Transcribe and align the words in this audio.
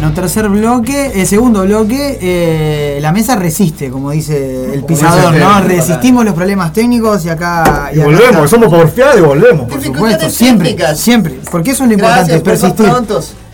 Bueno, 0.00 0.14
tercer 0.14 0.48
bloque, 0.48 1.12
el 1.14 1.26
segundo 1.26 1.60
bloque, 1.60 2.18
eh, 2.22 2.98
la 3.02 3.12
mesa 3.12 3.36
resiste, 3.36 3.90
como 3.90 4.12
dice 4.12 4.72
el 4.72 4.82
pisador, 4.82 5.34
¿no? 5.34 5.60
Resistimos 5.60 6.24
los 6.24 6.32
problemas 6.32 6.72
técnicos 6.72 7.26
y 7.26 7.28
acá... 7.28 7.90
Y, 7.92 7.98
volvemos, 7.98 8.48
somos 8.48 8.70
porfiados 8.70 9.18
y 9.18 9.20
volvemos. 9.20 9.68
Por 9.68 9.82
supuesto, 9.82 10.30
siempre, 10.30 10.74
siempre. 10.96 11.40
Porque 11.50 11.72
eso 11.72 11.82
es 11.82 11.88
lo 11.90 11.94
importante, 11.96 12.40
persistir. 12.40 12.90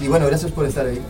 Y 0.01 0.07
bueno, 0.07 0.27
gracias 0.29 0.53
por 0.53 0.67
estar 0.67 0.87
ahí. 0.87 1.03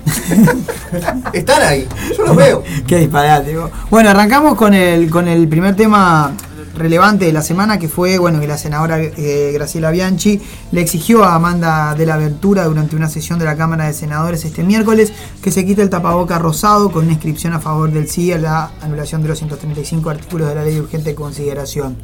Están 1.35 1.63
ahí, 1.65 1.87
yo 2.17 2.25
los 2.25 2.35
veo. 2.35 2.63
Qué 2.87 2.97
disparate. 3.01 3.55
Bueno, 3.91 4.09
arrancamos 4.09 4.55
con 4.57 4.73
el, 4.73 5.11
con 5.11 5.29
el 5.29 5.47
primer 5.49 5.77
tema 5.77 6.33
relevante 6.77 7.25
de 7.25 7.33
la 7.33 7.43
semana 7.43 7.79
que 7.79 7.89
fue 7.89 8.19
bueno 8.19 8.39
que 8.41 8.47
la 8.47 8.59
senadora 8.59 9.01
eh, 9.01 9.51
Graciela 9.53 9.91
Bianchi 9.91 10.41
le 10.73 10.81
exigió 10.81 11.25
a 11.25 11.35
Amanda 11.35 11.95
de 11.95 12.07
la 12.07 12.15
Aventura 12.15 12.65
durante 12.65 12.97
una 12.97 13.09
sesión 13.09 13.39
de 13.39 13.45
la 13.45 13.57
Cámara 13.57 13.87
de 13.87 13.95
Senadores 13.95 14.45
este 14.45 14.63
miércoles 14.63 15.13
que 15.43 15.51
se 15.51 15.65
quite 15.65 15.83
el 15.83 15.91
tapaboca 15.91 16.39
rosado 16.39 16.93
con 16.93 17.05
una 17.05 17.15
inscripción 17.15 17.53
a 17.55 17.61
favor 17.61 17.91
del 17.91 18.09
sí 18.09 18.33
a 18.33 18.39
la 18.39 18.71
anulación 18.81 19.23
de 19.23 19.29
los 19.29 19.39
135 19.39 20.11
artículos 20.11 20.49
de 20.49 20.55
la 20.55 20.65
ley 20.65 20.75
de 20.75 20.81
urgente 20.81 21.15
consideración. 21.15 21.97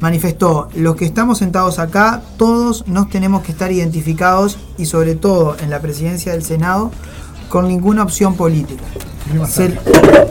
Manifestó, 0.00 0.68
los 0.74 0.96
que 0.96 1.04
estamos 1.04 1.38
sentados 1.38 1.78
acá, 1.78 2.22
todos 2.36 2.88
nos 2.88 3.08
tenemos 3.08 3.42
que 3.42 3.52
estar 3.52 3.70
identificados 3.70 4.58
y 4.76 4.86
sobre 4.86 5.14
todo 5.14 5.56
en 5.60 5.70
la 5.70 5.80
presidencia 5.80 6.32
del 6.32 6.42
Senado 6.42 6.90
con 7.48 7.68
ninguna 7.68 8.02
opción 8.02 8.34
política. 8.34 8.82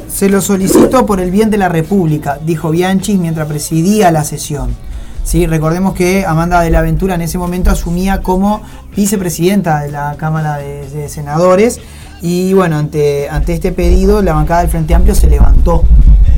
Se, 0.07 0.29
lo 0.29 0.41
solicito 0.41 1.05
por 1.05 1.19
el 1.19 1.31
bien 1.31 1.49
de 1.49 1.57
la 1.57 1.69
República, 1.69 2.39
dijo 2.45 2.69
Bianchi 2.71 3.17
mientras 3.17 3.47
presidía 3.47 4.11
la 4.11 4.23
sesión. 4.23 4.75
Sí, 5.23 5.47
recordemos 5.47 5.93
que 5.93 6.25
Amanda 6.25 6.61
de 6.61 6.71
la 6.71 6.81
Ventura 6.81 7.15
en 7.15 7.21
ese 7.21 7.37
momento 7.37 7.69
asumía 7.69 8.21
como 8.21 8.61
vicepresidenta 8.95 9.81
de 9.81 9.91
la 9.91 10.15
Cámara 10.17 10.57
de, 10.57 11.07
Senadores 11.09 11.79
y 12.21 12.53
bueno, 12.53 12.77
ante, 12.77 13.29
ante 13.29 13.53
este 13.53 13.71
pedido 13.71 14.21
la 14.21 14.33
bancada 14.33 14.61
del 14.61 14.69
Frente 14.69 14.93
Amplio 14.93 15.15
se 15.15 15.27
levantó 15.27 15.83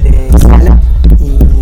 de 0.04 0.38
sala 0.38 0.80
y 1.20 1.53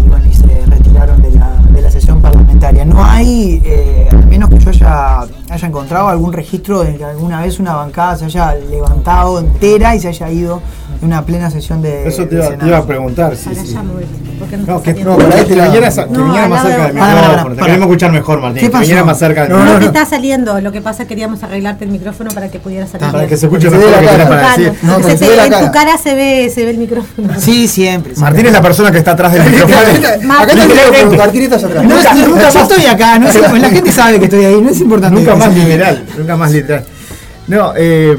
No 2.62 3.04
hay, 3.04 3.59
eh, 3.66 4.08
al 4.12 4.28
menos 4.28 4.48
que 4.48 4.59
yo 4.59 4.70
haya, 4.70 5.22
haya 5.50 5.67
encontrado 5.67 6.09
algún 6.09 6.31
registro 6.31 6.84
de 6.84 6.95
que 6.95 7.04
alguna 7.04 7.42
vez 7.42 7.59
una 7.59 7.73
bancada 7.73 8.16
se 8.17 8.26
haya 8.26 8.54
levantado 8.54 9.40
entera 9.40 9.95
y 9.95 10.00
se 10.00 10.09
haya 10.09 10.30
ido 10.30 10.62
una 11.02 11.25
plena 11.25 11.49
sesión 11.49 11.81
de. 11.81 12.07
Eso 12.07 12.25
te 12.27 12.35
iba, 12.35 12.77
a 12.77 12.85
preguntar. 12.85 13.35
Sí, 13.35 13.49
sí. 13.55 13.75
no, 13.75 14.81
que, 14.81 14.94
no, 14.94 15.17
para 15.17 15.43
que 15.43 15.55
vinieras, 15.55 15.95
que 15.95 16.05
viniera 16.05 16.47
más 16.47 16.63
cerca 16.63 16.88
del 16.88 16.93
micrófono. 16.93 17.55
Te 17.55 17.61
queremos 17.61 17.88
escuchar 17.88 18.11
mejor, 18.11 18.41
Martín. 18.41 18.61
¿Qué 18.61 18.69
pasó? 18.69 18.81
Que 18.81 18.88
viniera 18.88 19.03
más 19.03 19.19
cerca 19.19 19.41
del 19.41 19.49
micrófono. 19.49 19.73
No, 19.73 19.80
te 19.80 19.85
está 19.85 20.05
saliendo. 20.05 20.61
Lo 20.61 20.71
que 20.71 20.81
pasa 20.81 21.08
queríamos 21.08 21.41
arreglarte 21.43 21.85
el 21.85 21.91
micrófono 21.91 22.30
para 22.31 22.49
que 22.49 22.59
pudieras 22.59 22.89
salir. 22.89 23.11
Para 23.11 23.27
que 23.27 23.38
se 23.38 23.47
escuche 23.47 23.69
mejor 23.69 23.89
lo 23.89 23.99
que 23.99 24.08
tienes 24.08 24.27
para 24.27 24.58
decir. 24.58 24.73
En 25.52 25.66
tu 25.66 25.71
cara 25.71 25.97
se 25.97 26.13
ve, 26.13 26.52
se 26.53 26.66
ve 26.66 26.71
el 26.71 26.77
micrófono. 26.77 27.30
Sí, 27.39 27.67
siempre. 27.67 28.13
Martín 28.17 28.45
es 28.45 28.53
la 28.53 28.61
persona 28.61 28.91
que 28.91 28.99
está 28.99 29.11
atrás 29.11 29.33
del 29.33 29.43
micrófono. 29.52 29.77
Acá 29.77 30.52
está 30.52 30.63
el 30.63 30.69
micrófono, 30.69 31.17
Martín 31.17 31.41
está 31.43 31.55
atrás. 31.55 31.83
Nunca 31.83 32.43
más 32.43 32.55
estoy 32.55 32.86
acá. 32.86 33.19
La 33.19 33.69
gente 33.69 33.91
sabe 33.91 34.19
que 34.19 34.25
estoy 34.25 34.45
ahí. 34.45 34.61
No 34.61 34.69
es 34.69 34.80
importante. 34.80 35.19
Nunca 35.19 35.36
más 35.36 35.55
literal. 35.55 36.03
Nunca 36.17 36.38
más 36.38 36.52
literal. 36.52 36.86
No, 37.47 37.73
eh 37.75 38.17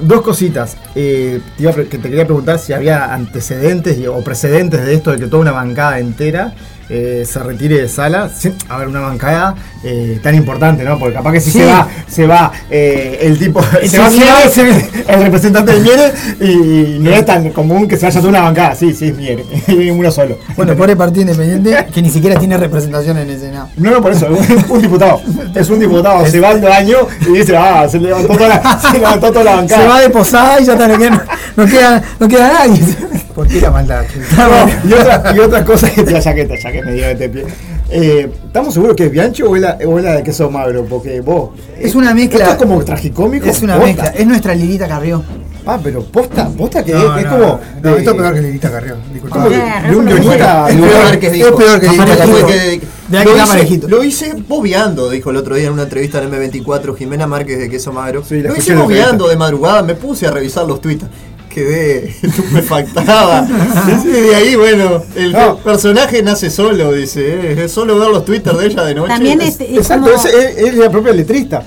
dos 0.00 0.22
cositas. 0.22 0.76
Eh, 0.94 1.40
te, 1.56 1.72
que 1.88 1.98
te 1.98 2.08
quería 2.08 2.24
preguntar 2.24 2.58
si 2.58 2.72
había 2.72 3.12
antecedentes 3.12 3.98
o 4.08 4.22
precedentes 4.22 4.84
de 4.84 4.94
esto 4.94 5.12
de 5.12 5.18
que 5.18 5.26
toda 5.26 5.42
una 5.42 5.52
bancada 5.52 5.98
entera 5.98 6.54
eh, 6.88 7.24
se 7.26 7.38
retire 7.38 7.82
de 7.82 7.88
sala. 7.88 8.30
a 8.68 8.78
ver, 8.78 8.88
una 8.88 9.00
bancada 9.00 9.54
eh, 9.82 10.18
tan 10.22 10.34
importante, 10.34 10.84
¿no? 10.84 10.98
Porque 10.98 11.14
capaz 11.14 11.32
que 11.32 11.40
si 11.40 11.50
se 11.50 11.64
va, 11.64 11.88
se 12.06 12.26
va 12.26 12.52
eh, 12.70 13.18
el 13.22 13.38
tipo, 13.38 13.62
se 13.62 13.98
va 13.98 14.08
el 14.08 15.22
representante 15.22 15.72
de 15.72 15.80
Miere 15.80 16.12
y, 16.40 16.98
no 16.98 17.10
es 17.10 17.24
tan 17.24 17.50
común 17.50 17.88
que 17.88 17.96
se 17.96 18.06
vaya 18.06 18.20
toda 18.20 18.30
una 18.30 18.42
bancada. 18.42 18.74
Sí, 18.74 18.92
sí, 18.92 19.08
es 19.08 19.16
Miere, 19.16 19.44
uno 19.92 20.10
solo. 20.10 20.38
Bueno, 20.56 20.74
por 20.74 20.90
el 20.90 20.96
Partido 20.96 21.22
Independiente 21.22 21.86
que 21.92 22.02
ni 22.02 22.10
siquiera 22.10 22.38
tiene 22.38 22.56
representación 22.56 23.18
en 23.18 23.30
el 23.30 23.40
Senado. 23.40 23.68
No, 23.76 23.90
no, 23.90 24.02
por 24.02 24.12
eso, 24.12 24.28
es 24.36 24.70
un 24.70 24.82
diputado. 24.82 25.20
Es 25.54 25.70
un 25.70 25.80
diputado, 25.80 26.26
se 26.26 26.40
va 26.40 26.50
al 26.50 26.72
año 26.72 26.96
y 27.22 27.38
dice, 27.38 27.56
ah, 27.56 27.86
se 27.88 27.98
levantó 27.98 28.34
toda 28.34 28.48
la, 28.48 28.80
se 28.80 28.98
levantó 28.98 29.32
toda 29.32 29.44
la 29.44 29.56
bancada. 29.56 29.82
Se 29.82 29.88
va 29.88 30.00
de 30.00 30.10
posada 30.10 30.60
y 30.60 30.64
ya 30.64 30.72
está, 30.72 30.88
no 30.88 30.98
queda, 30.98 31.24
no 31.56 31.66
queda, 31.66 32.02
no 32.20 32.28
queda 32.28 32.52
nadie. 32.52 32.96
¿Por 33.34 33.48
qué 33.48 33.60
la 33.60 33.70
maldad? 33.70 34.04
y, 34.88 34.92
otra, 34.92 35.34
y 35.34 35.38
otra 35.40 35.64
cosa 35.64 35.90
que 35.90 36.02
te 36.04 36.20
chaqueta, 36.20 36.54
ya 36.56 36.72
que 36.72 36.82
me 36.82 36.92
dio 36.92 37.06
este 37.06 37.28
pie. 37.28 37.44
Eh, 37.90 38.30
¿Estamos 38.46 38.72
seguros 38.72 38.96
que 38.96 39.06
es 39.06 39.10
Biancho 39.10 39.50
o 39.50 39.56
es, 39.56 39.62
la, 39.62 39.76
o 39.86 39.98
es 39.98 40.04
la 40.04 40.12
de 40.14 40.22
queso 40.22 40.50
magro? 40.50 40.84
Porque 40.84 41.20
vos. 41.20 41.50
Es 41.78 41.94
una 41.94 42.14
mezcla. 42.14 42.40
¿Esto 42.40 42.52
es 42.52 42.56
como 42.58 42.84
tragicómico? 42.84 43.46
Es 43.46 43.60
una 43.62 43.76
mezcla. 43.76 44.06
Es 44.06 44.26
nuestra 44.26 44.54
Lilita 44.54 44.86
Carrió. 44.86 45.22
Ah, 45.66 45.80
pero 45.82 46.04
posta, 46.04 46.48
posta 46.48 46.84
que 46.84 46.92
es, 46.92 46.98
es, 46.98 47.26
como. 47.26 47.58
No, 47.82 47.96
esto 47.96 48.10
es 48.10 48.16
peor 48.16 48.34
que 48.34 48.40
Lilita 48.40 48.70
Carrió. 48.70 48.96
Disculpa. 49.12 49.48
De 49.48 49.96
un 49.96 50.04
guionista. 50.06 50.70
Es 50.70 50.76
peor 50.76 51.80
que 51.80 51.88
Lilita 51.88 52.16
Carrió. 52.16 53.88
Lo 53.88 54.04
hice 54.04 54.34
bobeando, 54.46 55.10
dijo 55.10 55.30
el 55.30 55.36
otro 55.36 55.56
día 55.56 55.66
en 55.66 55.72
una 55.72 55.82
entrevista 55.82 56.22
en 56.22 56.30
M24 56.30 56.96
Jimena 56.96 57.26
Márquez 57.26 57.58
de 57.58 57.68
Queso 57.68 57.92
Magro. 57.92 58.22
lo 58.28 58.56
hice 58.56 58.74
bobeando 58.76 59.28
de 59.28 59.36
madrugada, 59.36 59.82
me 59.82 59.94
puse 59.94 60.26
a 60.26 60.30
revisar 60.30 60.66
los 60.66 60.80
tweets 60.80 61.04
quedé 61.54 62.08
estupefactada. 62.22 63.42
de 63.42 64.34
ahí, 64.34 64.56
bueno, 64.56 65.02
el 65.14 65.34
personaje 65.62 66.22
nace 66.22 66.50
solo, 66.50 66.92
dice. 66.92 67.20
¿eh? 67.20 67.64
Es 67.64 67.72
solo 67.72 67.98
ver 67.98 68.10
los 68.10 68.24
twitters 68.24 68.58
de 68.58 68.66
ella 68.66 68.84
de 68.84 68.94
noche. 68.96 69.08
También 69.08 69.40
es, 69.40 69.60
Exacto, 69.60 70.10
es, 70.12 70.74
la 70.74 70.90
propia 70.90 71.12
letrista. 71.12 71.62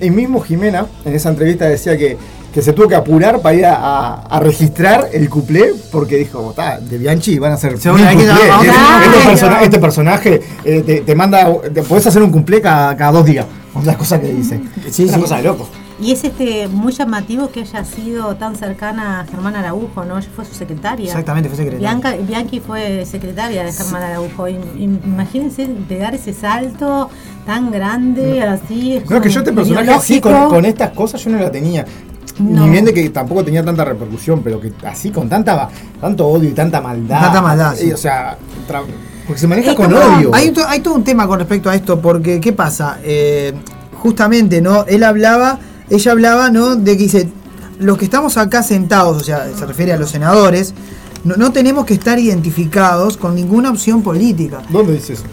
Y, 0.00 0.10
mismo 0.10 0.40
Jimena, 0.40 0.86
en 1.04 1.14
esa 1.14 1.28
entrevista, 1.28 1.66
decía 1.66 1.96
que, 1.96 2.16
que 2.52 2.62
se 2.62 2.72
tuvo 2.72 2.88
que 2.88 2.96
apurar 2.96 3.40
para 3.40 3.54
ir 3.54 3.64
a, 3.66 4.40
registrar 4.42 5.08
el 5.12 5.30
cuplé 5.30 5.72
porque 5.92 6.16
dijo, 6.16 6.50
está, 6.50 6.80
de 6.80 6.98
Bianchi 6.98 7.38
van 7.38 7.52
a 7.52 7.56
ser 7.56 7.74
este, 7.74 7.90
este, 9.62 9.78
personaje 9.78 10.40
eh, 10.64 11.02
te, 11.06 11.14
manda, 11.14 11.60
te 11.72 11.82
podés 11.82 12.06
hacer 12.08 12.22
un 12.22 12.32
cuplé 12.32 12.60
cada, 12.60 12.96
cada 12.96 13.12
dos 13.12 13.24
días. 13.24 13.46
Las 13.84 13.96
cosas 13.96 14.18
que 14.18 14.26
dice. 14.26 14.60
Sí, 14.90 15.04
es 15.04 15.10
una 15.10 15.20
cosa 15.20 15.36
de 15.36 15.44
loco. 15.44 15.68
Y 16.00 16.12
es 16.12 16.22
este 16.22 16.68
muy 16.68 16.92
llamativo 16.92 17.50
que 17.50 17.60
haya 17.60 17.84
sido 17.84 18.36
tan 18.36 18.54
cercana 18.54 19.20
a 19.20 19.24
Germán 19.24 19.56
Araujo, 19.56 20.04
¿no? 20.04 20.18
Ella 20.18 20.28
fue 20.34 20.44
su 20.44 20.54
secretaria. 20.54 21.06
Exactamente, 21.06 21.48
fue 21.48 21.56
secretaria. 21.56 22.16
Bianchi 22.22 22.60
fue 22.60 23.04
secretaria 23.04 23.64
de 23.64 23.72
Germán 23.72 24.02
Araujo. 24.04 24.46
Imagínense 24.48 25.66
pegar 25.88 26.14
ese 26.14 26.32
salto 26.32 27.10
tan 27.44 27.72
grande, 27.72 28.42
así. 28.42 29.02
no, 29.08 29.20
que 29.20 29.28
yo 29.28 29.40
este 29.40 29.52
personaje 29.52 29.90
así, 29.90 30.20
con, 30.20 30.64
estas 30.64 30.90
cosas, 30.90 31.22
yo 31.24 31.30
no 31.30 31.38
la 31.38 31.50
tenía. 31.50 31.84
Ni 32.38 32.68
bien 32.70 32.84
de 32.84 32.94
que 32.94 33.10
tampoco 33.10 33.44
tenía 33.44 33.64
tanta 33.64 33.84
repercusión, 33.84 34.42
pero 34.44 34.60
que 34.60 34.72
así 34.86 35.10
con 35.10 35.28
tanta 35.28 35.68
tanto 36.00 36.28
odio 36.28 36.48
y 36.48 36.52
tanta 36.52 36.80
maldad. 36.80 37.20
Tanta 37.20 37.42
maldad. 37.42 37.74
o 37.92 37.96
sea, 37.96 38.38
porque 39.26 39.40
se 39.40 39.48
maneja 39.48 39.74
con 39.74 39.92
odio. 39.92 40.30
Hay, 40.32 40.54
hay, 40.68 40.80
todo 40.80 40.94
un 40.94 41.02
tema 41.02 41.26
con 41.26 41.40
respecto 41.40 41.68
a 41.68 41.74
esto, 41.74 42.00
porque 42.00 42.40
¿qué 42.40 42.52
pasa? 42.52 42.98
Eh, 43.02 43.52
justamente, 43.94 44.60
¿no? 44.60 44.84
Él 44.86 45.02
hablaba 45.02 45.58
ella 45.90 46.12
hablaba, 46.12 46.50
¿no? 46.50 46.76
De 46.76 46.96
que 46.96 47.04
dice, 47.04 47.28
los 47.78 47.98
que 47.98 48.04
estamos 48.04 48.36
acá 48.36 48.62
sentados, 48.62 49.16
o 49.16 49.24
sea, 49.24 49.48
se 49.56 49.66
refiere 49.66 49.92
a 49.92 49.96
los 49.96 50.10
senadores, 50.10 50.74
no, 51.24 51.36
no 51.36 51.52
tenemos 51.52 51.84
que 51.84 51.94
estar 51.94 52.18
identificados 52.18 53.16
con 53.16 53.34
ninguna 53.34 53.70
opción 53.70 54.02
política. 54.02 54.62
¿Dónde 54.70 54.94
dice 54.94 55.14
eso? 55.14 55.24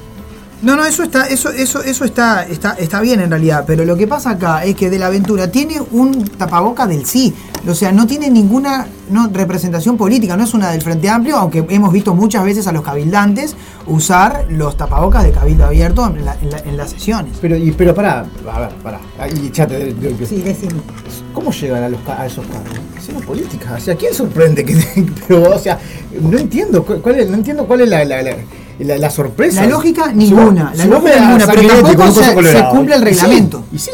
No, 0.61 0.75
no, 0.75 0.85
eso 0.85 1.03
está, 1.03 1.27
eso, 1.27 1.49
eso, 1.49 1.83
eso 1.83 2.05
está, 2.05 2.43
está, 2.43 2.73
está 2.73 3.01
bien 3.01 3.19
en 3.19 3.29
realidad, 3.29 3.66
pero 3.67 3.83
lo 3.83 3.97
que 3.97 4.07
pasa 4.07 4.31
acá 4.31 4.63
es 4.63 4.75
que 4.75 4.89
de 4.89 4.97
la 4.97 5.07
aventura 5.07 5.51
tiene 5.51 5.81
un 5.91 6.23
tapaboca 6.29 6.88
del 6.88 7.05
sí, 7.05 7.33
o 7.67 7.75
sea, 7.75 7.91
no 7.91 8.07
tiene 8.07 8.29
ninguna 8.29 8.88
no, 9.09 9.27
representación 9.31 9.97
política, 9.97 10.38
no 10.38 10.43
es 10.43 10.53
una 10.53 10.71
del 10.71 10.81
Frente 10.81 11.09
Amplio, 11.09 11.35
aunque 11.35 11.66
hemos 11.69 11.91
visto 11.91 12.13
muchas 12.16 12.43
veces 12.43 12.67
a 12.67 12.71
los 12.71 12.83
cabildantes 12.83 13.55
usar 13.85 14.45
los 14.49 14.77
tapabocas 14.77 15.23
de 15.23 15.31
cabildo 15.31 15.66
abierto 15.66 16.05
en, 16.05 16.78
las 16.78 16.90
sesiones. 16.90 17.37
Pero, 17.41 17.57
y, 17.57 17.72
pero 17.72 17.93
pará, 17.93 18.25
a 18.52 18.59
ver, 18.59 18.69
pará, 18.75 18.99
y 19.34 19.49
chate 19.52 19.93
de, 19.93 19.93
de, 19.93 20.25
Sí, 20.25 20.37
decime. 20.37 20.75
¿Cómo 21.34 21.52
llegan 21.52 21.84
a, 21.84 21.90
los, 21.90 21.99
a 22.07 22.25
esos 22.25 22.46
cargos? 22.46 22.79
Son 23.05 23.22
políticas, 23.22 23.81
o 23.81 23.85
sea, 23.85 23.96
¿quién 23.96 24.13
sorprende 24.13 24.63
que, 24.63 24.75
pero, 25.28 25.55
o 25.55 25.59
sea, 25.59 25.78
no 26.22 26.37
entiendo 26.37 26.84
cuál 26.84 27.19
es, 27.19 27.29
no 27.29 27.35
entiendo 27.35 27.66
cuál 27.67 27.81
es 27.81 27.90
la 27.90 28.05
la, 28.05 28.22
sorpresa. 29.09 29.61
La 29.61 29.67
lógica, 29.67 30.11
ninguna. 30.11 30.73
la 30.75 30.85
lógica, 30.85 31.19
ninguna. 31.19 31.47
Pero 31.47 31.67
tampoco 31.83 32.11
se, 32.11 32.66
cumple 32.72 32.95
el 32.95 33.01
reglamento. 33.01 33.63
Y 33.72 33.79
sí, 33.79 33.91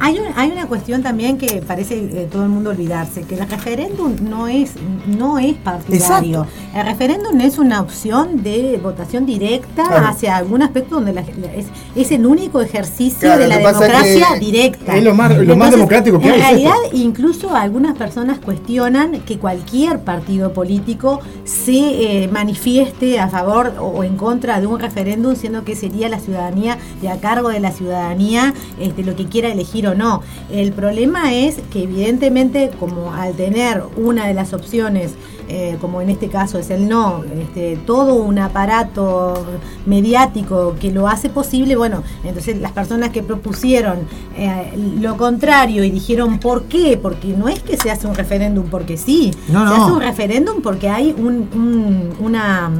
Hay, 0.00 0.20
hay 0.36 0.50
una 0.50 0.66
cuestión 0.66 1.02
también 1.02 1.38
que 1.38 1.62
parece 1.66 1.94
eh, 1.98 2.28
todo 2.30 2.44
el 2.44 2.48
mundo 2.48 2.70
olvidarse, 2.70 3.22
que 3.22 3.36
el 3.36 3.48
referéndum 3.48 4.16
no 4.22 4.48
es, 4.48 4.72
no 5.06 5.38
es 5.38 5.54
partidario. 5.56 6.46
El 6.74 6.86
referéndum 6.86 7.40
es 7.40 7.58
una 7.58 7.80
opción 7.80 8.42
de 8.42 8.78
votación 8.82 9.26
directa 9.26 10.08
hacia 10.08 10.36
algún 10.36 10.62
aspecto 10.62 10.96
donde 10.96 11.12
la, 11.12 11.20
es, 11.20 11.66
es, 11.94 12.10
el 12.12 12.26
único 12.26 12.60
ejercicio 12.60 13.36
de 13.36 13.48
la 13.48 13.58
democracia 13.58 14.26
directa. 14.38 14.96
Es 14.96 15.04
lo 15.04 15.14
más, 15.14 15.36
lo 15.36 15.56
más 15.56 15.70
democrático 15.70 16.18
que 16.18 16.30
hay. 16.30 16.34
En 16.34 16.40
realidad, 16.40 16.74
incluso 16.92 17.54
algunas 17.54 17.96
personas 17.96 18.38
cuestionan 18.38 19.20
que 19.20 19.38
cualquier 19.38 20.00
partido 20.00 20.52
político 20.52 21.20
se 21.44 22.22
eh, 22.22 22.28
manifieste 22.28 23.18
a 23.18 23.28
favor 23.28 23.74
o 23.78 23.99
o 24.00 24.04
en 24.04 24.16
contra 24.16 24.60
de 24.60 24.66
un 24.66 24.80
referéndum, 24.80 25.36
siendo 25.36 25.64
que 25.64 25.76
sería 25.76 26.08
la 26.08 26.18
ciudadanía 26.18 26.78
de 27.02 27.08
a 27.08 27.20
cargo 27.20 27.50
de 27.50 27.60
la 27.60 27.70
ciudadanía 27.70 28.54
este, 28.78 29.04
lo 29.04 29.14
que 29.14 29.26
quiera 29.26 29.48
elegir 29.48 29.86
o 29.86 29.94
no. 29.94 30.22
El 30.50 30.72
problema 30.72 31.34
es 31.34 31.56
que 31.72 31.82
evidentemente 31.84 32.70
como 32.80 33.12
al 33.12 33.34
tener 33.34 33.82
una 33.96 34.26
de 34.26 34.34
las 34.34 34.52
opciones 34.52 35.14
eh, 35.52 35.78
como 35.80 36.00
en 36.00 36.10
este 36.10 36.28
caso 36.28 36.58
es 36.58 36.70
el 36.70 36.88
no, 36.88 37.24
este, 37.24 37.76
todo 37.84 38.14
un 38.14 38.38
aparato 38.38 39.44
mediático 39.84 40.76
que 40.80 40.92
lo 40.92 41.08
hace 41.08 41.28
posible, 41.28 41.74
bueno, 41.74 42.04
entonces 42.22 42.60
las 42.60 42.70
personas 42.70 43.10
que 43.10 43.24
propusieron 43.24 43.98
eh, 44.36 44.72
lo 45.00 45.16
contrario 45.16 45.82
y 45.82 45.90
dijeron 45.90 46.38
por 46.38 46.66
qué, 46.66 46.96
porque 47.02 47.34
no 47.36 47.48
es 47.48 47.58
que 47.64 47.76
se 47.76 47.90
hace 47.90 48.06
un 48.06 48.14
referéndum 48.14 48.66
porque 48.70 48.96
sí, 48.96 49.32
se 49.48 49.56
hace 49.56 49.90
un 49.90 50.00
referéndum 50.00 50.62
porque 50.62 50.88
hay 50.88 51.12
un, 51.18 52.14
una 52.20 52.70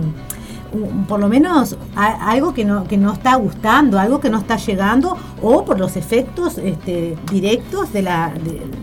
por 1.08 1.20
lo 1.20 1.28
menos 1.28 1.76
algo 1.94 2.54
que 2.54 2.64
no, 2.64 2.84
que 2.84 2.96
no 2.96 3.12
está 3.12 3.34
gustando, 3.36 3.98
algo 3.98 4.20
que 4.20 4.30
no 4.30 4.38
está 4.38 4.56
llegando, 4.56 5.16
o 5.42 5.64
por 5.64 5.78
los 5.78 5.96
efectos 5.96 6.58
este, 6.58 7.16
directos 7.30 7.92
de, 7.92 8.02
la, 8.02 8.32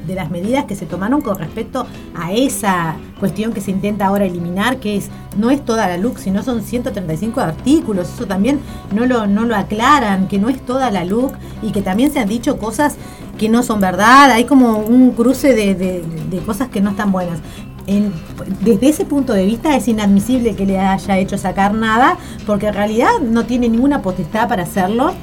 de, 0.06 0.16
las 0.16 0.30
medidas 0.30 0.66
que 0.66 0.76
se 0.76 0.86
tomaron 0.86 1.22
con 1.22 1.38
respecto 1.38 1.86
a 2.16 2.34
esa 2.34 2.96
cuestión 3.20 3.54
que 3.54 3.62
se 3.62 3.72
intenta 3.72 4.08
ahora 4.08 4.26
eliminar, 4.26 4.78
que 4.78 4.98
es 4.98 5.10
no 5.38 5.52
es 5.52 5.64
toda 5.64 5.88
la 5.88 5.98
LUC, 5.98 6.18
sino 6.18 6.44
son 6.44 6.62
135 6.62 7.40
artículos, 7.40 8.10
eso 8.10 8.26
también 8.26 8.60
no 8.94 9.06
lo, 9.06 9.28
no 9.28 9.46
lo 9.46 9.56
aclaran, 9.56 10.28
que 10.28 10.40
no 10.40 10.50
es 10.50 10.60
toda 10.66 10.92
la 10.92 11.06
LUC 11.06 11.34
y 11.62 11.72
que 11.72 11.82
también 11.82 12.12
se 12.12 12.20
han 12.20 12.28
dicho 12.28 12.58
cosas 12.58 12.96
que 13.38 13.50
no 13.50 13.62
son 13.62 13.80
verdad, 13.80 14.32
hay 14.32 14.46
como 14.46 14.80
un 14.80 15.12
cruce 15.12 15.54
de, 15.54 15.76
de 15.76 16.40
cosas 16.40 16.70
que 16.70 16.82
no 16.82 16.90
están 16.92 17.12
buenas 17.12 17.40
desde 17.88 18.90
ese 18.90 19.06
punto 19.06 19.32
de 19.34 19.46
vista 19.46 19.76
es 19.78 19.88
inadmisible 19.88 20.56
que 20.56 20.66
le 20.66 20.78
haya 20.78 21.18
hecho 21.18 21.38
sacar 21.38 21.74
nada, 21.74 22.18
porque 22.46 22.68
en 22.68 22.74
realidad 22.74 23.10
no 23.24 23.46
tiene 23.46 23.70
ninguna 23.70 24.02
potestad 24.02 24.50
para 24.50 24.64
hacerlo. 24.64 25.14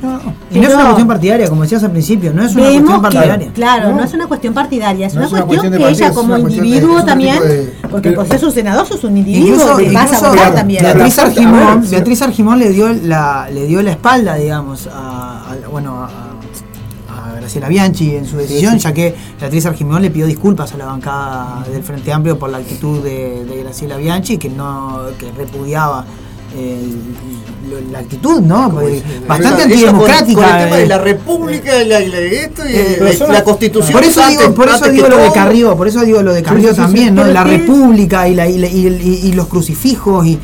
y 0.51 0.59
no 0.59 0.69
es 0.69 0.75
una 0.75 0.85
cuestión 0.85 1.09
partidaria, 1.09 1.49
como 1.49 1.63
decías 1.63 1.85
al 1.85 1.91
principio, 1.91 2.33
no 2.33 2.43
es 2.43 2.55
una 2.55 2.65
cuestión 2.65 3.03
partidaria. 3.03 3.53
claro, 3.53 3.93
¿no? 3.93 4.03
es 4.03 4.15
una 4.15 4.27
cuestión 4.27 4.55
partidaria, 4.55 5.07
es, 5.07 5.15
una, 5.15 5.29
cuestión 5.29 5.73
que 5.73 5.89
ella 5.89 6.13
como 6.13 6.39
individuo 6.39 7.05
también, 7.05 7.39
porque 7.91 8.13
por 8.13 8.27
ser 8.27 8.41
su 8.41 8.51
senador 8.51 8.87
sos 8.87 9.05
un 9.05 9.19
individuo 9.19 9.77
que 9.77 9.91
vas 9.91 10.23
a 10.23 10.31
votar 10.31 10.55
también. 10.55 10.83
Beatriz 10.83 11.19
Argimón, 11.19 11.85
Beatriz 11.91 12.23
Argimón 12.23 12.59
le 12.59 12.71
dio 12.71 12.89
la, 12.93 13.49
le 13.53 13.67
dio 13.67 13.83
la 13.83 13.91
espalda, 13.91 14.37
digamos, 14.37 14.89
a, 14.91 15.55
bueno, 15.71 16.04
a 16.04 16.04
Graciela 17.55 17.69
Bianchi 17.69 18.17
en 18.17 18.27
su 18.27 18.37
decisión, 18.37 18.79
ya 18.79 18.93
que 18.93 19.15
Beatriz 19.41 19.67
Argimón 19.67 20.03
le 20.03 20.11
pidió 20.11 20.27
disculpas 20.27 20.73
a 20.73 20.77
la 20.77 20.87
bancada 20.87 21.65
del 21.71 21.85
Frente 21.85 22.13
Amplio 22.13 22.37
por 22.37 22.51
la 22.51 22.59
actitud 22.59 23.01
de, 23.01 23.45
Graciela 23.63 23.97
Bianchi, 23.97 24.39
que 24.39 24.49
no 24.49 25.03
que 25.19 25.31
repudiaba 25.31 26.05
eh, 26.57 26.83
la 27.93 28.01
actitud, 28.01 28.41
¿no? 28.41 28.73
Bastante 29.29 29.63
antidemocrática. 29.63 30.41
Con, 30.41 30.45
el 30.45 30.65
tema 30.65 30.77
de 30.79 30.87
la 30.87 30.99
República, 30.99 31.85
la, 31.85 31.99
esto 32.01 32.63
y 32.69 32.75
eh, 32.75 33.19
la, 33.29 33.45
Constitución. 33.45 33.93
Por 33.93 34.03
eso 34.03 34.27
digo, 34.29 34.55
por 34.55 34.69
eso 34.69 34.89
digo 34.89 35.09
lo 35.09 35.19
de 35.19 35.33
Carrió, 35.33 35.77
por 35.77 35.87
eso 35.87 36.01
digo 36.01 36.23
lo 36.23 36.33
de 36.33 36.43
Carrió 36.43 36.75
también, 36.75 37.15
¿no? 37.15 37.25
La 37.25 37.45
República 37.45 38.29
y, 38.29 38.33
y, 38.33 39.33
los 39.33 39.47
crucifijos 39.47 40.27
y 40.27 40.41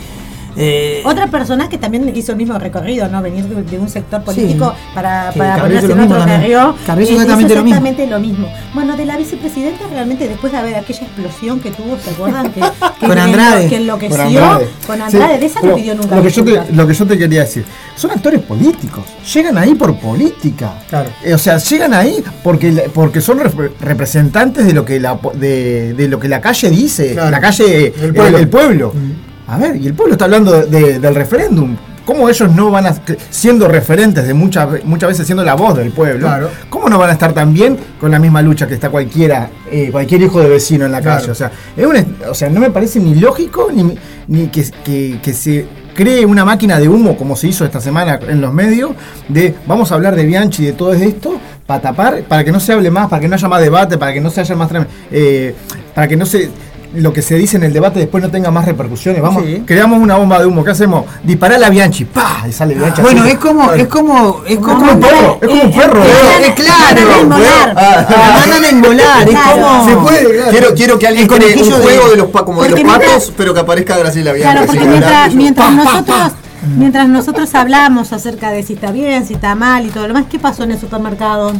eh, 0.56 1.02
Otra 1.04 1.26
persona 1.28 1.68
que 1.68 1.78
también 1.78 2.10
hizo 2.14 2.32
el 2.32 2.38
mismo 2.38 2.58
recorrido, 2.58 3.08
¿no? 3.08 3.22
Venir 3.22 3.44
de, 3.44 3.78
un 3.78 3.88
sector 3.88 4.22
político 4.22 4.74
para, 4.94 5.32
para 5.36 5.62
ponerse 5.62 5.92
en 5.92 6.00
otro 6.00 6.18
Carrió. 6.20 6.74
Exactamente, 6.98 7.52
exactamente 7.54 8.06
lo, 8.06 8.20
mismo. 8.20 8.48
Bueno, 8.74 8.96
de 8.96 9.04
la 9.04 9.16
vicepresidenta 9.16 9.86
realmente 9.90 10.28
después 10.28 10.52
de 10.52 10.58
haber 10.58 10.76
aquella 10.76 11.02
explosión 11.02 11.60
que 11.60 11.70
tuvo, 11.70 11.98
¿se 11.98 12.10
acuerdan? 12.10 12.52
Que, 12.52 12.60
con 13.06 13.18
Andrade. 13.18 13.68
Que 13.68 13.76
enloqueció 13.76 14.60
con 14.86 15.00
Andrade. 15.00 15.38
de 15.38 15.46
esa 15.46 15.60
no 15.62 15.74
pidió 15.74 15.94
nunca. 15.94 16.16
Lo 16.16 16.22
que, 16.22 16.30
yo 16.30 16.44
te, 16.44 16.72
lo 16.72 16.86
que 16.86 16.94
yo 16.94 17.06
te 17.06 17.18
quería 17.18 17.40
decir, 17.40 17.64
son 17.96 18.10
actores 18.10 18.40
políticos, 18.42 19.04
llegan 19.32 19.58
ahí 19.58 19.74
por 19.74 19.96
política. 19.96 20.74
Claro. 20.88 21.10
Eh, 21.24 21.34
o 21.34 21.38
sea, 21.38 21.58
llegan 21.58 21.94
ahí 21.94 22.22
porque, 22.42 22.90
porque 22.92 23.20
son 23.20 23.40
representantes 23.80 24.66
de 24.66 24.72
lo 24.72 24.84
que 24.84 25.00
la, 25.00 25.18
de, 25.34 25.94
de, 25.94 26.08
lo 26.08 26.18
que 26.18 26.28
la 26.28 26.40
calle 26.40 26.70
dice, 26.70 27.14
la 27.14 27.40
calle, 27.40 27.92
el 28.00 28.14
pueblo. 28.14 28.38
El, 28.38 28.48
pueblo. 28.48 28.92
Mm. 28.94 29.09
A 29.50 29.58
ver, 29.58 29.74
y 29.76 29.88
el 29.88 29.94
pueblo 29.94 30.12
está 30.12 30.26
hablando 30.26 30.62
del 30.62 31.14
referéndum. 31.14 31.76
¿Cómo 32.04 32.28
ellos 32.28 32.50
no 32.52 32.70
van 32.70 32.86
a, 32.86 32.94
siendo 33.30 33.66
referentes 33.66 34.26
de 34.26 34.32
muchas, 34.32 34.84
muchas 34.84 35.08
veces 35.10 35.26
siendo 35.26 35.44
la 35.44 35.54
voz 35.54 35.76
del 35.76 35.90
pueblo, 35.90 36.28
cómo 36.68 36.88
no 36.88 36.98
van 36.98 37.10
a 37.10 37.12
estar 37.12 37.32
también 37.32 37.76
con 38.00 38.12
la 38.12 38.18
misma 38.20 38.42
lucha 38.42 38.68
que 38.68 38.74
está 38.74 38.90
cualquiera, 38.90 39.50
eh, 39.70 39.90
cualquier 39.90 40.22
hijo 40.22 40.40
de 40.40 40.48
vecino 40.48 40.86
en 40.86 40.92
la 40.92 41.02
calle? 41.02 41.30
O 41.32 41.34
sea, 41.34 41.50
es 41.76 41.86
o 42.28 42.34
sea, 42.34 42.48
no 42.48 42.60
me 42.60 42.70
parece 42.70 43.00
ni 43.00 43.16
lógico 43.16 43.70
ni, 43.72 43.96
ni 44.28 44.48
que, 44.48 45.18
que, 45.20 45.34
se 45.34 45.66
cree 45.94 46.24
una 46.24 46.44
máquina 46.44 46.78
de 46.78 46.88
humo, 46.88 47.16
como 47.16 47.34
se 47.34 47.48
hizo 47.48 47.64
esta 47.64 47.80
semana 47.80 48.20
en 48.28 48.40
los 48.40 48.52
medios, 48.52 48.92
de 49.28 49.54
vamos 49.66 49.90
a 49.90 49.96
hablar 49.96 50.14
de 50.14 50.26
Bianchi 50.26 50.62
y 50.62 50.66
de 50.66 50.72
todo 50.72 50.92
esto, 50.92 51.40
para 51.66 51.82
tapar, 51.82 52.22
para 52.22 52.44
que 52.44 52.52
no 52.52 52.60
se 52.60 52.72
hable 52.72 52.90
más, 52.90 53.08
para 53.08 53.20
que 53.20 53.28
no 53.28 53.34
haya 53.34 53.48
más 53.48 53.60
debate, 53.60 53.98
para 53.98 54.12
que 54.12 54.20
no 54.20 54.30
se 54.30 54.40
haya 54.40 54.54
más... 54.54 54.70
Eh, 55.10 55.54
para 55.94 56.06
que 56.08 56.16
no 56.16 56.24
se 56.24 56.50
lo 56.94 57.12
que 57.12 57.22
se 57.22 57.36
dice 57.36 57.56
en 57.56 57.64
el 57.64 57.72
debate 57.72 58.00
después 58.00 58.22
no 58.22 58.30
tenga 58.30 58.50
más 58.50 58.64
repercusiones. 58.64 59.22
Vamos, 59.22 59.44
creamos 59.64 60.00
una 60.00 60.16
bomba 60.16 60.38
de 60.38 60.46
humo. 60.46 60.64
¿Qué 60.64 60.70
hacemos? 60.70 61.04
Disparar 61.22 61.62
a 61.62 61.70
Bianchi. 61.70 62.04
¡Pah! 62.04 62.44
Y 62.48 62.52
sale 62.52 62.74
Bianchi. 62.74 63.02
Bueno, 63.02 63.24
es 63.24 63.38
como, 63.38 63.72
es 63.72 63.86
como, 63.86 64.42
es 64.46 64.58
como, 64.58 64.92
un 64.92 65.00
perro. 65.00 65.38
Es 65.40 65.48
como 65.48 65.62
un 65.62 65.72
perro. 65.72 66.02
Es 66.04 66.50
claro. 66.52 67.26
mandan 67.28 68.64
a 68.64 68.68
engolar. 68.68 69.28
Es 69.28 69.38
como. 69.38 69.88
Se 69.88 69.96
puede, 69.96 70.50
Quiero, 70.50 70.74
quiero 70.74 70.98
que 70.98 71.06
alguien 71.06 71.26
con 71.26 71.42
un 71.42 71.82
juego 71.82 72.10
de 72.10 72.16
los, 72.16 72.28
como 72.28 72.62
de 72.62 72.70
los 72.70 72.80
patos, 72.80 73.32
pero 73.36 73.54
que 73.54 73.60
aparezca 73.60 73.96
Graciela 73.98 74.32
Bianchi. 74.32 74.52
Claro, 74.52 74.66
porque 74.66 74.84
mientras, 74.84 75.34
mientras 75.34 75.72
nosotros. 75.72 76.32
Mientras 76.76 77.08
nosotros 77.08 77.54
hablamos 77.54 78.12
acerca 78.12 78.50
de 78.50 78.62
si 78.62 78.74
está 78.74 78.92
bien, 78.92 79.26
si 79.26 79.32
está 79.32 79.54
mal 79.54 79.86
y 79.86 79.88
todo 79.88 80.02
lo 80.02 80.08
demás, 80.08 80.26
¿qué 80.30 80.38
pasó 80.38 80.64
en 80.64 80.72
el 80.72 80.78
supermercado? 80.78 81.54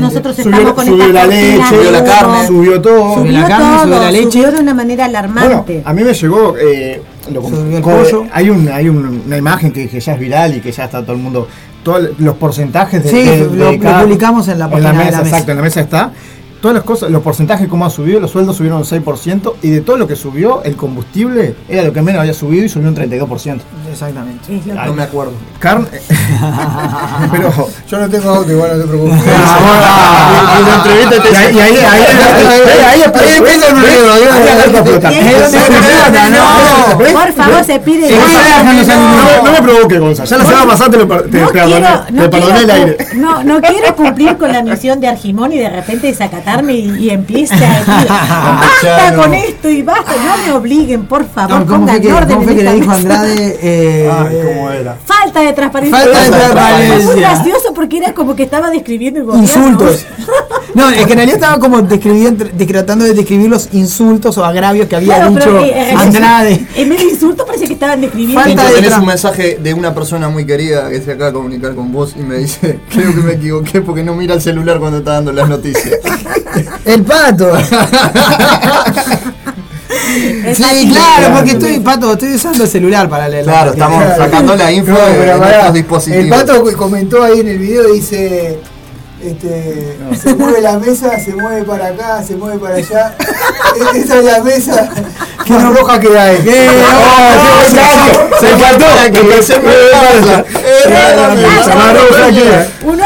Nosotros 0.00 0.38
estamos 0.38 0.72
con 0.72 0.86
subió 0.86 1.08
la 1.08 1.26
leche, 1.26 1.62
subió 1.68 1.90
la 1.90 2.04
carne, 2.04 2.46
subió 2.46 2.80
todo. 2.80 3.14
Subió, 3.14 3.32
la 3.32 3.46
carne, 3.46 3.82
subió 3.82 3.98
la 4.00 4.10
leche. 4.10 4.30
Subió 4.30 4.52
de 4.52 4.60
una 4.60 4.74
manera 4.74 5.04
alarmante. 5.06 5.82
a 5.84 5.92
mí 5.92 6.02
me 6.02 6.14
llegó. 6.14 6.54
Eh, 6.58 7.02
lo. 7.32 7.42
Hay, 8.32 8.50
un, 8.50 8.68
hay 8.68 8.88
una 8.88 9.36
imagen 9.36 9.72
que, 9.72 9.88
que, 9.88 10.00
ya 10.00 10.14
es 10.14 10.20
viral 10.20 10.56
y 10.56 10.60
que 10.60 10.72
ya 10.72 10.84
está 10.84 11.02
todo 11.02 11.12
el 11.12 11.22
mundo. 11.22 11.48
Todos 11.82 12.10
los 12.18 12.36
porcentajes 12.36 13.02
de. 13.02 13.10
Sí, 13.10 13.56
lo, 13.56 13.72
publicamos 14.02 14.46
en 14.48 14.58
la 14.58 14.70
página 14.70 14.90
en 14.90 14.96
la 14.96 15.04
mesa, 15.04 15.20
Exacto, 15.22 15.50
en 15.50 15.56
la 15.56 15.62
mesa 15.62 15.80
está 15.80 16.12
todas 16.62 16.76
las 16.76 16.84
cosas, 16.84 17.10
los 17.10 17.22
porcentajes 17.22 17.68
como 17.68 17.84
ha 17.84 17.90
subido, 17.90 18.20
los 18.20 18.30
sueldos 18.30 18.56
subieron 18.56 18.78
un 18.78 18.84
6% 18.84 19.54
y 19.62 19.70
de 19.70 19.80
todo 19.80 19.96
lo 19.96 20.06
que 20.06 20.14
subió, 20.14 20.62
el 20.62 20.76
combustible 20.76 21.56
era 21.68 21.82
lo 21.82 21.92
que 21.92 22.00
menos 22.00 22.20
había 22.20 22.32
subido 22.32 22.64
y 22.64 22.68
subió 22.68 22.88
un 22.88 22.96
32%. 22.96 23.60
Exactamente. 23.90 24.62
no 24.86 24.94
me 24.94 25.02
acuerdo. 25.02 25.32
Carne. 25.58 25.88
pero 27.32 27.52
yo 27.88 27.98
no 27.98 28.08
tengo 28.08 28.30
auto, 28.30 28.52
igual 28.52 28.78
no 28.78 28.84
te 28.84 28.88
preocupes. 28.88 29.18
Y 31.52 31.58
ahí 31.58 31.76
ahí 31.76 33.02
Por 37.12 37.32
favor, 37.32 37.64
se 37.64 37.80
pide. 37.80 38.08
No 39.44 39.52
me 39.52 39.62
provoque, 39.62 39.98
Gonzalo. 39.98 40.30
Ya 40.30 40.38
la 40.38 40.44
semana 40.44 40.66
pasada 40.66 40.90
te 40.90 40.98
perdoné 42.28 42.60
el 42.60 42.70
aire. 42.70 42.96
No, 43.16 43.42
no 43.42 43.60
quiero 43.60 43.96
cumplir 43.96 44.36
con 44.36 44.52
la 44.52 44.62
misión 44.62 45.00
de 45.00 45.08
Argimón 45.08 45.52
y 45.52 45.58
de 45.58 45.68
repente 45.68 46.12
y, 46.68 47.04
y 47.06 47.10
empiece 47.10 47.54
a 47.54 47.78
decir, 47.78 48.08
basta 48.08 49.16
con 49.16 49.34
esto 49.34 49.68
y 49.68 49.82
basta, 49.82 50.12
no 50.12 50.46
me 50.46 50.52
obliguen, 50.52 51.06
por 51.06 51.28
favor, 51.28 51.66
¿cómo 51.66 51.86
fue 51.88 52.00
que, 52.00 52.08
¿cómo 52.08 52.42
fue 52.42 52.56
que 52.56 52.62
le 52.62 52.74
dijo 52.74 52.90
Andrade? 52.90 53.58
Eh, 53.62 54.10
Ay, 54.12 54.38
¿cómo 54.44 54.70
era? 54.70 54.96
Falta 55.04 55.40
de 55.40 55.52
transparencia. 55.52 55.98
Falta 55.98 56.22
de 56.22 56.30
transparencia. 56.30 56.96
Fue 56.96 57.04
muy 57.06 57.20
gracioso 57.20 57.74
porque 57.74 57.98
era 57.98 58.14
como 58.14 58.36
que 58.36 58.42
estaba 58.44 58.70
describiendo 58.70 59.32
el 59.34 59.40
Insultos. 59.40 60.06
No, 60.74 60.90
es 60.90 61.06
que 61.06 61.12
en 61.12 61.18
realidad 61.18 61.36
estaba 61.36 61.58
como 61.58 61.82
describiendo, 61.82 62.46
tratando 62.66 63.04
de 63.04 63.14
describir 63.14 63.50
los 63.50 63.68
insultos 63.72 64.38
o 64.38 64.44
agravios 64.44 64.88
que 64.88 64.96
había 64.96 65.28
dicho 65.28 65.58
eh, 65.64 65.94
Andrade. 65.96 66.66
En 66.76 66.88
vez 66.88 66.98
de 67.00 67.04
insultos 67.10 67.46
parece 67.46 67.66
que 67.66 67.74
estaban 67.74 68.00
describiendo. 68.00 68.42
Falta 68.42 68.64
de 68.64 68.74
tenés 68.76 68.98
un 68.98 69.06
mensaje 69.06 69.58
de 69.62 69.74
una 69.74 69.94
persona 69.94 70.28
muy 70.28 70.46
querida 70.46 70.88
que 70.88 71.00
se 71.00 71.12
acaba 71.12 71.26
de 71.26 71.34
comunicar 71.34 71.74
con 71.74 71.92
vos 71.92 72.14
y 72.18 72.22
me 72.22 72.38
dice, 72.38 72.80
creo 72.90 73.14
que 73.14 73.20
me 73.20 73.32
equivoqué 73.34 73.80
porque 73.82 74.02
no 74.02 74.14
mira 74.14 74.34
el 74.34 74.40
celular 74.40 74.78
cuando 74.78 74.98
está 74.98 75.12
dando 75.14 75.32
las 75.32 75.48
noticias. 75.48 75.98
El 76.84 77.02
pato. 77.02 77.50
sí, 80.52 80.90
claro, 80.90 81.34
porque 81.36 81.52
estoy, 81.52 81.80
pato, 81.80 82.12
estoy 82.12 82.34
usando 82.34 82.64
el 82.64 82.70
celular 82.70 83.08
para 83.08 83.28
leer. 83.28 83.44
Claro, 83.44 83.70
estamos 83.72 84.04
sacando 84.16 84.54
la 84.54 84.70
info 84.70 84.92
de, 84.92 85.38
nuestros 85.38 85.72
dispositivos. 85.74 86.24
El 86.24 86.30
pato 86.30 86.76
comentó 86.76 87.22
ahí 87.22 87.40
en 87.40 87.48
el 87.48 87.58
video, 87.58 87.92
dice, 87.92 88.58
este, 89.24 89.96
se 90.20 90.34
mueve 90.34 90.60
la 90.60 90.78
mesa, 90.78 91.18
se 91.18 91.34
mueve 91.34 91.62
para 91.64 91.88
acá, 91.88 92.22
se 92.22 92.36
mueve 92.36 92.58
para 92.58 92.76
allá. 92.76 93.14
Esa 93.94 94.18
es 94.18 94.24
la 94.24 94.42
mesa. 94.42 94.90
Qué 95.44 95.58
roja 95.58 96.00
que 96.00 96.18
hay. 96.18 96.36
¿Qué? 96.38 96.68
se 98.40 98.50
encantó. 98.50 98.86
Se. 99.42 99.42
Se 99.42 99.60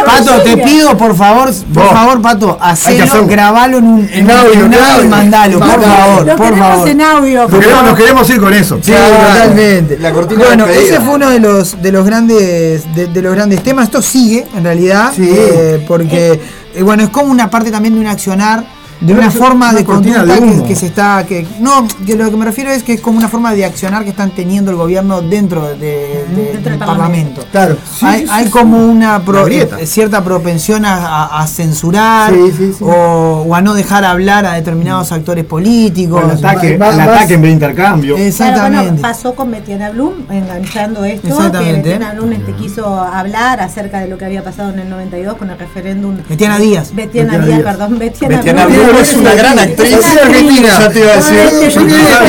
Pato, 0.04 0.42
te 0.42 0.56
pido 0.56 0.96
por 0.96 1.16
favor, 1.16 1.50
por 1.72 1.90
favor, 1.90 2.22
Pato, 2.22 2.58
hacelo, 2.60 3.26
grabalo 3.26 3.78
en 3.78 3.84
un 3.84 4.08
en 4.10 4.30
audio, 4.30 4.66
y 5.04 5.08
mandalo, 5.08 5.58
por 5.58 5.82
favor, 5.82 6.36
por 6.36 6.58
favor. 6.58 6.88
en 6.88 7.00
audio. 7.00 7.48
Nos 7.48 7.96
queremos, 7.96 8.30
ir 8.30 8.40
con 8.40 8.54
eso. 8.54 8.78
Sí, 8.82 8.92
totalmente. 8.92 9.98
bueno, 10.36 10.66
ese 10.66 11.00
fue 11.00 11.14
uno 11.14 11.30
de 11.30 11.40
los 11.40 11.80
de 11.82 11.92
los 11.92 12.06
grandes 12.06 12.84
de, 12.94 13.22
los 13.22 13.34
grandes 13.34 13.62
temas. 13.62 13.86
Esto 13.86 14.02
sigue 14.02 14.46
en 14.56 14.64
realidad, 14.64 15.12
eh, 15.18 15.84
porque 16.06 16.40
eh, 16.74 16.82
bueno, 16.82 17.02
es 17.02 17.10
como 17.10 17.30
una 17.30 17.50
parte 17.50 17.70
también 17.70 17.94
de 17.94 18.00
un 18.00 18.06
accionar 18.06 18.64
de 19.00 19.12
una, 19.12 19.30
forma 19.30 19.72
de 19.72 19.84
conducta 19.84 20.24
que, 20.66 20.76
se 20.76 20.86
está 20.86 21.24
que 21.26 21.46
no 21.60 21.86
que 22.06 22.14
lo 22.14 22.30
que 22.30 22.36
me 22.36 22.44
refiero 22.44 22.70
es 22.70 22.82
que 22.82 22.94
es 22.94 23.00
como 23.00 23.18
una 23.18 23.28
forma 23.28 23.52
de 23.52 23.64
accionar 23.64 24.04
que 24.04 24.10
están 24.10 24.30
teniendo 24.30 24.70
el 24.70 24.76
gobierno 24.76 25.22
dentro, 25.22 25.76
de, 25.76 26.24
del 26.62 26.78
parlamento, 26.78 27.44
claro. 27.50 27.76
Hay, 28.02 28.48
como 28.50 28.78
una 28.78 29.22
eh, 29.50 29.86
cierta 29.86 30.22
propensión 30.22 30.84
a, 30.86 31.46
censurar 31.46 32.32
o, 32.80 33.54
a 33.54 33.60
no 33.60 33.74
dejar 33.74 34.04
hablar 34.04 34.46
a 34.46 34.54
determinados 34.54 35.12
actores 35.12 35.44
políticos. 35.44 36.22
El 36.24 36.30
ataque, 36.38 36.78
ataque 36.80 37.34
en 37.34 37.44
intercambio. 37.56 38.16
Exactamente. 38.16 39.00
pasó 39.02 39.34
con 39.34 39.50
Betiana 39.50 39.90
Blum 39.90 40.12
enganchando 40.30 41.04
esto 41.04 41.28
exactamente. 41.28 41.82
que 41.82 41.88
Betiana 41.90 42.14
Blum 42.14 42.32
este, 42.32 42.52
quiso 42.52 43.00
hablar 43.00 43.60
acerca 43.60 44.00
de 44.00 44.08
lo 44.08 44.18
que 44.18 44.24
había 44.24 44.42
pasado 44.42 44.72
en 44.72 44.80
el 44.80 44.90
92 44.90 45.36
con 45.36 45.50
el 45.50 45.58
referéndum. 45.58 46.16
Betiana 46.28 46.58
Díaz. 46.58 46.94
Betiana, 46.94 47.38
Díaz, 47.38 47.62
perdón 47.62 47.98
Betiana, 47.98 48.66
Blum 48.66 48.85
es 49.00 49.14
una 49.14 49.34
gran 49.34 49.58
actriz. 49.58 49.92
Es 49.92 50.16
argentina. 50.16 50.68
Ya 50.78 50.90
te 50.90 51.00
iba 51.00 51.12
a 51.12 51.16
decir. 51.16 51.36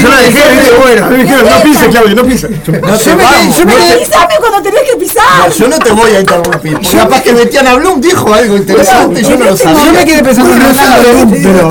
Yo 0.02 0.10
la 0.10 0.18
dejé, 0.18 0.72
bueno. 0.82 1.08
Me 1.08 1.18
dijeron, 1.24 1.46
no 1.46 1.64
pises, 1.64 1.88
Claudio, 1.90 2.16
no 2.16 2.24
pises. 2.26 2.50
Yo 2.66 2.72
me 2.74 4.38
cuando 4.40 4.62
tenés 4.62 4.82
que 4.92 4.98
pisar. 4.98 5.52
Yo 5.58 5.68
no 5.68 5.80
te 5.80 5.92
voy 5.92 6.12
a 6.12 6.20
interrumpir. 6.20 6.80
Capaz 6.92 7.22
que 7.22 7.34
Betiana 7.34 7.76
Blum 7.76 8.02
dijo 8.02 8.34
algo 8.34 8.58
interesante. 8.58 9.24
Yo 9.24 9.38
no 9.38 9.46
lo 9.46 9.58
sabía. 9.58 9.86
Yo 9.86 9.94
me 9.94 10.06
quedé 10.06 10.24
pensando 10.24 10.54
en 10.54 11.30
Blum, 11.30 11.44
pero. 11.44 11.70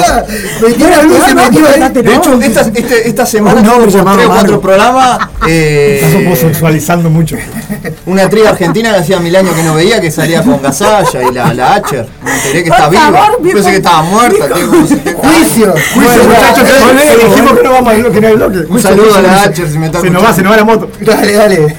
Betiana 0.61 1.01
Blum 1.01 1.21
se 1.27 1.35
metió 1.35 2.03
De 2.03 2.15
hecho, 2.15 2.41
esta 3.05 3.27
semana 3.27 3.63
tuvo 3.63 3.83
tres 3.83 3.95
o 3.97 4.29
cuatro 4.29 4.61
programas. 4.61 5.29
Estás 5.47 6.15
homosexualizando 6.15 7.11
mucho. 7.11 7.37
Una 8.07 8.23
actriz 8.25 8.47
argentina 8.47 8.93
que 8.93 8.99
hacía 8.99 9.21
mil 9.21 9.35
años 9.35 9.55
que 9.55 9.63
no 9.63 9.75
veía, 9.75 10.01
que 10.01 10.11
salía 10.11 10.43
con 10.43 10.61
Gasalla 10.63 11.23
y 11.23 11.33
la, 11.33 11.55
la 11.55 11.75
Acher. 11.75 12.07
Me 12.23 12.35
enteré 12.35 12.65
que 12.65 12.71
está 12.71 12.89
viva. 12.89 13.31
Pensé 13.43 13.71
que 13.71 13.77
estaba 13.77 14.03
muerta. 14.03 14.47
Juicio, 14.55 15.75
juicio, 15.95 16.25
muchachos. 16.25 16.69
Dijimos 17.29 17.53
que 17.53 17.63
no 17.63 17.73
vamos 17.73 17.93
a 17.93 18.11
que 18.11 18.21
no 18.21 18.29
hay 18.29 18.35
bloque. 18.35 18.59
Un 18.69 18.81
saludo 18.81 19.15
a 19.15 19.23
la 19.23 19.43
Hacher 19.43 19.69
si 19.71 19.79
me 19.79 19.87
está 19.87 20.01
Se 20.01 20.11
nos 20.11 20.25
va, 20.25 20.33
se 20.33 20.43
nos 20.43 20.53
va 20.53 20.57
la 20.57 20.65
moto. 20.65 20.89
Dale, 21.01 21.33
dale. 21.33 21.77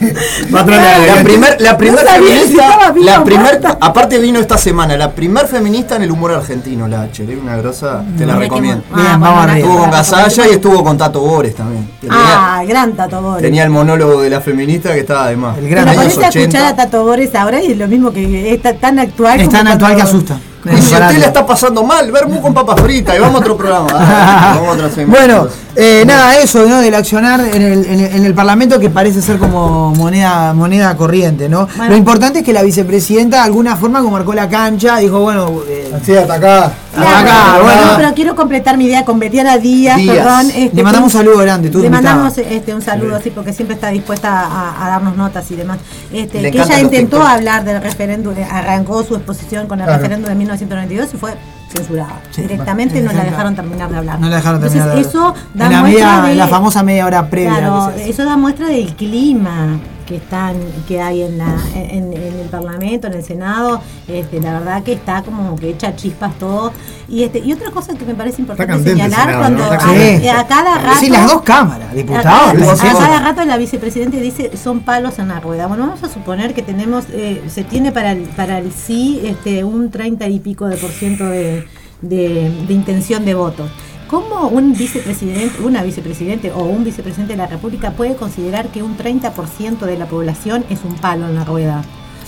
La 0.50 1.24
primer, 1.24 1.62
la 1.62 1.77
primer 1.77 2.06
feminista, 2.06 2.94
la 2.96 3.24
primer, 3.24 3.62
aparte 3.79 4.17
vino 4.20 4.39
esta 4.39 4.58
semana, 4.58 4.98
la 4.98 5.12
primer 5.12 5.48
feminista 5.48 5.96
en 5.96 6.03
el 6.03 6.12
humor 6.12 6.32
argentino, 6.32 6.88
la 6.88 7.03
Hacher. 7.03 7.29
Es 7.29 7.38
una 7.39 7.58
grosa, 7.58 8.03
te 8.17 8.25
la 8.25 8.36
recomiendo. 8.36 8.84
Bien, 8.94 9.20
vamos 9.20 9.44
arriba. 9.44 9.58
Estuvo 9.58 9.79
con 9.79 9.91
Gasalla 9.91 10.48
y 10.48 10.51
estuvo 10.51 10.84
con 10.84 10.98
Tato 10.98 11.22
Bores 11.22 11.56
también. 11.56 11.89
Ah, 12.10 12.63
gran 12.67 12.94
Tato 12.94 13.22
Bores. 13.22 13.41
Tenía 13.41 13.63
el 13.63 13.70
monólogo 13.70 14.22
de 14.22 14.29
la 14.29 14.41
feminista 14.41 14.94
que 14.94 15.00
estaba 15.01 15.25
además. 15.25 15.58
El 15.58 15.70
gran 15.81 16.00
años 16.00 16.17
80. 16.17 16.39
escuchar 16.39 16.65
a 16.65 16.75
Tato 16.75 17.03
Bores 17.03 17.34
ahora 17.36 17.62
y 17.62 17.72
es 17.72 17.77
lo 17.77 17.88
mismo 17.88 18.12
que 18.12 18.53
es 18.53 18.79
tan 18.79 19.00
actual. 19.00 19.39
Es 19.39 19.50
tan 19.50 19.67
actual 19.67 19.96
que 19.96 20.01
asusta. 20.01 20.39
Y 20.65 20.81
si 20.81 20.93
usted 20.93 21.17
la 21.19 21.27
está 21.27 21.46
pasando 21.46 21.84
mal, 21.84 22.12
vermú 22.12 22.41
con 22.41 22.53
papas 22.53 22.81
fritas 22.81 23.15
y 23.15 23.19
vamos 23.19 23.36
a 23.36 23.39
otro 23.39 23.55
programa. 23.55 23.88
vamos 24.60 24.98
a 24.98 25.05
bueno, 25.05 25.48
eh, 25.79 26.03
nada, 26.07 26.39
eso, 26.39 26.65
¿no? 26.65 26.79
Del 26.79 26.96
accionar 26.96 27.39
en 27.39 27.62
el, 27.62 27.86
en, 27.86 28.25
el, 28.25 28.34
Parlamento 28.34 28.79
que 28.79 28.89
parece 28.89 29.22
ser 29.22 29.38
como 29.38 29.93
moneda, 29.93 30.51
moneda 30.55 30.98
corriente, 30.98 31.48
¿no? 31.48 31.67
Lo 31.88 31.96
importante 31.96 32.39
es 32.39 32.46
que 32.46 32.51
la 32.51 32.63
vicepresidenta 32.63 33.38
de 33.38 33.43
alguna 33.43 33.75
forma 33.75 34.00
como 34.00 34.13
marcó 34.13 34.34
la 34.34 34.50
cancha, 34.50 34.98
dijo, 34.98 35.19
bueno... 35.19 35.62
Eh, 35.69 35.93
sí, 36.03 36.15
hasta 36.15 36.34
acá. 36.34 36.72
bueno. 36.96 37.93
pero 37.96 38.13
quiero 38.15 38.36
completar 38.36 38.75
mi 38.75 38.86
idea 38.86 39.05
con 39.05 39.19
Betiana 39.19 39.60
Díaz, 39.60 40.01
perdón. 40.03 40.48
Este, 40.50 40.75
le 40.75 40.81
mandamos 40.81 41.13
un 41.13 41.19
saludo 41.19 41.38
grande, 41.38 41.69
tú 41.69 41.79
Le 41.79 41.91
mandamos 41.91 42.36
este, 42.39 42.74
un 42.74 42.81
saludo, 42.81 43.17
así, 43.17 43.29
porque 43.29 43.53
siempre 43.53 43.75
está 43.75 43.89
dispuesta 43.89 44.84
a, 44.84 44.89
darnos 44.89 45.15
notas 45.15 45.50
y 45.51 45.55
demás. 45.55 45.77
Este, 46.12 46.41
que 46.50 46.60
ella 46.60 46.79
intentó 46.79 47.22
hablar 47.22 47.63
del 47.63 47.84
referéndum, 47.84 48.34
arrancó 48.51 49.03
su 49.03 49.15
exposición 49.15 49.67
con 49.67 49.79
el 49.79 49.86
referéndum 49.86 50.29
de 50.29 50.36
1992 50.36 51.13
y 51.13 51.17
fue 51.17 51.34
censurada. 51.77 52.22
Directamente 52.36 53.01
no 53.01 53.12
la 53.12 53.24
dejaron 53.24 53.55
terminar 53.55 53.89
de 53.89 53.98
hablar. 53.98 54.19
No 54.19 54.29
la 54.29 54.38
dejaron 54.38 54.62
terminar 54.62 54.88
Entonces, 54.89 55.07
eso 55.07 55.34
da 55.53 55.65
en 55.65 55.72
la, 55.72 55.81
muestra 55.81 56.22
de, 56.24 56.36
la 56.36 56.48
famosa 56.48 56.84
media 56.84 57.05
hora 57.05 57.29
previa. 57.29 57.57
Claro, 57.57 57.91
eso 57.91 58.25
da 58.25 58.38
muestra 58.38 58.67
del 58.67 58.93
clima 58.96 59.79
que 60.08 60.16
están 60.16 60.56
que 60.88 61.02
hay 61.02 61.22
en, 61.22 61.38
la, 61.38 61.56
en, 61.76 62.14
el 62.14 62.48
Parlamento, 62.50 63.08
en 63.08 63.14
el 63.14 63.24
Senado, 63.24 63.82
este, 64.08 64.40
la 64.40 64.54
verdad 64.54 64.84
que 64.84 64.94
está 64.94 65.22
como 65.22 65.56
que 65.58 65.70
echa 65.70 65.96
chispas 65.96 66.34
todo. 66.40 66.72
Y 67.10 67.24
este 67.24 67.40
y 67.40 67.54
otra 67.54 67.72
cosa 67.72 67.94
que 67.96 68.06
me 68.06 68.16
parece 68.16 68.42
importante 68.42 68.90
señalar 68.90 69.38
cuando 69.38 69.64
a, 69.66 69.78
cada 69.78 70.78
rato 70.78 71.00
sí, 71.00 71.10
las 71.10 71.28
dos 71.28 71.42
cámaras, 71.42 71.94
diputados. 71.94 72.84
A, 72.84 72.94
cada 72.94 73.20
rato 73.20 73.46
la 73.46 73.58
vicepresidenta 73.58 74.18
dice 74.18 74.58
son 74.58 74.80
palos 74.80 75.20
en 75.20 75.28
la 75.28 75.40
rueda. 75.40 75.68
Bueno, 75.68 75.88
vamos 75.88 76.04
a 76.04 76.10
suponer 76.10 76.54
que 76.54 76.64
tenemos 76.64 77.06
eh, 77.12 77.44
se 77.48 77.64
tiene 77.64 77.92
para 77.92 78.14
el, 78.14 78.24
para 78.30 78.60
el 78.60 78.72
sí 78.72 79.22
este 79.24 79.64
un 79.64 79.92
30 79.92 80.28
y 80.30 80.40
pico 80.40 80.68
de 80.68 80.78
por 80.78 80.90
ciento 80.90 81.26
de, 81.26 81.68
de, 82.02 82.52
de 82.68 82.74
intención 82.74 83.26
de 83.26 83.34
voto. 83.34 83.68
¿Cómo 84.08 84.48
un 84.48 84.74
vicepresidente, 84.74 85.62
una 85.62 85.84
vicepresidente 85.84 86.52
o 86.52 86.64
un 86.64 86.84
vicepresidente 86.84 87.34
de 87.34 87.38
la 87.38 87.48
República 87.48 87.92
puede 87.92 88.16
considerar 88.16 88.70
que 88.70 88.82
un 88.82 88.98
30% 88.98 89.80
de 89.80 89.98
la 89.98 90.06
población 90.06 90.64
es 90.70 90.84
un 90.86 90.96
palo 90.96 91.28
en 91.28 91.36
la 91.36 91.44
rueda? 91.44 91.84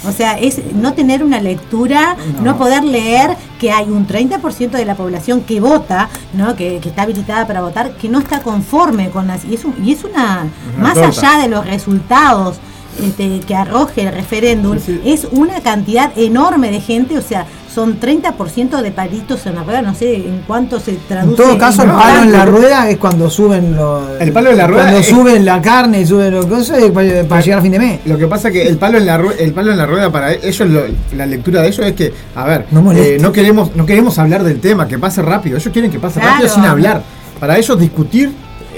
O 0.08 0.12
sea, 0.12 0.38
es 0.38 0.62
no 0.74 0.94
tener 0.94 1.24
una 1.24 1.42
lectura, 1.42 2.16
no, 2.42 2.58
poder 2.58 2.84
leer 2.84 3.36
que 3.60 3.72
hay 3.72 3.90
un 3.90 4.08
30% 4.08 4.72
de 4.72 4.86
la 4.86 4.96
población 4.96 5.42
que 5.42 5.60
vota, 5.60 6.10
¿no? 6.34 6.56
Que, 6.56 6.78
está 6.78 7.02
habilitada 7.02 7.46
para 7.46 7.62
votar, 7.62 7.92
que 7.92 8.08
no 8.08 8.20
está 8.20 8.42
conforme 8.42 9.10
con 9.10 9.28
las... 9.28 9.44
Y 9.44 9.56
es, 9.56 9.62
y 9.84 9.92
es 9.92 10.04
una... 10.06 10.48
más 10.78 10.98
allá 10.98 11.40
de 11.42 11.50
los 11.50 11.66
resultados 11.66 12.60
este, 13.04 13.40
que 13.42 13.56
arroje 13.56 14.04
el 14.08 14.14
referéndum, 14.14 14.78
es 15.06 15.28
una 15.32 15.62
cantidad 15.62 16.12
enorme 16.18 16.72
de 16.72 16.82
gente, 16.82 17.18
o 17.18 17.22
sea, 17.22 17.46
son 17.74 18.00
30% 18.00 18.82
de 18.82 18.92
palitos 18.92 19.46
en 19.46 19.56
la 19.56 19.64
rueda, 19.64 19.82
no 19.82 19.94
sé 19.94 20.16
en 20.16 20.44
cuánto 20.46 20.80
se 20.80 20.94
traduce. 21.08 21.42
En 21.42 21.50
todo 21.50 21.58
caso, 21.58 21.84
el 21.84 21.90
palo 21.90 22.24
en 22.24 22.32
la 22.32 22.46
rueda 22.46 22.90
es 22.90 22.98
cuando 22.98 23.30
suben 23.30 23.76
los. 23.76 24.20
El 24.20 24.32
palo 24.34 24.50
en 24.52 24.58
la 24.58 24.68
rueda. 24.68 24.84
Cuando 24.84 25.04
suben 25.04 25.46
la 25.46 25.62
carne 25.62 26.02
y 26.02 26.06
suben 26.06 26.34
los 26.34 26.46
cosas 26.48 26.84
para, 26.92 27.42
llegar 27.42 27.60
a 27.60 27.62
fin 27.62 27.72
de 27.72 27.80
mes. 27.80 28.00
Lo 28.06 28.18
que 28.18 28.28
pasa 28.28 28.48
es 28.48 28.54
que 28.56 28.68
el 28.68 28.78
palo 28.78 28.98
en 28.98 29.06
la 29.06 29.18
rueda, 29.18 29.40
el 29.40 29.54
palo 29.54 29.72
en 29.72 29.78
la 29.78 29.86
rueda 29.86 30.12
para 30.12 30.34
ellos, 30.34 30.68
la 31.16 31.26
lectura 31.26 31.62
de 31.62 31.68
ellos 31.68 31.86
es 31.86 31.94
que, 31.94 32.14
a 32.36 32.46
ver, 32.46 32.66
no, 32.72 32.92
eh, 32.92 33.18
no, 33.22 33.32
queremos, 33.32 33.76
no 33.76 33.86
queremos 33.86 34.18
hablar 34.18 34.44
del 34.44 34.60
tema, 34.60 34.88
que 34.88 34.98
pase 34.98 35.22
rápido. 35.22 35.58
Ellos 35.58 35.72
quieren 35.72 35.92
que 35.92 36.00
pase 36.00 36.20
rápido 36.20 36.50
sin 36.50 36.66
hablar. 36.66 37.04
Para 37.40 37.58
ellos 37.58 37.80
discutir 37.80 38.34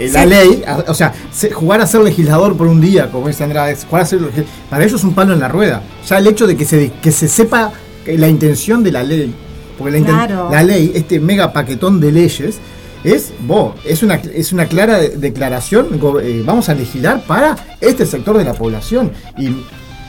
la 0.10 0.26
ley, 0.26 0.64
o 0.88 0.94
sea, 0.94 1.14
jugar 1.54 1.82
a 1.82 1.88
ser 1.88 2.02
legislador 2.02 2.56
por 2.56 2.68
un 2.68 2.82
día, 2.82 3.12
como 3.12 3.28
dice 3.28 3.44
Andrés, 3.44 3.86
jugar 3.88 4.04
a 4.04 4.06
ser, 4.06 4.20
para 4.70 4.84
ellos 4.84 5.00
es 5.00 5.04
un 5.04 5.14
palo 5.14 5.34
en 5.34 5.40
la 5.40 5.48
rueda. 5.48 5.84
Ya 6.08 6.18
el 6.18 6.28
hecho 6.28 6.48
de 6.48 6.56
que 6.56 6.66
se, 6.66 6.92
que 7.02 7.12
se 7.12 7.28
sepa 7.28 7.72
la 8.06 8.28
intención 8.28 8.84
de 8.84 8.92
la 8.92 9.04
ley, 9.04 9.34
porque 9.78 10.00
la, 10.00 10.64
ley, 10.64 10.92
este 10.96 11.20
mega 11.20 11.54
paquetón 11.54 12.00
de 12.00 12.12
leyes, 12.12 12.60
es, 13.04 13.34
vos, 13.42 13.76
es 13.86 14.04
una, 14.04 14.16
es 14.16 14.54
una 14.54 14.68
clara 14.68 15.00
declaración, 15.00 16.00
eh, 16.22 16.44
vamos 16.46 16.70
a 16.70 16.74
legislar 16.74 17.24
para 17.26 17.56
este 17.80 18.06
sector 18.06 18.38
de 18.38 18.44
la 18.44 18.54
población. 18.54 19.12
Y, 19.38 19.50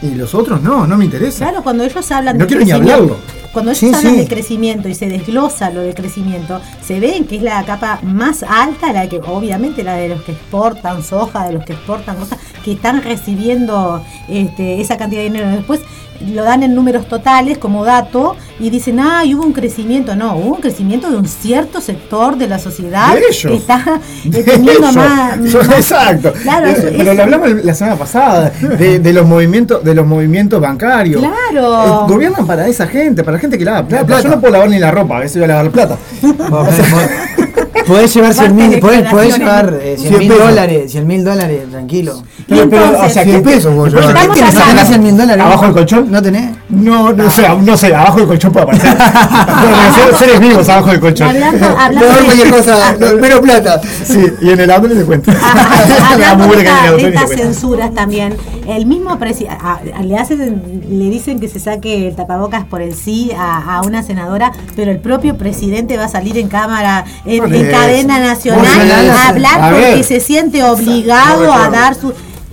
y 0.02 0.14
los 0.16 0.34
otros 0.34 0.60
no, 0.62 0.86
no 0.86 0.96
me 0.96 1.04
interesa. 1.04 1.46
Claro, 1.46 1.62
cuando 1.62 1.84
ellos 1.84 2.10
hablan 2.10 2.36
no 2.36 2.46
quiero 2.46 2.64
ni 2.64 2.72
hablarlo. 2.72 3.16
Cuando 3.52 3.72
ellos 3.72 3.94
hablan 3.94 4.16
de 4.16 4.26
crecimiento 4.26 4.88
y 4.88 4.94
se 4.94 5.08
desglosa 5.08 5.70
lo 5.70 5.82
de 5.82 5.92
crecimiento, 5.92 6.60
se 6.82 7.00
ven 7.00 7.26
que 7.26 7.36
es 7.36 7.42
la 7.42 7.62
capa 7.64 8.00
más 8.02 8.42
alta, 8.42 8.92
la 8.92 9.08
que 9.08 9.18
obviamente 9.18 9.84
la 9.84 9.96
de 9.96 10.08
los 10.08 10.22
que 10.22 10.32
exportan 10.32 11.02
soja, 11.02 11.46
de 11.46 11.52
los 11.52 11.64
que 11.64 11.74
exportan 11.74 12.16
cosas, 12.16 12.38
que 12.64 12.72
están 12.72 13.02
recibiendo 13.02 14.02
este, 14.28 14.80
esa 14.80 14.96
cantidad 14.96 15.20
de 15.20 15.28
dinero. 15.28 15.50
Después 15.50 15.80
lo 16.26 16.44
dan 16.44 16.62
en 16.62 16.74
números 16.74 17.06
totales 17.06 17.58
como 17.58 17.84
dato 17.84 18.36
y 18.58 18.70
dicen, 18.70 19.00
ah, 19.00 19.22
hubo 19.26 19.44
un 19.44 19.52
crecimiento. 19.52 20.14
No, 20.14 20.36
hubo 20.36 20.54
un 20.54 20.60
crecimiento 20.60 21.10
de 21.10 21.16
un 21.16 21.26
cierto 21.26 21.80
sector 21.80 22.36
de 22.36 22.46
la 22.46 22.58
sociedad 22.58 23.14
que 23.14 23.54
está 23.54 24.00
teniendo 24.30 24.92
más, 24.92 25.38
Exacto. 25.54 26.28
Eh, 26.28 26.94
pero 26.96 27.14
lo 27.14 27.22
hablamos 27.22 27.64
la 27.64 27.74
semana 27.74 27.96
pasada 27.96 28.50
de, 28.50 29.12
los 29.12 29.26
movimientos 29.26 29.82
de 29.82 29.94
los 29.94 30.06
movimientos 30.06 30.60
bancarios. 30.60 31.20
Claro. 31.20 32.06
Eh, 32.06 32.12
gobiernan 32.12 32.46
para 32.46 32.68
esa 32.68 32.86
gente, 32.86 33.24
para 33.24 33.36
la 33.36 33.40
gente 33.40 33.58
que 33.58 33.64
lava 33.64 33.86
plata. 33.86 34.20
Yo 34.20 34.28
no 34.28 34.40
puedo 34.40 34.52
lavar 34.52 34.68
ni 34.68 34.78
la 34.78 34.90
ropa, 34.90 35.16
a 35.16 35.20
veces 35.20 35.36
voy 35.36 35.44
a 35.44 35.48
lavar 35.48 35.70
plata. 35.70 35.98
podés 37.86 38.14
llevar 38.14 38.34
100 38.34 38.56
mil, 38.56 38.80
podés, 38.80 39.08
podés 39.10 39.38
llevar 39.38 39.78
100 39.96 40.18
mil 40.18 40.28
dólares, 40.28 40.92
100 40.92 41.06
mil 41.06 41.24
dólares, 41.24 41.60
tranquilo. 41.70 42.22
Pero, 42.48 42.68
pero, 42.68 43.00
o 43.00 43.08
sea, 43.08 43.24
100 43.24 43.42
pesos 43.42 43.74
vos 43.74 43.92
llevas. 43.92 44.14
¿Qué 44.14 44.28
tenés? 44.34 44.54
¿Tenés 44.54 44.88
100 44.88 45.02
mil 45.02 45.16
dólares? 45.16 45.44
¿Abajo 45.44 45.64
del 45.64 45.72
colchón? 45.74 46.10
¿No 46.10 46.22
tenés? 46.22 46.50
No, 46.68 47.12
no 47.12 47.30
sé, 47.30 47.48
no 47.62 47.76
sé, 47.76 47.94
abajo 47.94 48.18
del 48.18 48.28
colchón 48.28 48.52
puede 48.52 48.64
aparecer. 48.64 48.94
no, 50.12 50.18
seres 50.18 50.40
vivos 50.40 50.68
abajo 50.68 50.90
del 50.90 51.00
colchón. 51.00 51.28
Hablando, 51.28 51.66
hablando 51.66 52.08
de 52.14 52.24
cualquier 52.24 52.50
cosa, 52.50 52.96
menos 53.20 53.40
plata. 53.40 53.80
Sí, 54.04 54.24
y 54.40 54.50
en 54.50 54.60
el 54.60 54.70
hambre 54.70 54.94
se 54.94 55.04
cuenta. 55.04 55.32
Hablando 56.12 56.46
de, 56.54 56.62
esta, 56.62 56.92
de 56.92 57.08
estas 57.08 57.30
censuras 57.30 57.94
también, 57.94 58.36
el 58.68 58.86
mismo 58.86 59.18
presidente, 59.18 59.58
le, 60.02 60.16
hacen, 60.16 60.62
le 60.88 61.10
dicen 61.10 61.40
que 61.40 61.48
se 61.48 61.60
saque 61.60 62.08
el 62.08 62.16
tapabocas 62.16 62.64
por 62.64 62.82
el 62.82 62.94
sí 62.94 63.30
a, 63.36 63.76
a, 63.76 63.82
una 63.82 64.02
senadora, 64.02 64.52
pero 64.76 64.90
el 64.90 64.98
propio 64.98 65.36
presidente 65.36 65.96
va 65.96 66.04
a 66.04 66.08
salir 66.08 66.38
en 66.38 66.48
cámara, 66.48 67.04
en, 67.24 67.52
en 67.52 67.71
cadena 67.72 68.20
nacional, 68.20 69.10
a 69.10 69.28
hablar 69.28 69.72
porque 69.72 70.02
se 70.04 70.20
siente 70.20 70.62
obligado 70.62 71.52
a 71.52 71.68
dar 71.68 71.94
su 71.94 72.12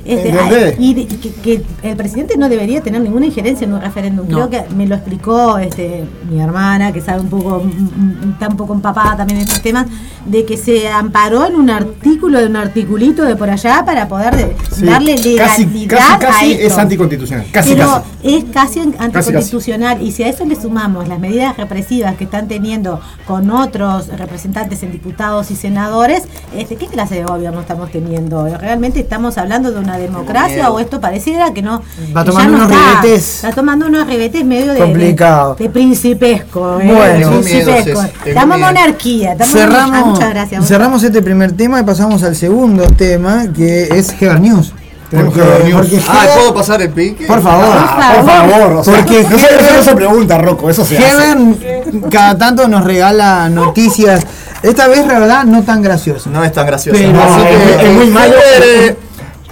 este, 0.10 0.76
y 0.80 1.06
que, 1.06 1.64
el 1.84 1.96
presidente 1.96 2.36
no 2.38 2.50
debería 2.50 2.82
tener 2.82 3.02
ninguna 3.02 3.28
injerencia 3.28 3.66
en 3.66 3.74
un 3.74 3.82
referéndum. 3.82 4.28
Creo 4.28 4.50
que 4.50 4.64
me 4.76 4.88
lo 4.88 4.96
explicó 4.96 5.58
este, 5.60 6.06
mi 6.30 6.40
hermana, 6.42 6.92
que 6.92 7.02
sabe 7.02 7.22
un 7.22 7.30
poco, 7.30 7.64
está 8.34 8.48
un 8.48 8.58
poco 8.58 8.74
empapada 8.74 9.18
también 9.18 9.38
en 9.38 9.46
estos 9.46 9.62
temas, 9.62 9.86
de 10.26 10.46
que 10.46 10.58
se 10.58 10.90
amparó 10.90 11.46
en 11.46 11.56
un 11.56 11.70
artículo 11.70 12.40
de 12.40 12.48
un 12.48 12.56
articulito 12.56 13.24
de 13.24 13.36
por 13.36 13.50
allá 13.50 13.84
para 13.86 14.08
poder 14.08 14.56
darle 14.82 15.18
legalidad 15.18 16.20
casi, 16.20 16.54
es 16.54 16.78
anticonstitucional. 16.78 17.46
Casi, 17.52 17.76
Pero 17.76 18.04
es 18.24 18.46
casi 18.46 18.80
anticonstitucional. 18.98 20.02
Y 20.02 20.12
si 20.12 20.24
a 20.24 20.30
eso 20.30 20.46
le 20.46 20.56
sumamos 20.56 21.08
las 21.08 21.20
medidas 21.20 21.56
represivas 21.58 22.16
que 22.16 22.24
están 22.24 22.48
teniendo 22.48 23.00
con 23.26 23.52
otros 23.52 24.08
representantes 24.08 24.82
en 24.84 24.92
diputados 24.92 25.52
y 25.52 25.56
senadores, 25.56 26.24
este, 26.56 26.76
¿qué 26.76 26.88
clase 26.88 27.16
de 27.16 27.24
gobierno 27.24 27.62
estamos 27.62 27.92
teniendo? 27.92 28.46
Realmente 28.58 29.00
estamos 29.00 29.38
hablando 29.38 29.72
de 29.72 29.80
una 29.80 29.99
democracia 30.00 30.70
o 30.72 30.80
esto 30.80 31.00
pareciera 31.00 31.54
que 31.54 31.62
no. 31.62 31.82
Va 32.16 32.24
tomando 32.24 32.56
unos 32.56 32.72
está, 32.72 33.02
ribetes. 33.02 33.36
Está 33.36 33.52
tomando 33.52 33.88
unos 33.88 34.08
ribetes 34.08 34.44
medio 34.46 34.74
de. 34.74 34.80
Complicado. 34.80 35.56
De, 35.56 35.70
principesco. 35.70 36.80
¿eh? 36.80 36.92
Bueno, 36.94 37.30
principesco. 37.32 38.04
Estamos 38.26 38.60
monarquía. 38.60 39.34
Estamos 39.34 39.54
cerramos, 39.54 39.98
ah, 39.98 40.06
muchas 40.06 40.30
gracias. 40.30 40.68
Cerramos 40.68 41.04
este 41.04 41.22
primer 41.22 41.52
tema 41.52 41.80
y 41.80 41.84
pasamos 41.84 42.24
al 42.24 42.36
segundo 42.36 42.84
tema 42.88 43.46
que 43.56 43.84
es 43.84 44.10
Heber 44.22 44.40
News. 44.40 44.74
Porque, 45.12 45.42
porque 45.74 46.00
ah, 46.08 46.28
¿puedo 46.36 46.54
pasar 46.54 46.82
el 46.84 46.90
pique? 46.90 47.26
Por 47.26 47.42
favor, 47.42 47.66
ah, 47.68 48.14
por 48.16 48.26
favor. 48.26 48.74
O 48.78 48.84
sea, 48.84 48.98
porque 48.98 49.24
no, 49.24 49.78
no 49.78 49.84
se 49.84 49.96
pregunta, 49.96 50.38
Rocco, 50.38 50.70
eso 50.70 50.86
se 50.86 50.98
Heber 50.98 51.38
cada 52.12 52.38
tanto 52.38 52.68
nos 52.68 52.84
regala 52.84 53.50
noticias. 53.50 54.26
Esta 54.62 54.88
vez, 54.88 55.08
la 55.08 55.20
verdad, 55.20 55.46
no 55.46 55.64
tan 55.64 55.82
graciosa. 55.82 56.30
No 56.30 56.44
es 56.44 56.52
tan 56.52 56.68
graciosa. 56.68 57.00
Pero, 57.00 57.22
Así 57.22 57.42
que, 57.42 57.86
es, 57.88 57.94
muy 57.94 58.08
malo. 58.08 58.36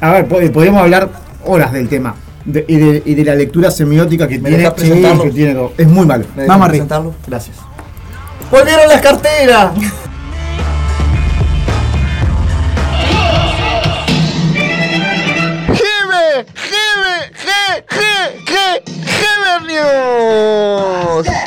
A 0.01 0.11
ver, 0.11 0.27
podríamos 0.27 0.81
hablar 0.81 1.09
horas 1.45 1.71
del 1.73 1.89
tema. 1.89 2.15
De, 2.45 2.63
y, 2.67 2.75
de, 2.77 3.03
y, 3.05 3.13
de, 3.15 3.25
la 3.25 3.35
lectura 3.35 3.69
semiótica 3.71 4.25
que 4.25 4.39
tiene, 4.39 4.71
que 4.73 5.31
tiene 5.31 5.69
Es 5.77 5.87
muy 5.87 6.05
malo. 6.05 6.25
Vamos 6.47 6.67
a 6.67 6.69
presentarlo. 6.69 7.13
Gracias. 7.27 7.57
¡Volvieron 8.49 8.87
las 8.87 9.01
carteras! 9.01 9.71
¡Ge! 15.73 16.43
¡Ge! 18.45 18.83
¡Geber 19.05 19.61
News! 19.67 21.46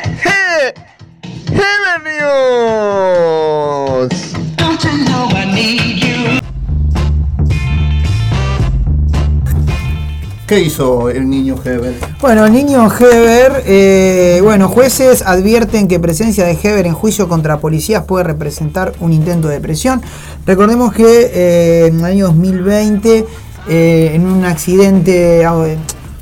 ¿Qué 10.51 10.59
hizo 10.59 11.09
el 11.09 11.29
niño 11.29 11.55
Heber? 11.63 11.93
Bueno, 12.19 12.45
el 12.45 12.51
niño 12.51 12.85
Heber, 12.91 13.63
eh, 13.65 14.41
bueno, 14.43 14.67
jueces 14.67 15.21
advierten 15.21 15.87
que 15.87 15.97
presencia 15.97 16.43
de 16.43 16.59
Heber 16.61 16.87
en 16.87 16.93
juicio 16.93 17.29
contra 17.29 17.61
policías 17.61 18.03
puede 18.03 18.25
representar 18.25 18.91
un 18.99 19.13
intento 19.13 19.47
de 19.47 19.61
presión. 19.61 20.01
Recordemos 20.45 20.91
que 20.91 21.31
eh, 21.33 21.85
en 21.85 21.99
el 21.99 22.03
año 22.03 22.25
2020, 22.25 23.25
eh, 23.69 24.11
en 24.13 24.25
un 24.25 24.43
accidente 24.43 25.45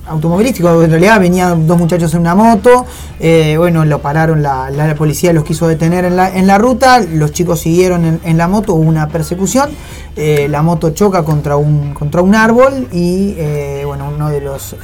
automovilístico, 0.09 0.83
en 0.83 0.89
realidad 0.89 1.19
venían 1.19 1.67
dos 1.67 1.77
muchachos 1.77 2.13
en 2.13 2.21
una 2.21 2.35
moto, 2.35 2.85
eh, 3.19 3.55
bueno, 3.57 3.85
lo 3.85 3.99
pararon, 3.99 4.41
la, 4.41 4.69
la, 4.69 4.95
policía 4.95 5.33
los 5.33 5.43
quiso 5.43 5.67
detener 5.67 6.05
en 6.05 6.15
la, 6.15 6.35
en 6.35 6.47
la 6.47 6.57
ruta, 6.57 6.99
los 6.99 7.31
chicos 7.31 7.61
siguieron 7.61 8.05
en, 8.05 8.19
en 8.23 8.37
la 8.37 8.47
moto, 8.47 8.73
hubo 8.73 8.87
una 8.87 9.07
persecución, 9.07 9.69
eh, 10.15 10.47
la 10.49 10.61
moto 10.61 10.91
choca 10.91 11.23
contra 11.23 11.55
un, 11.55 11.93
contra 11.93 12.21
un 12.21 12.35
árbol 12.35 12.87
y 12.91 13.35
eh, 13.37 13.83
bueno, 13.85 14.11
uno 14.13 14.29
de 14.29 14.41
los 14.41 14.75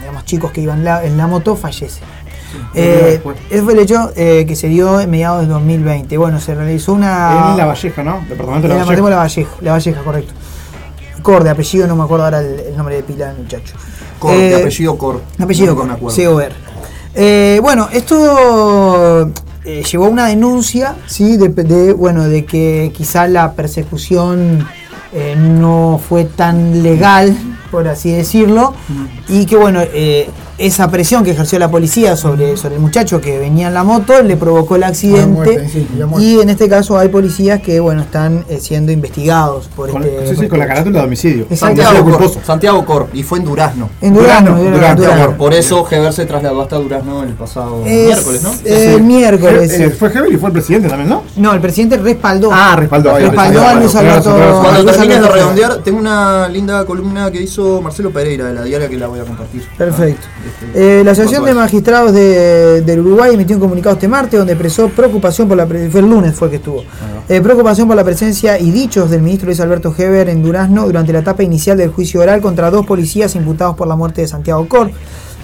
digamos, 0.00 0.24
chicos 0.24 0.52
que 0.52 0.60
iban 0.60 0.86
en 0.86 1.16
la 1.16 1.26
moto 1.26 1.56
fallece. 1.56 2.00
Eh, 2.74 3.20
ese 3.50 3.62
fue 3.62 3.72
el 3.72 3.78
hecho 3.78 4.12
eh, 4.16 4.44
que 4.46 4.56
se 4.56 4.68
dio 4.68 5.00
en 5.00 5.10
mediados 5.10 5.42
de 5.42 5.48
2020. 5.48 6.16
Bueno, 6.16 6.40
se 6.40 6.54
realizó 6.54 6.92
una. 6.94 7.50
En 7.50 7.56
La 7.56 7.66
Valleja, 7.66 8.02
¿no? 8.02 8.24
Departamento 8.28 8.68
de 8.68 8.74
La 8.74 8.84
Valleja. 8.84 9.10
La 9.10 9.16
Valleja, 9.16 9.50
La 9.60 9.72
Valleja, 9.72 10.02
correcto. 10.02 10.32
Cor, 11.22 11.44
de 11.44 11.50
apellido, 11.50 11.86
no 11.86 11.96
me 11.96 12.04
acuerdo 12.04 12.24
ahora 12.24 12.40
el, 12.40 12.60
el 12.60 12.76
nombre 12.76 12.96
de 12.96 13.02
pila 13.02 13.28
del 13.28 13.42
muchacho. 13.42 13.74
Cor, 14.18 14.34
eh, 14.34 14.50
de 14.50 14.56
apellido 14.56 14.98
Cor. 14.98 15.22
Apellido 15.38 15.76
Cor, 15.76 16.12
C-O-R. 16.12 16.54
Eh, 17.14 17.58
bueno, 17.62 17.88
esto 17.92 19.30
eh, 19.64 19.82
llevó 19.82 20.06
a 20.06 20.08
una 20.08 20.26
denuncia, 20.26 20.96
¿sí? 21.06 21.36
De, 21.36 21.48
de, 21.48 21.92
bueno, 21.92 22.24
de 22.28 22.44
que 22.44 22.92
quizá 22.96 23.26
la 23.26 23.52
persecución 23.52 24.66
eh, 25.12 25.34
no 25.36 26.00
fue 26.06 26.24
tan 26.24 26.82
legal, 26.82 27.36
por 27.70 27.88
así 27.88 28.10
decirlo, 28.10 28.74
mm. 28.88 29.32
y 29.32 29.46
que 29.46 29.56
bueno, 29.56 29.80
eh, 29.82 30.28
esa 30.58 30.90
presión 30.90 31.24
que 31.24 31.30
ejerció 31.30 31.58
la 31.60 31.70
policía 31.70 32.16
sobre, 32.16 32.56
sobre 32.56 32.74
el 32.74 32.80
muchacho 32.80 33.20
que 33.20 33.38
venía 33.38 33.68
en 33.68 33.74
la 33.74 33.84
moto 33.84 34.22
le 34.22 34.36
provocó 34.36 34.74
el 34.76 34.82
accidente. 34.82 35.26
Muerte, 35.28 35.68
sí, 35.68 35.88
y 36.18 36.40
en 36.40 36.50
este 36.50 36.68
caso 36.68 36.98
hay 36.98 37.08
policías 37.08 37.60
que 37.60 37.78
bueno 37.78 38.02
están 38.02 38.44
eh, 38.48 38.58
siendo 38.60 38.90
investigados 38.90 39.68
por 39.68 39.90
con, 39.90 40.02
este 40.02 40.34
sí, 40.34 40.40
sí, 40.42 40.48
con 40.48 40.58
la 40.58 40.66
carátula 40.66 41.00
de 41.00 41.06
homicidio. 41.06 41.46
Santiago, 41.54 42.04
Cor, 42.04 42.30
Santiago 42.44 42.84
Cor 42.84 43.08
y 43.12 43.22
fue 43.22 43.38
en 43.38 43.44
Durazno. 43.44 43.88
En 44.00 44.14
Durazno, 44.14 44.50
Durazno, 44.50 44.70
Durazno, 44.70 44.96
Durazno. 44.96 45.14
Durazno. 45.14 45.38
por 45.38 45.54
eso 45.54 45.86
Heber 45.88 46.12
se 46.12 46.26
trasladó 46.26 46.62
hasta 46.62 46.76
Durazno 46.76 47.22
el 47.22 47.34
pasado 47.34 47.84
es, 47.86 48.06
miércoles 48.06 48.42
¿no? 48.42 48.52
Eh, 48.64 48.94
el 48.94 49.02
miércoles 49.02 49.72
eh, 49.78 49.90
fue 49.90 50.08
Heber 50.08 50.32
y 50.32 50.36
fue 50.38 50.48
el 50.48 50.52
presidente 50.54 50.88
también 50.88 51.08
¿no? 51.08 51.22
no 51.36 51.52
el 51.52 51.60
presidente 51.60 51.96
respaldó. 51.98 52.50
Ah 52.52 52.74
respaldó 52.76 53.16
respaldó 53.16 53.64
a 53.64 53.74
Luis 53.74 53.94
Alberto 53.94 54.60
cuando 54.60 54.84
termines 54.84 55.22
de 55.22 55.28
redondear 55.28 55.76
tengo 55.84 55.98
una 55.98 56.48
linda 56.48 56.84
columna 56.84 57.30
que 57.30 57.40
hizo 57.40 57.80
Marcelo 57.80 58.10
Pereira 58.10 58.46
de 58.46 58.54
la 58.54 58.64
diaria 58.64 58.88
que 58.88 58.96
la 58.96 59.06
voy 59.06 59.20
a 59.20 59.24
compartir. 59.24 59.62
Perfecto 59.76 60.26
eh, 60.74 61.02
la 61.04 61.12
Asociación 61.12 61.44
de 61.44 61.54
Magistrados 61.54 62.12
de, 62.12 62.82
del 62.82 63.00
Uruguay 63.00 63.34
emitió 63.34 63.56
un 63.56 63.60
comunicado 63.60 63.94
este 63.94 64.08
martes 64.08 64.38
donde 64.38 64.52
expresó 64.52 64.88
preocupación 64.88 65.48
por 65.48 65.56
la 65.56 65.66
fue 65.66 66.00
el 66.00 66.08
lunes 66.08 66.34
fue 66.34 66.50
que 66.50 66.56
estuvo 66.56 66.84
eh, 67.28 67.40
preocupación 67.40 67.88
por 67.88 67.96
la 67.96 68.04
presencia 68.04 68.58
y 68.58 68.70
dichos 68.70 69.10
del 69.10 69.22
ministro 69.22 69.46
Luis 69.46 69.60
Alberto 69.60 69.94
Heber 69.96 70.28
en 70.28 70.42
Durazno 70.42 70.86
durante 70.86 71.12
la 71.12 71.20
etapa 71.20 71.42
inicial 71.42 71.76
del 71.76 71.90
juicio 71.90 72.20
oral 72.20 72.40
contra 72.40 72.70
dos 72.70 72.86
policías 72.86 73.34
imputados 73.34 73.76
por 73.76 73.86
la 73.86 73.96
muerte 73.96 74.22
de 74.22 74.28
Santiago 74.28 74.66
Cor. 74.68 74.90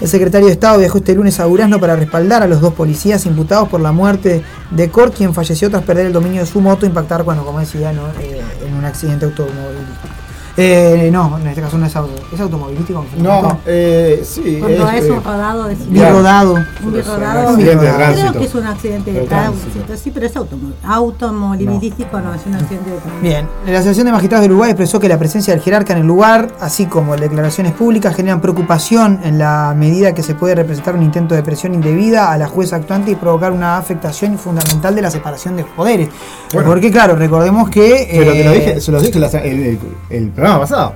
El 0.00 0.08
secretario 0.08 0.48
de 0.48 0.52
Estado 0.52 0.78
viajó 0.78 0.98
este 0.98 1.14
lunes 1.14 1.38
a 1.38 1.44
Durazno 1.44 1.78
para 1.78 1.94
respaldar 1.94 2.42
a 2.42 2.48
los 2.48 2.60
dos 2.60 2.74
policías 2.74 3.26
imputados 3.26 3.68
por 3.68 3.80
la 3.80 3.92
muerte 3.92 4.42
de 4.70 4.90
Cor, 4.90 5.12
quien 5.12 5.32
falleció 5.32 5.70
tras 5.70 5.84
perder 5.84 6.06
el 6.06 6.12
dominio 6.12 6.40
de 6.40 6.46
su 6.46 6.60
moto 6.60 6.84
e 6.84 6.88
impactar, 6.88 7.22
bueno, 7.22 7.44
como 7.44 7.60
decía, 7.60 7.92
¿no? 7.92 8.08
eh, 8.20 8.40
en 8.66 8.74
un 8.74 8.84
accidente 8.84 9.26
automovilístico. 9.26 10.23
Eh, 10.56 11.10
no, 11.12 11.36
en 11.38 11.48
este 11.48 11.60
caso 11.60 11.76
no 11.78 11.86
es 11.86 11.96
auto, 11.96 12.12
¿es 12.32 12.40
automovilístico? 12.40 13.04
No, 13.18 13.58
eh, 13.66 14.22
sí. 14.24 14.58
Cuando 14.60 14.88
es, 14.90 15.04
es 15.04 15.10
un 15.10 15.24
rodado 15.24 15.64
de 15.64 15.74
Birrodado. 15.74 16.54
Un 16.84 16.92
birrodado. 16.92 17.50
Un 17.50 17.56
birrodado. 17.56 18.14
Creo 18.14 18.32
que 18.32 18.44
es 18.44 18.54
un 18.54 18.66
accidente 18.66 19.12
de 19.12 19.20
tránsito, 19.22 19.96
sí, 19.96 20.10
pero 20.12 20.26
es 20.26 20.36
automovilístico, 20.84 22.20
no. 22.20 22.28
no, 22.28 22.34
es 22.34 22.46
un 22.46 22.54
accidente 22.54 22.90
de 22.90 22.96
tránsito. 22.98 23.22
Bien, 23.22 23.48
la 23.66 23.78
Asociación 23.78 24.06
de 24.06 24.12
Magistrados 24.12 24.42
del 24.42 24.52
Uruguay 24.52 24.70
expresó 24.70 25.00
que 25.00 25.08
la 25.08 25.18
presencia 25.18 25.52
del 25.54 25.62
jerarca 25.62 25.92
en 25.92 26.00
el 26.00 26.06
lugar, 26.06 26.52
así 26.60 26.86
como 26.86 27.16
declaraciones 27.16 27.72
públicas, 27.72 28.14
generan 28.14 28.40
preocupación 28.40 29.20
en 29.24 29.38
la 29.38 29.74
medida 29.76 30.14
que 30.14 30.22
se 30.22 30.34
puede 30.34 30.54
representar 30.54 30.94
un 30.94 31.02
intento 31.02 31.34
de 31.34 31.42
presión 31.42 31.74
indebida 31.74 32.30
a 32.30 32.38
la 32.38 32.46
jueza 32.46 32.76
actuante 32.76 33.10
y 33.10 33.16
provocar 33.16 33.50
una 33.50 33.76
afectación 33.76 34.38
fundamental 34.38 34.94
de 34.94 35.02
la 35.02 35.10
separación 35.10 35.56
de 35.56 35.64
poderes. 35.64 36.08
Bueno, 36.52 36.68
Porque, 36.68 36.92
claro, 36.92 37.16
recordemos 37.16 37.68
que. 37.70 38.08
Pero 38.10 38.30
eh, 38.30 38.34
te 38.34 38.44
lo 38.44 38.52
dije, 38.52 38.80
se 38.80 38.92
lo 38.92 39.00
dije 39.00 39.18
el, 39.18 39.24
el, 39.44 39.78
el 40.10 40.30
programa 40.44 40.60
pasado, 40.60 40.92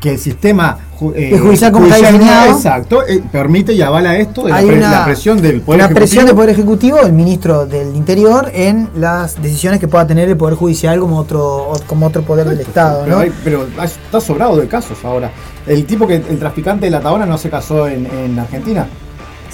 que 0.00 0.10
el 0.12 0.18
sistema 0.18 0.78
eh, 1.14 1.30
el 1.32 1.40
judicial 1.40 1.70
como 1.70 1.86
judicial, 1.86 2.14
está 2.14 2.18
diseñado, 2.18 2.52
exacto, 2.52 3.06
eh, 3.06 3.22
permite 3.30 3.72
y 3.72 3.82
avala 3.82 4.16
esto 4.16 4.42
de 4.44 4.50
la, 4.50 4.58
pre 4.58 4.78
una, 4.78 4.90
la, 4.90 5.04
presión 5.04 5.40
del 5.40 5.60
Poder 5.60 5.78
la 5.78 5.84
Ejecutivo. 5.84 6.00
presión 6.00 6.26
del 6.26 6.34
Poder 6.34 6.50
Ejecutivo, 6.50 6.96
del 6.98 7.12
ministro 7.12 7.66
del 7.66 7.94
Interior, 7.94 8.50
en 8.52 8.88
las 8.96 9.40
decisiones 9.40 9.78
que 9.78 9.86
pueda 9.86 10.06
tener 10.06 10.28
el 10.28 10.36
Poder 10.36 10.56
Judicial 10.56 10.98
como 10.98 11.18
otro, 11.18 11.72
como 11.86 12.06
otro 12.06 12.22
poder 12.22 12.48
del 12.48 12.60
Estado. 12.60 13.02
Pero, 13.04 13.16
¿no? 13.16 13.22
hay, 13.22 13.32
pero 13.44 13.68
está 13.82 14.20
sobrado 14.20 14.56
de 14.56 14.66
casos 14.66 14.98
ahora. 15.04 15.30
El 15.66 15.84
tipo 15.84 16.06
que, 16.06 16.16
el 16.16 16.38
traficante 16.38 16.86
de 16.86 16.90
la 16.90 17.00
Tabona 17.00 17.26
no 17.26 17.38
se 17.38 17.48
casó 17.48 17.86
en, 17.86 18.06
en 18.06 18.38
Argentina. 18.38 18.88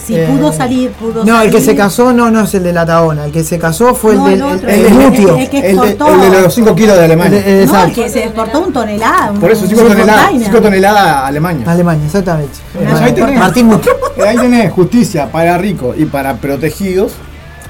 Si 0.04 0.16
pudo 0.16 0.52
salir, 0.52 0.90
pudo 0.92 1.24
No, 1.24 1.40
el 1.40 1.50
que 1.50 1.60
se 1.60 1.74
casó 1.74 2.12
no, 2.12 2.30
no 2.30 2.42
es 2.42 2.54
el 2.54 2.62
de 2.62 2.72
la 2.72 2.84
Tabona. 2.84 3.24
El 3.24 3.32
que 3.32 3.42
se 3.42 3.58
casó 3.58 3.94
fue 3.94 4.14
el 4.14 4.24
del 4.24 4.42
el, 4.42 4.68
el, 4.68 5.02
el, 5.02 5.48
que 5.50 5.70
el, 5.70 5.76
de, 5.78 5.90
el 5.92 6.30
de 6.30 6.42
los 6.42 6.54
5 6.54 6.74
kilos 6.74 6.96
de 6.96 7.04
Alemania. 7.04 7.42
El, 7.44 7.66
no, 7.66 7.84
el 7.84 7.92
que 7.92 8.08
se 8.08 8.24
exportó 8.24 8.60
un 8.60 8.72
tonelada. 8.72 9.32
Por 9.32 9.50
eso 9.50 9.66
5 9.66 9.82
toneladas, 9.82 10.30
5 10.44 10.60
toneladas 10.60 11.06
a 11.06 11.26
Alemania. 11.26 11.70
Alemania, 11.70 12.06
exactamente. 12.06 12.58
ahí 13.00 13.12
tenés, 13.12 13.38
Martín 13.38 13.70
Ahí 14.26 14.36
tenés 14.36 14.72
justicia 14.72 15.30
para 15.30 15.56
ricos 15.58 15.96
y 15.98 16.04
para 16.04 16.36
protegidos 16.36 17.12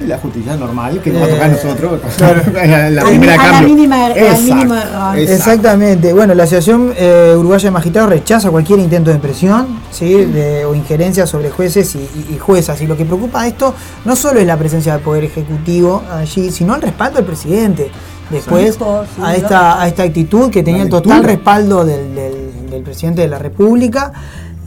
la 0.01 0.19
justicia 0.19 0.57
normal 0.57 1.01
que 1.01 1.11
nos 1.11 1.23
va 1.23 1.27
a 1.27 1.29
tocar 1.29 1.45
a 1.45 1.49
nosotros 1.49 2.01
la, 2.91 3.05
primera 3.05 3.37
cambio. 3.37 3.69
mínima, 3.69 4.09
mínimo 4.43 4.75
error. 4.75 5.19
Exactamente. 5.19 6.13
Bueno, 6.13 6.35
la 6.35 6.45
Asociación 6.45 6.93
eh, 6.97 7.35
Uruguaya 7.37 7.65
de 7.65 7.71
Magistrados 7.71 8.11
rechaza 8.11 8.51
cualquier 8.51 8.81
intento 8.81 9.11
de 9.11 9.19
presión 9.19 9.81
¿sí? 9.91 10.25
de, 10.25 10.65
o 10.65 10.75
injerencia 10.75 11.27
sobre 11.27 11.51
jueces 11.51 11.95
y, 11.95 12.35
y, 12.35 12.39
juezas. 12.39 12.81
Y 12.81 12.87
lo 12.87 12.97
que 12.97 13.05
preocupa 13.05 13.43
de 13.43 13.49
esto 13.49 13.75
no 14.05 14.17
solo 14.17 14.41
es 14.41 14.47
la 14.47 14.57
presencia 14.57 14.93
del 14.95 15.03
Poder 15.03 15.25
Ejecutivo 15.25 16.03
allí, 16.11 16.51
sino 16.51 16.75
el 16.75 16.83
respaldo 16.83 17.17
del 17.17 17.27
presidente. 17.27 17.91
Después 18.31 18.79
a, 19.23 19.37
esta, 19.37 19.83
a 19.83 19.87
esta 19.87 20.03
actitud 20.03 20.51
que 20.51 20.63
tenía 20.63 20.83
el 20.83 20.89
total 20.89 21.23
respaldo 21.23 21.85
del, 21.85 22.15
del, 22.15 22.71
del 22.71 22.83
presidente 22.83 23.21
de 23.23 23.29
la 23.29 23.39
República. 23.39 24.13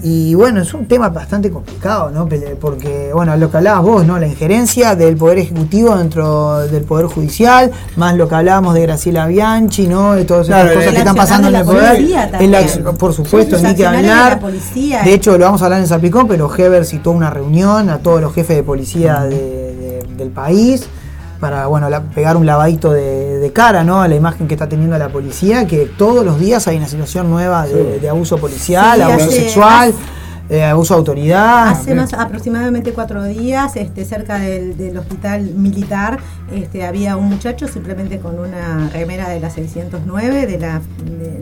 Y 0.04 0.36
bueno, 0.36 0.62
es 0.62 0.74
un 0.74 0.86
tema 0.86 1.10
bastante 1.10 1.50
complicado, 1.50 2.12
¿no? 2.12 2.30
Porque, 2.62 3.12
bueno, 3.14 3.36
lo 3.36 3.50
que 3.50 3.58
hablabas 3.58 3.84
vos, 3.84 4.06
¿no? 4.06 4.20
La 4.20 4.28
injerencia 4.28 4.96
del 4.96 5.18
Poder 5.18 5.40
Ejecutivo 5.40 5.96
dentro 5.98 6.60
del 6.68 6.84
Poder 6.84 7.08
Judicial, 7.08 7.72
más 7.96 8.16
lo 8.16 8.28
que 8.30 8.36
hablábamos 8.36 8.76
de 8.76 8.82
Graciela 8.84 9.26
Bianchi, 9.26 9.88
¿no? 9.88 10.14
De 10.14 10.26
todas 10.26 10.48
esas 10.48 10.72
cosas 10.72 10.92
que 10.92 11.00
están 11.00 11.16
pasando 11.16 11.48
en 11.48 11.56
el 11.56 11.66
Poder. 11.66 12.98
por 12.98 13.14
supuesto, 13.14 13.58
ni 13.58 13.74
que 13.76 13.86
hablar. 13.86 14.40
De, 14.40 15.14
hecho, 15.14 15.38
lo 15.38 15.46
vamos 15.46 15.62
a 15.64 15.66
hablar 15.66 15.80
en 15.82 15.88
Zapicón, 15.88 16.28
pero 16.28 16.54
Heber 16.56 16.86
citó 16.86 17.12
una 17.12 17.30
reunión 17.30 17.90
a 17.90 17.98
todos 17.98 18.22
los 18.22 18.34
jefes 18.34 18.58
de 18.58 18.64
policía 18.64 19.24
del 19.24 20.30
país 20.34 20.88
para 21.38 21.67
bueno 21.67 21.88
pegar 22.13 22.38
un 22.38 22.45
lavadito 22.45 22.91
de, 22.91 23.52
cara 23.54 23.84
¿no? 23.84 24.02
a 24.02 24.08
la 24.08 24.15
imagen 24.15 24.47
que 24.47 24.56
está 24.56 24.67
teniendo 24.67 24.97
la 24.97 25.10
policía, 25.10 25.65
que 25.65 25.86
todos 25.97 26.26
los 26.26 26.39
días 26.39 26.67
hay 26.67 26.78
una 26.78 26.88
situación 26.88 27.30
nueva 27.30 27.65
de, 27.65 28.10
abuso 28.10 28.38
policial, 28.38 29.02
abuso 29.02 29.32
sexual. 29.32 29.93
Eh, 30.50 30.64
abuso 30.64 30.94
de 30.94 31.00
autoridad. 31.00 31.68
Hace 31.68 31.94
más 31.94 32.14
aproximadamente 32.14 32.94
cuatro 32.94 33.24
días, 33.26 33.76
este, 33.76 34.06
cerca 34.06 34.40
del, 34.40 34.98
hospital 34.98 35.42
militar, 35.56 36.20
este, 36.54 36.86
había 36.86 37.18
un 37.18 37.26
muchacho 37.26 37.68
simplemente 37.68 38.20
con 38.20 38.40
una 38.40 38.90
remera 38.94 39.28
de 39.28 39.42
la 39.42 39.50
609 39.50 40.48
de 40.48 40.58
la, 40.58 40.82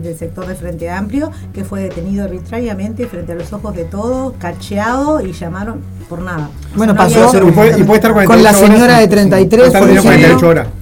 del 0.02 0.16
sector 0.18 0.46
de 0.46 0.56
Frente 0.56 0.90
Amplio 0.90 1.30
que 1.54 1.64
fue 1.64 1.82
detenido 1.82 2.24
arbitrariamente 2.24 3.06
frente 3.06 3.32
a 3.32 3.34
los 3.36 3.52
ojos 3.52 3.76
de 3.76 3.84
todos, 3.84 4.34
cacheado 4.38 5.20
y 5.20 5.32
llamaron 5.32 5.80
por 6.08 6.22
nada. 6.22 6.50
Bueno, 6.74 6.94
pasó 6.96 7.30
y 7.46 7.52
puede, 7.52 7.94
estar 7.94 8.12
con 8.12 8.42
la 8.42 8.52
señora 8.52 8.98
de 8.98 9.06
33 9.06 9.72
por 9.72 9.90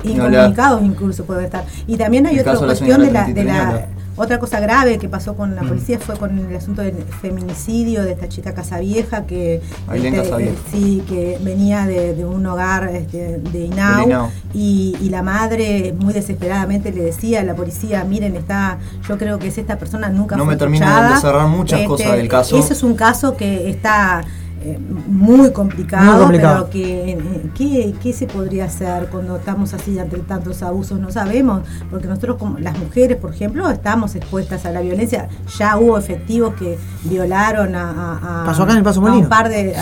Incomunicados 0.04 0.82
incluso 0.82 1.24
puede 1.24 1.44
estar. 1.44 1.64
Y 1.86 1.96
también 1.96 2.26
hay 2.26 2.38
otra 2.38 2.56
cuestión 2.56 3.02
de 3.02 3.10
la, 3.10 3.24
de 3.26 3.44
la 3.44 3.86
otra 4.16 4.38
cosa 4.38 4.60
grave 4.60 4.98
que 4.98 5.08
pasó 5.08 5.34
con 5.34 5.54
la 5.54 5.62
mm. 5.62 5.68
policía 5.68 5.98
fue 5.98 6.16
con 6.16 6.38
el 6.38 6.56
asunto 6.56 6.82
del 6.82 6.94
feminicidio 7.20 8.02
de 8.04 8.12
esta 8.12 8.28
chica 8.28 8.54
Casavieja 8.54 9.24
que 9.24 9.60
este, 9.92 10.54
sí 10.70 11.02
que 11.08 11.38
venía 11.42 11.86
de, 11.86 12.24
un 12.24 12.46
hogar 12.46 12.88
este, 12.94 13.38
de 13.38 13.64
Inau, 13.66 14.30
Y, 14.52 14.96
la 15.14 15.22
madre 15.22 15.94
muy 15.96 16.12
desesperadamente 16.12 16.90
le 16.90 17.02
decía 17.02 17.40
a 17.40 17.44
la 17.44 17.54
policía 17.54 18.04
miren 18.04 18.34
está 18.34 18.78
yo 19.06 19.16
creo 19.16 19.38
que 19.38 19.46
es 19.48 19.58
esta 19.58 19.78
persona 19.78 20.08
nunca 20.08 20.36
no 20.36 20.44
me 20.44 20.56
termina 20.56 21.14
de 21.14 21.20
cerrar 21.20 21.46
muchas 21.46 21.80
este, 21.80 21.88
cosas 21.88 22.16
del 22.16 22.28
caso. 22.28 22.58
ese 22.58 22.72
es 22.72 22.82
un 22.82 22.94
caso 22.94 23.36
que 23.36 23.70
está 23.70 24.24
eh, 24.66 24.78
muy, 24.78 25.52
complicado, 25.52 26.26
pero 26.30 26.70
que, 26.70 27.18
¿qué, 28.02 28.12
se 28.14 28.26
podría 28.26 28.64
hacer 28.64 29.08
cuando 29.10 29.36
estamos 29.36 29.74
así 29.74 29.98
ante 29.98 30.16
tantos 30.20 30.62
abusos? 30.62 30.98
No 30.98 31.10
sabemos, 31.10 31.62
porque 31.90 32.06
nosotros 32.06 32.38
como 32.38 32.58
las 32.58 32.78
mujeres, 32.78 33.18
por 33.18 33.34
ejemplo, 33.34 33.68
estamos 33.70 34.14
expuestas 34.14 34.64
a 34.64 34.70
la 34.70 34.80
violencia. 34.80 35.28
Ya 35.58 35.76
hubo 35.76 35.98
efectivos 35.98 36.54
que 36.54 36.78
violaron 37.02 37.74
a, 37.74 38.46
a, 38.46 38.54
un 39.12 39.28
par 39.28 39.50
de, 39.50 39.74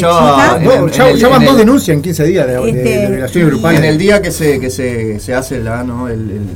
chicas. 0.00 1.16
ya, 1.16 1.28
van 1.28 1.44
dos 1.44 1.56
denuncias 1.56 1.94
en 1.94 2.02
15 2.02 2.24
días 2.24 2.46
de, 2.48 2.70
este, 2.70 3.06
violaciones 3.08 3.50
grupales. 3.50 3.78
En 3.78 3.84
el 3.84 3.98
día 3.98 4.20
que 4.20 4.32
se, 4.32 4.58
que 4.58 4.70
se, 4.70 5.20
se 5.20 5.32
hace 5.32 5.60
la, 5.60 5.84
¿no? 5.84 6.08
el, 6.08 6.28
el 6.28 6.46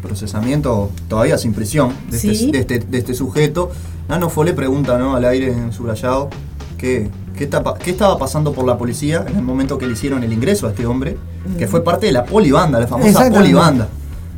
procesamiento 0.00 0.90
todavía 1.08 1.38
sin 1.38 1.52
prisión 1.54 1.92
de, 2.10 2.16
este, 2.16 2.50
de, 2.50 2.58
este, 2.58 2.78
de 2.80 2.98
este 2.98 3.14
sujeto, 3.14 3.70
Nano 4.08 4.28
Fole 4.28 4.52
pregunta 4.52 4.98
¿no? 4.98 5.16
al 5.16 5.24
aire 5.24 5.52
en 5.52 5.72
su 5.72 5.84
rayado 5.84 6.28
qué, 6.76 7.10
qué, 7.36 7.44
estaba 7.44 8.18
pasando 8.18 8.52
por 8.52 8.66
la 8.66 8.78
policía 8.78 9.24
en 9.28 9.36
el 9.36 9.42
momento 9.42 9.78
que 9.78 9.86
le 9.86 9.92
hicieron 9.92 10.22
el 10.22 10.32
ingreso 10.32 10.66
a 10.66 10.70
este 10.70 10.86
hombre, 10.86 11.16
que 11.58 11.66
fue 11.66 11.82
parte 11.82 12.06
de 12.06 12.12
la 12.12 12.24
polibanda, 12.24 12.78
la 12.80 12.86
famosa 12.86 13.30
polibanda. 13.30 13.88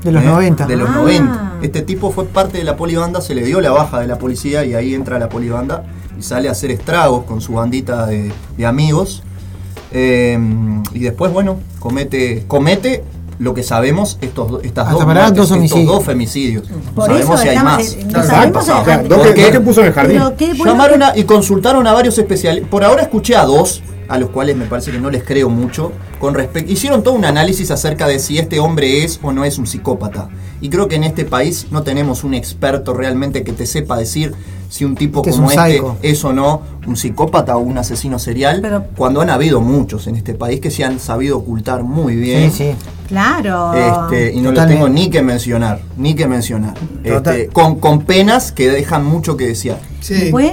De 0.02 0.12
los 0.12 0.22
90. 0.22 0.64
¿eh? 0.64 0.66
De 0.68 0.76
los 0.76 0.90
90. 0.90 1.32
Ah. 1.32 1.58
Este 1.62 1.82
tipo 1.82 2.12
fue 2.12 2.26
parte 2.26 2.58
de 2.58 2.64
la 2.64 2.76
polibanda, 2.76 3.20
se 3.20 3.34
le 3.34 3.44
dio 3.44 3.60
la 3.60 3.70
baja 3.70 4.00
de 4.00 4.06
la 4.06 4.18
policía 4.18 4.64
y 4.64 4.74
ahí 4.74 4.94
entra 4.94 5.18
la 5.18 5.28
polibanda 5.28 5.84
y 6.18 6.22
sale 6.22 6.48
a 6.48 6.52
hacer 6.52 6.70
estragos 6.70 7.24
con 7.24 7.40
su 7.40 7.54
bandita 7.54 8.06
de, 8.06 8.32
amigos. 8.64 9.22
Eh, 9.92 10.38
y 10.92 11.00
después, 11.00 11.32
bueno, 11.32 11.58
comete, 11.80 12.44
comete 12.46 13.02
lo 13.38 13.54
que 13.54 13.62
sabemos, 13.62 14.18
estos, 14.20 14.64
estas 14.64 14.90
dos, 14.90 15.04
dos, 15.04 15.50
estos 15.50 15.86
dos 15.86 16.04
femicidios. 16.04 16.64
no 16.94 17.04
sabemos 17.04 17.40
si 17.40 17.48
hay 17.48 17.58
más. 17.58 17.92
Eh, 17.92 18.06
no 18.10 18.22
sabemos 18.22 18.66
¿Qué 19.34 19.60
puso 19.60 19.80
en 19.80 19.86
el 19.88 19.92
jardín? 19.92 20.22
Llamaron 20.64 21.02
y 21.14 21.24
consultaron 21.24 21.86
a 21.86 21.92
varios 21.92 22.18
especialistas. 22.18 22.70
Por 22.70 22.84
ahora 22.84 23.02
escuché 23.02 23.36
a 23.36 23.44
dos, 23.44 23.82
a 24.08 24.18
los 24.18 24.30
cuales 24.30 24.56
me 24.56 24.66
parece 24.66 24.92
que 24.92 24.98
no 24.98 25.10
les 25.10 25.24
creo 25.24 25.48
mucho. 25.48 25.92
Con 26.18 26.34
respecto, 26.34 26.72
hicieron 26.72 27.02
todo 27.02 27.14
un 27.14 27.24
análisis 27.24 27.70
acerca 27.70 28.06
de 28.06 28.18
si 28.18 28.38
este 28.38 28.60
hombre 28.60 29.04
es 29.04 29.20
o 29.22 29.32
no 29.32 29.44
es 29.44 29.58
un 29.58 29.66
psicópata. 29.66 30.28
Y 30.60 30.70
creo 30.70 30.88
que 30.88 30.96
en 30.96 31.04
este 31.04 31.24
país 31.24 31.66
no 31.70 31.82
tenemos 31.82 32.24
un 32.24 32.34
experto 32.34 32.94
realmente 32.94 33.44
que 33.44 33.52
te 33.52 33.66
sepa 33.66 33.98
decir 33.98 34.34
si 34.68 34.84
un 34.84 34.96
tipo 34.96 35.22
como 35.22 35.50
este 35.50 35.82
es 36.02 36.24
o 36.24 36.32
no 36.32 36.62
un 36.86 36.96
psicópata 36.96 37.56
o 37.56 37.60
un 37.60 37.78
asesino 37.78 38.18
serial, 38.18 38.88
cuando 38.96 39.20
han 39.20 39.30
habido 39.30 39.60
muchos 39.60 40.06
en 40.06 40.16
este 40.16 40.34
país 40.34 40.60
que 40.60 40.70
se 40.70 40.84
han 40.84 41.00
sabido 41.00 41.38
ocultar 41.38 41.82
muy 41.82 42.16
bien. 42.16 42.50
Sí, 42.50 42.72
sí. 42.72 42.76
Claro. 43.08 43.72
Este, 43.74 44.32
y 44.32 44.40
no 44.40 44.52
lo 44.52 44.66
tengo 44.66 44.88
ni 44.88 45.10
que 45.10 45.22
mencionar, 45.22 45.80
ni 45.96 46.14
que 46.14 46.26
mencionar. 46.26 46.74
Este, 47.04 47.48
con, 47.48 47.78
con 47.78 48.02
penas 48.02 48.52
que 48.52 48.68
dejan 48.68 49.04
mucho 49.04 49.36
que 49.36 49.48
desear. 49.48 49.78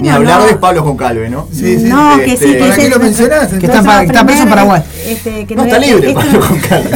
Ni 0.00 0.08
hablar 0.08 0.46
de 0.46 0.56
Pablo 0.56 0.84
Concalve, 0.84 1.28
¿no? 1.28 1.46
Sí, 1.52 1.78
sí. 1.78 1.84
No, 1.84 2.16
que 2.18 2.36
sí, 2.36 2.52
que 2.52 2.68
este, 2.68 2.90
lo 2.90 2.98
mencionás? 2.98 3.43
Que 3.46 3.66
está, 3.66 4.02
está 4.02 4.26
preso 4.26 4.42
en 4.42 4.48
Paraguay. 4.48 4.82
Este, 5.06 5.46
que 5.46 5.56
no, 5.56 5.64
está 5.64 5.78
libre 5.78 6.14
Pablo. 6.14 6.40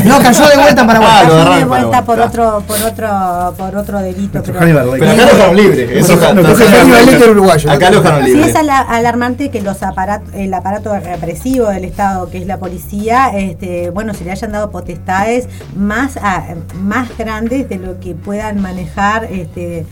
No, 0.05 0.19
cayó 0.21 0.49
de 0.49 0.57
vuelta 0.57 0.81
en 0.81 0.87
Paraguay. 0.87 1.11
Ah, 1.13 1.23
cayó 1.23 1.59
de 1.59 1.65
vuelta 1.65 2.05
por 2.05 2.21
otro, 2.21 2.63
por 2.67 2.83
otro, 2.83 3.55
por 3.57 3.77
otro 3.77 3.99
delito. 4.01 4.43
Pero, 4.43 4.59
pero 4.59 5.11
acá 5.11 5.25
lo 5.25 5.33
dejaron 5.33 5.57
libre. 5.57 5.99
Eso 5.99 6.15
Acá 6.15 6.33
lo 7.91 8.01
dejaron 8.03 8.25
libre. 8.25 8.45
Sí, 8.45 8.51
es 8.51 8.57
alarmante 8.57 9.51
que 9.51 9.61
los 9.63 9.83
aparatos, 9.83 10.35
el 10.35 10.53
aparato 10.55 10.99
represivo 10.99 11.69
del 11.69 11.85
Estado, 11.85 12.31
que 12.31 12.39
es 12.39 12.47
la 12.47 12.59
policía, 12.59 13.31
este, 13.35 13.91
bueno, 13.91 14.15
se 14.15 14.25
le 14.25 14.31
hayan 14.31 14.53
dado 14.53 14.71
potestades 14.71 15.49
más, 15.77 16.19
más 16.75 17.09
grandes 17.17 17.69
de 17.69 17.77
lo 17.77 18.01
que 18.01 18.15
puedan 18.15 18.61
manejar 18.61 19.25
este, 19.25 19.87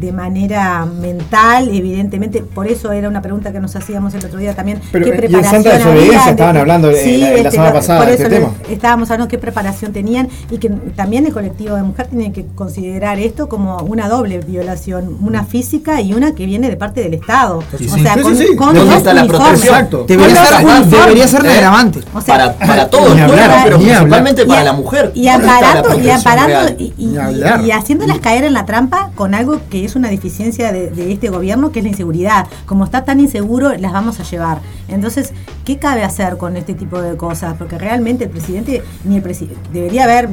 de 0.00 0.12
manera 0.12 0.84
mental, 0.86 1.68
evidentemente, 1.72 2.42
por 2.42 2.66
eso 2.66 2.92
era 2.92 3.08
una 3.08 3.22
pregunta 3.22 3.52
que 3.52 3.60
nos 3.60 3.74
hacíamos 3.76 4.14
el 4.14 4.24
otro 4.24 4.38
día 4.38 4.54
también. 4.54 4.80
Pero, 4.92 5.04
¿qué 5.04 5.12
preparación 5.12 5.42
y 5.42 5.56
en 5.56 5.62
Santa 5.62 5.78
Desobediencia 5.78 6.30
estaban 6.30 6.56
hablando 6.56 6.92
sí, 6.92 7.18
la, 7.18 7.34
este, 7.34 7.50
semana 7.52 7.72
pasada 7.72 8.06
de 8.06 8.12
este 8.12 8.28
tema. 8.28 8.50
Estábamos 8.68 9.10
hablando 9.10 9.28
qué 9.28 9.38
preparación 9.38 9.92
tenían 9.92 10.28
y 10.50 10.58
que 10.58 10.68
también 10.68 11.26
el 11.26 11.32
colectivo 11.32 11.76
de 11.76 11.82
mujer 11.82 12.08
tiene 12.08 12.32
que 12.32 12.46
considerar 12.54 13.18
esto 13.18 13.48
como 13.48 13.78
una 13.78 14.08
doble 14.08 14.38
violación, 14.40 15.16
una 15.20 15.44
física 15.44 16.00
y 16.00 16.12
una 16.12 16.34
que 16.34 16.46
viene 16.46 16.68
de 16.68 16.76
parte 16.76 17.02
del 17.02 17.14
Estado. 17.14 17.58
o 17.58 17.98
sea, 17.98 18.14
con, 18.20 18.36
con 18.56 18.74
dos 18.74 18.94
está 18.94 19.14
la 19.14 19.24
Exacto. 19.24 20.04
Debería, 20.06 20.44
ser, 20.46 20.86
debería 20.86 21.28
ser 21.28 21.42
relevante. 21.42 22.00
O 22.14 22.20
sea, 22.20 22.36
para, 22.36 22.66
para 22.66 22.90
todos, 22.90 23.16
pero 23.64 23.78
principalmente 23.78 24.46
para 24.46 24.64
la 24.64 24.72
mujer. 24.72 25.12
Y 25.14 25.28
amparando, 25.28 26.00
y, 26.00 26.10
amparando 26.10 26.74
y, 26.78 26.94
y, 26.98 27.70
haciéndolas 27.70 28.18
caer 28.18 28.44
en 28.44 28.54
la 28.54 28.66
trampa 28.66 29.10
con 29.14 29.34
algo 29.34 29.60
que 29.70 29.75
es 29.84 29.96
una 29.96 30.08
deficiencia 30.08 30.72
de, 30.72 31.12
este 31.12 31.28
gobierno, 31.28 31.72
que 31.72 31.80
es 31.80 31.84
la 31.84 31.90
inseguridad. 31.90 32.46
Como 32.66 32.84
está 32.84 33.04
tan 33.04 33.20
inseguro, 33.20 33.74
las 33.76 33.92
vamos 33.92 34.20
a 34.20 34.22
llevar. 34.22 34.60
Entonces, 34.88 35.32
¿qué 35.64 35.78
cabe 35.78 36.04
hacer 36.04 36.36
con 36.36 36.56
este 36.56 36.74
tipo 36.74 37.00
de 37.00 37.16
cosas? 37.16 37.54
Porque 37.56 37.78
realmente 37.78 38.24
el 38.24 38.30
presidente, 38.30 38.82
ni 39.04 39.16
el 39.16 39.22
presidente, 39.22 39.60
debería 39.72 40.04
haber 40.04 40.28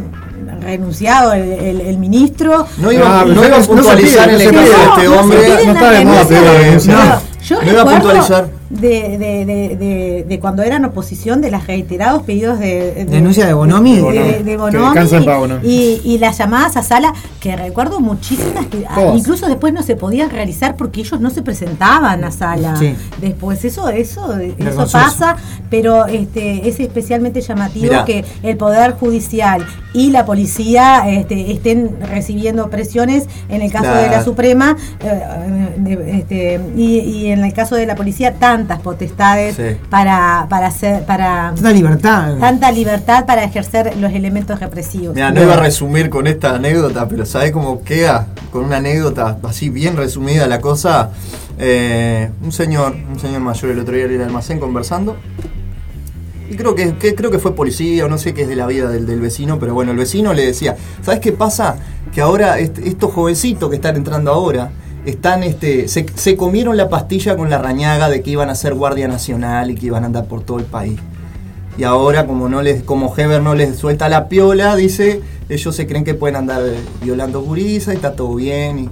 renunciado 0.61 1.33
el, 1.33 1.97
ministro. 1.97 2.67
No 2.77 2.91
iba, 2.91 3.21
a 3.21 3.25
puntualizar 3.25 4.29
el 4.29 4.37
de 4.37 4.45
este 4.45 5.07
hombre. 5.07 5.37
No, 6.85 7.32
no, 7.49 7.63
iba 7.63 7.81
a 7.81 7.85
puntualizar. 7.85 8.49
de, 8.69 10.25
de, 10.27 10.39
cuando 10.39 10.63
eran 10.63 10.85
oposición 10.85 11.41
de 11.41 11.51
las 11.51 11.67
reiterados 11.67 12.23
pedidos 12.23 12.59
de, 12.59 13.05
denuncia 13.05 13.45
de 13.45 13.53
Bonomi, 13.53 13.97
de, 13.97 14.57
Bonomi. 14.57 15.67
y, 15.67 16.01
y, 16.03 16.17
las 16.17 16.37
llamadas 16.37 16.77
a 16.77 16.83
sala 16.83 17.13
que 17.39 17.55
recuerdo 17.55 17.99
muchísimas 17.99 18.65
que 18.67 18.85
incluso 19.15 19.47
después 19.47 19.73
no 19.73 19.83
se 19.83 19.95
podían 19.95 20.29
realizar 20.29 20.75
porque 20.75 21.01
ellos 21.01 21.19
no 21.19 21.29
se 21.29 21.41
presentaban 21.41 22.23
a 22.23 22.31
sala. 22.31 22.79
Después 23.21 23.63
eso 23.65 23.89
eso 23.89 24.37
eso 24.37 24.87
pasa 24.91 25.37
pero 25.69 26.05
este 26.05 26.67
es 26.67 26.79
especialmente 26.79 27.41
llamativo 27.41 28.05
que 28.05 28.25
el 28.43 28.57
poder 28.57 28.93
judicial 28.93 29.65
y 29.93 30.09
la 30.09 30.25
policía 30.25 31.03
este, 31.07 31.51
estén 31.51 31.97
recibiendo 32.01 32.69
presiones 32.69 33.27
en 33.49 33.61
el 33.61 33.71
caso 33.71 33.93
de 33.93 34.09
la 34.09 34.23
Suprema 34.23 34.75
eh, 35.03 36.05
este, 36.07 36.59
y, 36.75 36.99
y 36.99 37.32
en 37.33 37.43
el 37.43 37.53
caso 37.53 37.75
de 37.75 37.85
la 37.85 37.95
policía 37.95 38.35
tan 38.35 38.53
tantas 38.53 38.79
potestades 38.81 39.57
para, 39.89 40.45
para 40.49 40.67
hacer, 40.67 41.05
para 41.05 41.53
tanta 41.55 41.71
libertad. 41.71 42.37
Tanta 42.39 42.71
libertad 42.71 43.25
para 43.25 43.43
ejercer 43.43 43.97
los 43.97 44.13
elementos 44.13 44.59
represivos. 44.59 45.15
Mira, 45.15 45.31
no 45.31 45.41
iba 45.41 45.53
a 45.55 45.59
resumir 45.59 46.09
con 46.09 46.27
esta 46.27 46.55
anécdota, 46.55 47.07
pero 47.07 47.25
¿sabes 47.25 47.51
cómo 47.51 47.83
queda? 47.83 48.27
Con 48.51 48.65
una 48.65 48.77
anécdota 48.77 49.37
así 49.43 49.69
bien 49.69 49.97
resumida 49.97 50.47
la 50.47 50.61
cosa. 50.61 51.09
Eh, 51.57 52.29
un 52.43 52.51
señor, 52.51 52.95
un 53.11 53.19
señor 53.19 53.41
mayor 53.41 53.71
el 53.71 53.79
otro 53.79 53.95
día 53.95 54.05
en 54.05 54.11
el 54.11 54.21
almacén 54.21 54.59
conversando. 54.59 55.17
Y 56.49 56.55
creo 56.55 56.75
que, 56.75 56.93
creo 57.15 57.31
que 57.31 57.39
fue 57.39 57.55
policía 57.55 58.05
o 58.05 58.07
no 58.07 58.17
sé 58.19 58.33
qué 58.33 58.43
es 58.43 58.47
de 58.47 58.55
la 58.55 58.67
vida 58.67 58.89
del, 58.89 59.07
del, 59.07 59.19
vecino, 59.19 59.57
pero 59.59 59.73
bueno, 59.73 59.91
el 59.91 59.97
vecino 59.97 60.33
le 60.33 60.45
decía, 60.45 60.75
¿sabes 61.01 61.19
qué 61.19 61.31
pasa? 61.31 61.77
Que 62.13 62.21
ahora 62.21 62.59
estos 62.59 63.11
jovencitos 63.11 63.69
que 63.69 63.77
están 63.77 63.95
entrando 63.95 64.31
ahora, 64.31 64.71
están 65.05 65.43
este 65.43 65.87
se, 65.87 66.37
comieron 66.37 66.77
la 66.77 66.89
pastilla 66.89 67.35
con 67.35 67.49
la 67.49 67.57
rañaga 67.57 68.09
de 68.09 68.21
que 68.21 68.31
iban 68.31 68.49
a 68.49 68.55
ser 68.55 68.73
guardia 68.73 69.07
nacional 69.07 69.71
y 69.71 69.75
que 69.75 69.87
iban 69.87 70.03
a 70.03 70.07
andar 70.07 70.25
por 70.25 70.43
todo 70.43 70.59
el 70.59 70.65
país. 70.65 70.99
Y 71.77 71.83
ahora 71.83 72.25
como 72.25 72.49
no 72.49 72.61
les 72.61 72.83
como 72.83 73.13
Heber 73.15 73.41
no 73.41 73.55
les 73.55 73.77
suelta 73.77 74.07
la 74.07 74.29
piola 74.29 74.75
dice 74.75 75.21
ellos 75.49 75.75
se 75.75 75.87
creen 75.87 76.03
que 76.03 76.13
pueden 76.13 76.35
andar 76.35 76.61
violando 77.01 77.41
gurisas 77.41 77.93
y 77.93 77.97
está 77.97 78.15
todo 78.15 78.35
bien 78.35 78.79
y, 78.79 78.89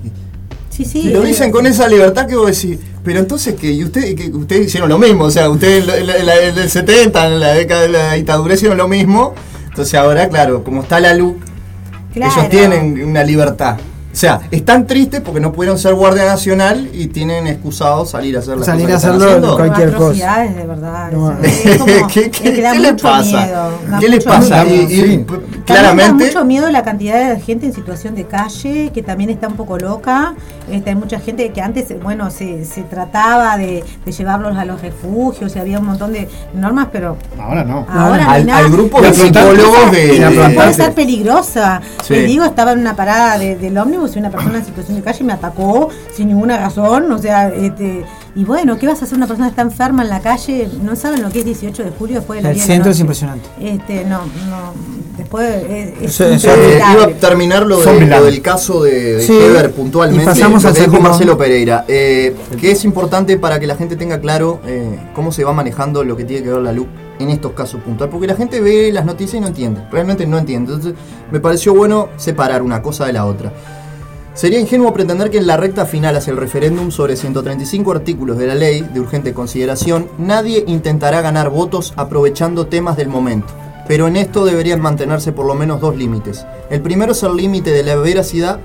sí, 0.69 0.83
sí, 0.85 1.09
lo 1.09 1.21
dicen 1.21 1.51
con 1.51 1.67
esa 1.67 1.87
libertad 1.87 2.27
que 2.27 2.35
vos 2.35 2.47
decís. 2.47 2.79
Pero 3.03 3.19
entonces 3.19 3.55
que 3.55 3.71
y 3.71 3.83
usted, 3.83 4.15
que 4.15 4.29
ustedes 4.29 4.67
hicieron 4.67 4.89
lo 4.89 4.97
mismo 4.97 5.25
o 5.25 5.31
sea 5.31 5.49
ustedes 5.49 5.87
en 5.87 6.57
el 6.57 6.69
70 6.69 7.27
en 7.27 7.39
la 7.39 7.53
década 7.53 7.81
de 7.83 7.89
la 7.89 8.13
dictadura 8.13 8.55
hicieron 8.55 8.77
lo 8.77 8.87
mismo. 8.87 9.33
Entonces 9.69 9.93
ahora 9.93 10.27
claro 10.27 10.63
como 10.63 10.81
está 10.81 10.99
la 10.99 11.13
luz 11.13 11.35
ellos 12.13 12.49
tienen 12.49 13.01
una 13.05 13.23
libertad 13.23 13.77
o 14.11 14.15
sea, 14.15 14.41
están 14.51 14.87
tristes 14.87 15.21
porque 15.21 15.39
no 15.39 15.53
pudieron 15.53 15.79
ser 15.79 15.93
Guardia 15.93 16.25
Nacional 16.25 16.89
y 16.93 17.07
tienen 17.07 17.47
excusado 17.47 18.05
salir 18.05 18.35
a 18.35 18.39
hacer 18.39 18.57
las 18.57 18.65
salir 18.65 18.91
a 18.91 18.97
hacerlo 18.97 19.55
cualquier 19.55 19.93
cosa. 19.93 20.39
de 20.41 20.67
verdad. 20.67 21.11
¿Qué, 22.11 22.79
les 22.79 23.01
pasa? 23.01 23.69
¿Qué 23.99 24.09
les 24.09 24.23
pasa? 24.23 24.65
Y, 24.65 25.25
claramente. 25.65 26.25
Da 26.25 26.29
mucho 26.29 26.45
miedo 26.45 26.69
la 26.69 26.83
cantidad 26.83 27.29
de 27.29 27.39
gente 27.39 27.67
en 27.67 27.73
situación 27.73 28.15
de 28.15 28.25
calle, 28.25 28.91
que 28.93 29.01
también 29.01 29.29
está 29.29 29.47
un 29.47 29.55
poco 29.55 29.77
loca. 29.77 30.35
Este, 30.69 30.89
hay 30.89 30.95
mucha 30.95 31.19
gente 31.19 31.51
que 31.51 31.61
antes, 31.61 31.87
bueno, 32.01 32.29
se, 32.31 32.65
se 32.65 32.83
trataba 32.83 33.57
de, 33.57 33.83
de, 34.05 34.11
llevarlos 34.11 34.57
a 34.57 34.65
los 34.65 34.81
refugios 34.81 35.55
y 35.55 35.59
había 35.59 35.79
un 35.79 35.85
montón 35.85 36.11
de 36.11 36.27
normas, 36.53 36.89
pero. 36.91 37.17
Ahora 37.39 37.63
no. 37.63 37.85
Ahora 37.89 38.31
al, 38.31 38.49
al, 38.49 38.69
grupo 38.69 39.01
de 39.01 39.13
psicólogos 39.13 39.91
de. 39.91 40.51
Puede 40.53 40.73
ser 40.73 40.93
peligrosa. 40.93 41.81
Te 42.07 42.23
digo, 42.23 42.43
estaba 42.43 42.73
en 42.73 42.79
una 42.79 42.95
parada 42.95 43.37
del 43.37 43.77
ómnibus 43.77 44.00
si 44.07 44.19
una 44.19 44.29
persona 44.29 44.59
en 44.59 44.65
situación 44.65 44.97
de 44.97 45.03
calle 45.03 45.23
me 45.23 45.33
atacó 45.33 45.89
sin 46.13 46.27
ninguna 46.27 46.57
razón, 46.57 47.11
o 47.11 47.17
sea, 47.17 47.49
este, 47.49 48.05
y 48.35 48.45
bueno, 48.45 48.77
¿qué 48.77 48.87
vas 48.87 49.01
a 49.01 49.05
hacer 49.05 49.17
una 49.17 49.27
persona 49.27 49.47
que 49.47 49.51
está 49.51 49.61
enferma 49.61 50.03
en 50.03 50.09
la 50.09 50.21
calle? 50.21 50.69
No 50.81 50.95
saben 50.95 51.21
lo 51.21 51.29
que 51.29 51.39
es 51.39 51.45
18 51.45 51.83
de 51.83 51.91
julio 51.91 52.17
después 52.17 52.37
de 52.37 52.43
la 52.43 52.51
El 52.51 52.59
centro 52.59 52.91
es 52.91 52.99
impresionante. 52.99 53.49
Este, 53.59 54.05
no, 54.05 54.19
no, 54.19 54.73
después 55.17 55.63
es, 55.69 56.19
iba 56.19 57.03
a 57.03 57.07
terminar 57.19 57.65
lo, 57.65 57.79
del 57.79 58.41
caso 58.41 58.83
de, 58.83 59.17
de 59.17 59.69
puntualmente, 59.69 60.25
pasamos 60.25 60.63
al 60.65 60.87
con 60.87 61.03
Marcelo 61.03 61.37
Pereira, 61.37 61.85
eh, 61.87 62.35
que 62.59 62.71
es 62.71 62.83
importante 62.85 63.37
para 63.37 63.59
que 63.59 63.67
la 63.67 63.75
gente 63.75 63.95
tenga 63.95 64.19
claro 64.19 64.61
eh, 64.65 64.99
cómo 65.13 65.31
se 65.31 65.43
va 65.43 65.53
manejando 65.53 66.03
lo 66.03 66.15
que 66.15 66.23
tiene 66.23 66.43
que 66.43 66.49
ver 66.49 66.61
la 66.61 66.71
luz 66.71 66.87
en 67.19 67.29
estos 67.29 67.51
casos 67.51 67.81
puntuales, 67.81 68.11
porque 68.11 68.27
la 68.27 68.35
gente 68.35 68.61
ve 68.61 68.91
las 68.91 69.05
noticias 69.05 69.35
y 69.35 69.39
no 69.41 69.47
entiende, 69.47 69.81
realmente 69.91 70.25
no 70.25 70.37
entiende. 70.37 70.73
Entonces 70.73 70.99
me 71.31 71.39
pareció 71.39 71.73
bueno 71.73 72.09
separar 72.17 72.61
una 72.61 72.81
cosa 72.81 73.05
de 73.05 73.13
la 73.13 73.25
otra. 73.25 73.51
Sería 74.33 74.61
ingenuo 74.61 74.93
pretender 74.93 75.29
que 75.29 75.39
en 75.39 75.47
la 75.47 75.57
recta 75.57 75.85
final 75.85 76.15
hacia 76.15 76.31
el 76.31 76.37
referéndum 76.37 76.89
sobre 76.89 77.17
135 77.17 77.91
artículos 77.91 78.37
de 78.37 78.47
la 78.47 78.55
ley 78.55 78.81
de 78.81 78.99
urgente 79.01 79.33
consideración, 79.33 80.07
nadie 80.17 80.63
intentará 80.67 81.19
ganar 81.19 81.49
votos 81.49 81.93
aprovechando 81.97 82.67
temas 82.67 82.95
del 82.95 83.09
momento. 83.09 83.53
Pero 83.89 84.07
en 84.07 84.15
esto 84.15 84.45
deberían 84.45 84.79
mantenerse 84.79 85.33
por 85.33 85.45
lo 85.45 85.53
menos 85.53 85.81
dos 85.81 85.97
límites. 85.97 86.45
El 86.69 86.81
primero 86.81 87.11
es 87.11 87.23
el 87.23 87.35
límite 87.35 87.71
de 87.71 87.83
la 87.83 87.97
veracidad. 87.97 88.61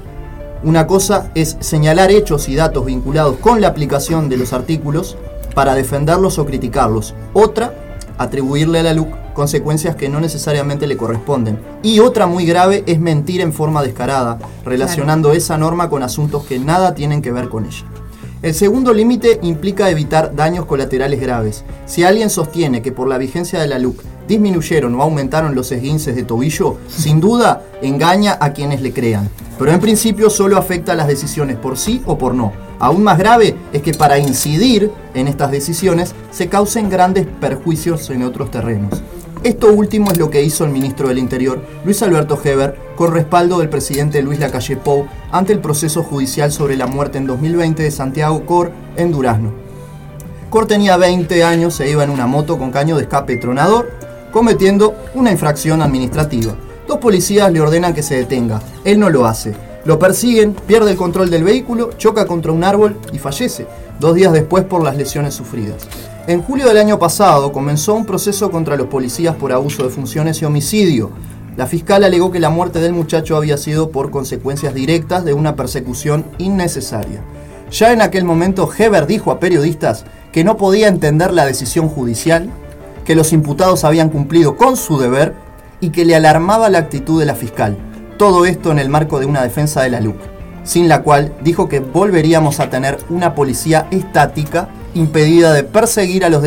Una 0.62 0.86
cosa 0.86 1.30
es 1.34 1.56
señalar 1.58 2.12
hechos 2.12 2.48
y 2.48 2.54
datos 2.54 2.86
vinculados 2.86 3.36
con 3.38 3.60
la 3.60 3.68
aplicación 3.68 4.28
de 4.28 4.36
los 4.36 4.52
artículos 4.52 5.16
para 5.52 5.74
defenderlos 5.74 6.38
o 6.38 6.46
criticarlos. 6.46 7.14
Otra, 7.32 7.74
atribuirle 8.18 8.78
a 8.78 8.82
la 8.84 8.94
LUC 8.94 9.25
consecuencias 9.36 9.94
que 9.94 10.08
no 10.08 10.18
necesariamente 10.18 10.86
le 10.86 10.96
corresponden. 10.96 11.60
Y 11.82 12.00
otra 12.00 12.26
muy 12.26 12.46
grave 12.46 12.82
es 12.86 12.98
mentir 12.98 13.42
en 13.42 13.52
forma 13.52 13.82
descarada, 13.82 14.38
relacionando 14.64 15.32
esa 15.32 15.58
norma 15.58 15.90
con 15.90 16.02
asuntos 16.02 16.44
que 16.46 16.58
nada 16.58 16.94
tienen 16.94 17.20
que 17.20 17.30
ver 17.30 17.50
con 17.50 17.66
ella. 17.66 17.84
El 18.42 18.54
segundo 18.54 18.92
límite 18.92 19.38
implica 19.42 19.90
evitar 19.90 20.34
daños 20.34 20.64
colaterales 20.64 21.20
graves. 21.20 21.64
Si 21.84 22.02
alguien 22.02 22.30
sostiene 22.30 22.80
que 22.80 22.92
por 22.92 23.08
la 23.08 23.18
vigencia 23.18 23.60
de 23.60 23.68
la 23.68 23.78
LUC 23.78 24.02
disminuyeron 24.26 24.94
o 24.94 25.02
aumentaron 25.02 25.54
los 25.54 25.70
esguinces 25.70 26.16
de 26.16 26.22
tobillo, 26.22 26.78
sin 26.88 27.20
duda 27.20 27.62
engaña 27.82 28.38
a 28.40 28.52
quienes 28.52 28.80
le 28.80 28.92
crean. 28.92 29.28
Pero 29.58 29.70
en 29.70 29.80
principio 29.80 30.30
solo 30.30 30.56
afecta 30.56 30.92
a 30.92 30.96
las 30.96 31.08
decisiones 31.08 31.56
por 31.56 31.78
sí 31.78 32.02
o 32.06 32.18
por 32.18 32.34
no. 32.34 32.52
Aún 32.78 33.02
más 33.02 33.18
grave 33.18 33.56
es 33.72 33.82
que 33.82 33.92
para 33.92 34.18
incidir 34.18 34.90
en 35.14 35.28
estas 35.28 35.50
decisiones 35.50 36.14
se 36.30 36.48
causen 36.48 36.90
grandes 36.90 37.26
perjuicios 37.40 38.10
en 38.10 38.22
otros 38.22 38.50
terrenos. 38.50 39.02
Esto 39.46 39.72
último 39.72 40.10
es 40.10 40.18
lo 40.18 40.28
que 40.28 40.42
hizo 40.42 40.64
el 40.64 40.72
ministro 40.72 41.06
del 41.06 41.18
Interior, 41.18 41.62
Luis 41.84 42.02
Alberto 42.02 42.36
Heber, 42.42 42.74
con 42.96 43.12
respaldo 43.12 43.60
del 43.60 43.68
presidente 43.68 44.20
Luis 44.20 44.40
Lacalle 44.40 44.76
Pou 44.76 45.06
ante 45.30 45.52
el 45.52 45.60
proceso 45.60 46.02
judicial 46.02 46.50
sobre 46.50 46.76
la 46.76 46.88
muerte 46.88 47.18
en 47.18 47.28
2020 47.28 47.84
de 47.84 47.92
Santiago 47.92 48.44
Cor 48.44 48.72
en 48.96 49.12
Durazno. 49.12 49.52
Cor 50.50 50.66
tenía 50.66 50.96
20 50.96 51.44
años 51.44 51.78
e 51.78 51.88
iba 51.88 52.02
en 52.02 52.10
una 52.10 52.26
moto 52.26 52.58
con 52.58 52.72
caño 52.72 52.96
de 52.96 53.02
escape 53.02 53.36
tronador, 53.36 53.88
cometiendo 54.32 54.96
una 55.14 55.30
infracción 55.30 55.80
administrativa. 55.80 56.56
Dos 56.88 56.98
policías 56.98 57.52
le 57.52 57.60
ordenan 57.60 57.94
que 57.94 58.02
se 58.02 58.16
detenga. 58.16 58.60
Él 58.82 58.98
no 58.98 59.10
lo 59.10 59.26
hace. 59.26 59.54
Lo 59.84 59.96
persiguen, 60.00 60.54
pierde 60.54 60.90
el 60.90 60.96
control 60.96 61.30
del 61.30 61.44
vehículo, 61.44 61.92
choca 61.96 62.26
contra 62.26 62.50
un 62.50 62.64
árbol 62.64 62.98
y 63.12 63.18
fallece, 63.20 63.68
dos 64.00 64.16
días 64.16 64.32
después 64.32 64.64
por 64.64 64.82
las 64.82 64.96
lesiones 64.96 65.34
sufridas. 65.34 65.86
En 66.28 66.42
julio 66.42 66.66
del 66.66 66.78
año 66.78 66.98
pasado 66.98 67.52
comenzó 67.52 67.94
un 67.94 68.04
proceso 68.04 68.50
contra 68.50 68.74
los 68.74 68.88
policías 68.88 69.36
por 69.36 69.52
abuso 69.52 69.84
de 69.84 69.90
funciones 69.90 70.42
y 70.42 70.44
homicidio. 70.44 71.12
La 71.56 71.68
fiscal 71.68 72.02
alegó 72.02 72.32
que 72.32 72.40
la 72.40 72.50
muerte 72.50 72.80
del 72.80 72.94
muchacho 72.94 73.36
había 73.36 73.56
sido 73.56 73.90
por 73.90 74.10
consecuencias 74.10 74.74
directas 74.74 75.24
de 75.24 75.34
una 75.34 75.54
persecución 75.54 76.24
innecesaria. 76.38 77.22
Ya 77.70 77.92
en 77.92 78.02
aquel 78.02 78.24
momento, 78.24 78.68
Heber 78.76 79.06
dijo 79.06 79.30
a 79.30 79.38
periodistas 79.38 80.04
que 80.32 80.42
no 80.42 80.56
podía 80.56 80.88
entender 80.88 81.32
la 81.32 81.46
decisión 81.46 81.88
judicial, 81.88 82.50
que 83.04 83.14
los 83.14 83.32
imputados 83.32 83.84
habían 83.84 84.08
cumplido 84.08 84.56
con 84.56 84.76
su 84.76 84.98
deber 84.98 85.32
y 85.80 85.90
que 85.90 86.04
le 86.04 86.16
alarmaba 86.16 86.68
la 86.70 86.78
actitud 86.78 87.20
de 87.20 87.26
la 87.26 87.36
fiscal. 87.36 87.76
Todo 88.18 88.46
esto 88.46 88.72
en 88.72 88.80
el 88.80 88.88
marco 88.88 89.20
de 89.20 89.26
una 89.26 89.44
defensa 89.44 89.82
de 89.82 89.90
la 89.90 90.00
LUC, 90.00 90.16
sin 90.66 90.88
la 90.88 91.02
cual 91.02 91.32
dijo 91.42 91.68
que 91.68 91.80
volveríamos 91.80 92.60
a 92.60 92.68
tener 92.68 92.98
una 93.08 93.34
policía 93.34 93.86
estática 93.90 94.68
impedida 94.92 95.54
de 95.54 95.62
perseguir 95.62 96.24
a 96.24 96.28
los, 96.28 96.42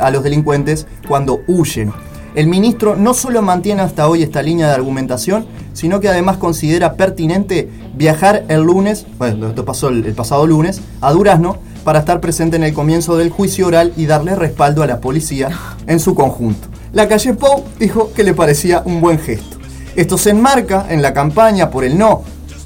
a 0.00 0.10
los 0.10 0.22
delincuentes 0.22 0.86
cuando 1.08 1.40
huyen. 1.48 1.92
El 2.34 2.46
ministro 2.46 2.96
no 2.96 3.12
solo 3.12 3.42
mantiene 3.42 3.82
hasta 3.82 4.08
hoy 4.08 4.22
esta 4.22 4.40
línea 4.40 4.68
de 4.68 4.74
argumentación, 4.74 5.46
sino 5.74 6.00
que 6.00 6.08
además 6.08 6.38
considera 6.38 6.94
pertinente 6.94 7.68
viajar 7.94 8.44
el 8.48 8.62
lunes, 8.62 9.06
bueno, 9.18 9.48
esto 9.48 9.64
pasó 9.64 9.88
el, 9.88 10.14
pasado 10.14 10.46
lunes, 10.46 10.80
a 11.00 11.12
Durazno 11.12 11.58
para 11.84 11.98
estar 11.98 12.20
presente 12.20 12.56
en 12.56 12.64
el 12.64 12.72
comienzo 12.72 13.16
del 13.16 13.30
juicio 13.30 13.66
oral 13.66 13.92
y 13.96 14.06
darle 14.06 14.34
respaldo 14.34 14.82
a 14.82 14.86
la 14.86 15.00
policía 15.00 15.50
en 15.86 16.00
su 16.00 16.14
conjunto. 16.14 16.68
La 16.92 17.08
calle 17.08 17.34
Pou 17.34 17.64
dijo 17.78 18.12
que 18.14 18.24
le 18.24 18.34
parecía 18.34 18.82
un 18.84 19.00
buen 19.00 19.18
gesto. 19.18 19.58
Esto 19.94 20.16
se 20.16 20.30
enmarca 20.30 20.86
en 20.88 21.02
la 21.02 21.12
campaña 21.12 21.70
por 21.70 21.84
el 21.84 21.98
no, 21.98 22.22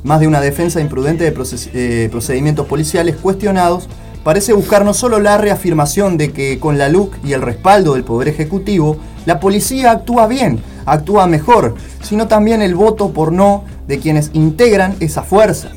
más 0.07 0.21
de 0.21 0.29
una 0.29 0.41
defensa 0.41 0.81
imprudente 0.81 1.29
de 1.29 1.35
eh, 1.75 2.09
procedimientos 2.13 2.67
policiales 2.67 3.17
cuestionados 3.17 3.89
parece 4.23 4.53
buscar 4.53 4.85
no 4.85 4.95
solo 4.95 5.19
la 5.19 5.37
reafirmación 5.37 6.17
de 6.17 6.31
que 6.31 6.61
con 6.61 6.79
la 6.79 6.89
LUC 6.89 7.17
y 7.25 7.33
el 7.33 7.43
respaldo 7.43 7.95
del 7.95 8.05
Poder 8.05 8.29
Ejecutivo, 8.29 8.99
la 9.25 9.41
policía 9.41 9.91
actúa 9.91 10.29
bien, 10.29 10.61
actúa 10.85 11.27
mejor, 11.27 11.75
sino 12.03 12.29
también 12.29 12.63
el 12.63 12.77
voto 12.77 13.13
por 13.13 13.33
no 13.33 13.65
de 13.89 13.99
quienes 13.99 14.31
integran 14.33 14.95
esa 15.01 15.23
fuerza. 15.23 15.71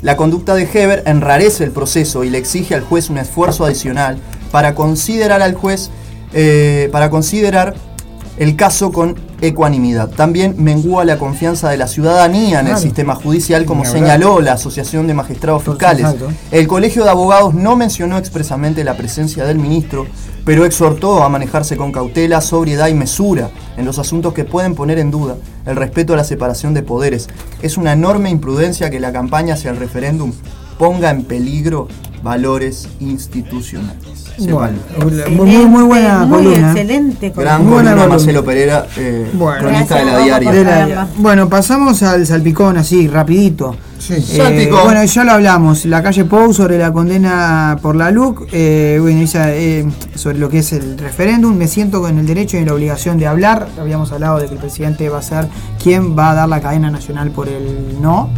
La 0.00 0.16
conducta 0.16 0.54
de 0.54 0.68
Heber 0.70 1.02
enrarece 1.06 1.64
el 1.64 1.70
proceso 1.70 2.24
y 2.24 2.30
le 2.30 2.38
exige 2.38 2.74
al 2.74 2.82
juez 2.82 3.10
un 3.10 3.18
esfuerzo 3.18 3.66
adicional 3.66 4.18
para 4.50 4.74
considerar 4.74 5.42
al 5.42 5.54
juez, 5.54 5.90
eh, 6.32 6.88
para 6.90 7.10
considerar 7.10 7.74
el 8.38 8.56
caso 8.56 8.92
con 8.92 9.16
ecuanimidad. 9.46 10.10
También 10.10 10.56
mengúa 10.58 11.04
la 11.04 11.18
confianza 11.18 11.70
de 11.70 11.76
la 11.76 11.86
ciudadanía 11.86 12.60
en 12.60 12.68
el 12.68 12.76
sistema 12.76 13.14
judicial, 13.14 13.64
como 13.64 13.84
señaló 13.84 14.40
la 14.40 14.54
Asociación 14.54 15.06
de 15.06 15.14
Magistrados 15.14 15.64
Fiscales. 15.64 16.06
El 16.50 16.66
Colegio 16.66 17.04
de 17.04 17.10
Abogados 17.10 17.54
no 17.54 17.76
mencionó 17.76 18.18
expresamente 18.18 18.84
la 18.84 18.96
presencia 18.96 19.44
del 19.44 19.58
ministro, 19.58 20.06
pero 20.44 20.64
exhortó 20.64 21.22
a 21.22 21.28
manejarse 21.28 21.76
con 21.76 21.92
cautela, 21.92 22.40
sobriedad 22.40 22.88
y 22.88 22.94
mesura 22.94 23.50
en 23.76 23.84
los 23.84 23.98
asuntos 23.98 24.34
que 24.34 24.44
pueden 24.44 24.74
poner 24.74 24.98
en 24.98 25.10
duda 25.10 25.36
el 25.66 25.76
respeto 25.76 26.12
a 26.12 26.16
la 26.16 26.24
separación 26.24 26.74
de 26.74 26.82
poderes. 26.82 27.28
Es 27.62 27.76
una 27.76 27.92
enorme 27.92 28.30
imprudencia 28.30 28.90
que 28.90 29.00
la 29.00 29.12
campaña 29.12 29.54
hacia 29.54 29.70
el 29.70 29.78
referéndum 29.78 30.32
ponga 30.78 31.10
en 31.10 31.24
peligro 31.24 31.88
valores 32.22 32.88
institucionales. 33.00 34.13
Bueno, 34.38 34.78
muy, 35.30 35.66
muy 35.66 35.82
buena 35.84 36.24
muy 36.24 36.54
Excelente 36.54 37.32
Gran 37.36 37.64
columna, 37.64 37.94
Marcelo 38.06 38.44
Pereira, 38.44 38.86
eh, 38.96 39.30
cronista 39.60 39.98
de 39.98 40.04
la 40.04 40.18
diaria. 40.18 41.08
bueno, 41.16 41.48
pasamos 41.48 42.02
al 42.02 42.26
salpicón 42.26 42.76
así, 42.76 43.06
rapidito. 43.06 43.76
Sí. 43.98 44.14
Eh, 44.32 44.68
bueno, 44.70 45.02
ya 45.04 45.24
lo 45.24 45.32
hablamos, 45.32 45.86
la 45.86 46.02
calle 46.02 46.26
Pou 46.26 46.52
sobre 46.52 46.76
la 46.76 46.92
condena 46.92 47.78
por 47.80 47.96
la 47.96 48.10
LUC, 48.10 48.48
eh, 48.52 48.98
bueno, 49.00 49.24
eh, 49.34 49.86
sobre 50.14 50.38
lo 50.38 50.50
que 50.50 50.58
es 50.58 50.72
el 50.72 50.98
referéndum, 50.98 51.56
me 51.56 51.68
siento 51.68 52.02
con 52.02 52.18
el 52.18 52.26
derecho 52.26 52.58
y 52.58 52.64
la 52.66 52.74
obligación 52.74 53.18
de 53.18 53.26
hablar, 53.26 53.68
habíamos 53.80 54.12
hablado 54.12 54.40
de 54.40 54.46
que 54.46 54.54
el 54.54 54.60
presidente 54.60 55.08
va 55.08 55.20
a 55.20 55.22
ser 55.22 55.48
quien 55.82 56.18
va 56.18 56.32
a 56.32 56.34
dar 56.34 56.48
la 56.48 56.60
cadena 56.60 56.90
nacional 56.90 57.30
por 57.30 57.48
el 57.48 58.00
no. 58.02 58.28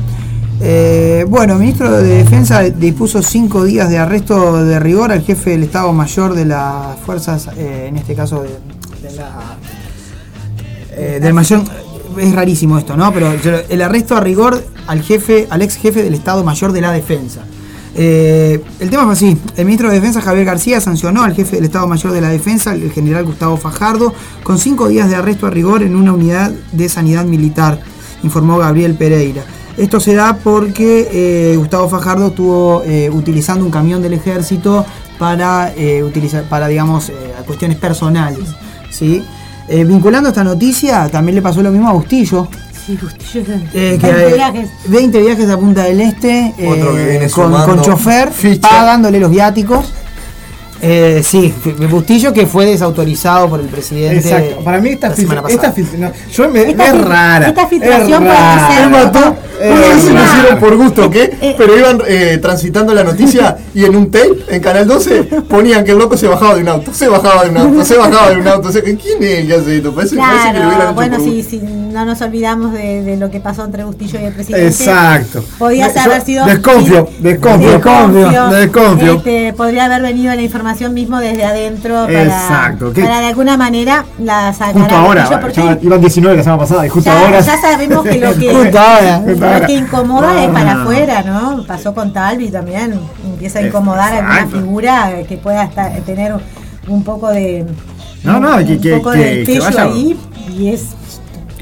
Eh, 0.61 1.25
bueno, 1.29 1.55
el 1.55 1.59
ministro 1.61 1.91
de 1.91 2.03
Defensa 2.03 2.63
dispuso 2.63 3.23
cinco 3.23 3.65
días 3.65 3.91
de 3.91 3.99
arresto 3.99 4.65
de 4.65 4.81
rigor 4.81 5.13
al 5.13 5.23
jefe 5.23 5.51
del 5.51 5.65
Estado 5.65 5.93
Mayor 5.93 6.35
de 6.35 6.47
las 6.47 6.99
fuerzas, 7.01 7.49
eh, 7.57 7.87
en 7.89 7.97
este 7.97 8.15
caso 8.15 8.43
de, 8.43 8.51
la, 9.17 9.59
eh, 10.93 11.19
del 11.21 11.35
mayor. 11.35 11.63
Es 12.19 12.35
rarísimo 12.35 12.79
esto, 12.79 12.97
¿no? 12.97 13.13
Pero 13.13 13.31
el 13.69 13.83
arresto 13.83 14.17
a 14.17 14.21
rigor 14.21 14.65
al 14.87 15.03
jefe, 15.03 15.47
al 15.51 15.61
ex 15.61 15.77
jefe 15.77 16.03
del 16.03 16.15
Estado 16.15 16.43
Mayor 16.43 16.73
de 16.73 16.81
la 16.81 16.91
Defensa. 16.91 17.43
el 17.95 18.91
tema 18.91 19.05
fue 19.05 19.13
así: 19.13 19.37
el 19.59 19.65
ministro 19.67 19.91
de 19.91 19.97
Defensa 19.97 20.23
Javier 20.23 20.47
García 20.47 20.81
sancionó 20.81 21.23
al 21.23 21.35
jefe 21.35 21.57
del 21.57 21.67
Estado 21.67 21.87
Mayor 21.87 22.13
de 22.13 22.23
la 22.23 22.31
Defensa, 22.31 22.73
el 22.73 22.91
general 22.91 23.27
Gustavo 23.27 23.59
Fajardo, 23.59 24.15
con 24.43 24.59
cinco 24.59 24.89
días 24.89 25.11
de 25.11 25.17
arresto 25.17 25.47
a 25.47 25.51
rigor 25.51 25.83
en 25.83 25.95
una 25.95 26.15
unidad 26.15 26.53
de 26.73 26.89
sanidad 26.89 27.27
militar, 27.27 27.81
informó 28.23 28.57
Gabriel 28.57 28.95
Pereira. 28.95 29.45
Esto 29.77 30.01
se 30.01 30.15
da 30.15 30.39
porque 30.43 31.09
eh, 31.13 31.57
Gustavo 31.57 31.89
Fajardo 31.89 32.29
estuvo 32.29 32.83
eh, 32.85 33.11
utilizando 33.11 33.65
un 33.65 33.71
camión 33.71 34.01
del 34.01 34.15
ejército 34.15 34.87
para, 35.19 35.73
eh, 35.77 36.03
utilizar, 36.03 36.45
para 36.45 36.67
digamos, 36.69 37.13
cuestiones 37.47 37.79
personales. 37.79 38.49
¿sí? 38.91 39.23
vinculando 39.69 40.29
esta 40.29 40.45
noticia, 40.45 41.09
también 41.09 41.35
le 41.35 41.43
pasó 41.43 41.61
lo 41.61 41.73
mismo 41.73 41.89
a 41.89 41.93
Bustillo. 41.93 42.49
Sí, 42.87 42.97
Bustillo 43.01 43.45
20 43.75 44.35
viajes. 44.35 44.71
20 44.87 45.21
viajes 45.21 45.51
a 45.51 45.59
Punta 45.59 45.83
del 45.83 46.01
Este 46.01 46.55
con, 47.35 47.53
con, 47.53 47.83
chofer, 47.83 48.31
pagándole 48.61 49.19
los 49.19 49.31
viáticos. 49.31 49.93
Eh, 50.83 51.23
sí, 51.25 51.55
Bustillo 51.91 52.33
que 52.33 52.47
fue 52.47 52.67
desautorizado 52.67 53.49
por 53.49 53.61
el 53.61 53.67
presidente. 53.67 54.19
Exacto. 54.19 54.63
Para 54.63 54.81
mí 54.81 54.91
esta, 54.91 55.09
esta, 55.09 55.75
yo 56.31 56.51
me, 56.51 56.71
es 56.71 57.01
rara. 57.01 57.49
Esta 57.49 57.67
filtración 57.67 58.27
es 58.27 58.29
rara. 58.29 59.37
Eh, 59.61 60.01
se 60.01 60.13
lo 60.13 60.23
hicieron 60.23 60.59
por 60.59 60.77
gusto, 60.77 61.11
¿qué? 61.11 61.37
Eh, 61.41 61.55
Pero 61.57 61.79
iban 61.79 62.01
eh, 62.07 62.39
transitando 62.41 62.95
la 62.95 63.05
noticia 63.05 63.57
y 63.75 63.85
en 63.85 63.97
un 63.97 64.11
tape, 64.11 64.45
en 64.49 64.61
Canal 64.61 64.87
12, 64.87 65.25
ponían 65.49 65.85
que 65.85 65.93
el 65.93 65.99
loco 65.99 66.17
se 66.17 66.27
bajaba 66.27 66.55
de 66.55 66.63
un 66.63 66.69
auto, 66.69 66.93
se 66.93 67.09
bajaba 67.09 67.45
de 67.45 67.51
un 67.51 67.57
auto, 67.59 67.85
se 67.85 67.97
bajaba 67.97 68.31
de 68.31 68.41
un 68.41 68.49
auto. 68.49 68.71
¿Quién 68.71 69.23
es 69.23 69.47
que 69.47 69.55
hace 69.55 69.77
esto? 69.77 69.95
Parece, 69.95 70.17
claro, 70.17 70.53
que 70.53 70.59
lo 70.59 70.69
hubieran 70.69 70.95
bueno, 70.95 71.19
si, 71.21 71.61
no 71.93 72.05
nos 72.05 72.21
olvidamos 72.21 72.73
de, 72.73 73.03
de, 73.03 73.17
lo 73.17 73.31
que 73.31 73.41
pasó 73.41 73.65
entre 73.65 73.85
Bustillo 73.85 74.21
y 74.21 74.25
el 74.25 74.35
presidente. 74.35 74.67
Exacto. 74.67 75.43
Podía 75.59 75.87
haber 75.87 76.21
sido. 76.23 76.45
Desconfio, 76.45 77.09
desconfio, 77.21 77.71
desconfio. 77.71 78.49
desconfio. 78.49 79.13
Este, 79.15 79.53
podría 79.55 79.87
haber 79.87 80.03
venido 80.03 80.35
la 80.35 80.43
información 80.43 80.93
mismo 80.93 81.19
desde 81.19 81.45
adentro 81.45 82.07
para, 82.07 82.25
Exacto. 82.25 82.93
para 82.93 83.21
de 83.21 83.27
alguna 83.27 83.57
manera 83.57 84.05
la 84.19 84.53
sacar. 84.53 84.75
Justo 84.75 84.95
ahora, 84.95 85.41
iban 85.81 86.01
19 86.01 86.37
la 86.37 86.43
semana 86.43 86.61
pasada 86.61 86.87
y 86.87 86.89
justo 86.89 87.11
ahora. 87.11 87.41
Ya 87.41 87.61
sabemos 87.61 88.05
que 88.05 88.19
lo 88.19 88.35
que. 88.39 88.55
justo 88.55 88.79
ahora 88.79 89.23
lo 89.55 89.67
que 89.67 89.73
incomoda 89.73 90.45
es 90.45 90.51
para 90.51 90.83
afuera, 90.83 91.23
¿no? 91.23 91.65
Pasó 91.67 91.95
con 91.95 92.13
Talvi 92.13 92.51
también, 92.51 92.99
empieza 93.25 93.59
a 93.59 93.63
incomodar 93.63 94.13
a 94.15 94.19
alguna 94.19 94.47
figura 94.47 95.13
que 95.29 95.37
pueda 95.37 95.69
tener 96.05 96.35
un 96.89 97.03
poco 97.05 97.31
de. 97.31 97.67
No, 98.23 98.41
no, 98.41 98.59
que, 98.59 98.79
que, 98.79 99.45
que, 99.45 99.61
vaya. 99.61 99.83
ahí 99.85 100.19
y 100.57 100.69
es 100.69 100.95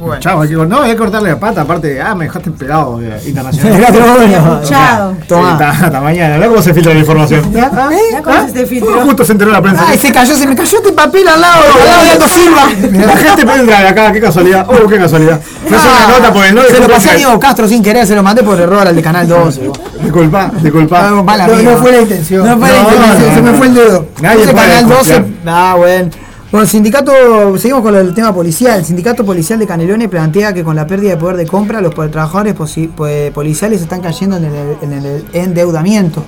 bueno. 0.04 0.20
Chao, 0.20 0.42
digo, 0.42 0.66
no, 0.66 0.80
voy 0.80 0.90
a 0.90 0.96
cortarle 0.96 1.30
la 1.30 1.40
pata, 1.40 1.62
aparte, 1.62 2.00
ah, 2.00 2.14
me 2.14 2.24
dejaste 2.24 2.50
pegado 2.50 3.00
eh, 3.00 3.20
internacional. 3.26 4.62
Chao. 4.64 5.16
Toma. 5.26 5.58
Hasta, 5.58 6.00
mañana, 6.00 6.38
¿no? 6.38 6.48
¿Cómo 6.48 6.62
se 6.62 6.74
filtra 6.74 6.92
la 6.92 7.00
información? 7.00 7.52
¿Ah? 7.56 7.88
¿Eh? 7.92 8.20
¿Cómo 8.22 8.48
se 8.48 8.66
filtró? 8.66 9.00
Justo 9.00 9.24
se 9.24 9.32
enteró 9.32 9.50
la 9.50 9.62
prensa. 9.62 9.84
Ay, 9.88 9.98
se 9.98 10.12
cayó, 10.12 10.34
se 10.36 10.46
me 10.46 10.54
cayó 10.54 10.78
este 10.78 10.92
papel 10.92 11.26
al 11.26 11.40
lado, 11.40 11.62
al 11.78 11.86
lado 11.86 12.02
de 12.02 12.10
Aldo 12.10 12.28
Silva. 12.28 13.06
La 13.06 13.16
gente 13.16 13.44
puede 13.44 13.60
entrar 13.60 13.86
acá, 13.86 14.12
qué 14.12 14.20
casualidad. 14.20 14.66
Oh, 14.68 14.86
qué 14.88 14.98
casualidad. 14.98 15.40
No 15.68 15.76
es 15.76 15.82
una 15.82 16.18
nota 16.18 16.32
porque 16.32 16.52
no 16.52 16.62
Se 16.62 16.80
lo 16.80 16.88
pasé 16.88 17.10
a 17.10 17.14
Diego 17.14 17.40
Castro 17.40 17.66
sin 17.66 17.82
querer, 17.82 18.06
se 18.06 18.14
lo 18.14 18.22
mandé 18.22 18.42
por 18.42 18.60
error 18.60 18.86
al 18.86 18.94
de 18.94 19.02
Canal 19.02 19.26
12. 19.26 19.70
Disculpa, 20.02 20.50
disculpa. 20.60 21.10
No, 21.10 21.22
no, 21.22 21.76
fue 21.78 21.92
la 21.92 22.02
intención. 22.02 22.46
No 22.46 22.58
fue 22.58 22.68
la 22.70 22.78
intención, 22.78 23.34
se 23.34 23.42
me 23.42 23.52
fue 23.54 23.66
el 23.68 23.74
dedo. 23.74 24.06
Nadie 24.20 24.44
Canal 24.52 24.88
12. 24.88 25.24
Ah, 25.46 25.74
bueno. 25.76 26.23
Bueno, 26.54 26.68
sindicato, 26.68 27.58
seguimos 27.58 27.82
con 27.82 27.96
el 27.96 28.14
tema 28.14 28.32
policial. 28.32 28.78
El 28.78 28.84
sindicato 28.84 29.24
policial 29.26 29.58
de 29.58 29.66
Canelones 29.66 30.08
plantea 30.08 30.54
que 30.54 30.62
con 30.62 30.76
la 30.76 30.86
pérdida 30.86 31.10
de 31.10 31.16
poder 31.16 31.36
de 31.36 31.48
compra, 31.48 31.80
los 31.80 31.92
trabajadores 31.92 32.54
policiales 32.54 33.82
están 33.82 34.00
cayendo 34.00 34.36
en 34.36 34.44
el, 34.92 35.24
endeudamiento. 35.32 36.24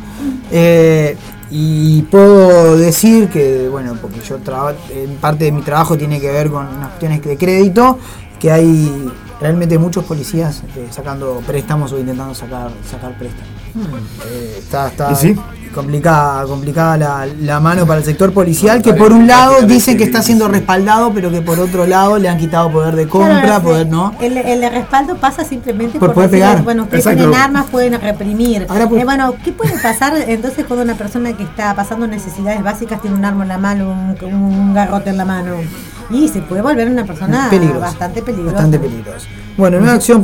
Eh, 0.51 1.17
y 1.49 2.03
puedo 2.11 2.77
decir 2.77 3.29
que, 3.29 3.69
bueno, 3.69 3.97
porque 4.03 4.19
yo 4.21 4.39
parte 5.21 5.45
de 5.45 5.53
mi 5.53 5.63
trabajo 5.63 5.97
tiene 5.97 6.21
que 6.21 6.33
ver 6.33 6.51
con 6.51 6.67
unas 6.67 6.89
cuestiones 6.89 7.23
de 7.23 7.37
crédito, 7.37 8.01
que 8.41 8.51
hay 8.51 9.09
realmente 9.41 9.79
muchos 9.79 10.03
policías 10.03 10.65
eh, 10.75 10.89
sacando 10.91 11.41
préstamos 11.47 11.93
o 11.93 12.01
intentando 12.01 12.35
sacar 12.35 12.73
préstamos. 13.17 13.66
Eh, 14.27 14.57
está, 14.59 14.89
está, 14.89 15.15
sí? 15.15 15.37
complicada, 15.77 16.47
complicada 16.47 16.97
la, 16.97 17.27
la, 17.27 17.61
mano 17.61 17.87
para 17.87 17.99
el 17.99 18.05
sector 18.05 18.33
policial, 18.33 18.81
que 18.81 18.95
por 18.95 19.13
un 19.13 19.27
lado 19.27 19.61
dicen 19.63 19.99
que 19.99 20.05
está 20.05 20.23
siendo 20.23 20.49
respaldado, 20.49 21.13
pero 21.13 21.31
que 21.31 21.43
por 21.43 21.61
otro 21.61 21.87
lado 21.87 22.17
le 22.19 22.31
han 22.31 22.39
quitado 22.39 22.73
poder 22.73 22.97
de 22.97 23.07
compra, 23.07 23.61
poder 23.61 23.87
no. 23.87 24.15
El, 24.19 24.39
el 24.39 24.71
respaldo 24.73 25.17
pasa 25.17 25.45
simplemente 25.45 25.99
por, 25.99 26.15
poder 26.15 26.31
pegar. 26.31 26.63
Bueno, 26.63 26.85
ustedes 26.85 27.05
tienen 27.05 27.35
armas, 27.35 27.67
pueden 27.67 28.01
reprimir. 28.01 28.63
Eh, 28.63 29.05
bueno, 29.05 29.35
¿qué 29.45 29.53
puede 29.53 29.79
pasar 29.79 30.17
entonces 30.27 30.65
cuando 30.65 30.83
una 30.83 30.95
persona 30.95 31.37
que 31.37 31.43
está 31.43 31.75
pasando 31.75 32.07
necesidades 32.07 32.63
básicas 32.63 33.03
tiene 33.03 33.17
un 33.17 33.25
arma 33.25 33.43
en 33.43 33.49
la 33.49 33.59
mano, 33.59 33.91
un, 33.91 34.35
un 34.35 34.75
garrote 34.75 35.11
en 35.11 35.19
la 35.19 35.27
mano? 35.27 35.57
Y 36.09 36.29
se 36.29 36.41
puede 36.41 36.63
volver 36.63 36.89
una 36.89 37.05
persona 37.05 37.51
bastante 37.79 38.23
peligrosa. 38.23 38.53
Bastante 38.53 38.79
peligrosa. 38.79 39.29
Bueno, 39.57 39.79
en 39.79 39.85
una 39.85 39.95
acción 39.95 40.23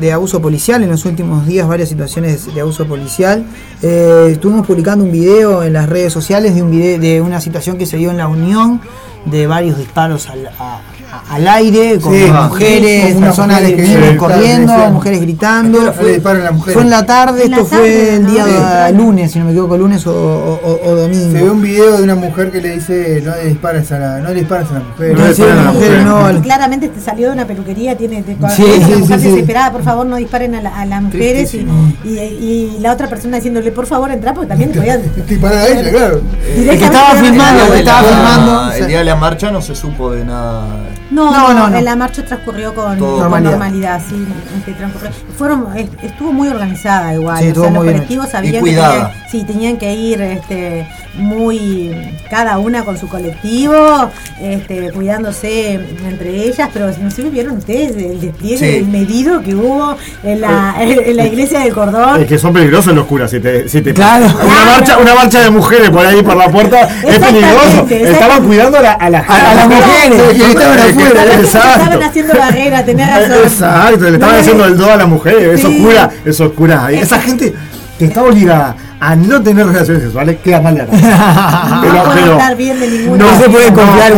de 0.00 0.12
abuso 0.12 0.42
policial, 0.42 0.82
en 0.82 0.90
los 0.90 1.04
últimos 1.04 1.46
días 1.46 1.68
varias 1.68 1.88
situaciones 1.88 2.52
de 2.52 2.60
abuso 2.60 2.84
policial, 2.84 3.46
eh, 3.80 4.30
estuvimos 4.32 4.66
publicando 4.66 5.04
un 5.04 5.12
video 5.12 5.62
en 5.62 5.72
las 5.72 5.88
redes 5.88 6.12
sociales 6.12 6.56
de, 6.56 6.62
un 6.62 6.72
video, 6.72 6.98
de 6.98 7.20
una 7.20 7.40
situación 7.40 7.78
que 7.78 7.86
se 7.86 7.96
dio 7.96 8.10
en 8.10 8.16
la 8.16 8.26
Unión, 8.26 8.80
de 9.24 9.46
varios 9.46 9.78
disparos 9.78 10.28
al, 10.28 10.48
a, 10.58 10.80
al 11.28 11.46
aire, 11.46 12.00
con 12.00 12.14
mujeres, 12.14 13.14
personas 13.16 13.60
que 13.60 13.74
vienen 13.74 14.16
corriendo, 14.16 14.72
mujeres 14.90 15.20
gritando. 15.20 15.92
Fue, 15.92 16.20
fue, 16.20 16.82
en 16.82 16.90
la 16.90 17.04
tarde, 17.04 17.44
esto 17.44 17.66
fue 17.66 18.16
el 18.16 18.26
día 18.26 18.90
lunes, 18.92 19.32
si 19.32 19.38
no 19.38 19.44
me 19.44 19.50
equivoco, 19.50 19.76
lunes 19.76 20.06
o, 20.06 20.60
domingo. 20.82 21.32
Se 21.32 21.44
ve 21.44 21.50
un 21.50 21.62
video 21.62 21.98
de 21.98 22.02
una 22.04 22.14
mujer 22.14 22.50
que 22.50 22.60
le 22.60 22.76
dice 22.76 23.22
no 23.24 23.34
le 23.36 23.48
dispares 23.48 23.92
a 23.92 23.98
la, 23.98 24.18
no 24.20 24.30
le 24.30 24.40
dispares 24.40 24.70
a 24.70 24.74
la 24.74 24.80
mujer. 24.80 26.02
No, 26.04 26.32
no, 26.32 26.42
claramente 26.42 26.88
te 26.88 27.00
salió 27.00 27.28
de 27.28 27.34
una 27.34 27.46
peluquería, 27.46 27.96
tiene 27.96 28.22
de, 28.22 28.36
sí, 28.50 28.64
mujer 28.98 29.20
desesperada, 29.20 29.72
por 29.72 29.82
favor 29.82 30.06
no 30.06 30.16
disparen 30.16 30.54
a, 30.54 30.84
las 30.86 31.02
mujeres 31.02 31.54
y, 31.54 31.66
y, 32.04 32.78
la 32.80 32.92
otra 32.92 33.08
persona 33.08 33.36
diciéndole 33.36 33.70
por 33.70 33.86
favor 33.86 34.10
entra 34.10 34.34
porque 34.34 34.48
también 34.48 34.72
te 34.72 34.78
podían 34.78 35.02
disparar 35.28 35.58
a 35.58 35.68
ella, 35.68 35.90
claro. 35.90 36.20
El 36.56 36.78
que 36.78 36.84
estaba 36.84 37.10
filmando, 37.14 37.74
estaba 37.74 38.02
filmando. 38.02 38.72
El 38.72 38.86
día 38.88 38.98
de 38.98 39.04
la 39.04 39.16
marcha 39.16 39.50
no 39.50 39.60
se 39.60 39.74
supo 39.74 40.10
de 40.12 40.24
nada 40.24 40.66
No, 41.12 41.52
no, 41.52 41.76
en 41.76 41.84
la 41.84 41.96
marcha 41.96 42.24
transcurrió 42.24 42.74
con, 42.74 42.98
normalidad. 42.98 44.00
sí, 44.08 44.26
este, 44.56 44.72
transcurrió. 44.72 45.10
Fueron, 45.36 45.66
estuvo 46.02 46.32
muy 46.32 46.48
organizada 46.48 47.14
igual. 47.14 47.38
Sí, 47.38 47.50
o 47.50 47.54
sea, 47.54 47.70
los 47.70 47.84
colectivos 47.84 48.28
sabían 48.30 48.64
que 48.64 48.70
tenían, 48.70 49.12
sí, 49.30 49.44
tenían 49.44 49.76
que 49.76 49.94
ir 49.94 50.20
este, 50.22 50.86
muy 51.14 52.16
cada 52.30 52.58
una 52.58 52.84
con 52.84 52.96
su 52.96 53.08
colectivo, 53.08 54.10
este, 54.40 54.90
cuidándose 54.92 55.74
entre 56.06 56.44
ellas, 56.44 56.70
pero 56.72 56.90
no 57.00 57.10
sé 57.10 57.22
vieron 57.22 57.58
ustedes 57.58 57.96
el 57.96 58.20
despliegue 58.20 58.82
medido 58.82 59.42
que 59.42 59.54
hubo 59.54 59.96
en 60.22 60.40
la, 60.40 60.74
en 60.80 61.16
la 61.16 61.26
iglesia 61.26 61.60
del 61.60 61.74
cordón. 61.74 62.22
Es 62.22 62.26
que 62.26 62.38
son 62.38 62.52
peligrosos 62.52 62.94
los 62.94 63.06
curas, 63.06 63.30
si 63.30 63.40
te, 63.40 63.68
si 63.68 63.82
te 63.82 63.92
claro. 63.92 64.26
una 64.26 64.64
marcha, 64.64 64.98
una 64.98 65.14
marcha 65.14 65.40
de 65.40 65.50
mujeres 65.50 65.90
por 65.90 66.06
ahí 66.06 66.22
por 66.22 66.36
la 66.36 66.48
puerta 66.50 66.88
es 67.04 67.18
peligroso. 67.18 67.86
Estaban 67.90 68.44
cuidando 68.46 68.78
a, 68.78 68.82
la, 68.82 68.92
a, 68.92 69.06
a, 69.06 69.54
las 69.54 69.68
mujeres 69.68 71.01
y 71.02 71.44
estaban 71.44 72.02
haciendo 72.02 72.34
barrera, 72.34 72.84
tenés 72.84 73.08
razón. 73.28 73.44
Exacto, 73.44 74.04
le 74.04 74.14
estaban 74.14 74.40
haciendo 74.40 74.64
el 74.64 74.76
do 74.76 74.90
a 74.90 74.96
las 74.96 75.08
mujeres, 75.08 75.60
esos 75.60 75.72
curas, 75.74 76.10
esos 76.24 76.52
curas 76.52 76.84
ahí. 76.84 76.98
Esa 76.98 77.20
gente 77.20 77.54
que 77.98 78.04
está 78.06 78.22
obligada 78.22 78.76
a 78.98 79.16
no 79.16 79.42
tener 79.42 79.66
relaciones 79.66 80.04
sexuales 80.04 80.38
queda 80.42 80.60
mal 80.60 80.74
de 80.76 80.84
pero, 80.84 82.04
pero 82.14 82.32
estar 82.32 82.56
bien 82.56 82.78
de 82.78 82.88
ninguna 82.88 83.24
no 83.24 83.38
se 83.38 83.50
puede 83.50 83.72
confiar 83.72 84.12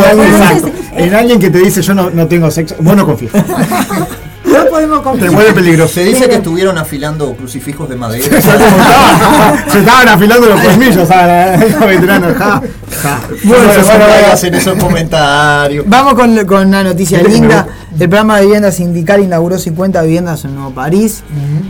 en, 0.95 1.13
alguien, 1.13 1.39
que 1.39 1.49
te 1.49 1.57
dice 1.57 1.81
yo 1.81 1.93
no, 1.93 2.09
no 2.09 2.27
tengo 2.27 2.49
sexo. 2.51 2.75
Vos 2.79 2.95
no 2.95 3.05
confías. 3.05 3.33
No 4.45 4.65
podemos. 4.69 5.19
Te. 5.19 5.87
Se 5.87 6.03
dice 6.03 6.29
que 6.29 6.35
estuvieron 6.35 6.77
afilando 6.77 7.35
crucifijos 7.35 7.89
de 7.89 7.95
madera. 7.95 8.41
se 8.41 9.79
estaban 9.79 10.07
afilando 10.07 10.47
los 10.47 10.61
colmillos, 10.61 11.07
ja. 11.07 11.57
Bueno, 13.43 13.65
bueno, 13.65 14.05
hacen 14.31 14.53
esos 14.55 14.77
comentarios. 14.77 15.85
Vamos 15.87 16.13
con, 16.13 16.45
con 16.45 16.67
una 16.67 16.83
noticia 16.83 17.21
linda. 17.21 17.67
El 17.91 18.09
programa 18.09 18.37
de 18.37 18.43
vivienda 18.43 18.71
sindical 18.71 19.23
inauguró 19.23 19.57
50 19.57 20.01
viviendas 20.01 20.43
en 20.45 20.55
Nuevo 20.55 20.71
París. 20.71 21.23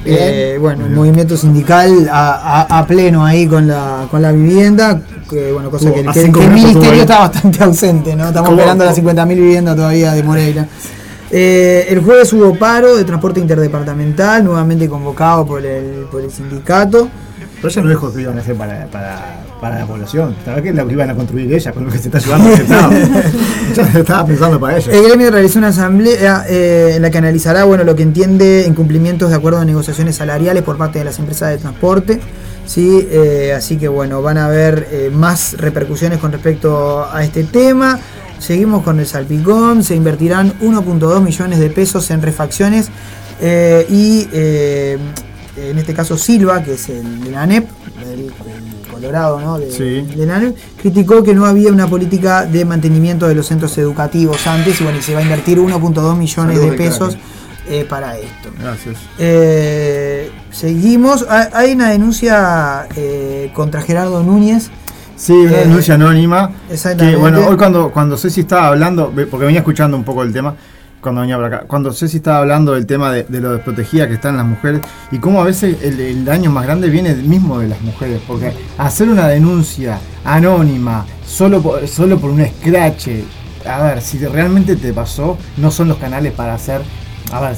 Eh, 0.06 0.58
bueno, 0.60 0.86
el 0.86 0.92
movimiento 0.92 1.38
sindical 1.38 2.10
a, 2.12 2.80
a, 2.80 2.88
pleno 2.88 3.26
ahí 3.26 3.48
con 3.48 3.68
la, 3.68 4.08
con 4.10 4.22
la 4.22 4.32
vivienda. 4.32 5.02
Que, 5.30 5.52
bueno, 5.52 5.70
cosa 5.70 5.92
que, 5.92 6.04
que, 6.04 6.22
el 6.22 6.52
ministerio 6.52 7.02
está 7.02 7.20
bastante 7.20 7.64
ausente, 7.64 8.16
¿no? 8.16 8.28
Estamos 8.28 8.52
esperando 8.52 8.86
las 8.86 8.98
50.000 8.98 9.28
viviendas 9.28 9.76
todavía 9.76 10.14
de 10.14 10.24
Moreira. 10.24 10.68
Eh, 11.38 11.88
el 11.90 12.00
jueves 12.00 12.32
hubo 12.32 12.56
paro 12.56 12.96
de 12.96 13.04
transporte 13.04 13.42
interdepartamental, 13.42 14.42
nuevamente 14.42 14.88
convocado 14.88 15.46
por 15.46 15.66
el, 15.66 16.06
por 16.10 16.22
el 16.22 16.32
sindicato. 16.32 17.10
Pero 17.58 17.68
eso 17.68 17.82
no 17.82 18.22
iban 18.22 18.38
a 18.38 18.42
hacer 18.42 18.56
para, 18.56 18.86
para, 18.86 19.44
para 19.60 19.80
la 19.80 19.86
población. 19.86 20.34
Estaba 20.40 20.62
que 20.62 20.72
la 20.72 20.84
iban 20.84 21.10
a 21.10 21.16
construir 21.16 21.54
ella 21.54 21.74
con 21.74 21.84
lo 21.84 21.92
que 21.92 21.98
se 21.98 22.08
está 22.08 22.20
llevando 22.20 22.52
estaba 24.00 24.26
pensando 24.26 24.62
para 24.62 24.78
ella. 24.78 24.90
El 24.94 25.04
gremio 25.04 25.30
realizó 25.30 25.60
una 25.60 25.70
asamblea 25.70 26.46
eh, 26.48 26.94
en 26.96 27.02
la 27.02 27.12
que 27.12 27.18
analizará 27.18 27.66
bueno, 27.66 27.84
lo 27.84 27.98
que 27.98 28.04
entiende 28.04 28.64
incumplimientos 28.66 29.30
de 29.30 29.36
acuerdo 29.36 29.60
de 29.60 29.66
negociaciones 29.66 30.16
salariales 30.16 30.64
por 30.64 30.78
parte 30.78 31.00
de 31.00 31.06
las 31.06 31.20
empresas 31.20 31.50
de 31.50 31.58
transporte. 31.58 32.22
¿sí? 32.66 33.10
Eh, 33.12 33.54
así 33.54 33.76
que 33.76 33.90
bueno, 33.90 34.22
van 34.22 34.38
a 34.38 34.46
haber 34.46 35.12
más 35.12 35.58
repercusiones 35.58 36.20
con 36.20 36.32
respecto 36.32 37.06
a 37.12 37.26
este 37.26 37.44
tema. 37.44 38.00
Seguimos 38.40 38.84
con 38.84 39.00
el 39.00 39.06
salpicón, 39.06 39.84
se 39.84 39.96
invertirán 39.96 40.60
1.2 40.60 41.22
millones 41.22 41.60
de 41.60 41.70
pesos 41.70 42.10
en 42.12 42.22
refacciones 42.22 42.90
eh, 43.42 43.86
y 43.90 44.28
eh, 44.32 44.98
en 45.58 45.78
este 45.78 45.94
caso 45.94 46.18
Silva, 46.18 46.64
que 46.64 46.74
es 46.74 46.90
el 46.90 47.24
de 47.24 47.32
la 47.32 47.46
NEP, 47.46 47.68
el, 48.12 48.32
Colorado 48.92 49.42
¿no? 49.42 49.60
de, 49.60 50.26
la 50.26 50.40
NEP, 50.40 50.58
criticó 50.82 51.22
que 51.24 51.34
no 51.34 51.46
había 51.46 51.72
una 51.72 51.88
política 51.88 52.46
de 52.46 52.64
mantenimiento 52.64 53.28
de 53.28 53.36
los 53.36 53.48
centros 53.48 53.78
educativos 53.78 54.48
antes 54.48 54.80
y 54.80 54.84
bueno, 54.84 55.02
se 55.02 55.14
va 55.14 55.20
a 55.20 55.24
invertir 55.24 55.58
1.2 55.60 56.16
millones 56.16 56.62
de 56.62 56.72
pesos. 56.74 57.18
Eh, 57.68 57.84
para 57.90 58.16
esto. 58.16 58.52
Gracias. 58.60 58.96
seguimos. 60.52 61.26
Hay 61.28 61.74
una 61.74 61.90
denuncia 61.90 62.88
contra 63.54 63.82
Gerardo 63.82 64.22
Núñez 64.22 64.70
Sí, 65.16 65.34
una 65.34 65.52
eh, 65.52 65.66
denuncia 65.66 65.96
anónima. 65.96 66.52
Que, 66.98 67.16
bueno, 67.16 67.48
hoy 67.48 67.58
cuando, 67.58 67.92
cuando 67.92 68.18
Ceci 68.18 68.42
estaba 68.42 68.68
hablando, 68.68 69.12
porque 69.30 69.46
venía 69.46 69.60
escuchando 69.60 69.96
un 69.96 70.04
poco 70.04 70.24
el 70.24 70.34
tema, 70.34 70.56
cuando 71.00 71.22
venía 71.22 71.36
por 71.36 71.46
acá, 71.46 71.64
cuando 71.68 71.94
Ceci 71.94 72.18
estaba 72.18 72.40
hablando 72.40 72.74
del 72.74 72.86
tema 72.86 73.12
de, 73.12 73.26
lo 73.40 73.54
desprotegida 73.54 74.08
que 74.08 74.16
están 74.16 74.38
las 74.38 74.46
mujeres 74.46 74.82
y 75.12 75.20
cómo 75.20 75.42
a 75.42 75.46
veces 75.46 75.78
el, 75.84 76.26
daño 76.26 76.50
más 76.52 76.66
grande 76.66 76.90
viene 76.90 77.14
mismo 77.14 77.60
de 77.60 77.68
las 77.68 77.82
mujeres, 77.82 78.22
porque 78.28 78.54
hacer 78.78 79.10
una 79.10 79.28
denuncia 79.28 80.00
anónima 80.24 81.06
solo 81.26 81.62
por, 81.62 81.88
solo 81.88 82.18
por 82.20 82.32
un 82.32 82.42
escrache, 82.42 83.24
a 83.70 83.84
ver, 83.84 84.02
si 84.02 84.18
realmente 84.20 84.76
te 84.76 84.94
pasó, 84.94 85.38
no 85.58 85.72
son 85.72 85.88
los 85.90 85.98
canales 85.98 86.34
para 86.34 86.56
hacer 86.56 86.82
a 87.32 87.40
ver, 87.40 87.56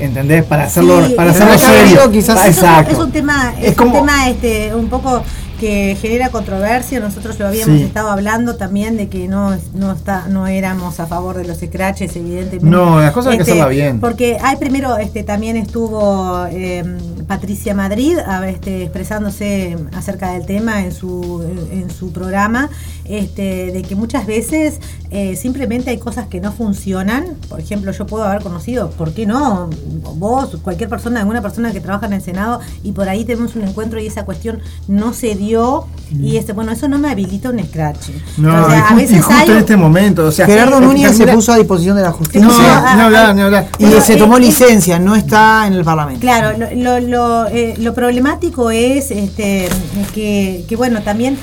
¿entendés? 0.00 0.44
Para 0.44 0.64
hacerlo, 0.64 1.00
para 1.16 1.30
hacerlo 1.30 1.56
serio. 1.56 2.10
Quizás. 2.10 2.46
Exacto. 2.46 2.92
Es 2.92 2.98
un 2.98 3.12
tema, 3.12 3.54
es, 3.60 3.78
un 3.78 3.92
tema 3.92 4.28
este, 4.28 4.74
un 4.74 4.88
poco 4.88 5.22
que 5.58 5.96
genera 6.00 6.30
controversia. 6.30 7.00
Nosotros 7.00 7.38
lo 7.38 7.46
habíamos 7.46 7.80
estado 7.80 8.10
hablando 8.10 8.56
también 8.56 8.96
de 8.96 9.08
que 9.08 9.28
no, 9.28 9.56
no 9.74 9.92
está, 9.92 10.28
no 10.28 10.46
éramos 10.46 11.00
a 11.00 11.06
favor 11.06 11.36
de 11.36 11.44
los 11.44 11.58
scratches, 11.58 12.14
evidentemente. 12.16 12.68
No, 12.68 13.00
las 13.00 13.12
cosas 13.12 13.32
hay 13.32 13.38
que 13.38 13.42
este, 13.42 13.52
hacerlas 13.52 13.70
bien. 13.70 14.00
Porque 14.00 14.38
hay 14.40 14.56
primero, 14.56 14.96
este, 14.96 15.24
también 15.24 15.56
estuvo 15.56 16.46
eh, 16.50 16.84
Patricia 17.26 17.74
Madrid 17.74 18.16
este, 18.46 18.84
expresándose 18.84 19.76
acerca 19.94 20.32
del 20.32 20.46
tema 20.46 20.82
en 20.82 20.92
su, 20.92 21.44
en 21.72 21.90
su 21.90 22.12
programa, 22.12 22.70
este, 23.08 23.72
de 23.72 23.82
que 23.82 23.94
muchas 23.94 24.26
veces 24.26 24.80
eh, 25.10 25.36
simplemente 25.36 25.90
hay 25.90 25.98
cosas 25.98 26.28
que 26.28 26.40
no 26.40 26.52
funcionan. 26.52 27.36
Por 27.48 27.60
ejemplo, 27.60 27.92
yo 27.92 28.06
puedo 28.06 28.24
haber 28.24 28.42
conocido, 28.42 28.90
¿por 28.90 29.12
qué 29.12 29.26
no? 29.26 29.70
Vos, 30.16 30.58
cualquier 30.62 30.88
persona, 30.88 31.20
alguna 31.20 31.42
persona 31.42 31.72
que 31.72 31.80
trabaja 31.80 32.06
en 32.06 32.14
el 32.14 32.22
Senado 32.22 32.60
y 32.82 32.92
por 32.92 33.08
ahí 33.08 33.24
tenemos 33.24 33.56
un 33.56 33.62
encuentro 33.62 34.00
y 34.00 34.06
esa 34.06 34.24
cuestión 34.24 34.60
no 34.86 35.12
se 35.12 35.34
dio 35.34 35.86
y 36.10 36.36
este 36.36 36.52
bueno 36.52 36.72
eso 36.72 36.88
no 36.88 36.98
me 36.98 37.10
habilita 37.10 37.50
un 37.50 37.62
scratch 37.62 38.08
no 38.38 38.50
a 38.50 38.94
veces 38.94 39.22
justo 39.22 39.52
en 39.52 39.58
este 39.58 39.76
momento 39.76 40.26
o 40.26 40.32
sea 40.32 40.46
Gerardo 40.46 40.80
Núñez 40.80 41.16
se 41.16 41.26
puso 41.26 41.52
a 41.52 41.58
disposición 41.58 41.96
de 41.96 42.02
la 42.02 42.12
justicia 42.12 42.46
no, 42.46 42.96
no, 42.96 43.02
hablar, 43.04 43.34
ni 43.34 43.42
hablar. 43.42 43.68
y 43.78 43.86
se 44.00 44.16
tomó 44.16 44.38
licencia 44.38 44.98
no 44.98 45.14
está 45.14 45.66
en 45.66 45.74
el 45.74 45.84
parlamento 45.84 46.20
claro 46.20 46.56
lo, 46.74 47.00
lo, 47.00 47.46
eh, 47.48 47.74
lo 47.78 47.94
problemático 47.94 48.70
es 48.70 49.10
este 49.10 49.68
que, 50.14 50.64
que 50.66 50.76
bueno 50.76 51.02
también 51.02 51.36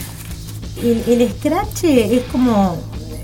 el, 0.82 1.04
el 1.08 1.30
scratch 1.30 1.84
es 1.86 2.24
como 2.32 2.78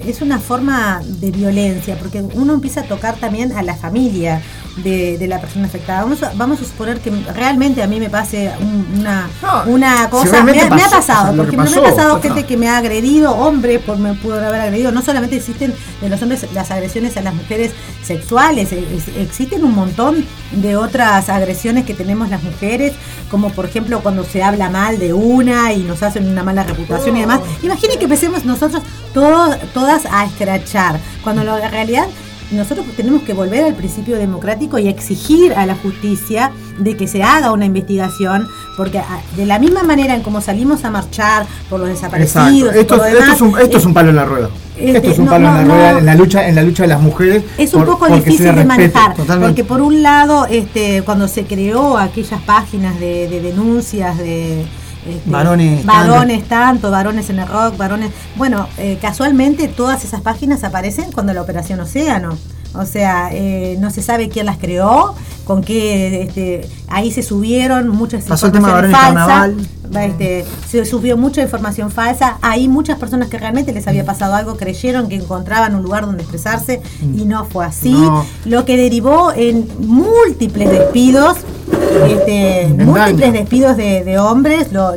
es 0.06 0.22
una 0.22 0.39
forma 0.39 1.02
de 1.06 1.32
violencia, 1.32 1.97
porque 1.97 2.22
uno 2.22 2.54
empieza 2.54 2.82
a 2.82 2.84
tocar 2.86 3.18
también 3.18 3.52
a 3.52 3.62
la 3.62 3.76
familia 3.76 4.41
de, 4.78 5.28
la 5.28 5.39
persona 5.39 5.65
afectada. 5.65 6.01
Vamos 6.01 6.24
a, 6.24 6.32
vamos 6.36 6.61
a 6.61 6.65
suponer 6.65 6.99
que 6.99 7.11
realmente 7.34 7.84
a 7.84 7.88
mí 7.88 7.99
me 7.99 8.09
pase 8.09 8.51
una, 8.97 9.30
una 9.65 10.09
cosa. 10.09 10.43
me, 10.43 10.59
ha 10.59 10.89
pasado, 10.89 11.36
porque 11.36 11.57
me 11.57 11.63
ha 11.63 11.82
pasado 11.82 12.22
gente 12.22 12.45
que 12.45 12.57
me 12.57 12.67
ha 12.67 12.78
agredido, 12.78 13.34
hombres 13.36 13.82
por 13.82 13.97
me 13.97 14.13
pudo 14.13 14.36
haber 14.36 14.61
agredido. 14.61 14.91
No 14.91 15.01
solamente 15.01 15.38
existen 15.38 15.74
de 16.01 16.09
los 16.09 16.22
hombres 16.22 16.45
las 16.53 16.72
agresiones 16.72 17.17
a 17.17 17.22
las 17.22 17.34
mujeres 17.34 17.72
sexuales, 18.03 18.69
existen 19.17 19.63
un 19.63 19.76
montón 19.76 20.26
de 20.51 20.76
otras 20.76 21.30
agresiones 21.30 21.86
que 21.86 21.93
tenemos 21.93 22.30
las 22.30 22.43
mujeres, 22.43 22.93
como 23.30 23.49
por 23.49 23.65
ejemplo 23.65 24.01
cuando 24.01 24.24
se 24.24 24.43
habla 24.43 24.69
mal 24.69 24.99
de 24.99 25.13
una 25.13 25.74
y 25.74 25.84
nos 25.84 26.03
hacen 26.03 26.28
una 26.28 26.43
mala 26.43 26.63
reputación 26.63 27.17
y 27.17 27.22
demás. 27.22 27.41
Oh. 27.41 27.65
Imaginen 27.65 27.97
que 27.97 28.05
empecemos 28.05 28.45
nosotros 28.45 28.84
todos, 29.13 29.57
todas 29.74 30.05
a 30.09 30.26
escrachar, 30.26 30.99
cuando 31.24 31.43
la 31.43 31.69
realidad 31.69 32.07
nosotros 32.52 32.86
tenemos 32.95 33.24
que 33.24 33.34
volver 33.34 33.64
al 33.64 33.76
principio 33.76 34.18
democrático 34.18 34.78
y 34.78 34.88
exigir 34.88 35.54
a 35.54 35.66
la 35.66 35.76
justicia 35.76 36.52
de 36.78 36.97
que 36.97 37.08
se 37.08 37.24
haga 37.24 37.52
una 37.52 37.66
investigación, 37.66 38.47
porque 38.78 38.99
ah, 38.99 39.22
de 39.36 39.45
la 39.45 39.60
misma 39.60 39.84
manera 39.84 40.16
en 40.16 40.22
como 40.22 40.41
salimos 40.41 40.84
a 40.84 40.91
marchar 40.91 41.45
por 41.70 41.80
los 41.80 41.89
desaparecidos, 41.89 42.76
esto, 42.76 43.04
es 43.06 43.41
un, 43.41 43.60
esto 43.60 43.78
es 43.78 43.86
un 43.86 43.93
palo 43.93 44.10
en 44.10 44.16
la 44.16 44.26
rueda. 44.26 44.49
Este, 44.78 44.97
esto 44.97 45.12
es 45.12 45.20
un 45.20 45.28
palo 45.28 45.47
en 45.47 45.54
la 45.54 45.64
rueda 45.64 45.99
en 45.99 46.06
la 46.06 46.16
lucha 46.16 46.47
en 46.47 46.56
la 46.56 46.64
lucha 46.64 46.84
de 46.84 46.89
las 46.89 47.02
mujeres. 47.02 47.43
Es 47.58 47.74
un 47.74 47.86
poco 47.86 48.08
difícil 48.08 48.56
de 48.56 48.66
manejar, 48.66 49.16
porque 49.16 49.64
por 49.64 49.82
un 49.82 50.02
lado, 50.02 50.45
este, 50.49 51.04
cuando 51.04 51.28
se 51.28 51.45
creó 51.45 51.97
aquellas 51.97 52.41
páginas 52.41 52.99
de 52.99 53.28
denuncias 53.41 54.18
de 54.18 54.66
este, 55.06 55.30
varones, 55.30 55.86
varones 55.86 56.47
tanto, 56.47 56.91
varones 56.91 57.30
en 57.30 57.39
el 57.39 57.47
rock, 57.47 57.78
varones. 57.78 58.12
Bueno, 58.36 58.68
eh, 58.78 58.97
casualmente 59.02 59.68
todas 59.68 60.04
esas 60.04 60.22
páginas 60.22 60.64
aparecen 60.64 61.12
cuando 61.12 61.34
la 61.34 61.41
operación 61.41 61.80
Océano. 61.80 62.38
O 62.74 62.86
sea, 62.86 63.30
eh, 63.34 63.78
no 63.80 63.91
se 63.91 64.01
sabe 64.01 64.30
quién 64.30 64.45
las 64.45 64.57
creó, 64.57 65.13
con 65.43 65.61
qué, 65.61 66.24
este, 66.24 66.67
ahí 66.88 67.11
se 67.11 67.24
subieron 67.24 67.89
muchas 67.89 68.24
Pasó 68.26 68.47
información 68.47 68.91
falsa, 68.91 69.49
este, 70.01 70.45
se 70.69 70.86
subió 70.86 71.17
mucha 71.17 71.41
información 71.41 71.91
falsa, 71.91 72.38
ahí 72.41 72.69
muchas 72.69 72.97
personas 72.97 73.28
que 73.28 73.38
realmente 73.38 73.74
les 73.74 73.88
había 73.88 74.05
pasado 74.05 74.36
algo 74.36 74.55
creyeron 74.55 75.09
que 75.09 75.15
encontraban 75.15 75.76
un 75.76 75.84
lugar 75.84 76.05
donde 76.05 76.24
expresarse 76.24 76.82
y 77.01 77.26
no 77.26 77.45
fue 77.45 77.65
así, 77.65 77.95
lo 78.45 78.63
que 78.63 78.78
derivó 78.78 79.34
en 79.34 79.67
múltiples 79.80 80.69
despidos 80.69 81.38
este, 82.07 82.67
múltiples 82.78 83.34
despidos 83.34 83.78
de, 83.78 84.19
hombres, 84.19 84.72
lo, 84.72 84.93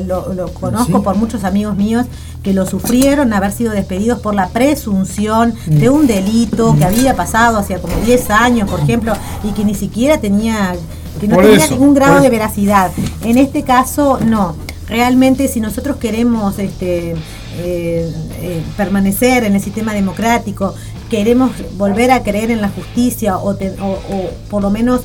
conozco 0.60 1.02
por 1.02 1.16
muchos 1.16 1.44
amigos 1.44 1.76
míos 1.76 2.06
que 2.44 2.52
lo 2.52 2.66
sufrieron, 2.66 3.32
haber 3.32 3.52
sido 3.52 3.72
despedidos 3.72 4.20
por 4.20 4.34
la 4.34 4.48
presunción 4.50 5.54
de 5.66 5.88
un 5.88 6.06
delito 6.06 6.76
que 6.76 6.84
había 6.84 7.16
pasado 7.16 7.56
hace 7.56 7.80
como 7.80 7.96
10 8.04 8.30
años, 8.30 8.70
por 8.70 8.80
ejemplo, 8.80 9.14
y 9.42 9.52
que 9.52 9.64
ni 9.64 9.74
siquiera 9.74 10.20
tenía, 10.20 10.76
que 11.20 11.26
no 11.26 11.38
tenía 11.38 11.66
ningún 11.68 11.94
grado 11.94 12.20
de 12.20 12.28
veracidad. 12.28 12.92
En 13.24 13.38
este 13.38 13.62
caso, 13.62 14.20
no. 14.24 14.54
Realmente, 14.86 15.48
si 15.48 15.60
nosotros 15.60 15.96
queremos 15.96 16.58
este, 16.58 17.12
eh, 17.12 18.12
eh, 18.42 18.62
permanecer 18.76 19.44
en 19.44 19.54
el 19.54 19.62
sistema 19.62 19.94
democrático, 19.94 20.74
queremos 21.08 21.50
volver 21.78 22.10
a 22.10 22.22
creer 22.22 22.50
en 22.50 22.60
la 22.60 22.68
justicia 22.68 23.38
o, 23.38 23.52
o 23.52 24.30
por 24.50 24.60
lo 24.60 24.68
menos 24.68 25.00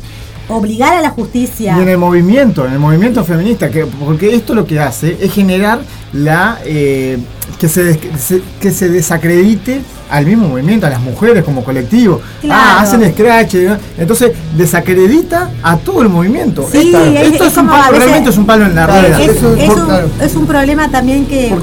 obligar 0.50 0.98
a 0.98 1.02
la 1.02 1.10
justicia. 1.12 1.78
Y 1.78 1.82
en 1.82 1.90
el 1.90 1.98
movimiento, 1.98 2.66
en 2.66 2.74
el 2.74 2.80
movimiento 2.80 3.24
feminista, 3.24 3.70
que, 3.70 3.86
porque 3.86 4.36
esto 4.36 4.54
lo 4.54 4.66
que 4.66 4.80
hace 4.80 5.18
es 5.20 5.32
generar 5.32 5.80
la 6.12 6.60
eh, 6.66 7.18
que, 7.58 7.70
se, 7.70 8.00
que 8.60 8.72
se 8.72 8.90
desacredite 8.90 9.82
al 10.10 10.26
mismo 10.26 10.48
movimiento, 10.48 10.88
a 10.88 10.90
las 10.90 11.02
mujeres 11.02 11.44
como 11.44 11.64
colectivo. 11.64 12.22
Ah, 12.50 12.82
hacen 12.82 13.10
scratch. 13.12 13.56
Entonces 13.98 14.32
desacredita 14.58 15.52
a 15.62 15.78
todo 15.78 16.02
el 16.02 16.10
movimiento. 16.10 16.68
esto 16.74 17.46
es, 17.46 17.58
un 17.58 17.68
palo, 17.68 17.98
realmente 17.98 18.30
es 18.30 18.38
un 18.38 18.46
palo 18.46 18.66
en 18.66 18.76
la 18.76 18.88
rueda. 18.88 19.22
Es, 19.22 20.36
un, 20.36 20.48
problema 20.48 20.90
también 20.90 21.26
que 21.26 21.56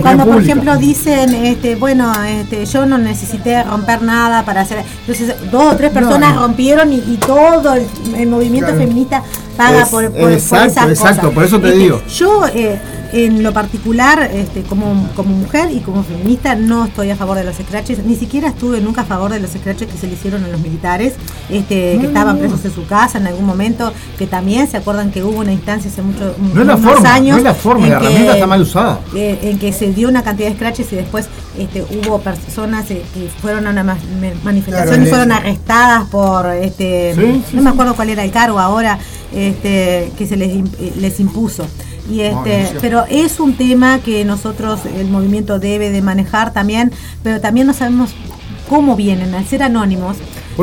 cuando, 0.00 0.26
por 0.26 0.42
ejemplo 0.42 0.76
dicen, 0.76 1.34
este, 1.34 1.76
bueno, 1.76 2.12
este, 2.24 2.66
yo 2.66 2.84
no 2.84 2.98
necesité 2.98 3.62
romper 3.62 4.02
nada 4.02 4.44
para 4.44 4.60
hacer. 4.60 4.84
Entonces 5.00 5.34
dos 5.50 5.74
o 5.74 5.76
tres 5.76 5.90
personas 5.90 6.36
rompieron 6.36 6.92
y, 6.92 7.18
todo 7.20 7.74
el, 7.74 8.26
movimiento 8.26 8.74
feminista 8.74 9.22
paga 9.56 9.86
por, 9.86 10.10
por, 10.12 10.32
exacto, 10.32 10.88
Exacto, 10.88 11.30
por 11.32 11.44
eso 11.44 11.60
te 11.60 11.68
este, 11.68 11.78
digo. 11.78 12.02
Yo 12.08 12.46
eh, 12.54 12.78
en 13.12 13.42
lo 13.42 13.52
particular, 13.52 14.30
este, 14.32 14.62
como, 14.62 15.08
como 15.14 15.34
mujer 15.34 15.70
y 15.70 15.80
como 15.80 16.02
feminista, 16.02 16.54
no 16.54 16.86
estoy 16.86 17.10
a 17.10 17.16
favor 17.16 17.36
de 17.36 17.44
los 17.44 17.56
scratches, 17.56 18.04
ni 18.04 18.16
siquiera 18.16 18.48
estuve 18.48 18.80
nunca 18.80 19.02
a 19.02 19.04
favor 19.04 19.32
de 19.32 19.40
los 19.40 19.50
scratches 19.50 19.88
que 19.88 19.98
se 19.98 20.06
le 20.06 20.14
hicieron 20.14 20.44
a 20.44 20.48
los 20.48 20.60
militares, 20.60 21.14
este, 21.48 21.98
que 21.98 22.06
estaban 22.06 22.38
presos 22.38 22.64
en 22.64 22.72
su 22.72 22.86
casa 22.86 23.18
en 23.18 23.26
algún 23.26 23.46
momento, 23.46 23.92
que 24.18 24.26
también 24.26 24.68
se 24.68 24.76
acuerdan 24.76 25.10
que 25.10 25.22
hubo 25.22 25.40
una 25.40 25.52
instancia 25.52 25.90
hace 25.90 26.02
muchos 26.02 26.36
no 26.38 26.64
la 26.64 26.76
forma, 26.76 27.14
años. 27.14 27.32
No 27.32 27.38
es 27.38 27.44
la 27.44 27.54
forma, 27.54 27.86
la 27.86 27.96
herramienta 27.96 28.34
está 28.34 28.46
mal 28.46 28.62
usada. 28.62 29.00
Eh, 29.14 29.38
en 29.42 29.58
que 29.58 29.72
se 29.72 29.92
dio 29.92 30.08
una 30.08 30.22
cantidad 30.22 30.48
de 30.48 30.54
scratches 30.54 30.92
y 30.92 30.96
después 30.96 31.28
este, 31.58 31.82
hubo 31.82 32.20
personas 32.20 32.90
eh, 32.90 33.02
que 33.14 33.28
fueron 33.40 33.66
a 33.66 33.70
una 33.70 33.96
manifestación 34.44 35.02
y 35.02 35.06
fueron 35.06 35.32
arrestadas 35.32 36.08
por, 36.08 36.46
este, 36.46 37.14
no 37.52 37.62
me 37.62 37.70
acuerdo 37.70 37.94
cuál 37.94 38.10
era 38.10 38.24
el 38.24 38.30
cargo 38.30 38.58
ahora, 38.58 38.98
este, 39.34 40.12
que 40.16 40.26
se 40.26 40.36
les, 40.36 40.50
eh, 40.50 40.92
les 40.96 41.20
impuso. 41.20 41.66
Y 42.10 42.22
este, 42.22 42.76
pero 42.80 43.04
es 43.08 43.38
un 43.38 43.54
tema 43.54 44.00
que 44.00 44.24
nosotros, 44.24 44.80
el 44.96 45.08
movimiento 45.08 45.58
debe 45.58 45.90
de 45.90 46.02
manejar 46.02 46.52
también, 46.52 46.92
pero 47.22 47.40
también 47.40 47.66
no 47.66 47.72
sabemos 47.72 48.10
cómo 48.68 48.96
vienen, 48.96 49.34
al 49.34 49.46
ser 49.46 49.62
anónimos. 49.62 50.16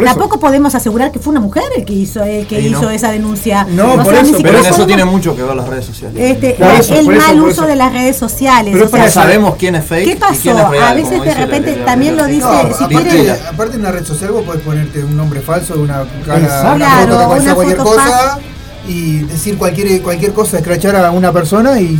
Tampoco 0.04 0.40
podemos 0.40 0.76
asegurar 0.76 1.12
que 1.12 1.20
fue 1.20 1.32
una 1.32 1.40
mujer 1.40 1.64
el 1.76 1.86
que 1.86 1.94
hizo, 1.94 2.24
el 2.24 2.46
que 2.46 2.62
hizo 2.62 2.90
esa 2.90 3.12
denuncia. 3.12 3.66
No, 3.70 3.96
por 4.04 4.14
eso, 4.14 4.38
pero 4.42 4.60
en 4.60 4.66
eso 4.66 4.86
tiene 4.86 5.06
mucho 5.06 5.36
que 5.36 5.44
ver 5.44 5.56
las 5.56 5.68
redes 5.68 5.86
sociales. 5.86 6.22
Este, 6.22 6.58
el 7.00 7.08
mal 7.08 7.42
uso 7.42 7.66
de 7.66 7.76
las 7.76 7.92
redes 7.92 8.16
sociales. 8.16 8.76
Pero 8.92 9.10
sabemos 9.10 9.56
quién 9.56 9.76
es 9.76 9.86
fake. 9.86 10.06
¿Qué 10.06 10.16
pasó? 10.16 10.58
a 10.58 10.94
veces 10.94 11.24
de 11.24 11.34
repente 11.34 11.74
también 11.86 12.16
lo 12.16 12.26
dice. 12.26 12.48
si 12.78 12.84
aparte, 12.84 13.32
aparte, 13.32 13.76
en 13.76 13.82
una 13.82 13.92
red 13.92 14.06
social 14.06 14.32
vos 14.32 14.44
podés 14.44 14.62
ponerte 14.62 15.04
un 15.04 15.16
nombre 15.16 15.42
falso 15.42 15.76
una 15.78 16.06
cara, 16.26 16.76
claro, 16.76 17.32
una 17.32 17.56
cualquier 17.56 17.78
cosa 17.78 18.40
y 18.88 19.20
decir 19.20 19.58
cualquier 19.58 20.02
cualquier 20.02 20.34
cosa, 20.34 20.58
escrachar 20.58 20.96
a 20.96 21.12
una 21.12 21.32
persona 21.32 21.80
y 21.80 22.00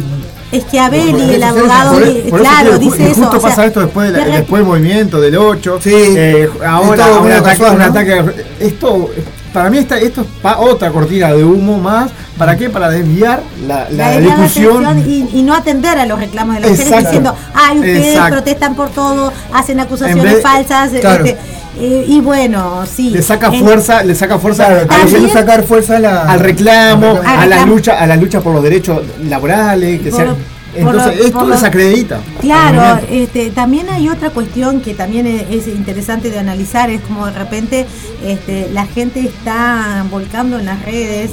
es 0.52 0.64
que 0.64 0.80
Abel 0.80 1.20
y 1.20 1.34
el 1.34 1.44
abogado, 1.44 2.00
claro, 2.32 2.78
dice 2.78 3.12
eso. 3.12 3.22
Justo 3.22 3.42
pasa 3.42 3.66
esto 3.66 3.82
después, 3.82 4.14
después 4.14 4.62
del 4.62 4.68
movimiento 4.68 5.20
del 5.20 5.36
8. 5.36 5.80
Sí, 5.82 5.92
eh, 5.94 6.50
ahora 6.66 7.20
un 7.20 7.32
ataque, 7.32 7.64
un 7.64 7.82
ataque, 7.82 8.24
Esto, 8.60 9.10
para 9.52 9.70
mí, 9.70 9.80
está, 9.80 10.00
esto 10.00 10.22
es 10.22 10.28
otra 10.58 10.92
cortina 10.92 11.34
de 11.34 11.44
humo 11.44 11.78
más. 11.78 12.12
¿Para 12.38 12.56
qué? 12.56 12.70
Para 12.70 12.90
desviar 12.90 13.42
la, 13.66 13.90
la, 13.90 14.20
discusión. 14.20 15.04
Y, 15.06 15.42
no 15.44 15.54
atender 15.54 15.98
a 15.98 16.06
los 16.06 16.18
reclamos 16.18 16.56
de 16.56 16.62
las 16.62 16.72
mujeres 16.72 17.04
diciendo, 17.06 17.36
ay, 17.54 17.80
ustedes 17.80 18.20
protestan 18.30 18.76
por 18.76 18.90
todo, 18.90 19.34
hacen 19.52 19.82
acusaciones 19.82 20.42
falsas. 20.42 20.94
Este, 20.94 21.38
eh, 21.80 22.06
y 22.08 22.22
bueno, 22.22 22.86
sí. 22.86 23.12
Le 23.12 23.22
saca 23.22 23.52
fuerza, 23.52 24.04
le 24.04 24.16
saca 24.16 24.40
fuerza 24.40 24.88
sacar 25.32 25.64
fuerza 25.64 25.98
al 25.98 26.40
reclamo, 26.40 27.20
a, 27.24 27.46
la 27.46 27.66
lucha, 27.66 28.00
a 28.00 28.08
la 28.08 28.16
lucha 28.16 28.42
por 28.42 28.54
los 28.54 28.64
derechos 28.64 29.02
laborales, 29.24 30.02
que 30.02 30.12
entonces 30.76 31.26
esto 31.26 31.48
desacredita. 31.48 32.20
Claro, 32.40 33.02
este, 33.10 33.50
también 33.50 33.90
hay 33.90 34.10
otra 34.10 34.30
cuestión 34.30 34.82
que 34.82 34.94
también 34.94 35.28
es, 35.28 35.68
interesante 35.68 36.30
de 36.30 36.40
analizar, 36.40 36.90
es 36.90 37.02
como 37.02 37.26
de 37.26 37.34
repente 37.34 37.86
este, 38.24 38.70
la 38.74 38.86
gente 38.86 39.22
está 39.22 40.06
volcando 40.10 40.60
en 40.60 40.66
las 40.66 40.84
redes 40.84 41.32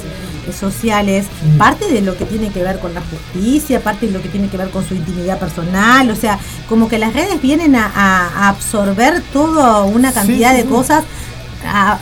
sociales, 0.53 1.25
mm. 1.53 1.57
parte 1.57 1.91
de 1.91 2.01
lo 2.01 2.17
que 2.17 2.25
tiene 2.25 2.49
que 2.49 2.61
ver 2.61 2.79
con 2.79 2.93
la 2.93 3.01
justicia, 3.01 3.79
parte 3.79 4.07
de 4.07 4.11
lo 4.11 4.21
que 4.21 4.29
tiene 4.29 4.49
que 4.49 4.57
ver 4.57 4.69
con 4.69 4.85
su 4.87 4.95
intimidad 4.95 5.39
personal, 5.39 6.09
o 6.09 6.15
sea, 6.15 6.37
como 6.67 6.89
que 6.89 6.99
las 6.99 7.13
redes 7.13 7.41
vienen 7.41 7.75
a, 7.75 8.49
absorber 8.49 9.21
toda 9.33 9.83
una 9.83 10.11
cantidad 10.11 10.53
de 10.53 10.65
cosas. 10.65 11.03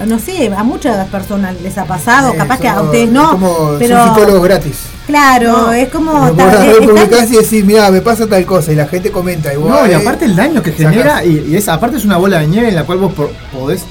no 0.08 0.20
sé, 0.20 0.52
a 0.56 0.64
muchas 0.64 1.08
personas 1.10 1.62
les 1.62 1.78
ha 1.78 1.86
pasado, 1.86 2.34
capaz 2.36 2.60
que 2.60 2.68
a 2.68 2.82
ustedes 2.82 3.10
no, 3.10 3.32
como 3.32 3.76
pero 3.80 4.04
psicólogos 4.08 4.44
gratis. 4.44 4.78
Claro, 5.06 5.72
es 5.72 5.90
como 5.90 6.34
publicás 6.34 7.30
y 7.32 7.36
decís, 7.36 7.64
mira, 7.66 7.92
me 7.92 8.02
pasa 8.02 8.28
tal 8.28 8.46
cosa 8.46 8.72
y 8.72 8.76
la 8.76 8.88
gente 8.88 9.12
comenta 9.12 9.54
igual. 9.54 9.70
No, 9.70 9.88
y 9.88 9.94
aparte 9.94 10.26
el 10.26 10.36
daño 10.36 10.62
que 10.64 10.72
genera 10.72 11.24
y, 11.26 11.56
esa 11.56 11.74
aparte 11.74 11.98
es 11.98 12.06
una 12.06 12.18
bola 12.18 12.40
de 12.40 12.48
nieve 12.48 12.70
en 12.70 12.76
la 12.76 12.86
cual 12.86 13.00
vos 13.00 13.14
podés 13.52 13.86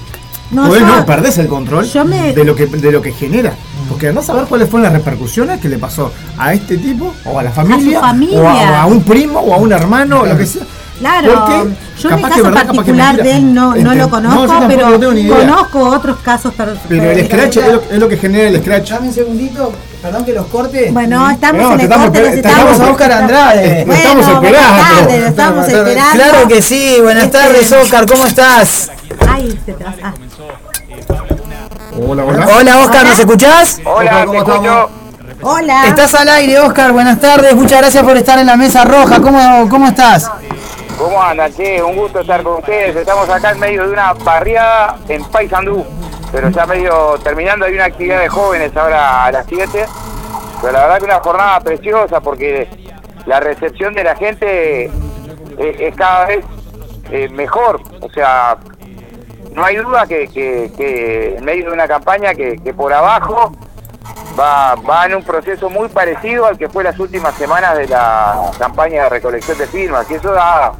no, 0.53 0.69
no, 0.69 1.07
perdés 1.07 1.39
el 1.39 1.49
control 1.49 1.91
de 1.91 2.45
lo 2.45 2.55
que 2.55 2.67
de 2.67 2.93
lo 2.93 3.01
que 3.03 3.13
genera. 3.13 3.55
Porque 3.93 4.11
no 4.11 4.23
saber 4.23 4.47
cuáles 4.47 4.71
fueron 4.71 4.85
las 4.85 4.95
repercusiones 4.95 5.61
que 5.61 5.69
le 5.69 5.77
pasó 5.77 6.11
a 6.39 6.55
este 6.55 6.79
tipo, 6.79 7.13
o 7.27 7.39
a 7.39 7.43
la 7.43 7.51
familia, 7.51 8.01
O, 8.01 8.49
a, 8.49 8.87
un 8.87 9.03
primo, 9.03 9.39
o 9.39 9.53
a 9.53 9.59
un 9.59 9.71
hermano, 9.71 10.23
o 10.23 10.27
lo 10.27 10.35
que 10.35 10.47
sea. 10.47 10.63
Claro, 10.99 11.35
Porque 11.35 11.75
yo 12.01 12.09
en 12.09 12.19
el 12.19 12.23
caso 12.23 12.53
particular 12.55 13.23
de 13.23 13.37
él 13.37 13.53
no, 13.53 13.75
no 13.75 13.95
lo 13.95 14.09
conozco, 14.09 14.65
pero 14.67 14.99
conozco 15.29 15.89
otros 15.91 16.17
casos. 16.21 16.55
Pero, 16.89 17.11
el 17.11 17.27
scratch 17.27 17.59
es 17.59 17.99
lo, 17.99 18.09
que 18.09 18.17
genera 18.17 18.49
el 18.49 18.63
scratch. 18.63 18.93
Dame 18.93 19.09
un 19.09 19.15
segundito, 19.15 19.73
perdón 20.01 20.25
que 20.25 20.33
los 20.33 20.47
corte. 20.47 20.91
Bueno, 20.91 21.29
estamos 21.29 21.75
en 21.75 21.81
el 21.81 21.89
corte, 21.91 22.35
estamos 22.37 22.81
a 22.81 22.91
Oscar 22.93 23.13
Andrade. 23.13 23.85
Bueno, 23.85 23.95
estamos 23.95 24.29
esperando. 24.29 25.11
estamos 25.11 25.69
esperando. 25.69 26.15
Claro 26.15 26.49
que 26.49 26.63
sí, 26.63 26.97
buenas 27.03 27.25
este, 27.25 27.37
tardes 27.37 27.73
Oscar, 27.73 28.07
¿cómo 28.07 28.25
estás? 28.25 28.91
Ay, 29.29 29.61
te 29.67 29.77
ah. 30.03 30.15
Hola, 31.95 32.25
hola. 32.25 32.47
Hola, 32.57 32.79
Oscar, 32.81 33.05
¿nos 33.05 33.19
escuchás? 33.19 33.81
Hola, 33.85 34.25
¿cómo 34.25 34.39
estamos? 34.39 34.91
Hola. 35.43 35.87
Estás 35.89 36.15
al 36.15 36.29
aire, 36.29 36.59
Oscar. 36.61 36.93
Buenas 36.93 37.21
tardes. 37.21 37.55
Muchas 37.55 37.81
gracias 37.81 38.03
por 38.03 38.17
estar 38.17 38.39
en 38.39 38.47
la 38.47 38.57
mesa 38.57 38.85
roja. 38.85 39.21
¿Cómo, 39.21 39.69
cómo 39.69 39.89
estás? 39.89 40.31
¿Cómo 40.97 41.23
andan, 41.23 41.53
che? 41.53 41.83
Un 41.83 41.97
gusto 41.97 42.21
estar 42.21 42.43
con 42.43 42.59
ustedes. 42.59 42.97
Estamos 42.97 43.29
acá 43.29 43.51
en 43.51 43.61
medio 43.61 43.87
de 43.87 43.93
una 43.93 44.15
barriada 44.15 44.97
en 45.09 45.23
Paysandú. 45.25 45.85
Pero 46.31 46.49
ya 46.49 46.65
medio 46.65 47.19
terminando, 47.23 47.67
hay 47.67 47.75
una 47.75 47.85
actividad 47.85 48.21
de 48.21 48.29
jóvenes 48.31 48.75
ahora 48.75 49.27
a 49.27 49.33
las 49.33 49.47
7. 49.47 49.87
Pero 50.63 50.73
la 50.73 50.81
verdad 50.81 50.99
que 50.99 51.05
una 51.05 51.21
jornada 51.21 51.61
preciosa 51.61 52.21
porque 52.21 52.69
la 53.27 53.39
recepción 53.41 53.93
de 53.93 54.05
la 54.05 54.17
gente 54.17 54.85
eh, 54.85 54.91
es, 55.59 55.95
cada 55.95 56.25
vez 56.27 56.45
eh, 57.11 57.29
mejor. 57.29 57.83
O 58.01 58.09
sea, 58.11 58.57
no 59.55 59.65
hay 59.65 59.77
duda 59.77 60.07
que, 60.07 61.35
en 61.37 61.45
medio 61.45 61.67
de 61.67 61.73
una 61.73 61.87
campaña 61.87 62.35
que, 62.35 62.75
por 62.77 62.93
abajo 62.93 63.53
va, 64.39 64.75
va 64.77 65.07
en 65.07 65.17
un 65.17 65.23
proceso 65.23 65.69
muy 65.69 65.89
parecido 65.89 66.47
al 66.47 66.57
que 66.57 66.69
fue 66.69 66.85
las 66.85 66.99
últimas 66.99 67.35
semanas 67.35 67.77
de 67.77 67.87
la 67.89 68.51
campaña 68.59 69.05
de 69.05 69.09
recolección 69.11 69.59
de 69.59 69.67
firmas, 69.67 70.11
y 70.11 70.15
eso 70.15 70.33
da 70.33 70.73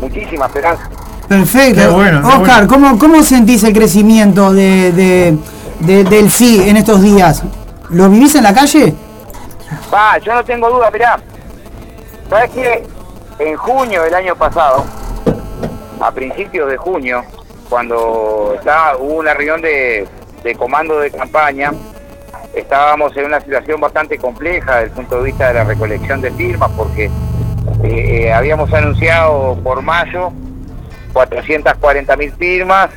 muchísima 0.00 0.46
esperanza. 0.46 0.88
Perfecto. 1.28 1.96
Oscar, 1.96 2.66
¿cómo, 2.66 3.22
sentís 3.22 3.62
el 3.62 3.72
crecimiento 3.72 4.52
de, 4.52 5.38
del 5.78 6.30
sí 6.30 6.68
en 6.68 6.76
estos 6.76 7.00
días? 7.02 7.44
¿Lo 7.88 8.08
vivís 8.08 8.34
en 8.34 8.42
la 8.42 8.52
calle? 8.52 8.94
Va, 9.92 10.18
yo 10.18 10.34
no 10.34 10.44
tengo 10.44 10.68
duda, 10.70 10.90
mirá. 10.90 11.20
¿Sabes 12.28 12.50
que 12.50 12.84
En 13.38 13.56
junio 13.56 14.02
del 14.02 14.14
año 14.14 14.34
pasado, 14.36 14.84
a 16.00 16.10
principios 16.10 16.68
de 16.68 16.76
junio, 16.76 17.24
cuando 17.70 18.56
hubo 18.98 19.14
una 19.14 19.32
reunión 19.32 19.62
de, 19.62 20.06
comando 20.58 20.98
de 20.98 21.10
campaña, 21.10 21.72
estábamos 22.52 23.16
en 23.16 23.26
una 23.26 23.40
situación 23.40 23.80
bastante 23.80 24.18
compleja 24.18 24.80
desde 24.80 24.86
el 24.86 24.90
punto 24.90 25.18
de 25.18 25.22
vista 25.22 25.48
de 25.48 25.54
la 25.54 25.64
recolección 25.64 26.20
de 26.20 26.32
firmas, 26.32 26.70
porque 26.76 27.04
eh, 27.04 27.10
eh, 27.84 28.32
habíamos 28.32 28.72
anunciado 28.74 29.56
por 29.62 29.80
mayo 29.82 30.32
440 31.12 32.16
mil 32.16 32.32
firmas 32.32 32.90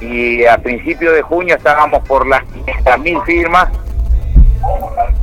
y 0.00 0.44
a 0.46 0.56
principios 0.58 1.14
de 1.14 1.22
junio 1.22 1.56
estábamos 1.56 2.02
por 2.08 2.26
las 2.26 2.42
500 2.44 2.98
mil 3.00 3.20
firmas 3.22 3.68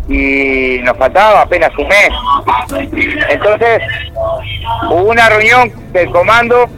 y 0.07 0.79
nos 0.83 0.95
faltaba 0.97 1.41
apenas 1.41 1.71
un 1.77 1.87
mes. 1.87 2.09
Entonces, 3.29 3.81
hubo 4.89 5.03
una 5.03 5.29
reunión 5.29 5.71
del 5.91 6.11
comando 6.11 6.69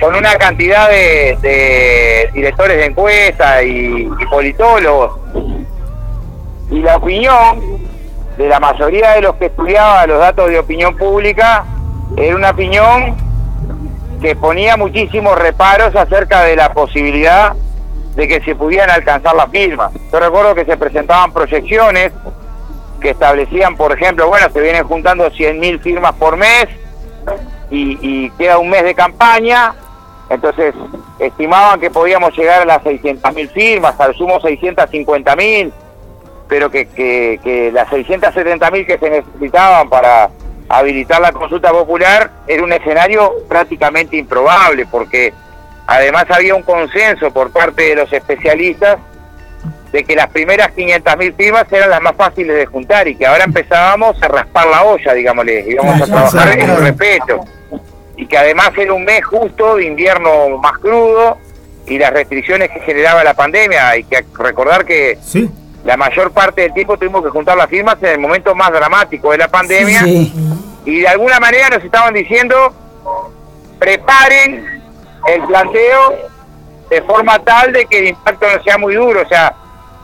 con 0.00 0.14
una 0.14 0.34
cantidad 0.36 0.88
de, 0.88 2.30
directores 2.32 2.76
de 2.76 2.84
encuesta 2.86 3.62
y, 3.62 4.08
politólogos. 4.30 5.18
Y 6.70 6.80
la 6.80 6.96
opinión 6.96 7.78
de 8.36 8.48
la 8.48 8.60
mayoría 8.60 9.12
de 9.12 9.22
los 9.22 9.34
que 9.36 9.46
estudiaban 9.46 10.08
los 10.08 10.18
datos 10.18 10.48
de 10.50 10.58
opinión 10.58 10.96
pública 10.96 11.64
era 12.16 12.36
una 12.36 12.50
opinión 12.50 13.16
que 14.20 14.36
ponía 14.36 14.76
muchísimos 14.76 15.38
reparos 15.38 15.94
acerca 15.94 16.42
de 16.42 16.56
la 16.56 16.72
posibilidad 16.72 17.54
de 18.14 18.28
que 18.28 18.40
se 18.40 18.54
pudieran 18.54 18.90
alcanzar 18.90 19.34
las 19.34 19.48
firmas. 19.50 19.92
Yo 20.12 20.20
recuerdo 20.20 20.54
que 20.54 20.64
se 20.64 20.76
presentaban 20.76 21.32
proyecciones 21.32 22.12
que 23.00 23.10
establecían, 23.10 23.76
por 23.76 23.92
ejemplo, 23.92 24.28
bueno, 24.28 24.48
se 24.50 24.60
vienen 24.60 24.84
juntando 24.84 25.30
100.000 25.30 25.80
firmas 25.80 26.14
por 26.14 26.36
mes 26.36 26.66
y, 27.70 28.30
queda 28.30 28.58
un 28.58 28.70
mes 28.70 28.82
de 28.82 28.94
campaña, 28.94 29.74
entonces 30.30 30.74
estimaban 31.18 31.80
que 31.80 31.90
podíamos 31.90 32.36
llegar 32.36 32.62
a 32.62 32.64
las 32.64 32.82
600.000 32.82 33.50
firmas, 33.50 33.98
al 33.98 34.14
sumo 34.14 34.40
650.000, 34.40 35.72
pero 36.48 36.70
que, 36.70 36.86
que, 36.88 37.40
que 37.42 37.72
las 37.72 37.88
670.000 37.88 38.86
que 38.86 38.98
se 38.98 39.10
necesitaban 39.10 39.88
para 39.88 40.30
habilitar 40.68 41.20
la 41.20 41.32
consulta 41.32 41.70
popular 41.70 42.30
era 42.46 42.62
un 42.62 42.72
escenario 42.72 43.32
prácticamente 43.48 44.16
improbable, 44.16 44.86
porque 44.86 45.32
además 45.86 46.26
había 46.30 46.54
un 46.54 46.62
consenso 46.62 47.30
por 47.30 47.50
parte 47.50 47.82
de 47.82 47.96
los 47.96 48.12
especialistas 48.12 48.98
de 49.92 50.04
que 50.04 50.14
las 50.14 50.28
primeras 50.28 50.68
500.000 50.76 51.34
firmas 51.34 51.72
eran 51.72 51.90
las 51.90 52.02
más 52.02 52.14
fáciles 52.14 52.54
de 52.54 52.66
juntar 52.66 53.08
y 53.08 53.16
que 53.16 53.26
ahora 53.26 53.44
empezábamos 53.44 54.22
a 54.22 54.28
raspar 54.28 54.66
la 54.66 54.84
olla, 54.84 55.14
digámosle, 55.14 55.64
íbamos 55.66 56.02
a 56.02 56.06
trabajar 56.06 56.58
en 56.58 56.70
el 56.70 56.76
respeto. 56.76 57.44
Y 58.18 58.26
que 58.26 58.36
además 58.36 58.72
era 58.76 58.92
un 58.92 59.04
mes 59.04 59.24
justo 59.24 59.76
de 59.76 59.86
invierno 59.86 60.58
más 60.58 60.76
crudo 60.78 61.38
y 61.86 61.98
las 61.98 62.12
restricciones 62.12 62.70
que 62.70 62.80
generaba 62.80 63.24
la 63.24 63.32
pandemia. 63.32 63.88
Hay 63.88 64.04
que 64.04 64.22
recordar 64.36 64.84
que 64.84 65.16
sí 65.22 65.50
la 65.84 65.96
mayor 65.96 66.32
parte 66.32 66.62
del 66.62 66.74
tiempo 66.74 66.98
tuvimos 66.98 67.24
que 67.24 67.30
juntar 67.30 67.56
las 67.56 67.68
firmas 67.68 67.96
en 68.02 68.08
el 68.08 68.18
momento 68.18 68.54
más 68.54 68.70
dramático 68.70 69.30
de 69.32 69.38
la 69.38 69.48
pandemia 69.48 70.02
y 70.06 71.00
de 71.00 71.08
alguna 71.08 71.40
manera 71.40 71.70
nos 71.70 71.84
estaban 71.84 72.12
diciendo 72.12 72.74
preparen 73.78 74.82
el 75.28 75.42
planteo 75.46 76.14
de 76.90 77.02
forma 77.02 77.38
tal 77.38 77.72
de 77.72 77.86
que 77.86 78.00
el 78.00 78.08
impacto 78.08 78.46
no 78.54 78.62
sea 78.62 78.78
muy 78.78 78.94
duro, 78.94 79.22
o 79.22 79.28
sea, 79.28 79.54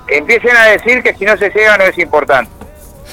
empiecen 0.09 0.57
a 0.57 0.67
decir 0.67 1.03
que 1.03 1.15
si 1.15 1.25
no 1.25 1.37
se 1.37 1.51
llega 1.51 1.77
no 1.77 1.85
es 1.85 1.99
importante. 1.99 2.51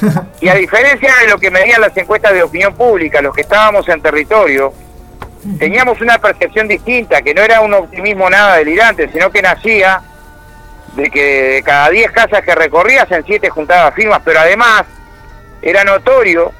Y 0.41 0.47
a 0.47 0.55
diferencia 0.55 1.13
de 1.21 1.27
lo 1.27 1.37
que 1.37 1.51
medían 1.51 1.81
las 1.81 1.95
encuestas 1.95 2.33
de 2.33 2.41
opinión 2.41 2.73
pública, 2.73 3.21
los 3.21 3.35
que 3.35 3.41
estábamos 3.41 3.87
en 3.89 4.01
territorio, 4.01 4.73
teníamos 5.57 6.01
una 6.01 6.17
percepción 6.17 6.67
distinta, 6.67 7.21
que 7.21 7.33
no 7.33 7.41
era 7.41 7.61
un 7.61 7.73
optimismo 7.73 8.29
nada 8.29 8.57
delirante, 8.57 9.09
sino 9.11 9.31
que 9.31 9.41
nacía 9.41 10.01
de 10.95 11.09
que 11.09 11.23
de 11.23 11.63
cada 11.63 11.89
10 11.89 12.11
casas 12.11 12.41
que 12.41 12.53
recorrías 12.53 13.09
en 13.11 13.23
7 13.25 13.49
juntaba 13.49 13.91
firmas, 13.91 14.21
pero 14.23 14.39
además 14.39 14.83
era 15.61 15.83
notorio 15.83 16.51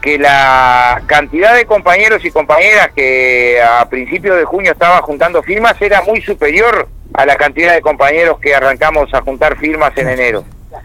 que 0.00 0.18
la 0.18 1.02
cantidad 1.06 1.54
de 1.54 1.66
compañeros 1.66 2.24
y 2.24 2.30
compañeras 2.30 2.90
que 2.94 3.60
a 3.62 3.84
principios 3.88 4.36
de 4.36 4.44
junio 4.44 4.72
estaba 4.72 5.02
juntando 5.02 5.42
firmas 5.42 5.80
era 5.80 6.02
muy 6.02 6.22
superior 6.22 6.88
a 7.12 7.26
la 7.26 7.36
cantidad 7.36 7.74
de 7.74 7.82
compañeros 7.82 8.38
que 8.40 8.54
arrancamos 8.54 9.12
a 9.12 9.20
juntar 9.20 9.58
firmas 9.58 9.92
en 9.96 10.08
enero. 10.08 10.44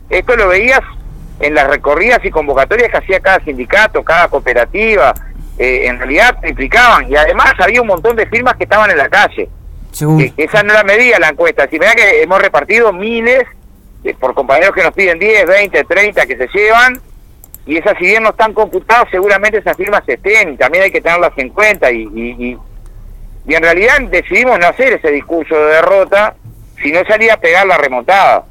Esto 0.10 0.36
lo 0.36 0.50
veías 0.50 0.82
en 1.40 1.54
las 1.54 1.68
recorridas 1.68 2.24
y 2.24 2.32
convocatorias 2.32 2.90
que 2.90 2.98
hacía 2.98 3.20
cada 3.20 3.40
sindicato, 3.42 4.04
cada 4.04 4.28
cooperativa, 4.28 5.14
eh, 5.58 5.88
en 5.88 5.98
realidad 5.98 6.38
implicaban 6.46 7.10
y 7.10 7.16
además 7.16 7.54
había 7.60 7.82
un 7.82 7.88
montón 7.88 8.16
de 8.16 8.26
firmas 8.28 8.56
que 8.56 8.64
estaban 8.64 8.92
en 8.92 8.98
la 8.98 9.10
calle 9.10 9.50
esa 10.38 10.64
no 10.64 10.74
la 10.74 10.84
medía 10.84 11.20
la 11.20 11.30
encuesta. 11.30 11.68
Si 11.70 11.78
da 11.78 11.94
que 11.94 12.22
hemos 12.22 12.42
repartido 12.42 12.92
miles 12.92 13.44
por 14.20 14.34
compañeros 14.34 14.76
que 14.76 14.84
nos 14.84 14.94
piden 14.94 15.18
10, 15.18 15.48
20, 15.48 15.84
30 15.84 16.26
que 16.26 16.38
se 16.38 16.48
llevan, 16.54 17.00
y 17.66 17.78
esas 17.78 17.98
si 17.98 18.06
bien 18.06 18.24
no 18.24 18.30
están 18.30 18.54
computadas, 18.54 19.08
seguramente 19.10 19.58
esas 19.58 19.76
firmas 19.76 20.04
estén, 20.06 20.54
y 20.54 20.58
también 20.58 20.84
hay 20.84 20.92
que 20.92 21.02
tenerlas 21.02 21.32
en 21.38 21.50
cuenta. 21.50 21.92
Y, 21.92 22.04
y, 22.14 22.58
en 23.48 23.64
realidad 23.64 24.02
decidimos 24.10 24.60
no 24.60 24.68
hacer 24.68 24.94
ese 24.94 25.12
discurso 25.12 25.56
de 25.56 25.76
derrota, 25.76 26.36
sino 26.82 27.04
salir 27.06 27.32
a 27.32 27.38
pegar 27.38 27.66
la 27.66 27.78
remontada. 27.78 28.44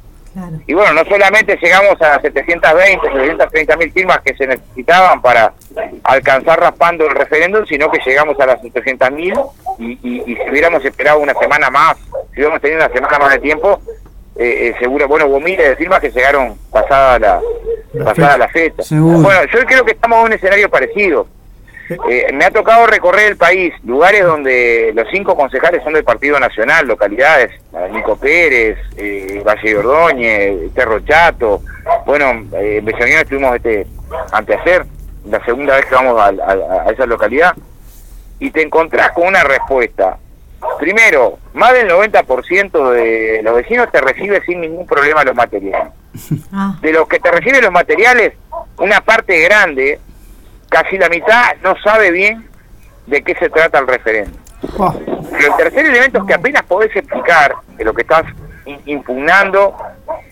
Y 0.67 0.73
bueno, 0.73 0.93
no 0.93 1.05
solamente 1.05 1.57
llegamos 1.61 2.01
a 2.01 2.19
720, 2.19 3.07
730 3.07 3.77
mil 3.77 3.91
firmas 3.91 4.19
que 4.19 4.35
se 4.35 4.47
necesitaban 4.47 5.21
para 5.21 5.53
alcanzar 6.03 6.59
raspando 6.59 7.05
el 7.05 7.15
referéndum, 7.15 7.65
sino 7.65 7.89
que 7.89 7.99
llegamos 8.05 8.39
a 8.39 8.45
las 8.45 8.61
700 8.61 9.11
mil 9.11 9.33
y, 9.79 9.99
y, 10.03 10.35
si 10.35 10.49
hubiéramos 10.49 10.83
esperado 10.83 11.19
una 11.19 11.33
semana 11.33 11.69
más, 11.69 11.97
si 12.31 12.37
hubiéramos 12.37 12.61
tenido 12.61 12.79
una 12.83 12.93
semana 12.93 13.19
más 13.19 13.31
de 13.31 13.39
tiempo, 13.39 13.81
eh, 14.35 14.69
eh 14.69 14.75
seguro, 14.79 15.07
bueno, 15.07 15.27
hubo 15.27 15.39
miles 15.39 15.69
de 15.69 15.75
firmas 15.77 16.01
que 16.01 16.11
llegaron 16.11 16.57
pasada 16.69 17.17
la, 17.19 17.41
pasada 18.03 18.37
la 18.37 18.49
fecha. 18.49 18.83
Bueno, 18.91 19.45
yo 19.45 19.65
creo 19.65 19.85
que 19.85 19.91
estamos 19.91 20.19
en 20.19 20.25
un 20.25 20.33
escenario 20.33 20.69
parecido. 20.69 21.27
Eh, 21.89 22.31
me 22.33 22.45
ha 22.45 22.51
tocado 22.51 22.87
recorrer 22.87 23.31
el 23.31 23.37
país, 23.37 23.73
lugares 23.83 24.23
donde 24.23 24.91
los 24.95 25.07
cinco 25.11 25.35
concejales 25.35 25.83
son 25.83 25.93
del 25.93 26.03
Partido 26.03 26.39
Nacional, 26.39 26.87
localidades, 26.87 27.51
Nico 27.91 28.15
Pérez, 28.15 28.77
eh, 28.97 29.43
Valle 29.45 29.69
de 29.69 29.77
Ordóñez, 29.77 30.73
Cerro 30.73 30.99
Chato. 31.01 31.61
Bueno, 32.05 32.45
eh, 32.53 32.81
en 32.83 32.89
estuvimos 32.89 33.55
este, 33.55 33.85
anteayer, 34.31 34.85
la 35.29 35.43
segunda 35.45 35.75
vez 35.75 35.85
que 35.85 35.95
vamos 35.95 36.19
a, 36.19 36.91
esa 36.91 37.05
localidad, 37.05 37.53
y 38.39 38.49
te 38.51 38.63
encontrás 38.63 39.11
con 39.11 39.27
una 39.27 39.43
respuesta. 39.43 40.17
Primero, 40.79 41.37
más 41.53 41.73
del 41.73 41.87
90% 41.89 42.89
de 42.89 43.41
los 43.43 43.55
vecinos 43.55 43.91
te 43.91 44.01
recibe 44.01 44.43
sin 44.45 44.61
ningún 44.61 44.87
problema 44.87 45.23
los 45.23 45.35
materiales. 45.35 45.93
Ah. 46.51 46.77
De 46.81 46.91
los 46.91 47.07
que 47.07 47.19
te 47.19 47.29
reciben 47.29 47.61
los 47.61 47.71
materiales, 47.71 48.33
una 48.77 49.01
parte 49.01 49.39
grande 49.41 49.99
casi 50.75 50.97
la 50.97 51.07
mitad 51.07 51.55
no 51.63 51.73
sabe 51.81 52.11
bien 52.11 52.45
de 53.07 53.21
qué 53.21 53.33
se 53.35 53.49
trata 53.49 53.79
el 53.79 53.87
referéndum. 53.87 54.37
Oh. 54.77 54.93
Pero 55.31 55.53
el 55.53 55.57
tercer 55.57 55.85
elemento 55.85 56.19
es 56.19 56.25
que 56.25 56.33
apenas 56.33 56.63
podés 56.63 56.93
explicar 56.93 57.55
que 57.77 57.85
lo 57.85 57.93
que 57.93 58.01
estás 58.01 58.25
impugnando 58.85 59.77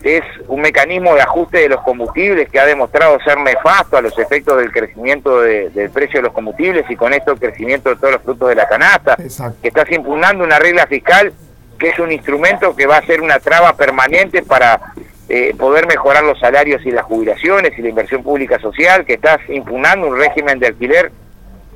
es 0.02 0.22
un 0.48 0.60
mecanismo 0.60 1.14
de 1.14 1.22
ajuste 1.22 1.60
de 1.60 1.68
los 1.70 1.80
combustibles 1.80 2.50
que 2.50 2.60
ha 2.60 2.66
demostrado 2.66 3.18
ser 3.20 3.38
nefasto 3.38 3.96
a 3.96 4.02
los 4.02 4.18
efectos 4.18 4.58
del 4.58 4.70
crecimiento 4.70 5.40
del 5.40 5.90
precio 5.90 6.18
de 6.18 6.24
los 6.24 6.34
combustibles 6.34 6.84
y 6.90 6.96
con 6.96 7.14
esto 7.14 7.32
el 7.32 7.38
crecimiento 7.38 7.88
de 7.88 7.96
todos 7.96 8.12
los 8.12 8.22
frutos 8.22 8.50
de 8.50 8.54
la 8.56 8.68
canasta, 8.68 9.16
que 9.16 9.68
estás 9.68 9.90
impugnando 9.92 10.44
una 10.44 10.58
regla 10.58 10.86
fiscal 10.86 11.32
que 11.78 11.88
es 11.88 11.98
un 11.98 12.12
instrumento 12.12 12.76
que 12.76 12.86
va 12.86 12.98
a 12.98 13.06
ser 13.06 13.22
una 13.22 13.38
traba 13.38 13.74
permanente 13.76 14.42
para 14.42 14.78
eh, 15.28 15.54
poder 15.58 15.86
mejorar 15.86 16.22
los 16.24 16.38
salarios 16.38 16.84
y 16.84 16.90
las 16.90 17.04
jubilaciones 17.04 17.72
y 17.78 17.82
la 17.82 17.88
inversión 17.88 18.22
pública 18.22 18.58
social, 18.58 19.04
que 19.06 19.14
estás 19.14 19.38
impugnando 19.48 20.08
un 20.08 20.18
régimen 20.18 20.58
de 20.58 20.66
alquiler 20.66 21.12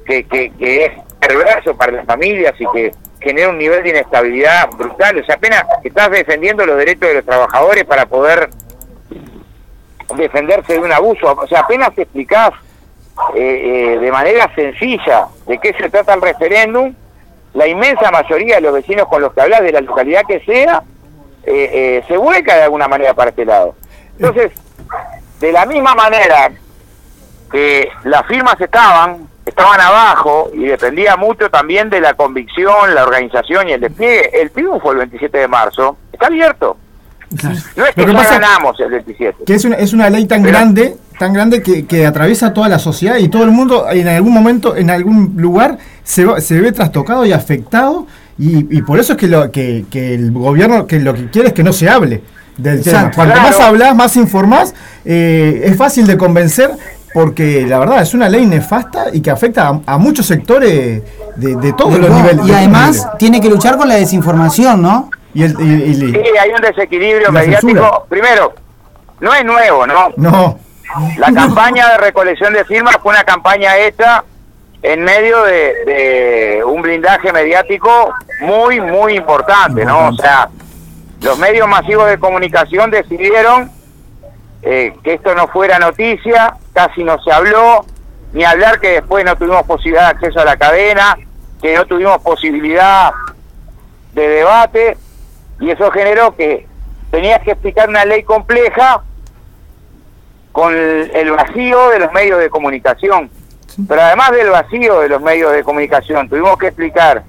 que, 0.04 0.24
que, 0.24 0.84
es 0.84 0.92
perverso 1.20 1.76
para 1.76 1.92
las 1.92 2.06
familias 2.06 2.54
y 2.58 2.66
que 2.72 2.92
genera 3.20 3.50
un 3.50 3.58
nivel 3.58 3.82
de 3.82 3.90
inestabilidad 3.90 4.68
brutal. 4.70 5.18
O 5.18 5.24
sea, 5.24 5.36
apenas 5.36 5.64
estás 5.82 6.10
defendiendo 6.10 6.64
los 6.64 6.76
derechos 6.76 7.08
de 7.08 7.14
los 7.14 7.24
trabajadores 7.24 7.84
para 7.84 8.06
poder 8.06 8.50
defenderse 10.16 10.74
de 10.74 10.78
un 10.80 10.92
abuso. 10.92 11.32
O 11.32 11.46
sea, 11.46 11.60
apenas 11.60 11.96
explicás 11.96 12.50
eh, 13.34 13.94
eh, 13.94 13.98
de 13.98 14.12
manera 14.12 14.50
sencilla 14.54 15.26
de 15.46 15.58
qué 15.58 15.74
se 15.74 15.90
trata 15.90 16.14
el 16.14 16.22
referéndum, 16.22 16.94
la 17.54 17.66
inmensa 17.66 18.10
mayoría 18.10 18.56
de 18.56 18.60
los 18.60 18.74
vecinos 18.74 19.08
con 19.08 19.22
los 19.22 19.32
que 19.32 19.40
hablas, 19.40 19.62
de 19.62 19.72
la 19.72 19.80
localidad 19.80 20.22
que 20.26 20.40
sea, 20.40 20.82
eh, 21.48 21.70
eh, 21.98 22.04
se 22.06 22.16
vuelca 22.16 22.54
de 22.56 22.62
alguna 22.62 22.88
manera 22.88 23.14
para 23.14 23.30
este 23.30 23.44
lado. 23.44 23.74
Entonces, 24.18 24.52
de 25.40 25.52
la 25.52 25.66
misma 25.66 25.94
manera 25.94 26.50
que 27.50 27.88
las 28.04 28.26
firmas 28.26 28.60
estaban, 28.60 29.26
estaban 29.46 29.80
abajo 29.80 30.50
y 30.52 30.66
dependía 30.66 31.16
mucho 31.16 31.50
también 31.50 31.88
de 31.88 32.00
la 32.00 32.14
convicción, 32.14 32.94
la 32.94 33.04
organización 33.04 33.68
y 33.68 33.72
el 33.72 33.80
despliegue, 33.80 34.40
el 34.40 34.50
triunfo 34.50 34.92
el 34.92 34.98
27 34.98 35.38
de 35.38 35.48
marzo 35.48 35.96
está 36.12 36.26
abierto. 36.26 36.76
No 37.76 37.84
es 37.84 37.94
que 37.94 38.06
ya 38.06 38.24
ganamos 38.24 38.80
el 38.80 38.90
27. 38.90 39.44
Que 39.44 39.54
es 39.54 39.64
una, 39.64 39.76
es 39.76 39.92
una 39.92 40.08
ley 40.08 40.26
tan 40.26 40.42
grande, 40.42 40.96
tan 41.18 41.34
grande 41.34 41.62
que, 41.62 41.86
que, 41.86 42.06
atraviesa 42.06 42.54
toda 42.54 42.68
la 42.68 42.78
sociedad 42.78 43.16
y 43.18 43.28
todo 43.28 43.44
el 43.44 43.50
mundo 43.50 43.86
en 43.90 44.08
algún 44.08 44.32
momento, 44.32 44.76
en 44.76 44.88
algún 44.88 45.34
lugar, 45.36 45.78
se, 46.04 46.40
se 46.40 46.60
ve 46.60 46.72
trastocado 46.72 47.26
y 47.26 47.32
afectado 47.32 48.06
y, 48.38 48.82
por 48.82 49.00
eso 49.00 49.14
es 49.14 49.18
que, 49.18 49.26
lo, 49.26 49.50
que, 49.50 49.84
el 49.92 50.30
gobierno 50.30 50.86
que 50.86 51.00
lo 51.00 51.12
que 51.12 51.28
quiere 51.28 51.48
es 51.48 51.54
que 51.54 51.64
no 51.64 51.72
se 51.72 51.88
hable 51.88 52.22
del 52.56 52.82
tema. 52.82 53.10
Cuanto 53.14 53.40
más 53.40 53.58
hablas, 53.60 53.96
más 53.96 54.16
informás, 54.16 54.74
eh, 55.04 55.62
es 55.64 55.76
fácil 55.76 56.06
de 56.06 56.16
convencer 56.16 56.70
porque 57.12 57.66
la 57.66 57.78
verdad 57.78 58.02
es 58.02 58.14
una 58.14 58.28
ley 58.28 58.46
nefasta 58.46 59.06
y 59.12 59.20
que 59.22 59.30
afecta 59.30 59.80
a, 59.84 59.98
muchos 59.98 60.26
sectores 60.26 61.02
de, 61.36 61.72
todos 61.76 61.98
los 61.98 62.10
niveles. 62.10 62.46
Y 62.46 62.52
además 62.52 63.08
tiene 63.18 63.40
que 63.40 63.48
luchar 63.48 63.76
con 63.76 63.88
la 63.88 63.96
desinformación, 63.96 64.82
¿no? 64.82 65.10
Y 65.34 65.42
el, 65.42 65.56
sí, 65.56 66.14
hay 66.40 66.50
un 66.50 66.60
desequilibrio 66.60 67.32
mediático. 67.32 68.06
Primero, 68.08 68.54
no 69.20 69.34
es 69.34 69.44
nuevo, 69.44 69.86
¿no? 69.86 70.10
No. 70.16 70.58
La 71.18 71.32
campaña 71.32 71.88
de 71.90 71.98
recolección 71.98 72.52
de 72.52 72.64
firmas 72.64 72.96
fue 73.02 73.12
una 73.12 73.24
campaña 73.24 73.76
hecha 73.76 74.24
en 74.82 75.02
medio 75.02 75.42
de, 75.42 76.62
un 76.64 76.82
blindaje 76.82 77.32
mediático 77.32 78.12
muy, 78.40 78.80
muy 78.80 79.16
importante, 79.16 79.84
¿no? 79.84 80.08
O 80.08 80.14
sea, 80.14 80.48
los 81.22 81.38
medios 81.38 81.66
masivos 81.66 82.08
de 82.08 82.18
comunicación 82.18 82.90
decidieron 82.90 83.70
eh, 84.62 84.94
que 85.02 85.14
esto 85.14 85.34
no 85.34 85.48
fuera 85.48 85.78
noticia, 85.78 86.54
casi 86.72 87.02
no 87.02 87.20
se 87.22 87.32
habló, 87.32 87.84
ni 88.32 88.44
hablar 88.44 88.80
que 88.80 88.90
después 88.90 89.24
no 89.24 89.36
tuvimos 89.36 89.64
posibilidad 89.64 90.04
de 90.04 90.16
acceso 90.16 90.40
a 90.40 90.44
la 90.44 90.56
cadena, 90.56 91.16
que 91.60 91.74
no 91.74 91.84
tuvimos 91.86 92.22
posibilidad 92.22 93.12
de 94.12 94.28
debate, 94.28 94.96
y 95.60 95.70
eso 95.70 95.90
generó 95.90 96.36
que 96.36 96.66
tenías 97.10 97.42
que 97.42 97.52
explicar 97.52 97.88
una 97.88 98.04
ley 98.04 98.22
compleja 98.22 99.02
con 100.52 100.74
el 100.76 101.30
vacío 101.32 101.90
de 101.90 101.98
los 102.00 102.12
medios 102.12 102.38
de 102.38 102.50
comunicación. 102.50 103.30
Pero 103.86 104.02
además 104.02 104.32
del 104.32 104.50
vacío 104.50 105.00
de 105.00 105.08
los 105.08 105.22
medios 105.22 105.52
de 105.52 105.62
comunicación, 105.62 106.28
tuvimos 106.28 106.58
que 106.58 106.68
explicar 106.68 107.22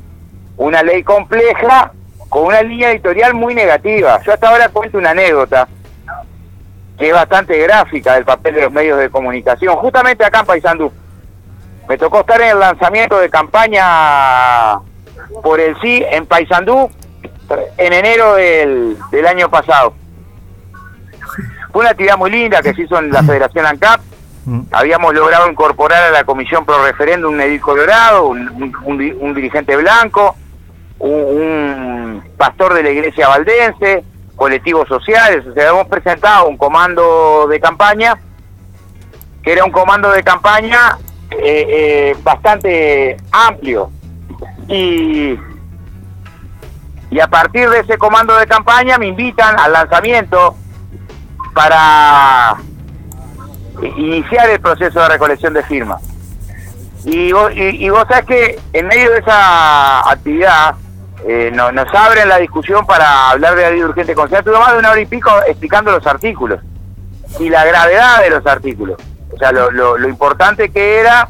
una 0.57 0.81
ley 0.81 1.03
compleja 1.03 1.91
con 2.27 2.45
una 2.45 2.61
línea 2.61 2.91
editorial 2.91 3.33
muy 3.33 3.53
negativa. 3.53 4.19
Yo 4.23 4.33
hasta 4.33 4.49
ahora 4.49 4.69
cuento 4.69 4.97
una 4.97 5.11
anécdota 5.11 5.67
que 6.97 7.07
es 7.07 7.13
bastante 7.13 7.57
gráfica 7.57 8.15
del 8.15 8.25
papel 8.25 8.55
de 8.55 8.61
los 8.63 8.71
medios 8.71 8.99
de 8.99 9.09
comunicación. 9.09 9.75
Justamente 9.77 10.25
acá 10.25 10.41
en 10.41 10.45
Paysandú. 10.45 10.91
Me 11.87 11.97
tocó 11.97 12.19
estar 12.19 12.41
en 12.41 12.49
el 12.49 12.59
lanzamiento 12.59 13.17
de 13.19 13.29
campaña 13.29 14.79
por 15.41 15.59
el 15.59 15.79
sí 15.81 16.03
en 16.11 16.25
Paysandú 16.25 16.89
en 17.77 17.93
enero 17.93 18.35
del, 18.35 18.97
del 19.11 19.25
año 19.25 19.49
pasado. 19.49 19.93
Fue 21.71 21.81
una 21.81 21.91
actividad 21.91 22.17
muy 22.17 22.31
linda 22.31 22.61
que 22.61 22.73
se 22.73 22.81
hizo 22.83 22.99
en 22.99 23.11
la 23.11 23.23
Federación 23.23 23.65
ANCAP. 23.65 24.01
Mm. 24.49 24.61
Habíamos 24.71 25.13
logrado 25.13 25.47
incorporar 25.47 26.05
a 26.05 26.09
la 26.09 26.23
Comisión 26.23 26.65
Pro 26.65 26.83
Referéndum 26.83 27.35
un 27.35 27.41
edil 27.41 27.61
colorado, 27.61 28.25
un, 28.25 29.35
dirigente 29.35 29.77
blanco, 29.77 30.35
un, 30.97 32.23
pastor 32.35 32.73
de 32.73 32.81
la 32.81 32.89
iglesia 32.89 33.27
valdense, 33.27 34.03
colectivos 34.35 34.87
sociales. 34.87 35.45
O 35.45 35.53
sea, 35.53 35.69
hemos 35.69 35.87
presentado 35.87 36.47
un 36.47 36.57
comando 36.57 37.45
de 37.47 37.59
campaña, 37.59 38.17
que 39.43 39.51
era 39.51 39.63
un 39.63 39.71
comando 39.71 40.09
de 40.09 40.23
campaña 40.23 40.97
eh, 41.29 41.65
eh, 41.69 42.17
bastante 42.23 43.17
amplio. 43.31 43.91
Y 44.67 45.37
y 47.11 47.19
a 47.19 47.27
partir 47.27 47.69
de 47.69 47.79
ese 47.79 47.97
comando 47.97 48.35
de 48.35 48.45
campaña 48.47 48.97
me 48.97 49.07
invitan 49.07 49.59
al 49.59 49.73
lanzamiento 49.73 50.55
para 51.53 52.57
iniciar 53.81 54.49
el 54.49 54.59
proceso 54.59 54.99
de 54.99 55.09
recolección 55.09 55.53
de 55.53 55.63
firmas. 55.63 56.01
Y 57.05 57.31
vos, 57.31 57.51
y, 57.55 57.89
vos 57.89 58.05
sabés 58.09 58.25
que 58.25 58.59
en 58.73 58.87
medio 58.87 59.11
de 59.11 59.19
esa 59.19 60.09
actividad 60.09 60.75
eh, 61.25 61.49
nos 61.53 61.93
abren 61.93 62.27
la 62.27 62.37
discusión 62.37 62.85
para 62.85 63.29
hablar 63.29 63.55
de 63.55 63.61
la 63.61 63.69
ley 63.71 63.79
de 63.79 63.85
urgente 63.85 64.15
conciencia. 64.15 64.43
Tuve 64.43 64.59
más 64.59 64.73
de 64.73 64.79
una 64.79 64.91
hora 64.91 65.01
y 65.01 65.05
pico 65.05 65.31
explicando 65.47 65.91
los 65.91 66.05
artículos 66.05 66.59
y 67.39 67.49
la 67.49 67.65
gravedad 67.65 68.21
de 68.21 68.29
los 68.29 68.45
artículos. 68.45 68.97
O 69.33 69.37
sea, 69.37 69.51
lo, 69.51 69.71
lo, 69.71 70.09
importante 70.09 70.69
que 70.69 70.99
era 70.99 71.29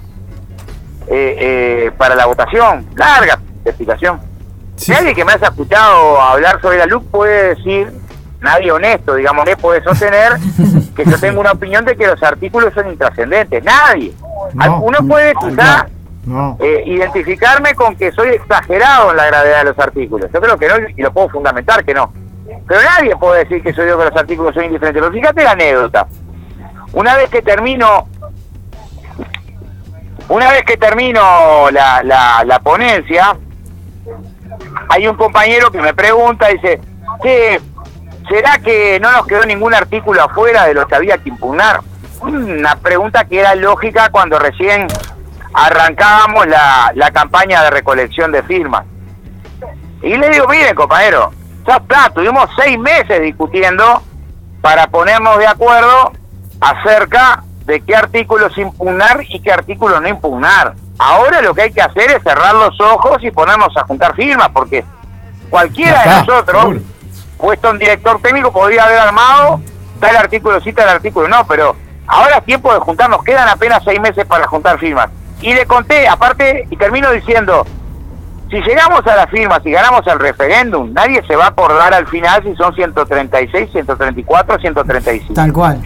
eh, 1.08 1.36
eh, 1.40 1.92
para 1.98 2.16
la 2.16 2.26
votación. 2.26 2.88
Larga 2.96 3.40
explicación. 3.66 4.20
Nadie 4.88 5.14
que 5.14 5.26
me 5.26 5.34
haya 5.34 5.48
escuchado 5.48 6.22
hablar 6.22 6.62
sobre 6.62 6.78
la 6.78 6.86
luz 6.86 7.04
puede 7.12 7.56
decir, 7.56 7.92
nadie 8.40 8.72
honesto, 8.72 9.16
digamos, 9.16 9.46
que 9.46 9.58
puede 9.58 9.84
sostener 9.84 10.34
que 11.04 11.10
yo 11.10 11.20
tengo 11.20 11.40
una 11.40 11.52
opinión 11.52 11.86
de 11.86 11.96
que 11.96 12.08
los 12.08 12.22
artículos 12.22 12.74
son 12.74 12.90
intrascendentes. 12.90 13.64
Nadie. 13.64 14.14
Uno 14.82 14.98
puede 15.08 15.34
quizá 15.36 15.88
eh, 16.60 16.84
identificarme 16.86 17.74
con 17.76 17.96
que 17.96 18.12
soy 18.12 18.30
exagerado 18.30 19.12
en 19.12 19.18
la 19.18 19.28
gravedad 19.28 19.60
de 19.60 19.64
los 19.66 19.80
artículos. 19.80 20.30
Yo 20.34 20.42
creo 20.42 20.58
que 20.58 20.68
no, 20.68 20.76
y 20.96 21.02
lo 21.02 21.14
puedo 21.14 21.30
fundamentar 21.30 21.86
que 21.86 21.94
no. 21.94 22.12
Pero 22.68 22.82
nadie 22.82 23.16
puede 23.16 23.44
decir 23.44 23.64
que 23.64 23.74
soy 23.74 23.88
yo 23.88 23.98
que 23.98 24.06
los 24.06 24.16
artículos 24.16 24.54
son 24.54 24.66
indiferentes. 24.66 25.02
Pero 25.02 25.14
fíjate 25.14 25.44
la 25.44 25.52
anécdota. 25.52 26.08
Una 26.94 27.16
vez 27.16 27.30
que 27.30 27.42
termino 27.42 28.08
una 30.28 30.52
vez 30.52 30.64
que 30.64 30.78
termino 30.78 31.72
la, 31.72 32.04
la, 32.04 32.44
la 32.46 32.60
ponencia, 32.60 33.36
hay 34.90 35.08
un 35.08 35.16
compañero 35.16 35.72
que 35.72 35.82
me 35.82 35.94
pregunta, 35.96 36.50
dice, 36.50 36.80
¿qué, 37.24 37.60
¿será 38.30 38.60
que 38.60 39.00
no 39.00 39.12
nos 39.12 39.28
quedó 39.28 39.44
ningún 39.46 39.74
artículo 39.74 40.24
afuera 40.24 40.66
de 40.66 40.74
lo 40.74 40.88
que 40.88 40.96
había 40.96 41.18
que 41.18 41.30
impugnar? 41.30 41.82
Una 42.22 42.76
pregunta 42.76 43.26
que 43.26 43.40
era 43.40 43.56
lógica 43.56 44.10
cuando 44.10 44.38
recién 44.40 44.88
arrancábamos 45.54 46.48
la, 46.48 46.92
la 46.96 47.12
campaña 47.12 47.64
de 47.64 47.72
recolección 47.72 48.32
de 48.32 48.44
firmas. 48.44 48.86
Y 50.02 50.16
le 50.16 50.30
digo, 50.30 50.48
miren 50.48 50.76
compañero, 50.76 51.32
ya 51.68 51.78
está, 51.78 52.10
tuvimos 52.10 52.50
seis 52.58 52.78
meses 52.80 53.22
discutiendo 53.22 54.02
para 54.62 54.88
ponernos 54.88 55.38
de 55.40 55.48
acuerdo 55.48 56.14
acerca 56.62 57.44
de 57.66 57.82
qué 57.82 57.96
artículos 57.96 58.58
impugnar 58.58 59.24
y 59.28 59.40
qué 59.40 59.52
artículos 59.52 60.02
no 60.02 60.08
impugnar. 60.08 60.74
Ahora 60.98 61.42
lo 61.42 61.54
que 61.54 61.64
hay 61.64 61.72
que 61.72 61.82
hacer 61.82 62.12
es 62.12 62.24
cerrar 62.24 62.54
los 62.56 62.80
ojos 62.82 63.24
y 63.24 63.32
ponernos 63.32 63.76
a 63.78 63.84
juntar 63.84 64.16
firmas, 64.16 64.50
porque 64.50 64.84
cualquiera 65.50 66.04
de 66.04 66.10
nosotros, 66.10 66.78
puesto 67.40 67.72
un 67.72 67.80
director 67.80 68.22
técnico, 68.22 68.52
podría 68.52 68.84
haber 68.84 69.00
armado 69.00 69.62
tal 70.00 70.16
artículo 70.16 70.62
sí, 70.62 70.72
tal 70.74 70.90
artículo 70.90 71.28
no, 71.28 71.46
pero 71.48 71.76
ahora 72.08 72.38
es 72.38 72.46
tiempo 72.46 72.74
de 72.74 72.80
juntarnos, 72.80 73.24
quedan 73.24 73.48
apenas 73.48 73.84
seis 73.84 74.00
meses 74.00 74.26
para 74.26 74.48
juntar 74.48 74.80
firmas. 74.80 75.10
Y 75.42 75.54
le 75.54 75.66
conté, 75.66 76.08
aparte, 76.08 76.68
y 76.70 76.76
termino 76.76 77.12
diciendo, 77.12 77.66
si 78.50 78.58
llegamos 78.62 79.06
a 79.08 79.16
las 79.16 79.30
firmas 79.30 79.62
y 79.66 79.72
ganamos 79.72 80.06
el 80.08 80.20
referéndum, 80.20 80.92
nadie 80.94 81.22
se 81.28 81.36
va 81.36 81.46
a 81.46 81.50
acordar 81.50 81.94
al 81.94 82.08
final 82.08 82.44
si 82.44 82.56
son 82.56 82.74
136, 82.74 83.72
134, 83.72 84.60
135. 84.60 85.34
Tal 85.34 85.54
cual. 85.54 85.82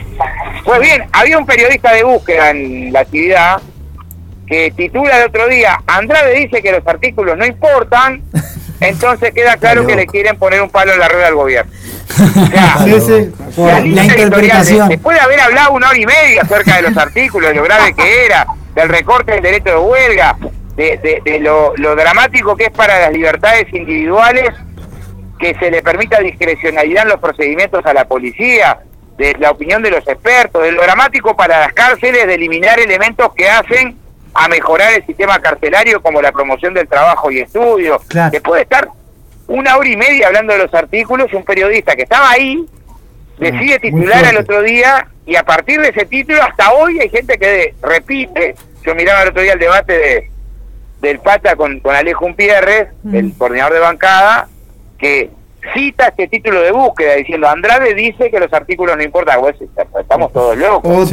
Pues 0.64 0.80
bien, 0.80 1.04
había 1.12 1.38
un 1.38 1.45
periodista 1.45 1.91
de 1.91 2.04
búsqueda 2.04 2.51
en 2.51 2.93
la 2.93 3.01
actividad 3.01 3.62
que 4.47 4.72
titula 4.72 5.18
el 5.20 5.28
otro 5.30 5.47
día, 5.47 5.80
Andrade 5.88 6.39
dice 6.39 6.62
que 6.62 6.72
los 6.72 6.86
artículos 6.86 7.38
no 7.38 7.45
importan, 7.45 8.22
entonces 8.90 9.34
queda 9.34 9.58
claro 9.58 9.86
que 9.86 9.96
le 9.96 10.08
quieren 10.08 10.38
poner 10.38 10.62
un 10.62 10.70
palo 10.70 10.94
en 10.94 11.00
la 11.00 11.08
rueda 11.08 11.28
al 11.28 11.36
gobierno. 11.36 11.72
La, 13.56 13.86
interpretación. 13.86 14.90
después 14.90 15.18
de 15.18 15.24
haber 15.24 15.40
hablado 15.40 15.74
una 15.74 15.90
hora 15.90 15.98
y 15.98 16.06
media 16.06 16.42
acerca 16.42 16.78
de 16.78 16.84
los 16.84 16.98
artículos, 16.98 17.50
de 17.50 17.56
lo 17.56 17.64
grave 17.64 17.94
que 17.94 18.26
era, 18.26 18.48
del 18.76 18.90
recorte 18.90 19.34
del 19.34 19.44
derecho 19.44 19.70
de 19.70 19.78
huelga, 19.78 20.38
de, 20.76 21.22
de, 21.24 21.40
lo, 21.40 21.74
lo 21.78 21.96
dramático 21.96 22.56
que 22.56 22.66
es 22.66 22.72
para 22.72 23.00
las 23.00 23.12
libertades 23.12 23.72
individuales 23.74 24.50
que 25.40 25.56
se 25.56 25.70
le 25.70 25.82
permita 25.82 26.20
discrecionalidad 26.20 27.04
en 27.04 27.10
los 27.10 27.20
procedimientos 27.20 27.86
a 27.86 27.94
la 27.94 28.06
policía, 28.06 28.80
de 29.18 29.36
la 29.40 29.52
opinión 29.52 29.84
de 29.84 29.92
los 29.92 30.08
expertos, 30.08 30.64
de 30.64 30.72
lo 30.72 30.82
dramático 30.82 31.36
para 31.36 31.60
las 31.60 31.74
cárceles 31.74 32.26
de 32.26 32.34
eliminar 32.34 32.80
elementos 32.80 33.34
que 33.36 33.48
hacen 33.48 33.98
a 34.34 34.48
mejorar 34.48 34.94
el 34.94 35.06
sistema 35.06 35.40
carcelario 35.40 36.02
como 36.02 36.22
la 36.22 36.32
promoción 36.32 36.74
del 36.74 36.88
trabajo 36.88 37.32
y 37.32 37.40
estudio, 37.40 38.02
que 38.32 38.42
puede 38.42 38.64
estar 38.64 38.88
una 39.48 39.78
hora 39.78 39.90
y 39.90 39.98
media 39.98 40.28
hablando 40.28 40.54
de 40.54 40.60
los 40.60 40.74
artículos 40.74 41.28
y 41.32 41.36
un 41.36 41.44
periodista 41.44 41.96
que 41.96 42.04
estaba 42.04 42.32
ahí 42.32 42.66
decide 43.38 43.80
titular 43.80 44.26
al 44.26 44.38
otro 44.38 44.62
día 44.62 45.08
y 45.26 45.36
a 45.36 45.44
partir 45.44 45.82
de 45.82 45.90
ese 45.90 46.06
título 46.06 46.42
hasta 46.42 46.72
hoy 46.74 47.00
hay 47.00 47.10
gente 47.10 47.38
que 47.38 47.74
repite, 47.82 48.56
yo 48.86 48.96
miraba 48.96 49.24
el 49.24 49.30
otro 49.30 49.42
día 49.42 49.54
el 49.54 49.60
debate 49.60 49.94
de 49.94 50.34
del 51.04 51.20
Pata 51.20 51.56
con, 51.58 51.82
con 51.82 51.94
Alejo 51.94 52.26
Umpierres, 52.26 52.88
el 53.12 53.34
coordinador 53.38 53.74
de 53.74 53.80
bancada, 53.80 54.48
que 54.98 55.30
cita 55.74 56.08
este 56.08 56.30
título 56.30 56.62
de 56.62 56.72
búsqueda 56.72 57.16
diciendo 57.16 57.48
Andrade 57.48 57.94
dice 57.94 58.32
que 58.32 58.40
los 58.40 58.52
artículos 58.54 58.96
no 58.96 59.04
importan, 59.04 59.40
pues, 59.42 59.58
estamos 60.00 60.32
todos 60.32 60.58
locos. 60.58 61.12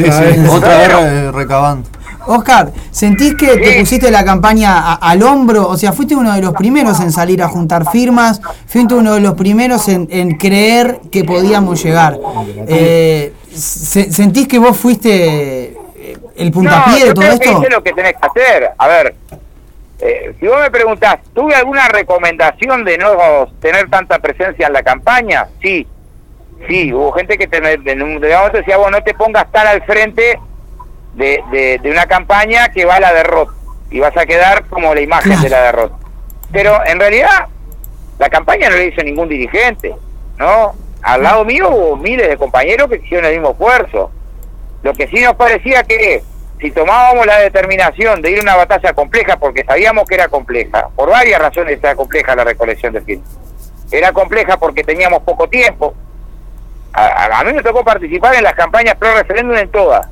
Otra, 0.49 0.81
vez. 1.01 1.33
Recabando. 1.33 1.89
Oscar, 2.27 2.73
¿sentís 2.91 3.35
que 3.35 3.57
te 3.57 3.81
pusiste 3.81 4.11
la 4.11 4.25
campaña 4.25 4.95
al 4.95 5.23
hombro? 5.23 5.69
O 5.69 5.77
sea, 5.77 5.93
fuiste 5.93 6.15
uno 6.15 6.33
de 6.35 6.41
los 6.41 6.55
primeros 6.55 7.01
en 7.01 7.13
salir 7.13 7.43
a 7.43 7.49
juntar 7.49 7.91
firmas, 7.91 8.41
fuiste 8.67 8.95
uno 8.95 9.15
de 9.15 9.21
los 9.21 9.35
primeros 9.35 9.89
en, 9.89 10.37
creer 10.37 11.01
que 11.11 11.25
podíamos 11.25 11.83
llegar. 11.83 12.19
Eh, 12.67 13.33
¿Sentís 13.53 14.47
que 14.47 14.59
vos 14.59 14.77
fuiste 14.77 15.77
el 16.37 16.51
puntapié 16.53 17.07
de 17.07 17.15
todo 17.15 17.25
esto? 17.25 17.61
Que 17.61 17.69
lo 17.69 17.83
que 17.83 17.93
tenés 17.93 18.13
que 18.13 18.27
hacer. 18.27 18.71
A 18.79 18.89
ver, 18.89 19.15
eh, 20.01 20.35
si 20.41 20.47
vos 20.47 20.61
me 20.61 20.71
preguntás, 20.71 21.19
¿tuve 21.35 21.55
alguna 21.55 21.89
recomendación 21.89 22.85
de 22.85 22.97
no 22.97 23.47
tener 23.61 23.91
tanta 23.91 24.19
presencia 24.19 24.67
en 24.67 24.73
la 24.73 24.83
campaña? 24.83 25.49
Sí, 25.61 25.87
sí, 26.67 26.93
hubo 26.93 27.13
gente 27.13 27.37
que 27.37 27.47
te, 27.47 27.61
momento 27.61 28.57
decía, 28.57 28.79
vos 28.79 28.91
no 28.91 29.03
te 29.03 29.15
pongas 29.15 29.51
tan 29.53 29.67
al 29.67 29.83
frente 29.83 30.39
de, 31.15 31.79
de, 31.83 31.91
una 31.91 32.07
campaña 32.07 32.71
que 32.71 32.85
va 32.85 32.97
a 32.97 33.01
la 33.01 33.13
derrota 33.13 33.53
y 33.91 34.01
vas 34.01 34.17
a 34.17 34.27
quedar 34.27 34.65
como 34.67 34.95
la 34.95 35.01
imagen 35.01 35.41
de 35.41 35.49
la 35.49 35.63
derrota. 35.63 35.97
Pero 36.53 36.85
en 36.87 37.01
realidad 37.01 37.47
la 38.19 38.29
campaña 38.29 38.71
no 38.71 38.77
le 38.77 38.87
hizo 38.87 39.03
ningún 39.03 39.29
dirigente, 39.29 39.95
¿no? 40.39 40.75
al 41.03 41.23
lado 41.23 41.45
mío 41.45 41.71
hubo 41.71 41.97
miles 41.97 42.29
de 42.29 42.37
compañeros 42.37 42.89
que 42.89 42.97
hicieron 42.97 43.27
el 43.27 43.33
mismo 43.33 43.53
esfuerzo. 43.53 44.11
Lo 44.83 44.93
que 44.95 45.07
sí 45.09 45.21
nos 45.21 45.35
parecía 45.35 45.83
que 45.83 46.23
si 46.61 46.71
tomábamos 46.71 47.27
la 47.27 47.39
determinación 47.39 48.21
de 48.21 48.31
ir 48.31 48.39
a 48.39 48.43
una 48.43 48.57
batalla 48.57 48.93
compleja, 48.93 49.39
porque 49.39 49.65
sabíamos 49.65 50.07
que 50.07 50.15
era 50.15 50.29
compleja, 50.29 50.89
por 50.95 51.09
varias 51.09 51.41
razones 51.41 51.79
era 51.79 51.95
compleja 51.95 52.37
la 52.37 52.45
recolección 52.45 52.93
de 52.93 53.01
firmas. 53.01 53.29
Era 53.91 54.13
compleja 54.13 54.59
porque 54.59 54.85
teníamos 54.85 55.23
poco 55.23 55.49
tiempo. 55.49 55.95
A, 56.93 57.43
mí 57.45 57.53
me 57.53 57.63
tocó 57.63 57.85
participar 57.85 58.35
en 58.35 58.45
las 58.45 58.55
campañas 58.55 58.97
pro 58.97 59.15
referéndum 59.15 59.57
en 59.57 59.71
todas. 59.71 60.07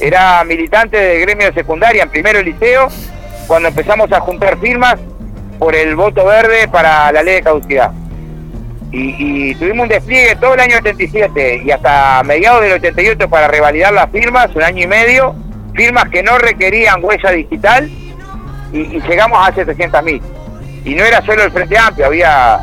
Era 0.00 0.44
militante 0.44 0.96
de 0.96 1.20
gremio 1.20 1.46
de 1.48 1.54
secundaria 1.54 2.02
en 2.02 2.10
primero 2.10 2.42
liceo, 2.42 2.88
cuando 3.46 3.68
empezamos 3.68 4.12
a 4.12 4.20
juntar 4.20 4.58
firmas 4.58 4.96
por 5.58 5.74
el 5.74 5.96
voto 5.96 6.24
verde 6.24 6.68
para 6.68 7.10
la 7.12 7.22
ley 7.22 7.36
de 7.36 7.42
caducidad. 7.42 7.90
Y, 8.90 9.54
tuvimos 9.56 9.84
un 9.84 9.88
despliegue 9.88 10.36
todo 10.36 10.54
el 10.54 10.60
año 10.60 10.78
87 10.78 11.62
y 11.64 11.70
hasta 11.70 12.22
mediados 12.22 12.62
del 12.62 12.72
88 12.72 13.28
para 13.28 13.48
revalidar 13.48 13.92
las 13.92 14.10
firmas, 14.10 14.54
un 14.54 14.62
año 14.62 14.84
y 14.84 14.86
medio, 14.86 15.34
firmas 15.74 16.08
que 16.08 16.22
no 16.22 16.38
requerían 16.38 17.04
huella 17.04 17.30
digital 17.32 17.90
y, 18.72 19.00
llegamos 19.00 19.46
a 19.46 19.52
700.000. 19.52 20.22
Y 20.84 20.94
no 20.94 21.04
era 21.04 21.20
solo 21.22 21.42
el 21.42 21.50
Frente 21.50 21.76
Amplio, 21.76 22.06
había, 22.06 22.60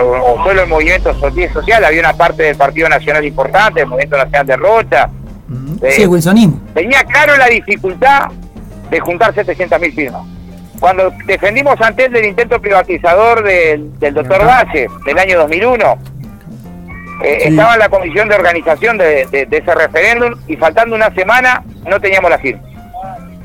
o 0.00 0.44
solo 0.44 0.62
el 0.62 0.68
movimiento 0.68 1.12
social, 1.18 1.84
había 1.84 2.00
una 2.00 2.12
parte 2.12 2.44
del 2.44 2.56
Partido 2.56 2.88
Nacional 2.88 3.24
importante, 3.24 3.80
el 3.80 3.86
Movimiento 3.86 4.18
Nacional 4.18 4.46
de 4.46 4.56
Rocha. 4.56 5.10
Sí, 5.90 6.06
Wilsonismo. 6.06 6.60
Tenía 6.74 7.02
claro 7.04 7.36
la 7.36 7.46
dificultad 7.46 8.28
de 8.90 9.00
juntar 9.00 9.34
700.000 9.34 9.94
firmas 9.94 10.22
cuando 10.80 11.12
defendimos 11.26 11.80
ante 11.80 12.06
él 12.06 12.12
del 12.12 12.24
intento 12.24 12.60
privatizador 12.60 13.44
del, 13.44 13.92
doctor 14.00 14.44
Valle 14.44 14.88
del 15.04 15.18
año 15.18 15.38
2001, 15.40 15.98
eh, 17.22 17.38
estaba 17.42 17.74
en 17.74 17.80
la 17.80 17.90
comisión 17.90 18.30
de 18.30 18.34
organización 18.34 18.96
de, 18.96 19.28
ese 19.30 19.74
referéndum 19.74 20.34
y 20.48 20.56
faltando 20.56 20.96
una 20.96 21.14
semana 21.14 21.62
no 21.86 22.00
teníamos 22.00 22.30
la 22.30 22.38
firma. 22.38 22.62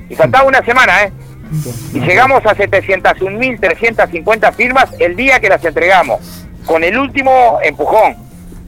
Y 0.09 0.15
faltaba 0.15 0.45
una 0.45 0.63
semana, 0.63 1.03
¿eh? 1.03 1.11
Y 1.93 1.99
llegamos 1.99 2.45
a 2.45 2.55
701.350 2.55 4.53
firmas 4.53 4.89
el 4.99 5.17
día 5.17 5.39
que 5.39 5.49
las 5.49 5.63
entregamos, 5.65 6.47
con 6.65 6.83
el 6.85 6.97
último 6.97 7.59
empujón. 7.61 8.15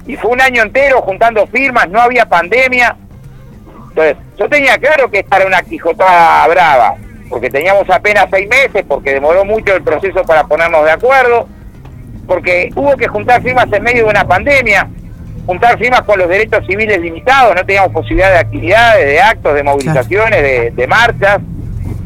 Y 0.06 0.18
fue 0.18 0.32
un 0.32 0.42
año 0.42 0.62
entero 0.62 1.02
juntando 1.02 1.48
firmas, 1.48 1.90
no 1.90 2.02
había 2.02 2.28
pandemia. 2.28 2.98
Entonces, 3.98 4.18
yo 4.38 4.48
tenía 4.48 4.78
claro 4.78 5.10
que 5.10 5.20
esta 5.20 5.38
era 5.38 5.48
una 5.48 5.64
quijotada 5.64 6.48
brava 6.48 6.96
porque 7.30 7.50
teníamos 7.50 7.90
apenas 7.90 8.28
seis 8.32 8.48
meses, 8.48 8.86
porque 8.88 9.14
demoró 9.14 9.44
mucho 9.44 9.76
el 9.76 9.82
proceso 9.82 10.24
para 10.24 10.44
ponernos 10.46 10.86
de 10.86 10.92
acuerdo, 10.92 11.48
porque 12.28 12.70
hubo 12.76 12.96
que 12.96 13.08
juntar 13.08 13.42
firmas 13.42 13.66
en 13.74 13.84
medio 13.84 14.04
de 14.04 14.10
una 14.12 14.26
pandemia, 14.26 14.88
juntar 15.48 15.80
firmas 15.80 16.04
con 16.04 16.20
los 16.20 16.30
derechos 16.30 16.66
civiles 16.68 17.02
limitados, 17.02 17.56
no 17.56 17.66
teníamos 17.66 17.92
posibilidad 17.92 18.32
de 18.32 18.38
actividades, 18.38 19.06
de 19.06 19.20
actos, 19.20 19.56
de 19.56 19.64
movilizaciones, 19.64 20.76
de, 20.76 20.88
marchas, 20.88 21.40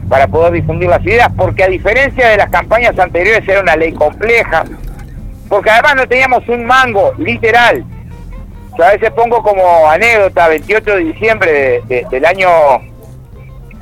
para 0.08 0.28
poder 0.28 0.54
difundir 0.54 0.90
las 0.90 1.04
ideas, 1.04 1.30
porque 1.36 1.66
a 1.66 1.68
diferencia 1.68 2.30
de 2.30 2.38
las 2.38 2.50
campañas 2.50 2.98
anteriores 2.98 3.48
era 3.48 3.62
una 3.62 3.76
ley 3.76 3.92
compleja, 3.92 4.64
porque 5.50 5.70
además 5.70 5.96
no 5.98 6.08
teníamos 6.08 6.48
un 6.48 6.66
mango, 6.66 7.14
literal. 7.18 7.84
Yo 8.78 8.86
a 8.86 8.92
veces 8.92 9.12
pongo 9.12 9.44
como 9.44 9.90
anécdota, 9.90 10.48
28 10.48 10.96
de 10.96 11.04
diciembre 11.04 11.82
del 11.88 12.26
año 12.26 12.50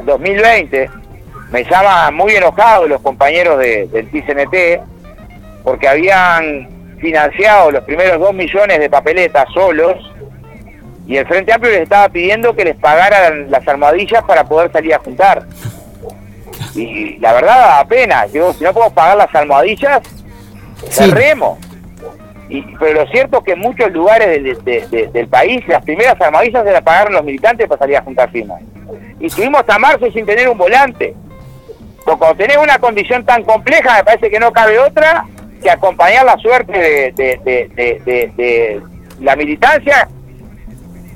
2020, 0.03 0.89
me 1.51 1.63
llaman 1.63 2.15
muy 2.15 2.35
enojados 2.35 2.89
los 2.89 3.01
compañeros 3.01 3.59
del 3.59 4.09
TCNT 4.09 4.81
porque 5.63 5.87
habían 5.87 6.69
financiado 6.99 7.71
los 7.71 7.83
primeros 7.83 8.19
dos 8.19 8.33
millones 8.33 8.79
de 8.79 8.89
papeletas 8.89 9.47
solos 9.53 9.95
y 11.07 11.17
el 11.17 11.25
Frente 11.27 11.53
Amplio 11.53 11.71
les 11.71 11.83
estaba 11.83 12.09
pidiendo 12.09 12.55
que 12.55 12.65
les 12.65 12.75
pagaran 12.75 13.49
las 13.49 13.67
armadillas 13.67 14.23
para 14.23 14.43
poder 14.43 14.71
salir 14.71 14.93
a 14.93 14.99
juntar. 14.99 15.43
Y 16.75 17.17
la 17.17 17.33
verdad 17.33 17.79
apenas, 17.79 18.31
digo, 18.31 18.53
si 18.53 18.63
no 18.63 18.73
podemos 18.73 18.93
pagar 18.93 19.17
las 19.17 19.33
almohadillas, 19.33 20.01
cerremos. 20.89 21.57
Y, 22.49 22.63
pero 22.79 23.03
lo 23.05 23.11
cierto 23.11 23.37
es 23.37 23.43
que 23.45 23.51
en 23.51 23.59
muchos 23.59 23.91
lugares 23.91 24.43
del 24.65 25.27
país 25.27 25.67
las 25.67 25.83
primeras 25.83 26.19
armadillas 26.19 26.65
se 26.65 26.71
las 26.71 26.81
pagaron 26.81 27.13
los 27.13 27.23
militantes 27.23 27.67
para 27.67 27.79
salir 27.79 27.97
a 27.97 28.01
juntar 28.01 28.31
firmas. 28.31 28.61
Y 29.19 29.27
estuvimos 29.27 29.61
hasta 29.61 29.77
marzo 29.77 30.11
sin 30.11 30.25
tener 30.25 30.49
un 30.49 30.57
volante. 30.57 31.13
Pues 32.05 32.17
cuando 32.17 32.37
tenés 32.37 32.57
una 32.57 32.79
condición 32.79 33.23
tan 33.23 33.43
compleja, 33.43 33.97
me 33.97 34.03
parece 34.03 34.31
que 34.31 34.39
no 34.39 34.51
cabe 34.51 34.79
otra 34.79 35.25
que 35.61 35.69
acompañar 35.69 36.25
la 36.25 36.37
suerte 36.37 37.13
de, 37.15 38.81
la 39.19 39.35
militancia, 39.35 40.07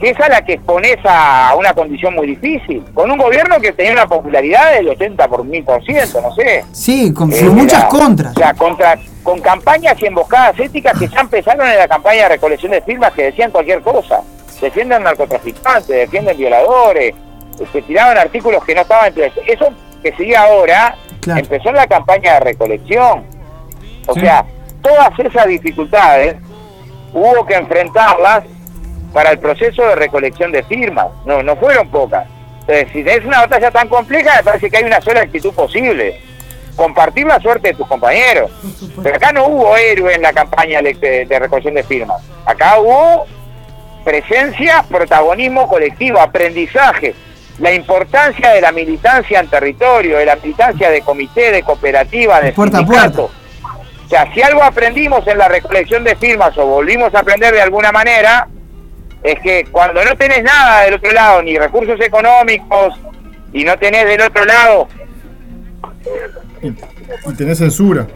que 0.03 0.09
es 0.09 0.19
a 0.19 0.27
la 0.27 0.41
que 0.41 0.55
expones 0.55 0.97
a 1.05 1.55
una 1.57 1.73
condición 1.73 2.13
muy 2.13 2.27
difícil, 2.27 2.83
con 2.93 3.09
un 3.09 3.17
gobierno 3.17 3.57
que 3.61 3.71
tenía 3.71 3.93
una 3.93 4.05
popularidad 4.05 4.73
del 4.73 4.89
80 4.89 5.29
por 5.29 5.45
mil 5.45 5.63
por 5.63 5.81
ciento, 5.85 6.19
no 6.19 6.35
sé. 6.35 6.65
Sí, 6.73 7.13
con, 7.13 7.31
eh, 7.31 7.43
muchas 7.43 7.85
contras. 7.85 8.35
O 8.35 8.37
sea, 8.37 8.53
contra, 8.53 8.99
con 9.23 9.39
campañas 9.39 9.95
y 10.01 10.07
emboscadas 10.07 10.59
éticas 10.59 10.99
que 10.99 11.07
ya 11.07 11.21
empezaron 11.21 11.65
en 11.65 11.77
la 11.77 11.87
campaña 11.87 12.23
de 12.23 12.29
recolección 12.29 12.73
de 12.73 12.81
firmas 12.81 13.13
que 13.13 13.23
decían 13.23 13.49
cualquier 13.51 13.79
cosa. 13.81 14.19
Defienden 14.59 15.03
narcotraficantes, 15.03 15.87
defienden 15.87 16.35
violadores, 16.35 17.15
se 17.57 17.63
este, 17.63 17.81
tiraban 17.83 18.17
artículos 18.17 18.61
que 18.65 18.75
no 18.75 18.81
estaban 18.81 19.07
entre 19.07 19.31
eso 19.47 19.69
que 20.03 20.11
sigue 20.17 20.35
ahora, 20.35 20.97
empezó 21.27 21.71
la 21.71 21.87
campaña 21.87 22.33
de 22.33 22.39
recolección. 22.41 23.23
O 24.07 24.15
sea, 24.15 24.43
todas 24.81 25.17
esas 25.17 25.47
dificultades 25.47 26.35
hubo 27.13 27.45
que 27.45 27.55
enfrentarlas 27.55 28.43
para 29.13 29.31
el 29.31 29.39
proceso 29.39 29.83
de 29.83 29.95
recolección 29.95 30.51
de 30.51 30.63
firmas. 30.63 31.07
No, 31.25 31.43
no 31.43 31.55
fueron 31.55 31.89
pocas. 31.89 32.27
Entonces, 32.61 32.87
si 32.91 32.99
es 33.07 33.25
una 33.25 33.41
batalla 33.41 33.71
tan 33.71 33.87
compleja, 33.87 34.37
me 34.37 34.43
parece 34.43 34.69
que 34.69 34.77
hay 34.77 34.83
una 34.83 35.01
sola 35.01 35.21
actitud 35.21 35.53
posible. 35.53 36.19
Compartir 36.75 37.27
la 37.27 37.39
suerte 37.39 37.69
de 37.69 37.73
tus 37.75 37.87
compañeros. 37.87 38.49
Pero 39.01 39.15
acá 39.15 39.31
no 39.31 39.45
hubo 39.45 39.77
héroe 39.77 40.15
en 40.15 40.23
la 40.23 40.33
campaña 40.33 40.81
de, 40.81 41.25
de 41.25 41.39
recolección 41.39 41.75
de 41.75 41.83
firmas. 41.83 42.21
Acá 42.45 42.79
hubo 42.79 43.25
presencia, 44.03 44.83
protagonismo 44.89 45.67
colectivo, 45.67 46.19
aprendizaje 46.19 47.13
la 47.59 47.73
importancia 47.73 48.51
de 48.51 48.61
la 48.61 48.71
militancia 48.71 49.39
en 49.39 49.47
territorio, 49.47 50.17
de 50.17 50.25
la 50.25 50.35
militancia 50.35 50.89
de 50.89 51.01
comité, 51.01 51.51
de 51.51 51.63
cooperativa, 51.63 52.41
de 52.41 52.51
puerta 52.51 52.79
sindicato. 52.79 53.29
O 54.05 54.09
sea, 54.09 54.31
si 54.33 54.41
algo 54.41 54.63
aprendimos 54.63 55.25
en 55.27 55.37
la 55.37 55.47
recolección 55.47 56.03
de 56.03 56.15
firmas 56.15 56.57
o 56.57 56.65
volvimos 56.65 57.13
a 57.15 57.19
aprender 57.19 57.53
de 57.53 57.61
alguna 57.61 57.91
manera, 57.91 58.47
es 59.23 59.39
que 59.39 59.65
cuando 59.71 60.03
no 60.03 60.15
tenés 60.15 60.43
nada 60.43 60.81
del 60.81 60.95
otro 60.95 61.11
lado, 61.11 61.41
ni 61.41 61.57
recursos 61.57 61.99
económicos, 61.99 62.99
y 63.51 63.63
no 63.63 63.77
tenés 63.77 64.05
del 64.05 64.21
otro 64.21 64.45
lado... 64.45 64.87
Y, 66.61 66.71
tenés 67.33 67.57
censura. 67.57 68.07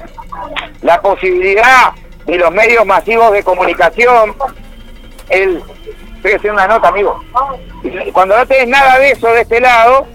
La 0.81 1.01
posibilidad 1.01 1.91
de 2.25 2.37
los 2.37 2.51
medios 2.51 2.85
masivos 2.85 3.31
de 3.31 3.43
comunicación, 3.43 4.35
el 5.29 5.61
estoy 6.17 6.33
haciendo 6.33 6.53
una 6.53 6.67
nota, 6.67 6.89
amigo. 6.89 7.23
Cuando 8.11 8.37
no 8.37 8.45
tenés 8.45 8.67
nada 8.67 8.99
de 8.99 9.11
eso 9.11 9.27
de 9.27 9.41
este 9.41 9.61
lado, 9.61 10.07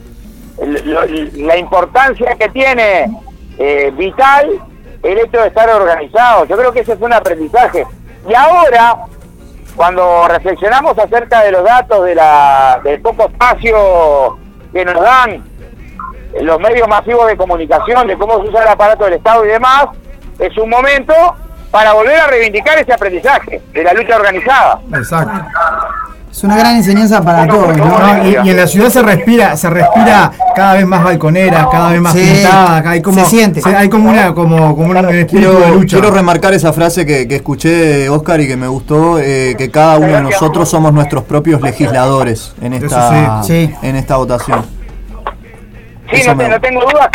la 0.59 1.57
importancia 1.57 2.35
que 2.39 2.49
tiene 2.51 3.11
eh, 3.59 3.93
vital 3.97 4.51
el 5.03 5.19
hecho 5.19 5.41
de 5.41 5.49
estar 5.49 5.69
organizado. 5.69 6.45
Yo 6.45 6.57
creo 6.57 6.73
que 6.73 6.81
ese 6.81 6.97
fue 6.97 7.07
un 7.07 7.15
aprendizaje. 7.15 7.87
Y 8.29 8.35
ahora, 8.35 8.97
cuando 9.77 10.29
reflexionamos 10.29 10.99
acerca 10.99 11.43
de 11.43 11.53
los 11.53 11.65
datos 11.65 12.05
de 12.05 12.15
la, 12.15 12.81
del 12.85 13.01
poco 13.01 13.29
espacio 13.29 14.39
que 14.73 14.85
nos 14.85 15.01
dan 15.01 15.43
los 16.41 16.59
medios 16.61 16.89
masivos 16.89 17.27
de 17.27 17.37
comunicación, 17.37 18.07
de 18.07 18.17
cómo 18.17 18.43
se 18.43 18.49
usa 18.49 18.63
el 18.63 18.69
aparato 18.69 19.05
del 19.05 19.15
Estado 19.15 19.45
y 19.45 19.49
demás, 19.49 19.87
es 20.39 20.57
un 20.57 20.71
momento 20.71 21.15
para 21.71 21.93
volver 21.93 22.19
a 22.19 22.27
reivindicar 22.27 22.79
ese 22.79 22.93
aprendizaje 22.93 23.61
de 23.73 23.83
la 23.85 23.93
lucha 23.93 24.17
organizada. 24.17 24.81
Exacto. 24.95 25.33
Es 26.33 26.43
una 26.45 26.57
gran 26.57 26.77
enseñanza 26.77 27.23
para 27.23 27.47
todos. 27.47 27.77
Y, 28.25 28.49
en 28.49 28.57
la 28.57 28.67
ciudad 28.67 28.89
se 28.89 29.03
respira, 29.03 29.55
se 29.55 29.69
respira 29.69 30.33
cada 30.57 30.75
vez 30.75 30.87
más 30.87 31.05
balconeras, 31.05 31.67
cada 31.71 31.91
vez 31.91 32.01
más 32.01 32.15
pintadas, 32.15 32.87
hay 32.87 33.03
como, 33.03 33.23
se 33.23 33.27
siente. 33.27 33.61
hay 33.65 33.91
como 33.91 34.09
una, 34.09 34.33
como, 34.35 34.75
como 34.75 34.91
una 34.91 35.07
quiero, 35.27 35.61
de 35.61 35.69
lucha. 35.73 35.99
Quiero 35.99 36.11
remarcar 36.11 36.55
esa 36.55 36.73
frase 36.73 37.05
que, 37.05 37.29
que 37.29 37.37
escuché 37.37 37.69
de 37.69 38.09
Oscar 38.09 38.41
y 38.41 38.49
que 38.49 38.57
me 38.57 38.67
gustó, 38.67 39.19
eh, 39.19 39.55
que 39.59 39.71
cada 39.71 39.99
uno 39.99 40.15
de 40.15 40.23
nosotros 40.23 40.71
somos 40.71 40.95
nuestros 40.95 41.25
propios 41.25 41.61
legisladores 41.61 42.55
en 42.63 42.73
esta, 42.73 43.43
en 43.47 43.97
esta 43.97 44.17
votación. 44.17 44.65
Sí, 46.11 46.23
no, 46.27 46.35
no, 46.35 46.61
tengo 46.61 46.81
duda. 46.81 47.11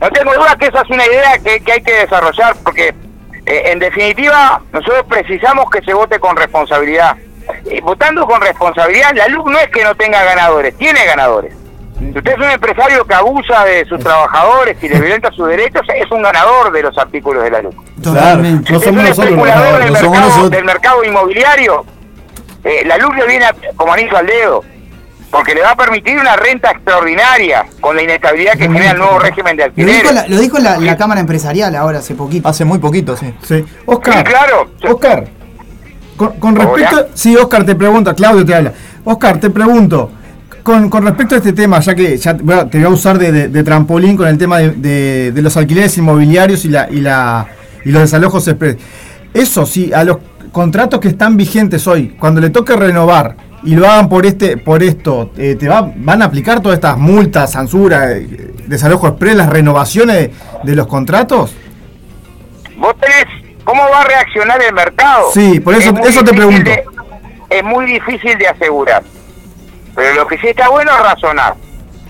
No 0.00 0.10
tengo 0.10 0.34
duda 0.34 0.56
que 0.58 0.66
esa 0.66 0.82
es 0.82 0.90
una 0.90 1.06
idea 1.06 1.38
que, 1.42 1.60
que 1.60 1.72
hay 1.72 1.82
que 1.82 1.92
desarrollar 1.92 2.56
porque 2.64 2.92
eh, 3.46 3.72
en 3.72 3.78
definitiva, 3.78 4.62
nosotros 4.72 5.04
precisamos 5.08 5.68
que 5.70 5.82
se 5.82 5.92
vote 5.92 6.18
con 6.18 6.36
responsabilidad. 6.36 7.16
Votando 7.82 8.26
con 8.26 8.40
responsabilidad, 8.40 9.12
la 9.14 9.28
luz 9.28 9.44
no 9.46 9.58
es 9.58 9.68
que 9.68 9.84
no 9.84 9.94
tenga 9.94 10.22
ganadores, 10.22 10.76
tiene 10.76 11.04
ganadores. 11.04 11.54
Si 11.98 12.18
usted 12.18 12.32
es 12.32 12.38
un 12.38 12.50
empresario 12.50 13.04
que 13.04 13.14
abusa 13.14 13.64
de 13.64 13.84
sus 13.86 13.98
trabajadores 13.98 14.76
y 14.82 14.88
le 14.88 15.00
violenta 15.00 15.30
sus 15.32 15.48
derechos, 15.48 15.82
es 15.94 16.10
un 16.10 16.22
ganador 16.22 16.72
de 16.72 16.82
los 16.82 16.96
artículos 16.98 17.42
de 17.44 17.50
la 17.50 17.62
luz. 17.62 17.74
Totalmente. 18.02 18.68
Si 18.68 18.76
usted 18.76 18.90
es 18.90 18.96
un 18.96 19.06
especulador 19.06 19.82
del 19.82 19.92
mercado, 19.92 20.50
del 20.50 20.64
mercado 20.64 21.04
inmobiliario, 21.04 21.84
eh, 22.64 22.82
la 22.86 22.98
luz 22.98 23.14
le 23.16 23.26
viene 23.26 23.46
como 23.76 23.92
anillo 23.92 24.16
al 24.16 24.26
dedo, 24.26 24.64
porque 25.30 25.54
le 25.54 25.62
va 25.62 25.70
a 25.70 25.76
permitir 25.76 26.18
una 26.18 26.36
renta 26.36 26.70
extraordinaria 26.70 27.66
con 27.80 27.96
la 27.96 28.02
inestabilidad 28.02 28.52
que 28.52 28.64
genera 28.64 28.92
el 28.92 28.98
nuevo 28.98 29.18
régimen 29.18 29.56
de 29.56 29.64
alquiler. 29.64 30.04
Lo 30.28 30.38
dijo, 30.38 30.58
la, 30.58 30.96
Cámara 30.96 31.20
Empresarial 31.20 31.74
ahora, 31.74 31.98
hace 31.98 32.14
poquito. 32.14 32.48
Hace 32.48 32.64
muy 32.64 32.78
poquito, 32.78 33.16
sí. 33.16 33.34
sí. 33.42 33.64
Oscar. 33.86 34.24
claro. 34.24 34.70
Oscar. 34.82 35.24
Con, 36.16 36.56
respecto. 36.56 37.08
Sí, 37.14 37.36
Oscar 37.36 37.64
te 37.64 37.74
pregunta, 37.74 38.14
Claudio 38.14 38.44
te 38.44 38.54
habla. 38.54 38.72
Oscar, 39.04 39.40
te 39.40 39.50
pregunto. 39.50 40.10
Con, 40.62 40.90
respecto 40.90 41.34
a 41.34 41.38
este 41.38 41.52
tema, 41.52 41.80
ya 41.80 41.94
que 41.94 42.16
ya 42.16 42.34
te 42.34 42.78
voy 42.78 42.84
a 42.84 42.88
usar 42.88 43.18
de, 43.18 43.62
trampolín 43.62 44.16
con 44.16 44.26
el 44.26 44.38
tema 44.38 44.58
de, 44.58 45.32
los 45.36 45.56
alquileres 45.56 45.96
inmobiliarios 45.98 46.64
y 46.64 46.70
la 46.70 46.88
y 46.90 47.00
la 47.00 47.46
y 47.84 47.90
los 47.90 48.00
desalojos 48.00 48.48
express. 48.48 48.76
Eso 49.34 49.66
sí, 49.66 49.92
a 49.92 50.04
los 50.04 50.18
contratos 50.52 51.00
que 51.00 51.08
están 51.08 51.36
vigentes 51.36 51.86
hoy, 51.86 52.16
cuando 52.18 52.40
le 52.40 52.48
toque 52.48 52.76
renovar 52.76 53.36
y 53.62 53.74
lo 53.74 53.86
hagan 53.86 54.08
por 54.08 54.24
este 54.24 54.56
por 54.56 54.82
esto, 54.82 55.32
eh, 55.36 55.56
te 55.58 55.68
va, 55.68 55.92
van 55.96 56.22
a 56.22 56.26
aplicar 56.26 56.60
todas 56.60 56.76
estas 56.76 56.96
multas, 56.96 57.52
censura, 57.52 58.12
eh, 58.12 58.54
desalojo 58.66 59.08
express, 59.08 59.36
las 59.36 59.50
renovaciones 59.50 60.30
de 60.62 60.76
los 60.76 60.86
contratos? 60.86 61.52
Vos 62.78 62.94
tenés, 63.00 63.43
¿cómo 63.64 63.82
va 63.90 64.02
a 64.02 64.04
reaccionar 64.04 64.62
el 64.62 64.72
mercado? 64.72 65.30
Sí, 65.32 65.60
por 65.60 65.74
eso, 65.74 65.94
eso 66.04 66.24
te 66.24 66.32
pregunto. 66.32 66.70
es 67.50 67.64
muy 67.64 67.86
difícil 67.86 68.38
de 68.38 68.48
asegurar. 68.48 69.02
Pero 69.94 70.14
lo 70.14 70.26
que 70.26 70.38
sí 70.38 70.48
está 70.48 70.68
bueno 70.68 70.90
es 70.92 71.00
razonar, 71.00 71.54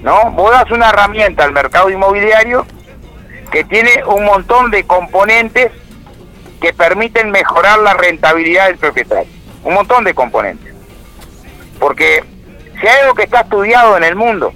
¿no? 0.03 0.31
Vos 0.33 0.51
das 0.51 0.71
una 0.71 0.89
herramienta 0.89 1.45
al 1.45 1.53
mercado 1.53 1.91
inmobiliario 1.91 2.67
que 3.51 3.65
tiene 3.65 4.03
un 4.07 4.25
montón 4.25 4.71
de 4.71 4.85
componentes 4.85 5.71
que 6.61 6.73
permiten 6.73 7.31
mejorar 7.31 7.79
la 7.81 7.95
rentabilidad 7.95 8.69
del 8.69 8.79
propietario. 8.79 9.31
Un 9.65 9.75
montón 9.75 10.05
de 10.05 10.15
componentes. 10.15 10.73
Porque 11.79 12.25
si 12.81 12.87
hay 12.87 13.01
algo 13.03 13.15
que 13.15 13.25
está 13.25 13.41
estudiado 13.41 13.97
en 13.97 14.05
el 14.05 14.17
mundo, 14.17 14.53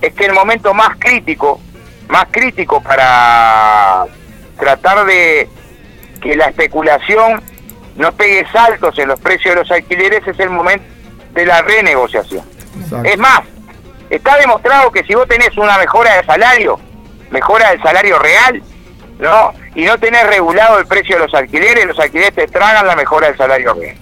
es 0.00 0.12
que 0.14 0.26
el 0.26 0.32
momento 0.32 0.74
más 0.74 0.96
crítico, 0.98 1.60
más 2.08 2.26
crítico 2.30 2.82
para 2.82 4.04
tratar 4.58 5.06
de 5.06 5.48
que 6.20 6.36
la 6.36 6.46
especulación 6.46 7.42
no 7.96 8.12
pegue 8.12 8.46
saltos 8.52 8.98
en 8.98 9.08
los 9.08 9.20
precios 9.20 9.54
de 9.54 9.60
los 9.62 9.70
alquileres 9.70 10.26
es 10.26 10.38
el 10.38 10.50
momento 10.50 10.84
de 11.34 11.46
la 11.46 11.62
renegociación. 11.62 12.44
Es 13.04 13.18
más, 13.18 13.40
está 14.08 14.36
demostrado 14.38 14.90
que 14.90 15.04
si 15.04 15.14
vos 15.14 15.26
tenés 15.28 15.56
una 15.56 15.76
mejora 15.78 16.14
de 16.16 16.24
salario, 16.24 16.78
mejora 17.30 17.70
del 17.70 17.82
salario 17.82 18.18
real, 18.18 18.62
¿no? 19.18 19.52
Y 19.74 19.84
no 19.84 19.98
tenés 19.98 20.26
regulado 20.26 20.78
el 20.78 20.86
precio 20.86 21.16
de 21.16 21.24
los 21.24 21.34
alquileres, 21.34 21.86
los 21.86 21.98
alquileres 21.98 22.34
te 22.34 22.46
tragan 22.46 22.86
la 22.86 22.96
mejora 22.96 23.28
del 23.28 23.36
salario 23.36 23.74
real. 23.74 23.96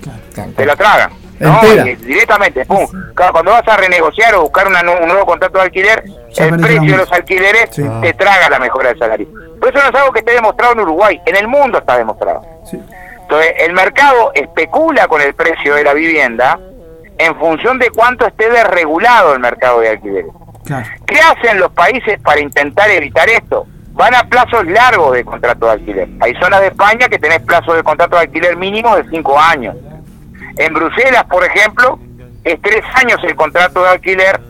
Te 0.54 0.66
la 0.66 0.76
tragan. 0.76 1.10
¿No? 1.40 1.60
directamente, 1.60 2.64
pum. 2.64 2.86
Cuando 3.14 3.52
vas 3.52 3.66
a 3.68 3.76
renegociar 3.76 4.34
o 4.34 4.42
buscar 4.42 4.66
un 4.68 4.72
nuevo 5.06 5.26
contrato 5.26 5.58
de 5.58 5.64
alquiler, 5.64 6.04
el 6.36 6.56
precio 6.60 6.92
de 6.92 6.96
los 6.96 7.12
alquileres 7.12 7.70
te 7.70 8.12
traga 8.14 8.50
la 8.50 8.58
mejora 8.58 8.90
del 8.90 8.98
salario. 8.98 9.26
Pero 9.60 9.78
eso 9.78 9.84
no 9.84 9.90
es 9.90 10.02
algo 10.02 10.12
que 10.12 10.20
esté 10.20 10.32
demostrado 10.32 10.72
en 10.74 10.80
Uruguay, 10.80 11.20
en 11.26 11.36
el 11.36 11.48
mundo 11.48 11.78
está 11.78 11.96
demostrado. 11.96 12.42
Entonces, 12.72 13.54
el 13.58 13.72
mercado 13.72 14.30
especula 14.34 15.08
con 15.08 15.20
el 15.20 15.34
precio 15.34 15.74
de 15.74 15.82
la 15.82 15.94
vivienda 15.94 16.60
en 17.18 17.36
función 17.36 17.78
de 17.78 17.90
cuánto 17.90 18.26
esté 18.26 18.48
desregulado 18.50 19.34
el 19.34 19.40
mercado 19.40 19.80
de 19.80 19.90
alquileres. 19.90 20.30
¿Qué 21.06 21.18
hacen 21.18 21.58
los 21.58 21.70
países 21.72 22.20
para 22.20 22.40
intentar 22.40 22.90
evitar 22.90 23.28
esto? 23.28 23.66
Van 23.92 24.14
a 24.14 24.24
plazos 24.24 24.66
largos 24.66 25.14
de 25.14 25.24
contrato 25.24 25.66
de 25.66 25.72
alquiler. 25.72 26.08
Hay 26.20 26.34
zonas 26.34 26.60
de 26.60 26.66
España 26.68 27.08
que 27.08 27.18
tenés 27.18 27.40
plazos 27.40 27.76
de 27.76 27.82
contrato 27.82 28.16
de 28.16 28.22
alquiler 28.22 28.56
mínimo 28.56 28.94
de 28.96 29.08
cinco 29.08 29.38
años. 29.38 29.74
En 30.56 30.74
Bruselas, 30.74 31.24
por 31.24 31.44
ejemplo, 31.44 31.98
es 32.44 32.60
tres 32.62 32.82
años 32.94 33.18
el 33.24 33.34
contrato 33.36 33.82
de 33.82 33.88
alquiler, 33.90 34.40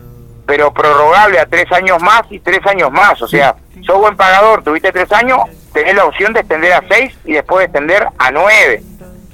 pero 0.45 0.73
prorrogable 0.73 1.39
a 1.39 1.45
tres 1.45 1.71
años 1.71 2.01
más 2.01 2.23
y 2.29 2.39
tres 2.39 2.65
años 2.65 2.91
más. 2.91 3.21
O 3.21 3.27
sea, 3.27 3.55
sos 3.85 3.99
buen 3.99 4.15
pagador, 4.15 4.63
tuviste 4.63 4.91
tres 4.91 5.11
años, 5.11 5.39
tenés 5.73 5.95
la 5.95 6.05
opción 6.05 6.33
de 6.33 6.41
extender 6.41 6.73
a 6.73 6.83
seis 6.89 7.13
y 7.25 7.33
después 7.33 7.59
de 7.59 7.65
extender 7.65 8.07
a 8.17 8.31
nueve 8.31 8.83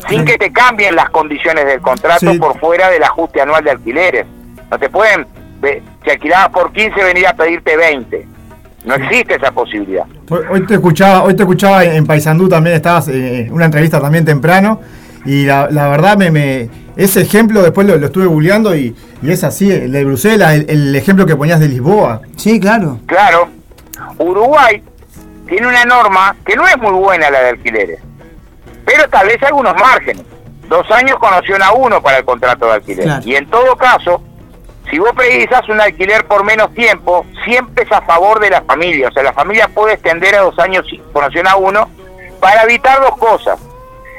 sin 0.09 0.25
que 0.25 0.37
te 0.37 0.51
cambien 0.51 0.95
las 0.95 1.09
condiciones 1.09 1.65
del 1.65 1.81
contrato 1.81 2.33
por 2.39 2.59
fuera 2.59 2.89
del 2.89 3.03
ajuste 3.03 3.41
anual 3.41 3.63
de 3.63 3.71
alquileres. 3.71 4.25
No 4.69 4.79
te 4.79 4.89
pueden, 4.89 5.25
si 6.03 6.09
alquilabas 6.09 6.49
por 6.49 6.71
15, 6.71 7.03
venir 7.03 7.27
a 7.27 7.33
pedirte 7.33 7.77
20. 7.77 8.27
No 8.85 8.95
existe 8.95 9.35
esa 9.35 9.51
posibilidad. 9.51 10.05
Hoy 10.29 10.65
te 10.65 10.73
escuchaba, 10.73 11.23
hoy 11.23 11.35
te 11.35 11.43
escuchaba 11.43 11.85
en 11.85 12.05
Paysandú 12.05 12.49
también, 12.49 12.75
estabas 12.75 13.07
en 13.07 13.51
una 13.53 13.65
entrevista 13.65 14.01
también 14.01 14.25
temprano, 14.25 14.81
y 15.25 15.45
la, 15.45 15.67
verdad 15.67 16.17
me, 16.17 16.69
ese 16.95 17.21
ejemplo 17.21 17.61
después 17.61 17.87
lo, 17.87 17.95
estuve 17.95 18.25
bulleando 18.25 18.75
y, 18.75 18.95
es 19.23 19.43
así, 19.43 19.71
el 19.71 19.91
de 19.91 20.03
Bruselas, 20.03 20.55
el, 20.55 20.69
el 20.69 20.95
ejemplo 20.95 21.25
que 21.25 21.35
ponías 21.35 21.59
de 21.59 21.69
Lisboa. 21.69 22.21
Sí, 22.35 22.59
claro. 22.59 22.99
Claro. 23.05 23.49
Uruguay 24.17 24.83
tiene 25.47 25.67
una 25.67 25.85
norma 25.85 26.35
que 26.45 26.55
no 26.55 26.67
es 26.67 26.77
muy 26.77 26.91
buena 26.91 27.29
la 27.29 27.41
de 27.41 27.49
alquileres 27.49 27.99
pero 28.85 29.03
establece 29.05 29.45
algunos 29.45 29.75
márgenes. 29.75 30.25
Dos 30.67 30.89
años 30.91 31.17
con 31.19 31.33
opción 31.33 31.61
a 31.61 31.73
uno 31.73 32.01
para 32.01 32.17
el 32.17 32.25
contrato 32.25 32.65
de 32.65 32.73
alquiler. 32.73 33.21
Y 33.25 33.35
en 33.35 33.49
todo 33.49 33.75
caso, 33.75 34.21
si 34.89 34.97
vos 34.97 35.11
precisas 35.15 35.67
un 35.69 35.79
alquiler 35.79 36.25
por 36.25 36.43
menos 36.43 36.73
tiempo, 36.73 37.25
siempre 37.45 37.83
es 37.83 37.91
a 37.91 38.01
favor 38.01 38.39
de 38.39 38.49
la 38.49 38.61
familia. 38.61 39.09
O 39.09 39.11
sea, 39.11 39.23
la 39.23 39.33
familia 39.33 39.67
puede 39.67 39.93
extender 39.93 40.35
a 40.35 40.41
dos 40.41 40.57
años 40.59 40.85
con 41.11 41.23
opción 41.23 41.47
a 41.47 41.55
uno 41.55 41.89
para 42.39 42.63
evitar 42.63 42.99
dos 43.01 43.17
cosas. 43.17 43.59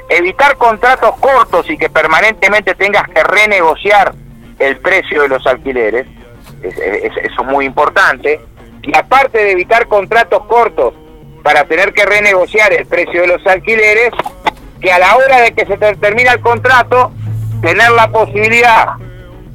Evitar 0.08 0.56
contratos 0.56 1.16
cortos 1.16 1.68
y 1.70 1.78
que 1.78 1.88
permanentemente 1.88 2.74
tengas 2.74 3.08
que 3.08 3.22
renegociar 3.22 4.14
el 4.58 4.78
precio 4.78 5.22
de 5.22 5.28
los 5.28 5.46
alquileres. 5.46 6.06
eso 6.62 7.20
es 7.22 7.46
muy 7.46 7.64
importante. 7.64 8.40
Y 8.82 8.96
aparte 8.96 9.38
de 9.38 9.52
evitar 9.52 9.86
contratos 9.88 10.44
cortos 10.46 10.94
para 11.42 11.64
tener 11.64 11.92
que 11.92 12.04
renegociar 12.04 12.72
el 12.72 12.86
precio 12.86 13.22
de 13.22 13.26
los 13.28 13.46
alquileres, 13.46 14.10
que 14.80 14.92
a 14.92 14.98
la 14.98 15.16
hora 15.16 15.40
de 15.40 15.52
que 15.52 15.66
se 15.66 15.76
termina 15.76 16.32
el 16.32 16.40
contrato, 16.40 17.12
tener 17.62 17.90
la 17.90 18.08
posibilidad 18.08 18.94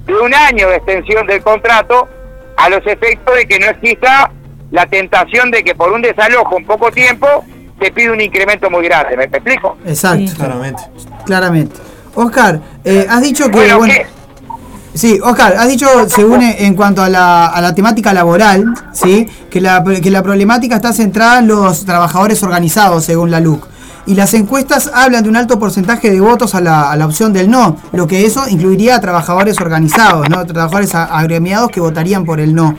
de 0.06 0.16
un 0.16 0.34
año 0.34 0.70
de 0.70 0.78
extensión 0.78 1.28
del 1.28 1.44
contrato 1.44 2.08
a 2.58 2.70
los 2.70 2.86
efectos 2.88 3.36
de 3.36 3.48
que 3.48 3.60
no 3.60 3.68
exista 3.68 4.32
la 4.72 4.86
tentación 4.88 5.52
de 5.52 5.64
que 5.64 5.76
por 5.76 5.92
un 5.92 6.02
desalojo 6.02 6.58
en 6.58 6.66
poco 6.66 6.92
tiempo 6.92 7.46
te 7.80 7.92
pide 7.92 8.12
un 8.12 8.22
incremento 8.22 8.70
muy 8.70 8.84
grande. 8.86 9.18
¿Me, 9.18 9.24
explico? 9.24 9.78
Exacto. 9.86 10.32
Claramente. 10.36 10.84
Claramente. 11.26 11.76
Oscar, 12.16 12.60
eh, 12.84 13.06
has 13.10 13.22
dicho 13.22 13.50
que... 13.50 13.74
Bueno, 13.74 13.94
Sí, 14.92 15.20
Oscar, 15.24 15.56
has 15.56 15.68
dicho, 15.70 15.88
según 16.10 16.42
en 16.42 16.74
cuanto 16.74 17.04
a 17.04 17.10
la, 17.10 17.46
a 17.46 17.62
la 17.62 17.76
temática 17.76 18.12
laboral, 18.12 18.66
¿sí? 18.92 19.30
que, 19.50 19.62
la, 19.62 19.84
que 19.84 20.10
la 20.10 20.24
problemática 20.24 20.78
está 20.78 20.92
centrada 20.92 21.40
en 21.40 21.48
los 21.48 21.86
trabajadores 21.86 22.42
organizados, 22.42 23.06
según 23.06 23.30
la 23.30 23.40
LUC 23.40 23.68
y 24.10 24.16
las 24.16 24.34
encuestas 24.34 24.90
hablan 24.92 25.22
de 25.24 25.30
un 25.30 25.36
alto 25.36 25.60
porcentaje 25.60 26.10
de 26.10 26.20
votos 26.20 26.56
a 26.56 26.62
la, 26.62 26.92
a 26.92 26.96
la 26.96 27.06
opción 27.06 27.32
del 27.32 27.48
no, 27.48 27.78
lo 27.92 28.08
que 28.08 28.26
eso 28.26 28.50
incluiría 28.50 28.96
a 28.96 29.00
trabajadores 29.00 29.62
organizados, 29.62 30.28
¿no? 30.30 30.48
trabajadores 30.48 30.96
agremiados 30.96 31.70
que 31.70 31.80
votarían 31.80 32.26
por 32.26 32.40
el 32.40 32.56
no. 32.56 32.76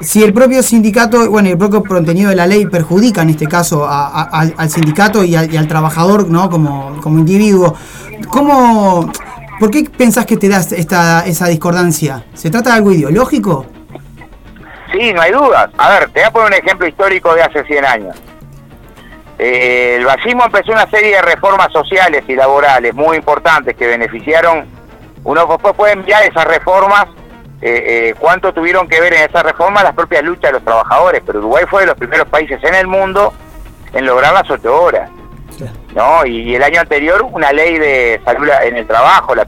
Si 0.00 0.22
el 0.22 0.32
propio 0.32 0.62
sindicato, 0.62 1.28
bueno, 1.30 1.48
el 1.48 1.58
propio 1.58 1.82
contenido 1.82 2.30
de 2.30 2.36
la 2.36 2.46
ley 2.46 2.66
perjudica 2.66 3.22
en 3.22 3.30
este 3.30 3.46
caso 3.46 3.86
al 3.88 4.70
sindicato 4.70 5.24
y 5.24 5.34
al, 5.34 5.66
trabajador 5.66 6.28
¿no? 6.28 6.48
como, 6.48 7.00
como 7.00 7.18
individuo, 7.18 7.74
¿cómo, 8.28 9.10
¿por 9.58 9.70
qué 9.70 9.84
pensás 9.84 10.24
que 10.24 10.36
te 10.36 10.48
das 10.48 10.70
esta, 10.72 11.26
esa 11.26 11.48
discordancia? 11.48 12.24
¿Se 12.34 12.48
trata 12.50 12.70
de 12.70 12.76
algo 12.76 12.92
ideológico? 12.92 13.66
Sí, 14.92 15.12
no 15.12 15.20
hay 15.20 15.32
dudas. 15.32 15.68
A 15.76 15.90
ver, 15.90 16.10
te 16.10 16.20
voy 16.20 16.28
a 16.28 16.30
poner 16.30 16.48
un 16.48 16.66
ejemplo 16.66 16.86
histórico 16.86 17.34
de 17.34 17.42
hace 17.42 17.64
100 17.64 17.84
años. 17.84 18.16
Eh, 19.38 19.96
el 19.98 20.04
bacismo 20.04 20.44
empezó 20.44 20.72
una 20.72 20.88
serie 20.90 21.16
de 21.16 21.22
reformas 21.22 21.68
sociales 21.72 22.24
y 22.26 22.34
laborales 22.34 22.94
muy 22.94 23.16
importantes 23.16 23.76
que 23.76 23.86
beneficiaron, 23.86 24.66
uno 25.24 25.46
después 25.46 25.74
puede 25.74 25.92
enviar 25.92 26.22
esas 26.24 26.44
reformas, 26.44 27.06
eh, 27.60 28.10
eh, 28.10 28.14
cuánto 28.18 28.52
tuvieron 28.52 28.86
que 28.88 29.00
ver 29.00 29.12
en 29.14 29.28
esas 29.28 29.42
reformas 29.42 29.82
las 29.82 29.94
propias 29.94 30.22
luchas 30.22 30.50
de 30.50 30.52
los 30.52 30.64
trabajadores, 30.64 31.22
pero 31.26 31.40
Uruguay 31.40 31.64
fue 31.68 31.82
de 31.82 31.88
los 31.88 31.96
primeros 31.96 32.28
países 32.28 32.62
en 32.62 32.74
el 32.74 32.86
mundo 32.86 33.32
en 33.92 34.06
lograr 34.06 34.32
las 34.32 34.48
ocho 34.50 34.82
horas. 34.82 35.10
¿no? 35.94 36.24
Y, 36.24 36.54
el 36.54 36.62
año 36.62 36.80
anterior 36.80 37.22
una 37.22 37.52
ley 37.52 37.78
de 37.78 38.20
salud 38.24 38.48
en 38.62 38.76
el 38.76 38.86
trabajo, 38.86 39.34
la, 39.34 39.46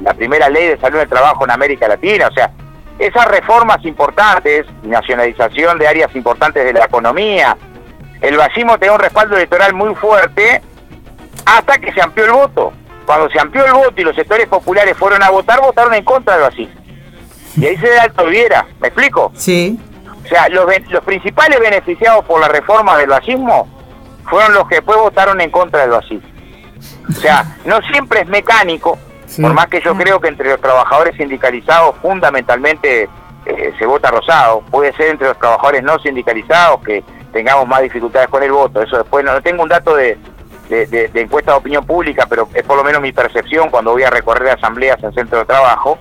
la 0.00 0.14
primera 0.14 0.48
ley 0.48 0.68
de 0.68 0.78
salud 0.78 0.96
en 0.96 1.02
el 1.02 1.08
trabajo 1.08 1.44
en 1.44 1.50
América 1.50 1.88
Latina, 1.88 2.28
o 2.28 2.32
sea, 2.32 2.52
esas 2.98 3.26
reformas 3.26 3.84
importantes, 3.84 4.66
nacionalización 4.84 5.78
de 5.78 5.88
áreas 5.88 6.14
importantes 6.14 6.64
de 6.64 6.72
la 6.72 6.84
economía, 6.84 7.56
el 8.20 8.36
vacimo 8.36 8.78
tenía 8.78 8.94
un 8.94 9.00
respaldo 9.00 9.34
electoral 9.36 9.74
muy 9.74 9.94
fuerte 9.96 10.62
hasta 11.44 11.78
que 11.78 11.92
se 11.92 12.00
amplió 12.00 12.26
el 12.26 12.32
voto. 12.32 12.72
Cuando 13.06 13.28
se 13.30 13.40
amplió 13.40 13.64
el 13.66 13.72
voto 13.72 14.00
y 14.00 14.04
los 14.04 14.14
sectores 14.14 14.46
populares 14.46 14.96
fueron 14.96 15.22
a 15.22 15.30
votar, 15.30 15.60
votaron 15.60 15.94
en 15.94 16.04
contra 16.04 16.34
del 16.34 16.42
vacío. 16.44 16.68
Y 17.56 17.66
ahí 17.66 17.76
se 17.76 17.88
da 17.88 18.04
el 18.04 18.30
Viera, 18.30 18.66
¿me 18.80 18.88
explico? 18.88 19.32
Sí. 19.34 19.78
O 20.24 20.28
sea, 20.28 20.48
los, 20.48 20.64
los 20.88 21.04
principales 21.04 21.60
beneficiados 21.60 22.24
por 22.24 22.40
la 22.40 22.48
reforma 22.48 22.96
del 22.96 23.10
racismo 23.10 23.68
fueron 24.28 24.54
los 24.54 24.68
que 24.68 24.76
después 24.76 24.98
votaron 24.98 25.40
en 25.40 25.50
contra 25.50 25.82
del 25.82 25.92
racismo. 25.92 26.28
O 27.08 27.20
sea, 27.20 27.56
no 27.64 27.80
siempre 27.82 28.20
es 28.20 28.28
mecánico, 28.28 28.98
por 29.40 29.54
más 29.54 29.66
que 29.66 29.80
yo 29.80 29.94
creo 29.96 30.20
que 30.20 30.28
entre 30.28 30.50
los 30.50 30.60
trabajadores 30.60 31.16
sindicalizados 31.16 31.96
fundamentalmente 32.02 33.08
eh, 33.46 33.72
se 33.78 33.86
vota 33.86 34.10
rosado, 34.10 34.62
puede 34.70 34.92
ser 34.94 35.08
entre 35.08 35.28
los 35.28 35.38
trabajadores 35.38 35.82
no 35.82 35.98
sindicalizados 35.98 36.82
que 36.82 37.02
tengamos 37.32 37.66
más 37.66 37.82
dificultades 37.82 38.28
con 38.28 38.42
el 38.42 38.52
voto. 38.52 38.82
Eso 38.82 38.98
después 38.98 39.24
no, 39.24 39.40
tengo 39.42 39.62
un 39.62 39.68
dato 39.68 39.94
de, 39.94 40.18
de, 40.68 41.10
encuesta 41.14 41.52
de 41.52 41.58
opinión 41.58 41.84
pública, 41.84 42.26
pero 42.28 42.48
es 42.54 42.62
por 42.62 42.76
lo 42.76 42.84
menos 42.84 43.02
mi 43.02 43.12
percepción 43.12 43.70
cuando 43.70 43.92
voy 43.92 44.02
a 44.02 44.10
recorrer 44.10 44.50
asambleas 44.50 45.02
en 45.02 45.12
centro 45.12 45.40
de 45.40 45.44
trabajo. 45.44 45.98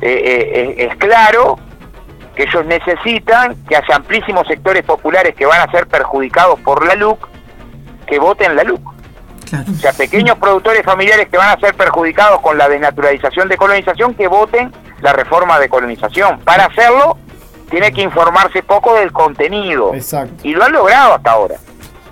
Eh, 0.00 0.74
eh, 0.78 0.86
es 0.90 0.96
claro 0.96 1.58
que 2.34 2.44
ellos 2.44 2.64
necesitan 2.66 3.56
que 3.68 3.76
haya 3.76 3.96
amplísimos 3.96 4.46
sectores 4.46 4.82
populares 4.82 5.34
que 5.34 5.46
van 5.46 5.60
a 5.60 5.70
ser 5.70 5.86
perjudicados 5.86 6.58
por 6.60 6.86
la 6.86 6.94
LUC, 6.94 7.28
que 8.06 8.18
voten 8.18 8.56
la 8.56 8.64
LUC. 8.64 8.80
O 9.52 9.74
sea, 9.80 9.92
pequeños 9.92 10.38
productores 10.38 10.84
familiares 10.84 11.28
que 11.28 11.36
van 11.36 11.48
a 11.48 11.60
ser 11.60 11.74
perjudicados 11.74 12.40
con 12.40 12.56
la 12.56 12.68
desnaturalización 12.68 13.48
de 13.48 13.56
colonización, 13.56 14.14
que 14.14 14.28
voten 14.28 14.72
la 15.00 15.12
reforma 15.12 15.58
de 15.58 15.68
colonización. 15.68 16.38
Para 16.40 16.66
hacerlo, 16.66 17.18
tiene 17.68 17.92
que 17.92 18.02
informarse 18.02 18.62
poco 18.62 18.94
del 18.94 19.12
contenido. 19.12 19.92
Y 20.44 20.52
lo 20.52 20.64
han 20.64 20.72
logrado 20.72 21.14
hasta 21.14 21.32
ahora. 21.32 21.56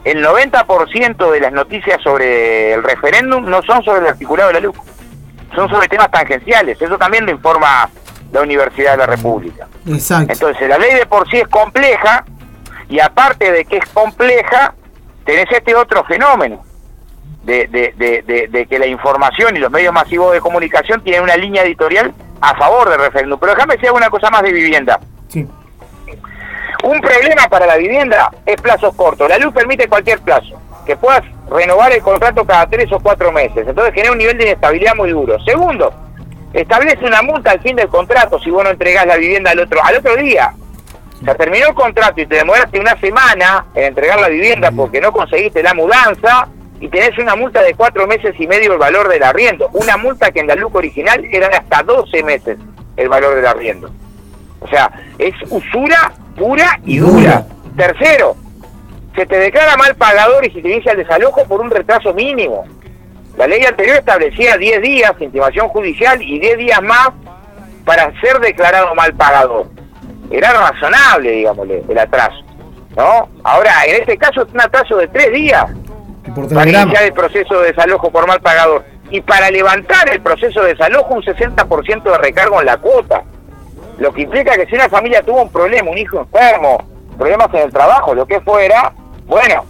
El 0.09 0.25
90% 0.25 1.31
de 1.33 1.41
las 1.41 1.53
noticias 1.53 2.01
sobre 2.03 2.73
el 2.73 2.83
referéndum 2.83 3.45
no 3.45 3.63
son 3.63 3.85
sobre 3.85 4.01
el 4.01 4.07
articulado 4.07 4.49
de 4.49 4.55
la 4.55 4.61
luz, 4.61 4.75
son 5.55 5.69
sobre 5.69 5.87
temas 5.87 6.11
tangenciales. 6.11 6.81
Eso 6.81 6.97
también 6.97 7.27
lo 7.27 7.33
informa 7.33 7.91
la 8.33 8.41
Universidad 8.41 8.93
de 8.93 8.97
la 8.97 9.07
República. 9.07 9.67
Exacto. 9.87 10.33
Entonces, 10.33 10.67
la 10.67 10.79
ley 10.79 10.95
de 10.95 11.05
por 11.05 11.29
sí 11.29 11.37
es 11.37 11.49
compleja 11.49 12.25
y 12.89 13.01
aparte 13.01 13.53
de 13.53 13.67
que 13.67 13.77
es 13.77 13.87
compleja, 13.91 14.73
tenés 15.27 15.47
este 15.51 15.75
otro 15.75 16.03
fenómeno. 16.05 16.65
De, 17.45 17.67
de, 17.67 18.67
que 18.67 18.79
la 18.79 18.87
información 18.87 19.57
y 19.57 19.59
los 19.59 19.71
medios 19.71 19.93
masivos 19.93 20.33
de 20.33 20.41
comunicación 20.41 21.03
tienen 21.03 21.23
una 21.23 21.37
línea 21.37 21.65
editorial 21.65 22.15
a 22.41 22.57
favor 22.57 22.89
del 22.89 23.01
referéndum. 23.01 23.39
Pero 23.39 23.53
déjame 23.53 23.75
decir 23.75 23.91
una 23.91 24.09
cosa 24.09 24.31
más 24.31 24.43
de 24.43 24.53
vivienda. 24.53 25.01
Un 26.89 27.03
problema 27.03 27.47
para 27.51 27.67
la 27.67 27.77
vivienda 27.77 28.31
es 28.47 28.57
plazos 28.63 28.95
cortos. 28.95 29.29
La 29.29 29.37
luz 29.37 29.53
permite 29.53 29.87
cualquier 29.89 30.21
plazo, 30.21 30.59
que 30.87 30.97
puedas 30.97 31.23
renovar 31.51 31.93
el 31.93 32.01
contrato 32.01 32.47
cada 32.47 32.67
tres 32.67 32.91
o 32.91 32.99
cuatro 32.99 33.31
meses. 33.31 33.69
Entonces 33.69 33.93
genera 33.93 34.13
un 34.13 34.17
nivel 34.17 34.39
de 34.39 34.45
inestabilidad 34.45 34.95
muy 34.95 35.11
duro. 35.11 35.39
Segundo, 35.45 35.93
establece 36.55 37.05
una 37.05 37.21
multa 37.21 37.51
al 37.51 37.61
fin 37.61 37.77
del 37.77 37.89
contrato 37.89 38.39
si 38.39 38.49
vos 38.49 38.65
no 38.65 38.71
entregás 38.71 39.07
la 39.07 39.19
vivienda 39.19 39.51
al 39.51 39.59
otro, 39.59 39.85
al 39.85 39.97
otro 39.97 40.17
día. 40.17 40.55
O 41.21 41.25
sea, 41.27 41.35
terminó 41.35 41.67
el 41.69 41.75
contrato 41.75 42.23
y 42.23 42.27
te 42.27 42.37
demoraste 42.37 42.81
una 42.81 42.99
semana 42.99 43.67
en 43.75 43.85
entregar 43.85 44.19
la 44.19 44.29
vivienda 44.29 44.71
porque 44.73 45.03
no 45.03 45.13
conseguiste 45.13 45.63
la 45.63 45.75
mudanza 45.75 46.49
y 46.81 46.89
tenés 46.89 47.19
una 47.19 47.37
multa 47.37 47.61
de 47.61 47.75
cuatro 47.75 48.07
meses 48.07 48.35
y 48.39 48.47
medio 48.47 48.73
el 48.73 48.79
valor 48.79 49.09
del 49.09 49.25
arriendo. 49.25 49.69
Una 49.75 49.99
multa 49.99 50.31
que 50.31 50.41
en 50.41 50.47
la 50.47 50.55
luz 50.55 50.75
original 50.75 51.23
era 51.31 51.51
de 51.51 51.57
hasta 51.57 51.83
12 51.83 52.23
meses 52.23 52.57
el 52.97 53.11
valor 53.11 53.35
del 53.35 53.47
arriendo. 53.47 53.91
O 54.61 54.69
sea, 54.69 54.91
es 55.19 55.35
usura 55.51 56.15
pura 56.39 56.81
y 56.85 56.99
dura. 56.99 57.45
Tercero, 57.77 58.37
se 59.15 59.27
te 59.27 59.39
declara 59.39 59.77
mal 59.77 59.95
pagador 59.97 60.47
y 60.47 60.51
se 60.51 60.63
te 60.63 60.69
inicia 60.69 60.93
el 60.93 60.99
desalojo 60.99 61.45
por 61.47 61.61
un 61.61 61.71
retraso 61.71 62.15
mínimo. 62.15 62.65
La 63.37 63.47
ley 63.47 63.65
anterior 63.65 63.97
establecía 63.97 64.57
10 64.57 64.83
días, 64.83 65.13
intimación 65.21 65.69
judicial 65.69 66.21
y 66.23 66.39
10 66.39 66.59
días 66.59 66.83
más 66.83 67.11
para 67.85 68.13
ser 68.21 68.39
declarado 68.41 68.95
mal 68.95 69.15
pagador. 69.15 69.67
Era 70.31 70.53
razonable, 70.53 71.31
digámosle, 71.31 71.85
el 71.89 71.99
atraso. 71.99 72.45
¿no? 72.97 73.29
Ahora, 73.45 73.73
en 73.87 74.01
este 74.01 74.17
caso 74.19 74.43
es 74.43 74.53
un 74.53 74.61
atraso 74.61 74.97
de 74.97 75.09
3 75.09 75.33
días 75.33 75.67
para 76.53 76.71
iniciar 76.71 77.05
el 77.05 77.13
proceso 77.13 77.61
de 77.61 77.69
desalojo 77.69 78.11
por 78.11 78.27
mal 78.27 78.41
pagador. 78.41 78.85
Y 79.11 79.21
para 79.23 79.51
levantar 79.51 80.11
el 80.11 80.21
proceso 80.21 80.63
de 80.63 80.75
desalojo, 80.75 81.15
un 81.15 81.23
60% 81.23 82.03
de 82.03 82.19
recargo 82.19 82.61
en 82.61 82.67
la 82.67 82.77
cuota. 82.77 83.23
Lo 83.99 84.13
que 84.13 84.23
implica 84.23 84.57
que 84.57 84.67
si 84.67 84.75
una 84.75 84.89
familia 84.89 85.23
tuvo 85.23 85.43
un 85.43 85.51
problema, 85.51 85.91
un 85.91 85.99
hijo 85.99 86.21
enfermo, 86.21 86.85
problemas 87.17 87.53
en 87.55 87.63
el 87.63 87.73
trabajo, 87.73 88.15
lo 88.15 88.27
que 88.27 88.41
fuera, 88.41 88.93
bueno, 89.27 89.65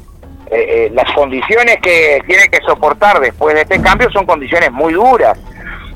eh, 0.51 0.87
eh, 0.87 0.91
las 0.93 1.11
condiciones 1.13 1.79
que 1.83 2.23
tiene 2.27 2.49
que 2.49 2.61
soportar 2.67 3.21
después 3.21 3.55
de 3.55 3.63
este 3.63 3.81
cambio 3.81 4.11
son 4.11 4.27
condiciones 4.27 4.71
muy 4.71 4.93
duras. 4.93 5.39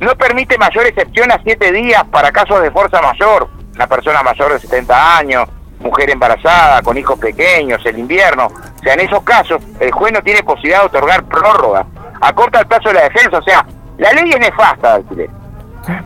No 0.00 0.16
permite 0.16 0.58
mayor 0.58 0.86
excepción 0.86 1.30
a 1.30 1.40
siete 1.42 1.72
días 1.72 2.04
para 2.10 2.32
casos 2.32 2.62
de 2.62 2.70
fuerza 2.70 3.00
mayor, 3.00 3.48
una 3.74 3.86
persona 3.86 4.22
mayor 4.22 4.52
de 4.52 4.60
70 4.60 5.18
años, 5.18 5.48
mujer 5.80 6.10
embarazada, 6.10 6.82
con 6.82 6.96
hijos 6.96 7.18
pequeños, 7.18 7.84
el 7.84 7.98
invierno. 7.98 8.46
O 8.46 8.82
sea, 8.82 8.94
en 8.94 9.00
esos 9.00 9.22
casos 9.22 9.62
el 9.78 9.92
juez 9.92 10.12
no 10.12 10.22
tiene 10.22 10.42
posibilidad 10.42 10.80
de 10.80 10.86
otorgar 10.86 11.22
prórroga, 11.24 11.86
acorta 12.20 12.60
el 12.60 12.66
plazo 12.66 12.88
de 12.88 12.94
la 12.94 13.02
defensa, 13.04 13.38
o 13.38 13.42
sea, 13.42 13.64
la 13.98 14.12
ley 14.12 14.30
es 14.30 14.40
nefasta 14.40 14.94
alquiler. 14.94 15.41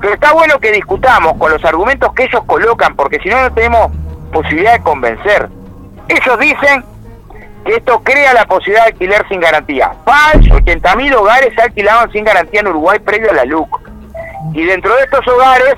Pero 0.00 0.14
está 0.14 0.32
bueno 0.32 0.58
que 0.58 0.72
discutamos 0.72 1.34
con 1.38 1.52
los 1.52 1.64
argumentos 1.64 2.12
que 2.14 2.24
ellos 2.24 2.42
colocan, 2.46 2.96
porque 2.96 3.18
si 3.20 3.28
no, 3.28 3.40
no 3.42 3.52
tenemos 3.52 3.90
posibilidad 4.32 4.74
de 4.74 4.80
convencer. 4.80 5.48
Ellos 6.08 6.38
dicen 6.38 6.84
que 7.64 7.76
esto 7.76 8.00
crea 8.02 8.32
la 8.32 8.46
posibilidad 8.46 8.84
de 8.84 8.92
alquiler 8.92 9.26
sin 9.28 9.40
garantía. 9.40 9.92
Falso, 10.04 10.54
80.000 10.54 11.14
hogares 11.14 11.52
se 11.54 11.62
alquilaban 11.62 12.10
sin 12.12 12.24
garantía 12.24 12.60
en 12.60 12.68
Uruguay 12.68 12.98
previo 13.00 13.30
a 13.30 13.34
la 13.34 13.44
LUC. 13.44 13.80
Y 14.54 14.64
dentro 14.64 14.94
de 14.94 15.02
estos 15.02 15.26
hogares 15.26 15.74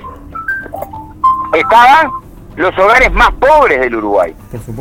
estaban 1.53 2.11
los 2.55 2.77
hogares 2.77 3.11
más 3.11 3.31
pobres 3.33 3.79
del 3.79 3.95
Uruguay. 3.95 4.35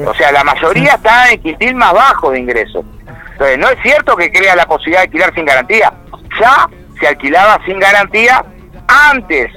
O 0.07 0.15
sea, 0.15 0.33
la 0.33 0.45
mayoría 0.45 0.95
estaban 0.95 1.31
en 1.31 1.41
quintil 1.41 1.75
más 1.75 1.93
bajo 1.93 2.31
de 2.31 2.41
ingresos. 2.41 2.85
Entonces, 3.33 3.59
no 3.59 3.69
es 3.69 3.79
cierto 3.83 4.17
que 4.17 4.31
crea 4.31 4.57
la 4.57 4.67
posibilidad 4.67 5.01
de 5.01 5.05
alquilar 5.07 5.35
sin 5.35 5.45
garantía. 5.45 5.93
Ya 6.41 6.69
se 7.01 7.07
alquilaba 7.07 7.61
sin 7.65 7.79
garantía 7.79 8.45
antes 8.89 9.53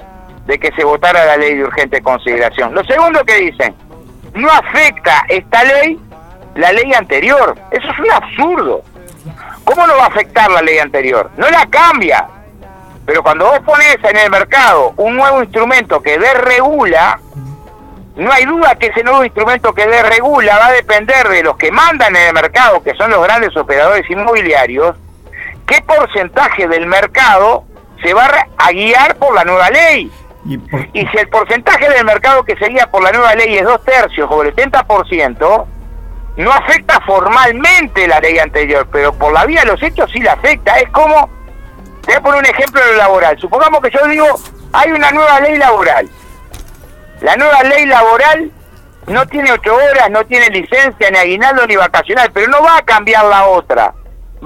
de 0.46 0.60
que 0.60 0.72
se 0.74 0.84
votara 0.84 1.26
la 1.26 1.38
ley 1.38 1.56
de 1.56 1.64
urgente 1.64 2.02
consideración. 2.02 2.74
Lo 2.74 2.84
segundo 2.84 3.24
que 3.24 3.36
dicen, 3.36 3.76
no 4.34 4.50
afecta 4.50 5.26
esta 5.28 5.64
ley 5.64 6.00
la 6.56 6.72
ley 6.72 6.94
anterior. 6.94 7.58
Eso 7.72 7.88
es 7.92 8.00
un 8.00 8.12
absurdo. 8.12 8.84
¿Cómo 9.64 9.88
no 9.88 9.96
va 9.96 10.06
a 10.06 10.08
afectar 10.08 10.50
la 10.52 10.62
ley 10.62 10.80
anterior? 10.80 11.30
No 11.38 11.50
la 11.50 11.66
cambia. 11.68 12.28
Pero 13.06 13.24
cuando 13.24 13.46
vos 13.46 13.60
pones 13.62 13.98
en 14.04 14.18
el 14.18 14.30
mercado 14.30 14.94
un 14.98 15.16
nuevo 15.16 15.42
instrumento 15.42 16.02
que 16.02 16.20
desregula, 16.20 17.20
no 18.16 18.32
hay 18.32 18.46
duda 18.46 18.76
que 18.76 18.88
ese 18.88 19.04
nuevo 19.04 19.24
instrumento 19.24 19.74
que 19.74 19.88
desregula 19.88 20.58
va 20.58 20.68
a 20.68 20.72
depender 20.72 21.28
de 21.30 21.44
los 21.44 21.58
que 21.58 21.72
mandan 21.72 22.16
en 22.16 22.28
el 22.28 22.34
mercado, 22.34 22.84
que 22.84 22.94
son 22.96 23.12
los 23.12 23.24
grandes 23.24 23.56
operadores 23.56 24.10
inmobiliarios, 24.10 24.96
qué 25.66 25.82
porcentaje 25.82 26.68
del 26.68 26.86
mercado 26.86 27.66
se 28.04 28.14
va 28.14 28.30
a 28.58 28.72
guiar 28.72 29.16
por 29.18 29.34
la 29.34 29.44
nueva 29.44 29.70
ley. 29.70 30.12
¿Y, 30.46 30.58
si 31.06 31.18
el 31.18 31.30
porcentaje 31.30 31.88
del 31.90 32.04
mercado 32.04 32.44
que 32.44 32.56
se 32.56 32.68
guía 32.68 32.90
por 32.90 33.04
la 33.04 33.12
nueva 33.12 33.36
ley 33.36 33.58
es 33.58 33.64
dos 33.64 33.84
tercios 33.84 34.28
o 34.32 34.42
el 34.42 34.56
70%, 34.56 35.66
no 36.38 36.52
afecta 36.52 37.00
formalmente 37.02 38.08
la 38.08 38.20
ley 38.20 38.40
anterior, 38.40 38.88
pero 38.92 39.14
por 39.14 39.34
la 39.34 39.46
vía 39.46 39.62
de 39.62 39.68
los 39.68 39.84
hechos 39.84 40.10
sí 40.12 40.20
la 40.20 40.34
afecta. 40.34 40.80
Es 40.80 40.90
como, 40.90 41.30
te 42.02 42.14
voy 42.14 42.16
a 42.16 42.22
poner 42.22 42.40
un 42.40 42.46
ejemplo 42.48 42.84
de 42.84 42.92
lo 42.92 42.98
laboral. 42.98 43.40
Supongamos 43.40 43.82
que 43.82 43.92
yo 43.92 44.08
digo, 44.08 44.26
hay 44.74 44.92
una 44.92 45.12
nueva 45.12 45.40
ley 45.42 45.58
laboral. 45.58 46.10
La 47.22 47.36
nueva 47.36 47.62
ley 47.64 47.86
laboral 47.86 48.52
no 49.06 49.28
tiene 49.28 49.52
ocho 49.52 49.76
horas, 49.76 50.10
no 50.10 50.26
tiene 50.26 50.50
licencia, 50.50 51.12
ni 51.12 51.18
aguinaldo, 51.18 51.68
ni 51.68 51.76
vacacional, 51.76 52.32
pero 52.34 52.48
no 52.48 52.64
va 52.64 52.78
a 52.78 52.82
cambiar 52.82 53.26
la 53.26 53.46
otra 53.46 53.94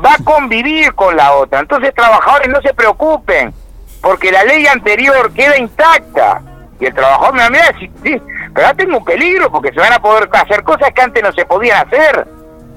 va 0.03 0.13
a 0.13 0.23
convivir 0.23 0.93
con 0.93 1.15
la 1.15 1.33
otra. 1.33 1.59
Entonces, 1.59 1.93
trabajadores 1.93 2.49
no 2.49 2.61
se 2.61 2.73
preocupen, 2.73 3.53
porque 4.01 4.31
la 4.31 4.43
ley 4.43 4.67
anterior 4.67 5.31
queda 5.33 5.57
intacta. 5.57 6.41
Y 6.79 6.85
el 6.85 6.93
trabajador 6.93 7.33
me 7.33 7.39
va 7.39 7.45
a 7.45 7.49
mirar 7.49 7.75
sí, 7.79 7.89
pero 8.53 8.67
ahora 8.67 8.77
tengo 8.77 8.97
un 8.97 9.05
peligro, 9.05 9.49
porque 9.49 9.71
se 9.71 9.79
van 9.79 9.93
a 9.93 9.99
poder 9.99 10.29
hacer 10.33 10.63
cosas 10.63 10.91
que 10.93 11.01
antes 11.01 11.23
no 11.23 11.31
se 11.31 11.45
podían 11.45 11.87
hacer. 11.87 12.27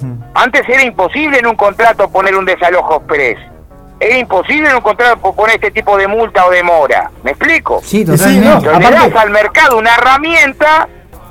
Hmm. 0.00 0.22
Antes 0.34 0.68
era 0.68 0.82
imposible 0.82 1.38
en 1.38 1.46
un 1.46 1.56
contrato 1.56 2.08
poner 2.08 2.36
un 2.36 2.44
desalojo 2.44 2.96
express. 2.96 3.38
Era 4.00 4.16
imposible 4.16 4.70
en 4.70 4.76
un 4.76 4.82
contrato 4.82 5.34
poner 5.34 5.56
este 5.56 5.72
tipo 5.72 5.96
de 5.96 6.06
multa 6.06 6.46
o 6.46 6.50
demora. 6.50 7.10
¿Me 7.24 7.32
explico? 7.32 7.80
Sí, 7.82 8.04
totalmente. 8.04 8.78
le 8.78 8.90
das 8.90 9.14
al 9.16 9.30
mercado 9.30 9.78
una 9.78 9.94
herramienta 9.96 10.88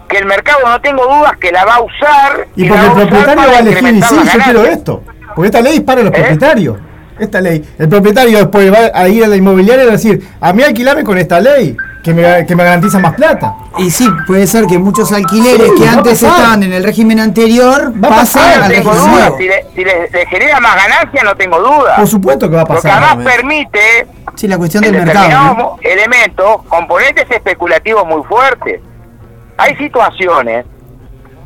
que 0.10 0.18
el 0.18 0.26
mercado 0.26 0.60
no 0.68 0.82
tengo 0.82 1.04
dudas 1.04 1.38
que 1.38 1.52
la 1.52 1.66
va 1.66 1.76
a 1.76 1.82
usar. 1.82 2.48
Y, 2.56 2.68
porque 2.68 2.86
el 2.86 2.92
propietario 2.92 3.36
va 3.36 3.58
a 3.58 3.60
elegir, 3.60 4.04
sí, 4.04 4.16
yo 4.34 4.40
quiero 4.44 4.66
esto. 4.66 5.04
Porque 5.38 5.50
esta 5.50 5.62
ley 5.62 5.76
es 5.78 5.82
para 5.84 6.02
los 6.02 6.12
¿Eh? 6.12 6.16
propietarios. 6.16 6.78
Esta 7.20 7.40
ley. 7.40 7.64
El 7.78 7.88
propietario 7.88 8.40
después 8.40 8.74
va 8.74 8.90
a 8.92 9.08
ir 9.08 9.24
a 9.24 9.28
la 9.28 9.36
inmobiliaria 9.36 9.86
y 9.86 9.92
decir, 9.92 10.28
a 10.42 10.52
mí 10.52 10.64
alquilame 10.64 11.04
con 11.04 11.16
esta 11.20 11.40
ley, 11.40 11.78
que 12.04 12.12
me, 12.12 12.44
que 12.48 12.56
me 12.56 12.64
garantiza 12.64 12.98
más 12.98 13.14
plata. 13.14 13.54
Y 13.78 13.92
sí, 13.92 14.10
puede 14.26 14.48
ser 14.48 14.66
que 14.66 14.80
muchos 14.80 15.12
alquileres 15.12 15.74
que 15.78 15.88
antes 15.88 16.24
estaban 16.24 16.64
en 16.64 16.74
el 16.74 16.84
régimen 16.84 17.20
anterior 17.20 17.94
va 18.04 18.10
pasen 18.10 18.42
al 18.64 18.70
régimen 18.72 18.98
nuevo. 19.12 19.38
Si, 19.38 19.84
le, 19.84 20.26
genera 20.28 20.60
más 20.60 20.76
ganancia, 20.76 21.22
no 21.24 21.36
tengo 21.36 21.60
duda. 21.60 21.98
Por 21.98 22.08
supuesto 22.08 22.50
que 22.50 22.56
va 22.56 22.64
a 22.64 22.66
pasar. 22.66 22.92
Porque 22.94 23.06
además 23.06 23.36
permite 23.36 24.08
Sí, 24.34 24.48
la 24.48 24.58
cuestión 24.58 24.84
del 24.84 24.94
mercado. 24.94 25.78
elementos, 25.82 26.64
componentes 26.68 27.30
especulativos 27.30 28.08
muy 28.08 28.24
fuertes. 28.24 28.82
Hay 29.56 29.76
situaciones, 29.76 30.66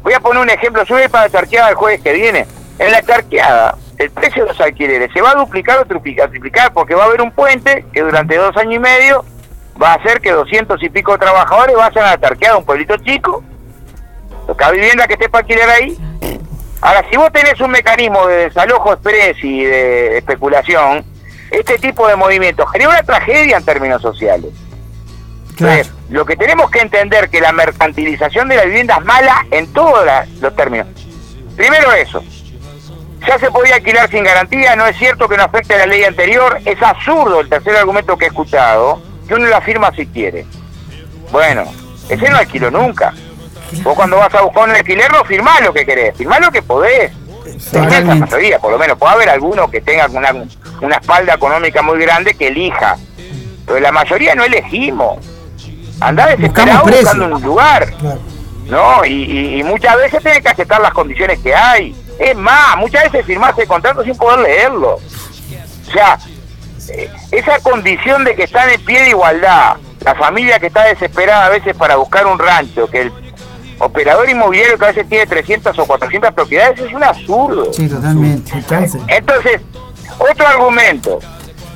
voy 0.01 0.13
a 0.13 0.21
poner 0.21 0.41
un 0.43 0.49
ejemplo, 0.49 0.81
yo 0.85 0.95
voy 0.95 1.09
para 1.09 1.25
la 1.25 1.29
charqueada 1.29 1.69
el 1.71 1.75
jueves 1.75 1.99
que 2.01 2.13
viene. 2.13 2.45
En 2.79 2.91
la 2.91 3.01
charqueada, 3.03 3.75
el 4.01 4.09
precio 4.09 4.43
de 4.43 4.49
los 4.49 4.59
alquileres 4.59 5.11
se 5.13 5.21
va 5.21 5.31
a 5.31 5.35
duplicar 5.35 5.79
o 5.79 5.85
triplicar, 5.85 6.29
triplicar 6.29 6.73
porque 6.73 6.95
va 6.95 7.03
a 7.03 7.05
haber 7.05 7.21
un 7.21 7.31
puente 7.31 7.85
que 7.93 8.01
durante 8.01 8.35
dos 8.35 8.55
años 8.57 8.75
y 8.75 8.79
medio 8.79 9.23
va 9.81 9.93
a 9.93 9.95
hacer 9.95 10.21
que 10.21 10.31
doscientos 10.31 10.81
y 10.81 10.89
pico 10.89 11.17
trabajadores 11.17 11.75
vayan 11.75 12.05
a 12.05 12.11
la 12.11 12.19
charqueada, 12.19 12.57
un 12.57 12.65
pueblito 12.65 12.97
chico, 12.97 13.43
cada 14.57 14.71
vivienda 14.71 15.07
que 15.07 15.13
esté 15.13 15.29
para 15.29 15.41
alquiler 15.41 15.69
ahí. 15.69 15.97
Ahora, 16.81 17.05
si 17.09 17.17
vos 17.17 17.31
tenés 17.31 17.59
un 17.61 17.71
mecanismo 17.71 18.25
de 18.27 18.49
desalojo 18.49 18.93
express 18.93 19.37
y 19.43 19.63
de 19.63 20.17
especulación, 20.17 21.05
este 21.51 21.77
tipo 21.77 22.07
de 22.07 22.15
movimientos 22.15 22.69
genera 22.71 22.89
una 22.89 23.03
tragedia 23.03 23.57
en 23.57 23.65
términos 23.65 24.01
sociales. 24.01 24.51
lo 26.09 26.25
que 26.25 26.35
tenemos 26.35 26.71
que 26.71 26.79
entender 26.79 27.29
que 27.29 27.39
la 27.39 27.51
mercantilización 27.51 28.49
de 28.49 28.55
la 28.55 28.65
vivienda 28.65 28.97
es 28.97 29.05
mala 29.05 29.45
en 29.51 29.71
todos 29.71 30.03
los 30.41 30.55
términos. 30.55 30.87
Primero 31.55 31.91
eso. 31.93 32.23
Ya 33.27 33.37
se 33.37 33.51
podía 33.51 33.75
alquilar 33.75 34.09
sin 34.09 34.23
garantía, 34.23 34.75
no 34.75 34.87
es 34.87 34.97
cierto 34.97 35.27
que 35.29 35.37
no 35.37 35.43
afecte 35.43 35.75
a 35.75 35.79
la 35.79 35.85
ley 35.85 36.03
anterior, 36.03 36.59
es 36.65 36.81
absurdo 36.81 37.41
el 37.41 37.49
tercer 37.49 37.75
argumento 37.75 38.17
que 38.17 38.25
he 38.25 38.27
escuchado, 38.29 39.01
que 39.27 39.35
uno 39.35 39.45
lo 39.45 39.55
afirma 39.55 39.91
si 39.91 40.07
quiere. 40.07 40.45
Bueno, 41.31 41.63
ese 42.09 42.29
no 42.29 42.37
alquiló 42.37 42.71
nunca. 42.71 43.13
Vos 43.83 43.95
cuando 43.95 44.17
vas 44.17 44.33
a 44.35 44.41
buscar 44.41 44.65
un 44.65 44.75
alquiler 44.75 45.11
no 45.11 45.23
firmás 45.23 45.61
lo 45.61 45.73
que 45.73 45.85
querés, 45.85 46.17
firmás 46.17 46.41
lo 46.41 46.51
que 46.51 46.61
podés. 46.61 47.11
esa 47.55 48.15
mayoría, 48.15 48.59
por 48.59 48.71
lo 48.71 48.77
menos. 48.77 48.97
Puede 48.97 49.13
haber 49.13 49.29
alguno 49.29 49.69
que 49.69 49.81
tenga 49.81 50.07
una, 50.07 50.33
una 50.81 50.95
espalda 50.95 51.35
económica 51.35 51.81
muy 51.81 51.99
grande 51.99 52.33
que 52.33 52.47
elija. 52.47 52.97
Pero 53.65 53.79
la 53.79 53.91
mayoría 53.91 54.35
no 54.35 54.43
elegimos. 54.43 55.19
Andá 56.01 56.27
desesperado 56.27 56.85
buscando 56.85 57.35
un 57.35 57.41
lugar. 57.41 57.93
¿No? 58.65 59.05
Y, 59.05 59.61
muchas 59.63 59.97
veces 59.97 60.23
tenés 60.23 60.41
que 60.41 60.49
aceptar 60.49 60.81
las 60.81 60.93
condiciones 60.93 61.39
que 61.39 61.53
hay. 61.53 61.95
Es 62.21 62.37
más, 62.37 62.77
muchas 62.77 63.05
veces 63.05 63.25
firmaste 63.25 63.63
el 63.63 63.67
contrato 63.67 64.03
sin 64.03 64.15
poder 64.15 64.41
leerlo. 64.41 64.99
O 65.87 65.91
sea, 65.91 66.19
eh, 66.89 67.09
esa 67.31 67.59
condición 67.61 68.23
de 68.23 68.35
que 68.35 68.43
están 68.43 68.69
en 68.69 68.79
pie 68.85 69.01
de 69.01 69.09
igualdad, 69.09 69.77
la 70.01 70.13
familia 70.13 70.59
que 70.59 70.67
está 70.67 70.83
desesperada 70.83 71.47
a 71.47 71.49
veces 71.49 71.75
para 71.75 71.95
buscar 71.95 72.27
un 72.27 72.37
rancho, 72.37 72.87
que 72.87 73.01
el 73.01 73.13
operador 73.79 74.29
inmobiliario 74.29 74.77
que 74.77 74.85
a 74.85 74.89
veces 74.89 75.09
tiene 75.09 75.25
300 75.25 75.79
o 75.79 75.85
400 75.87 76.31
propiedades 76.31 76.79
es 76.79 76.93
un 76.93 77.03
absurdo. 77.03 77.73
Sí, 77.73 77.89
totalmente. 77.89 78.51
Entonces, 79.07 79.59
otro 80.19 80.47
argumento 80.47 81.17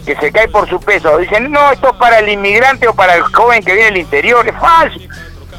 que 0.06 0.16
se 0.18 0.32
cae 0.32 0.48
por 0.48 0.70
su 0.70 0.80
peso, 0.80 1.18
dicen, 1.18 1.52
no, 1.52 1.72
esto 1.72 1.90
es 1.90 1.96
para 1.98 2.20
el 2.20 2.30
inmigrante 2.30 2.88
o 2.88 2.94
para 2.94 3.16
el 3.16 3.24
joven 3.24 3.64
que 3.64 3.74
viene 3.74 3.90
del 3.90 3.98
interior, 4.02 4.48
es 4.48 4.56
falso. 4.60 5.00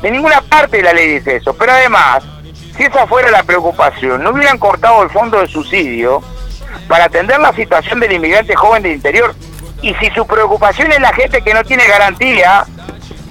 De 0.00 0.12
ninguna 0.12 0.40
parte 0.42 0.76
de 0.76 0.82
la 0.84 0.92
ley 0.92 1.08
dice 1.08 1.36
eso, 1.36 1.54
pero 1.54 1.72
además, 1.72 2.22
si 2.76 2.84
esa 2.84 3.06
fuera 3.06 3.30
la 3.30 3.42
preocupación, 3.42 4.22
no 4.22 4.30
hubieran 4.30 4.58
cortado 4.58 5.02
el 5.02 5.10
fondo 5.10 5.40
de 5.40 5.48
subsidio 5.48 6.22
para 6.88 7.04
atender 7.04 7.40
la 7.40 7.52
situación 7.52 8.00
del 8.00 8.12
inmigrante 8.12 8.54
joven 8.54 8.82
del 8.82 8.92
interior. 8.92 9.34
Y 9.82 9.94
si 9.94 10.10
su 10.10 10.26
preocupación 10.26 10.92
es 10.92 11.00
la 11.00 11.12
gente 11.12 11.42
que 11.42 11.54
no 11.54 11.62
tiene 11.64 11.86
garantía, 11.86 12.64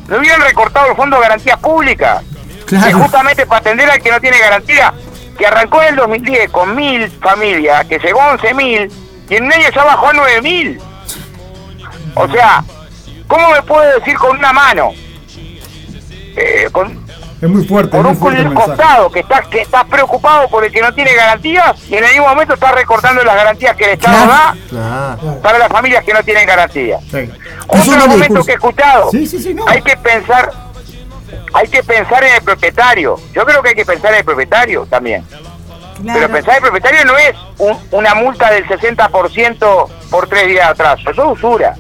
no 0.08 0.18
hubieran 0.18 0.42
recortado 0.42 0.92
el 0.92 0.96
fondo 0.96 1.18
de 1.18 1.24
garantía 1.24 1.58
pública. 1.58 2.22
Claro. 2.66 2.98
justamente 2.98 3.46
para 3.46 3.60
atender 3.60 3.88
al 3.88 4.02
que 4.02 4.10
no 4.10 4.20
tiene 4.20 4.40
garantía, 4.40 4.92
que 5.38 5.46
arrancó 5.46 5.84
en 5.84 5.90
el 5.90 5.96
2010 5.98 6.50
con 6.50 6.76
mil 6.76 7.12
familias, 7.22 7.86
que 7.86 8.00
llegó 8.00 8.20
a 8.22 8.32
11 8.32 8.54
mil, 8.56 8.92
y 9.30 9.36
en 9.36 9.48
medio 9.48 9.70
ya 9.70 9.84
bajó 9.84 10.08
a 10.08 10.14
9 10.14 10.42
mil. 10.42 10.82
O 12.16 12.28
sea, 12.28 12.64
¿cómo 13.28 13.52
me 13.52 13.62
puede 13.62 14.00
decir 14.00 14.16
con 14.18 14.38
una 14.38 14.52
mano? 14.52 14.94
Eh, 16.38 16.68
con, 16.72 17.06
es 17.46 17.52
muy 17.52 17.66
fuerte. 17.66 17.98
Por 17.98 18.06
un 18.06 18.54
costado 18.54 19.12
que 19.12 19.20
estás 19.20 19.48
que 19.48 19.62
estás 19.62 19.86
preocupado 19.86 20.48
por 20.50 20.66
el 20.66 20.72
que 20.72 20.82
no 20.82 20.94
tiene 20.94 21.14
garantías 21.14 21.76
y 21.90 21.96
en 21.96 22.04
el 22.04 22.12
mismo 22.12 22.28
momento 22.28 22.54
estás 22.56 22.74
recortando 22.74 23.24
las 23.24 23.36
garantías 23.36 23.76
que 23.76 23.86
el 23.86 23.90
Estado 23.92 24.28
da 24.72 25.18
para 25.42 25.60
las 25.60 25.70
familias 25.70 26.04
que 26.04 26.14
no 26.14 26.24
tienen 26.24 26.48
garantías. 26.48 27.02
Otro 27.68 28.08
momento 28.08 28.44
que 28.44 28.52
he 28.52 28.56
escuchado, 28.56 29.10
hay 29.68 29.82
que 29.82 29.98
pensar 29.98 30.52
hay 31.54 31.68
que 31.68 31.84
pensar 31.84 32.24
en 32.24 32.36
el 32.36 32.42
propietario. 32.42 33.16
Yo 33.34 33.46
creo 33.46 33.62
que 33.64 33.70
hay 33.70 33.76
que 33.76 33.86
pensar 33.86 34.12
en 34.12 34.20
el 34.20 34.26
propietario 34.26 34.86
también. 34.86 35.26
Pero 36.06 36.30
pensar 36.30 36.50
en 36.50 36.56
el 36.56 36.62
propietario 36.62 37.06
no 37.06 37.18
es 37.18 37.36
una 37.92 38.14
multa 38.16 38.52
del 38.52 38.66
60% 38.68 39.88
por 40.10 40.28
tres 40.28 40.48
días 40.48 40.70
atrás, 40.70 41.00
eso 41.00 41.12
es 41.12 41.38
usura. 41.38 41.76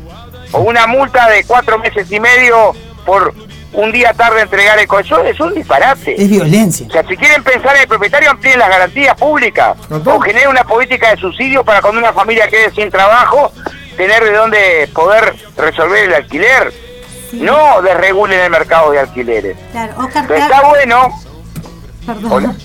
O 0.52 0.60
una 0.60 0.88
multa 0.88 1.30
de 1.30 1.44
cuatro 1.44 1.78
meses 1.80 2.10
y 2.12 2.20
medio 2.20 2.74
por 3.06 3.34
un 3.76 3.92
día 3.92 4.14
tarde 4.14 4.42
entregar 4.42 4.80
el 4.80 4.88
coche. 4.88 5.14
Eso 5.14 5.26
es 5.26 5.40
un 5.40 5.54
disparate. 5.54 6.22
Es 6.22 6.30
violencia. 6.30 6.88
O 6.88 6.92
sea, 6.92 7.08
si 7.08 7.16
quieren 7.16 7.44
pensar 7.44 7.76
en 7.76 7.84
el 7.84 7.88
propietario, 7.88 8.32
amplíen 8.32 8.60
las 8.60 8.70
garantías 8.70 9.16
públicas. 9.16 9.78
O 10.06 10.20
generen 10.20 10.50
una 10.50 10.64
política 10.64 11.12
de 11.12 11.18
subsidio 11.18 11.64
para 11.64 11.82
cuando 11.82 12.00
una 12.00 12.14
familia 12.14 12.48
quede 12.48 12.72
sin 12.72 12.90
trabajo, 12.90 13.52
tener 13.98 14.24
de 14.24 14.34
dónde 14.34 14.90
poder 14.94 15.36
resolver 15.58 16.06
el 16.06 16.14
alquiler 16.14 16.74
no 17.34 17.82
desregulen 17.82 18.40
el 18.40 18.50
mercado 18.50 18.92
de 18.92 19.00
alquileres. 19.00 19.58
Claro, 19.72 19.94
Oscar, 19.98 20.32
está 20.32 20.62
bueno. 20.70 21.10
Perdón. 22.06 22.58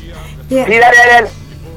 Sí, 0.49 0.57
dale, 0.57 0.79
dale, 0.79 1.27
eh, 1.27 1.31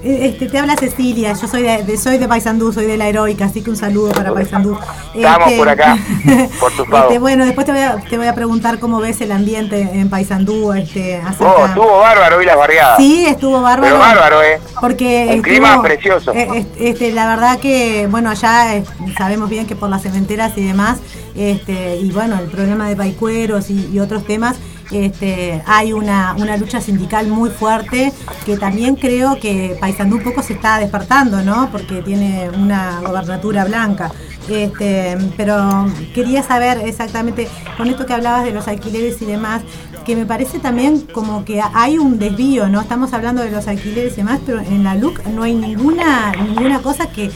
Este, 0.04 0.50
te 0.50 0.60
habla 0.60 0.76
Cecilia, 0.76 1.32
yo 1.32 1.48
soy 1.48 1.62
de, 1.62 1.98
soy 1.98 2.18
de 2.18 2.28
Paysandú, 2.28 2.74
soy 2.74 2.86
de 2.86 2.98
la 2.98 3.08
heroica, 3.08 3.46
así 3.46 3.62
que 3.62 3.70
un 3.70 3.78
saludo 3.78 4.12
para 4.12 4.34
Paysandú. 4.34 4.78
Estamos 5.14 5.48
este, 5.48 5.58
por 5.58 5.70
acá, 5.70 5.98
por 6.60 6.72
tu 6.74 6.84
este, 6.84 7.20
Bueno, 7.20 7.46
después 7.46 7.66
te 7.66 7.72
voy, 7.72 7.82
a, 7.82 7.96
te 8.10 8.18
voy 8.18 8.28
a 8.28 8.36
preguntar 8.36 8.80
cómo 8.80 9.00
ves 9.00 9.22
el 9.22 9.32
ambiente 9.32 9.80
en 9.80 10.10
Paysandú. 10.10 10.74
Este, 10.74 11.22
oh, 11.40 11.66
estuvo 11.66 12.00
bárbaro 12.00 12.38
hoy 12.38 12.46
las 12.46 12.58
barriadas. 12.58 12.98
Sí, 12.98 13.26
estuvo 13.26 13.62
bárbaro. 13.62 13.94
Pero 13.94 14.00
bárbaro, 14.00 14.44
¿eh? 14.44 14.60
Porque 14.82 15.32
el 15.32 15.42
clima 15.42 15.82
precioso. 15.82 16.34
Eh, 16.34 16.66
este, 16.80 17.14
la 17.14 17.26
verdad 17.28 17.60
que, 17.60 18.08
bueno, 18.12 18.30
allá 18.30 18.76
eh, 18.76 18.84
sabemos 19.18 19.50
bien 19.50 19.66
que 19.66 19.78
por 19.78 19.90
las 19.90 20.02
cementeras 20.02 20.58
y 20.58 20.66
demás, 20.66 21.00
este, 21.36 21.96
y 21.96 22.12
bueno, 22.12 22.38
el 22.40 22.48
problema 22.48 22.88
de 22.90 22.96
paicueros 22.96 23.70
y, 23.70 24.00
otros 24.00 24.26
temas, 24.26 24.58
este, 24.94 25.62
hay 25.66 25.94
una, 25.94 26.36
una, 26.38 26.58
lucha 26.58 26.80
sindical 26.82 27.28
muy 27.28 27.50
fuerte 27.50 28.14
que 28.46 28.58
también 28.58 28.96
creo 28.96 29.40
que 29.40 29.78
Paysandú 29.80 30.18
un 30.18 30.24
poco 30.24 30.42
se 30.44 30.54
está 30.54 30.80
despertando, 30.80 31.42
¿no? 31.42 31.70
Porque 31.72 32.02
tiene 32.02 32.50
una 32.50 33.02
gobernatura 33.02 33.66
blanca. 33.66 34.12
Este, 34.50 35.18
pero 35.38 35.88
quería 36.14 36.44
saber 36.44 36.80
exactamente, 36.86 37.48
con 37.78 37.88
esto 37.88 38.06
que 38.06 38.14
hablabas 38.14 38.44
de 38.44 38.52
los 38.52 38.68
alquileres 38.68 39.22
y 39.22 39.26
demás, 39.26 39.62
que 40.06 40.16
me 40.16 40.26
parece 40.26 40.60
también 40.60 41.02
como 41.14 41.46
que 41.46 41.62
hay 41.74 41.98
un 41.98 42.20
desvío, 42.20 42.68
¿no? 42.68 42.82
Estamos 42.82 43.14
hablando 43.14 43.42
de 43.42 43.52
los 43.52 43.68
alquileres 43.68 44.14
y 44.14 44.18
demás, 44.18 44.42
pero 44.46 44.60
en 44.60 44.84
la 44.84 44.96
LUC 44.96 45.26
no 45.28 45.44
hay 45.44 45.56
ninguna, 45.56 46.34
ninguna 46.34 46.82
cosa 46.82 47.08
que 47.08 47.32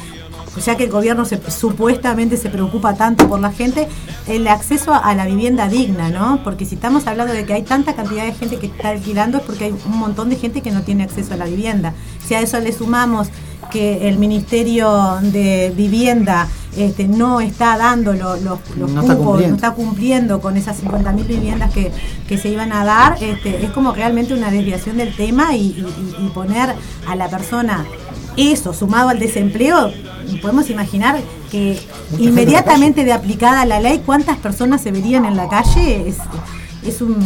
ya 0.65 0.75
que 0.75 0.85
el 0.85 0.91
gobierno 0.91 1.23
supuestamente 1.25 2.37
se 2.37 2.49
preocupa 2.49 2.95
tanto 2.95 3.27
por 3.27 3.39
la 3.39 3.51
gente, 3.51 3.87
el 4.27 4.47
acceso 4.47 4.93
a 4.93 5.13
la 5.15 5.25
vivienda 5.25 5.67
digna, 5.67 6.09
¿no? 6.09 6.43
Porque 6.43 6.65
si 6.65 6.75
estamos 6.75 7.07
hablando 7.07 7.33
de 7.33 7.45
que 7.45 7.53
hay 7.53 7.63
tanta 7.63 7.95
cantidad 7.95 8.25
de 8.25 8.33
gente 8.33 8.57
que 8.57 8.67
está 8.67 8.89
alquilando 8.89 9.37
es 9.37 9.43
porque 9.43 9.65
hay 9.65 9.75
un 9.85 9.97
montón 9.97 10.29
de 10.29 10.35
gente 10.35 10.61
que 10.61 10.71
no 10.71 10.81
tiene 10.81 11.03
acceso 11.03 11.33
a 11.33 11.37
la 11.37 11.45
vivienda. 11.45 11.93
Si 12.27 12.33
a 12.33 12.41
eso 12.41 12.59
le 12.59 12.71
sumamos 12.71 13.29
que 13.71 14.07
el 14.07 14.17
Ministerio 14.17 15.17
de 15.21 15.73
Vivienda 15.75 16.47
este, 16.75 17.07
no 17.07 17.41
está 17.41 17.77
dando 17.77 18.13
los, 18.13 18.41
los 18.41 18.59
cupos, 18.59 19.41
no 19.41 19.55
está 19.55 19.71
cumpliendo 19.71 20.39
con 20.39 20.57
esas 20.57 20.81
50.000 20.83 21.25
viviendas 21.25 21.71
que, 21.73 21.91
se 22.37 22.49
iban 22.49 22.71
a 22.71 22.85
dar, 22.85 23.17
este, 23.21 23.65
es 23.65 23.71
como 23.71 23.93
realmente 23.93 24.33
una 24.33 24.51
desviación 24.51 24.97
del 24.97 25.15
tema 25.15 25.55
y 25.55 25.83
poner 26.33 26.75
a 27.07 27.15
la 27.15 27.29
persona 27.29 27.85
eso, 28.37 28.73
sumado 28.73 29.09
al 29.09 29.19
desempleo, 29.19 29.91
podemos 30.41 30.69
imaginar 30.69 31.19
que 31.51 31.79
inmediatamente 32.19 33.03
de 33.03 33.11
aplicada 33.11 33.65
la 33.65 33.79
ley, 33.79 34.01
¿cuántas 34.05 34.37
personas 34.37 34.81
se 34.81 34.91
verían 34.91 35.25
en 35.25 35.35
la 35.35 35.49
calle? 35.49 36.07
Es, 36.83 37.01
un 37.01 37.17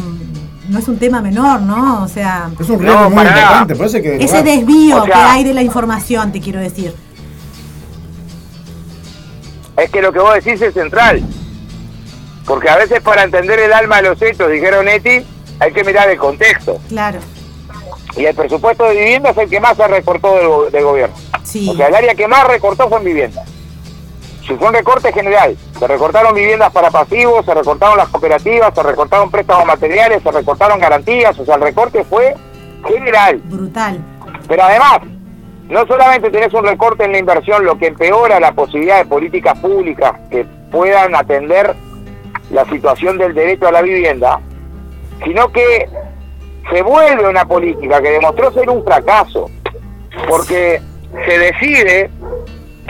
no 0.71 0.79
es 0.79 0.87
un 0.87 0.97
tema 0.97 1.21
menor, 1.21 1.61
¿no? 1.61 2.01
O 2.03 2.07
sea, 2.07 2.49
es 2.57 2.69
un 2.69 2.79
riesgo 2.79 3.09
muy 3.09 3.23
importante, 3.25 4.01
que 4.01 4.23
ese 4.23 4.41
desvío 4.41 5.03
que 5.03 5.13
hay 5.13 5.43
de 5.43 5.53
la 5.53 5.61
información, 5.61 6.31
te 6.31 6.39
quiero 6.39 6.61
decir. 6.61 6.95
Es 9.75 9.89
que 9.89 10.01
lo 10.01 10.13
que 10.13 10.19
vos 10.19 10.33
decís 10.33 10.61
es 10.61 10.73
central. 10.73 11.21
Porque 12.45 12.69
a 12.69 12.77
veces 12.77 13.01
para 13.01 13.23
entender 13.23 13.59
el 13.59 13.73
alma 13.73 13.97
de 13.97 14.09
los 14.09 14.21
hechos, 14.21 14.49
dijeron 14.49 14.87
Eti, 14.87 15.25
hay 15.59 15.73
que 15.73 15.83
mirar 15.83 16.09
el 16.09 16.17
contexto. 16.17 16.79
Claro. 16.87 17.19
Y 18.15 18.25
el 18.25 18.35
presupuesto 18.35 18.85
de 18.85 18.95
vivienda 18.95 19.31
es 19.31 19.37
el 19.37 19.49
que 19.49 19.59
más 19.59 19.75
se 19.75 19.87
recortó 19.87 20.69
del, 20.71 20.83
gobierno. 20.83 21.15
O 21.33 21.75
sea, 21.75 21.87
el 21.87 21.95
área 21.95 22.15
que 22.15 22.27
más 22.27 22.47
recortó 22.47 22.87
fue 22.87 22.99
en 22.99 23.05
vivienda. 23.05 23.43
Si 24.47 24.55
fue 24.55 24.67
un 24.67 24.73
recorte 24.73 25.13
general, 25.13 25.55
se 25.77 25.87
recortaron 25.87 26.33
viviendas 26.33 26.71
para 26.71 26.89
pasivos, 26.89 27.45
se 27.45 27.53
recortaron 27.53 27.97
las 27.97 28.09
cooperativas, 28.09 28.73
se 28.73 28.83
recortaron 28.83 29.29
préstamos 29.29 29.65
materiales, 29.65 30.23
se 30.23 30.31
recortaron 30.31 30.79
garantías, 30.79 31.37
o 31.39 31.45
sea, 31.45 31.55
el 31.55 31.61
recorte 31.61 32.03
fue 32.03 32.35
general. 32.87 33.39
Brutal. 33.45 33.99
Pero 34.47 34.63
además, 34.63 34.99
no 35.69 35.85
solamente 35.85 36.29
tenés 36.31 36.53
un 36.53 36.65
recorte 36.65 37.05
en 37.05 37.11
la 37.11 37.19
inversión, 37.19 37.63
lo 37.63 37.77
que 37.77 37.87
empeora 37.87 38.39
la 38.39 38.51
posibilidad 38.51 38.97
de 38.97 39.05
políticas 39.05 39.57
públicas 39.59 40.13
que 40.29 40.45
puedan 40.71 41.15
atender 41.15 41.75
la 42.51 42.65
situación 42.65 43.17
del 43.17 43.33
derecho 43.33 43.67
a 43.67 43.71
la 43.71 43.81
vivienda, 43.81 44.39
sino 45.23 45.49
que 45.51 45.87
se 46.69 46.81
vuelve 46.81 47.29
una 47.29 47.45
política 47.45 48.01
que 48.01 48.09
demostró 48.09 48.51
ser 48.51 48.69
un 48.69 48.83
fracaso, 48.83 49.49
porque 50.27 50.81
se 51.25 51.39
decide 51.39 52.09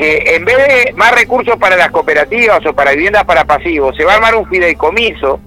que 0.01 0.35
en 0.35 0.43
vez 0.45 0.57
de 0.57 0.93
más 0.93 1.13
recursos 1.13 1.57
para 1.57 1.75
las 1.75 1.91
cooperativas 1.91 2.65
o 2.65 2.73
para 2.73 2.93
viviendas 2.93 3.23
para 3.23 3.45
pasivos, 3.45 3.95
se 3.95 4.03
va 4.03 4.13
a 4.13 4.15
armar 4.15 4.33
un 4.33 4.47
fideicomiso 4.47 5.39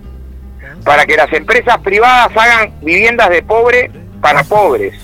para 0.85 1.05
que 1.06 1.16
las 1.16 1.32
empresas 1.32 1.76
privadas 1.78 2.28
hagan 2.36 2.72
viviendas 2.81 3.31
de 3.31 3.43
pobre 3.43 3.90
para 4.20 4.44
pobres. 4.44 4.94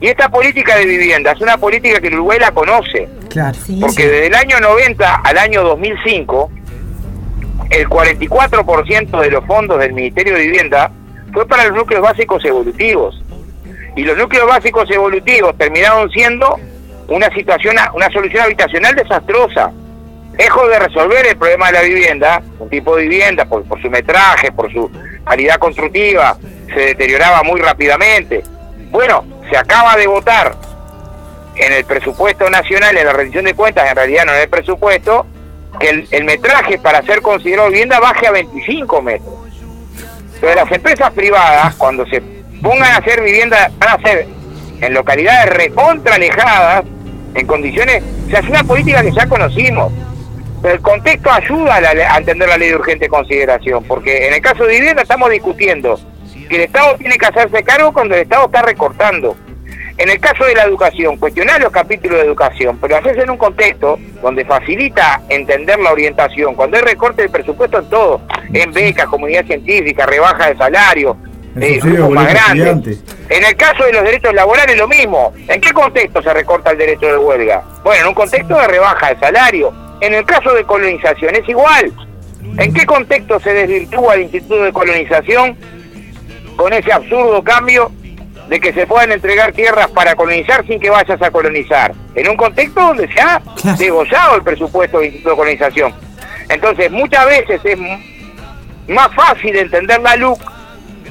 Y 0.00 0.08
esta 0.08 0.28
política 0.28 0.74
de 0.74 0.86
vivienda 0.86 1.30
es 1.30 1.40
una 1.40 1.58
política 1.58 2.00
que 2.00 2.08
el 2.08 2.14
Uruguay 2.14 2.40
la 2.40 2.50
conoce. 2.50 3.08
porque 3.82 4.08
desde 4.08 4.26
el 4.26 4.34
año 4.34 4.58
90 4.58 5.14
al 5.14 5.38
año 5.38 5.62
2005, 5.62 6.50
el 7.70 7.88
44% 7.88 9.20
de 9.20 9.30
los 9.30 9.46
fondos 9.46 9.78
del 9.78 9.92
Ministerio 9.92 10.34
de 10.34 10.40
Vivienda 10.40 10.90
fue 11.32 11.46
para 11.46 11.68
los 11.68 11.76
núcleos 11.76 12.02
básicos 12.02 12.44
evolutivos. 12.44 13.22
Y 13.94 14.02
los 14.02 14.18
núcleos 14.18 14.48
básicos 14.48 14.90
evolutivos 14.90 15.56
terminaron 15.56 16.10
siendo 16.10 16.58
una 17.08 17.28
situación, 17.30 17.76
una 17.94 18.10
solución 18.10 18.44
habitacional 18.44 18.94
desastrosa. 18.94 19.72
Lejos 20.38 20.68
de 20.68 20.78
resolver 20.78 21.26
el 21.26 21.36
problema 21.36 21.66
de 21.66 21.72
la 21.72 21.82
vivienda, 21.82 22.42
un 22.58 22.70
tipo 22.70 22.96
de 22.96 23.02
vivienda 23.02 23.44
por, 23.44 23.64
por 23.64 23.80
su 23.82 23.90
metraje, 23.90 24.50
por 24.50 24.72
su 24.72 24.90
calidad 25.24 25.58
constructiva, 25.58 26.36
se 26.72 26.80
deterioraba 26.80 27.42
muy 27.42 27.60
rápidamente. 27.60 28.42
Bueno, 28.90 29.24
se 29.50 29.56
acaba 29.56 29.96
de 29.96 30.06
votar 30.06 30.54
en 31.56 31.72
el 31.72 31.84
presupuesto 31.84 32.48
nacional, 32.50 32.96
en 32.96 33.06
la 33.06 33.12
rendición 33.12 33.44
de 33.44 33.54
cuentas, 33.54 33.88
en 33.88 33.96
realidad 33.96 34.24
no 34.24 34.32
en 34.32 34.40
el 34.40 34.48
presupuesto, 34.48 35.26
que 35.78 36.06
el, 36.10 36.24
metraje 36.24 36.78
para 36.78 37.02
ser 37.02 37.22
considerado 37.22 37.68
vivienda 37.68 38.00
baje 38.00 38.26
a 38.26 38.32
25 38.32 39.02
metros. 39.02 39.34
Pero 40.40 40.54
las 40.54 40.72
empresas 40.72 41.10
privadas, 41.12 41.74
cuando 41.76 42.06
se 42.06 42.20
pongan 42.62 42.92
a 42.92 42.96
hacer 42.96 43.22
vivienda, 43.22 43.70
van 43.78 43.88
a 43.90 43.92
hacer 43.92 44.26
en 44.82 44.94
localidades 44.94 45.54
recontra 45.54 46.16
alejadas, 46.16 46.84
en 47.34 47.46
condiciones, 47.46 48.02
se 48.28 48.36
hace 48.36 48.50
una 48.50 48.64
política 48.64 49.02
que 49.02 49.12
ya 49.12 49.26
conocimos. 49.26 49.92
Pero 50.60 50.74
el 50.74 50.80
contexto 50.82 51.30
ayuda 51.30 51.76
a, 51.76 52.14
a, 52.14 52.18
entender 52.18 52.48
la 52.48 52.58
ley 52.58 52.68
de 52.68 52.76
urgente 52.76 53.08
consideración, 53.08 53.82
porque 53.84 54.28
en 54.28 54.34
el 54.34 54.40
caso 54.40 54.64
de 54.64 54.74
vivienda 54.74 55.02
estamos 55.02 55.30
discutiendo 55.30 55.98
que 56.48 56.56
el 56.56 56.62
Estado 56.62 56.96
tiene 56.96 57.16
que 57.16 57.26
hacerse 57.26 57.62
cargo 57.62 57.92
cuando 57.92 58.14
el 58.14 58.22
Estado 58.22 58.46
está 58.46 58.62
recortando. 58.62 59.36
En 59.98 60.08
el 60.08 60.18
caso 60.18 60.44
de 60.44 60.54
la 60.54 60.64
educación, 60.64 61.16
cuestionar 61.16 61.60
los 61.60 61.70
capítulos 61.70 62.18
de 62.18 62.26
educación, 62.26 62.78
pero 62.80 62.96
hacerse 62.96 63.22
en 63.22 63.30
un 63.30 63.36
contexto 63.36 63.98
donde 64.22 64.44
facilita 64.44 65.22
entender 65.28 65.78
la 65.78 65.92
orientación, 65.92 66.54
cuando 66.54 66.76
hay 66.76 66.82
recorte 66.82 67.22
de 67.22 67.28
presupuesto 67.28 67.78
en 67.78 67.90
todo, 67.90 68.20
en 68.52 68.72
becas, 68.72 69.06
comunidad 69.06 69.44
científica, 69.44 70.06
rebaja 70.06 70.48
de 70.48 70.56
salario, 70.56 71.16
eh, 71.60 71.80
más 72.10 72.32
grande. 72.32 72.98
En 73.28 73.44
el 73.44 73.56
caso 73.56 73.84
de 73.84 73.92
los 73.92 74.02
derechos 74.02 74.34
laborales 74.34 74.76
lo 74.76 74.88
mismo. 74.88 75.32
¿En 75.48 75.60
qué 75.60 75.72
contexto 75.72 76.22
se 76.22 76.32
recorta 76.32 76.70
el 76.70 76.78
derecho 76.78 77.06
de 77.06 77.18
huelga? 77.18 77.62
Bueno, 77.84 78.02
en 78.02 78.08
un 78.08 78.14
contexto 78.14 78.58
de 78.58 78.68
rebaja 78.68 79.14
de 79.14 79.20
salario. 79.20 79.72
En 80.00 80.14
el 80.14 80.24
caso 80.24 80.52
de 80.54 80.64
colonización 80.64 81.36
es 81.36 81.48
igual. 81.48 81.92
¿En 82.58 82.74
qué 82.74 82.84
contexto 82.84 83.38
se 83.40 83.52
desvirtúa 83.54 84.14
el 84.14 84.22
Instituto 84.22 84.62
de 84.64 84.72
Colonización 84.72 85.56
con 86.56 86.72
ese 86.72 86.92
absurdo 86.92 87.42
cambio 87.42 87.90
de 88.48 88.60
que 88.60 88.72
se 88.72 88.86
puedan 88.86 89.12
entregar 89.12 89.52
tierras 89.52 89.88
para 89.90 90.14
colonizar 90.14 90.66
sin 90.66 90.78
que 90.78 90.90
vayas 90.90 91.20
a 91.22 91.30
colonizar, 91.30 91.94
en 92.14 92.28
un 92.28 92.36
contexto 92.36 92.80
donde 92.80 93.10
se 93.12 93.20
ha 93.20 93.40
degollado 93.78 94.36
el 94.36 94.42
presupuesto 94.42 94.98
del 94.98 95.06
Instituto 95.06 95.30
de 95.30 95.36
Colonización. 95.36 95.94
Entonces, 96.48 96.90
muchas 96.90 97.26
veces 97.26 97.60
es 97.64 97.78
más 98.88 99.14
fácil 99.14 99.56
entender 99.56 100.00
la 100.02 100.16
LUC 100.16 100.38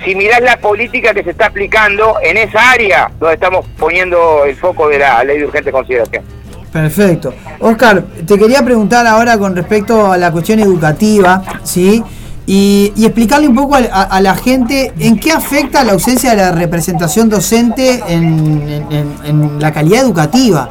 si 0.03 0.15
mirás 0.15 0.41
la 0.41 0.57
política 0.57 1.13
que 1.13 1.23
se 1.23 1.31
está 1.31 1.47
aplicando 1.47 2.17
en 2.21 2.37
esa 2.37 2.71
área 2.71 3.11
donde 3.19 3.35
estamos 3.35 3.65
poniendo 3.77 4.45
el 4.45 4.55
foco 4.55 4.89
de 4.89 4.99
la 4.99 5.23
ley 5.23 5.39
de 5.39 5.45
urgente 5.45 5.71
consideración. 5.71 6.23
Perfecto. 6.71 7.33
Oscar, 7.59 8.03
te 8.25 8.37
quería 8.37 8.63
preguntar 8.63 9.05
ahora 9.05 9.37
con 9.37 9.55
respecto 9.55 10.11
a 10.11 10.17
la 10.17 10.31
cuestión 10.31 10.59
educativa, 10.59 11.43
¿sí? 11.63 12.03
Y, 12.45 12.93
explicarle 12.97 13.47
un 13.47 13.55
poco 13.55 13.75
a, 13.75 14.21
la 14.21 14.35
gente 14.35 14.91
en 14.99 15.19
qué 15.19 15.31
afecta 15.31 15.83
la 15.83 15.93
ausencia 15.93 16.31
de 16.31 16.37
la 16.37 16.51
representación 16.51 17.29
docente 17.29 18.01
en, 18.07 19.59
la 19.59 19.71
calidad 19.71 20.01
educativa. 20.01 20.69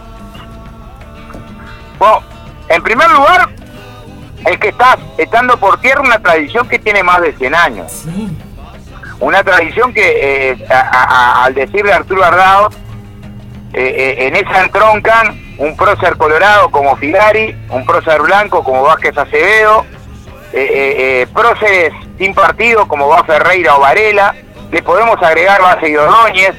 Bueno, 1.98 2.20
en 2.68 2.82
primer 2.82 3.10
lugar, 3.10 3.48
es 4.46 4.58
que 4.58 4.68
estás 4.68 4.96
echando 5.16 5.56
por 5.58 5.80
tierra 5.80 6.00
una 6.00 6.18
tradición 6.18 6.68
que 6.68 6.78
tiene 6.78 7.02
más 7.02 7.20
de 7.20 7.32
100 7.34 7.54
años. 7.54 8.04
Una 9.20 9.44
tradición 9.44 9.92
que, 9.92 10.50
eh, 10.50 10.66
al 10.70 11.54
decirle 11.54 11.92
a 11.92 11.96
Arturo 11.96 12.24
Ardao, 12.24 12.70
eh, 13.74 14.16
eh, 14.18 14.26
en 14.26 14.34
esa 14.34 14.62
entroncan 14.64 15.38
un 15.58 15.76
prócer 15.76 16.16
colorado 16.16 16.70
como 16.70 16.96
Figari, 16.96 17.54
un 17.68 17.84
prócer 17.84 18.22
blanco 18.22 18.64
como 18.64 18.82
Vázquez 18.82 19.16
Acevedo, 19.16 19.84
próceres 21.34 21.92
sin 22.18 22.34
partido 22.34 22.88
como 22.88 23.08
va 23.08 23.22
Ferreira 23.24 23.76
o 23.76 23.80
Varela, 23.80 24.34
le 24.72 24.82
podemos 24.82 25.22
agregar 25.22 25.60
Base 25.60 25.90
y 25.90 25.96
Ordóñez, 25.96 26.54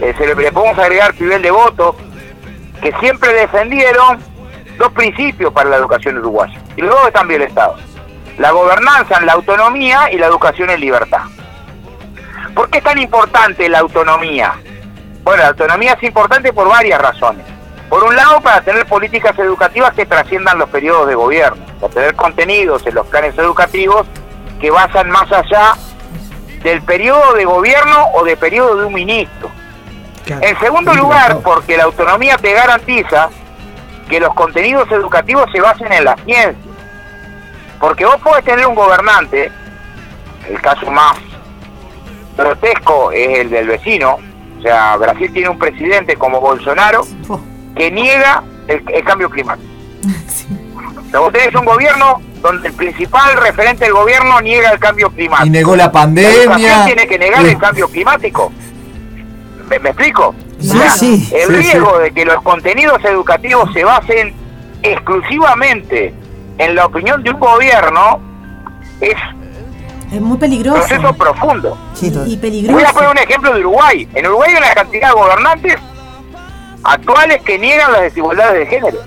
le, 0.00 0.52
podemos 0.52 0.78
agregar 0.78 1.12
Pibel 1.12 1.42
de 1.42 1.50
Voto, 1.50 1.96
que 2.80 2.92
siempre 3.00 3.32
defendieron 3.34 4.18
dos 4.78 4.90
principios 4.92 5.52
para 5.52 5.68
la 5.68 5.76
educación 5.76 6.16
uruguaya, 6.16 6.58
y 6.76 6.80
los 6.80 6.90
dos 6.90 7.08
están 7.08 7.28
bien 7.28 7.42
estados, 7.42 7.78
la 8.38 8.52
gobernanza 8.52 9.18
en 9.18 9.26
la 9.26 9.34
autonomía 9.34 10.10
y 10.10 10.16
la 10.16 10.26
educación 10.26 10.70
en 10.70 10.80
libertad. 10.80 11.24
¿Por 12.54 12.68
qué 12.70 12.78
es 12.78 12.84
tan 12.84 12.98
importante 12.98 13.68
la 13.68 13.80
autonomía? 13.80 14.54
Bueno, 15.22 15.42
la 15.42 15.48
autonomía 15.50 15.92
es 15.92 16.02
importante 16.02 16.52
por 16.52 16.68
varias 16.68 17.00
razones. 17.00 17.44
Por 17.88 18.04
un 18.04 18.14
lado, 18.14 18.40
para 18.40 18.60
tener 18.62 18.86
políticas 18.86 19.36
educativas 19.38 19.92
que 19.94 20.06
trasciendan 20.06 20.58
los 20.58 20.68
periodos 20.68 21.08
de 21.08 21.14
gobierno, 21.14 21.64
para 21.80 21.92
tener 21.92 22.14
contenidos 22.14 22.86
en 22.86 22.94
los 22.94 23.06
planes 23.06 23.36
educativos 23.36 24.06
que 24.60 24.70
vayan 24.70 25.10
más 25.10 25.30
allá 25.32 25.74
del 26.62 26.82
periodo 26.82 27.34
de 27.34 27.44
gobierno 27.44 28.08
o 28.14 28.24
de 28.24 28.36
periodo 28.36 28.76
de 28.76 28.86
un 28.86 28.94
ministro. 28.94 29.50
En 30.26 30.58
segundo 30.60 30.94
lugar, 30.94 31.38
porque 31.42 31.76
la 31.76 31.84
autonomía 31.84 32.36
te 32.36 32.52
garantiza 32.52 33.30
que 34.08 34.20
los 34.20 34.32
contenidos 34.34 34.90
educativos 34.92 35.50
se 35.52 35.60
basen 35.60 35.92
en 35.92 36.04
la 36.04 36.16
ciencia. 36.24 36.72
Porque 37.80 38.04
vos 38.04 38.16
podés 38.22 38.44
tener 38.44 38.66
un 38.66 38.74
gobernante, 38.74 39.50
el 40.48 40.60
caso 40.60 40.88
más 40.90 41.16
grotesco 42.40 43.12
es 43.12 43.38
el 43.38 43.50
del 43.50 43.68
vecino, 43.68 44.18
o 44.58 44.62
sea, 44.62 44.96
Brasil 44.96 45.32
tiene 45.32 45.48
un 45.48 45.58
presidente 45.58 46.16
como 46.16 46.40
Bolsonaro, 46.40 47.06
que 47.74 47.90
niega 47.90 48.42
el, 48.66 49.04
cambio 49.04 49.30
climático. 49.30 49.68
Sí. 50.28 50.46
vos 51.18 51.32
tenés 51.32 51.52
un 51.56 51.64
gobierno 51.64 52.22
donde 52.40 52.68
el 52.68 52.74
principal 52.74 53.36
referente 53.36 53.84
del 53.84 53.94
gobierno 53.94 54.40
niega 54.40 54.70
el 54.70 54.78
cambio 54.78 55.10
climático. 55.10 55.46
Y 55.46 55.50
negó 55.50 55.74
la 55.74 55.90
pandemia. 55.90 56.78
La 56.78 56.84
tiene 56.86 57.06
que 57.06 57.18
negar 57.18 57.44
el 57.44 57.58
cambio 57.58 57.88
climático. 57.88 58.52
¿Me, 59.68 59.76
explico? 59.76 60.34
Sí, 60.60 61.28
el 61.34 61.48
riesgo 61.48 61.98
de 61.98 62.12
que 62.12 62.24
los 62.24 62.40
contenidos 62.42 63.04
educativos 63.04 63.72
se 63.72 63.84
basen 63.84 64.34
exclusivamente 64.82 66.14
en 66.58 66.74
la 66.74 66.86
opinión 66.86 67.22
de 67.22 67.30
un 67.30 67.40
gobierno 67.40 68.20
es 69.00 69.16
es 70.12 70.20
muy 70.20 70.38
peligroso. 70.38 70.78
Proceso 70.78 71.14
profundo. 71.14 71.78
y 72.26 72.36
peligroso. 72.36 72.78
Voy 72.78 72.84
a 72.84 72.92
poner 72.92 73.10
un 73.10 73.18
ejemplo 73.18 73.54
de 73.54 73.60
Uruguay. 73.60 74.08
En 74.14 74.26
Uruguay 74.26 74.50
hay 74.50 74.56
una 74.58 74.74
cantidad 74.74 75.08
de 75.08 75.14
gobernantes 75.14 75.76
actuales 76.82 77.42
que 77.42 77.58
niegan 77.58 77.92
las 77.92 78.02
desigualdades 78.02 78.58
de 78.58 78.66
género. 78.66 78.98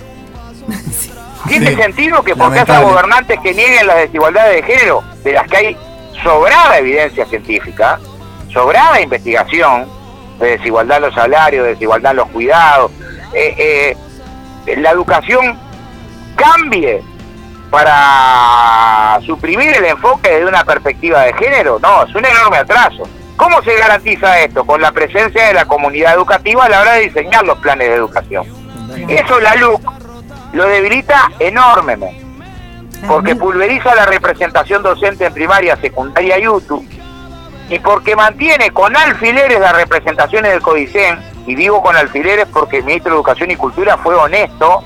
Tiene 1.47 1.75
sentido 1.75 2.23
que 2.23 2.35
porque 2.35 2.59
haya 2.59 2.80
gobernantes 2.80 3.39
que 3.41 3.53
nieguen 3.53 3.85
las 3.85 3.97
desigualdades 3.97 4.55
de 4.55 4.73
género, 4.73 5.03
de 5.23 5.34
las 5.34 5.47
que 5.47 5.57
hay 5.57 5.77
sobrada 6.23 6.77
evidencia 6.77 7.25
científica, 7.25 7.99
sobrada 8.53 9.01
investigación, 9.01 9.85
de 10.39 10.57
desigualdad 10.57 10.97
en 10.97 11.03
los 11.03 11.13
salarios, 11.13 11.65
de 11.65 11.71
desigualdad 11.71 12.11
en 12.11 12.17
los 12.17 12.30
cuidados, 12.30 12.91
eh, 13.34 13.95
eh, 14.65 14.75
la 14.77 14.91
educación 14.91 15.57
cambie 16.35 17.03
para 17.73 19.19
suprimir 19.25 19.75
el 19.75 19.85
enfoque 19.85 20.29
desde 20.29 20.45
una 20.45 20.63
perspectiva 20.63 21.21
de 21.21 21.33
género, 21.33 21.79
no, 21.81 22.03
es 22.03 22.13
un 22.13 22.23
enorme 22.23 22.57
atraso. 22.57 23.01
¿Cómo 23.35 23.63
se 23.63 23.75
garantiza 23.75 24.41
esto? 24.41 24.63
Con 24.63 24.79
la 24.79 24.91
presencia 24.91 25.47
de 25.47 25.55
la 25.55 25.65
comunidad 25.65 26.13
educativa 26.13 26.65
a 26.65 26.69
la 26.69 26.81
hora 26.81 26.93
de 26.93 27.05
diseñar 27.07 27.43
los 27.43 27.57
planes 27.57 27.89
de 27.89 27.95
educación. 27.95 28.45
Eso 29.09 29.39
la 29.39 29.55
LUC 29.55 29.81
lo 30.53 30.67
debilita 30.67 31.31
enormemente, 31.39 32.23
porque 33.07 33.35
pulveriza 33.35 33.95
la 33.95 34.05
representación 34.05 34.83
docente 34.83 35.25
en 35.25 35.33
primaria, 35.33 35.75
secundaria 35.77 36.37
y 36.37 36.47
UTU, 36.47 36.85
y 37.69 37.79
porque 37.79 38.15
mantiene 38.15 38.69
con 38.69 38.95
alfileres 38.95 39.59
las 39.59 39.75
representaciones 39.75 40.51
del 40.51 40.61
CODICEN, 40.61 41.19
y 41.47 41.55
digo 41.55 41.81
con 41.81 41.95
alfileres 41.95 42.45
porque 42.53 42.77
el 42.77 42.83
ministro 42.83 43.13
de 43.13 43.15
Educación 43.15 43.49
y 43.49 43.55
Cultura 43.55 43.97
fue 43.97 44.13
honesto 44.13 44.83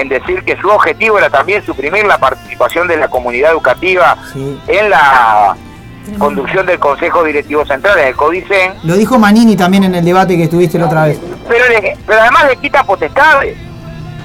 en 0.00 0.08
decir 0.08 0.44
que 0.44 0.56
su 0.60 0.68
objetivo 0.68 1.18
era 1.18 1.28
también 1.28 1.64
suprimir 1.64 2.06
la 2.06 2.18
participación 2.18 2.86
de 2.86 2.96
la 2.96 3.08
comunidad 3.08 3.52
educativa 3.52 4.16
en 4.66 4.90
la 4.90 5.56
conducción 6.18 6.64
del 6.66 6.78
Consejo 6.78 7.24
Directivo 7.24 7.66
Central, 7.66 7.98
en 7.98 8.08
el 8.08 8.16
CODICEN. 8.16 8.74
Lo 8.84 8.94
dijo 8.94 9.18
Manini 9.18 9.56
también 9.56 9.84
en 9.84 9.94
el 9.94 10.04
debate 10.04 10.36
que 10.36 10.44
estuviste 10.44 10.78
la 10.78 10.86
otra 10.86 11.04
vez. 11.04 11.18
Pero, 11.48 11.64
pero 12.06 12.20
además 12.20 12.46
le 12.48 12.56
quita 12.56 12.84
potestades. 12.84 13.56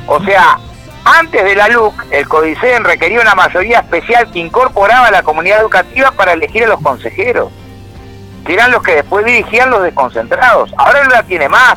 O 0.07 0.23
sea, 0.23 0.59
antes 1.05 1.43
de 1.43 1.55
la 1.55 1.67
LUC, 1.69 2.05
el 2.11 2.27
CODICEN 2.27 2.83
requería 2.83 3.21
una 3.21 3.35
mayoría 3.35 3.79
especial 3.79 4.31
que 4.31 4.39
incorporaba 4.39 5.07
a 5.07 5.11
la 5.11 5.23
comunidad 5.23 5.61
educativa 5.61 6.11
para 6.11 6.33
elegir 6.33 6.63
a 6.65 6.67
los 6.67 6.81
consejeros, 6.81 7.51
que 8.45 8.53
eran 8.53 8.71
los 8.71 8.83
que 8.83 8.95
después 8.95 9.25
dirigían 9.25 9.69
los 9.69 9.83
desconcentrados. 9.83 10.71
Ahora 10.77 11.03
no 11.03 11.09
la 11.09 11.23
tiene 11.23 11.49
más. 11.49 11.75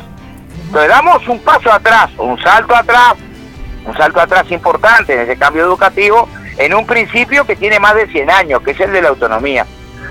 Entonces 0.67 0.89
damos 0.89 1.27
un 1.27 1.39
paso 1.39 1.71
atrás, 1.71 2.09
un 2.17 2.37
salto 2.41 2.75
atrás, 2.75 3.15
un 3.87 3.95
salto 3.95 4.19
atrás 4.19 4.51
importante 4.51 5.13
en 5.13 5.21
ese 5.21 5.37
cambio 5.37 5.63
educativo, 5.63 6.27
en 6.57 6.73
un 6.73 6.85
principio 6.85 7.45
que 7.45 7.55
tiene 7.55 7.79
más 7.79 7.95
de 7.95 8.07
100 8.07 8.29
años, 8.29 8.61
que 8.61 8.71
es 8.71 8.79
el 8.79 8.91
de 8.91 9.01
la 9.01 9.09
autonomía. 9.09 9.65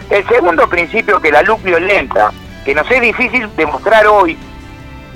El 0.09 0.27
segundo 0.27 0.69
principio 0.69 1.21
que 1.21 1.31
la 1.31 1.43
LUC 1.43 1.63
violenta, 1.63 2.33
que 2.65 2.75
nos 2.75 2.91
es 2.91 3.01
difícil 3.01 3.49
demostrar 3.57 4.07
hoy, 4.07 4.39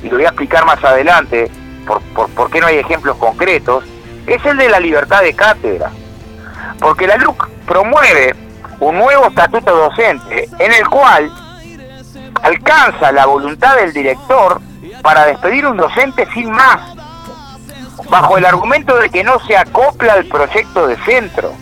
y 0.03 0.09
lo 0.09 0.17
voy 0.17 0.25
a 0.25 0.29
explicar 0.29 0.65
más 0.67 0.83
adelante, 0.85 1.51
por, 1.87 2.03
por, 2.31 2.51
qué 2.51 2.61
no 2.61 2.67
hay 2.67 2.79
ejemplos 2.79 3.17
concretos, 3.17 3.85
es 4.27 4.45
el 4.45 4.57
de 4.57 4.69
la 4.69 4.79
libertad 4.79 5.23
de 5.23 5.35
cátedra. 5.35 5.91
Porque 6.79 7.07
la 7.07 7.17
LUC 7.17 7.49
promueve 7.67 8.35
un 8.81 8.99
nuevo 8.99 9.29
estatuto 9.29 9.75
docente 9.75 10.49
en 10.59 10.73
el 10.73 10.89
cual 10.89 11.31
alcanza 12.43 13.13
la 13.13 13.27
voluntad 13.27 13.77
del 13.77 13.93
director 13.93 14.61
para 15.03 15.27
despedir 15.27 15.67
un 15.67 15.77
docente 15.77 16.27
sin 16.33 16.51
más, 16.51 16.90
bajo 18.09 18.39
el 18.39 18.45
argumento 18.45 18.97
de 18.97 19.11
que 19.11 19.25
no 19.25 19.39
se 19.47 19.57
acopla 19.57 20.15
al 20.15 20.25
proyecto 20.27 20.87
de 20.87 20.97
centro. 21.05 21.53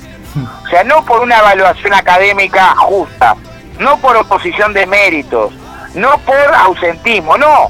O 0.65 0.69
sea, 0.69 0.85
no 0.85 1.05
por 1.05 1.20
una 1.20 1.39
evaluación 1.39 1.94
académica 1.94 2.74
justa, 2.77 3.35
no 3.78 3.98
por 3.98 4.16
oposición 4.16 4.73
de 4.73 4.86
méritos, 4.86 5.52
no 5.94 6.19
por 6.19 6.55
ausentismo, 6.55 7.36
no. 7.36 7.69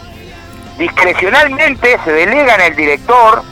Discrecionalmente 0.76 1.98
se 2.04 2.12
delega 2.12 2.56
en 2.56 2.60
el 2.60 2.76
director 2.76 3.42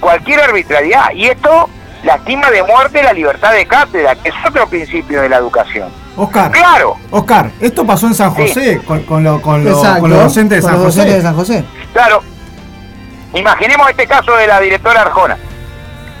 cualquier 0.00 0.40
arbitrariedad 0.40 1.10
y 1.12 1.26
esto 1.26 1.68
lastima 2.04 2.50
de 2.50 2.62
muerte 2.62 3.02
la 3.02 3.12
libertad 3.12 3.52
de 3.52 3.66
cátedra, 3.66 4.14
que 4.16 4.28
es 4.28 4.34
otro 4.46 4.68
principio 4.68 5.20
de 5.22 5.28
la 5.28 5.36
educación. 5.36 5.90
Oscar, 6.16 6.50
claro. 6.50 6.96
Oscar, 7.10 7.50
esto 7.60 7.86
pasó 7.86 8.06
en 8.06 8.14
San 8.14 8.34
José 8.34 8.80
con, 8.84 9.02
con, 9.04 9.22
lo, 9.22 9.40
con, 9.40 9.64
los 9.64 9.82
docentes 9.82 10.62
de 10.64 10.70
San, 10.70 10.82
José. 10.82 11.04
de 11.04 11.22
San 11.22 11.34
José. 11.34 11.64
Claro. 11.92 12.22
Imaginemos 13.34 13.90
este 13.90 14.06
caso 14.06 14.34
de 14.36 14.46
la 14.46 14.60
directora 14.60 15.02
Arjona. 15.02 15.36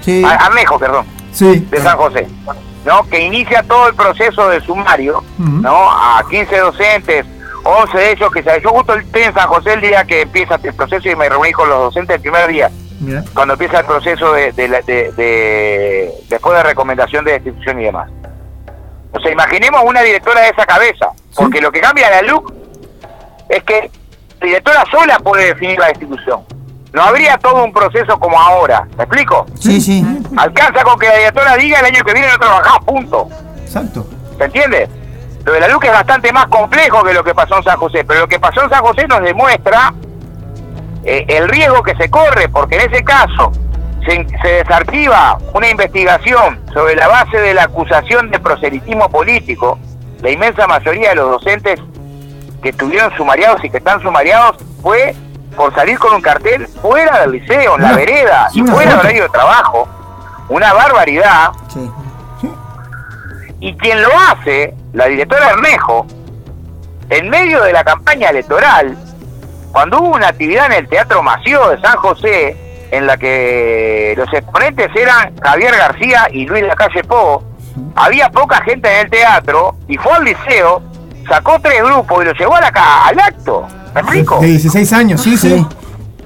Sí. 0.00 0.22
Armejo, 0.24 0.78
perdón. 0.78 1.06
Sí. 1.32 1.66
De 1.70 1.80
San 1.80 1.96
José. 1.96 2.26
¿no? 2.84 3.02
Que 3.08 3.20
inicia 3.20 3.62
todo 3.62 3.88
el 3.88 3.94
proceso 3.94 4.48
de 4.48 4.60
sumario, 4.60 5.22
¿no? 5.38 5.90
A 5.90 6.24
15 6.28 6.56
docentes, 6.58 7.26
11 7.64 7.98
de 7.98 8.12
ellos 8.12 8.32
que 8.32 8.42
se... 8.42 8.60
Yo 8.62 8.70
justo 8.70 8.94
estoy 8.94 9.22
en 9.22 9.34
San 9.34 9.46
José 9.48 9.74
el 9.74 9.80
día 9.80 10.04
que 10.04 10.22
empieza 10.22 10.58
el 10.62 10.74
proceso 10.74 11.08
y 11.08 11.14
me 11.14 11.28
reuní 11.28 11.52
con 11.52 11.68
los 11.68 11.78
docentes 11.78 12.16
el 12.16 12.22
primer 12.22 12.48
día. 12.48 12.70
Cuando 13.34 13.54
empieza 13.54 13.80
el 13.80 13.86
proceso 13.86 14.32
de, 14.32 14.52
de, 14.52 16.12
después 16.28 16.56
de 16.56 16.62
recomendación 16.62 17.24
de 17.24 17.32
destitución 17.32 17.80
y 17.80 17.84
demás. 17.84 18.10
O 19.12 19.20
sea, 19.20 19.32
imaginemos 19.32 19.82
una 19.84 20.02
directora 20.02 20.40
de 20.42 20.48
esa 20.48 20.66
cabeza, 20.66 21.08
porque 21.34 21.60
lo 21.60 21.70
que 21.70 21.80
cambia 21.80 22.10
la 22.10 22.22
LUC 22.22 22.52
es 23.48 23.62
que 23.64 23.90
la 24.40 24.46
directora 24.46 24.84
sola 24.90 25.18
puede 25.18 25.46
definir 25.46 25.78
la 25.78 25.88
destitución. 25.88 26.40
No 26.98 27.04
habría 27.04 27.38
todo 27.38 27.62
un 27.62 27.72
proceso 27.72 28.18
como 28.18 28.36
ahora. 28.40 28.88
¿Me 28.96 29.04
explico? 29.04 29.46
Sí, 29.60 29.80
sí. 29.80 30.04
Alcanza 30.36 30.82
con 30.82 30.98
que 30.98 31.06
la 31.06 31.16
directora 31.16 31.56
diga 31.56 31.78
el 31.78 31.86
año 31.86 32.02
que 32.02 32.12
viene 32.12 32.26
no 32.26 32.38
trabajamos, 32.40 32.84
punto. 32.84 33.28
Exacto. 33.62 34.04
¿Se 34.36 34.44
entiende? 34.46 34.88
Lo 35.44 35.52
de 35.52 35.60
la 35.60 35.68
LUC 35.68 35.84
es 35.84 35.92
bastante 35.92 36.32
más 36.32 36.48
complejo 36.48 37.04
que 37.04 37.14
lo 37.14 37.22
que 37.22 37.36
pasó 37.36 37.58
en 37.58 37.62
San 37.62 37.76
José, 37.76 38.02
pero 38.02 38.22
lo 38.22 38.26
que 38.26 38.40
pasó 38.40 38.64
en 38.64 38.70
San 38.70 38.82
José 38.82 39.06
nos 39.06 39.22
demuestra 39.22 39.94
eh, 41.04 41.24
el 41.28 41.48
riesgo 41.48 41.84
que 41.84 41.94
se 41.94 42.10
corre, 42.10 42.48
porque 42.48 42.74
en 42.74 42.92
ese 42.92 43.04
caso 43.04 43.52
se, 44.04 44.24
desactiva 44.48 45.38
una 45.54 45.70
investigación 45.70 46.58
sobre 46.74 46.96
la 46.96 47.06
base 47.06 47.38
de 47.38 47.54
la 47.54 47.62
acusación 47.62 48.28
de 48.32 48.40
proselitismo 48.40 49.08
político. 49.08 49.78
La 50.20 50.30
inmensa 50.32 50.66
mayoría 50.66 51.10
de 51.10 51.14
los 51.14 51.30
docentes 51.30 51.80
que 52.60 52.70
estuvieron 52.70 53.16
sumariados 53.16 53.64
y 53.64 53.70
que 53.70 53.76
están 53.76 54.02
sumariados 54.02 54.56
fue 54.82 55.14
por 55.58 55.74
salir 55.74 55.98
con 55.98 56.14
un 56.14 56.22
cartel 56.22 56.68
fuera 56.80 57.20
del 57.20 57.32
liceo, 57.32 57.74
en 57.74 57.82
la 57.82 57.92
vereda, 57.92 58.48
y 58.54 58.62
fuera 58.62 58.92
del 58.92 59.00
horario 59.00 59.22
de 59.24 59.28
trabajo. 59.28 59.88
Una 60.48 60.72
barbaridad. 60.72 61.50
Y 63.60 63.76
quien 63.76 64.00
lo 64.00 64.08
hace, 64.16 64.72
la 64.92 65.06
directora 65.06 65.50
Ernejo, 65.50 66.06
en 67.10 67.28
medio 67.28 67.60
de 67.64 67.72
la 67.72 67.82
campaña 67.82 68.30
electoral, 68.30 68.96
cuando 69.72 69.98
hubo 69.98 70.14
una 70.14 70.28
actividad 70.28 70.66
en 70.66 70.72
el 70.72 70.88
Teatro 70.88 71.22
Mació 71.24 71.70
de 71.70 71.80
San 71.80 71.96
José, 71.96 72.56
en 72.92 73.06
la 73.06 73.16
que 73.16 74.14
los 74.16 74.32
exponentes 74.32 74.94
eran 74.94 75.36
Javier 75.40 75.76
García 75.76 76.28
y 76.30 76.46
Luis 76.46 76.62
Lacalle 76.62 77.02
Po, 77.02 77.42
había 77.96 78.30
poca 78.30 78.62
gente 78.62 78.88
en 78.88 79.06
el 79.06 79.10
teatro 79.10 79.74
y 79.88 79.96
fue 79.98 80.12
al 80.12 80.24
liceo, 80.24 80.82
sacó 81.28 81.58
tres 81.60 81.82
grupos 81.82 82.22
y 82.22 82.26
los 82.26 82.38
llevó 82.38 82.54
a 82.54 82.60
la, 82.60 82.68
al 83.06 83.18
acto. 83.18 83.66
¿Me 83.94 84.00
explico? 84.00 84.40
De 84.40 84.46
16 84.46 84.92
años, 84.92 85.20
sí, 85.20 85.36
sí. 85.36 85.66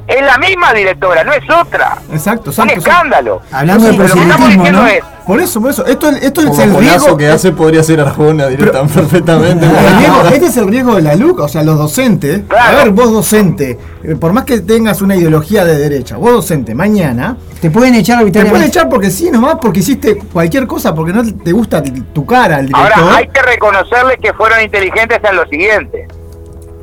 Es 0.07 0.21
la 0.21 0.37
misma 0.37 0.73
directora, 0.75 1.23
no 1.25 1.33
es 1.33 1.45
otra. 1.49 1.97
Exacto, 2.13 2.51
exacto. 2.51 2.75
Un 2.75 2.79
escándalo. 2.79 3.41
Hablando 3.53 3.87
de 3.87 3.95
proselitismo, 3.95 4.71
¿no? 4.71 4.87
Es, 4.87 5.03
por 5.27 5.41
eso, 5.41 5.61
por 5.61 5.71
eso. 5.71 5.87
Esto, 5.87 6.09
esto 6.11 6.41
es 6.41 6.59
el 6.59 6.75
riesgo 6.77 7.17
que 7.17 7.29
hace 7.29 7.53
podría 7.53 7.83
ser 7.83 8.01
Arjona 8.01 8.49
directa 8.49 8.85
perfectamente. 8.85 9.67
este 10.33 10.47
es 10.47 10.57
el 10.57 10.69
riesgo 10.69 10.97
de 10.97 11.03
la 11.03 11.15
LUC, 11.15 11.41
o 11.41 11.49
sea, 11.49 11.63
los 11.63 11.79
docentes. 11.79 12.43
A 12.51 12.73
ver, 12.73 12.91
vos 12.91 13.13
docente, 13.13 13.79
eh, 14.03 14.17
por 14.17 14.33
más 14.33 14.45
que 14.45 14.61
tengas 14.61 15.01
una 15.03 15.15
ideología 15.15 15.65
de 15.65 15.79
derecha, 15.79 16.17
vos 16.17 16.33
docente, 16.33 16.75
mañana. 16.75 17.37
Te 17.61 17.71
pueden 17.71 17.95
echar 17.95 18.19
arbitrariamente. 18.19 18.43
Te 18.43 18.51
pueden 18.51 18.69
echar 18.69 18.89
porque 18.89 19.11
sí, 19.11 19.31
nomás 19.31 19.57
porque 19.63 19.79
hiciste 19.79 20.19
cualquier 20.33 20.67
cosa, 20.67 20.93
porque 20.93 21.13
no 21.13 21.23
te 21.25 21.53
gusta 21.53 21.81
tu 22.13 22.27
cara 22.27 22.57
al 22.57 22.67
director. 22.67 22.93
Ahora, 22.93 23.17
hay 23.19 23.29
que 23.29 23.41
reconocerle 23.41 24.19
que 24.19 24.33
fueron 24.35 24.61
inteligentes 24.61 25.21
en 25.23 25.37
lo 25.37 25.47
siguiente 25.47 26.02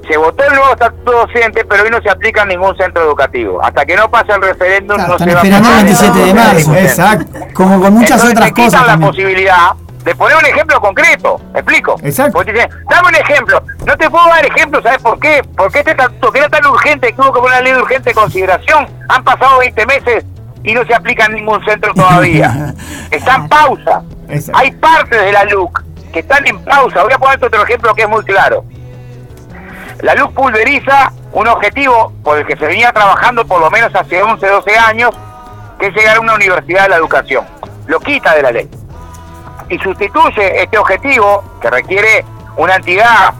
se 0.09 0.17
votó 0.17 0.43
el 0.43 0.55
nuevo 0.55 0.71
estatuto 0.71 1.11
docente, 1.11 1.63
pero 1.65 1.83
hoy 1.83 1.91
no 1.91 2.01
se 2.01 2.09
aplica 2.09 2.41
en 2.41 2.49
ningún 2.49 2.75
centro 2.75 3.03
educativo. 3.03 3.63
Hasta 3.63 3.85
que 3.85 3.95
no 3.95 4.09
pase 4.09 4.31
el 4.31 4.41
referéndum, 4.41 4.97
no 4.97 5.19
se 5.19 5.25
va 5.27 5.33
a 5.33 5.37
aplicar. 5.37 5.63
el 5.63 5.85
27 5.85 6.19
de 6.19 6.33
marzo. 6.33 6.75
Exacto. 6.75 7.39
Como 7.53 7.79
con 7.79 7.93
muchas 7.93 8.25
otras 8.25 8.51
cosas. 8.51 8.87
la 8.87 8.97
posibilidad 8.97 9.73
de 10.03 10.15
poner 10.15 10.37
un 10.37 10.45
ejemplo 10.47 10.81
concreto. 10.81 11.39
¿Me 11.53 11.59
explico? 11.59 11.95
Exacto. 12.01 12.33
Porque 12.33 12.53
dicen, 12.53 12.69
dame 12.89 13.09
un 13.09 13.15
ejemplo. 13.15 13.61
No 13.85 13.95
te 13.97 14.09
puedo 14.09 14.27
dar 14.29 14.43
ejemplo, 14.43 14.81
¿sabes 14.81 14.97
por 14.97 15.19
qué? 15.19 15.43
Porque 15.55 15.79
este 15.79 15.91
estatuto, 15.91 16.31
que 16.31 16.39
era 16.39 16.49
tan 16.49 16.65
urgente, 16.65 17.13
que 17.13 17.21
hubo 17.21 17.31
que 17.31 17.39
poner 17.41 17.59
una 17.59 17.61
ley 17.61 17.73
de 17.73 17.81
urgente 17.81 18.13
consideración, 18.13 18.87
han 19.09 19.23
pasado 19.23 19.59
20 19.59 19.85
meses 19.85 20.25
y 20.63 20.73
no 20.73 20.83
se 20.85 20.95
aplica 20.95 21.25
en 21.25 21.35
ningún 21.35 21.63
centro 21.65 21.93
todavía. 21.93 22.73
Está 23.11 23.35
en 23.35 23.47
pausa. 23.47 24.01
Hay 24.53 24.71
partes 24.71 25.21
de 25.21 25.31
la 25.31 25.43
LUC 25.45 25.83
que 26.11 26.19
están 26.21 26.47
en 26.47 26.57
pausa. 26.63 27.03
Voy 27.03 27.13
a 27.13 27.19
poner 27.19 27.43
otro 27.43 27.63
ejemplo 27.63 27.93
que 27.93 28.01
es 28.01 28.09
muy 28.09 28.23
claro. 28.23 28.65
La 30.01 30.15
luz 30.15 30.31
pulveriza 30.31 31.11
un 31.33 31.47
objetivo 31.47 32.13
por 32.23 32.37
el 32.37 32.45
que 32.45 32.55
se 32.55 32.65
venía 32.65 32.91
trabajando 32.93 33.45
por 33.45 33.59
lo 33.59 33.69
menos 33.69 33.93
hace 33.93 34.21
11, 34.21 34.47
12 34.47 34.77
años, 34.77 35.11
que 35.77 35.87
es 35.87 35.93
llegar 35.93 36.17
a 36.17 36.19
una 36.21 36.35
universidad 36.35 36.83
de 36.83 36.89
la 36.89 36.95
educación. 36.95 37.45
Lo 37.87 37.99
quita 37.99 38.33
de 38.35 38.41
la 38.41 38.51
ley. 38.51 38.69
Y 39.67 39.77
sustituye 39.79 40.63
este 40.63 40.77
objetivo, 40.77 41.43
que 41.61 41.69
requiere 41.69 42.23
una 42.55 42.75
entidad 42.75 43.33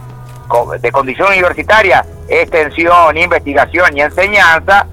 de 0.80 0.92
condición 0.92 1.28
universitaria, 1.28 2.04
extensión, 2.28 3.16
investigación 3.16 3.96
y 3.96 4.02
enseñanza, 4.02 4.86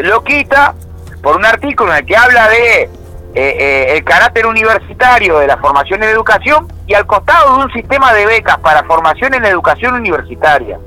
lo 0.00 0.24
quita 0.24 0.74
por 1.22 1.36
un 1.36 1.44
artículo 1.44 1.92
en 1.92 1.98
el 1.98 2.06
que 2.06 2.16
habla 2.16 2.48
de 2.48 2.82
eh, 2.82 2.88
eh, 3.34 3.86
el 3.96 4.04
carácter 4.04 4.46
universitario 4.46 5.38
de 5.38 5.48
la 5.48 5.58
formación 5.58 6.02
en 6.02 6.10
educación 6.10 6.72
y 6.86 6.94
al 6.94 7.06
costado 7.06 7.58
de 7.58 7.64
un 7.64 7.72
sistema 7.72 8.12
de 8.14 8.26
becas 8.26 8.58
para 8.58 8.84
formación 8.84 9.34
en 9.34 9.44
educación 9.44 9.94
universitaria. 9.94 10.78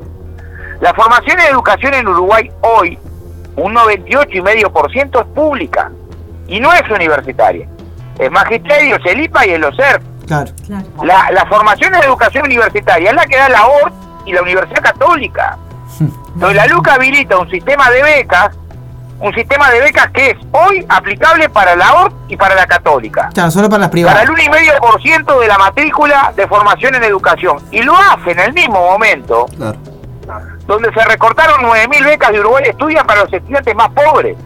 La 0.82 0.94
formación 0.94 1.40
en 1.40 1.48
educación 1.48 1.94
en 1.96 2.08
Uruguay 2.08 2.52
hoy, 2.62 3.00
un 3.56 3.74
98,5% 3.74 5.22
es 5.22 5.28
pública 5.34 5.92
y 6.48 6.60
no 6.60 6.72
es 6.74 6.90
universitaria. 6.90 7.68
Es 8.20 8.32
magisterio, 8.32 8.98
es 8.98 9.06
el 9.06 9.22
IPA 9.22 9.48
y 9.48 9.50
el 9.52 9.64
OCER. 9.64 10.02
Claro. 10.28 10.52
La, 11.04 11.32
la, 11.32 11.46
formación 11.46 11.96
en 11.96 12.04
educación 12.04 12.46
universitaria 12.46 13.10
es 13.10 13.16
la 13.16 13.26
que 13.26 13.38
da 13.38 13.50
la 13.50 13.66
ORT 13.66 13.94
y 14.26 14.34
la 14.34 14.42
Universidad 14.42 14.84
Católica. 14.84 15.58
Entonces 16.00 16.56
la 16.56 16.68
LUCA 16.68 16.96
habilita 16.96 17.38
un 17.38 17.50
sistema 17.50 17.90
de 17.90 18.04
becas, 18.04 18.52
un 19.20 19.34
sistema 19.34 19.72
de 19.72 19.80
becas 19.80 20.12
que 20.12 20.32
es 20.32 20.38
hoy 20.52 20.86
aplicable 20.90 21.50
para 21.50 21.76
la 21.76 21.94
ORT 22.04 22.14
y 22.28 22.38
para 22.38 22.54
la 22.56 22.68
Católica. 22.68 23.30
Claro, 23.34 23.50
solo 23.50 23.70
para 23.70 23.82
las 23.82 23.90
privadas. 23.90 24.20
Para 24.20 24.30
el 24.30 24.38
1,5% 24.38 25.40
de 25.40 25.48
la 25.48 25.58
matrícula 25.58 26.34
de 26.36 26.48
formación 26.48 26.96
en 26.96 27.04
educación. 27.04 27.58
Y 27.72 27.82
lo 27.82 27.96
hace 27.96 28.32
en 28.32 28.40
el 28.40 28.54
mismo 28.54 28.80
momento. 28.92 29.48
Claro 29.56 29.97
donde 30.68 30.94
se 30.94 31.04
recortaron 31.06 31.62
9.000 31.62 32.06
becas 32.06 32.32
de 32.32 32.40
Uruguay 32.42 32.66
estudian 32.68 33.08
para 33.08 33.24
los 33.24 33.34
estudiantes 33.34 33.76
más 33.76 33.90
pobres. 33.92 34.38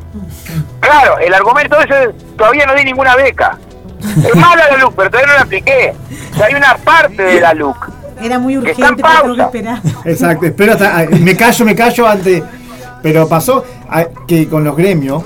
Claro, 0.79 1.17
el 1.17 1.33
argumento 1.33 1.79
ese 1.81 2.03
es, 2.03 2.37
todavía 2.37 2.65
no 2.65 2.75
di 2.75 2.85
ninguna 2.85 3.15
beca. 3.15 3.57
Es 3.99 4.35
mala 4.35 4.67
la 4.69 4.77
LUC, 4.77 4.95
pero 4.95 5.09
todavía 5.09 5.33
no 5.33 5.39
la 5.39 5.41
apliqué. 5.41 5.93
O 6.39 6.43
hay 6.43 6.53
una 6.53 6.75
parte 6.77 7.23
de 7.23 7.41
la 7.41 7.53
LUC. 7.53 7.89
Era 8.21 8.37
muy 8.37 8.57
urgente, 8.57 9.03
pero 9.03 9.35
que 9.35 9.41
esperar. 9.41 9.79
Exacto, 10.05 10.45
espero 10.45 10.73
hasta, 10.73 11.07
me 11.09 11.35
callo, 11.35 11.65
me 11.65 11.75
callo 11.75 12.07
antes. 12.07 12.43
Pero 13.01 13.27
pasó 13.27 13.65
que 14.27 14.47
con 14.47 14.63
los 14.63 14.75
gremios, 14.75 15.23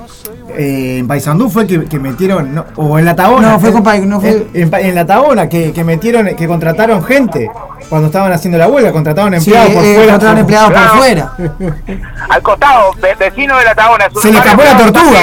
eh, 0.58 0.98
en 1.00 1.08
Paysandú 1.08 1.50
fue 1.50 1.68
que, 1.68 2.00
metieron, 2.00 2.64
o 2.76 3.00
en 3.00 3.06
la 3.06 3.16
Tabona. 3.16 3.52
No, 3.52 3.60
fue 3.60 3.72
con 3.72 4.10
no 4.10 4.20
fue... 4.22 4.48
En, 4.54 4.96
la 4.96 5.06
Tabona, 5.06 5.50
que, 5.50 5.74
que, 5.74 5.84
metieron, 5.84 6.36
que 6.36 6.48
contrataron 6.48 7.04
gente 7.04 7.50
cuando 7.90 8.08
estaban 8.08 8.32
haciendo 8.32 8.58
la 8.58 8.68
huelga, 8.68 8.92
contrataron 8.92 9.34
empleados 9.34 9.72
por 9.72 9.84
eh, 9.84 9.96
fuera. 9.96 10.12
Contrataron 10.12 10.38
empleados 10.40 10.74
por 10.74 10.98
fuera. 10.98 11.34
Al 12.30 12.42
costado, 12.42 12.92
vecino 13.20 13.58
de 13.58 13.66
la 13.66 13.76
Tabona. 13.76 14.08
Se 14.22 14.32
le 14.32 14.38
escapó 14.40 14.64
la 14.64 14.78
tortuga. 14.78 15.20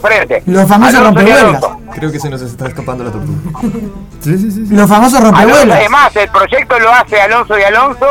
Porque... 0.00 0.42
Los 0.46 0.68
famosos 0.68 1.02
rompehuelgas. 1.02 1.62
Creo 1.94 2.12
que 2.12 2.20
se 2.20 2.30
nos 2.30 2.40
está 2.42 2.68
escapando 2.68 3.04
la 3.04 3.10
tortuga. 3.10 3.60
sí, 4.20 4.38
sí, 4.38 4.50
sí, 4.50 4.66
Los 4.70 4.88
famosos 4.88 5.20
rompehuelgas. 5.20 5.78
Además, 5.78 6.16
el 6.16 6.28
proyecto 6.28 6.78
lo 6.78 6.92
hace 6.92 7.20
Alonso 7.20 7.58
y 7.58 7.62
Alonso 7.62 8.06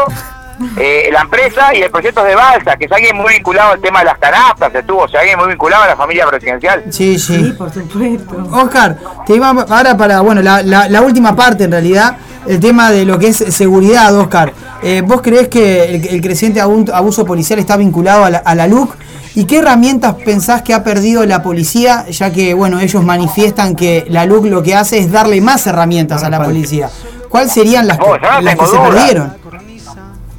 eh, 0.77 1.09
la 1.11 1.21
empresa 1.21 1.73
y 1.73 1.81
el 1.81 1.89
proyecto 1.89 2.23
de 2.23 2.35
Balsa, 2.35 2.77
que 2.77 2.85
es 2.85 2.91
alguien 2.91 3.15
muy 3.15 3.33
vinculado 3.33 3.73
al 3.73 3.81
tema 3.81 3.99
de 3.99 4.05
las 4.05 4.17
canastas, 4.17 4.73
estuvo, 4.73 5.03
o 5.03 5.07
sea, 5.07 5.21
alguien 5.21 5.37
muy 5.37 5.49
vinculado 5.49 5.83
a 5.83 5.87
la 5.87 5.95
familia 5.95 6.27
presidencial. 6.27 6.83
Sí, 6.89 7.17
sí. 7.17 7.53
por 7.57 7.71
supuesto. 7.71 8.47
Oscar, 8.51 8.97
te 9.25 9.35
iba 9.35 9.49
ahora 9.49 9.95
para, 9.97 10.21
bueno, 10.21 10.41
la, 10.41 10.61
la, 10.61 11.01
última 11.01 11.35
parte 11.35 11.65
en 11.65 11.71
realidad, 11.71 12.17
el 12.47 12.59
tema 12.59 12.91
de 12.91 13.05
lo 13.05 13.17
que 13.19 13.27
es 13.27 13.37
seguridad, 13.37 14.15
Oscar. 14.15 14.53
Eh, 14.81 15.01
¿Vos 15.05 15.21
creés 15.21 15.47
que 15.49 15.95
el, 15.95 16.21
creciente 16.21 16.61
abuso 16.61 17.25
policial 17.25 17.59
está 17.59 17.77
vinculado 17.77 18.25
a 18.25 18.29
la, 18.29 18.37
a 18.39 18.55
la 18.55 18.67
LUC? 18.67 18.95
¿Y 19.35 19.45
qué 19.45 19.59
herramientas 19.59 20.15
pensás 20.25 20.63
que 20.63 20.73
ha 20.73 20.83
perdido 20.83 21.25
la 21.25 21.43
policía, 21.43 22.05
ya 22.09 22.31
que 22.31 22.53
bueno 22.53 22.79
ellos 22.79 23.03
manifiestan 23.03 23.75
que 23.75 24.05
la 24.09 24.25
LUC 24.25 24.45
lo 24.45 24.63
que 24.63 24.75
hace 24.75 24.97
es 24.97 25.11
darle 25.11 25.39
más 25.39 25.65
herramientas 25.67 26.23
a 26.23 26.29
la 26.29 26.43
policía? 26.43 26.89
¿Cuáles 27.29 27.51
serían 27.51 27.87
las 27.87 27.99
que, 27.99 28.05
las 28.41 28.55
que 28.55 28.65
se 28.65 28.77
perdieron? 28.77 29.33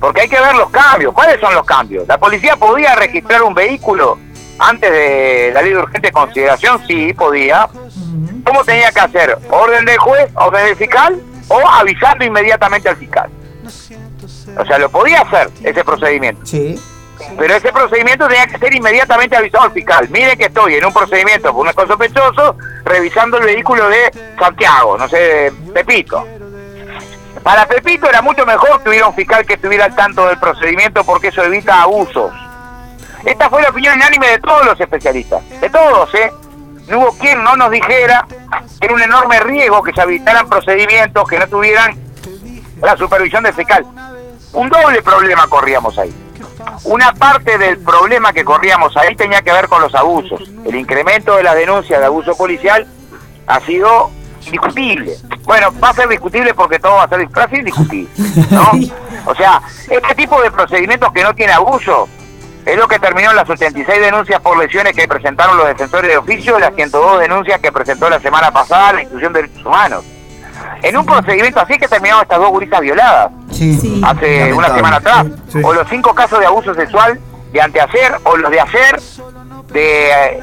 Porque 0.01 0.23
hay 0.23 0.29
que 0.29 0.41
ver 0.41 0.55
los 0.55 0.71
cambios. 0.71 1.13
¿Cuáles 1.13 1.39
son 1.41 1.55
los 1.55 1.65
cambios? 1.65 2.09
¿La 2.09 2.19
policía 2.19 2.57
podía 2.57 2.95
registrar 2.95 3.43
un 3.43 3.55
vehículo 3.55 4.19
antes 4.59 4.91
de 4.91 5.51
la 5.55 5.63
ley 5.63 5.73
de 5.73 5.79
urgente 5.79 6.11
consideración? 6.11 6.83
Sí, 6.87 7.13
podía. 7.13 7.69
¿Cómo 8.45 8.65
tenía 8.65 8.91
que 8.91 9.01
hacer? 9.01 9.39
¿Orden 9.51 9.85
del 9.85 9.99
juez, 9.99 10.31
orden 10.35 10.65
del 10.65 10.77
fiscal 10.77 11.21
o 11.49 11.61
avisando 11.69 12.25
inmediatamente 12.25 12.89
al 12.89 12.97
fiscal? 12.97 13.31
O 14.59 14.65
sea, 14.65 14.79
lo 14.79 14.91
podía 14.91 15.21
hacer 15.21 15.51
ese 15.63 15.85
procedimiento. 15.85 16.45
Sí. 16.45 16.81
Pero 17.39 17.55
ese 17.55 17.71
procedimiento 17.71 18.27
tenía 18.27 18.47
que 18.47 18.59
ser 18.59 18.75
inmediatamente 18.75 19.37
avisado 19.37 19.65
al 19.65 19.73
fiscal. 19.73 20.09
Mire 20.11 20.37
que 20.39 20.47
estoy 20.47 20.75
en 20.75 20.87
un 20.87 20.93
procedimiento 20.93 21.53
por 21.53 21.67
un 21.67 21.73
sospechoso 21.75 22.57
revisando 22.85 23.37
el 23.37 23.45
vehículo 23.45 23.89
de 23.89 24.11
Santiago, 24.39 24.97
no 24.97 25.07
sé, 25.07 25.53
Pepito. 25.75 26.27
Para 27.43 27.67
Pepito 27.67 28.09
era 28.09 28.21
mucho 28.21 28.45
mejor 28.45 28.83
que 28.83 28.91
hubiera 28.91 29.07
un 29.07 29.15
fiscal 29.15 29.47
que 29.47 29.55
estuviera 29.55 29.87
al 29.87 29.95
tanto 29.95 30.27
del 30.27 30.39
procedimiento 30.39 31.05
porque 31.05 31.29
eso 31.29 31.43
evita 31.43 31.83
abusos. 31.83 32.33
Esta 33.25 33.49
fue 33.49 33.63
la 33.63 33.71
opinión 33.71 33.97
unánime 33.97 34.29
de 34.29 34.39
todos 34.39 34.65
los 34.65 34.81
especialistas, 34.81 35.43
de 35.61 35.71
todos, 35.71 36.15
¿eh? 36.15 36.33
No 36.89 36.99
hubo 36.99 37.19
quien 37.19 37.43
no 37.43 37.57
nos 37.57 37.71
dijera 37.71 38.27
que 38.29 38.87
era 38.87 38.95
un 38.95 39.03
enorme 39.03 39.41
riesgo 39.41 39.83
que 39.83 39.93
se 39.93 40.01
habilitaran 40.01 40.49
procedimientos 40.49 41.29
que 41.29 41.39
no 41.39 41.47
tuvieran 41.47 41.99
la 42.83 42.97
supervisión 42.97 43.45
del 43.45 43.55
fiscal. 43.55 43.87
Un 44.53 44.69
doble 44.69 45.01
problema 45.03 45.47
corríamos 45.47 45.97
ahí. 45.99 46.15
Una 46.85 47.13
parte 47.13 47.59
del 47.59 47.79
problema 47.79 48.33
que 48.33 48.45
corríamos 48.45 48.97
ahí 48.97 49.15
tenía 49.15 49.43
que 49.43 49.53
ver 49.53 49.69
con 49.69 49.81
los 49.81 49.95
abusos. 49.95 50.41
El 50.67 50.75
incremento 50.75 51.37
de 51.37 51.43
las 51.43 51.55
denuncias 51.55 52.01
de 52.01 52.07
abuso 52.07 52.37
policial 52.37 52.87
ha 53.47 53.61
sido 53.61 54.11
indiscutible. 54.47 55.17
Bueno, 55.45 55.73
va 55.83 55.91
a 55.91 55.95
ser 55.95 56.09
discutible 56.09 56.55
porque 56.55 56.79
todo 56.79 56.97
va 56.97 57.05
a 57.05 57.09
ser 57.09 57.21
indiscutible, 57.53 58.09
¿no? 58.51 58.73
O 59.27 59.35
sea, 59.35 59.61
este 59.89 60.15
tipo 60.15 60.41
de 60.41 60.51
procedimientos 60.51 61.13
que 61.13 61.23
no 61.23 61.35
tiene 61.35 61.53
abuso 61.53 62.09
es 62.65 62.77
lo 62.77 62.89
que 62.89 62.99
terminó 62.99 63.31
en 63.31 63.37
las 63.37 63.49
86 63.49 64.01
denuncias 64.01 64.41
por 64.41 64.57
lesiones 64.59 64.95
que 64.95 65.07
presentaron 65.07 65.57
los 65.57 65.67
defensores 65.67 66.11
de 66.11 66.17
oficio 66.17 66.57
y 66.57 66.61
las 66.61 66.75
102 66.75 67.21
denuncias 67.21 67.61
que 67.61 67.71
presentó 67.71 68.09
la 68.09 68.19
semana 68.21 68.51
pasada 68.51 68.95
la 68.95 69.01
institución 69.03 69.33
de 69.33 69.43
derechos 69.43 69.67
humanos. 69.67 70.05
En 70.83 70.97
un 70.97 71.05
procedimiento 71.05 71.61
así 71.61 71.79
que 71.79 71.89
terminaron 71.89 72.23
estas 72.23 72.39
dos 72.39 72.51
gurisas 72.51 72.81
violadas 72.81 73.31
hace 74.05 74.53
una 74.55 74.75
semana 74.75 74.97
atrás, 74.97 75.27
o 75.63 75.73
los 75.73 75.89
cinco 75.89 76.15
casos 76.15 76.39
de 76.41 76.47
abuso 76.47 76.75
sexual 76.75 77.21
de 77.53 77.61
antehacer 77.61 78.17
o 78.25 78.37
los 78.37 78.51
de 78.51 78.61
hacer 78.61 79.01
de 79.73 80.11
eh, 80.11 80.41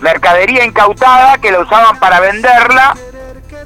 mercadería 0.00 0.64
incautada 0.64 1.38
que 1.38 1.50
la 1.50 1.60
usaban 1.60 1.98
para 1.98 2.20
venderla 2.20 2.94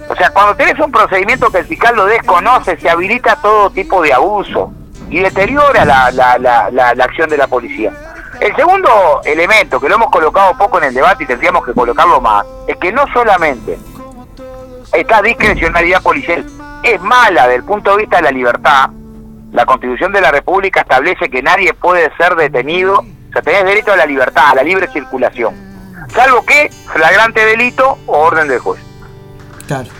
o 0.08 0.16
sea, 0.16 0.30
cuando 0.30 0.56
tenés 0.56 0.78
un 0.80 0.90
procedimiento 0.90 1.50
que 1.50 1.58
el 1.58 1.66
fiscal 1.66 1.94
lo 1.94 2.06
desconoce, 2.06 2.78
se 2.78 2.88
habilita 2.88 3.36
todo 3.42 3.70
tipo 3.70 4.02
de 4.02 4.12
abuso 4.12 4.72
y 5.10 5.20
deteriora 5.20 5.84
la, 5.84 6.10
la, 6.10 6.38
la, 6.38 6.70
la, 6.70 7.04
acción 7.04 7.28
de 7.28 7.36
la 7.36 7.46
policía. 7.46 7.92
El 8.40 8.54
segundo 8.56 9.20
elemento, 9.24 9.80
que 9.80 9.88
lo 9.88 9.96
hemos 9.96 10.10
colocado 10.10 10.56
poco 10.56 10.78
en 10.78 10.84
el 10.84 10.94
debate 10.94 11.24
y 11.24 11.26
tendríamos 11.26 11.64
que 11.64 11.72
colocarlo 11.72 12.20
más, 12.20 12.46
es 12.66 12.76
que 12.76 12.92
no 12.92 13.06
solamente 13.12 13.78
esta 14.92 15.20
discrecionalidad 15.22 16.02
policial 16.02 16.44
es 16.82 17.00
mala 17.02 17.42
desde 17.42 17.56
el 17.56 17.64
punto 17.64 17.90
de 17.90 17.98
vista 17.98 18.16
de 18.16 18.22
la 18.22 18.30
libertad, 18.30 18.90
la 19.52 19.66
Constitución 19.66 20.12
de 20.12 20.20
la 20.20 20.30
República 20.30 20.80
establece 20.80 21.28
que 21.28 21.42
nadie 21.42 21.74
puede 21.74 22.10
ser 22.16 22.34
detenido, 22.36 23.00
o 23.00 23.32
sea, 23.32 23.42
tenés 23.42 23.64
derecho 23.64 23.92
a 23.92 23.96
la 23.96 24.06
libertad, 24.06 24.50
a 24.50 24.54
la 24.54 24.62
libre 24.62 24.88
circulación, 24.88 25.54
salvo 26.14 26.44
que 26.46 26.70
flagrante 26.92 27.44
delito 27.44 27.98
o 28.06 28.18
orden 28.18 28.48
del 28.48 28.60
juez. 28.60 28.80
Claro. 29.66 29.97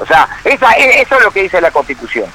O 0.00 0.06
sea, 0.06 0.28
esa, 0.44 0.72
e, 0.72 1.02
eso 1.02 1.16
es 1.16 1.24
lo 1.24 1.30
que 1.30 1.42
dice 1.42 1.60
la 1.60 1.70
Constitución. 1.70 2.26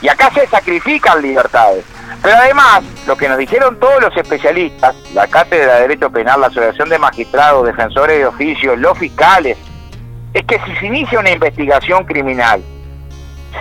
Y 0.00 0.08
acá 0.08 0.30
se 0.34 0.46
sacrifican 0.48 1.22
libertades. 1.22 1.84
Pero 2.22 2.36
además, 2.36 2.82
lo 3.06 3.16
que 3.16 3.28
nos 3.28 3.38
dijeron 3.38 3.78
todos 3.78 4.02
los 4.02 4.16
especialistas, 4.16 4.94
la 5.14 5.26
Cátedra 5.26 5.76
de 5.76 5.82
Derecho 5.82 6.10
Penal, 6.10 6.40
la 6.40 6.48
Asociación 6.48 6.88
de 6.88 6.98
Magistrados, 6.98 7.66
Defensores 7.66 8.18
de 8.18 8.26
Oficio, 8.26 8.76
los 8.76 8.98
fiscales, 8.98 9.56
es 10.34 10.44
que 10.44 10.60
si 10.66 10.76
se 10.76 10.86
inicia 10.86 11.20
una 11.20 11.30
investigación 11.30 12.04
criminal 12.04 12.62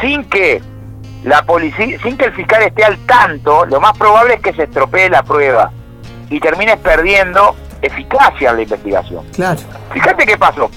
sin 0.01 0.23
que 0.25 0.61
la 1.23 1.43
policía, 1.43 1.97
sin 2.01 2.17
que 2.17 2.25
el 2.25 2.33
fiscal 2.33 2.63
esté 2.63 2.83
al 2.83 2.97
tanto, 3.05 3.65
lo 3.65 3.79
más 3.79 3.97
probable 3.97 4.35
es 4.35 4.41
que 4.41 4.53
se 4.53 4.63
estropee 4.63 5.09
la 5.09 5.23
prueba 5.23 5.71
y 6.29 6.39
termines 6.39 6.77
perdiendo 6.77 7.55
eficacia 7.81 8.49
en 8.49 8.55
la 8.57 8.61
investigación. 8.63 9.25
Claro. 9.33 9.59
Fíjate 9.93 10.25
qué 10.25 10.37
pasó. 10.37 10.69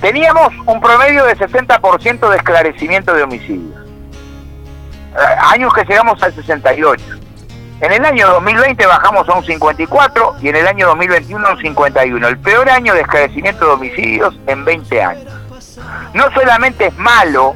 Teníamos 0.00 0.52
un 0.66 0.80
promedio 0.80 1.24
de 1.24 1.36
60% 1.36 2.30
de 2.30 2.36
esclarecimiento 2.36 3.14
de 3.14 3.22
homicidios. 3.24 3.74
Eh, 5.14 5.36
años 5.40 5.72
que 5.74 5.84
llegamos 5.84 6.22
al 6.22 6.32
68. 6.32 7.04
En 7.80 7.92
el 7.92 8.04
año 8.04 8.28
2020 8.28 8.86
bajamos 8.86 9.28
a 9.28 9.34
un 9.34 9.44
54 9.44 10.36
y 10.40 10.48
en 10.48 10.56
el 10.56 10.66
año 10.66 10.86
2021 10.88 11.46
a 11.46 11.52
un 11.52 11.58
51. 11.58 12.28
El 12.28 12.38
peor 12.38 12.70
año 12.70 12.94
de 12.94 13.00
esclarecimiento 13.00 13.66
de 13.66 13.72
homicidios 13.72 14.38
en 14.46 14.64
20 14.64 15.02
años. 15.02 15.32
No 16.14 16.30
solamente 16.32 16.86
es 16.86 16.96
malo 16.96 17.54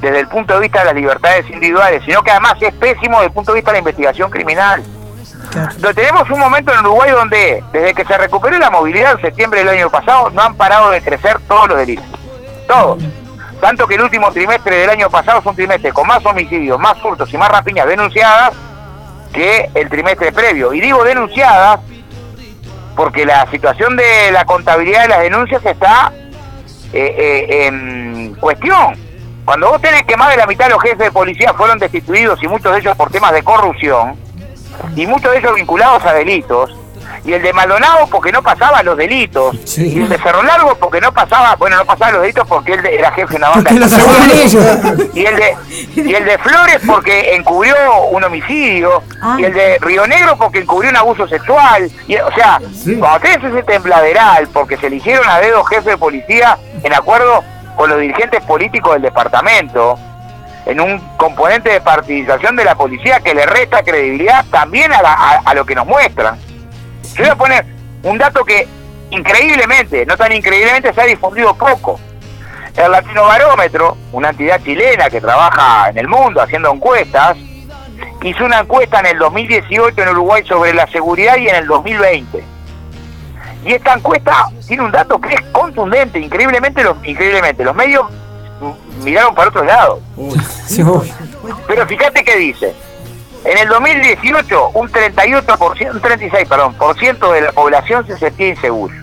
desde 0.00 0.20
el 0.20 0.28
punto 0.28 0.54
de 0.54 0.60
vista 0.60 0.80
de 0.80 0.84
las 0.86 0.94
libertades 0.94 1.48
individuales, 1.50 2.02
sino 2.04 2.22
que 2.22 2.30
además 2.30 2.54
es 2.60 2.74
pésimo 2.74 3.16
desde 3.16 3.26
el 3.26 3.32
punto 3.32 3.52
de 3.52 3.56
vista 3.56 3.70
de 3.70 3.76
la 3.76 3.78
investigación 3.80 4.30
criminal 4.30 4.82
tenemos 5.94 6.28
un 6.30 6.38
momento 6.38 6.72
en 6.72 6.80
Uruguay 6.80 7.10
donde, 7.10 7.64
desde 7.72 7.94
que 7.94 8.04
se 8.04 8.18
recuperó 8.18 8.58
la 8.58 8.70
movilidad 8.70 9.12
en 9.12 9.20
septiembre 9.20 9.60
del 9.60 9.70
año 9.70 9.90
pasado, 9.90 10.30
no 10.30 10.42
han 10.42 10.54
parado 10.54 10.90
de 10.90 11.00
crecer 11.00 11.38
todos 11.48 11.68
los 11.68 11.78
delitos. 11.78 12.06
Todos. 12.66 13.02
Tanto 13.60 13.86
que 13.86 13.96
el 13.96 14.02
último 14.02 14.30
trimestre 14.30 14.76
del 14.76 14.90
año 14.90 15.10
pasado 15.10 15.42
fue 15.42 15.50
un 15.50 15.56
trimestre 15.56 15.92
con 15.92 16.06
más 16.06 16.24
homicidios, 16.24 16.78
más 16.78 17.00
furtos 17.00 17.32
y 17.32 17.36
más 17.36 17.50
rapiñas 17.50 17.86
denunciadas 17.86 18.52
que 19.32 19.68
el 19.74 19.88
trimestre 19.88 20.32
previo. 20.32 20.72
Y 20.72 20.80
digo 20.80 21.02
denunciadas 21.02 21.80
porque 22.94 23.24
la 23.24 23.48
situación 23.50 23.96
de 23.96 24.30
la 24.32 24.44
contabilidad 24.44 25.02
de 25.02 25.08
las 25.08 25.20
denuncias 25.20 25.64
está 25.64 26.12
eh, 26.92 27.14
eh, 27.48 27.66
en 27.66 28.34
cuestión. 28.34 28.96
Cuando 29.44 29.70
vos 29.70 29.80
tenés 29.80 30.02
que 30.02 30.16
más 30.16 30.30
de 30.30 30.36
la 30.36 30.46
mitad 30.46 30.66
de 30.66 30.72
los 30.72 30.82
jefes 30.82 30.98
de 30.98 31.10
policía 31.10 31.54
fueron 31.54 31.78
destituidos 31.78 32.42
y 32.42 32.48
muchos 32.48 32.72
de 32.72 32.80
ellos 32.80 32.96
por 32.96 33.10
temas 33.10 33.32
de 33.32 33.42
corrupción, 33.42 34.16
y 34.96 35.06
muchos 35.06 35.32
de 35.32 35.38
ellos 35.38 35.54
vinculados 35.54 36.04
a 36.04 36.12
delitos, 36.12 36.74
y 37.24 37.32
el 37.32 37.42
de 37.42 37.52
Maldonado 37.52 38.06
porque 38.06 38.32
no 38.32 38.42
pasaba 38.42 38.82
los 38.82 38.96
delitos, 38.96 39.56
y 39.76 40.00
el 40.00 40.08
de 40.08 40.18
Cerro 40.18 40.42
Largo 40.42 40.74
porque 40.76 41.00
no 41.00 41.12
pasaba, 41.12 41.56
bueno, 41.56 41.76
no 41.76 41.84
pasaba 41.84 42.12
los 42.12 42.22
delitos 42.22 42.46
porque 42.48 42.74
él 42.74 42.86
era 42.86 43.10
jefe 43.12 43.32
de 43.32 43.36
una 43.36 43.50
banda. 43.50 43.70
y 45.14 45.24
el 45.24 45.36
de 45.36 45.56
y 45.96 46.14
el 46.14 46.24
de 46.24 46.38
Flores 46.38 46.80
porque 46.86 47.34
encubrió 47.34 47.74
un 48.10 48.24
homicidio, 48.24 49.02
ah. 49.20 49.36
y 49.38 49.44
el 49.44 49.52
de 49.52 49.78
Río 49.80 50.06
Negro 50.06 50.36
porque 50.36 50.60
encubrió 50.60 50.90
un 50.90 50.96
abuso 50.96 51.26
sexual, 51.28 51.90
y 52.06 52.16
o 52.16 52.32
sea, 52.32 52.60
cuando 52.98 53.20
tenés 53.20 53.44
ese 53.44 53.62
tembladeral 53.62 54.48
porque 54.48 54.76
se 54.76 54.86
eligieron 54.86 55.28
a 55.28 55.38
dedo 55.38 55.64
jefe 55.64 55.90
de 55.90 55.98
policía 55.98 56.58
en 56.82 56.94
acuerdo 56.94 57.42
con 57.76 57.90
los 57.90 58.00
dirigentes 58.00 58.42
políticos 58.44 58.94
del 58.94 59.02
departamento, 59.02 59.98
en 60.68 60.80
un 60.82 60.98
componente 61.16 61.70
de 61.70 61.80
participación 61.80 62.54
de 62.54 62.64
la 62.64 62.74
policía 62.74 63.20
que 63.20 63.34
le 63.34 63.46
resta 63.46 63.82
credibilidad 63.82 64.44
también 64.50 64.92
a, 64.92 65.54
lo 65.54 65.64
que 65.64 65.74
nos 65.74 65.86
muestran. 65.86 66.38
Yo 67.14 67.24
voy 67.24 67.28
a 67.28 67.36
poner 67.36 67.66
un 68.02 68.18
dato 68.18 68.44
que 68.44 68.68
increíblemente, 69.10 70.04
no 70.04 70.14
tan 70.18 70.30
increíblemente, 70.30 70.92
se 70.92 71.00
ha 71.00 71.06
difundido 71.06 71.54
poco. 71.54 71.98
El 72.76 72.92
Latino 72.92 73.24
Barómetro, 73.24 73.96
una 74.12 74.28
entidad 74.28 74.62
chilena 74.62 75.08
que 75.08 75.22
trabaja 75.22 75.88
en 75.88 75.96
el 75.96 76.06
mundo 76.06 76.42
haciendo 76.42 76.70
encuestas, 76.70 77.38
hizo 78.22 78.44
una 78.44 78.60
encuesta 78.60 79.00
en 79.00 79.06
el 79.06 79.18
2018 79.18 80.02
en 80.02 80.08
Uruguay 80.10 80.44
sobre 80.46 80.74
la 80.74 80.86
seguridad 80.88 81.38
y 81.38 81.48
en 81.48 81.56
el 81.56 81.66
2020. 81.66 82.44
Y 83.64 83.72
esta 83.72 83.94
encuesta 83.94 84.48
tiene 84.66 84.84
un 84.84 84.92
dato 84.92 85.18
que 85.18 85.32
es 85.32 85.40
contundente, 85.50 86.20
increíblemente 86.20 86.84
los, 86.84 86.94
increíblemente, 87.04 87.64
los 87.64 87.74
medios 87.74 88.06
miraron 89.02 89.34
para 89.34 89.48
otro 89.48 89.64
lado. 89.64 90.00
Pero 91.66 91.86
fíjate 91.86 92.24
que 92.24 92.36
dice, 92.36 92.74
en 93.44 93.58
el 93.58 93.68
2018 93.68 94.70
un 94.74 94.90
38%, 94.90 95.92
un 95.92 96.00
36, 96.00 96.48
perdón, 96.48 96.74
por 96.74 96.98
ciento 96.98 97.32
de 97.32 97.42
la 97.42 97.52
población 97.52 98.06
se 98.06 98.18
sentía 98.18 98.48
inseguro. 98.48 98.94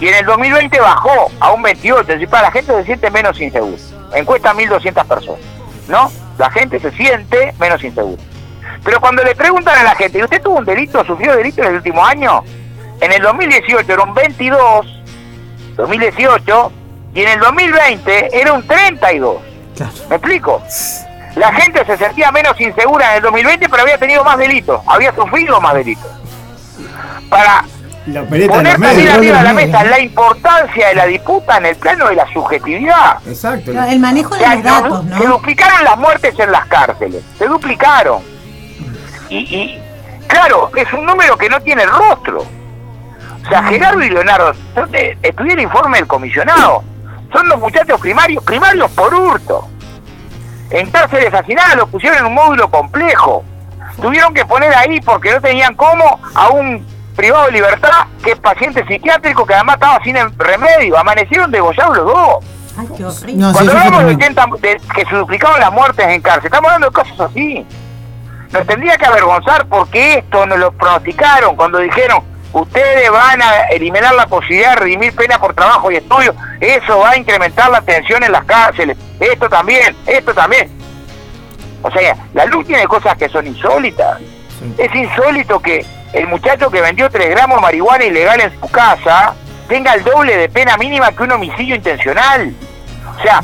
Y 0.00 0.08
en 0.08 0.14
el 0.14 0.26
2020 0.26 0.78
bajó 0.80 1.30
a 1.40 1.52
un 1.52 1.62
28, 1.62 2.00
es 2.02 2.06
decir, 2.06 2.28
para 2.28 2.44
la 2.44 2.50
gente 2.52 2.72
se 2.72 2.84
siente 2.84 3.10
menos 3.10 3.40
inseguro. 3.40 3.76
Encuesta 4.14 4.50
a 4.50 4.54
1.200 4.54 5.04
personas, 5.06 5.40
¿no? 5.88 6.10
La 6.38 6.50
gente 6.50 6.78
se 6.78 6.92
siente 6.92 7.52
menos 7.58 7.82
insegura. 7.82 8.22
Pero 8.84 9.00
cuando 9.00 9.24
le 9.24 9.34
preguntan 9.34 9.76
a 9.76 9.82
la 9.82 9.94
gente, 9.96 10.18
¿y 10.18 10.22
usted 10.22 10.40
tuvo 10.40 10.58
un 10.58 10.64
delito, 10.64 11.04
sufrió 11.04 11.34
delito 11.36 11.62
en 11.62 11.68
el 11.68 11.74
último 11.76 12.04
año? 12.04 12.44
En 13.00 13.12
el 13.12 13.20
2018 13.22 13.92
era 13.92 14.02
un 14.02 14.14
22, 14.14 15.02
2018, 15.76 16.72
y 17.18 17.22
en 17.22 17.28
el 17.30 17.40
2020 17.40 18.40
era 18.40 18.52
un 18.52 18.64
32. 18.64 19.38
¿Me 20.08 20.16
explico? 20.16 20.62
La 21.34 21.52
gente 21.52 21.84
se 21.84 21.96
sentía 21.96 22.30
menos 22.30 22.60
insegura 22.60 23.10
en 23.10 23.16
el 23.16 23.22
2020, 23.22 23.68
pero 23.68 23.82
había 23.82 23.98
tenido 23.98 24.22
más 24.22 24.38
delitos, 24.38 24.80
había 24.86 25.12
sufrido 25.12 25.60
más 25.60 25.74
delitos. 25.74 26.08
Para 27.28 27.64
poner 28.28 28.48
también 28.48 29.08
arriba 29.08 29.38
de 29.38 29.42
la 29.42 29.52
mesa 29.52 29.82
la 29.82 29.98
importancia 29.98 30.88
de 30.90 30.94
la 30.94 31.06
disputa 31.06 31.56
en 31.58 31.66
el 31.66 31.74
plano 31.74 32.08
de 32.08 32.14
la 32.14 32.32
subjetividad. 32.32 33.18
Exacto. 33.26 33.72
El 33.72 33.98
manejo 33.98 34.36
de 34.36 34.48
los 34.48 34.62
datos, 34.62 35.04
¿no? 35.04 35.18
Se 35.18 35.26
duplicaron 35.26 35.82
las 35.82 35.98
muertes 35.98 36.38
en 36.38 36.52
las 36.52 36.66
cárceles, 36.66 37.24
se 37.36 37.46
duplicaron. 37.46 38.22
Y, 39.28 39.76
claro, 40.28 40.70
es 40.76 40.92
un 40.92 41.04
número 41.04 41.36
que 41.36 41.48
no 41.48 41.60
tiene 41.62 41.84
rostro. 41.84 42.46
O 43.44 43.48
sea, 43.48 43.64
Gerardo 43.64 44.04
y 44.04 44.08
Leonardo, 44.08 44.52
estudié 45.20 45.54
el 45.54 45.60
informe 45.60 45.98
del 45.98 46.06
comisionado, 46.06 46.84
son 47.32 47.48
los 47.48 47.58
muchachos 47.58 48.00
primarios, 48.00 48.42
primarios 48.44 48.90
por 48.92 49.14
hurto. 49.14 49.68
En 50.70 50.90
cárceles 50.90 51.32
asesinadas 51.32 51.76
los 51.76 51.88
pusieron 51.88 52.18
en 52.18 52.26
un 52.26 52.34
módulo 52.34 52.70
complejo. 52.70 53.44
Tuvieron 54.00 54.32
que 54.34 54.44
poner 54.44 54.74
ahí 54.74 55.00
porque 55.00 55.32
no 55.32 55.40
tenían 55.40 55.74
cómo 55.74 56.20
a 56.34 56.48
un 56.50 56.86
privado 57.16 57.46
de 57.46 57.52
libertad 57.52 58.06
que 58.22 58.32
es 58.32 58.38
paciente 58.38 58.84
psiquiátrico 58.86 59.44
que 59.44 59.54
además 59.54 59.76
estaba 59.76 60.02
sin 60.04 60.16
remedio. 60.38 60.98
Amanecieron 60.98 61.50
degollados 61.50 61.96
los 61.96 62.06
dos. 62.06 62.44
Cuando 63.52 63.72
hablamos 63.72 64.60
de, 64.60 64.80
que 64.94 65.04
se 65.04 65.16
duplicaban 65.16 65.60
las 65.60 65.72
muertes 65.72 66.06
en 66.06 66.20
cárcel, 66.20 66.44
estamos 66.46 66.70
hablando 66.70 66.86
de 66.88 66.92
cosas 66.92 67.20
así. 67.20 67.66
Nos 68.52 68.66
tendría 68.66 68.96
que 68.96 69.06
avergonzar 69.06 69.66
porque 69.66 70.18
esto 70.18 70.46
nos 70.46 70.58
lo 70.58 70.72
pronosticaron 70.72 71.56
cuando 71.56 71.78
dijeron 71.78 72.22
ustedes 72.60 73.10
van 73.10 73.40
a 73.42 73.60
eliminar 73.70 74.14
la 74.14 74.26
posibilidad 74.26 74.70
de 74.70 74.76
redimir 74.76 75.14
pena 75.14 75.38
por 75.38 75.54
trabajo 75.54 75.90
y 75.90 75.96
estudio, 75.96 76.34
eso 76.60 76.98
va 76.98 77.10
a 77.10 77.16
incrementar 77.16 77.70
la 77.70 77.80
tensión 77.80 78.22
en 78.22 78.32
las 78.32 78.44
cárceles, 78.44 78.96
esto 79.20 79.48
también, 79.48 79.96
esto 80.06 80.34
también. 80.34 80.70
O 81.82 81.90
sea, 81.90 82.16
la 82.34 82.44
luz 82.46 82.66
tiene 82.66 82.86
cosas 82.86 83.16
que 83.16 83.28
son 83.28 83.46
insólitas. 83.46 84.18
Es 84.76 84.92
insólito 84.94 85.60
que 85.60 85.84
el 86.12 86.26
muchacho 86.26 86.70
que 86.70 86.80
vendió 86.80 87.08
3 87.08 87.30
gramos 87.30 87.58
de 87.58 87.62
marihuana 87.62 88.04
ilegal 88.04 88.40
en 88.40 88.60
su 88.60 88.68
casa 88.68 89.34
tenga 89.68 89.94
el 89.94 90.02
doble 90.02 90.36
de 90.36 90.48
pena 90.48 90.76
mínima 90.76 91.12
que 91.12 91.22
un 91.22 91.32
homicidio 91.32 91.76
intencional. 91.76 92.52
O 93.16 93.22
sea, 93.22 93.42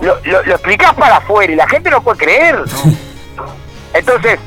lo, 0.00 0.18
lo, 0.24 0.40
explicás 0.40 0.94
para 0.94 1.18
afuera 1.18 1.52
y 1.52 1.56
la 1.56 1.68
gente 1.68 1.90
no 1.90 2.02
puede 2.02 2.18
creer. 2.18 2.58
Entonces, 3.94 4.38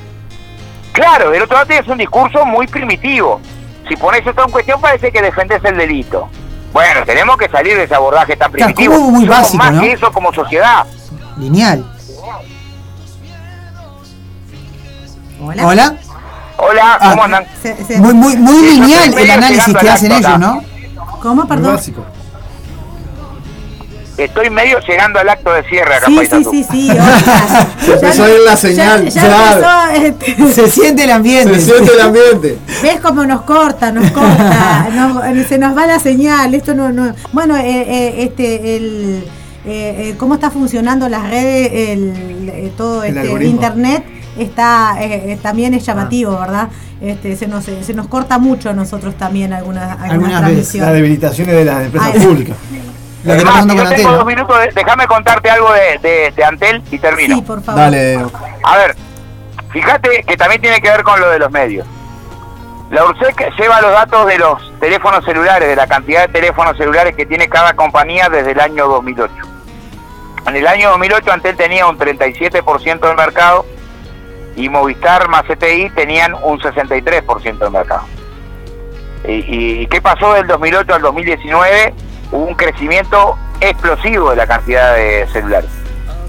claro, 0.92 1.30
del 1.32 1.44
otro 1.44 1.56
lado 1.56 1.68
tienes 1.68 1.88
un 1.88 1.98
discurso 1.98 2.46
muy 2.46 2.68
primitivo. 2.68 3.40
Si 3.88 3.96
pones 3.96 4.26
esto 4.26 4.44
en 4.44 4.52
cuestión 4.52 4.82
parece 4.82 5.12
que 5.12 5.22
defendes 5.22 5.64
el 5.64 5.78
delito. 5.78 6.28
Bueno, 6.74 7.06
tenemos 7.06 7.38
que 7.38 7.48
salir 7.50 7.78
de 7.78 7.84
ese 7.84 7.96
abordaje 7.96 8.36
tan 8.36 8.52
primitivo. 8.52 9.00
muy 9.00 9.26
básico, 9.26 9.64
más 9.64 9.80
que 9.80 9.94
eso 9.94 10.12
como 10.12 10.34
sociedad. 10.34 10.86
Lineal. 11.38 11.86
Hola. 15.42 15.68
Hola. 15.68 15.96
Hola, 16.58 16.98
¿cómo 17.02 17.22
ah, 17.22 17.26
andan? 17.26 17.48
muy, 17.98 18.14
muy, 18.14 18.38
muy 18.38 18.62
lineal 18.62 19.14
el 19.18 19.32
análisis 19.32 19.76
que 19.76 19.90
hacen 19.90 20.12
ellos, 20.12 20.40
¿no? 20.40 20.64
¿Cómo, 21.22 21.48
perdón? 21.48 21.66
Muy 21.66 21.76
básico. 21.76 22.06
Estoy 24.18 24.50
medio 24.50 24.80
llegando 24.80 25.20
al 25.20 25.28
acto 25.28 25.52
de 25.52 25.64
cierre 25.64 25.96
acá. 25.96 26.06
Sí, 26.08 26.20
sí, 26.20 26.44
sí, 26.50 26.66
sí, 26.72 26.90
Se 27.86 27.94
empezó 27.94 28.26
la 28.46 28.56
señal. 28.56 29.10
Ya, 29.10 29.94
este, 29.94 30.54
Se 30.54 30.72
siente 30.72 31.04
el 31.04 31.12
ambiente. 31.12 31.60
Se 31.60 31.74
siente 31.74 31.94
el 31.94 32.00
ambiente. 32.00 32.58
¿Ves 32.82 33.00
cómo 33.02 33.26
nos 33.26 33.42
corta, 33.42 33.92
nos 33.92 34.10
corta? 34.12 34.88
se 35.48 35.58
nos 35.58 35.76
va 35.78 35.86
la 35.86 36.00
señal. 36.00 36.54
Esto 36.56 36.74
no, 36.74 36.94
no. 36.94 37.14
Bueno, 37.34 37.58
eh, 37.58 37.64
eh, 37.66 38.24
este, 38.24 38.78
el, 38.78 39.26
eh, 39.66 40.16
cómo 40.18 40.36
está 40.36 40.50
funcionando 40.50 41.10
las 41.10 41.30
redes, 41.30 41.72
el, 41.74 42.72
todo 42.78 43.04
este, 43.04 43.46
internet 43.46 44.06
está 44.40 44.98
también 45.42 45.74
es 45.74 45.86
llamativo, 45.86 46.34
ah. 46.34 46.42
¿verdad? 46.42 46.70
Este, 47.02 47.36
se 47.36 47.48
nos 47.48 47.66
se 47.66 47.94
nos 47.94 48.08
corta 48.08 48.38
mucho 48.38 48.70
a 48.70 48.74
nosotros 48.74 49.16
también 49.16 49.52
algunas 49.52 50.00
algunas, 50.00 50.44
algunas 50.44 50.74
Las 50.76 50.94
debilitaciones 50.94 51.56
de 51.56 51.66
las 51.66 51.86
empresas 51.86 52.26
públicas 52.26 52.56
tengo 53.26 54.12
dos 54.12 54.26
minutos, 54.26 54.58
déjame 54.74 55.08
contarte 55.08 55.50
algo 55.50 55.72
de, 55.74 56.32
de, 56.36 56.44
Antel 56.44 56.84
y 56.92 57.00
termino. 57.00 57.38
Sí, 57.38 57.42
por 57.42 57.62
favor. 57.62 57.82
Dale. 57.82 58.20
A 58.64 58.78
ver, 58.78 58.96
fíjate 59.72 60.24
que 60.28 60.38
también 60.38 60.62
tiene 60.62 60.80
que 60.80 60.90
ver 60.90 61.04
con 61.04 61.20
lo 61.20 61.30
de 61.30 61.40
los 61.40 61.52
medios. 61.52 61.88
La 62.92 63.04
URSEC 63.04 63.52
lleva 63.58 63.82
los 63.82 63.92
datos 63.92 64.28
de 64.28 64.38
los 64.38 64.80
teléfonos 64.80 65.26
celulares, 65.26 65.68
de 65.68 65.76
la 65.76 65.88
cantidad 65.88 66.28
de 66.28 66.34
teléfonos 66.34 66.78
celulares 66.78 67.16
que 67.16 67.26
tiene 67.26 67.50
cada 67.50 67.74
compañía 67.74 68.30
desde 68.30 68.52
el 68.52 68.60
año 68.60 68.88
2008. 68.88 69.34
En 70.48 70.56
el 70.56 70.68
año 70.68 70.92
2008 70.92 71.32
Antel 71.32 71.58
tenía 71.58 71.88
un 71.88 71.98
37% 71.98 73.00
del 73.00 73.16
mercado 73.16 73.66
y 74.56 74.70
Movistar 74.70 75.28
más 75.30 75.44
CTI 75.44 75.90
tenían 75.96 76.36
un 76.36 76.60
63% 76.60 77.58
del 77.58 77.72
mercado. 77.72 78.04
¿Y, 79.28 79.82
¿Y 79.82 79.88
qué 79.88 80.00
pasó 80.02 80.34
del 80.34 80.46
2008 80.46 80.94
al 80.94 81.02
2019? 81.02 81.94
Hubo 82.32 82.46
un 82.46 82.56
crecimiento 82.56 83.38
explosivo 83.60 84.32
de 84.32 84.36
la 84.38 84.48
cantidad 84.48 84.96
de 84.96 85.28
celulares. 85.32 85.70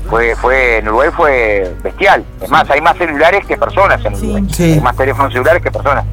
Fue, 0.08 0.36
fue, 0.36 0.78
en 0.78 0.88
Uruguay 0.88 1.10
fue 1.16 1.74
bestial. 1.82 2.24
Es 2.40 2.48
más, 2.48 2.68
hay 2.70 2.80
más 2.80 2.96
celulares 2.96 3.44
que 3.44 3.56
personas 3.56 4.04
en 4.04 4.14
Uruguay. 4.14 4.46
Hay 4.58 4.80
más 4.80 4.96
teléfonos 4.96 5.32
celulares 5.32 5.62
que 5.62 5.70
personas. 5.70 6.04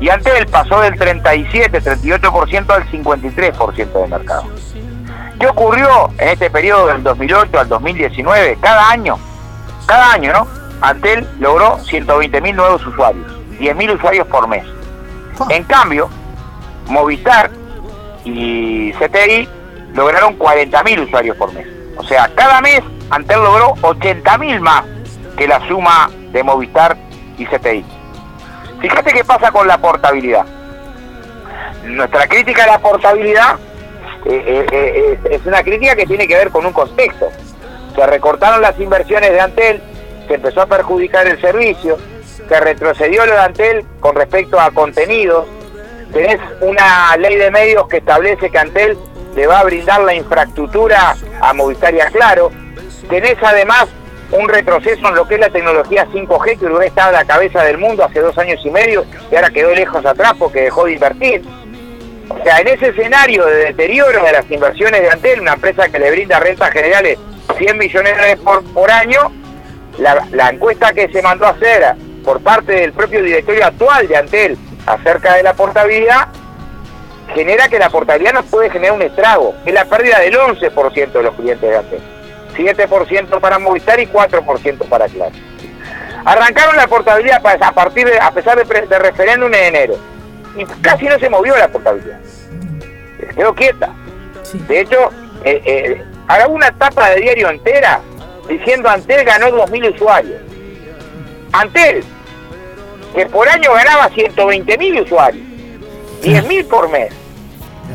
Y 0.00 0.08
antes 0.08 0.34
él 0.34 0.46
pasó 0.48 0.80
del 0.80 0.98
37, 0.98 1.80
38% 1.80 2.70
al 2.70 2.90
53% 2.90 3.92
del 3.92 4.10
mercado. 4.10 4.44
¿Qué 5.38 5.46
ocurrió 5.46 6.10
en 6.18 6.28
este 6.28 6.50
periodo 6.50 6.88
del 6.88 7.02
2008 7.02 7.60
al 7.60 7.68
2019? 7.68 8.58
Cada 8.60 8.90
año, 8.90 9.18
cada 9.86 10.12
año, 10.12 10.32
¿no? 10.32 10.46
Antel 10.80 11.26
logró 11.38 11.78
120.000 11.78 12.54
nuevos 12.54 12.86
usuarios, 12.86 13.26
10.000 13.60 13.94
usuarios 13.94 14.26
por 14.26 14.48
mes. 14.48 14.64
En 15.48 15.64
cambio, 15.64 16.08
Movistar 16.88 17.50
y 18.24 18.92
CTI 18.92 19.48
lograron 19.94 20.38
40.000 20.38 21.06
usuarios 21.06 21.36
por 21.36 21.52
mes. 21.52 21.66
O 21.96 22.02
sea, 22.04 22.30
cada 22.34 22.60
mes 22.60 22.80
Antel 23.10 23.42
logró 23.42 23.74
80.000 23.76 24.60
más 24.60 24.84
que 25.36 25.46
la 25.46 25.66
suma 25.68 26.10
de 26.32 26.42
Movistar 26.42 26.96
y 27.38 27.46
CTI. 27.46 27.84
Fíjate 28.80 29.12
qué 29.12 29.24
pasa 29.24 29.50
con 29.50 29.66
la 29.66 29.78
portabilidad. 29.78 30.44
Nuestra 31.84 32.26
crítica 32.26 32.64
a 32.64 32.66
la 32.66 32.78
portabilidad 32.78 33.58
eh, 34.24 34.42
eh, 34.46 34.66
eh, 34.72 35.18
es 35.30 35.46
una 35.46 35.62
crítica 35.62 35.94
que 35.94 36.06
tiene 36.06 36.26
que 36.26 36.36
ver 36.36 36.50
con 36.50 36.64
un 36.66 36.72
contexto. 36.72 37.28
Se 37.94 38.06
recortaron 38.06 38.60
las 38.60 38.78
inversiones 38.80 39.30
de 39.30 39.40
Antel, 39.40 39.82
se 40.26 40.34
empezó 40.34 40.62
a 40.62 40.66
perjudicar 40.66 41.26
el 41.26 41.40
servicio, 41.40 41.98
se 42.48 42.60
retrocedió 42.60 43.24
lo 43.26 43.32
de 43.32 43.38
Antel 43.38 43.86
con 44.00 44.16
respecto 44.16 44.58
a 44.58 44.70
contenidos, 44.70 45.46
tenés 46.14 46.40
una 46.60 47.16
ley 47.18 47.36
de 47.36 47.50
medios 47.50 47.86
que 47.88 47.98
establece 47.98 48.48
que 48.48 48.58
Antel 48.58 48.96
le 49.34 49.46
va 49.46 49.60
a 49.60 49.64
brindar 49.64 50.00
la 50.02 50.14
infraestructura 50.14 51.16
a 51.40 51.52
Movistar 51.52 51.92
y 51.92 52.00
a 52.00 52.06
Claro, 52.06 52.50
tenés 53.10 53.36
además 53.42 53.88
un 54.30 54.48
retroceso 54.48 55.08
en 55.08 55.14
lo 55.16 55.26
que 55.26 55.34
es 55.34 55.40
la 55.40 55.50
tecnología 55.50 56.06
5G, 56.06 56.58
que 56.58 56.64
Uruguay 56.64 56.88
estaba 56.88 57.08
a 57.08 57.12
la 57.12 57.24
cabeza 57.24 57.62
del 57.64 57.78
mundo 57.78 58.04
hace 58.04 58.20
dos 58.20 58.38
años 58.38 58.60
y 58.64 58.70
medio 58.70 59.04
y 59.30 59.34
ahora 59.34 59.50
quedó 59.50 59.74
lejos 59.74 60.06
atrás 60.06 60.34
porque 60.38 60.62
dejó 60.62 60.84
de 60.84 60.92
invertir. 60.92 61.42
O 62.30 62.42
sea, 62.42 62.58
en 62.58 62.68
ese 62.68 62.88
escenario 62.88 63.44
de 63.44 63.56
deterioro 63.66 64.24
de 64.24 64.32
las 64.32 64.50
inversiones 64.50 65.02
de 65.02 65.10
Antel, 65.10 65.40
una 65.40 65.54
empresa 65.54 65.88
que 65.88 65.98
le 65.98 66.10
brinda 66.10 66.40
rentas 66.40 66.70
generales 66.70 67.18
100 67.58 67.76
millones 67.76 68.16
de 68.16 68.36
dólares 68.36 68.64
por, 68.72 68.90
año, 68.90 69.32
la 69.98 70.48
encuesta 70.48 70.92
que 70.92 71.08
se 71.08 71.20
mandó 71.22 71.46
a 71.46 71.50
hacer 71.50 71.94
por 72.24 72.40
parte 72.40 72.72
del 72.72 72.92
propio 72.92 73.22
directorio 73.22 73.66
actual 73.66 74.08
de 74.08 74.16
Antel 74.16 74.58
acerca 74.86 75.34
de 75.34 75.42
la 75.42 75.54
portabilidad 75.54 76.28
genera 77.34 77.68
que 77.68 77.78
la 77.78 77.90
portabilidad 77.90 78.34
nos 78.34 78.44
puede 78.46 78.70
generar 78.70 78.94
un 78.94 79.02
estrago, 79.02 79.54
es 79.64 79.74
la 79.74 79.84
pérdida 79.86 80.20
del 80.20 80.34
11% 80.34 81.12
de 81.12 81.22
los 81.22 81.34
clientes 81.34 81.68
de 81.68 81.76
Antel. 81.76 82.00
7% 82.56 83.40
para 83.40 83.58
Movistar 83.58 83.98
y 83.98 84.06
4% 84.06 84.88
para 84.88 85.08
Claro. 85.08 85.34
Arrancaron 86.24 86.76
la 86.76 86.86
portabilidad 86.86 87.42
a 87.60 87.72
partir 87.72 88.06
de, 88.06 88.18
a 88.18 88.30
pesar 88.30 88.56
de, 88.56 88.98
referéndum 88.98 89.52
en 89.52 89.64
enero. 89.74 89.94
Y 90.56 90.64
casi 90.80 91.06
no 91.06 91.18
se 91.18 91.28
movió 91.28 91.56
la 91.56 91.68
portabilidad. 91.68 92.18
Quedó 93.34 93.54
quieta. 93.54 93.90
De 94.68 94.80
hecho, 94.80 95.10
eh, 95.44 95.60
eh, 95.66 96.02
una 96.48 96.70
tapa 96.72 97.10
de 97.10 97.20
diario 97.20 97.50
entera 97.50 98.00
diciendo 98.48 98.88
Antel 98.88 99.24
ganó 99.24 99.48
2.000 99.48 99.94
usuarios. 99.94 100.40
Antel, 101.52 102.04
que 103.14 103.26
por 103.26 103.48
año 103.48 103.72
ganaba 103.72 104.10
120.000 104.10 105.04
usuarios, 105.04 105.46
10.000 106.22 106.68
por 106.68 106.88
mes. 106.90 107.12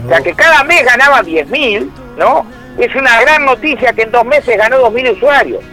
O 0.06 0.10
sea 0.10 0.22
que 0.22 0.34
cada 0.34 0.64
mes 0.64 0.86
ganaba 0.86 1.22
10.000, 1.22 1.90
¿no? 2.18 2.46
Es 2.78 2.96
una 2.96 3.20
gran 3.22 3.46
noticia 3.46 3.92
que 3.94 4.04
en 4.04 4.12
dos 4.12 4.24
meses 4.26 4.58
ganó 4.58 4.90
2.000 4.90 5.18
usuarios. 5.18 5.64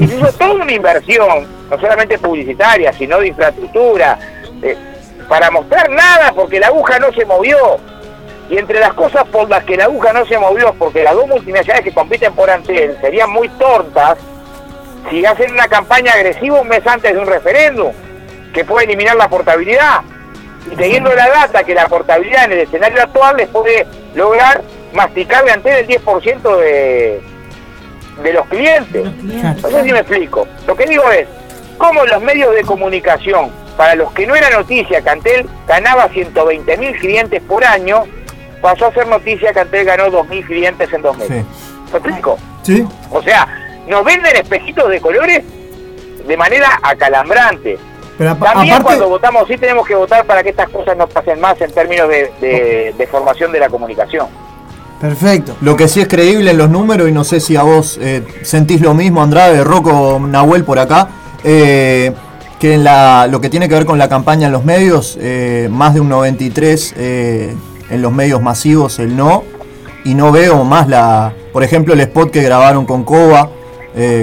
Y 0.00 0.06
se 0.08 0.16
hizo 0.16 0.32
toda 0.32 0.54
una 0.54 0.72
inversión, 0.72 1.46
no 1.70 1.80
solamente 1.80 2.18
publicitaria, 2.18 2.92
sino 2.92 3.20
de 3.20 3.28
infraestructura, 3.28 4.18
eh, 4.62 4.76
para 5.28 5.50
mostrar 5.50 5.90
nada 5.90 6.32
porque 6.32 6.58
la 6.58 6.68
aguja 6.68 6.98
no 6.98 7.12
se 7.12 7.24
movió. 7.24 7.78
Y 8.48 8.58
entre 8.58 8.78
las 8.80 8.94
cosas 8.94 9.24
por 9.24 9.48
las 9.48 9.64
que 9.64 9.76
la 9.76 9.84
aguja 9.84 10.12
no 10.12 10.24
se 10.24 10.38
movió, 10.38 10.72
porque 10.78 11.02
las 11.02 11.14
dos 11.14 11.26
multinacionales 11.26 11.84
que 11.84 11.92
compiten 11.92 12.32
por 12.32 12.48
Antel 12.48 12.96
serían 13.00 13.30
muy 13.30 13.48
tontas 13.50 14.18
si 15.10 15.24
hacen 15.24 15.52
una 15.52 15.68
campaña 15.68 16.12
agresiva 16.12 16.60
un 16.60 16.68
mes 16.68 16.84
antes 16.86 17.12
de 17.12 17.18
un 17.18 17.26
referéndum, 17.26 17.92
que 18.56 18.64
puede 18.64 18.86
eliminar 18.86 19.14
la 19.16 19.28
portabilidad. 19.28 20.00
Y 20.72 20.74
teniendo 20.76 21.14
la 21.14 21.28
data 21.28 21.62
que 21.62 21.74
la 21.74 21.86
portabilidad 21.88 22.46
en 22.46 22.52
el 22.52 22.58
escenario 22.60 23.02
actual 23.02 23.36
les 23.36 23.48
puede 23.48 23.86
lograr 24.14 24.62
masticarle 24.94 25.50
ante 25.50 25.80
el 25.80 25.86
10% 25.86 26.56
de, 26.60 27.20
de 28.22 28.32
los 28.32 28.46
clientes. 28.46 29.04
No 29.22 29.68
sé 29.68 29.84
si 29.84 29.92
me 29.92 29.98
explico. 29.98 30.48
Lo 30.66 30.74
que 30.74 30.86
digo 30.86 31.08
es, 31.10 31.28
cómo 31.76 32.06
los 32.06 32.22
medios 32.22 32.54
de 32.54 32.62
comunicación, 32.62 33.50
para 33.76 33.94
los 33.94 34.10
que 34.12 34.26
no 34.26 34.34
era 34.34 34.48
noticia 34.48 35.02
que 35.02 35.10
Antel 35.10 35.46
ganaba 35.68 36.08
120 36.08 36.78
mil 36.78 36.96
clientes 36.96 37.42
por 37.42 37.62
año, 37.62 38.04
pasó 38.62 38.86
a 38.86 38.94
ser 38.94 39.06
noticia 39.06 39.52
que 39.52 39.60
Antel 39.60 39.84
ganó 39.84 40.06
2.000 40.06 40.46
clientes 40.46 40.90
en 40.94 41.02
dos 41.02 41.18
meses. 41.18 41.44
¿Me 41.92 41.98
explico? 41.98 42.38
Sí. 42.62 42.88
O 43.10 43.20
sea, 43.20 43.46
nos 43.86 44.02
venden 44.02 44.34
espejitos 44.34 44.88
de 44.88 44.98
colores 44.98 45.44
de 46.26 46.36
manera 46.38 46.80
acalambrante. 46.82 47.78
Pero 48.18 48.36
También 48.36 48.82
cuando 48.82 49.08
votamos 49.08 49.46
sí 49.46 49.58
tenemos 49.58 49.86
que 49.86 49.94
votar 49.94 50.24
para 50.24 50.42
que 50.42 50.50
estas 50.50 50.68
cosas 50.70 50.96
no 50.96 51.06
pasen 51.06 51.40
más 51.40 51.60
en 51.60 51.70
términos 51.72 52.08
de 52.08 53.08
formación 53.10 53.52
de 53.52 53.60
la 53.60 53.68
comunicación. 53.68 54.26
Perfecto. 55.00 55.56
Lo 55.60 55.76
que 55.76 55.88
sí 55.88 56.00
es 56.00 56.08
creíble 56.08 56.52
en 56.52 56.58
los 56.58 56.70
números, 56.70 57.08
y 57.08 57.12
no 57.12 57.24
sé 57.24 57.40
si 57.40 57.56
a 57.56 57.62
vos 57.62 57.98
eh, 58.00 58.22
sentís 58.42 58.80
lo 58.80 58.94
mismo, 58.94 59.22
Andrade, 59.22 59.62
Rocco, 59.62 60.18
Nahuel 60.20 60.64
por 60.64 60.78
acá, 60.78 61.08
eh, 61.44 62.12
que 62.58 62.74
en 62.74 62.84
la, 62.84 63.26
lo 63.26 63.40
que 63.40 63.50
tiene 63.50 63.68
que 63.68 63.74
ver 63.74 63.84
con 63.84 63.98
la 63.98 64.08
campaña 64.08 64.46
en 64.46 64.52
los 64.52 64.64
medios, 64.64 65.18
eh, 65.20 65.68
más 65.70 65.92
de 65.92 66.00
un 66.00 66.08
93 66.08 66.94
en 66.96 68.02
los 68.02 68.12
medios 68.12 68.40
masivos 68.40 68.98
el 68.98 69.16
no, 69.16 69.44
y 70.04 70.14
no 70.14 70.32
veo 70.32 70.64
más 70.64 70.88
la, 70.88 71.34
por 71.52 71.62
ejemplo, 71.62 71.92
el 71.92 72.00
spot 72.00 72.30
que 72.30 72.42
grabaron 72.42 72.86
con 72.86 73.04
Coba, 73.04 73.50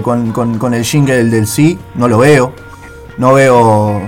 con, 0.04 0.32
con, 0.32 0.74
el 0.74 0.84
jingle 0.84 1.24
del, 1.26 1.48
sí, 1.48 1.78
no 1.96 2.08
lo 2.08 2.18
veo. 2.18 2.54
No 3.18 3.34
veo, 3.34 4.02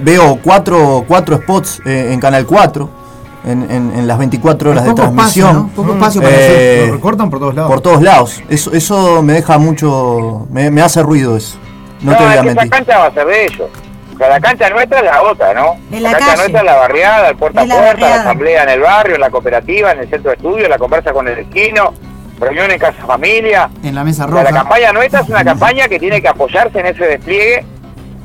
veo 0.00 0.38
cuatro, 0.42 1.04
cuatro 1.06 1.36
spots 1.36 1.82
en 1.84 2.18
Canal 2.20 2.46
4 2.46 3.00
en, 3.44 3.70
en, 3.70 4.06
las 4.06 4.18
24 4.18 4.70
horas 4.70 4.84
de 4.84 4.94
transmisión. 4.94 5.70
Poco 5.70 5.92
espacio 5.94 6.22
para 6.22 6.36
eh, 6.36 6.84
Lo 6.88 6.94
recortan 6.94 7.30
por 7.30 7.38
todos 7.38 7.54
lados. 7.54 7.70
Por 7.70 7.80
todos 7.80 8.02
lados. 8.02 8.42
Eso, 8.48 8.72
eso 8.72 9.22
me 9.22 9.34
deja 9.34 9.58
mucho. 9.58 10.46
Me, 10.50 10.70
me 10.70 10.82
hace 10.82 11.02
ruido 11.02 11.36
eso. 11.36 11.58
No, 12.02 12.16
te 12.16 12.24
voy 12.24 12.36
a 12.36 12.42
mentir. 12.42 12.66
Esa 12.66 12.76
cancha 12.76 12.98
va 12.98 13.06
a 13.06 13.12
ser 13.12 13.26
de 13.26 13.44
ellos. 13.44 13.70
O 14.14 14.18
sea, 14.18 14.28
la 14.28 14.40
cancha 14.40 14.70
nuestra 14.70 14.98
es 14.98 15.04
la 15.06 15.22
otra, 15.22 15.54
¿no? 15.54 15.76
la, 15.98 16.12
cancha 16.12 16.36
nuestra 16.36 16.58
es 16.58 16.66
la 16.66 16.76
barriada, 16.76 17.28
el 17.30 17.36
puerta 17.36 17.62
a 17.62 17.64
puerta, 17.64 18.08
la, 18.08 18.14
asamblea 18.16 18.64
en 18.64 18.68
el 18.68 18.80
barrio, 18.80 19.14
en 19.14 19.20
la 19.22 19.30
cooperativa, 19.30 19.92
en 19.92 20.00
el 20.00 20.10
centro 20.10 20.30
de 20.30 20.36
estudio, 20.36 20.68
la 20.68 20.76
conversa 20.76 21.14
con 21.14 21.26
el 21.26 21.38
esquino, 21.38 21.94
reunión 22.38 22.70
en 22.70 22.78
casa 22.78 23.02
familia. 23.06 23.70
En 23.82 23.94
la 23.94 24.04
mesa 24.04 24.26
roja. 24.26 24.42
la 24.42 24.52
campaña 24.52 24.92
nuestra 24.92 25.20
es 25.20 25.28
una 25.30 25.42
campaña 25.42 25.88
que 25.88 25.98
tiene 25.98 26.20
que 26.20 26.28
apoyarse 26.28 26.80
en 26.80 26.86
ese 26.86 27.06
despliegue, 27.06 27.64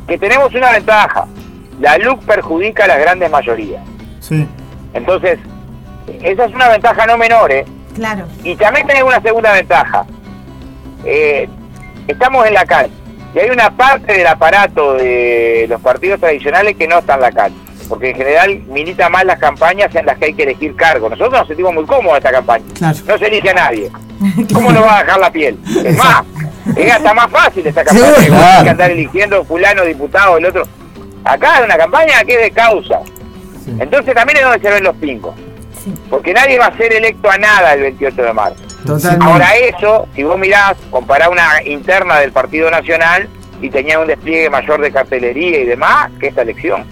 que 0.08 0.18
tenemos 0.18 0.54
una 0.54 0.72
ventaja. 0.72 1.26
La 1.80 1.98
luz 1.98 2.24
perjudica 2.26 2.86
a 2.86 2.88
las 2.88 3.00
grandes 3.00 3.30
mayorías. 3.30 3.84
Sí. 4.20 4.48
Entonces, 4.94 5.40
esa 6.22 6.46
es 6.46 6.54
una 6.54 6.70
ventaja 6.70 7.06
no 7.06 7.18
menor, 7.18 7.52
¿eh? 7.52 7.66
Claro. 7.96 8.26
Y 8.44 8.56
también 8.56 8.88
tenemos 8.88 9.14
una 9.14 9.22
segunda 9.22 9.52
ventaja. 9.54 10.06
Eh, 11.04 11.50
estamos 12.08 12.46
en 12.48 12.54
la 12.54 12.66
calle 12.66 12.92
y 13.36 13.40
hay 13.40 13.50
una 13.50 13.70
parte 13.70 14.14
del 14.14 14.28
aparato 14.28 14.94
de 14.94 15.66
los 15.68 15.82
partidos 15.82 16.20
tradicionales 16.22 16.78
que 16.78 16.88
no 16.88 17.00
está 17.00 17.16
en 17.16 17.22
la 17.22 17.32
calle, 17.32 17.56
porque 17.88 18.12
en 18.12 18.16
general 18.16 18.62
milita 18.68 19.10
más 19.10 19.26
las 19.26 19.40
campañas 19.40 19.94
en 19.96 20.06
las 20.06 20.18
que 20.18 20.26
hay 20.26 20.34
que 20.34 20.44
elegir 20.44 20.76
cargo. 20.76 21.10
Nosotros 21.10 21.40
nos 21.40 21.48
sentimos 21.48 21.74
muy 21.74 21.86
cómodos 21.86 22.12
en 22.12 22.18
esta 22.18 22.32
campaña. 22.32 22.66
No 23.08 23.18
se 23.18 23.26
elige 23.28 23.50
a 23.50 23.54
nadie. 23.54 23.92
¿Cómo 24.54 24.72
nos 24.72 24.84
va 24.84 25.00
a 25.00 25.04
dejar 25.04 25.20
la 25.20 25.32
piel? 25.32 25.58
Es 25.84 25.98
más, 25.98 26.24
es 26.76 26.92
hasta 26.92 27.14
más 27.14 27.30
fácil 27.30 27.66
esta 27.68 27.84
campaña 27.84 28.64
que 28.64 28.70
andar 28.70 28.92
eligiendo 28.92 29.44
fulano, 29.46 29.84
diputado, 29.84 30.38
el 30.38 30.46
otro. 30.46 30.68
Acá 31.24 31.58
hay 31.58 31.66
una 31.66 31.78
campaña 31.78 32.24
que 32.24 32.36
es 32.36 32.42
de 32.42 32.52
causa. 32.52 33.00
Entonces 33.80 34.14
también 34.14 34.38
es 34.38 34.44
donde 34.44 34.60
se 34.60 34.70
ven 34.70 34.84
los 34.84 34.96
pincos. 34.98 35.36
Porque 36.10 36.34
nadie 36.34 36.58
va 36.58 36.68
a 36.68 36.78
ser 36.78 36.94
electo 36.94 37.30
a 37.30 37.38
nada 37.38 37.74
el 37.74 37.82
28 37.82 38.22
de 38.24 38.34
marzo. 38.34 38.64
Ahora 39.22 39.56
eso, 39.56 40.08
si 40.16 40.24
vos 40.24 40.38
mirás, 40.38 40.76
compará 40.92 41.30
una 41.30 41.64
interna 41.66 42.20
del 42.20 42.32
Partido 42.32 42.70
Nacional 42.70 43.28
y 43.62 43.70
tenía 43.70 44.00
un 44.00 44.08
despliegue 44.08 44.50
mayor 44.50 44.82
de 44.82 44.92
cartelería 44.92 45.60
y 45.62 45.66
demás 45.66 46.12
que 46.20 46.28
esta 46.28 46.44
elección. 46.44 46.86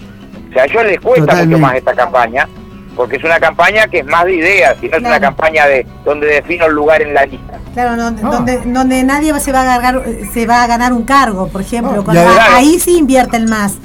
O 0.54 0.56
sea, 0.56 0.62
a 0.62 0.66
ellos 0.66 0.84
les 0.84 1.00
cuesta 1.00 1.44
mucho 1.44 1.58
más 1.58 1.74
esta 1.74 1.94
campaña, 1.94 2.48
porque 2.94 3.16
es 3.16 3.24
una 3.24 3.40
campaña 3.40 3.88
que 3.88 3.98
es 3.98 4.06
más 4.06 4.24
de 4.24 4.36
ideas, 4.36 4.76
y 4.80 4.88
no 4.88 4.98
es 4.98 5.02
una 5.02 5.18
campaña 5.18 5.66
de 5.66 5.84
donde 6.04 6.28
defino 6.28 6.66
el 6.66 6.74
lugar 6.74 7.02
en 7.02 7.12
la 7.12 7.26
lista. 7.26 7.58
Claro, 7.72 7.96
donde, 7.96 8.60
donde, 8.64 9.02
nadie 9.02 9.36
se 9.40 9.50
va 9.50 9.62
a 9.62 9.80
ganar 9.80 10.04
se 10.32 10.46
va 10.46 10.62
a 10.62 10.66
ganar 10.68 10.92
un 10.92 11.02
cargo, 11.02 11.48
por 11.48 11.62
ejemplo. 11.62 12.04
ahí 12.52 12.78
sí 12.78 12.98
invierten 12.98 13.50
más. 13.50 13.78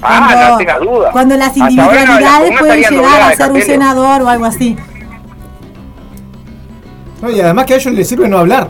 Ah, 0.00 0.28
cuando, 0.28 0.48
no 0.50 0.56
tengas 0.58 0.80
duda. 0.80 1.10
Cuando 1.10 1.36
las 1.36 1.56
individualidades 1.56 2.52
pueden 2.56 2.82
llegar 2.82 3.22
a 3.22 3.34
ser 3.34 3.50
un 3.50 3.62
senador 3.62 4.22
o 4.22 4.28
algo 4.28 4.44
así. 4.44 4.76
y 7.28 7.40
además 7.40 7.66
que 7.66 7.74
a 7.74 7.76
ellos 7.78 7.94
les 7.94 8.08
sirve 8.08 8.28
no 8.28 8.38
hablar. 8.38 8.68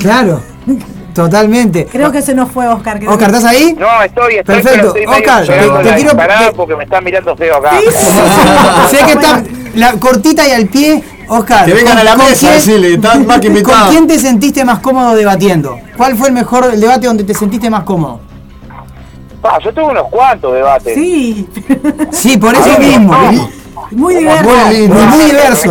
claro. 0.00 0.40
Totalmente. 1.16 1.86
Creo 1.86 2.12
que 2.12 2.20
se 2.20 2.34
nos 2.34 2.50
fue 2.50 2.68
Oscar. 2.68 3.00
Oscar, 3.08 3.28
¿estás 3.28 3.44
ahí? 3.44 3.74
No, 3.78 4.02
estoy, 4.02 4.36
estoy 4.36 4.62
Perfecto. 4.62 4.94
Oscar, 5.08 5.46
te, 5.46 5.94
quiero 5.94 6.12
porque 6.54 6.76
me 6.76 6.84
están 6.84 7.02
mirando 7.02 7.34
feo 7.34 7.56
acá. 7.56 7.70
sé 8.90 8.98
que 8.98 9.12
está 9.12 9.42
la 9.74 9.92
cortita 9.94 10.46
y 10.46 10.52
al 10.52 10.66
pie. 10.66 11.02
Oscar, 11.28 11.64
que 11.64 11.74
vengan 11.74 11.98
a 11.98 12.04
la 12.04 12.16
mesa, 12.16 12.52
quién, 12.62 13.00
más 13.26 13.40
que 13.40 13.62
¿Con 13.62 13.88
quién 13.88 14.06
te 14.06 14.18
sentiste 14.18 14.64
más 14.64 14.78
cómodo 14.78 15.16
debatiendo? 15.16 15.76
¿Cuál 15.96 16.16
fue 16.16 16.28
el 16.28 16.34
mejor 16.34 16.70
el 16.72 16.80
debate 16.80 17.06
donde 17.06 17.24
te 17.24 17.34
sentiste 17.34 17.68
más 17.70 17.82
cómodo? 17.82 18.20
yo 19.62 19.72
tuve 19.72 19.84
unos 19.84 20.08
cuantos 20.08 20.52
debates. 20.54 20.94
Sí. 20.94 21.48
Sí, 22.10 22.36
por 22.36 22.54
eso 22.54 22.78
mismo. 22.78 23.12
Muy 23.90 24.16
diverso. 24.16 24.44
Muy, 24.44 24.88
muy, 24.88 25.24
diverso. 25.26 25.70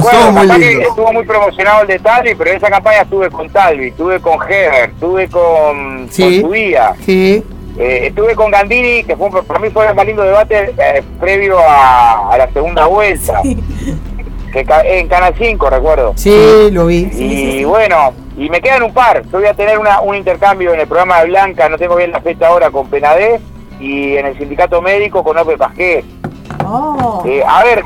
Estuvo 0.89 1.13
muy 1.13 1.25
promocionado 1.25 1.81
el 1.81 1.87
de 1.87 1.99
Talvi, 1.99 2.35
pero 2.35 2.51
en 2.51 2.57
esa 2.57 2.69
campaña 2.69 3.01
estuve 3.01 3.29
con 3.29 3.49
Talvi, 3.49 3.87
estuve 3.87 4.19
con 4.19 4.39
Heber, 4.41 4.89
estuve 4.89 5.29
con, 5.29 6.07
sí, 6.11 6.41
con 6.41 6.51
Sí. 7.05 7.43
Eh, 7.77 8.07
estuve 8.07 8.35
con 8.35 8.51
Gandini, 8.51 9.03
que 9.03 9.17
fue, 9.17 9.29
para 9.43 9.59
mí 9.59 9.69
fue 9.69 9.85
el 9.85 9.95
más 9.95 10.05
lindo 10.05 10.23
debate 10.23 10.73
eh, 10.77 11.03
previo 11.19 11.59
a, 11.59 12.31
a, 12.31 12.37
la 12.37 12.49
segunda 12.51 12.85
vuelta. 12.85 13.41
Que, 14.53 14.65
en 14.85 15.09
Canal 15.09 15.33
5, 15.37 15.69
recuerdo. 15.69 16.13
Sí, 16.15 16.69
lo 16.71 16.85
vi. 16.85 17.09
Y 17.11 17.65
bueno, 17.65 18.13
y 18.37 18.49
me 18.49 18.61
quedan 18.61 18.83
un 18.83 18.93
par. 18.93 19.23
Yo 19.23 19.39
voy 19.39 19.47
a 19.47 19.53
tener 19.53 19.77
una, 19.77 19.99
un 19.99 20.15
intercambio 20.15 20.73
en 20.73 20.79
el 20.79 20.87
programa 20.87 21.19
de 21.19 21.27
Blanca, 21.27 21.67
no 21.67 21.77
tengo 21.77 21.97
bien 21.97 22.11
la 22.11 22.21
fecha 22.21 22.47
ahora, 22.47 22.71
con 22.71 22.89
Penadez 22.89 23.41
y 23.79 24.15
en 24.15 24.25
el 24.25 24.37
sindicato 24.37 24.81
médico 24.81 25.23
con 25.23 25.37
Ope 25.37 25.57
Pasqué. 25.57 26.05
Oh. 26.65 27.23
Eh, 27.25 27.43
a 27.45 27.63
ver, 27.63 27.83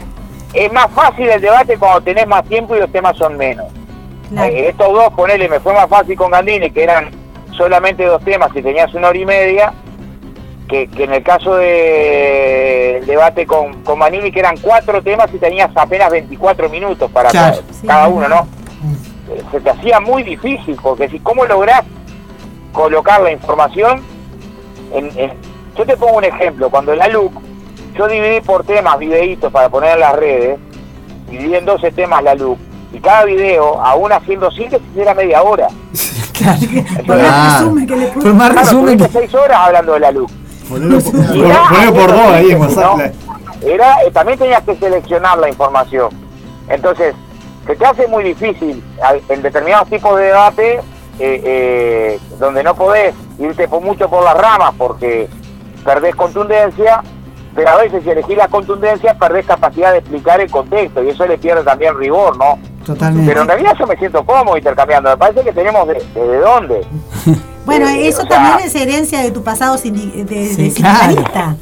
es 0.53 0.71
más 0.71 0.89
fácil 0.91 1.29
el 1.29 1.41
debate 1.41 1.77
cuando 1.77 2.01
tenés 2.01 2.27
más 2.27 2.43
tiempo 2.45 2.75
y 2.75 2.79
los 2.79 2.91
temas 2.91 3.17
son 3.17 3.37
menos. 3.37 3.67
Eh, 4.37 4.69
estos 4.69 4.93
dos, 4.93 5.11
ponele, 5.13 5.49
me 5.49 5.59
fue 5.59 5.73
más 5.73 5.87
fácil 5.87 6.15
con 6.15 6.31
Gandini, 6.31 6.69
que 6.71 6.83
eran 6.83 7.09
solamente 7.51 8.05
dos 8.05 8.23
temas 8.23 8.51
y 8.55 8.61
tenías 8.61 8.93
una 8.93 9.09
hora 9.09 9.17
y 9.17 9.25
media, 9.25 9.73
que, 10.67 10.87
en 10.97 11.13
el 11.13 11.23
caso 11.23 11.55
del 11.55 13.05
debate 13.05 13.47
con, 13.47 13.81
con 13.83 13.97
Manini, 13.97 14.31
que 14.31 14.39
eran 14.39 14.55
cuatro 14.57 15.01
temas 15.01 15.33
y 15.33 15.37
tenías 15.39 15.71
apenas 15.75 16.11
24 16.11 16.69
minutos 16.69 17.09
para 17.11 17.31
cada, 17.31 18.07
uno, 18.07 18.29
¿no? 18.29 18.47
se 19.51 19.59
te 19.59 19.69
hacía 19.69 19.99
muy 19.99 20.23
difícil, 20.23 20.77
porque 20.81 21.09
si 21.09 21.19
cómo 21.19 21.45
lográs 21.45 21.83
colocar 22.71 23.21
la 23.21 23.31
información 23.31 24.01
en, 24.93 25.11
yo 25.75 25.85
te 25.85 25.97
pongo 25.97 26.17
un 26.17 26.23
ejemplo, 26.23 26.69
cuando 26.69 26.95
la 26.95 27.07
LUC, 27.07 27.33
yo 27.95 28.07
dividí 28.07 28.41
por 28.41 28.63
temas 28.63 28.97
videitos 28.99 29.51
para 29.51 29.69
poner 29.69 29.93
en 29.93 29.99
las 29.99 30.15
redes, 30.15 30.59
dividí 31.29 31.55
en 31.55 31.65
12 31.65 31.91
temas 31.91 32.23
la 32.23 32.35
LUC, 32.35 32.57
y 32.93 32.99
cada 32.99 33.25
video, 33.25 33.79
aún 33.81 34.11
haciendo 34.11 34.49
síntesis, 34.51 34.87
era 34.95 35.13
media 35.13 35.41
hora. 35.43 35.67
claro. 36.33 36.59
por 37.05 37.17
más 37.17 37.59
resumen 37.59 37.87
que 37.87 37.95
le 37.95 38.07
puse. 38.07 38.33
más 38.33 38.55
resumen 38.55 38.97
que... 38.97 39.07
6 39.07 39.33
horas 39.35 39.57
hablando 39.59 39.93
de 39.93 39.99
la 39.99 40.11
LUC. 40.11 40.31
Ponelo 40.69 40.99
por, 41.01 42.11
dos 42.11 42.31
ahí 42.31 42.51
en 42.51 42.61
WhatsApp. 42.61 42.99
Era, 43.61 44.03
eh, 44.03 44.11
también 44.11 44.37
tenías 44.37 44.63
que 44.63 44.75
seleccionar 44.75 45.37
la 45.39 45.49
información. 45.49 46.09
Entonces, 46.69 47.15
se 47.65 47.75
te 47.75 47.85
hace 47.85 48.07
muy 48.07 48.23
difícil 48.23 48.83
en 49.27 49.41
determinados 49.41 49.89
tipos 49.89 50.17
de 50.17 50.25
debate 50.25 50.79
eh, 51.19 51.41
eh, 51.43 52.19
donde 52.39 52.63
no 52.63 52.75
podés 52.75 53.13
irte 53.37 53.67
por 53.67 53.81
mucho 53.81 54.09
por 54.09 54.23
las 54.23 54.37
ramas 54.37 54.73
porque 54.77 55.27
perdés 55.83 56.15
contundencia, 56.15 57.03
pero 57.55 57.69
a 57.69 57.77
veces 57.77 58.03
si 58.03 58.09
elegís 58.09 58.37
la 58.37 58.47
contundencia 58.47 59.13
perdés 59.15 59.45
capacidad 59.45 59.91
de 59.91 59.99
explicar 59.99 60.39
el 60.39 60.49
contexto 60.49 61.03
y 61.03 61.09
eso 61.09 61.25
le 61.25 61.37
pierde 61.37 61.63
también 61.63 61.97
rigor, 61.97 62.37
¿no? 62.37 62.59
Totalmente. 62.85 63.29
Pero 63.29 63.41
en 63.41 63.47
realidad 63.47 63.75
yo 63.77 63.87
me 63.87 63.97
siento 63.97 64.23
cómodo 64.23 64.57
intercambiando, 64.57 65.09
me 65.09 65.17
parece 65.17 65.43
que 65.43 65.51
tenemos 65.51 65.87
de, 65.87 66.03
de, 66.13 66.37
dónde. 66.37 66.87
bueno, 67.65 67.87
eh, 67.87 68.07
eso 68.07 68.25
también 68.25 68.67
es 68.67 68.75
herencia 68.75 69.21
de 69.21 69.31
tu 69.31 69.43
pasado 69.43 69.75
de, 69.75 69.81
sindicalista. 69.81 71.55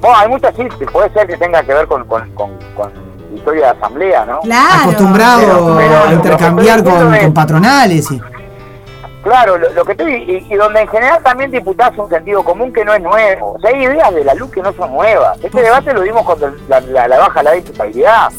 Bueno, 0.00 0.16
hay 0.16 0.28
muchas 0.28 0.54
sí, 0.54 0.64
puede 0.92 1.10
ser 1.12 1.26
que 1.26 1.36
tenga 1.36 1.62
que 1.62 1.72
ver 1.72 1.86
con, 1.86 2.04
con, 2.06 2.28
con, 2.34 2.92
historia 3.34 3.72
de 3.72 3.78
asamblea, 3.78 4.24
¿no? 4.24 4.40
Claro. 4.40 4.82
Acostumbrado 4.82 5.78
a 5.78 6.12
intercambiar 6.12 6.82
con, 6.84 7.34
patronales 7.34 8.10
y... 8.10 8.20
Claro, 9.26 9.58
lo, 9.58 9.84
que 9.84 9.90
estoy, 9.90 10.46
y, 10.48 10.54
donde 10.54 10.82
en 10.82 10.86
general 10.86 11.20
también 11.20 11.50
diputás 11.50 11.90
un 11.98 12.08
sentido 12.08 12.44
común 12.44 12.72
que 12.72 12.84
no 12.84 12.94
es 12.94 13.02
nuevo. 13.02 13.54
O 13.54 13.58
sea, 13.58 13.70
hay 13.70 13.82
ideas 13.82 14.14
de 14.14 14.22
la 14.22 14.34
luz 14.34 14.52
que 14.52 14.62
no 14.62 14.72
son 14.74 14.92
nuevas. 14.92 15.36
Este 15.42 15.62
debate 15.62 15.92
lo 15.92 16.02
dimos 16.02 16.24
cuando 16.24 16.54
la, 16.68 16.80
la, 16.80 17.18
baja 17.18 17.42
la 17.42 17.54
discapacidad 17.54 18.30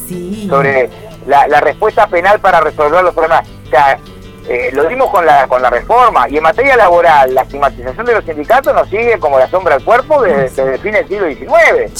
sobre 0.47 0.89
la, 1.27 1.59
respuesta 1.59 2.07
penal 2.07 2.39
para 2.39 2.61
resolver 2.61 3.03
los 3.03 3.13
problemas. 3.13 3.45
O 3.65 3.69
sea, 3.69 3.99
eh, 4.47 4.69
lo 4.71 4.85
dimos 4.85 5.09
con 5.09 5.25
la, 5.25 5.45
con 5.49 5.61
la 5.61 5.69
reforma. 5.69 6.29
Y 6.29 6.37
en 6.37 6.43
materia 6.43 6.77
laboral, 6.77 7.35
la 7.35 7.41
estigmatización 7.41 8.05
de 8.05 8.13
los 8.13 8.23
sindicatos 8.23 8.73
nos 8.73 8.87
sigue 8.87 9.19
como 9.19 9.39
la 9.39 9.49
sombra 9.49 9.75
al 9.75 9.83
cuerpo 9.83 10.21
desde, 10.21 10.75
el 10.75 10.79
fin 10.79 10.93
del 10.93 11.07
siglo 11.09 11.27
XIX. 11.27 11.91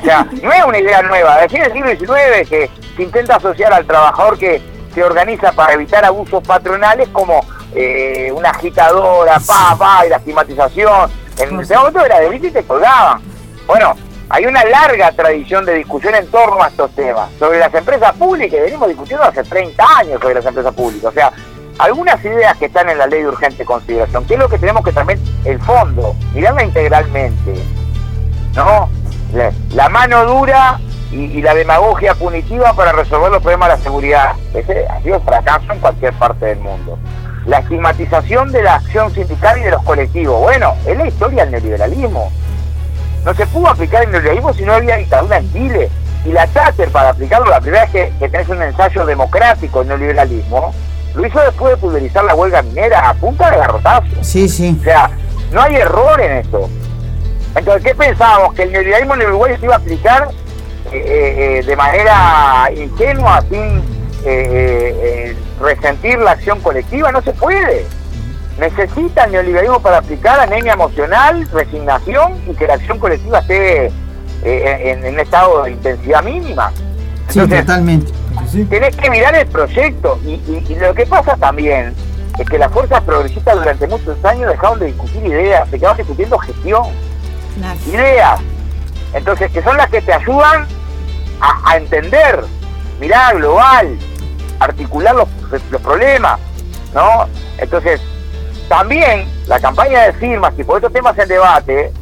O 0.00 0.04
sea, 0.04 0.28
no 0.40 0.52
es 0.52 0.64
una 0.64 0.78
idea 0.78 1.02
nueva. 1.02 1.40
Desde 1.40 1.64
el 1.64 1.72
fin 1.72 1.82
del 1.82 1.98
siglo 1.98 2.14
XIX 2.14 2.48
que 2.48 2.70
se 2.96 3.02
intenta 3.02 3.34
asociar 3.34 3.72
al 3.72 3.84
trabajador 3.84 4.38
que 4.38 4.62
se 4.92 5.02
organiza 5.02 5.52
para 5.52 5.74
evitar 5.74 6.04
abusos 6.04 6.42
patronales 6.46 7.08
como 7.08 7.44
eh, 7.74 8.30
una 8.34 8.50
agitadora, 8.50 9.38
pa, 9.46 9.76
pa, 9.78 10.06
y 10.06 10.10
la 10.10 10.16
estigmatización. 10.16 11.10
En 11.38 11.60
ese 11.60 11.76
momento 11.76 12.04
era 12.04 12.20
de 12.20 12.36
y 12.36 12.50
te 12.50 12.62
colgaban. 12.64 13.20
Bueno, 13.66 13.94
hay 14.28 14.46
una 14.46 14.64
larga 14.64 15.12
tradición 15.12 15.64
de 15.64 15.74
discusión 15.74 16.14
en 16.14 16.26
torno 16.28 16.62
a 16.62 16.68
estos 16.68 16.90
temas. 16.94 17.30
Sobre 17.38 17.58
las 17.58 17.72
empresas 17.74 18.12
públicas, 18.14 18.60
venimos 18.62 18.88
discutiendo 18.88 19.24
hace 19.24 19.42
30 19.44 19.84
años 19.98 20.20
sobre 20.20 20.34
las 20.34 20.46
empresas 20.46 20.74
públicas. 20.74 21.10
O 21.10 21.12
sea, 21.12 21.32
algunas 21.78 22.22
ideas 22.24 22.56
que 22.58 22.66
están 22.66 22.88
en 22.88 22.98
la 22.98 23.06
ley 23.06 23.22
de 23.22 23.28
urgente 23.28 23.64
consideración, 23.64 24.24
que 24.26 24.34
es 24.34 24.40
lo 24.40 24.48
que 24.48 24.58
tenemos 24.58 24.84
que 24.84 24.92
también, 24.92 25.20
el 25.44 25.60
fondo, 25.60 26.14
mirarla 26.34 26.64
integralmente. 26.64 27.54
¿No? 28.54 28.88
La, 29.74 29.88
mano 29.88 30.24
dura 30.26 30.78
y, 31.12 31.42
la 31.42 31.54
demagogia 31.54 32.14
punitiva 32.14 32.72
para 32.72 32.92
resolver 32.92 33.30
los 33.30 33.42
problemas 33.42 33.68
de 33.68 33.76
la 33.76 33.82
seguridad. 33.82 34.32
Ese 34.54 34.86
ha 34.88 35.00
sido 35.02 35.20
fracaso 35.20 35.72
en 35.72 35.78
cualquier 35.78 36.12
parte 36.14 36.46
del 36.46 36.58
mundo 36.58 36.98
la 37.46 37.58
estigmatización 37.58 38.52
de 38.52 38.62
la 38.62 38.76
acción 38.76 39.12
sindical 39.12 39.58
y 39.58 39.62
de 39.62 39.70
los 39.70 39.82
colectivos. 39.82 40.40
Bueno, 40.40 40.74
es 40.86 40.96
la 40.96 41.08
historia 41.08 41.44
del 41.44 41.52
neoliberalismo. 41.52 42.30
No 43.24 43.34
se 43.34 43.46
pudo 43.46 43.68
aplicar 43.68 44.04
el 44.04 44.10
neoliberalismo 44.10 44.54
si 44.54 44.64
no 44.64 44.74
había 44.74 44.96
dictadura 44.96 45.38
en 45.38 45.52
Chile. 45.52 45.90
Y 46.24 46.32
la 46.32 46.46
Thatcher, 46.46 46.88
para 46.90 47.10
aplicarlo, 47.10 47.50
la 47.50 47.60
primera 47.60 47.86
vez 47.86 48.12
que, 48.18 48.28
tenés 48.28 48.48
un 48.48 48.62
ensayo 48.62 49.04
democrático 49.04 49.82
en 49.82 49.88
neoliberalismo, 49.88 50.72
lo 51.14 51.26
hizo 51.26 51.40
después 51.40 51.72
de 51.72 51.76
pulverizar 51.78 52.24
la 52.24 52.34
huelga 52.34 52.62
minera 52.62 53.08
a 53.08 53.14
punta 53.14 53.50
de 53.50 53.58
garrotazo. 53.58 54.06
Sí, 54.22 54.48
sí. 54.48 54.76
O 54.80 54.84
sea, 54.84 55.10
no 55.50 55.62
hay 55.62 55.76
error 55.76 56.20
en 56.20 56.38
eso. 56.38 56.70
Entonces, 57.54 57.82
¿qué 57.82 57.94
pensábamos? 57.94 58.54
¿Que 58.54 58.62
el 58.62 58.72
neoliberalismo 58.72 59.14
en 59.14 59.22
Uruguay 59.22 59.56
se 59.58 59.64
iba 59.66 59.74
a 59.74 59.78
aplicar 59.78 60.28
de 60.92 61.74
manera 61.76 62.68
ingenua, 62.74 63.42
sin 63.48 63.82
resentir 65.60 66.18
la 66.18 66.32
acción 66.32 66.60
colectiva, 66.60 67.12
no 67.12 67.22
se 67.22 67.32
puede. 67.32 67.86
Necesita 68.58 69.24
el 69.24 69.32
neoliberalismo 69.32 69.80
para 69.80 69.98
aplicar 69.98 70.38
anemia 70.40 70.74
emocional, 70.74 71.48
resignación 71.52 72.34
y 72.46 72.54
que 72.54 72.66
la 72.66 72.74
acción 72.74 72.98
colectiva 72.98 73.38
esté 73.38 73.86
eh, 74.44 74.98
en, 75.02 75.14
un 75.14 75.20
estado 75.20 75.62
de 75.62 75.70
intensidad 75.70 76.22
mínima. 76.22 76.70
sí, 77.28 77.40
totalmente. 77.40 78.12
Tenés 78.68 78.96
que 78.96 79.10
mirar 79.10 79.34
el 79.34 79.46
proyecto 79.46 80.18
y, 80.26 80.74
lo 80.74 80.94
que 80.94 81.06
pasa 81.06 81.36
también 81.36 81.94
es 82.38 82.48
que 82.48 82.58
las 82.58 82.72
fuerzas 82.72 83.00
progresistas 83.02 83.56
durante 83.56 83.86
muchos 83.86 84.22
años 84.24 84.50
dejaron 84.50 84.78
de 84.78 84.86
discutir 84.86 85.24
ideas, 85.24 85.68
se 85.70 85.78
quedaron 85.78 85.96
discutiendo 85.96 86.38
gestión, 86.38 86.84
ideas. 87.86 88.40
Entonces, 89.14 89.50
que 89.52 89.62
son 89.62 89.76
las 89.76 89.88
que 89.90 90.00
te 90.00 90.12
ayudan 90.12 90.66
a, 91.42 91.72
a 91.72 91.76
entender, 91.76 92.44
mirar 92.98 93.36
global, 93.36 93.98
articular 94.62 95.14
los, 95.14 95.28
problemas, 95.82 96.40
¿no? 96.94 97.26
Entonces, 97.58 98.00
también 98.68 99.28
la 99.46 99.60
campaña 99.60 100.04
de 100.04 100.12
firmas 100.14 100.54
y 100.56 100.64
por 100.64 100.76
estos 100.76 100.92
temas 100.92 101.18
en 101.18 101.28
debate 101.28 101.92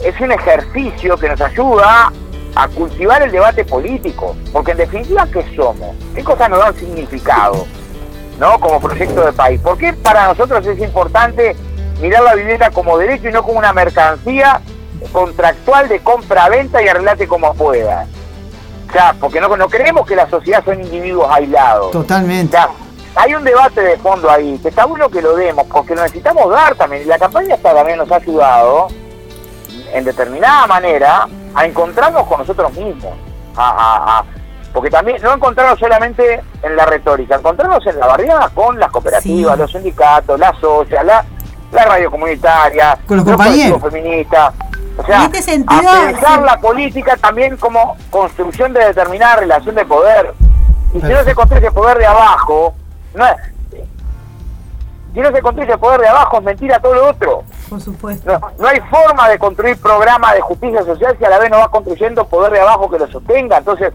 es 0.00 0.20
un 0.20 0.32
ejercicio 0.32 1.16
que 1.16 1.28
nos 1.28 1.40
ayuda 1.40 2.12
a 2.54 2.68
cultivar 2.68 3.22
el 3.22 3.30
debate 3.30 3.64
político, 3.64 4.36
porque 4.52 4.72
en 4.72 4.78
definitiva, 4.78 5.26
¿qué 5.32 5.44
somos? 5.54 5.94
¿Qué 6.14 6.24
cosas 6.24 6.50
nos 6.50 6.58
dan 6.58 6.74
significado? 6.74 7.66
¿No? 8.38 8.58
Como 8.58 8.80
proyecto 8.80 9.24
de 9.24 9.32
país. 9.32 9.60
¿Por 9.60 9.78
qué 9.78 9.92
para 9.92 10.26
nosotros 10.26 10.66
es 10.66 10.78
importante 10.80 11.54
mirar 12.00 12.22
la 12.22 12.34
vivienda 12.34 12.70
como 12.70 12.98
derecho 12.98 13.28
y 13.28 13.32
no 13.32 13.42
como 13.42 13.58
una 13.58 13.72
mercancía 13.72 14.60
contractual 15.12 15.88
de 15.88 16.00
compra-venta 16.00 16.82
y 16.82 16.88
arreglate 16.88 17.28
como 17.28 17.54
pueda? 17.54 18.06
O 18.90 18.92
sea, 18.92 19.14
porque 19.20 19.40
no, 19.40 19.56
no 19.56 19.68
creemos 19.68 20.04
que 20.04 20.16
la 20.16 20.28
sociedad 20.28 20.64
son 20.64 20.80
individuos 20.80 21.28
aislados. 21.30 21.92
Totalmente. 21.92 22.56
O 22.56 22.60
sea, 22.60 22.70
hay 23.14 23.34
un 23.34 23.44
debate 23.44 23.80
de 23.80 23.96
fondo 23.98 24.28
ahí, 24.28 24.58
que 24.58 24.68
está 24.68 24.84
bueno 24.84 25.08
que 25.08 25.22
lo 25.22 25.36
demos, 25.36 25.64
porque 25.68 25.94
lo 25.94 26.02
necesitamos 26.02 26.50
dar 26.50 26.74
también. 26.74 27.02
Y 27.02 27.04
la 27.04 27.16
campaña 27.16 27.54
esta 27.54 27.72
también 27.72 27.98
nos 27.98 28.10
ha 28.10 28.16
ayudado, 28.16 28.88
en 29.92 30.04
determinada 30.04 30.66
manera, 30.66 31.28
a 31.54 31.66
encontrarnos 31.66 32.26
con 32.26 32.38
nosotros 32.38 32.72
mismos. 32.72 33.12
A, 33.56 34.24
porque 34.72 34.90
también 34.90 35.22
no 35.22 35.34
encontrarnos 35.34 35.78
solamente 35.78 36.40
en 36.62 36.76
la 36.76 36.86
retórica, 36.86 37.36
encontrarnos 37.36 37.86
en 37.86 37.98
la 37.98 38.06
barriada 38.06 38.48
con 38.48 38.78
las 38.78 38.90
cooperativas, 38.90 39.56
los 39.56 39.70
sindicatos, 39.70 40.38
la 40.38 40.52
socia, 40.60 41.04
la, 41.04 41.24
la 41.70 41.84
radio 41.84 42.10
comunitaria, 42.10 42.98
con 43.06 43.18
los, 43.18 43.26
compañeros 43.26 43.80
feministas. 43.82 44.52
O 44.96 45.04
sea, 45.04 45.24
en 45.24 45.34
este 45.34 45.42
sentido, 45.42 45.82
pensar 46.06 46.42
la 46.42 46.58
política 46.58 47.16
también 47.16 47.56
como 47.56 47.96
construcción 48.10 48.72
de 48.72 48.84
determinada 48.86 49.36
relación 49.36 49.74
de 49.74 49.84
poder. 49.84 50.34
Y 50.94 51.00
si 51.00 51.06
no 51.06 51.22
se 51.24 51.34
construye 51.34 51.70
poder 51.70 51.98
de 51.98 52.06
abajo, 52.06 52.74
no 53.14 53.26
es, 53.26 53.36
si 55.12 55.20
no 55.20 55.32
se 55.32 55.42
construye 55.42 55.76
poder 55.78 56.00
de 56.02 56.08
abajo 56.08 56.38
es 56.38 56.44
mentira 56.44 56.78
todo 56.80 56.94
lo 56.94 57.08
otro. 57.08 57.42
Por 57.68 57.80
supuesto. 57.80 58.38
No, 58.58 58.68
hay 58.68 58.80
forma 58.80 59.28
de 59.28 59.38
construir 59.38 59.76
programa 59.76 60.34
de 60.34 60.40
justicia 60.40 60.84
social 60.84 61.16
si 61.18 61.24
a 61.24 61.30
la 61.30 61.38
vez 61.38 61.50
no 61.50 61.58
va 61.58 61.68
construyendo 61.68 62.26
poder 62.26 62.52
de 62.52 62.60
abajo 62.60 62.90
que 62.90 62.98
lo 62.98 63.10
sostenga. 63.10 63.58
Entonces, 63.58 63.92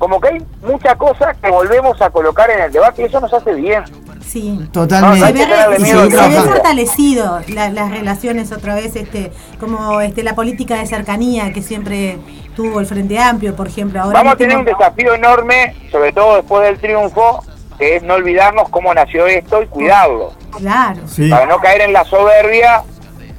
como 0.00 0.18
que 0.18 0.28
hay 0.28 0.42
mucha 0.62 0.96
cosa 0.96 1.34
que 1.34 1.50
volvemos 1.50 2.00
a 2.00 2.08
colocar 2.08 2.50
en 2.50 2.58
el 2.62 2.72
debate 2.72 3.02
y 3.02 3.04
eso 3.04 3.20
nos 3.20 3.32
hace 3.34 3.52
bien. 3.52 3.84
Sí, 4.26 4.58
totalmente. 4.72 5.26
se 5.26 6.08
ve, 6.08 6.40
fortalecido 6.40 7.40
las 7.48 7.90
relaciones 7.90 8.50
otra 8.50 8.74
vez, 8.76 8.96
este, 8.96 9.30
como 9.60 10.00
este, 10.00 10.22
la 10.22 10.34
política 10.34 10.76
de 10.76 10.86
cercanía 10.86 11.52
que 11.52 11.60
siempre 11.60 12.16
tuvo 12.56 12.80
el 12.80 12.86
Frente 12.86 13.18
Amplio, 13.18 13.54
por 13.54 13.68
ejemplo. 13.68 14.00
Ahora 14.00 14.20
Vamos 14.20 14.32
a 14.32 14.36
tener 14.36 14.56
un 14.56 14.64
desafío 14.64 15.12
enorme, 15.12 15.76
sobre 15.92 16.12
todo 16.12 16.36
después 16.36 16.66
del 16.66 16.78
triunfo, 16.78 17.44
que 17.78 17.96
es 17.96 18.02
no 18.02 18.14
olvidarnos 18.14 18.70
cómo 18.70 18.94
nació 18.94 19.26
esto 19.26 19.62
y 19.62 19.66
cuidarlo. 19.66 20.32
Claro. 20.56 21.00
Para 21.28 21.44
no 21.44 21.58
caer 21.58 21.82
en 21.82 21.92
la 21.92 22.04
soberbia 22.04 22.84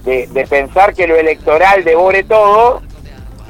de, 0.06 0.28
de 0.28 0.46
pensar 0.46 0.94
que 0.94 1.08
lo 1.08 1.16
electoral 1.16 1.84
devore 1.84 2.24
todo 2.24 2.84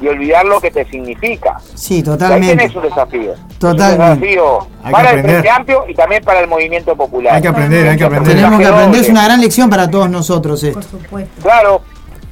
y 0.02 0.08
olvidar 0.08 0.44
lo 0.44 0.60
que 0.60 0.70
te 0.70 0.84
significa. 0.86 1.56
Sí, 1.74 2.02
totalmente. 2.02 2.50
Ahí 2.50 2.56
tenés 2.56 2.76
un 2.76 2.82
desafío. 2.82 3.34
Totalmente. 3.58 4.02
Un 4.02 4.20
desafío 4.20 4.66
para 4.90 5.12
el 5.12 5.22
Frente 5.22 5.50
Amplio 5.50 5.84
y 5.88 5.94
también 5.94 6.24
para 6.24 6.40
el 6.40 6.48
movimiento 6.48 6.96
popular. 6.96 7.36
Hay 7.36 7.42
que 7.42 7.48
aprender, 7.48 7.88
hay 7.88 7.96
que 7.96 8.04
aprender. 8.04 8.34
Tenemos 8.34 8.60
que 8.60 8.66
aprender, 8.66 9.00
es 9.00 9.08
una 9.08 9.24
gran 9.24 9.40
lección 9.40 9.70
para 9.70 9.88
todos 9.88 10.10
nosotros. 10.10 10.64
Por 10.74 10.82
supuesto. 10.82 11.42
Claro. 11.42 11.82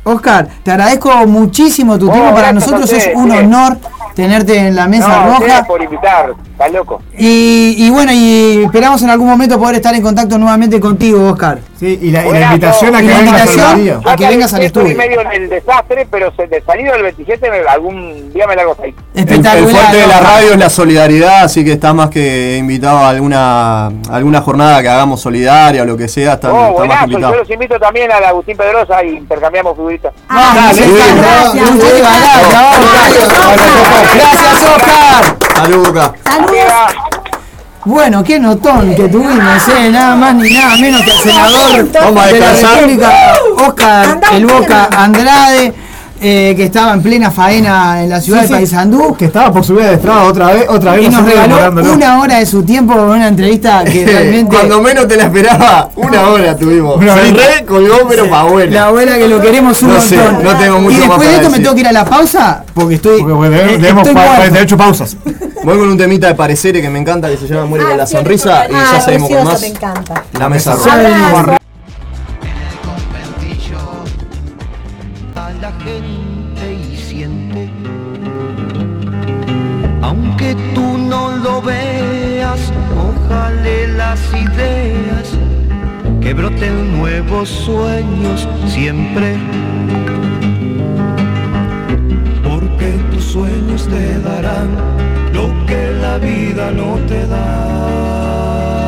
Oscar, 0.05 0.49
te 0.63 0.71
agradezco 0.71 1.11
muchísimo 1.27 1.99
tu 1.99 2.09
tiempo, 2.11 2.35
para 2.35 2.53
nosotros 2.53 2.91
es 2.93 3.11
un 3.15 3.31
honor 3.31 3.79
tenerte 4.15 4.57
en 4.57 4.77
la 4.77 4.87
mesa 4.87 5.25
roja. 5.25 5.65
por 5.65 5.83
invitar, 5.83 6.33
está 6.53 6.69
loco. 6.69 7.03
Y, 7.17 7.89
bueno, 7.91 8.13
y 8.13 8.65
esperamos 8.65 9.03
en 9.03 9.11
algún 9.11 9.29
momento 9.29 9.59
poder 9.59 9.77
estar 9.77 9.95
en 9.95 10.03
contacto 10.03 10.39
nuevamente 10.39 10.81
contigo, 10.81 11.31
Oscar. 11.31 11.59
Sí, 11.79 11.99
y 12.03 12.11
la, 12.11 12.27
invitación 12.27 12.95
a 12.95 13.01
que, 13.01 13.07
vengas, 13.07 13.59
a 14.05 14.17
que 14.17 14.29
vengas 14.29 14.53
al 14.53 14.63
estudio. 14.63 14.89
Estoy 14.89 15.09
medio 15.09 15.21
en 15.23 15.33
el 15.33 15.49
desastre, 15.49 16.07
pero 16.11 16.31
de 16.31 16.61
salido 16.61 16.95
el 16.95 17.03
27 17.05 17.49
algún 17.67 18.31
día 18.35 18.47
me 18.47 18.55
largo 18.55 18.77
ahí. 18.83 18.95
Espectacular. 19.15 19.57
El, 19.57 19.71
fuerte 19.71 19.97
de 19.97 20.07
la 20.07 20.21
radio 20.21 20.53
es 20.53 20.59
la 20.59 20.69
solidaridad, 20.69 21.45
así 21.45 21.65
que 21.65 21.73
está 21.73 21.95
más 21.95 22.11
que 22.11 22.59
invitado 22.59 22.99
a 22.99 23.09
alguna, 23.09 23.87
alguna 24.11 24.43
jornada 24.43 24.83
que 24.83 24.89
hagamos 24.91 25.23
solidaria 25.23 25.83
o 25.83 25.87
lo 25.87 25.97
que 25.97 26.09
sea. 26.09 26.35
Está, 26.35 26.53
oh, 26.53 26.83
está 26.83 26.85
más 26.85 27.03
invitado. 27.05 27.33
Yo 27.33 27.39
los 27.39 27.51
invito 27.51 27.79
también 27.79 28.13
a 28.13 28.21
la 28.21 28.29
Agustín 28.29 28.59
Pedrosa 28.59 29.03
y 29.03 29.17
intercambiamos 29.17 29.79
Ah, 30.29 30.73
Gracias, 34.15 34.63
Oscar. 34.63 35.37
Salud, 35.57 35.89
Oscar. 35.89 36.15
Bueno, 37.85 38.23
qué 38.23 38.39
notón 38.39 38.95
que 38.95 39.09
tuvimos, 39.09 39.69
eh, 39.69 39.91
nada 39.91 40.15
más 40.15 40.35
ni 40.35 40.51
nada 40.51 40.77
menos 40.77 41.03
que 41.03 41.11
el 41.11 41.19
senador 41.19 41.89
Vamos 41.93 42.25
a 42.25 42.27
de 42.29 42.41
la 42.41 42.53
República, 42.53 43.35
Oscar 43.57 44.21
El 44.35 44.47
Boca 44.47 44.89
Andrade. 44.97 45.73
Eh, 46.23 46.53
que 46.55 46.65
estaba 46.65 46.93
en 46.93 47.03
plena 47.03 47.31
faena 47.31 48.03
en 48.03 48.11
la 48.11 48.21
ciudad 48.21 48.43
de 48.43 48.49
Paysandú. 48.49 49.17
Que 49.17 49.25
estaba 49.27 49.51
por 49.51 49.65
subir 49.65 49.85
de 49.85 49.95
estrada 49.95 50.25
otra 50.25 50.53
vez, 50.53 50.67
otra 50.69 50.93
vez. 50.93 51.07
Y 51.07 51.09
nos 51.09 51.25
regaló 51.25 51.93
una 51.95 52.21
hora 52.21 52.39
de 52.39 52.47
su 52.47 52.63
tiempo 52.63 52.93
con 52.93 53.05
una 53.11 53.29
entrevista 53.29 53.85
que 53.85 54.05
realmente. 54.07 54.55
Cuando 54.55 54.83
menos 54.83 55.09
te 55.09 55.17
la 55.17 55.25
esperaba, 55.25 55.91
una 55.97 56.29
hora 56.29 56.57
tuvimos. 56.57 56.97
Una 56.97 57.15
Se 57.15 57.33
re 57.33 57.65
colgó, 57.67 58.07
pero 58.07 58.29
pa' 58.29 58.41
abuela. 58.41 58.71
La 58.73 58.87
abuela 58.87 59.17
que 59.17 59.29
lo 59.29 59.41
queremos 59.41 59.81
un 59.83 59.95
no 59.95 60.01
Sé, 60.01 60.17
no 60.17 60.57
tengo 60.57 60.81
mucho 60.81 60.97
y 60.97 61.01
después 61.01 61.29
de 61.29 61.37
esto 61.37 61.51
me 61.51 61.59
tengo 61.59 61.75
que 61.75 61.81
ir 61.81 61.89
a 61.89 61.93
la 61.93 62.05
pausa 62.05 62.65
porque 62.75 62.97
estoy. 62.97 63.21
Porque, 63.21 63.35
bueno, 63.35 63.57
eh, 63.57 63.79
de 64.51 64.63
hecho 64.63 64.77
pausas. 64.77 65.17
Voy 65.63 65.79
con 65.79 65.89
un 65.89 65.99
temita 65.99 66.27
de 66.27 66.35
pareceres 66.35 66.81
que 66.83 66.89
me 66.89 66.99
encanta 66.99 67.29
que 67.29 67.37
se 67.37 67.47
llama 67.47 67.67
Muere 67.67 67.85
con 67.85 67.97
la 67.97 68.07
sonrisa 68.07 68.67
y 68.69 68.73
ya 68.73 69.01
seguimos 69.01 69.29
con 69.29 69.45
más. 69.45 69.63
La 70.39 70.49
mesa 70.49 70.75
roja. 70.75 71.60
Que 86.31 86.35
broten 86.35 86.97
nuevos 86.99 87.49
sueños 87.49 88.49
siempre. 88.69 89.37
Porque 92.45 92.93
tus 93.11 93.25
sueños 93.25 93.89
te 93.89 94.19
darán 94.21 94.69
lo 95.33 95.49
que 95.67 95.93
la 96.01 96.19
vida 96.19 96.71
no 96.71 96.97
te 97.09 97.27
da. 97.27 98.80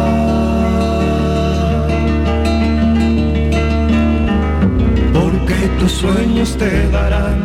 Tus 5.82 5.92
sueños 5.92 6.56
te 6.56 6.88
darán 6.90 7.38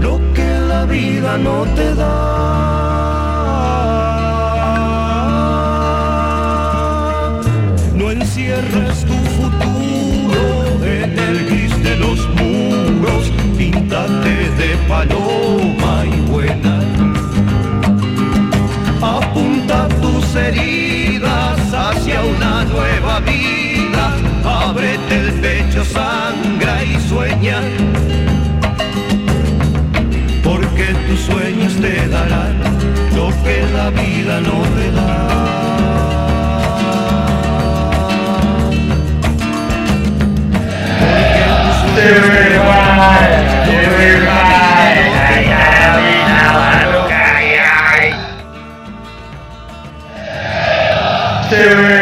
lo 0.00 0.18
que 0.32 0.48
la 0.68 0.86
vida 0.86 1.36
no 1.36 1.64
te 1.76 1.94
da. 1.94 2.44
encierres 8.10 9.04
tu 9.04 9.14
futuro 9.36 10.42
en 10.82 11.18
el 11.18 11.46
gris 11.46 11.74
de 11.82 11.96
los 11.96 12.18
muros, 12.38 13.32
píntate 13.58 14.34
de 14.60 14.70
paloma 14.88 16.04
y 16.06 16.20
buena. 16.30 16.74
Apunta 19.02 19.88
tus 20.00 20.34
heridas 20.36 21.58
hacia 21.72 22.22
una 22.22 22.64
nueva 22.64 23.20
vida, 23.20 23.63
sangra 25.84 26.84
y 26.84 27.00
sueña. 27.08 27.60
Porque 30.42 30.86
tus 31.06 31.20
sueños 31.20 31.74
te 31.80 32.08
darán 32.08 32.58
lo 33.14 33.28
que 33.42 33.62
la 33.74 33.90
vida 33.90 34.40
no 34.40 34.62
te 34.76 34.90
da. 34.92 35.44
Muere 51.54 51.93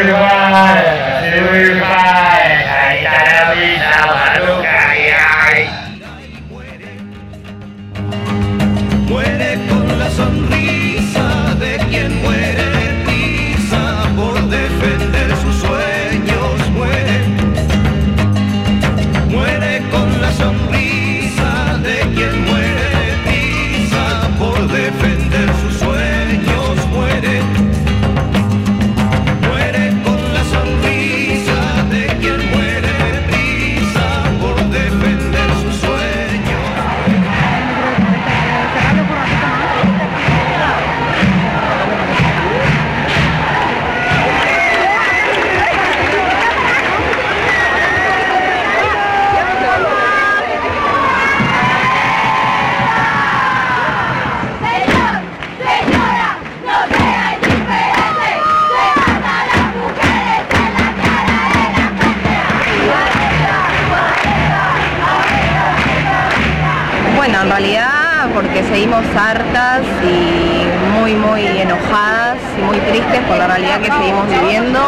realidad 73.53 73.79
que 73.81 73.91
seguimos 73.91 74.27
viviendo. 74.29 74.79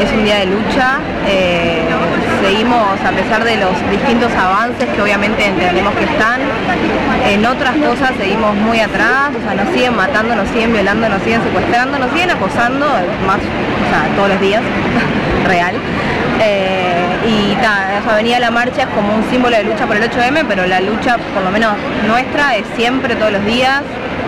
Es 0.00 0.10
un 0.12 0.24
día 0.24 0.38
de 0.38 0.46
lucha. 0.46 0.98
eh, 1.26 1.82
seguimos, 2.42 3.00
a 3.00 3.12
pesar 3.12 3.44
de 3.44 3.56
los 3.56 3.70
distintos 3.88 4.32
avances 4.34 4.88
que 4.88 5.00
obviamente 5.00 5.46
entendemos 5.46 5.94
que 5.94 6.04
están, 6.04 6.40
en 7.24 7.46
otras 7.46 7.76
cosas 7.76 8.10
seguimos 8.18 8.56
muy 8.56 8.80
atrás, 8.80 9.30
o 9.30 9.40
sea, 9.44 9.54
nos 9.54 9.72
siguen 9.72 9.94
matando, 9.94 10.34
nos 10.34 10.48
siguen 10.48 10.72
violando, 10.72 11.08
nos 11.08 11.22
siguen 11.22 11.40
secuestrando, 11.44 12.00
nos 12.00 12.10
siguen 12.10 12.30
acosando, 12.30 12.86
más, 13.28 13.38
todos 14.16 14.30
los 14.30 14.40
días, 14.40 14.60
real. 15.46 15.76
Eh, 16.40 17.06
y 17.28 17.54
ta, 17.62 18.02
o 18.10 18.16
venía 18.16 18.40
la 18.40 18.50
marcha 18.50 18.82
es 18.82 18.88
como 18.88 19.14
un 19.14 19.22
símbolo 19.30 19.56
de 19.56 19.62
lucha 19.62 19.86
por 19.86 19.96
el 19.96 20.02
8M, 20.10 20.44
pero 20.48 20.66
la 20.66 20.80
lucha, 20.80 21.18
por 21.32 21.44
lo 21.44 21.52
menos 21.52 21.74
nuestra, 22.08 22.56
es 22.56 22.64
siempre, 22.74 23.14
todos 23.14 23.30
los 23.30 23.44
días, 23.44 23.82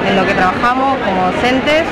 en 0.09 0.15
lo 0.15 0.25
que 0.25 0.35
trabajamos 0.35 0.99
como 1.05 1.33
docentes. 1.33 1.83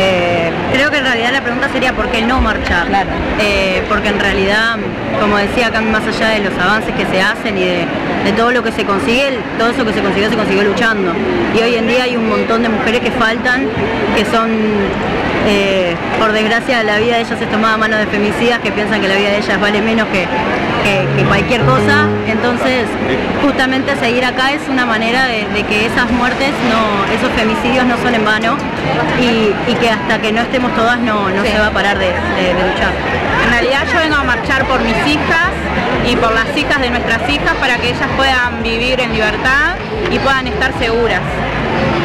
Eh, 0.00 0.50
Creo 0.72 0.90
que 0.90 0.98
en 0.98 1.04
realidad 1.04 1.32
la 1.32 1.42
pregunta 1.42 1.68
sería 1.72 1.92
por 1.92 2.08
qué 2.10 2.22
no 2.22 2.40
marchar. 2.40 2.86
Claro. 2.86 3.10
Eh, 3.40 3.82
porque 3.88 4.08
en 4.08 4.20
realidad, 4.20 4.76
como 5.20 5.36
decía 5.36 5.66
acá, 5.66 5.80
más 5.80 6.06
allá 6.06 6.28
de 6.30 6.40
los 6.40 6.56
avances 6.58 6.94
que 6.94 7.04
se 7.06 7.20
hacen 7.20 7.58
y 7.58 7.64
de, 7.64 7.86
de 8.24 8.32
todo 8.36 8.52
lo 8.52 8.62
que 8.62 8.72
se 8.72 8.84
consigue, 8.84 9.38
todo 9.58 9.70
eso 9.70 9.84
que 9.84 9.92
se 9.92 10.00
consiguió 10.00 10.30
se 10.30 10.36
consiguió 10.36 10.62
luchando. 10.62 11.12
Y 11.54 11.62
hoy 11.62 11.74
en 11.74 11.88
día 11.88 12.04
hay 12.04 12.16
un 12.16 12.28
montón 12.28 12.62
de 12.62 12.68
mujeres 12.68 13.00
que 13.00 13.10
faltan, 13.10 13.66
que 14.16 14.24
son, 14.24 14.50
eh, 15.46 15.96
por 16.18 16.32
desgracia, 16.32 16.82
la 16.82 16.98
vida 16.98 17.14
de 17.16 17.20
ellas 17.22 17.40
es 17.40 17.50
tomada 17.50 17.74
a 17.74 17.78
mano 17.78 17.96
de 17.96 18.06
femicidas 18.06 18.58
que 18.60 18.70
piensan 18.72 19.00
que 19.00 19.08
la 19.08 19.14
vida 19.14 19.30
de 19.30 19.38
ellas 19.38 19.60
vale 19.60 19.80
menos 19.80 20.06
que, 20.08 20.26
que- 20.84 21.06
que 21.16 21.24
cualquier 21.24 21.62
cosa. 21.62 22.06
Entonces, 22.26 22.84
justamente 23.42 23.96
seguir 23.96 24.24
acá 24.24 24.52
es 24.52 24.60
una 24.68 24.86
manera 24.86 25.26
de, 25.26 25.46
de 25.54 25.62
que 25.64 25.86
esas 25.86 26.10
muertes, 26.10 26.50
no, 26.70 27.12
esos 27.14 27.30
femicidios 27.36 27.84
no 27.86 27.96
son 28.02 28.14
en 28.14 28.24
vano 28.24 28.56
y, 29.20 29.52
y 29.70 29.74
que 29.74 29.90
hasta 29.90 30.20
que 30.20 30.32
no 30.32 30.42
estemos 30.42 30.74
todas 30.74 30.98
no, 30.98 31.28
no 31.30 31.42
se 31.42 31.58
va 31.58 31.66
a 31.68 31.70
parar 31.70 31.98
de, 31.98 32.06
de- 32.06 32.54
de 32.54 32.68
luchar. 32.68 32.92
En 33.44 33.50
realidad 33.50 33.82
yo 33.92 33.98
vengo 33.98 34.16
a 34.16 34.24
marchar 34.24 34.64
por 34.66 34.80
mis 34.80 34.96
hijas 35.06 35.50
y 36.06 36.16
por 36.16 36.32
las 36.32 36.54
hijas 36.56 36.80
de 36.80 36.90
nuestras 36.90 37.28
hijas 37.28 37.54
para 37.60 37.76
que 37.78 37.88
ellas 37.90 38.08
puedan 38.16 38.62
vivir 38.62 39.00
en 39.00 39.12
libertad 39.12 39.74
y 40.10 40.18
puedan 40.18 40.46
estar 40.46 40.72
seguras. 40.78 41.20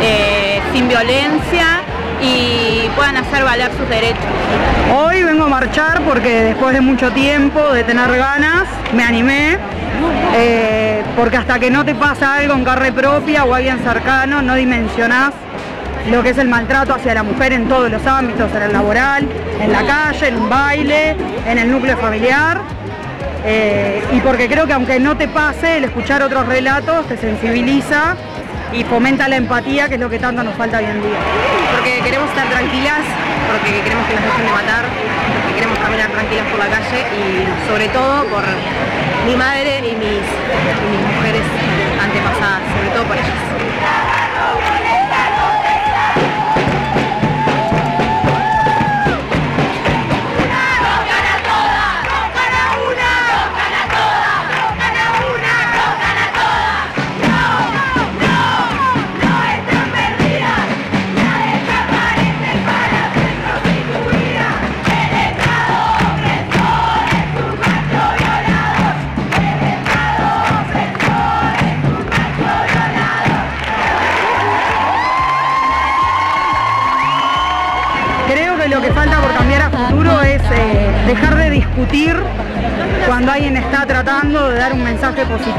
Eh, 0.01 0.61
sin 0.73 0.87
violencia 0.87 1.81
y 2.21 2.89
puedan 2.95 3.17
hacer 3.17 3.43
valer 3.43 3.71
sus 3.77 3.87
derechos. 3.89 4.23
Hoy 4.95 5.23
vengo 5.23 5.45
a 5.45 5.47
marchar 5.47 6.01
porque 6.01 6.43
después 6.43 6.73
de 6.73 6.81
mucho 6.81 7.11
tiempo 7.11 7.73
de 7.73 7.83
tener 7.83 8.15
ganas, 8.15 8.63
me 8.93 9.03
animé, 9.03 9.57
eh, 10.35 11.03
porque 11.15 11.37
hasta 11.37 11.59
que 11.59 11.69
no 11.71 11.85
te 11.85 11.95
pasa 11.95 12.35
algo 12.35 12.53
en 12.53 12.63
carne 12.63 12.91
propia 12.91 13.45
o 13.45 13.53
alguien 13.53 13.79
cercano, 13.79 14.41
no 14.41 14.55
dimensionás 14.55 15.33
lo 16.09 16.21
que 16.21 16.29
es 16.29 16.37
el 16.37 16.47
maltrato 16.47 16.93
hacia 16.93 17.15
la 17.15 17.23
mujer 17.23 17.53
en 17.53 17.67
todos 17.67 17.89
los 17.89 18.05
ámbitos, 18.05 18.53
en 18.53 18.61
el 18.61 18.73
laboral, 18.73 19.27
en 19.59 19.71
la 19.71 19.83
calle, 19.85 20.27
en 20.27 20.37
un 20.37 20.49
baile, 20.49 21.15
en 21.47 21.57
el 21.57 21.71
núcleo 21.71 21.97
familiar. 21.97 22.61
Eh, 23.47 24.03
y 24.11 24.19
porque 24.21 24.47
creo 24.47 24.65
que 24.65 24.73
aunque 24.73 24.99
no 24.99 25.17
te 25.17 25.27
pase, 25.27 25.77
el 25.77 25.85
escuchar 25.85 26.23
otros 26.23 26.47
relatos 26.47 27.07
te 27.07 27.17
sensibiliza 27.17 28.15
y 28.75 28.83
fomenta 28.83 29.27
la 29.27 29.37
empatía, 29.37 29.87
que 29.87 29.95
es 29.95 30.01
lo 30.01 30.09
que 30.09 30.19
tanto 30.19 30.43
nos 30.43 30.53
falta 30.55 30.79
hoy 30.79 30.85
en 30.85 31.01
día. 31.01 31.19
Porque 31.71 32.01
queremos 32.03 32.29
estar 32.29 32.47
tranquilas, 32.49 33.01
porque 33.51 33.81
queremos 33.81 34.05
que 34.07 34.15
nos 34.15 34.23
dejen 34.23 34.45
de 34.45 34.51
matar, 34.51 34.83
porque 35.39 35.55
queremos 35.55 35.79
caminar 35.79 36.09
tranquilas 36.11 36.45
por 36.47 36.59
la 36.59 36.67
calle 36.67 36.99
y 37.15 37.69
sobre 37.69 37.87
todo 37.89 38.25
por 38.25 38.43
mi 39.25 39.35
madre 39.35 39.79
y 39.79 39.95
mis, 39.95 40.27
y 40.27 40.85
mis 40.91 41.15
mujeres 41.15 41.43
antepasadas, 42.03 42.61
sobre 42.75 42.89
todo 42.89 43.03
por 43.05 43.15
ellas. 43.15 43.55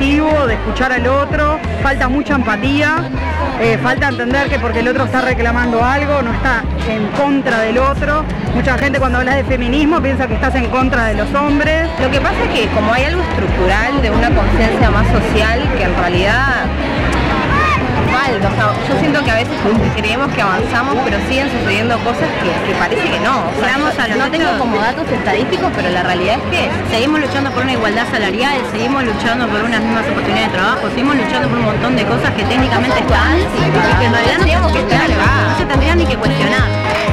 De 0.07 0.55
escuchar 0.55 0.93
al 0.93 1.05
otro. 1.09 1.59
Falta 1.83 2.09
mucha 2.09 2.37
empatía, 2.37 3.11
eh, 3.61 3.77
falta 3.83 4.09
entender 4.09 4.49
que 4.49 4.61
porque 4.61 4.79
el 4.79 4.87
otro 4.87 5.05
está 5.05 5.21
reclamando 5.21 5.83
algo, 5.83 6.23
no 6.23 6.33
está 6.33 6.63
en 6.89 7.09
contra 7.09 7.63
del 7.63 7.79
otro. 7.79 8.23
Mucha 8.55 8.79
gente 8.79 9.01
cuando 9.01 9.19
habla 9.19 9.35
de 9.35 9.43
feminismo 9.43 10.01
piensa 10.01 10.29
que 10.29 10.35
estás 10.35 10.55
en 10.55 10.67
contra 10.67 11.07
de 11.07 11.15
los 11.15 11.35
hombres. 11.35 11.91
Lo 12.01 12.09
que 12.09 12.21
pasa 12.21 12.37
es 12.45 12.51
que 12.51 12.69
como 12.69 12.93
hay 12.93 13.05
algo 13.05 13.21
estructural 13.21 14.01
de 14.01 14.11
una 14.11 14.31
conciencia 14.31 14.91
más 14.91 15.09
social 15.09 15.61
que 15.77 15.83
en 15.83 15.97
realidad 15.97 16.67
falta, 18.17 18.49
o 18.49 18.55
sea, 18.57 18.67
yo 18.89 18.95
siento 18.99 19.23
que 19.25 19.31
a 19.31 19.35
veces 19.35 19.57
creemos 19.97 20.29
que 20.33 20.41
avanzamos, 20.41 20.97
pero 21.05 21.17
siguen 21.29 21.51
sucediendo 21.51 21.99
cosas 22.01 22.29
que, 22.41 22.49
que 22.67 22.73
parece 22.79 23.05
que 23.13 23.21
no. 23.21 23.45
O 23.53 23.61
sea, 23.61 23.77
a 23.77 24.09
no 24.17 24.31
tengo 24.31 24.51
como 24.59 24.79
datos 24.79 25.05
estadísticos, 25.11 25.69
pero 25.77 25.91
la 25.91 26.03
realidad 26.03 26.37
es 26.41 26.45
que 26.51 26.71
Seguimos 26.91 27.21
luchando 27.21 27.51
por 27.51 27.63
una 27.63 27.73
igualdad 27.73 28.07
salarial, 28.11 28.57
seguimos 28.73 29.05
luchando 29.05 29.47
por 29.49 29.63
unas 29.63 29.81
mismas 29.83 30.07
oportunidades 30.09 30.51
de 30.51 30.59
trabajo, 30.59 30.89
seguimos 30.91 31.17
luchando 31.17 31.49
por 31.49 31.59
un 31.59 31.65
montón 31.67 31.97
de 31.97 32.05
cosas 32.05 32.31
que 32.31 32.45
técnicamente 32.45 32.99
están 33.01 33.39
y 33.39 33.99
que 33.99 34.07
en 34.07 34.13
realidad 34.13 34.39
no, 34.39 34.61
no 34.61 35.59
se 35.59 35.65
tendrían 35.67 35.99
ni 35.99 36.07
que 36.07 36.17
cuestionar. 36.17 37.06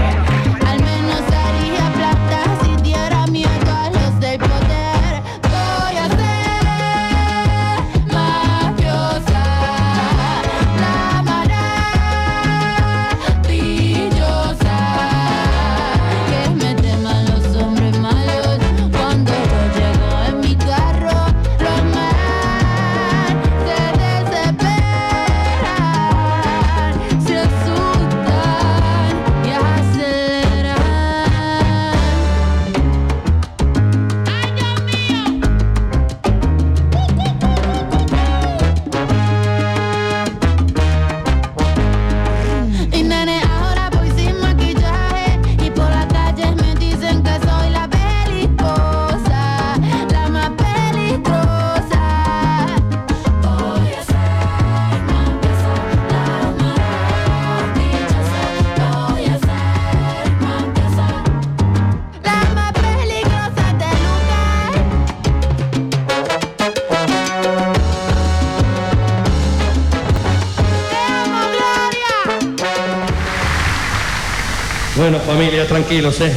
Tranquilos, 75.73 76.21
¿eh? 76.21 76.31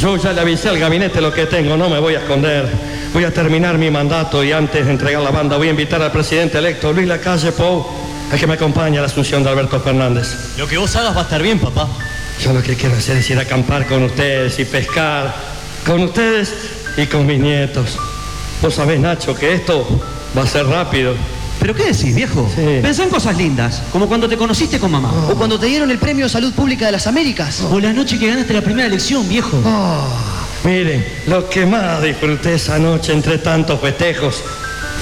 Yo 0.00 0.16
ya 0.16 0.32
le 0.32 0.40
avisé 0.40 0.70
al 0.70 0.78
gabinete 0.78 1.20
lo 1.20 1.30
que 1.30 1.44
tengo, 1.44 1.76
no 1.76 1.90
me 1.90 1.98
voy 1.98 2.14
a 2.14 2.20
esconder. 2.20 2.66
Voy 3.12 3.22
a 3.24 3.30
terminar 3.30 3.76
mi 3.76 3.90
mandato 3.90 4.42
y 4.42 4.50
antes 4.50 4.86
de 4.86 4.92
entregar 4.92 5.20
la 5.20 5.30
banda 5.30 5.58
voy 5.58 5.68
a 5.68 5.72
invitar 5.72 6.00
al 6.00 6.10
presidente 6.10 6.56
electo, 6.56 6.90
Luis 6.90 7.06
Lacalle 7.06 7.52
Pou, 7.52 7.84
a 8.32 8.36
que 8.38 8.46
me 8.46 8.54
acompañe 8.54 8.96
a 8.96 9.02
la 9.02 9.08
asunción 9.08 9.44
de 9.44 9.50
Alberto 9.50 9.78
Fernández. 9.78 10.56
Lo 10.56 10.66
que 10.66 10.78
vos 10.78 10.96
hagas 10.96 11.14
va 11.14 11.20
a 11.20 11.24
estar 11.24 11.42
bien, 11.42 11.58
papá. 11.58 11.86
Yo 12.40 12.54
lo 12.54 12.62
que 12.62 12.76
quiero 12.76 12.94
hacer 12.94 13.18
es 13.18 13.28
ir 13.28 13.38
a 13.38 13.42
acampar 13.42 13.86
con 13.86 14.02
ustedes 14.04 14.58
y 14.58 14.64
pescar 14.64 15.34
con 15.84 16.04
ustedes 16.04 16.54
y 16.96 17.04
con 17.04 17.26
mis 17.26 17.38
nietos. 17.38 17.98
Vos 18.62 18.74
sabés, 18.74 19.00
Nacho, 19.00 19.34
que 19.34 19.52
esto 19.52 19.86
va 20.34 20.44
a 20.44 20.46
ser 20.46 20.64
rápido. 20.66 21.14
¿Pero 21.60 21.74
qué 21.74 21.84
decís, 21.84 22.14
viejo? 22.14 22.50
Pensá 22.82 23.04
en 23.04 23.08
cosas 23.08 23.36
lindas, 23.36 23.80
como 23.90 24.06
cuando 24.06 24.28
te 24.28 24.36
conociste 24.36 24.78
con 24.78 24.90
mamá. 24.90 25.12
O 25.30 25.34
cuando 25.34 25.58
te 25.58 25.66
dieron 25.66 25.90
el 25.90 25.98
premio 25.98 26.26
de 26.26 26.28
salud 26.28 26.52
pública 26.52 26.86
de 26.86 26.92
las 26.92 27.06
Américas. 27.06 27.62
O 27.70 27.80
la 27.80 27.92
noche 27.92 28.18
que 28.18 28.28
ganaste 28.28 28.52
la 28.52 28.60
primera 28.60 28.86
elección, 28.86 29.26
viejo. 29.28 29.62
Miren, 30.64 31.06
lo 31.26 31.48
que 31.48 31.66
más 31.66 32.02
disfruté 32.02 32.54
esa 32.54 32.78
noche 32.78 33.12
entre 33.12 33.38
tantos 33.38 33.80
festejos 33.80 34.42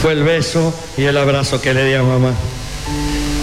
fue 0.01 0.13
el 0.13 0.23
beso 0.25 0.75
y 0.97 1.03
el 1.03 1.17
abrazo 1.17 1.61
que 1.61 1.73
le 1.73 1.85
di 1.85 1.95
a 1.95 2.03
mamá. 2.03 2.33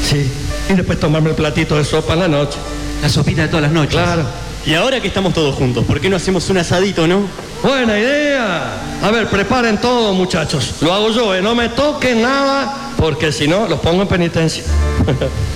Sí, 0.07 0.29
y 0.69 0.73
después 0.73 0.99
tomarme 0.99 1.29
el 1.29 1.35
platito 1.35 1.77
de 1.77 1.85
sopa 1.85 2.13
en 2.13 2.19
la 2.19 2.27
noche. 2.27 2.57
La 3.01 3.09
sopita 3.09 3.43
de 3.43 3.47
todas 3.47 3.63
las 3.63 3.71
noches. 3.71 3.91
Claro. 3.93 4.23
Y 4.65 4.73
ahora 4.73 4.99
que 4.99 5.07
estamos 5.07 5.33
todos 5.33 5.55
juntos, 5.55 5.85
¿por 5.85 6.01
qué 6.01 6.09
no 6.09 6.17
hacemos 6.17 6.49
un 6.49 6.57
asadito, 6.57 7.07
no? 7.07 7.21
Buena 7.63 7.97
idea. 7.97 8.73
A 9.01 9.11
ver, 9.11 9.27
preparen 9.29 9.77
todo, 9.77 10.13
muchachos. 10.13 10.75
Lo 10.81 10.93
hago 10.93 11.11
yo, 11.11 11.33
¿eh? 11.33 11.41
No 11.41 11.55
me 11.55 11.69
toquen 11.69 12.21
nada, 12.21 12.68
porque 12.99 13.31
si 13.31 13.47
no, 13.47 13.67
los 13.67 13.79
pongo 13.79 14.01
en 14.01 14.07
penitencia. 14.07 14.63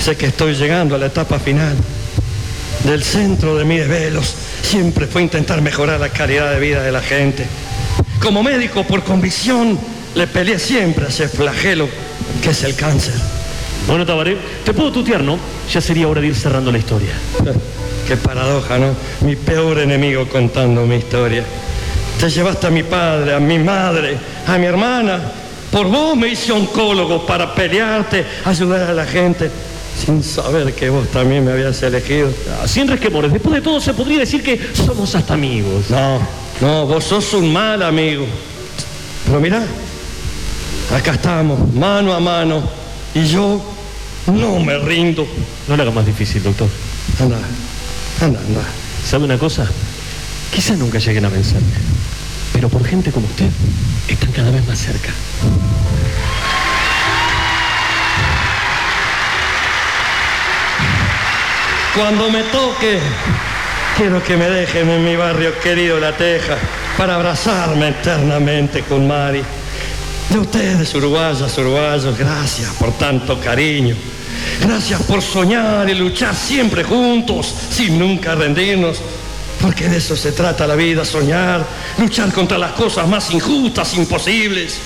sé 0.00 0.16
que 0.16 0.26
estoy 0.26 0.54
llegando 0.54 0.94
a 0.94 0.98
la 0.98 1.06
etapa 1.06 1.38
final. 1.38 1.76
Del 2.84 3.02
centro 3.02 3.56
de 3.56 3.64
mis 3.64 3.80
desvelos 3.80 4.34
siempre 4.62 5.06
fue 5.06 5.22
intentar 5.22 5.60
mejorar 5.62 6.00
la 6.00 6.08
calidad 6.10 6.52
de 6.52 6.60
vida 6.60 6.82
de 6.82 6.92
la 6.92 7.00
gente. 7.00 7.46
Como 8.20 8.42
médico, 8.42 8.84
por 8.84 9.02
convicción, 9.04 9.78
le 10.14 10.26
peleé 10.26 10.58
siempre 10.58 11.06
a 11.06 11.08
ese 11.08 11.28
flagelo 11.28 11.88
que 12.42 12.50
es 12.50 12.64
el 12.64 12.74
cáncer. 12.74 13.14
Bueno, 13.86 14.04
Tabaré, 14.04 14.36
te 14.64 14.72
puedo 14.72 14.92
tutear, 14.92 15.22
¿no? 15.22 15.38
Ya 15.72 15.80
sería 15.80 16.08
hora 16.08 16.20
de 16.20 16.28
ir 16.28 16.34
cerrando 16.34 16.72
la 16.72 16.78
historia. 16.78 17.12
Qué 18.08 18.16
paradoja, 18.16 18.78
¿no? 18.78 18.94
Mi 19.20 19.36
peor 19.36 19.78
enemigo 19.78 20.28
contando 20.28 20.86
mi 20.86 20.96
historia. 20.96 21.44
Te 22.18 22.30
llevaste 22.30 22.66
a 22.66 22.70
mi 22.70 22.82
padre, 22.82 23.34
a 23.34 23.40
mi 23.40 23.58
madre, 23.58 24.16
a 24.48 24.58
mi 24.58 24.66
hermana. 24.66 25.20
Por 25.70 25.86
vos 25.88 26.16
me 26.16 26.28
hice 26.28 26.50
oncólogo 26.52 27.26
para 27.26 27.54
pelearte, 27.54 28.24
ayudar 28.44 28.90
a 28.90 28.94
la 28.94 29.04
gente, 29.04 29.50
sin 30.04 30.22
saber 30.22 30.72
que 30.74 30.88
vos 30.88 31.06
también 31.08 31.44
me 31.44 31.52
habías 31.52 31.82
elegido. 31.82 32.32
Sin 32.66 32.88
resquemores, 32.88 33.32
después 33.32 33.54
de 33.54 33.60
todo 33.60 33.78
se 33.80 33.92
podría 33.92 34.20
decir 34.20 34.42
que 34.42 34.58
somos 34.74 35.14
hasta 35.14 35.34
amigos. 35.34 35.90
No, 35.90 36.20
no, 36.62 36.86
vos 36.86 37.04
sos 37.04 37.34
un 37.34 37.52
mal 37.52 37.82
amigo. 37.82 38.26
Pero 39.26 39.40
mirá, 39.40 39.62
acá 40.96 41.12
estamos, 41.12 41.72
mano 41.74 42.14
a 42.14 42.20
mano, 42.20 42.62
Y 43.14 43.26
yo 43.26 43.62
no 44.26 44.58
me 44.60 44.78
rindo. 44.78 45.26
No 45.68 45.76
lo 45.76 45.82
haga 45.82 45.92
más 45.92 46.06
difícil, 46.06 46.42
doctor. 46.42 46.68
Anda, 47.20 47.36
anda, 48.22 48.40
anda. 48.40 48.62
¿Sabe 49.06 49.24
una 49.24 49.38
cosa? 49.38 49.66
Quizá 50.54 50.74
nunca 50.76 50.98
lleguen 50.98 51.26
a 51.26 51.28
vencerme. 51.28 51.72
Pero 52.52 52.70
por 52.70 52.84
gente 52.84 53.12
como 53.12 53.26
usted, 53.26 53.50
están 54.18 54.32
cada 54.32 54.50
vez 54.50 54.66
más 54.66 54.78
cerca. 54.78 55.10
Cuando 61.94 62.30
me 62.30 62.42
toque, 62.44 62.98
quiero 63.96 64.22
que 64.22 64.36
me 64.36 64.48
dejen 64.48 64.88
en 64.88 65.04
mi 65.04 65.16
barrio 65.16 65.58
querido 65.60 65.98
La 65.98 66.16
Teja 66.16 66.56
para 66.96 67.16
abrazarme 67.16 67.88
eternamente 67.88 68.82
con 68.82 69.06
Mari. 69.06 69.42
De 70.30 70.38
ustedes, 70.38 70.94
uruguayas, 70.94 71.56
uruguayos, 71.58 72.16
gracias 72.16 72.70
por 72.74 72.92
tanto 72.92 73.40
cariño. 73.40 73.96
Gracias 74.60 75.02
por 75.02 75.22
soñar 75.22 75.88
y 75.88 75.94
luchar 75.94 76.34
siempre 76.34 76.84
juntos, 76.84 77.54
sin 77.70 77.98
nunca 77.98 78.34
rendirnos. 78.34 78.98
Porque 79.60 79.88
de 79.88 79.96
eso 79.96 80.16
se 80.16 80.32
trata 80.32 80.66
la 80.66 80.76
vida, 80.76 81.04
soñar, 81.04 81.66
luchar 81.98 82.32
contra 82.32 82.56
las 82.58 82.72
cosas 82.72 83.06
más 83.08 83.30
injustas, 83.30 83.94
imposibles. 83.94 84.78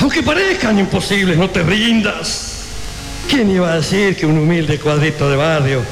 Aunque 0.00 0.22
parezcan 0.22 0.78
imposibles, 0.78 1.36
no 1.36 1.48
te 1.50 1.62
rindas. 1.62 2.54
¿Quién 3.28 3.50
iba 3.50 3.72
a 3.72 3.76
decir 3.76 4.16
que 4.16 4.26
un 4.26 4.38
humilde 4.38 4.78
cuadrito 4.78 5.30
de 5.30 5.36
barrio, 5.36 5.82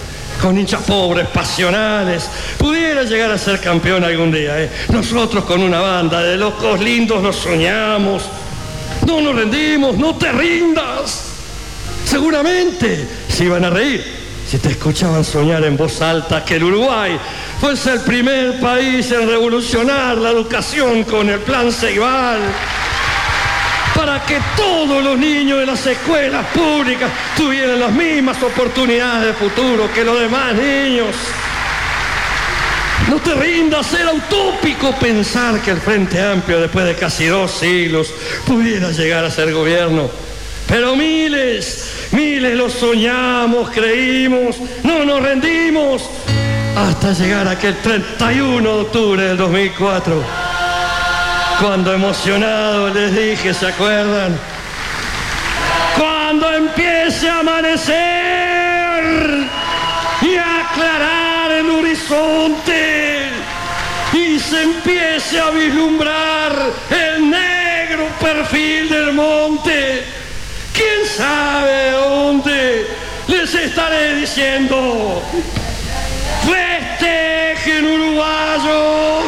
con 0.40 0.58
hinchas 0.58 0.82
pobres, 0.82 1.28
pasionales, 1.28 2.28
pudiera 2.58 3.04
llegar 3.04 3.30
a 3.30 3.38
ser 3.38 3.60
campeón 3.60 4.04
algún 4.04 4.32
día? 4.32 4.62
eh? 4.62 4.70
Nosotros 4.88 5.44
con 5.44 5.62
una 5.62 5.80
banda 5.80 6.22
de 6.22 6.36
locos 6.36 6.80
lindos 6.80 7.22
nos 7.22 7.36
soñamos. 7.36 8.24
No 9.06 9.20
nos 9.20 9.34
rendimos, 9.34 9.96
no 9.96 10.14
te 10.16 10.32
rindas. 10.32 11.24
Seguramente 12.04 13.06
se 13.28 13.44
iban 13.44 13.64
a 13.64 13.70
reír 13.70 14.04
si 14.48 14.58
te 14.58 14.70
escuchaban 14.70 15.24
soñar 15.24 15.64
en 15.64 15.76
voz 15.76 16.00
alta 16.00 16.44
que 16.44 16.56
el 16.56 16.64
Uruguay 16.64 17.18
fuese 17.60 17.92
el 17.92 18.00
primer 18.00 18.60
país 18.60 19.10
en 19.12 19.28
revolucionar 19.28 20.18
la 20.18 20.30
educación 20.30 21.04
con 21.04 21.28
el 21.28 21.40
plan 21.40 21.72
Ceibal 21.72 22.40
para 23.94 24.22
que 24.26 24.38
todos 24.56 25.02
los 25.02 25.18
niños 25.18 25.60
de 25.60 25.66
las 25.66 25.86
escuelas 25.86 26.46
públicas 26.48 27.10
tuvieran 27.36 27.80
las 27.80 27.92
mismas 27.92 28.42
oportunidades 28.42 29.28
de 29.28 29.32
futuro 29.32 29.88
que 29.94 30.04
los 30.04 30.20
demás 30.20 30.54
niños. 30.54 31.16
No 33.08 33.18
te 33.20 33.34
rindas, 33.34 33.92
era 33.94 34.12
utópico 34.12 34.94
pensar 34.98 35.60
que 35.60 35.70
el 35.70 35.80
Frente 35.80 36.20
Amplio, 36.20 36.60
después 36.60 36.84
de 36.84 36.94
casi 36.94 37.26
dos 37.26 37.52
siglos, 37.52 38.12
pudiera 38.46 38.90
llegar 38.90 39.24
a 39.24 39.30
ser 39.30 39.52
gobierno. 39.52 40.10
Pero 40.68 40.96
miles, 40.96 42.08
miles 42.10 42.54
lo 42.56 42.68
soñamos, 42.68 43.70
creímos, 43.70 44.56
no 44.82 45.04
nos 45.04 45.22
rendimos, 45.22 46.10
hasta 46.76 47.12
llegar 47.14 47.48
a 47.48 47.52
aquel 47.52 47.74
31 47.78 48.60
de 48.60 48.80
octubre 48.82 49.22
del 49.22 49.38
2004, 49.38 50.22
cuando 51.58 51.94
emocionado 51.94 52.90
les 52.90 53.16
dije, 53.16 53.54
¿se 53.54 53.68
acuerdan? 53.68 54.38
Cuando 55.98 56.52
empiece 56.52 57.30
a 57.30 57.38
amanecer 57.40 57.94
y 60.20 60.36
a 60.36 60.68
aclarar 60.68 61.50
el 61.52 61.70
horizonte 61.70 63.30
y 64.12 64.38
se 64.38 64.64
empiece 64.64 65.40
a 65.40 65.48
vislumbrar 65.50 66.52
el 66.90 67.30
negro 67.30 68.06
perfil 68.20 68.90
del 68.90 69.14
monte, 69.14 70.04
¿quién 70.74 71.06
sabe 71.16 71.92
dónde? 71.92 72.86
Les 73.28 73.54
estaré 73.54 74.16
diciendo, 74.16 75.22
festejen 76.46 77.84
uruguayos, 77.84 79.24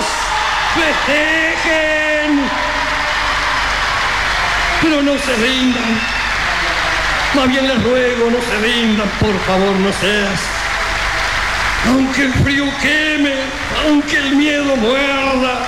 festejen, 0.74 2.40
pero 4.82 5.02
no 5.02 5.18
se 5.18 5.34
rindan. 5.36 6.18
Más 7.34 7.48
bien 7.48 7.68
les 7.68 7.82
ruego, 7.82 8.30
no 8.30 8.40
se 8.40 8.56
rindan, 8.66 9.08
por 9.20 9.38
favor, 9.40 9.74
no 9.76 9.92
seas. 9.92 10.40
Aunque 11.88 12.22
el 12.22 12.32
frío 12.34 12.64
queme, 12.80 13.34
aunque 13.86 14.16
el 14.16 14.36
miedo 14.36 14.76
muerda, 14.76 15.66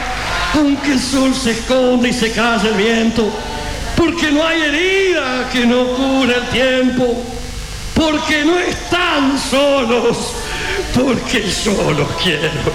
aunque 0.55 0.93
el 0.93 1.01
sol 1.01 1.35
se 1.35 1.52
esconde 1.52 2.09
y 2.09 2.12
se 2.12 2.32
calle 2.32 2.68
el 2.68 2.74
viento, 2.74 3.31
porque 3.97 4.31
no 4.31 4.47
hay 4.47 4.62
herida 4.62 5.48
que 5.52 5.66
no 5.66 5.85
cure 5.85 6.35
el 6.35 6.48
tiempo, 6.48 7.24
porque 7.94 8.44
no 8.44 8.59
están 8.59 9.39
solos, 9.39 10.35
porque 10.95 11.49
yo 11.49 11.93
los 11.93 12.11
quiero. 12.23 12.73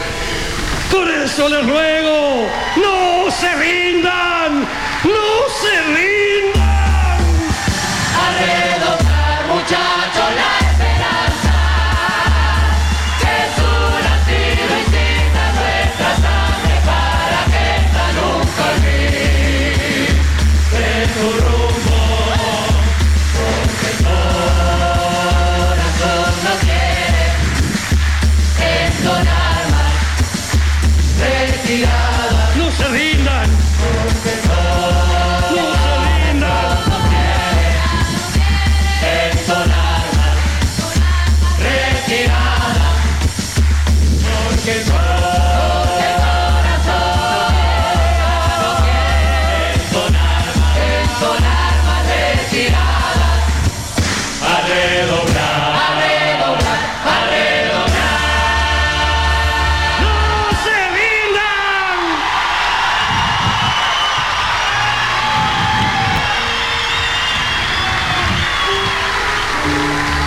Por 0.91 1.09
eso 1.09 1.49
les 1.49 1.67
ruego, 1.67 2.47
no 2.77 3.31
se 3.31 3.53
rindan, 3.55 4.61
no 5.03 5.49
se 5.61 5.81
rindan. 5.93 6.15
Muchachos, 9.47 10.29
la 10.35 10.64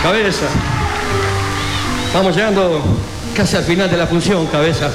Cabeza. 0.09 0.47
Vamos 2.15 2.35
llegando 2.35 2.81
casi 3.35 3.57
al 3.57 3.63
final 3.63 3.91
de 3.91 3.95
la 3.95 4.07
función, 4.07 4.47
cabeza. 4.47 4.89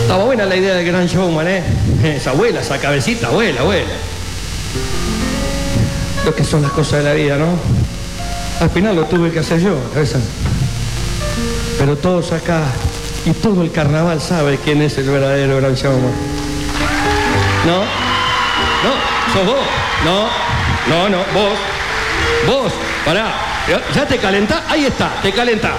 Estaba 0.00 0.24
buena 0.24 0.44
la 0.44 0.56
idea 0.56 0.74
del 0.74 0.84
gran 0.84 1.06
showman, 1.06 1.46
¿eh? 1.46 1.62
Esa 2.16 2.30
abuela, 2.30 2.58
esa 2.58 2.78
cabecita, 2.78 3.28
abuela, 3.28 3.60
abuela. 3.60 3.92
Lo 6.24 6.34
que 6.34 6.42
son 6.42 6.62
las 6.62 6.72
cosas 6.72 6.98
de 6.98 7.04
la 7.04 7.14
vida, 7.14 7.36
¿no? 7.38 7.46
Al 8.58 8.70
final 8.70 8.96
lo 8.96 9.04
tuve 9.04 9.30
que 9.30 9.38
hacer 9.38 9.60
yo, 9.60 9.78
cabeza. 9.94 10.18
Pero 11.78 11.96
todos 11.96 12.32
acá 12.32 12.64
y 13.24 13.30
todo 13.30 13.62
el 13.62 13.70
carnaval 13.70 14.20
sabe 14.20 14.58
quién 14.64 14.82
es 14.82 14.98
el 14.98 15.08
verdadero 15.08 15.58
gran 15.58 15.76
showman. 15.76 16.12
¿No? 17.66 17.78
No, 18.82 19.32
sos 19.32 19.46
vos. 19.46 19.64
No, 20.04 20.26
no, 20.88 21.08
no, 21.08 21.18
vos. 21.18 21.58
Vos, 22.48 22.72
pará. 23.04 23.51
Ya, 23.68 24.06
te 24.06 24.18
calentás, 24.18 24.62
ahí 24.68 24.86
está, 24.86 25.20
te 25.22 25.32
calentás. 25.32 25.72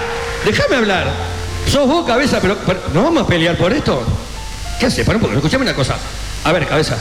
Déjame 0.44 0.76
hablar. 0.76 1.12
Sos 1.70 1.86
vos, 1.86 2.06
cabeza, 2.06 2.38
pero, 2.40 2.56
pero 2.66 2.80
¿no 2.92 3.02
vamos 3.02 3.24
a 3.24 3.26
pelear 3.26 3.56
por 3.56 3.72
esto? 3.72 4.02
¿Qué 4.78 4.86
haces? 4.86 5.04
Para 5.04 5.16
un 5.18 5.22
poco, 5.22 5.34
escuchame 5.34 5.64
una 5.64 5.74
cosa. 5.74 5.96
A 6.44 6.52
ver, 6.52 6.66
cabeza. 6.66 6.96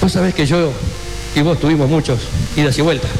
Vos 0.00 0.12
sabés 0.12 0.34
que 0.34 0.46
yo 0.46 0.72
y 1.34 1.40
vos 1.42 1.58
tuvimos 1.58 1.88
muchos 1.88 2.20
idas 2.56 2.76
y 2.78 2.82
vueltas. 2.82 3.10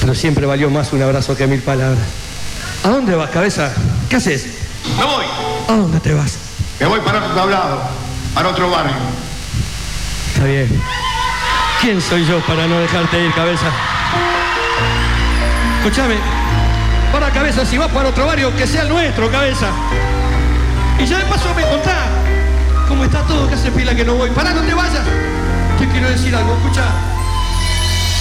Pero 0.00 0.14
siempre 0.14 0.46
valió 0.46 0.70
más 0.70 0.92
un 0.92 1.02
abrazo 1.02 1.36
que 1.36 1.46
mil 1.46 1.60
palabras. 1.62 2.04
¿A 2.84 2.88
dónde 2.88 3.14
vas, 3.14 3.30
cabeza? 3.30 3.72
¿Qué 4.08 4.16
haces? 4.16 4.46
Me 4.96 5.04
voy. 5.04 5.24
¿A 5.68 5.72
dónde 5.72 6.00
te 6.00 6.14
vas? 6.14 6.38
Me 6.80 6.86
voy 6.86 7.00
para 7.00 7.18
otro 7.18 7.34
tablado, 7.34 7.82
para 8.34 8.48
otro 8.48 8.70
barrio. 8.70 8.94
Está 10.32 10.44
bien. 10.44 10.80
¿Quién 11.80 12.00
soy 12.00 12.24
yo 12.26 12.40
para 12.46 12.66
no 12.66 12.78
dejarte 12.78 13.24
ir, 13.24 13.32
cabeza? 13.34 13.66
Escúchame. 15.78 16.16
Para 17.12 17.30
cabeza, 17.30 17.64
si 17.64 17.78
vas 17.78 17.90
para 17.90 18.08
otro 18.10 18.26
barrio, 18.26 18.54
que 18.54 18.66
sea 18.66 18.82
el 18.82 18.88
nuestro, 18.88 19.30
cabeza. 19.30 19.68
Y 20.98 21.06
ya 21.06 21.18
de 21.18 21.24
paso 21.24 21.54
me 21.54 21.62
contá 21.62 22.06
cómo 22.88 23.04
está 23.04 23.22
todo, 23.22 23.48
que 23.48 23.54
hace 23.54 23.70
pila 23.70 23.94
que 23.94 24.04
no 24.04 24.14
voy. 24.14 24.30
Pará, 24.30 24.52
no 24.52 24.60
te 24.62 24.74
vayas. 24.74 25.04
Te 25.78 25.88
quiero 25.88 26.10
decir 26.10 26.34
algo, 26.34 26.54
escucha. 26.56 26.82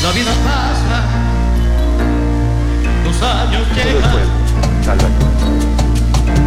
La 0.03 0.11
vida 0.11 0.31
pasa, 0.45 1.03
los 3.03 3.21
años 3.23 3.63
llegan, 3.73 4.19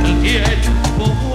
el 0.05 0.23
tiempo 0.23 1.30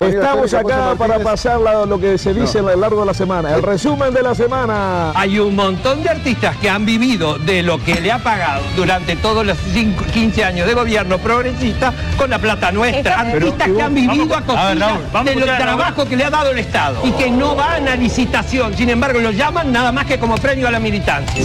Estamos 0.00 0.52
acá 0.52 0.94
para 0.98 1.18
pasar 1.20 1.58
la- 1.60 1.86
lo 1.86 1.98
que 1.98 2.18
se 2.18 2.34
dice 2.34 2.58
a 2.58 2.62
lo 2.62 2.76
largo 2.76 3.00
de 3.00 3.06
la 3.06 3.14
semana. 3.14 3.54
El 3.54 3.62
resumen 3.62 4.12
de 4.12 4.22
la 4.22 4.34
semana. 4.34 5.12
Hay 5.14 5.38
un 5.38 5.54
montón 5.56 6.02
de 6.02 6.10
artistas 6.10 6.56
que 6.58 6.68
han 6.68 6.84
vivido 6.84 7.38
de 7.38 7.62
lo 7.62 7.82
que 7.82 8.00
le 8.00 8.12
ha 8.12 8.18
pagado 8.18 8.62
durante 8.76 9.16
todos 9.16 9.44
los 9.46 9.56
cinco- 9.72 10.04
15 10.12 10.44
años 10.44 10.66
de 10.66 10.74
gobierno 10.74 11.18
progresista 11.18 11.92
con 12.16 12.30
la 12.30 12.38
plata 12.38 12.70
nuestra. 12.72 13.20
Artistas 13.20 13.68
que 13.76 13.82
han 13.82 13.94
vivido 13.94 14.36
a 14.36 14.42
costillas 14.42 14.98
del 15.24 15.44
trabajo 15.58 16.04
que 16.06 16.16
le 16.16 16.24
ha 16.24 16.30
dado 16.30 16.50
el 16.50 16.58
Estado 16.58 17.00
y 17.04 17.12
que 17.12 17.30
no 17.30 17.54
van 17.56 17.88
a 17.88 17.96
licitación. 17.96 18.76
Sin 18.76 18.90
embargo, 18.90 19.18
lo 19.20 19.30
llaman 19.30 19.72
nada 19.72 19.92
más 19.92 20.04
que 20.06 20.18
como 20.18 20.34
premio 20.36 20.68
a 20.68 20.70
la 20.70 20.80
militancia. 20.80 21.42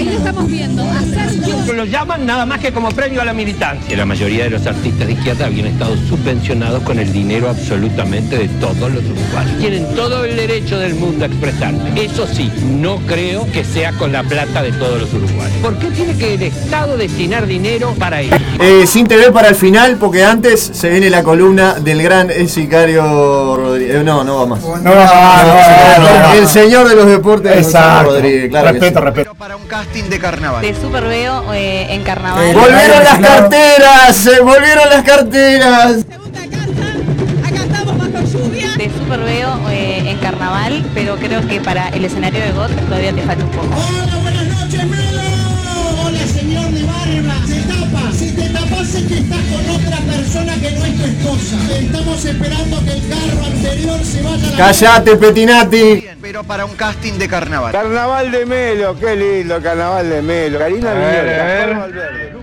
Ahí 0.00 0.06
lo 0.06 0.12
estamos 0.12 0.46
viendo. 0.46 0.82
Sergio. 1.12 1.74
Lo 1.74 1.84
llaman 1.84 2.24
nada 2.24 2.46
más 2.46 2.58
que 2.58 2.72
como 2.72 2.88
premio 2.88 3.20
a 3.20 3.24
la 3.26 3.34
militancia. 3.34 3.94
La 3.94 4.06
mayoría 4.06 4.44
de 4.44 4.50
los 4.50 4.66
artistas 4.66 5.06
de 5.06 5.12
izquierda 5.12 5.44
habían 5.44 5.66
estado 5.66 5.94
subvencionados 6.08 6.82
con 6.84 6.98
el 6.98 7.12
dinero 7.12 7.50
absolutamente 7.50 8.38
de 8.38 8.48
todos 8.48 8.90
los 8.90 9.04
uruguayos. 9.04 9.58
Tienen 9.58 9.94
todo 9.94 10.24
el 10.24 10.36
derecho 10.36 10.78
del 10.78 10.94
mundo 10.94 11.26
a 11.26 11.28
expresarse. 11.28 11.82
Eso 12.02 12.26
sí, 12.26 12.50
no 12.78 12.96
creo 13.06 13.46
que 13.52 13.62
sea 13.62 13.92
con 13.92 14.10
la 14.10 14.22
plata 14.22 14.62
de 14.62 14.72
todos 14.72 15.02
los 15.02 15.12
uruguayos. 15.12 15.56
¿Por 15.58 15.76
qué 15.78 15.88
tiene 15.88 16.16
que 16.16 16.32
el 16.32 16.42
Estado 16.44 16.96
destinar 16.96 17.46
dinero 17.46 17.94
para 17.98 18.22
ello? 18.22 18.36
Eh, 18.58 18.86
sin 18.86 19.06
TV 19.06 19.30
para 19.32 19.48
el 19.48 19.54
final, 19.54 19.96
porque 19.98 20.24
antes 20.24 20.70
se 20.72 20.88
viene 20.88 21.10
la 21.10 21.22
columna 21.22 21.74
del 21.74 22.02
gran 22.02 22.30
eh, 22.30 22.48
sicario 22.48 23.54
Rodríguez. 23.54 23.96
Eh, 23.96 24.02
no, 24.02 24.24
no 24.24 24.36
va 24.36 24.46
más. 24.46 24.62
No, 24.62 24.78
no, 24.78 24.82
no, 24.82 24.94
no. 24.94 26.32
El 26.32 26.46
señor 26.46 26.88
de 26.88 26.96
los 26.96 27.06
deportes, 27.06 27.54
Exacto. 27.54 28.12
Rodríguez, 28.12 28.48
claro 28.48 28.72
respeto, 28.72 28.98
sí. 28.98 29.04
respeto. 29.04 29.34
Para 29.34 29.56
un 29.56 29.66
casting 29.90 30.08
de 30.08 30.18
carnaval. 30.18 30.62
De 30.62 30.74
Super 30.74 31.04
Veo 31.04 31.52
eh, 31.52 31.86
en 31.90 32.02
carnaval. 32.02 32.54
¡Volvieron 32.54 33.04
las 33.04 33.18
carteras! 33.18 34.16
¡Se 34.16 34.40
volvieron 34.40 34.88
las 34.88 35.02
carteras! 35.02 36.06
De 38.76 38.90
Super 38.98 39.20
Veo 39.20 39.60
eh, 39.70 40.10
en 40.10 40.18
carnaval, 40.18 40.84
pero 40.94 41.16
creo 41.16 41.46
que 41.46 41.60
para 41.60 41.88
el 41.88 42.04
escenario 42.04 42.40
de 42.40 42.52
GOT 42.52 42.70
todavía 42.86 43.12
te 43.12 43.22
falta 43.22 43.44
un 43.44 43.50
poco. 43.50 43.68
Hola 46.02 46.26
señor 46.26 46.70
de 46.70 46.82
barba, 46.84 47.34
se 47.46 47.60
tapa, 47.62 48.12
si 48.16 48.30
te 48.30 48.48
tapas 48.48 48.94
es 48.94 49.04
que 49.04 49.18
estás 49.18 49.38
con 49.52 49.70
otra 49.70 49.98
persona 49.98 50.54
que 50.54 50.70
no 50.72 50.84
es 50.84 50.96
tu 50.96 51.04
esposa. 51.04 51.56
Estamos 51.78 52.24
esperando 52.24 52.84
que 52.84 52.92
el 52.92 53.08
carro 53.08 53.44
anterior 53.44 54.04
se 54.04 54.22
vaya 54.22 54.48
a 54.48 54.50
la 54.50 54.56
¡Cállate, 54.56 55.16
Petinati! 55.16 56.19
Pero 56.40 56.48
para 56.48 56.64
un 56.64 56.74
casting 56.74 57.18
de 57.18 57.28
carnaval. 57.28 57.70
Carnaval 57.70 58.30
de 58.30 58.46
Melo, 58.46 58.98
qué 58.98 59.14
lindo, 59.14 59.60
carnaval 59.60 60.08
de 60.08 60.22
Melo. 60.22 60.58
Karina 60.58 60.94
Viñola, 60.94 61.78
Valverde. 61.80 62.39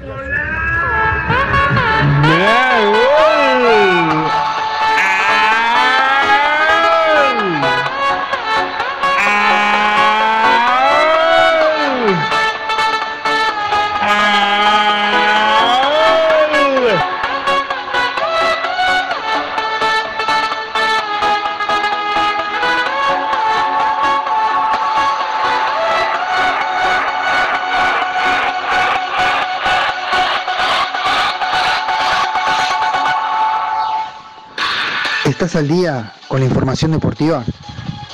¿Estás 35.57 35.71
al 35.71 35.75
día 35.75 36.13
con 36.27 36.39
la 36.39 36.45
información 36.45 36.91
deportiva? 36.91 37.43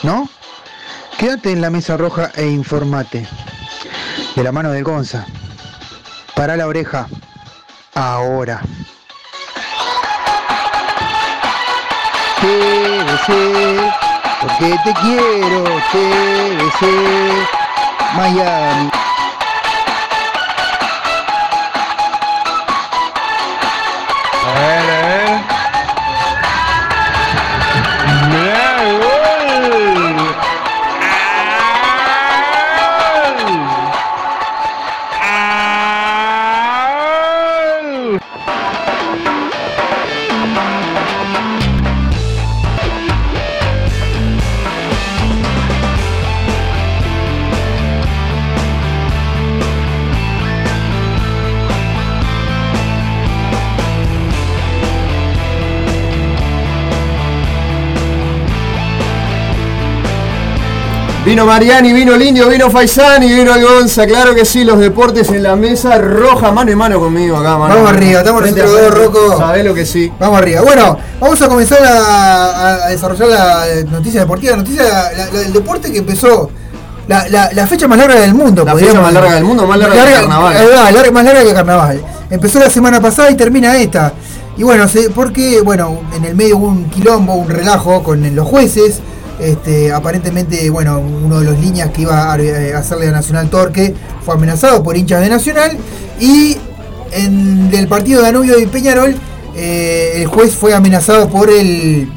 ¿No? 0.01 0.29
Quédate 1.17 1.51
en 1.51 1.59
la 1.59 1.69
mesa 1.69 1.97
roja 1.97 2.31
e 2.35 2.47
informate. 2.47 3.27
De 4.33 4.43
la 4.43 4.53
mano 4.53 4.71
del 4.71 4.85
Gonza. 4.85 5.25
Para 6.37 6.55
la 6.55 6.67
oreja. 6.67 7.05
Ahora. 7.95 8.61
TBC, 12.39 13.33
porque 14.39 14.77
te 14.85 14.93
quiero, 15.01 15.63
TBC, 15.91 16.85
Miami. 18.15 19.02
Vino 61.33 61.47
Mariani, 61.47 61.91
vino 61.93 62.15
Lindio, 62.15 62.47
vino 62.47 62.69
Faisani, 62.69 63.27
vino 63.33 63.55
el 63.55 63.65
Gonza, 63.65 64.05
claro 64.05 64.35
que 64.35 64.45
sí, 64.45 64.63
los 64.63 64.77
deportes 64.77 65.29
en 65.31 65.41
la 65.41 65.55
mesa 65.55 65.97
roja, 65.97 66.51
mano 66.51 66.69
y 66.69 66.75
mano 66.75 66.99
conmigo 66.99 67.37
acá, 67.37 67.57
mano. 67.57 67.73
Vamos 67.73 67.89
arriba, 67.89 68.19
estamos 68.19 68.41
nosotros 68.43 68.71
dos. 68.71 68.93
Rocco. 68.99 69.37
Sabés 69.39 69.65
lo 69.65 69.73
que 69.73 69.83
sí. 69.83 70.11
Vamos 70.19 70.37
arriba. 70.37 70.61
Bueno, 70.61 70.95
vamos 71.19 71.41
a 71.41 71.47
comenzar 71.47 71.79
a, 71.83 72.85
a 72.85 72.89
desarrollar 72.89 73.29
la 73.29 73.67
eh, 73.67 73.83
noticia 73.83 74.19
deportiva, 74.19 74.55
noticia 74.55 74.83
la- 74.83 75.11
la- 75.11 75.25
del 75.39 75.51
deporte 75.53 75.91
que 75.91 75.97
empezó. 75.97 76.51
La, 77.07 77.27
la- 77.29 77.65
fecha 77.65 77.87
más 77.87 77.97
larga 77.97 78.19
del 78.19 78.35
mundo. 78.35 78.63
La 78.63 78.75
fecha 78.75 79.01
más 79.01 79.11
larga 79.11 79.33
del 79.33 79.43
mundo, 79.43 79.65
más 79.65 79.79
larga 79.79 79.95
que 79.95 80.13
el 80.13 80.19
carnaval. 80.19 80.53
larga- 80.93 81.11
más 81.11 81.25
larga 81.25 81.41
que 81.41 81.49
el 81.49 81.55
carnaval. 81.55 82.01
Empezó 82.29 82.59
la 82.59 82.69
semana 82.69 83.01
pasada 83.01 83.31
y 83.31 83.35
termina 83.35 83.75
esta. 83.75 84.13
Y 84.55 84.61
bueno, 84.61 84.85
porque 85.15 85.61
bueno, 85.61 85.99
en 86.15 86.25
el 86.25 86.35
medio 86.35 86.57
hubo 86.57 86.67
un 86.67 86.91
quilombo, 86.91 87.33
un 87.33 87.49
relajo 87.49 88.03
con 88.03 88.35
los 88.35 88.47
jueces. 88.47 88.99
Este, 89.43 89.91
aparentemente, 89.91 90.69
bueno, 90.69 90.99
uno 90.99 91.39
de 91.39 91.45
los 91.45 91.59
líneas 91.59 91.89
que 91.91 92.03
iba 92.03 92.31
a 92.31 92.39
eh, 92.39 92.73
hacerle 92.73 93.09
a 93.09 93.11
Nacional 93.11 93.49
Torque 93.49 93.93
fue 94.23 94.35
amenazado 94.35 94.81
por 94.81 94.95
hinchas 94.95 95.19
de 95.19 95.27
Nacional. 95.27 95.77
Y 96.17 96.55
en 97.11 97.69
el 97.73 97.89
partido 97.89 98.21
de 98.21 98.27
Danubio 98.27 98.57
y 98.57 98.67
Peñarol, 98.67 99.13
eh, 99.53 100.13
el 100.15 100.27
juez 100.27 100.55
fue 100.55 100.73
amenazado 100.73 101.27
por 101.27 101.49
el, 101.49 102.09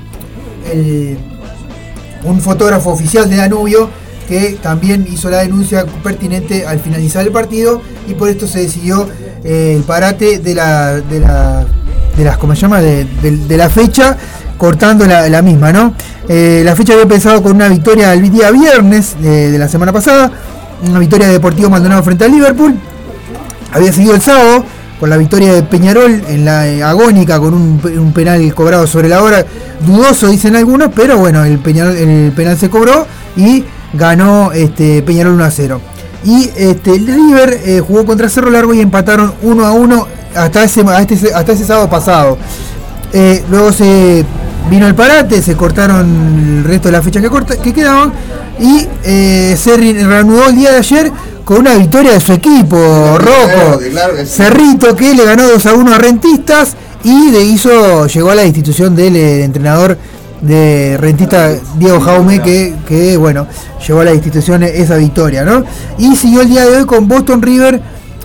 un 2.22 2.40
fotógrafo 2.40 2.90
oficial 2.90 3.28
de 3.28 3.36
Danubio 3.36 3.90
que 4.28 4.58
también 4.62 5.04
hizo 5.10 5.28
la 5.28 5.38
denuncia 5.38 5.84
pertinente 6.04 6.64
al 6.64 6.78
finalizar 6.78 7.26
el 7.26 7.32
partido 7.32 7.82
y 8.08 8.14
por 8.14 8.28
esto 8.28 8.46
se 8.46 8.60
decidió 8.60 9.08
eh, 9.42 9.74
el 9.76 9.82
parate 9.82 10.38
de 10.38 10.54
la 10.54 11.00
de 11.00 11.20
la 11.20 11.64
de 12.16 12.24
las 12.24 12.36
¿cómo 12.36 12.54
se 12.56 12.62
llama? 12.62 12.80
de 12.80 13.56
la 13.56 13.70
fecha 13.70 14.16
cortando 14.58 15.06
la, 15.06 15.28
la 15.28 15.42
misma 15.42 15.72
no 15.72 15.94
Eh, 16.28 16.62
la 16.64 16.74
fecha 16.74 16.92
había 16.92 17.04
empezado 17.04 17.42
con 17.42 17.52
una 17.54 17.68
victoria 17.68 18.12
el 18.12 18.30
día 18.30 18.50
viernes 18.50 19.14
eh, 19.22 19.26
de 19.52 19.58
la 19.58 19.68
semana 19.68 19.92
pasada 19.92 20.30
una 20.88 20.98
victoria 20.98 21.28
de 21.28 21.34
Deportivo 21.34 21.70
Maldonado 21.70 22.02
frente 22.02 22.24
al 22.24 22.32
Liverpool 22.32 22.74
había 23.72 23.92
seguido 23.92 24.14
el 24.16 24.20
sábado 24.20 24.64
con 24.98 25.08
la 25.08 25.18
victoria 25.18 25.52
de 25.52 25.62
Peñarol 25.62 26.22
en 26.28 26.44
la 26.44 26.66
eh, 26.66 26.82
agónica 26.82 27.38
con 27.38 27.54
un, 27.54 27.78
pe- 27.78 27.96
un 27.98 28.12
penal 28.12 28.52
cobrado 28.54 28.86
sobre 28.88 29.08
la 29.08 29.22
hora, 29.22 29.44
dudoso 29.86 30.26
dicen 30.28 30.56
algunos, 30.56 30.88
pero 30.96 31.16
bueno, 31.18 31.44
el, 31.44 31.58
Peñarol, 31.58 31.94
el 31.96 32.32
penal 32.32 32.56
se 32.58 32.70
cobró 32.70 33.06
y 33.36 33.64
ganó 33.92 34.50
este, 34.52 35.02
Peñarol 35.02 35.34
1 35.34 35.44
a 35.44 35.50
0. 35.50 35.80
Y 36.24 36.50
este, 36.56 36.92
el 36.96 37.06
River 37.06 37.82
jugó 37.86 38.04
contra 38.06 38.28
Cerro 38.30 38.50
Largo 38.50 38.72
y 38.72 38.80
empataron 38.80 39.34
1 39.42 39.66
a 39.66 39.72
1 39.72 40.06
hasta 40.34 40.64
ese, 40.64 40.80
hasta 40.80 41.14
ese, 41.14 41.34
hasta 41.34 41.52
ese 41.52 41.64
sábado 41.64 41.90
pasado. 41.90 42.38
Luego 43.50 43.72
se 43.72 44.24
vino 44.70 44.86
el 44.86 44.94
parate, 44.94 45.42
se 45.42 45.54
cortaron 45.56 46.58
el 46.58 46.64
resto 46.64 46.88
de 46.88 46.92
las 46.92 47.04
fechas 47.04 47.22
que, 47.22 47.30
corta- 47.30 47.56
que 47.56 47.72
quedaban 47.72 48.12
y 48.58 48.86
eh, 49.04 49.56
se 49.58 49.76
re- 49.76 50.04
reanudó 50.04 50.48
el 50.48 50.56
día 50.56 50.72
de 50.72 50.78
ayer 50.78 51.12
con 51.44 51.58
una 51.58 51.74
victoria 51.74 52.12
de 52.12 52.20
su 52.20 52.32
equipo, 52.32 52.76
Rocco. 53.18 53.78
claro 53.90 54.16
que 54.16 54.26
sí. 54.26 54.32
Cerrito 54.36 54.96
que 54.96 55.14
le 55.14 55.24
ganó 55.24 55.44
2 55.46 55.66
a 55.66 55.74
1 55.74 55.94
a 55.94 55.98
Rentistas 55.98 56.74
y 57.04 57.30
de 57.30 57.42
hizo, 57.44 58.06
llegó 58.08 58.30
a 58.30 58.34
la 58.34 58.44
institución 58.44 58.96
del 58.96 59.14
eh, 59.14 59.44
entrenador 59.44 59.96
de 60.40 60.98
rentista 61.00 61.50
Diego 61.78 61.98
Jaume 62.00 62.42
que, 62.42 62.74
que, 62.86 63.16
bueno 63.16 63.46
llevó 63.86 64.00
a 64.00 64.04
la 64.04 64.12
institución 64.12 64.62
esa 64.64 64.96
victoria 64.96 65.44
¿no? 65.44 65.64
y 65.98 66.14
siguió 66.14 66.42
el 66.42 66.48
día 66.50 66.66
de 66.66 66.76
hoy 66.76 66.84
con 66.84 67.08
Boston 67.08 67.40
River 67.40 67.80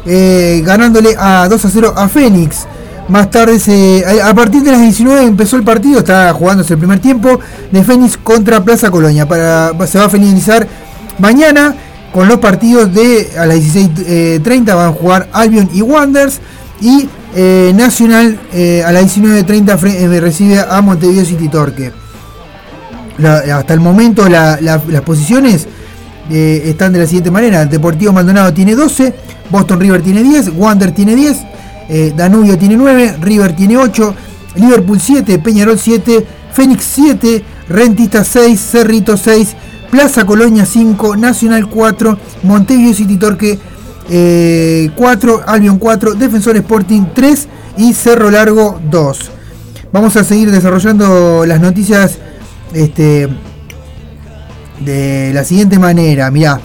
eh, 0.05 0.61
ganándole 0.65 1.15
a 1.17 1.47
2 1.47 1.65
a 1.65 1.69
0 1.69 1.93
a 1.95 2.07
Phoenix 2.09 2.65
más 3.09 3.29
tarde 3.29 3.59
se, 3.59 4.03
a 4.23 4.33
partir 4.33 4.61
de 4.63 4.71
las 4.71 4.81
19 4.81 5.23
empezó 5.23 5.57
el 5.57 5.63
partido 5.63 5.99
está 5.99 6.31
jugándose 6.33 6.73
el 6.73 6.79
primer 6.79 6.99
tiempo 6.99 7.39
de 7.71 7.83
Phoenix 7.83 8.17
contra 8.17 8.63
Plaza 8.63 8.89
Colonia 8.89 9.27
para, 9.27 9.71
se 9.87 9.97
va 9.99 10.05
a 10.05 10.09
finalizar 10.09 10.65
mañana 11.19 11.75
con 12.13 12.27
los 12.27 12.39
partidos 12.39 12.93
de 12.93 13.29
a 13.37 13.45
las 13.45 13.57
16.30 13.57 14.65
van 14.75 14.89
a 14.89 14.91
jugar 14.91 15.27
Albion 15.33 15.69
y 15.73 15.81
Wanderers 15.81 16.39
y 16.81 17.09
eh, 17.35 17.71
Nacional 17.75 18.39
eh, 18.53 18.83
a 18.85 18.91
las 18.91 19.03
19.30 19.17 19.77
fre- 19.77 19.93
eh, 19.95 20.19
recibe 20.19 20.59
a 20.59 20.81
Montevideo 20.81 21.23
City 21.25 21.47
Torque. 21.49 21.91
Hasta 23.53 23.73
el 23.73 23.79
momento 23.79 24.27
la- 24.27 24.57
la- 24.61 24.81
las 24.87 25.01
posiciones 25.01 25.67
eh, 26.29 26.63
están 26.65 26.91
de 26.93 26.99
la 26.99 27.05
siguiente 27.05 27.29
manera. 27.31 27.65
Deportivo 27.65 28.11
Maldonado 28.13 28.53
tiene 28.53 28.73
12, 28.75 29.13
Boston 29.49 29.79
River 29.79 30.01
tiene 30.01 30.23
10, 30.23 30.51
Wander 30.55 30.91
tiene 30.91 31.15
10, 31.15 31.37
eh, 31.93 32.13
Danubio 32.15 32.57
tiene 32.57 32.77
9, 32.77 33.17
River 33.19 33.53
tiene 33.53 33.75
8, 33.75 34.15
Liverpool 34.55 34.97
7, 34.97 35.39
Peñarol 35.39 35.77
7, 35.77 36.25
Fénix 36.53 36.85
7, 36.85 37.43
Rentista 37.67 38.23
6, 38.23 38.59
Cerrito 38.59 39.17
6, 39.17 39.55
Plaza 39.91 40.25
Colonia 40.25 40.65
5, 40.65 41.17
Nacional 41.17 41.67
4, 41.67 42.17
Montevideo 42.43 42.93
City 42.93 43.17
Torque 43.17 43.59
eh, 44.09 44.89
4, 44.95 45.41
Albion 45.45 45.77
4, 45.77 46.13
Defensor 46.13 46.55
Sporting 46.55 47.07
3 47.13 47.47
y 47.77 47.93
Cerro 47.93 48.31
Largo 48.31 48.79
2. 48.89 49.31
Vamos 49.91 50.15
a 50.15 50.23
seguir 50.23 50.49
desarrollando 50.49 51.45
las 51.45 51.59
noticias 51.59 52.19
este, 52.73 53.27
de 54.79 55.31
la 55.33 55.43
siguiente 55.43 55.77
manera. 55.77 56.31
Mirá, 56.31 56.61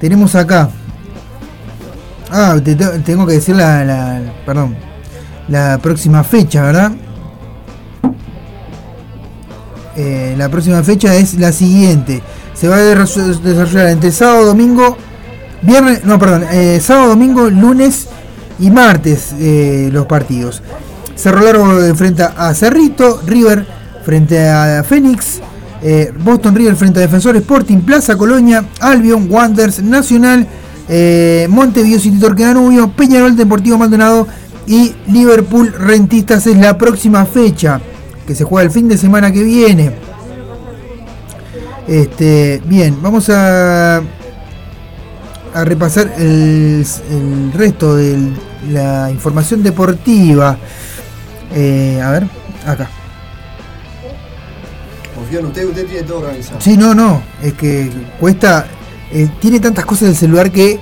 tenemos 0.00 0.34
acá. 0.34 0.70
Ah, 2.30 2.56
te- 2.62 2.74
te- 2.74 2.98
tengo 3.00 3.26
que 3.26 3.34
decir 3.34 3.56
la, 3.56 3.84
la- 3.84 4.20
Perdón. 4.44 4.76
La 5.48 5.78
próxima 5.78 6.24
fecha, 6.24 6.62
¿verdad? 6.62 6.92
Eh, 9.96 10.34
la 10.36 10.48
próxima 10.50 10.82
fecha 10.82 11.14
es 11.14 11.34
la 11.34 11.52
siguiente. 11.52 12.22
Se 12.54 12.68
va 12.68 12.76
a 12.76 12.80
desarroll- 12.80 13.40
desarrollar 13.40 13.86
entre 13.88 14.10
sábado, 14.12 14.44
domingo, 14.46 14.96
viernes, 15.62 16.04
no, 16.04 16.18
perdón, 16.18 16.44
eh, 16.52 16.80
sábado, 16.82 17.08
domingo, 17.10 17.48
lunes 17.48 18.08
y 18.58 18.70
martes 18.70 19.34
eh, 19.38 19.88
los 19.92 20.06
partidos. 20.06 20.62
Cerro 21.14 21.40
Largo 21.40 21.82
enfrenta 21.82 22.34
a 22.36 22.52
Cerrito, 22.54 23.22
River 23.26 23.66
frente 24.04 24.48
a 24.48 24.84
Fénix, 24.84 25.40
Boston 26.22 26.54
River 26.54 26.76
frente 26.76 26.98
a 26.98 27.02
Defensor 27.02 27.36
Sporting, 27.36 27.78
Plaza 27.80 28.16
Colonia, 28.16 28.64
Albion, 28.80 29.26
Wanderers, 29.30 29.82
Nacional, 29.82 30.46
eh, 30.88 31.46
Montevideo 31.50 31.98
City 31.98 32.18
Torque 32.18 32.44
Danubio, 32.44 32.90
Peñarol 32.90 33.36
Deportivo 33.36 33.78
Maldonado 33.78 34.26
y 34.66 34.94
Liverpool 35.06 35.72
Rentistas 35.72 36.46
es 36.46 36.56
la 36.58 36.76
próxima 36.76 37.24
fecha 37.26 37.80
que 38.26 38.34
se 38.34 38.44
juega 38.44 38.64
el 38.66 38.72
fin 38.72 38.88
de 38.88 38.98
semana 38.98 39.30
que 39.32 39.42
viene. 39.42 39.92
Este, 41.86 42.60
bien, 42.64 42.98
vamos 43.00 43.30
a, 43.30 43.98
a 43.98 45.64
repasar 45.64 46.12
el, 46.18 46.84
el 47.10 47.52
resto 47.52 47.94
de 47.94 48.18
la 48.72 49.08
información 49.10 49.62
deportiva. 49.62 50.58
Eh, 51.54 52.00
a 52.02 52.10
ver, 52.10 52.26
acá. 52.66 52.90
Confío 55.14 55.38
en 55.38 55.46
usted, 55.46 55.68
usted 55.68 55.86
tiene 55.86 56.02
todo 56.02 56.18
organizado. 56.18 56.60
Sí, 56.60 56.76
no, 56.76 56.92
no, 56.94 57.22
es 57.40 57.52
que 57.54 57.88
cuesta, 58.18 58.66
eh, 59.12 59.28
tiene 59.40 59.60
tantas 59.60 59.84
cosas 59.84 60.08
el 60.10 60.16
celular 60.16 60.50
que 60.50 60.78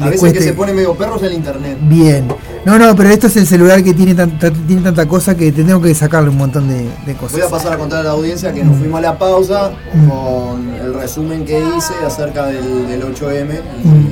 A 0.00 0.04
veces 0.06 0.20
cueste- 0.20 0.38
que 0.38 0.44
se 0.44 0.52
pone 0.54 0.72
medio 0.72 0.94
perros 0.94 1.22
el 1.22 1.32
internet. 1.34 1.76
Bien. 1.82 2.26
No, 2.64 2.78
no, 2.78 2.94
pero 2.94 3.10
esto 3.10 3.26
es 3.26 3.36
el 3.36 3.46
celular 3.46 3.82
que 3.82 3.92
tiene, 3.92 4.14
tan- 4.14 4.38
tan- 4.38 4.54
tiene 4.66 4.82
tanta 4.82 5.06
cosa 5.08 5.36
que 5.36 5.50
tengo 5.52 5.80
que 5.82 5.94
sacarle 5.94 6.30
un 6.30 6.36
montón 6.38 6.68
de, 6.68 6.88
de 7.06 7.14
cosas. 7.14 7.32
Voy 7.32 7.40
a 7.42 7.48
pasar 7.50 7.72
a 7.72 7.76
contar 7.76 8.00
a 8.00 8.02
la 8.04 8.10
audiencia 8.10 8.52
que 8.52 8.62
nos 8.62 8.78
fuimos 8.78 8.98
a 8.98 9.02
la 9.02 9.18
pausa 9.18 9.72
con 10.08 10.70
el 10.74 10.94
resumen 10.94 11.44
que 11.44 11.58
hice 11.58 11.92
acerca 12.06 12.46
del, 12.46 12.86
del 12.88 13.02
8M 13.02 13.50
y, 13.84 13.88
y- 13.88 13.90
y 13.90 14.11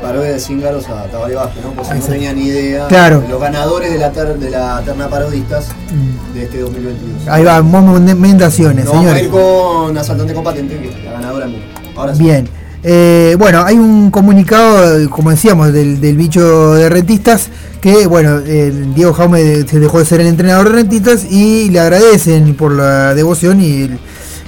parodia 0.00 0.32
de 0.32 0.40
Cíngaros 0.40 0.88
a 0.88 1.04
Tabaré 1.04 1.34
Vázquez, 1.34 1.64
¿no? 1.64 1.74
No 1.74 1.82
Exacto. 1.82 2.06
tenía 2.06 2.32
ni 2.32 2.46
idea 2.46 2.86
Claro. 2.88 3.20
de 3.20 3.28
los 3.28 3.40
ganadores 3.40 3.92
de 3.92 3.98
la, 3.98 4.12
ter- 4.12 4.38
de 4.38 4.50
la 4.50 4.82
terna 4.84 5.08
parodistas 5.08 5.68
de 6.34 6.42
este 6.44 6.60
2022. 6.60 7.28
Ahí 7.28 7.44
va, 7.44 7.60
momendaciones, 7.62 8.84
Nos 8.84 8.94
vamos 8.94 9.12
a 9.12 9.20
ir 9.20 9.28
con 9.30 9.96
Asaltante 9.98 10.34
con 10.34 10.44
Patente, 10.44 10.78
que 10.78 10.88
es 10.88 11.04
la 11.04 11.12
ganadora. 11.12 11.46
Ahora 11.96 12.14
sí. 12.14 12.22
Bien. 12.22 12.48
Eh, 12.88 13.34
bueno, 13.38 13.64
hay 13.64 13.76
un 13.76 14.10
comunicado, 14.12 15.10
como 15.10 15.30
decíamos, 15.30 15.72
del, 15.72 16.00
del 16.00 16.16
bicho 16.16 16.74
de 16.74 16.88
rentistas, 16.88 17.48
que 17.80 18.06
bueno, 18.06 18.40
eh, 18.46 18.72
Diego 18.94 19.12
Jaume 19.12 19.66
se 19.66 19.80
dejó 19.80 19.98
de 19.98 20.04
ser 20.04 20.20
el 20.20 20.28
entrenador 20.28 20.68
de 20.68 20.74
rentistas 20.76 21.24
y 21.28 21.68
le 21.70 21.80
agradecen 21.80 22.54
por 22.54 22.72
la 22.72 23.12
devoción 23.14 23.60
y 23.60 23.82
el, 23.82 23.98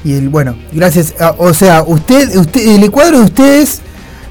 y 0.04 0.12
el- 0.14 0.28
bueno, 0.28 0.56
gracias. 0.72 1.14
a- 1.20 1.34
o 1.38 1.52
sea, 1.52 1.82
usted, 1.84 2.36
usted, 2.36 2.80
el 2.80 2.88
cuadro 2.92 3.18
de 3.18 3.24
ustedes 3.24 3.80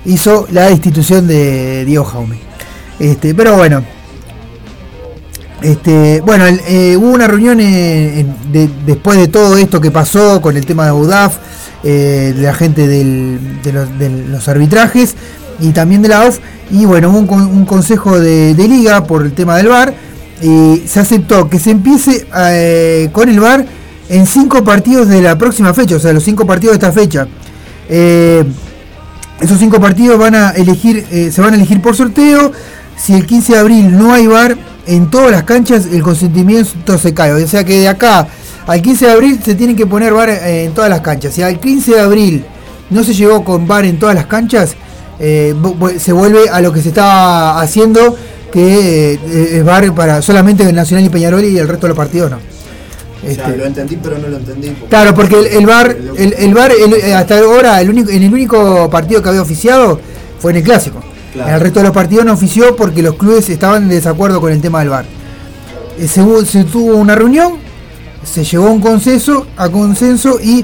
hizo 0.08 0.48
la 0.52 0.72
institución 0.72 1.28
de 1.28 1.86
Diego 1.86 2.04
Jaume. 2.06 2.40
Este, 3.00 3.36
pero 3.36 3.56
bueno, 3.56 3.84
este, 5.62 6.22
bueno, 6.22 6.46
eh, 6.68 6.96
hubo 6.98 7.10
una 7.10 7.28
reunión 7.28 7.58
después 8.86 9.20
de 9.20 9.28
todo 9.28 9.58
esto 9.58 9.82
que 9.82 9.92
pasó 9.92 10.42
con 10.42 10.56
el 10.58 10.66
tema 10.66 10.86
de 10.86 10.92
UDAF, 10.94 11.38
eh, 11.84 12.34
la 12.38 12.54
gente 12.54 12.88
de, 12.88 13.40
los, 14.32 14.48
arbitrajes 14.48 15.16
y 15.60 15.72
también 15.72 16.02
de 16.02 16.10
la 16.10 16.26
OF. 16.26 16.40
Y 16.72 16.86
bueno, 16.86 17.10
hubo 17.10 17.20
un, 17.20 17.28
con- 17.28 17.48
un 17.48 17.66
consejo 17.66 18.20
de, 18.20 18.54
liga 18.56 19.04
por 19.06 19.24
el 19.24 19.34
tema 19.34 19.58
del 19.58 19.68
VAR. 19.68 19.94
Y 20.42 20.84
se 20.86 21.00
aceptó 21.00 21.50
que 21.50 21.58
se 21.58 21.72
empiece 21.72 22.28
eh, 22.36 23.10
con 23.12 23.28
el 23.28 23.40
VAR 23.40 23.66
en 24.10 24.28
cinco 24.28 24.64
partidos 24.64 25.08
de 25.08 25.22
la 25.22 25.36
próxima 25.38 25.74
fecha, 25.74 25.96
o 25.96 26.00
sea, 26.00 26.14
los 26.14 26.24
cinco 26.24 26.46
partidos 26.46 26.78
de 26.78 26.88
esta 26.88 26.92
fecha. 26.92 27.28
Esos 29.40 29.60
cinco 29.60 29.80
partidos 29.80 30.20
eh, 30.20 31.32
se 31.32 31.42
van 31.42 31.54
a 31.54 31.56
elegir 31.56 31.82
por 31.82 31.96
sorteo. 31.96 32.52
Si 32.98 33.14
el 33.14 33.26
15 33.26 33.54
de 33.54 33.60
abril 33.60 33.98
no 33.98 34.14
hay 34.14 34.26
VAR 34.26 34.58
en 34.88 35.10
todas 35.12 35.32
las 35.32 35.44
canchas, 35.44 35.86
el 35.92 36.02
consentimiento 36.02 36.98
se 36.98 37.14
cae. 37.14 37.32
O 37.32 37.48
sea 37.48 37.64
que 37.64 37.80
de 37.80 37.88
acá 37.88 38.28
al 38.66 38.82
15 38.82 39.06
de 39.06 39.12
abril 39.12 39.40
se 39.44 39.56
tienen 39.56 39.76
que 39.76 39.86
poner 39.86 40.14
VAR 40.14 40.30
eh, 40.30 40.66
en 40.66 40.74
todas 40.74 40.90
las 40.90 41.02
canchas. 41.02 41.34
Si 41.34 41.44
al 41.44 41.60
15 41.60 41.92
de 41.92 42.00
abril 42.02 42.46
no 42.90 43.04
se 43.04 43.14
llegó 43.14 43.44
con 43.44 43.68
VAR 43.68 43.86
en 43.86 44.00
todas 44.00 44.16
las 44.16 44.26
canchas, 44.26 44.76
eh, 45.20 45.54
se 46.00 46.14
vuelve 46.14 46.50
a 46.50 46.60
lo 46.62 46.74
que 46.74 46.82
se 46.82 46.90
estaba 46.90 47.62
haciendo, 47.62 48.16
que 48.52 49.20
es 49.54 49.64
VAR 49.64 49.94
para 49.94 50.22
solamente 50.22 50.64
el 50.64 50.76
Nacional 50.76 51.06
y 51.06 51.10
Peñarol 51.10 51.44
y 51.44 51.58
el 51.58 51.68
resto 51.68 51.86
de 51.86 51.90
los 51.90 51.98
partidos 51.98 52.32
no. 52.32 52.57
O 53.24 53.34
sea, 53.34 53.46
Este- 53.48 53.58
lo 53.58 53.66
entendí, 53.66 53.98
pero 54.02 54.18
no 54.18 54.28
lo 54.28 54.38
entendí. 54.38 54.76
Claro, 54.90 55.14
porque 55.16 55.40
el, 55.40 55.48
el 55.48 55.66
VAR, 55.66 55.96
el, 56.18 56.34
el 56.38 56.54
VAR 56.54 56.72
el- 56.72 56.94
eh, 56.94 57.14
hasta 57.14 57.40
ahora, 57.40 57.82
el 57.82 57.90
único, 57.90 58.10
en 58.12 58.24
el 58.24 58.34
único 58.34 58.90
partido 58.90 59.22
que 59.22 59.30
había 59.30 59.42
oficiado 59.42 60.00
fue 60.40 60.52
en 60.52 60.58
el 60.58 60.64
clásico. 60.64 61.02
Claro. 61.34 61.50
En 61.50 61.56
el 61.56 61.62
resto 61.62 61.80
de 61.80 61.86
los 61.86 61.94
partidos 61.94 62.26
no 62.26 62.34
ofició 62.34 62.76
porque 62.76 63.02
los 63.02 63.16
clubes 63.16 63.50
estaban 63.50 63.84
en 63.84 63.90
desacuerdo 63.90 64.40
con 64.40 64.52
el 64.52 64.62
tema 64.62 64.80
del 64.80 64.90
VAR. 64.90 65.06
Eh, 66.00 66.08
Se, 66.08 66.64
tuvo 66.64 66.96
una 66.96 67.16
reunión, 67.16 67.54
se 68.24 68.44
llegó 68.44 68.68
a 68.68 68.72
un 68.72 68.82
consenso, 68.82 69.48
a 69.58 69.68
consenso 69.70 70.40
y 70.42 70.64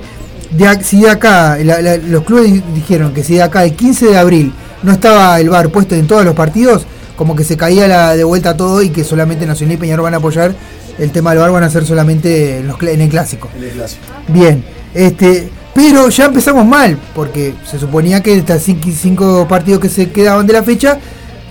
de, 0.51 0.83
si 0.83 1.01
de 1.01 1.09
acá, 1.09 1.57
la- 1.63 1.81
la- 1.81 1.97
los 1.97 2.23
clubes 2.23 2.53
di- 2.53 2.63
dijeron 2.75 3.13
que 3.13 3.23
si 3.23 3.33
de 3.35 3.41
acá 3.41 3.63
el 3.63 3.75
15 3.75 4.07
de 4.07 4.17
abril 4.17 4.53
no 4.83 4.91
estaba 4.91 5.39
el 5.39 5.49
VAR 5.49 5.69
puesto 5.69 5.95
en 5.95 6.05
todos 6.05 6.23
los 6.23 6.35
partidos, 6.35 6.85
como 7.15 7.35
que 7.35 7.43
se 7.43 7.57
caía 7.57 7.87
la, 7.87 8.15
de 8.15 8.23
vuelta 8.23 8.55
todo 8.55 8.81
y 8.83 8.89
que 8.89 9.03
solamente 9.03 9.45
Nacional 9.47 9.75
y 9.75 9.77
Peñarol 9.77 10.03
van 10.03 10.13
a 10.13 10.17
apoyar 10.17 10.53
el 10.99 11.11
tema 11.11 11.31
del 11.31 11.39
VAR 11.39 11.51
van 11.51 11.63
a 11.63 11.69
ser 11.69 11.85
solamente 11.85 12.59
en, 12.59 12.67
los 12.67 12.81
en 12.83 13.01
el 13.01 13.09
clásico. 13.09 13.49
En 13.57 13.63
el 13.63 13.69
clásico. 13.71 14.03
Bien, 14.27 14.63
este, 14.93 15.49
pero 15.73 16.09
ya 16.09 16.25
empezamos 16.25 16.65
mal, 16.65 16.97
porque 17.15 17.53
se 17.69 17.79
suponía 17.79 18.21
que 18.21 18.35
estas 18.37 18.61
cinco, 18.63 19.47
partidos 19.47 19.79
que 19.79 19.89
se 19.89 20.11
quedaban 20.11 20.45
de 20.45 20.53
la 20.53 20.63
fecha 20.63 20.99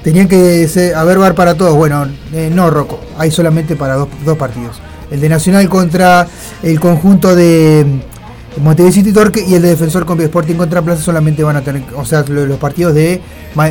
tenían 0.05 0.29
que 0.29 0.67
ser- 0.69 0.95
haber 0.95 1.19
bar 1.19 1.35
para 1.35 1.55
todos. 1.55 1.75
Bueno, 1.77 2.07
eh, 2.33 2.51
no, 2.53 2.71
Rocco, 2.71 3.01
hay 3.19 3.31
solamente 3.31 3.77
para 3.77 3.95
dos, 3.97 4.09
dos 4.25 4.37
partidos. 4.39 4.81
El 5.11 5.21
de 5.21 5.29
Nacional 5.29 5.69
contra 5.69 6.27
el 6.63 6.81
conjunto 6.81 7.35
de 7.37 7.85
Montevideo 8.63 8.93
City 8.93 9.13
Torque 9.13 9.45
y 9.47 9.55
el 9.55 9.63
de 9.63 9.69
Defensor 9.71 10.05
con 10.07 10.21
Sporting 10.21 10.55
contra 10.55 10.83
Plaza 10.83 11.03
solamente 11.03 11.43
van 11.43 11.57
a 11.57 11.63
tener, 11.63 11.83
o 11.97 12.05
sea, 12.05 12.25
lo- 12.29 12.47
los, 12.47 12.59
partidos 12.59 12.95
de, 12.95 13.21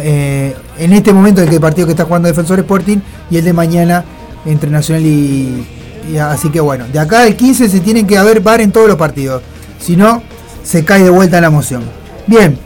eh, 0.03 0.55
en 0.77 0.93
este 0.93 1.13
momento 1.13 1.41
el 1.41 1.59
partido 1.59 1.87
que 1.87 1.91
está 1.93 2.05
jugando 2.05 2.27
Defensor 2.27 2.59
Sporting 2.59 2.97
y 3.29 3.37
el 3.37 3.45
de 3.45 3.53
mañana 3.53 4.03
entre 4.45 4.69
Nacional 4.69 5.05
y, 5.05 5.65
así 6.19 6.49
que 6.49 6.59
bueno, 6.59 6.85
de 6.91 6.99
acá 6.99 7.23
al 7.23 7.35
15 7.35 7.69
se 7.69 7.79
tienen 7.79 8.07
que 8.07 8.17
haber 8.17 8.39
bar 8.41 8.61
en 8.61 8.71
todos 8.71 8.87
los 8.87 8.97
partidos, 8.97 9.41
si 9.79 9.95
no 9.95 10.21
se 10.63 10.83
cae 10.85 11.03
de 11.03 11.09
vuelta 11.09 11.39
la 11.41 11.49
moción. 11.49 11.83
Bien, 12.27 12.57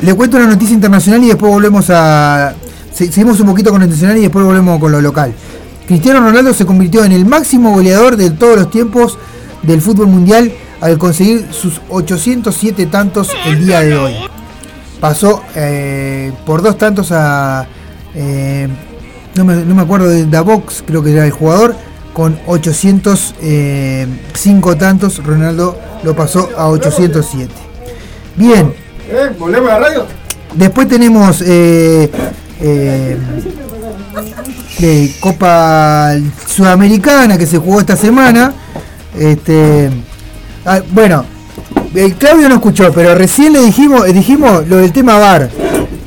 le 0.00 0.14
cuento 0.14 0.36
una 0.36 0.46
noticia 0.46 0.74
internacional 0.74 1.22
y 1.24 1.28
después 1.28 1.52
volvemos 1.52 1.86
a 1.90 2.54
se- 2.92 3.10
seguimos 3.12 3.38
un 3.40 3.46
poquito 3.46 3.70
con 3.70 3.80
lo 3.80 3.84
internacional 3.86 4.18
y 4.18 4.22
después 4.22 4.44
volvemos 4.44 4.78
con 4.80 4.92
lo 4.92 5.00
local. 5.00 5.32
Cristiano 5.86 6.20
Ronaldo 6.20 6.54
se 6.54 6.64
convirtió 6.66 7.04
en 7.04 7.12
el 7.12 7.24
máximo 7.26 7.72
goleador 7.72 8.16
de 8.16 8.30
todos 8.30 8.56
los 8.56 8.70
tiempos 8.70 9.18
del 9.62 9.80
fútbol 9.82 10.06
mundial 10.06 10.52
al 10.80 10.96
conseguir 10.98 11.46
sus 11.50 11.80
807 11.90 12.86
tantos 12.86 13.30
el 13.46 13.66
día 13.66 13.80
de 13.80 13.96
hoy. 13.96 14.14
Pasó 15.00 15.42
eh, 15.56 16.32
por 16.46 16.62
dos 16.62 16.78
tantos 16.78 17.10
a... 17.12 17.66
eh, 18.14 18.68
no, 19.34 19.44
me, 19.44 19.56
no 19.56 19.74
me 19.74 19.82
acuerdo 19.82 20.08
de 20.08 20.26
Davox, 20.26 20.84
creo 20.86 21.02
que 21.02 21.12
era 21.12 21.24
el 21.24 21.32
jugador, 21.32 21.74
con 22.12 22.38
805 22.46 24.76
tantos, 24.76 25.24
Ronaldo 25.24 25.76
lo 26.02 26.16
pasó 26.16 26.50
a 26.56 26.68
807. 26.68 27.52
Bien, 28.36 28.72
¿Eh? 29.10 29.30
¿Volvemos 29.38 29.70
a 29.70 29.80
la 29.80 29.88
radio? 29.88 30.06
Después 30.54 30.88
tenemos 30.88 31.42
eh, 31.42 32.10
eh, 32.60 33.16
de 34.78 35.14
Copa 35.20 36.14
Sudamericana 36.46 37.36
que 37.36 37.46
se 37.46 37.58
jugó 37.58 37.80
esta 37.80 37.96
semana. 37.96 38.52
Este, 39.18 39.90
ah, 40.64 40.80
bueno, 40.92 41.24
eh, 41.94 42.14
Claudio 42.18 42.48
no 42.48 42.56
escuchó, 42.56 42.92
pero 42.92 43.14
recién 43.16 43.52
le 43.52 43.62
dijimos, 43.62 44.06
eh, 44.06 44.12
dijimos 44.12 44.66
lo 44.68 44.76
del 44.76 44.92
tema 44.92 45.18
VAR. 45.18 45.50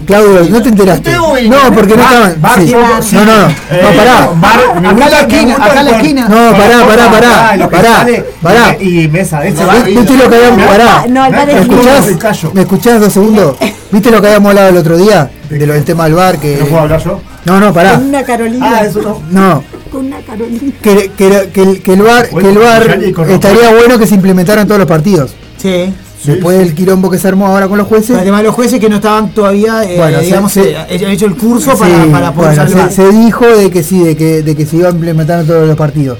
Claudio, 0.05 0.45
no 0.49 0.61
te 0.61 0.69
enteraste. 0.69 1.11
No, 1.11 1.75
porque 1.75 1.95
no 1.95 2.03
estaban. 2.03 2.41
Bar, 2.41 2.59
sí. 2.61 2.71
No, 2.71 3.25
no, 3.25 3.37
no. 3.37 3.47
Eh, 3.71 3.81
No, 3.81 3.97
pará. 3.97 4.29
bar, 4.35 4.81
me 4.81 4.87
Acá 4.89 5.09
la 5.09 5.19
esquina, 5.21 5.55
acá 5.55 5.83
la 5.83 5.91
esquina. 5.91 6.27
No, 6.29 6.51
pará, 6.57 6.85
pará, 6.87 7.11
pará. 7.11 7.69
Pará, 7.69 8.05
pará. 8.41 8.77
Y, 8.79 9.07
mesa, 9.07 9.45
ese 9.45 9.63
¿Viste 9.63 9.91
viste 9.91 10.17
lo 10.17 10.29
que 10.29 10.35
habíamos 10.35 10.63
pará? 10.67 11.05
No, 11.09 11.25
el 11.25 11.31
bar 11.33 11.47
¿Me 11.47 11.53
es 11.53 11.61
escuchás? 11.61 12.53
¿Me 12.53 12.61
escuchás 12.61 12.99
dos 13.01 13.13
segundos? 13.13 13.57
¿Viste 13.91 14.11
lo 14.11 14.21
que 14.21 14.27
habíamos 14.27 14.49
hablado 14.49 14.69
el 14.69 14.77
otro 14.77 14.97
día? 14.97 15.29
De 15.49 15.67
lo 15.67 15.73
del 15.73 15.83
tema 15.83 16.05
del 16.05 16.13
bar 16.15 16.37
que. 16.39 16.57
¿No 16.59 16.65
puedo 16.65 16.81
hablar 16.81 17.03
yo? 17.03 17.21
No, 17.45 17.59
no, 17.59 17.73
pará. 17.73 17.95
Con 17.95 18.07
una 18.07 18.23
Carolina. 18.23 18.71
Ah, 18.79 18.85
eso 18.85 19.01
no. 19.01 19.21
No. 19.29 19.63
Con 19.91 20.05
una 20.07 20.17
Carolina. 20.21 20.71
Que, 20.81 21.11
que, 21.15 21.49
que 21.53 21.61
el, 21.61 21.81
que 21.83 21.93
el 21.93 22.01
bar, 22.01 22.29
que 22.29 22.49
el 22.49 22.57
bar 22.57 22.99
estaría 23.29 23.71
bueno 23.73 23.99
que 23.99 24.07
se 24.07 24.15
implementaran 24.15 24.65
todos 24.67 24.79
los 24.79 24.87
partidos. 24.87 25.35
Sí. 25.57 25.93
Después 26.25 26.57
del 26.57 26.73
quilombo 26.73 27.09
que 27.09 27.17
se 27.19 27.27
armó 27.27 27.47
ahora 27.47 27.67
con 27.67 27.77
los 27.77 27.87
jueces. 27.87 28.17
Además, 28.17 28.43
los 28.43 28.55
jueces 28.55 28.79
que 28.79 28.89
no 28.89 28.95
estaban 28.97 29.29
todavía, 29.33 29.83
eh, 29.83 29.97
Bueno, 29.97 30.19
se- 30.19 30.25
digamos, 30.25 30.51
se- 30.53 30.71
eh, 30.71 31.05
han 31.05 31.11
hecho 31.11 31.25
el 31.25 31.35
curso 31.35 31.71
Sí, 31.71 31.77
para, 31.79 32.05
para 32.11 32.31
poder 32.33 32.55
bueno, 32.55 32.69
salvar. 32.71 32.89
se, 32.91 32.95
se 32.95 33.11
dijo 33.11 33.45
de 33.45 33.69
que 33.69 33.83
sí, 33.83 33.99
de 34.03 34.15
que, 34.15 34.41
de 34.43 34.55
que 34.55 34.65
se 34.65 34.77
iba 34.77 34.87
a 34.87 34.91
implementar 34.91 35.41
en 35.41 35.47
todos 35.47 35.67
los 35.67 35.75
partidos. 35.77 36.17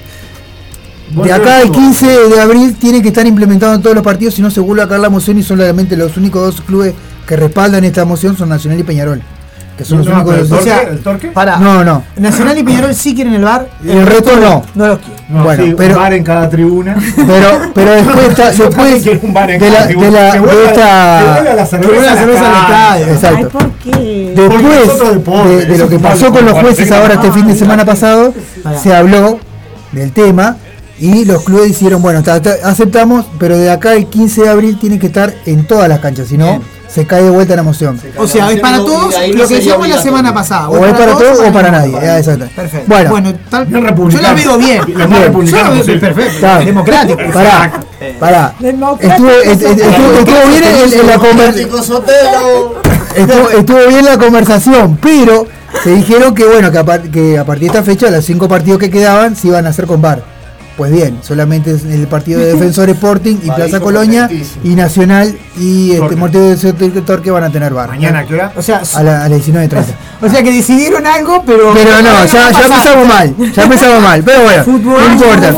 De 1.24 1.32
acá 1.32 1.58
al 1.58 1.64
eso- 1.66 1.72
15 1.74 2.08
de 2.08 2.40
abril 2.42 2.76
tiene 2.80 3.02
que 3.02 3.10
estar 3.10 3.26
implementado 3.28 3.76
en 3.76 3.82
todos 3.82 3.96
los 3.96 4.04
partidos, 4.04 4.34
si 4.34 4.42
no 4.42 4.50
se 4.50 4.60
vuelve 4.60 4.82
a 4.84 4.88
caer 4.88 5.02
la 5.02 5.10
moción 5.10 5.38
y 5.38 5.44
solamente 5.44 5.96
los 5.96 6.18
únicos 6.18 6.42
dos 6.56 6.62
clubes 6.66 6.94
que 7.28 7.36
respaldan 7.36 7.84
esta 7.84 8.04
moción 8.04 8.36
son 8.36 8.50
Nacional 8.50 8.80
y 8.80 8.84
Peñarol. 8.84 9.22
Que 9.78 9.84
son 9.86 10.00
los 10.00 10.08
No, 10.08 10.16
únicos 10.16 10.36
el 10.36 10.54
o 10.54 10.62
sea, 10.62 10.82
el 10.84 11.00
torque. 11.00 11.28
Pará. 11.30 11.58
No, 11.58 11.84
no. 11.84 12.04
Nacional 12.18 12.58
y 12.58 12.64
Peñarol 12.64 12.94
sí 12.94 13.16
quieren 13.16 13.34
el 13.34 13.44
bar. 13.44 13.68
Y 13.84 13.90
el 13.90 14.06
resto 14.06 14.36
no. 14.40 14.64
No 14.76 14.88
los 14.88 15.00
quieren. 15.00 15.24
No, 15.30 15.44
Bueno, 15.44 15.64
sí, 15.64 15.74
pero- 15.76 15.96
un 15.96 16.00
bar 16.02 16.14
en 16.14 16.24
cada 16.24 16.50
tribuna. 16.50 16.96
Pero, 17.16 17.72
pero 17.74 17.92
después 17.96 18.30
está, 18.30 18.52
después 18.52 19.02
quiero 19.04 19.20
un 19.24 19.34
bar 19.34 19.50
en 19.50 19.60
de 19.60 19.68
cada 19.68 19.80
la, 19.80 19.86
tribuna. 19.88 20.08
de 20.08 20.12
la, 20.12 20.32
Que 20.32 20.40
de 20.56 20.66
esta, 20.66 21.54
la 21.56 21.66
cerveza, 21.66 21.80
que 21.80 21.88
vuelva 21.88 22.04
la 22.12 22.18
cerveza 22.18 22.46
al 22.48 22.64
estadio. 22.64 23.14
Exacto. 23.14 23.50
¿por 23.50 23.72
qué? 23.72 24.34
Después 24.36 24.64
de 24.64 25.66
de, 25.66 25.78
lo 25.78 25.90
que 25.90 26.00
pasó 26.00 26.32
con 26.32 26.46
los 26.46 26.54
jueces 26.60 26.92
ahora 26.92 27.16
este 27.16 27.32
fin 27.32 27.48
de 27.48 27.56
semana 27.56 27.86
pasado, 27.86 28.34
se 28.82 28.94
habló 28.94 29.40
del 29.92 30.12
tema 30.12 30.58
y 31.00 31.26
los 31.26 31.44
clubes 31.44 31.68
dijeron, 31.68 32.02
bueno, 32.02 32.22
aceptamos, 32.64 33.26
pero 33.40 33.58
de 33.58 33.72
acá 33.72 33.94
el 33.94 34.06
15 34.08 34.44
de 34.44 34.50
abril 34.50 34.78
tiene 34.80 35.00
que 35.00 35.08
estar 35.08 35.34
en 35.46 35.66
todas 35.66 35.90
las 35.90 36.00
canchas, 36.00 36.28
si 36.28 36.38
no, 36.38 36.62
se 36.94 37.08
cae 37.08 37.24
de 37.24 37.30
vuelta 37.30 37.56
la 37.56 37.64
moción. 37.64 38.00
O 38.18 38.28
sea, 38.28 38.52
es 38.52 38.60
para 38.60 38.78
todos 38.78 39.14
lo 39.34 39.48
que 39.48 39.56
decíamos 39.56 39.88
la 39.88 40.02
semana 40.02 40.34
pasada. 40.34 40.70
O 40.70 40.86
es 40.86 40.94
para 40.94 41.14
todos 41.18 41.40
o 41.40 41.52
para 41.52 41.72
nadie. 41.72 41.94
nadie. 41.94 42.18
exacto. 42.20 42.46
Perfecto. 42.56 42.86
Bueno, 42.88 43.10
Bueno, 43.10 43.34
tal, 43.50 43.66
Bien 43.66 43.96
yo 44.10 44.22
la 44.22 44.34
veo 44.34 44.58
bien. 44.58 44.82
Lo 44.88 45.08
más 45.08 45.20
Bien. 45.20 45.46
Yo 45.46 45.56
veo 45.58 45.74
posible. 45.74 46.00
perfecto. 46.00 46.22
Está. 46.36 46.60
Democrático. 46.60 47.20
pará, 47.34 47.72
pará. 48.20 48.54
Estuvo, 48.60 49.30
est- 49.30 49.62
est- 49.64 49.80
estuvo- 49.80 50.14
estuvo 50.20 50.48
bien 50.50 50.64
en, 50.64 51.00
en 51.00 51.08
la 51.08 51.18
conversación. 51.18 51.70
Estuvo, 53.16 53.50
estuvo 53.50 53.88
bien 53.90 54.06
la 54.06 54.18
conversación, 54.18 54.98
pero 55.02 55.46
se 55.84 55.92
dijeron 55.92 56.34
que 56.34 56.46
bueno, 56.46 56.72
que 56.72 56.78
a, 56.80 56.84
par- 56.84 57.02
que 57.10 57.38
a 57.38 57.46
partir 57.46 57.72
de 57.72 57.78
esta 57.78 57.84
fecha 57.84 58.10
los 58.10 58.26
cinco 58.26 58.48
partidos 58.48 58.80
que 58.80 58.90
quedaban 58.90 59.36
se 59.36 59.48
iban 59.48 59.66
a 59.66 59.70
hacer 59.70 59.86
con 59.86 60.02
VAR. 60.02 60.33
Pues 60.78 60.92
bien, 60.92 61.20
solamente 61.22 61.70
es 61.72 61.84
el 61.84 62.08
partido 62.08 62.40
de 62.40 62.48
Defensor 62.54 62.90
Sporting 62.90 63.36
y 63.44 63.52
Plaza 63.56 63.80
Colonia 63.80 64.28
y 64.64 64.70
Nacional 64.70 65.38
y 65.58 65.92
este. 65.92 66.16
Morteo 66.16 66.56
de 66.56 67.02
Torque 67.02 67.30
van 67.30 67.44
a 67.44 67.52
tener 67.52 67.74
VAR. 67.74 67.90
Mañana, 67.90 68.20
¿a 68.20 68.26
qué 68.26 68.34
hora? 68.34 68.52
O 68.56 68.62
sea, 68.62 68.82
A, 68.96 69.04
la, 69.04 69.24
a 69.26 69.30
las 69.30 69.40
19.30. 69.48 69.84
o 70.22 70.30
sea 70.30 70.42
que 70.42 70.52
decidieron 70.52 71.06
algo, 71.06 71.44
pero. 71.46 71.74
Pero 71.76 71.92
no, 72.02 72.26
ya, 72.26 72.52
ya 72.52 72.66
empezamos 72.66 73.08
mal, 73.08 73.36
ya 73.54 73.64
empezamos 73.64 74.02
mal, 74.02 74.24
pero 74.24 74.42
bueno, 74.44 74.64
no 74.68 75.14
importa. 75.14 75.54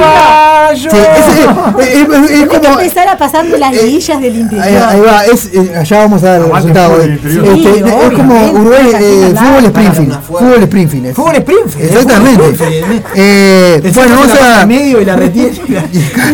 Sí, 0.76 0.88
es, 0.88 0.98
es- 0.98 0.98
es- 0.98 2.10
es 2.10 2.28
Tiene 2.28 2.48
que 2.48 2.58
como, 2.60 2.80
empezar 2.80 3.08
a 3.08 3.18
pasarme 3.18 3.58
las 3.58 3.72
liguillas 3.72 4.20
del 4.20 4.34
Ahí, 4.34 4.40
interior. 4.42 4.84
ahí 4.90 5.00
va, 5.00 5.26
es, 5.26 5.46
eh, 5.54 5.74
allá 5.78 6.00
vamos 6.00 6.24
a 6.24 6.26
dar 6.32 6.42
el 6.42 6.52
resultado. 6.52 7.02
eh. 7.04 7.14
Este, 7.24 7.32
Sí, 7.32 7.68
es 7.78 8.12
como 8.14 8.52
Uruguay, 8.52 8.92
eh, 9.00 9.34
fútbol 9.38 9.66
Springfield. 9.66 10.22
Fútbol 10.24 10.64
Springfield. 10.64 11.14
Fútbol 11.16 11.36
Springfield. 11.36 11.86
Exactamente. 11.92 12.36
Fútbol 12.42 12.54
Springfield. 12.56 13.04
Eh, 13.16 13.92
bueno, 13.94 14.16
vamos 14.20 14.40
a. 14.42 14.66
medio 14.66 15.00
y 15.06 15.08
la 15.08 15.16
retiene. 15.26 15.52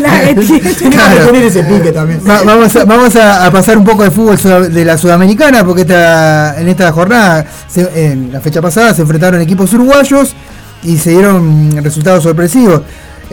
La 0.01 0.21
retiene. 0.33 0.59
Tenemos 0.59 0.95
Claro. 0.95 1.19
que 1.21 1.25
poner 1.27 1.43
ese 1.43 1.63
pique 1.63 1.91
también. 1.91 2.19
Va- 2.27 2.43
vamos 2.43 2.75
a, 2.75 2.85
vamos 2.85 3.15
a, 3.15 3.45
a 3.45 3.51
pasar 3.51 3.77
un 3.77 3.83
poco 3.83 4.03
de 4.03 4.11
fútbol 4.11 4.71
de 4.73 4.85
la 4.85 4.97
sudamericana 4.97 5.63
porque 5.65 5.81
esta, 5.81 6.59
en 6.59 6.67
esta 6.67 6.91
jornada, 6.91 7.45
se- 7.67 8.11
en 8.11 8.31
la 8.31 8.39
fecha 8.41 8.61
pasada, 8.61 8.93
se 8.93 9.01
enfrentaron 9.01 9.41
equipos 9.41 9.73
uruguayos 9.73 10.33
y 10.83 10.97
se 10.97 11.11
dieron 11.11 11.71
resultados 11.83 12.23
sorpresivos. 12.23 12.81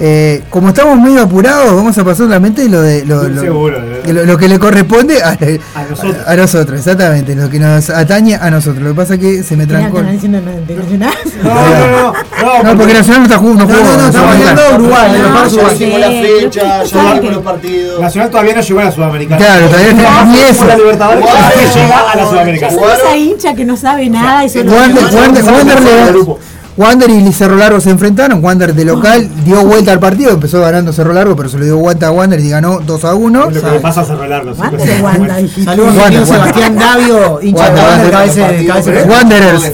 Eh, 0.00 0.44
como 0.48 0.68
estamos 0.68 0.96
medio 1.00 1.22
apurados, 1.22 1.74
vamos 1.74 1.98
a 1.98 2.04
pasar 2.04 2.26
solamente 2.26 2.68
lo 2.68 2.80
de 2.82 3.04
lo, 3.04 3.24
lo- 3.28 3.40
Seguro, 3.40 3.80
de 3.80 3.88
verdad. 3.88 4.08
lo- 4.12 4.24
lo 4.26 4.38
que 4.38 4.46
le 4.48 4.56
corresponde 4.60 5.20
a, 5.22 5.30
A 5.30 5.82
nosotros. 5.90 6.16
a 6.24 6.36
nosotros, 6.36 6.78
exactamente, 6.78 7.34
lo 7.34 7.50
que 7.50 7.58
nos 7.58 7.90
atañe 7.90 8.36
a 8.36 8.48
nosotros. 8.48 8.82
Lo 8.84 8.90
que 8.90 8.94
pasa 8.94 9.14
es 9.14 9.20
que 9.20 9.42
se 9.42 9.56
me 9.56 9.66
trancó. 9.66 10.00
no. 10.00 10.08
No, 10.12 11.54
no, 11.54 12.12
no. 12.12 12.62
No, 12.62 12.76
porque 12.78 12.94
Nacional 12.94 13.20
no 13.20 13.26
está 13.26 13.38
jugando, 13.38 13.64
no 13.64 13.72
No, 13.72 13.76
no, 13.84 13.96
no, 14.02 14.06
estamos 14.08 14.34
hablando 14.36 14.62
de 14.62 14.74
Uruguay. 14.74 15.10
Nacional 18.00 18.30
todavía 18.30 18.54
no 18.54 18.60
llegó 18.62 18.80
a 18.80 18.84
la 18.84 18.92
Sudamericana. 18.92 19.36
Claro, 19.44 19.66
todavía 19.68 19.92
no-. 19.94 20.02
La 20.68 20.76
Libertadores 20.76 21.24
que 21.24 21.80
llega 21.80 22.10
a 22.12 22.16
la 22.16 22.26
Sudamericana. 22.28 22.72
Son 22.72 22.90
esa 22.90 23.16
hincha 23.16 23.54
que 23.54 23.64
no 23.64 23.76
sabe 23.76 24.08
nada 24.10 24.44
y 24.44 24.48
Wander- 24.48 25.04
no, 26.12 26.38
Wander 26.78 27.10
y 27.10 27.32
Cerro 27.32 27.56
Largo 27.56 27.80
se 27.80 27.90
enfrentaron. 27.90 28.42
Wander 28.42 28.72
de 28.72 28.84
local 28.84 29.28
dio 29.44 29.64
vuelta 29.64 29.90
al 29.90 29.98
partido, 29.98 30.30
empezó 30.30 30.60
ganando 30.60 30.92
Cerro 30.92 31.12
Largo, 31.12 31.34
pero 31.34 31.48
se 31.48 31.58
le 31.58 31.64
dio 31.64 31.76
vuelta 31.76 32.06
a 32.06 32.12
Wander 32.12 32.38
y 32.38 32.48
ganó 32.48 32.78
2 32.78 33.04
a 33.04 33.14
1. 33.14 33.50
Lo 33.50 33.62
que 33.62 33.70
le 33.70 33.80
pasa 33.80 34.02
a 34.02 34.04
Cerro 34.04 34.26
Largo. 34.28 34.54
Saludos 34.54 35.98
a. 35.98 36.24
Sebastián 36.24 36.76
Davio, 36.76 37.40
hincha 37.42 37.70
de 37.70 37.80
Wander, 37.82 39.08
Wanderers. 39.10 39.72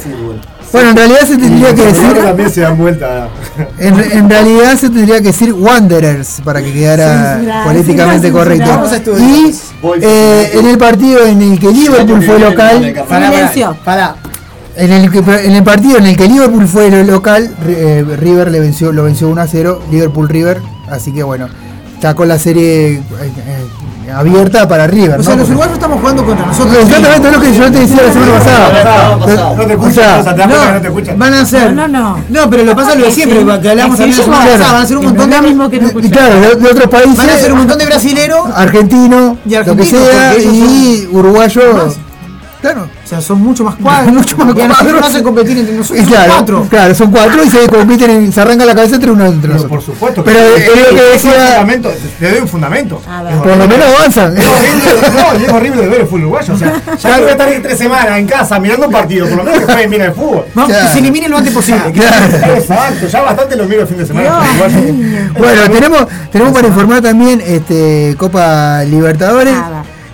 Bueno, 0.72 0.90
en 0.90 0.96
realidad 0.96 1.20
se 1.20 1.36
tendría 1.36 1.74
que 1.74 1.82
Cerro 1.82 1.92
Largo 1.92 2.14
decir. 2.14 2.24
también 2.24 2.50
se 2.50 2.60
dan 2.62 2.78
vuelta. 2.78 3.28
En, 3.78 4.00
en 4.00 4.30
realidad 4.30 4.76
se 4.76 4.88
tendría 4.88 5.18
que 5.18 5.24
decir 5.24 5.52
Wanderers 5.52 6.40
para 6.42 6.62
que 6.62 6.72
quedara 6.72 7.64
políticamente 7.66 8.32
correcto. 8.32 8.66
Vamos 8.66 8.92
a. 8.92 8.96
Y 8.96 9.54
eh, 10.00 10.52
en 10.54 10.66
el 10.66 10.78
partido 10.78 11.26
en 11.26 11.42
el 11.42 11.60
que 11.60 11.70
Liverpool 11.70 12.24
fue 12.24 12.38
local, 12.38 12.94
Silencio. 13.08 13.76
Pará, 13.84 14.16
en 14.76 14.92
el, 14.92 15.04
en 15.44 15.52
el 15.54 15.62
partido 15.62 15.98
en 15.98 16.06
el 16.06 16.16
que 16.16 16.26
Liverpool 16.28 16.66
fue 16.66 16.90
lo 16.90 17.02
local, 17.04 17.54
eh, 17.66 18.04
River 18.18 18.50
le 18.50 18.60
venció, 18.60 18.92
lo 18.92 19.04
venció 19.04 19.28
1 19.28 19.40
a 19.40 19.46
0, 19.46 19.82
Liverpool 19.90 20.28
River, 20.28 20.60
así 20.90 21.12
que 21.12 21.22
bueno, 21.22 21.48
está 21.94 22.14
con 22.14 22.28
la 22.28 22.38
serie 22.38 22.94
eh, 22.94 23.00
eh, 24.06 24.12
abierta 24.14 24.68
para 24.68 24.86
River. 24.86 25.20
O 25.20 25.22
sea, 25.22 25.34
¿no? 25.34 25.40
los 25.40 25.48
uruguayos 25.48 25.74
estamos 25.74 25.98
jugando 26.00 26.24
contra 26.26 26.44
nosotros. 26.46 26.76
Exactamente 26.82 27.28
es 27.28 27.34
lo 27.34 27.40
que 27.40 27.54
yo 27.54 27.72
te 27.72 27.78
decía 27.78 28.02
la 28.06 28.12
semana 28.12 28.32
pasada. 28.38 29.16
No 29.56 29.64
te 29.66 29.76
o 29.76 29.90
sea, 29.90 30.22
que 30.22 30.46
no 30.46 30.54
te 30.54 30.80
No, 30.80 30.88
escuchan. 30.88 31.18
van 31.18 31.34
a 31.34 31.46
ser. 31.46 31.72
No, 31.72 31.88
no, 31.88 32.00
no. 32.00 32.24
No, 32.28 32.50
pero 32.50 32.64
lo 32.64 32.76
pasa 32.76 32.94
lo 32.94 33.04
de 33.06 33.10
siempre, 33.12 33.38
Sí. 33.40 33.60
que 33.62 33.68
hablamos 33.70 33.96
Sí, 33.96 34.02
también 34.02 34.18
la 34.18 34.24
semana 34.24 34.44
pasada. 34.52 34.72
Van 34.74 34.82
a 34.82 34.86
ser 34.86 34.96
un 34.98 35.04
montón 35.04 35.30
de. 35.30 35.40
mismo 35.40 35.70
que 35.70 35.80
no 35.80 35.90
claro, 36.10 36.40
de, 36.40 36.54
de 36.56 36.70
otros 36.70 36.88
países, 36.88 37.16
Van 37.16 37.30
a 37.30 37.38
ser 37.38 37.52
un 37.52 37.58
montón 37.58 37.78
de 37.78 37.86
brasileros. 37.86 38.46
argentino, 38.54 39.38
Y 39.46 39.54
lo 39.54 39.64
que 39.64 39.70
argentinos, 39.70 39.88
sea, 40.04 40.38
y 40.38 41.08
uruguayo. 41.10 41.94
Claro. 42.64 42.88
O 43.04 43.06
sea, 43.06 43.20
son 43.20 43.42
mucho 43.42 43.62
más 43.62 43.74
cuadros. 43.74 44.10
Mucho 44.14 44.38
más 44.38 44.48
y 44.50 44.54
cuadros. 44.54 44.92
nos 44.94 45.02
hacen 45.06 45.22
competir 45.22 45.58
entre 45.58 45.74
Y 45.74 45.78
nosotros. 45.78 46.06
claro, 46.06 46.24
Son 46.24 46.36
cuatro. 46.36 46.66
claro, 46.70 46.94
son 46.94 47.10
cuatro 47.10 47.44
y 47.44 47.50
se 47.50 47.68
compiten, 47.68 48.10
en- 48.10 48.32
se 48.32 48.40
arranca 48.40 48.64
la 48.64 48.74
cabeza 48.74 48.94
entre 48.94 49.10
uno 49.10 49.26
entre 49.26 49.50
nosotros. 49.52 49.70
por 49.70 49.82
supuesto. 49.94 50.24
Pero 50.24 50.38
es 50.56 50.66
lo 50.68 50.96
que 50.96 51.02
decía- 51.12 51.32
fundamento, 51.48 51.92
Te 52.18 52.30
doy 52.30 52.38
un 52.40 52.48
fundamento. 52.48 53.02
A 53.06 53.22
ver. 53.22 53.34
Por 53.36 53.56
lo 53.58 53.68
menos 53.68 53.86
avanzan. 53.98 54.36
Es 54.38 54.46
horrible, 54.46 55.10
no, 55.14 55.40
y 55.40 55.44
es 55.44 55.52
horrible 55.52 55.82
de 55.82 55.88
ver 55.88 56.00
el 56.00 56.06
fútbol 56.06 56.20
uruguayo. 56.22 56.54
O 56.54 56.56
sea, 56.56 56.72
ya 56.98 57.14
que 57.16 57.20
voy 57.20 57.28
a 57.28 57.32
estar 57.32 57.48
ahí 57.48 57.60
tres 57.62 57.76
semanas 57.78 58.18
en 58.18 58.26
casa 58.26 58.58
mirando 58.58 58.86
un 58.86 58.92
partido, 58.92 59.26
por 59.28 59.36
lo 59.36 59.44
menos 59.44 59.58
que 59.60 59.66
jueguen 59.66 59.90
bien 59.90 60.02
el 60.02 60.12
fútbol. 60.12 60.44
Vamos, 60.54 60.70
Claro. 60.70 60.86
que 60.86 60.92
se 60.94 60.98
elimine 61.00 61.28
lo 61.28 61.36
antes 61.36 61.52
posible. 61.52 61.82
Claro. 61.92 62.54
Exacto, 62.56 63.06
ya 63.08 63.20
bastante 63.20 63.56
lo 63.56 63.64
miro 63.66 63.82
el 63.82 63.88
fin 63.88 63.98
de 63.98 64.06
semana. 64.06 64.40
Bueno, 65.38 65.60
tenemos, 65.70 66.06
tenemos 66.32 66.52
para 66.54 66.66
informar 66.68 67.02
también 67.02 67.42
este 67.44 68.14
Copa 68.18 68.82
Libertadores. 68.84 69.54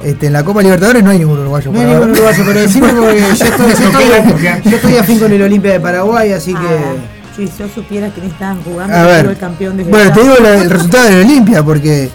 Este, 0.02 0.26
en 0.28 0.32
la 0.32 0.42
Copa 0.44 0.62
Libertadores 0.62 1.02
no 1.02 1.10
hay 1.10 1.18
ningún 1.18 1.38
uruguayo. 1.40 1.70
No 1.72 1.80
hay 1.80 1.86
ningún 1.86 2.10
uruguayo, 2.12 2.42
pero 2.46 2.60
decime 2.60 2.88
porque 2.98 3.20
yo 3.20 3.26
estoy, 3.28 3.66
yo 3.68 3.68
estoy, 3.68 4.70
yo 4.70 4.76
estoy 4.76 4.96
afín 4.96 5.18
con 5.18 5.32
el 5.32 5.42
Olimpia 5.42 5.72
de 5.72 5.80
Paraguay, 5.80 6.32
así 6.32 6.54
que. 6.54 7.20
Si 7.36 7.46
yo 7.58 7.68
supiera 7.72 8.10
que 8.10 8.26
estaban 8.26 8.60
jugando, 8.62 8.94
A 8.94 9.00
yo 9.02 9.06
ver, 9.06 9.14
quiero 9.16 9.30
el 9.30 9.38
campeón 9.38 9.76
de 9.76 9.84
bueno, 9.84 10.12
te 10.12 10.20
digo 10.20 10.34
la- 10.42 10.54
el 10.62 10.68
resultado 10.70 11.04
de 11.04 11.10
la 11.12 11.16
Olimpia, 11.20 11.62
porque, 11.62 12.10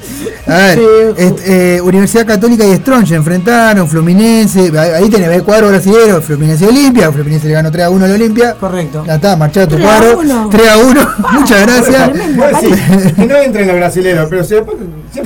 a 0.47 0.57
ver, 0.57 0.77
Sí, 0.77 0.85
est- 1.17 1.39
eh, 1.47 1.81
Universidad 1.81 2.25
Católica 2.25 2.63
y 2.65 2.75
Strong 2.75 3.07
se 3.07 3.15
enfrentaron, 3.15 3.87
Fluminense, 3.87 4.71
ahí 4.95 5.09
tenés 5.09 5.29
el 5.29 5.43
cuadro 5.43 5.69
brasileño, 5.69 6.21
Fluminense 6.21 6.65
y 6.65 6.67
Olimpia, 6.67 7.11
Fluminense 7.11 7.47
le 7.47 7.53
ganó 7.53 7.71
3 7.71 7.85
a 7.85 7.89
1 7.89 8.05
a 8.05 8.07
la 8.07 8.13
Olimpia. 8.13 8.53
Correcto. 8.59 9.03
Ya 9.07 9.15
está, 9.15 9.35
marchado 9.35 9.67
tu 9.69 9.75
3 9.75 9.87
a 9.87 9.97
cuadro, 9.99 10.19
1. 10.19 10.49
3 10.51 10.69
a 10.69 10.77
1, 10.77 11.09
muchas 11.33 11.61
gracias. 11.65 12.11
Sí, 12.61 13.11
que 13.15 13.25
no 13.25 13.35
entren 13.37 13.67
los 13.67 13.75
brasileños, 13.77 14.27
pero 14.29 14.43
siempre 14.43 14.75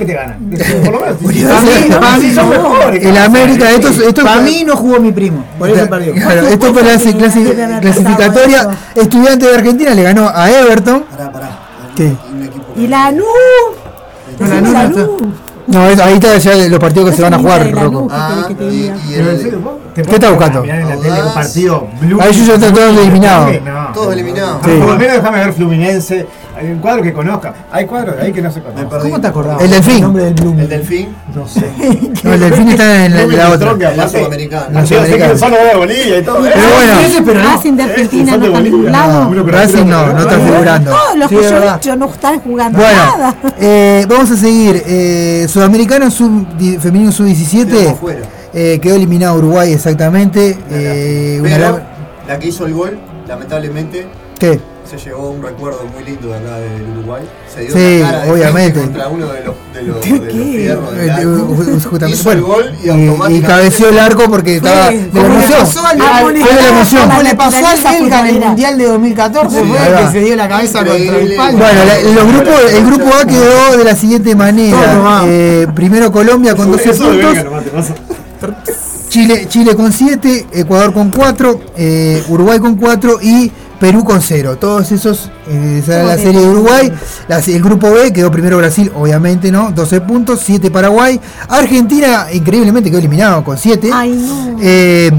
te 0.06 0.14
ganan. 0.14 0.38
Por 0.84 0.94
lo 0.94 1.00
menos. 1.02 2.36
son 2.36 2.50
mejores. 2.50 3.06
El 3.06 3.18
América, 3.18 3.72
esto, 3.72 3.90
esto 3.90 4.24
Para 4.24 4.42
mí 4.42 4.64
no 4.66 4.76
jugó 4.76 5.00
mi 5.00 5.12
primo, 5.12 5.44
por 5.58 5.70
eso 5.70 5.90
perdió. 5.90 6.14
Claro, 6.14 6.48
esto 6.48 6.74
fue 6.74 6.84
la 6.84 6.94
clasi- 6.94 7.14
clasi- 7.18 7.80
clasificatoria. 7.82 8.70
Estudiante 8.96 9.46
de 9.48 9.56
Argentina 9.56 9.94
le 9.94 10.04
ganó 10.04 10.30
a 10.34 10.50
Everton. 10.50 11.04
¿Qué? 11.96 12.14
Y 12.78 12.88
la 12.88 13.12
NU. 13.12 13.24
Lanús 14.40 14.72
no 14.74 14.82
está. 14.82 15.08
No, 15.68 15.88
es- 15.88 16.00
ahí 16.00 16.14
está 16.16 16.36
ya 16.38 16.56
los 16.68 16.80
partidos 16.80 17.12
que 17.12 17.16
se 17.16 17.22
van 17.22 17.34
a 17.36 17.38
jugar, 17.38 17.72
Rocco. 17.72 18.08
Ah, 18.10 18.48
y, 18.60 18.64
y 18.64 19.14
el, 19.14 19.60
¿Qué 19.94 20.02
está 20.02 20.30
buscando? 20.32 20.62
Mirar 20.64 20.80
en 20.82 20.90
la 20.90 20.98
tele 20.98 21.24
un 21.24 21.34
partido. 21.34 21.88
Blue. 22.02 22.22
Ahí 22.22 22.34
yo 22.34 22.44
ya 22.46 22.54
está 22.56 22.74
todo 22.74 22.88
eliminado. 22.90 23.52
No. 23.64 23.94
Todos 23.94 24.14
eliminados. 24.14 24.58
Sí. 24.66 24.72
Por 24.80 24.88
lo 24.90 24.98
menos 24.98 25.16
déjame 25.18 25.40
ver 25.40 25.54
Fluminense. 25.54 26.28
Hay 26.60 26.68
un 26.72 26.80
cuadro 26.80 27.02
que 27.02 27.14
conozca. 27.14 27.54
Hay 27.72 27.86
cuadros 27.86 28.18
de 28.18 28.22
ahí 28.24 28.32
que 28.34 28.42
no 28.42 28.52
se 28.52 28.62
conocen. 28.62 28.88
¿Cómo 28.90 29.22
te 29.22 29.28
acordabas? 29.28 29.64
El 29.64 29.70
Delfín. 29.72 29.96
El 29.96 30.02
nombre 30.02 30.24
del 30.26 30.34
Bloom. 30.34 30.60
El 30.60 30.70
delfín. 30.70 31.16
No 31.34 31.48
sé. 31.48 31.66
No, 32.24 32.34
el 32.34 32.40
delfín 32.42 32.68
está 32.70 33.06
en 33.06 33.16
la, 33.16 33.22
en 33.22 33.38
la 33.38 33.50
otra. 33.52 33.72
En 33.72 33.98
la 33.98 34.10
sudamericana. 34.10 34.68
La 34.72 34.84
Yo 34.84 34.88
sé 34.88 34.96
que 34.96 35.00
sudamericana. 35.06 35.32
el 35.32 35.40
Sano 35.40 35.56
va 35.58 35.64
de 35.70 35.76
Bolivia 35.78 36.18
y 36.20 36.24
todo. 36.24 36.38
Pero 36.42 36.56
bueno. 36.56 37.24
Pero 37.26 37.40
no. 37.44 37.50
Racing 37.56 37.74
de 37.74 37.84
Argentina 37.84 38.38
no 38.38 38.46
está 38.46 39.30
Racing 39.52 39.86
no, 39.86 40.14
no 40.14 40.20
está 40.20 40.40
figurando. 40.40 40.92
Todos 40.92 41.16
los 41.18 41.30
que 41.30 41.36
yo 41.36 41.58
he 41.64 41.74
dicho 41.74 41.96
no 41.96 42.06
están 42.10 42.40
jugando 42.42 42.80
nada. 42.80 43.36
eh, 43.60 44.06
vamos 44.10 44.32
a 44.32 44.36
seguir. 44.36 44.84
Eh, 44.86 45.48
di- 46.58 46.78
femenino 46.78 47.12
sub-17. 47.12 47.68
Quedamos 47.68 48.00
fuera. 48.00 48.20
Eh, 48.54 48.80
quedó 48.82 48.96
eliminado 48.96 49.38
Uruguay 49.38 49.72
exactamente. 49.72 50.58
Eh, 50.70 51.40
Pero 51.42 51.80
la 52.28 52.38
que 52.40 52.48
hizo 52.48 52.66
el 52.66 52.74
gol, 52.74 53.00
lamentablemente, 53.28 54.08
¿Qué? 54.40 54.60
se 54.90 54.98
llevó 54.98 55.30
un 55.30 55.44
recuerdo 55.44 55.82
muy 55.94 56.04
lindo 56.04 56.30
de 56.30 56.36
acá 56.38 56.58
del 56.58 56.82
Uruguay. 56.98 57.22
Se 57.54 57.62
dio 57.62 57.74
Sí, 57.76 58.00
una 58.02 58.10
cara 58.12 58.24
de 58.26 58.32
obviamente. 58.32 58.80
contra 58.80 59.08
uno 59.08 59.28
de 59.28 59.44
los, 59.44 59.56
de 59.72 59.84
los, 59.84 60.02
de 60.02 60.10
los 60.10 60.34
fierros 60.34 60.96
del 60.96 61.10
Eh, 61.10 61.12
arco. 61.12 61.30
ju- 61.30 61.84
justamente, 61.84 62.10
Hizo 62.10 62.24
bueno, 62.24 62.40
el 62.40 62.44
gol 62.48 62.74
y 62.82 62.86
y, 62.86 62.90
automáticamente 62.90 63.38
y 63.38 63.42
cabeció 63.42 63.90
el 63.90 64.00
arco 64.00 64.24
porque 64.32 64.56
estaba 64.56 64.90
de 64.90 64.96
la 64.96 65.08
Como 65.12 65.28
le 65.28 65.36
emoción. 65.36 65.60
pasó 65.60 65.86
al- 65.86 66.00
Fue 66.02 66.34
de 66.34 66.62
la 66.62 66.68
emoción. 66.70 67.08
Como 67.08 67.22
le 67.22 67.36
pasó 67.36 67.68
al 67.68 67.84
Belga 67.84 68.20
en 68.22 68.36
el. 68.36 68.40
Mundial 68.40 68.78
de 68.80 68.86
2014, 68.88 69.60
Sí, 69.62 69.66
fue 69.68 69.78
el 69.88 69.96
que 70.08 70.12
se 70.12 70.20
dio 70.22 70.36
la 70.36 70.48
cabeza 70.50 70.80
contra 70.80 70.96
el 71.20 71.36
palo. 71.36 71.58
Bueno, 71.60 71.80
la- 71.86 72.02
los 72.24 72.28
grupos, 72.34 72.74
el 72.74 72.86
grupo 72.88 73.10
A 73.16 73.26
quedó 73.28 73.78
de 73.78 73.84
la 73.84 73.96
siguiente 73.96 74.36
manera. 74.36 75.22
Eh, 75.28 75.68
primero 75.76 76.12
Colombia 76.12 76.56
con 76.56 76.72
12 76.72 76.90
Eso 76.90 77.12
de 77.12 77.24
puntos. 77.24 77.86
Chile, 79.10 79.48
Chile 79.50 79.76
con 79.76 79.92
7, 79.92 80.48
Ecuador 80.52 80.94
con 80.94 81.10
4, 81.12 81.60
eh, 81.78 82.24
Uruguay 82.30 82.60
con 82.60 82.76
4 82.76 83.20
y 83.22 83.52
Perú 83.80 84.04
con 84.04 84.22
0. 84.22 84.58
Todos 84.58 84.92
esos, 84.92 85.32
eh, 85.48 85.80
esa 85.82 85.96
era 85.96 86.04
la 86.04 86.18
serie 86.18 86.42
de 86.42 86.48
Uruguay. 86.48 86.92
La- 87.28 87.40
el 87.40 87.62
grupo 87.64 87.92
B 87.92 88.12
quedó 88.12 88.30
primero 88.32 88.58
Brasil, 88.58 88.92
obviamente, 88.96 89.52
¿no? 89.52 89.72
12 89.72 90.02
puntos, 90.02 90.42
7 90.44 90.70
Paraguay. 90.70 91.20
Argentina, 91.48 92.28
increíblemente, 92.34 92.90
quedó 92.90 93.00
eliminado 93.00 93.44
con 93.44 93.58
7. 93.58 93.90
Ay, 93.94 94.12
no. 94.12 94.58
Eh, 94.62 95.12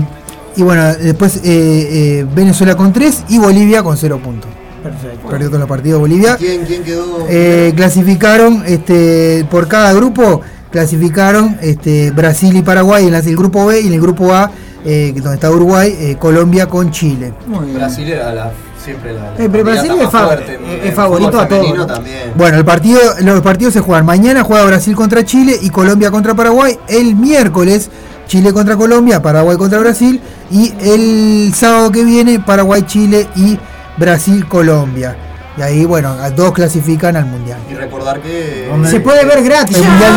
y 0.57 0.63
bueno, 0.63 0.95
después 0.95 1.37
eh, 1.37 1.41
eh, 1.45 2.27
Venezuela 2.35 2.77
con 2.77 2.93
3 2.93 3.25
y 3.29 3.39
Bolivia 3.39 3.83
con 3.83 3.97
0 3.97 4.21
puntos. 4.23 4.51
Perfecto. 4.83 5.29
Perdió 5.29 5.49
todos 5.49 5.61
los 5.61 5.69
partidos 5.69 6.01
Bolivia. 6.01 6.37
¿Quién, 6.37 6.65
quién 6.65 6.83
quedó? 6.83 7.27
Eh, 7.29 7.73
clasificaron 7.77 8.63
este, 8.67 9.47
por 9.51 9.69
cada 9.69 9.93
grupo, 9.93 10.41
clasificaron 10.71 11.59
este, 11.61 12.11
Brasil 12.13 12.57
y 12.57 12.63
Paraguay 12.63 13.05
en 13.07 13.13
la- 13.13 13.19
el 13.19 13.37
grupo 13.37 13.67
B 13.67 13.81
y 13.81 13.89
en 13.89 13.93
el 13.95 14.01
grupo 14.01 14.33
A, 14.35 14.51
eh, 14.85 15.13
donde 15.17 15.35
está 15.35 15.51
Uruguay, 15.51 15.95
eh, 15.99 16.17
Colombia 16.19 16.67
con 16.67 16.91
Chile. 16.91 17.33
Muy. 17.47 17.73
Brasil 17.73 18.09
era 18.09 18.33
la, 18.35 18.51
siempre 18.83 19.13
la. 19.13 19.33
la 19.37 19.45
Eh, 19.45 19.49
pero 19.51 19.65
Brasil 19.65 19.93
es 20.01 20.11
fa- 20.11 20.27
fuerte 20.27 20.55
en- 20.55 20.81
es 20.81 20.87
en 20.87 20.93
favorito 20.95 21.41
a 21.41 21.49
todo, 21.49 21.59
femenino 21.61 21.87
¿no? 21.87 21.95
también. 21.95 22.33
Bueno, 22.37 22.59
el 22.59 22.65
partido, 22.65 23.01
los 23.21 23.41
partidos 23.43 23.75
se 23.75 23.81
juegan. 23.81 24.07
Mañana 24.07 24.43
juega 24.43 24.65
Brasil 24.65 24.95
contra 24.97 25.25
Chile 25.25 25.57
y 25.61 25.71
Colombia 25.71 26.11
contra 26.11 26.35
Paraguay. 26.35 26.79
El 26.89 27.15
miércoles 27.17 27.91
Chile 28.27 28.53
contra 28.53 28.77
Colombia, 28.77 29.21
Paraguay 29.21 29.57
contra 29.57 29.79
Brasil. 29.81 30.21
Y 30.51 30.73
el 30.81 31.53
sábado 31.55 31.91
que 31.93 32.05
viene 32.05 32.41
Paraguay, 32.41 32.83
Chile 32.87 33.27
y 33.37 33.59
Brasil, 33.97 34.47
Colombia. 34.47 35.17
Y 35.59 35.63
ahí, 35.63 35.85
bueno, 35.85 36.11
a 36.11 36.31
dos 36.31 36.53
clasifican 36.53 37.17
al 37.17 37.27
Mundial. 37.27 37.59
Y 37.71 37.75
recordar 37.75 38.21
que. 38.21 38.71
Se 38.89 39.01
puede 39.01 39.25
ver 39.25 39.43
gratis. 39.43 39.77
El 39.77 39.85
Mundial 39.85 40.13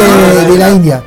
de, 0.45 0.51
de 0.53 0.57
la 0.59 0.69
India. 0.69 1.03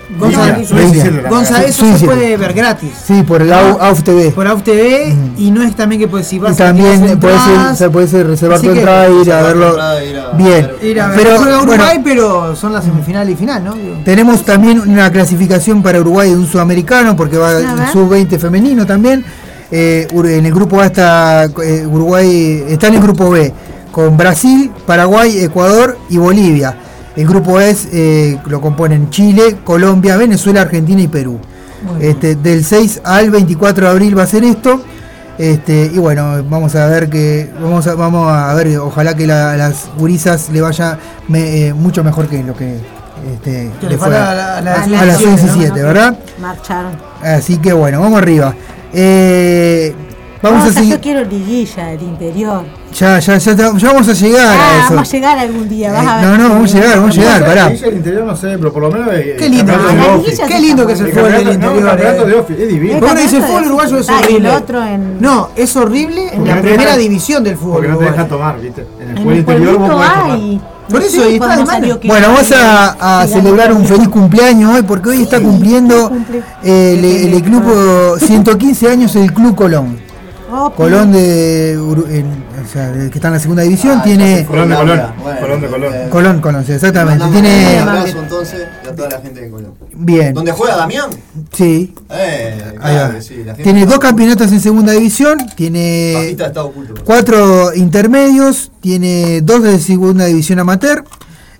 Gonza, 1.28 1.62
eso 1.62 1.84
Sí, 1.84 1.92
se 1.92 1.98
sí. 2.00 2.04
puede 2.06 2.36
ver 2.36 2.52
gratis. 2.52 2.90
Sí, 3.06 3.22
por 3.22 3.42
el 3.42 3.52
AU- 3.52 3.78
AUF 3.80 4.02
TV. 4.02 4.30
Por 4.30 4.46
AUF 4.46 4.62
TV 4.62 5.14
y 5.38 5.50
no 5.50 5.62
es 5.62 5.76
también 5.76 6.00
que 6.00 6.08
pues, 6.08 6.26
si 6.26 6.36
Y 6.36 6.38
vas 6.38 6.52
a 6.60 6.66
también 6.66 7.00
tirar 7.02 7.18
puedes, 7.20 7.40
ir- 7.40 7.74
se 7.76 7.90
puede 7.90 8.08
ser 8.08 8.26
reservar 8.26 8.60
tu 8.60 8.70
entrada 8.70 9.08
y 9.08 9.20
ir 9.22 9.32
a 9.32 9.42
verlo. 9.42 9.68
entrada, 9.70 10.04
ir 10.04 10.18
a 10.18 10.30
Bien. 10.32 10.70
ir 10.82 11.00
a 11.00 11.08
ver. 11.08 11.16
Pero 11.18 11.62
Uruguay, 11.62 12.00
pero 12.02 12.56
son 12.56 12.72
las 12.72 12.84
semifinales 12.84 13.34
y 13.34 13.36
final, 13.36 13.64
¿no? 13.64 13.74
Tenemos 14.04 14.44
también 14.44 14.80
una 14.80 15.10
clasificación 15.12 15.82
para 15.82 16.00
Uruguay 16.00 16.30
de 16.30 16.36
un 16.36 16.46
sudamericano, 16.46 17.14
porque 17.16 17.36
va 17.36 17.50
A 17.50 17.58
el 17.60 17.66
ver. 17.66 17.88
sub-20 17.92 18.38
femenino 18.38 18.86
también. 18.86 19.24
Eh, 19.70 20.06
en 20.12 20.46
el 20.46 20.52
grupo 20.54 20.80
A 20.80 20.86
está 20.86 21.44
eh, 21.44 21.84
Uruguay, 21.86 22.64
está 22.68 22.86
en 22.86 22.94
el 22.94 23.02
grupo 23.02 23.30
B, 23.30 23.52
con 23.96 24.14
Brasil, 24.18 24.70
Paraguay, 24.86 25.38
Ecuador 25.42 25.96
y 26.10 26.18
Bolivia. 26.18 26.76
El 27.16 27.26
grupo 27.26 27.58
es, 27.60 27.88
eh, 27.94 28.38
lo 28.44 28.60
componen 28.60 29.08
Chile, 29.08 29.56
Colombia, 29.64 30.18
Venezuela, 30.18 30.60
Argentina 30.60 31.00
y 31.00 31.08
Perú. 31.08 31.38
Este, 31.98 32.34
del 32.36 32.62
6 32.62 33.00
al 33.04 33.30
24 33.30 33.86
de 33.86 33.90
abril 33.92 34.18
va 34.18 34.24
a 34.24 34.26
ser 34.26 34.44
esto. 34.44 34.82
Este, 35.38 35.90
y 35.94 35.98
bueno, 35.98 36.44
vamos 36.44 36.74
a 36.74 36.84
ver 36.88 37.08
que 37.08 37.50
vamos 37.58 37.86
a, 37.86 37.94
vamos 37.94 38.30
a 38.30 38.52
ver, 38.52 38.76
ojalá 38.76 39.16
que 39.16 39.26
la- 39.26 39.52
a 39.52 39.56
las 39.56 39.86
gurisas 39.98 40.50
le 40.50 40.60
vaya 40.60 40.98
me- 41.28 41.68
eh, 41.68 41.72
mucho 41.72 42.04
mejor 42.04 42.26
que 42.28 42.42
lo 42.42 42.54
que 42.54 42.76
este, 43.34 43.70
Que 43.80 43.86
le 43.88 43.96
fue 43.96 44.14
a, 44.14 44.30
a 44.30 44.34
la- 44.34 44.56
a 44.58 44.60
la 44.60 44.74
a 44.74 44.76
las 45.06 45.16
selección, 45.16 45.36
¿no? 45.36 45.54
17, 45.54 45.82
¿verdad? 45.82 46.18
Marcharon. 46.38 46.92
Así 47.22 47.56
que 47.56 47.72
bueno, 47.72 47.98
vamos 48.02 48.20
arriba. 48.20 48.54
Eh, 48.92 49.94
vamos 50.42 50.68
a 50.68 50.72
seguir. 50.72 50.90
Yo 50.92 51.00
quiero 51.00 51.24
liguilla 51.24 51.86
del 51.86 52.02
interior. 52.02 52.62
Ya, 52.98 53.18
ya, 53.18 53.36
ya, 53.36 53.52
ya 53.54 53.70
vamos 53.92 54.08
a 54.08 54.12
llegar 54.14 54.46
Ah, 54.58 54.70
a 54.80 54.84
eso. 54.84 54.94
vamos 54.94 55.08
a 55.08 55.12
llegar 55.12 55.38
algún 55.38 55.68
día. 55.68 55.92
Vas 55.92 56.04
Eh, 56.04 56.08
a 56.08 56.16
ver. 56.16 56.24
no, 56.26 56.38
no, 56.38 56.48
vamos 56.54 56.74
a 56.74 56.78
llegar, 56.78 56.96
vamos 56.98 57.16
a 57.18 57.20
llegar, 57.20 57.44
pará. 57.44 57.68
Del 57.68 57.96
interior 57.96 58.24
no 58.24 58.36
sé, 58.36 58.56
pero 58.58 58.72
por 58.72 58.82
lo 58.82 58.90
menos. 58.90 59.08
eh, 59.12 59.36
Qué 59.38 59.48
lindo, 59.48 59.72
el 59.72 59.78
Ah, 59.80 60.18
Qué 60.48 60.60
lindo 60.60 60.86
que 60.86 60.92
es 60.94 61.00
el 61.00 61.06
El 61.06 61.12
fútbol 61.12 61.32
del 61.32 61.40
el 61.48 61.54
interior. 61.54 61.86
campeonato 61.86 62.22
eh. 62.22 62.26
de 62.26 62.34
Offi, 62.38 62.52
es 62.54 62.68
divino. 62.68 62.94
El 62.94 63.00
Bueno, 63.00 63.20
dice 63.20 63.36
el 63.36 63.42
fútbol 63.42 63.60
de 63.62 63.66
uruguayo 63.68 63.98
es 63.98 64.08
Ah, 64.08 64.12
el 64.20 64.24
horrible. 64.26 64.50
otro 64.50 64.82
en- 64.84 65.20
No, 65.20 65.48
es 65.56 65.76
horrible 65.76 66.28
en 66.34 66.46
la 66.48 66.60
primera 66.60 66.82
deja- 66.84 66.96
división 66.96 67.44
del 67.44 67.56
fútbol. 67.56 67.72
Porque 67.74 67.88
no 67.88 67.98
te 67.98 68.04
dejan 68.04 68.28
tomar, 68.28 68.60
¿viste? 68.60 68.86
En 69.00 69.10
el 69.10 69.16
fútbol 69.18 69.32
el 69.32 69.38
interior 69.40 69.78
vos 69.78 69.90
podés 69.90 70.10
tomar. 70.12 70.38
Por 70.88 71.02
eso, 71.02 71.24
está 71.24 71.56
Bueno, 72.04 72.28
vamos 72.28 72.52
a, 72.56 73.26
celebrar 73.28 73.72
un 73.72 73.84
feliz 73.84 74.08
cumpleaños 74.08 74.72
hoy 74.74 74.82
porque 74.82 75.08
hoy 75.10 75.22
está 75.22 75.40
cumpliendo 75.40 76.08
cumple. 76.08 76.42
el, 76.62 77.04
el 77.34 77.42
club 77.42 78.18
115 78.20 78.88
años 78.92 79.14
el 79.16 79.32
Club 79.34 79.54
Colón. 79.56 80.05
Oh, 80.50 80.70
Colón 80.70 81.10
de, 81.12 81.76
Uru- 81.78 82.06
o 82.06 82.68
sea, 82.72 82.90
de- 82.92 83.10
que 83.10 83.18
está 83.18 83.28
en 83.28 83.34
la 83.34 83.40
segunda 83.40 83.62
división 83.62 83.98
Ah, 83.98 84.04
tiene 84.04 84.44
Colón 84.46 84.68
de 84.70 84.76
Colón. 84.76 85.00
Bueno, 85.22 85.40
Colón 85.40 85.60
de 85.60 85.66
Colón. 85.68 85.94
eh, 85.94 86.08
Colón, 86.10 86.40
Colón, 86.40 86.64
sí, 86.64 86.72
exactamente. 86.72 87.24
Tiene 87.32 87.80
Un 87.82 87.88
abrazo 87.88 88.18
entonces 88.20 88.66
a 88.88 88.92
toda 88.94 89.08
la 89.10 89.20
gente 89.20 89.40
de 89.40 89.50
Colón. 89.50 89.74
bien, 89.94 90.34
¿Dónde 90.34 90.52
juega 90.52 90.76
Damián? 90.76 91.10
sí. 91.52 91.92
Eh, 92.10 92.74
claro 92.80 93.20
sí, 93.22 93.36
la 93.38 93.54
gente 93.54 93.62
Tiene 93.64 93.86
dos 93.86 93.98
campeonatos 93.98 94.52
en 94.52 94.60
segunda 94.60 94.92
división, 94.92 95.38
tiene 95.56 96.36
oculto. 96.56 96.94
cuatro 97.04 97.74
intermedios, 97.74 98.70
tiene 98.80 99.40
dos 99.40 99.62
de 99.64 99.80
segunda 99.80 100.26
división 100.26 100.60
amateur, 100.60 101.04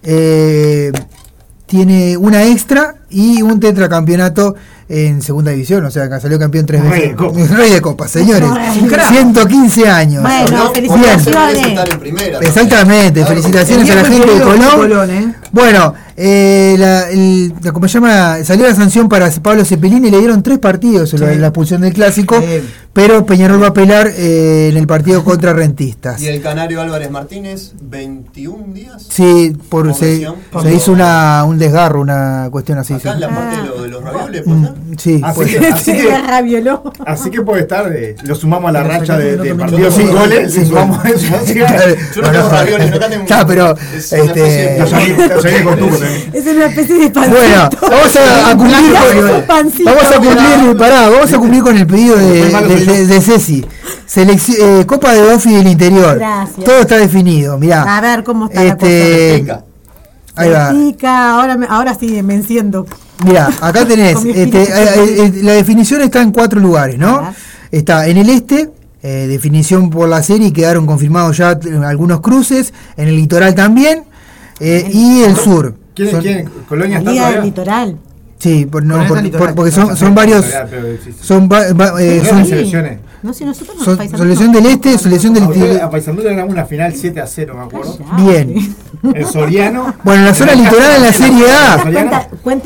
eh, 0.05 0.92
tiene 1.66 2.16
una 2.16 2.44
extra 2.44 2.94
y 3.10 3.42
un 3.42 3.60
tetracampeonato 3.60 4.54
en 4.88 5.20
segunda 5.20 5.50
división, 5.50 5.84
o 5.84 5.90
sea, 5.90 6.08
que 6.08 6.20
salió 6.20 6.38
campeón 6.38 6.64
tres 6.64 6.80
Rey 6.82 6.90
veces. 6.90 7.08
de 7.10 7.16
Copa. 7.16 7.38
Rey 7.56 7.70
de 7.72 7.80
Copa, 7.80 8.08
señores. 8.08 8.48
Crack. 8.88 9.08
115 9.10 9.88
años. 9.88 10.22
Bueno, 10.22 10.50
No, 10.64 10.72
felicitaciones. 10.72 11.90
en 11.92 11.98
primera. 12.00 12.38
Exactamente, 12.38 13.20
Claro, 13.20 13.28
felicitaciones 13.28 13.90
a 13.90 13.94
la 13.96 14.04
gente 14.04 14.26
de 14.34 14.40
Colón. 14.42 14.76
Colón, 14.76 15.10
¿eh? 15.10 15.34
Bueno, 15.52 15.94
eh, 16.16 16.76
la, 16.78 17.10
el- 17.10 17.52
la- 17.62 17.72
¿cómo 17.72 17.88
se 17.88 17.94
llama? 17.94 18.38
Salió 18.44 18.66
la 18.66 18.74
sanción 18.74 19.08
para 19.08 19.28
Pablo 19.42 19.64
Cepelini 19.64 20.08
y 20.08 20.10
le 20.10 20.18
dieron 20.18 20.42
tres 20.42 20.58
partidos 20.58 21.12
en 21.14 21.20
la, 21.20 21.32
Sí. 21.32 21.38
la 21.38 21.46
expulsión 21.48 21.80
del 21.80 21.92
clásico, 21.92 22.40
Sí. 22.40 22.62
pero 22.92 23.26
Peñarol 23.26 23.60
va 23.60 23.66
a 23.66 23.70
apelar 23.70 24.08
eh, 24.16 24.68
en 24.70 24.76
el 24.76 24.86
partido 24.86 25.24
contra 25.24 25.52
Rentistas. 25.52 26.20
Y 26.22 26.28
el 26.28 26.40
canario 26.40 26.80
Álvarez 26.80 27.10
Martínez, 27.10 27.72
21 27.82 28.72
días. 28.72 29.04
Sí, 29.08 29.56
por, 29.68 29.92
se, 29.94 30.26
se 30.62 30.74
hizo 30.74 30.92
una, 30.92 31.42
un 31.44 31.58
desgarro, 31.58 32.00
una 32.00 32.48
cuestión 32.52 32.78
así. 32.78 32.95
Sí. 33.00 33.08
Acá 33.08 33.15
en 33.15 33.20
la 33.20 33.28
parte 33.28 33.57
de, 33.57 33.62
lo- 33.66 33.83
de 33.83 33.89
los 33.89 34.02
ravioles, 34.05 34.47
Mm, 34.47 34.66
sí, 34.99 35.20
Así 35.25 35.34
pues- 35.36 35.57
que, 35.57 35.66
así, 35.68 35.92
que, 35.97 36.18
ravioló. 36.18 36.92
así 37.07 37.31
que 37.31 37.42
puede 37.42 37.62
estar, 37.62 37.89
de- 37.91 38.16
lo 38.23 38.34
sumamos 38.34 38.68
a 38.68 38.73
la 38.73 38.83
Pero 38.83 38.99
racha 39.00 39.18
de, 39.18 39.36
no 39.36 39.42
de 39.42 39.50
comen 39.50 39.66
partidos 39.70 39.94
sin 39.94 40.10
goles, 40.12 40.52
Sí, 40.52 40.66
sumamos 40.66 41.02
sí. 41.05 41.12
eso. 41.15 41.36
Así 41.36 41.55
que, 41.55 41.60
Yo 42.16 42.23
no 42.23 42.31
tengo 42.31 42.49
ravioles, 42.49 42.91
no 42.91 42.99
canten 42.99 43.26
Ya, 43.26 43.47
pero 43.47 43.75
Es 43.97 44.12
una 44.12 44.23
especie 44.25 44.78
este, 44.78 44.91
también. 44.91 46.31
Es 46.33 46.47
una 46.47 46.66
especie 46.66 46.99
de 46.99 47.10
pancito. 47.10 47.36
Bueno, 47.36 47.70
vamos 47.83 48.16
a, 48.16 48.50
a 48.50 48.57
cumplir 48.57 48.92
con, 48.92 49.84
vamos 49.84 50.05
a 50.05 50.16
cumplir, 50.18 50.76
pará, 50.78 51.08
vamos 51.08 51.33
a 51.33 51.39
cumplir 51.39 51.62
con 51.62 51.76
el 51.76 51.86
pedido 51.86 52.16
de, 52.16 53.07
de, 53.07 53.20
Ceci. 53.20 53.65
Selec- 54.08 54.57
eh, 54.58 54.86
Copa 54.86 55.12
de 55.12 55.34
Ofi 55.34 55.52
del 55.55 55.66
Interior. 55.68 56.16
Gracias. 56.18 56.65
Todo 56.65 56.78
está 56.81 56.97
definido, 56.97 57.58
mirá. 57.58 57.97
A 57.97 58.00
ver 58.00 58.23
cómo 58.25 58.47
está 58.47 58.62
Este, 58.62 59.42
la 59.44 59.55
cosa. 59.55 59.65
Ahí 60.36 60.50
va. 60.50 61.32
Ahora, 61.34 61.56
me- 61.56 61.66
ahora 61.68 61.94
sí 61.98 62.23
me 62.23 62.34
enciendo. 62.34 62.86
Mirá, 63.24 63.48
acá 63.60 63.84
tenés, 63.89 64.24
este, 64.24 65.42
la 65.42 65.52
definición 65.52 66.02
está 66.02 66.23
en 66.23 66.31
cuatro 66.32 66.60
lugares, 66.60 66.98
¿no? 66.98 67.32
Está 67.73 68.06
en 68.08 68.18
el 68.18 68.28
este, 68.31 68.70
eh, 69.02 69.26
definición 69.28 69.90
por 69.90 70.08
la 70.08 70.23
serie, 70.23 70.52
quedaron 70.52 70.86
confirmados 70.86 71.36
ya 71.36 71.58
algunos 71.84 72.20
cruces, 72.20 72.73
en 72.97 73.08
el 73.08 73.16
litoral 73.16 73.55
también, 73.55 74.05
eh, 74.60 74.89
y 74.92 75.23
el 75.23 75.36
sur. 75.36 75.74
¿Quién, 75.94 76.10
Son- 76.10 76.20
quién? 76.20 76.48
¿Colonia 76.68 76.98
está 76.98 77.31
del 77.31 77.42
litoral. 77.44 77.97
Sí, 78.39 78.66
por, 78.66 78.84
no, 78.84 78.98
Con 78.98 79.06
por- 79.08 79.16
esa 79.16 79.24
litoral. 79.24 79.47
por- 79.48 79.55
porque 79.56 79.70
son, 79.73 80.15
varios, 80.15 80.44
son, 81.23 81.48
va- 81.50 81.73
va- 81.73 82.02
eh, 82.02 82.20
Sí. 82.23 82.28
son- 82.28 82.44
selecciones. 82.47 82.98
No 83.22 83.32
sé, 83.32 83.44
nosotros 83.44 83.76
paisamos. 83.96 84.20
selección 84.20 84.52
del 84.52 84.66
este, 84.66 84.98
selección 84.98 85.34
del 85.34 85.44
interior. 85.44 85.80
A 85.82 85.90
Paysandú 85.90 86.22
le 86.22 86.30
ganamos 86.30 86.52
una 86.52 86.64
final 86.66 86.94
7 86.94 87.20
a 87.20 87.26
0, 87.26 87.54
me 87.56 87.64
acuerdo. 87.64 87.98
Bien. 88.18 88.76
El 89.14 89.26
Soriano. 89.26 89.94
Bueno, 90.04 90.24
la 90.24 90.34
zona 90.34 90.54
litoral 90.54 90.96
en 90.96 91.02
la 91.02 91.12
Serie 91.12 91.44
A. 91.50 91.76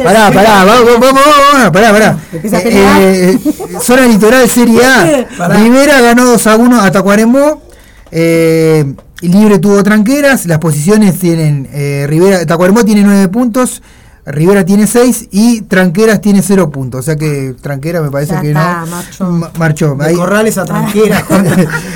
Pará, 0.03 0.31
pará, 0.33 0.65
vamos, 0.65 1.01
vamos, 1.01 1.21
vamos, 1.53 1.71
pará, 1.71 1.91
pará. 1.93 2.19
Eh, 2.33 2.39
pelear. 2.63 3.01
eh, 3.01 3.39
zona 3.81 4.07
litoral 4.07 4.49
Serie 4.49 4.85
A. 4.85 5.49
Rivera 5.49 6.01
ganó 6.01 6.25
2 6.25 6.47
a 6.47 6.57
1 6.57 6.81
a 6.81 6.91
Tacuarembó. 6.93 7.63
Eh, 8.11 8.85
Libre 9.23 9.59
tuvo 9.59 9.83
tranqueras. 9.83 10.47
Las 10.47 10.59
posiciones 10.59 11.19
tienen. 11.19 11.69
Eh, 11.73 12.07
Rivera, 12.09 12.45
Tacuarembó 12.47 12.85
tiene 12.85 13.03
9 13.03 13.29
puntos. 13.29 13.83
Rivera 14.27 14.65
tiene 14.65 14.87
6 14.87 15.29
y 15.31 15.63
Tranqueras 15.63 16.21
tiene 16.21 16.43
0 16.43 16.71
puntos. 16.71 17.01
O 17.01 17.03
sea 17.03 17.17
que 17.17 17.55
Tranquera 17.61 18.01
me 18.03 18.11
parece 18.11 18.35
Ya 18.35 18.41
que 18.43 18.49
está, 18.49 18.81
no. 18.81 18.87
marchó. 18.87 19.25
Ma- 19.31 19.51
marchó. 19.59 19.95
De 19.97 20.07
Ahí- 20.07 20.15
Corrales 20.15 20.59
a 20.59 20.65
Tranquera. 20.65 21.25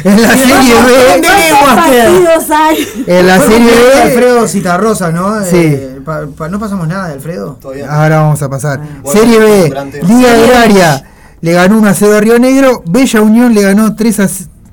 en 0.05 0.23
la 0.23 0.29
Serie 0.37 0.75
B. 0.87 1.23
¿Cuántos 1.23 1.75
partidos 1.77 2.51
hay? 2.51 3.05
En 3.07 3.27
la 3.27 3.41
Serie 3.41 3.71
B. 3.71 4.03
Alfredo 4.03 4.49
Citarrosa, 4.49 5.11
¿no? 5.13 5.41
Sí. 5.45 5.57
Eh, 5.57 6.01
pa- 6.05 6.27
pa- 6.37 6.49
no 6.49 6.59
pasamos 6.59 6.89
nada 6.89 7.09
de 7.09 7.15
Alfredo. 7.15 7.59
Ahora 7.89 8.21
vamos 8.23 8.43
a 8.43 8.49
pasar. 8.49 8.81
Bueno, 9.03 9.21
Serie 9.21 9.39
B. 9.39 9.75
Liga. 10.09 10.33
Agraria 10.33 11.05
le 11.41 11.53
ganó 11.53 11.79
1 11.79 11.89
a 11.89 11.95
0 11.95 12.17
a 12.17 12.21
Río 12.21 12.39
Negro. 12.39 12.83
Bella 12.87 13.21
Unión 13.21 13.55
le 13.55 13.63
ganó 13.63 13.95
3 13.95 14.21
a. 14.21 14.29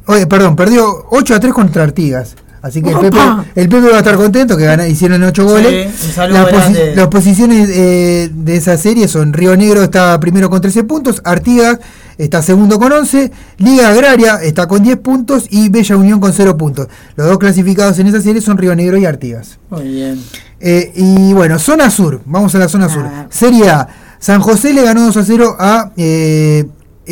Oye, 0.07 0.25
perdón, 0.25 0.55
perdió 0.55 1.05
8 1.11 1.35
a 1.35 1.39
3 1.39 1.53
contra 1.53 1.83
Artigas. 1.83 2.35
Así 2.61 2.81
que 2.81 2.91
el 2.91 2.99
Pepe, 2.99 3.17
el 3.55 3.69
Pepe 3.69 3.89
va 3.89 3.95
a 3.95 3.99
estar 3.99 4.15
contento 4.17 4.55
que 4.55 4.87
hicieron 4.89 5.23
8 5.23 5.43
goles. 5.45 5.95
saludo 6.13 6.43
Las, 6.43 6.53
posi- 6.53 6.93
las 6.95 7.07
posiciones 7.07 7.69
eh, 7.73 8.29
de 8.31 8.55
esa 8.55 8.77
serie 8.77 9.07
son 9.07 9.33
Río 9.33 9.55
Negro 9.57 9.81
está 9.81 10.19
primero 10.19 10.49
con 10.49 10.61
13 10.61 10.83
puntos, 10.83 11.21
Artigas 11.25 11.79
está 12.19 12.43
segundo 12.43 12.77
con 12.77 12.91
11, 12.91 13.31
Liga 13.57 13.89
Agraria 13.89 14.35
está 14.43 14.67
con 14.67 14.83
10 14.83 14.97
puntos 14.99 15.47
y 15.49 15.69
Bella 15.69 15.97
Unión 15.97 16.19
con 16.19 16.33
0 16.33 16.55
puntos. 16.55 16.87
Los 17.15 17.25
dos 17.27 17.39
clasificados 17.39 17.97
en 17.97 18.07
esa 18.07 18.21
serie 18.21 18.41
son 18.41 18.57
Río 18.59 18.75
Negro 18.75 18.97
y 18.97 19.05
Artigas. 19.05 19.57
Muy 19.71 19.83
bien. 19.85 20.23
Eh, 20.59 20.91
y 20.95 21.33
bueno, 21.33 21.57
zona 21.57 21.89
sur, 21.89 22.21
vamos 22.25 22.53
a 22.53 22.59
la 22.59 22.69
zona 22.69 22.89
sur. 22.89 23.05
Serie 23.31 23.69
A, 23.69 23.87
San 24.19 24.39
José 24.39 24.71
le 24.73 24.83
ganó 24.83 25.01
2 25.05 25.17
a 25.17 25.25
0 25.25 25.55
a 25.59 25.91
eh, 25.97 26.65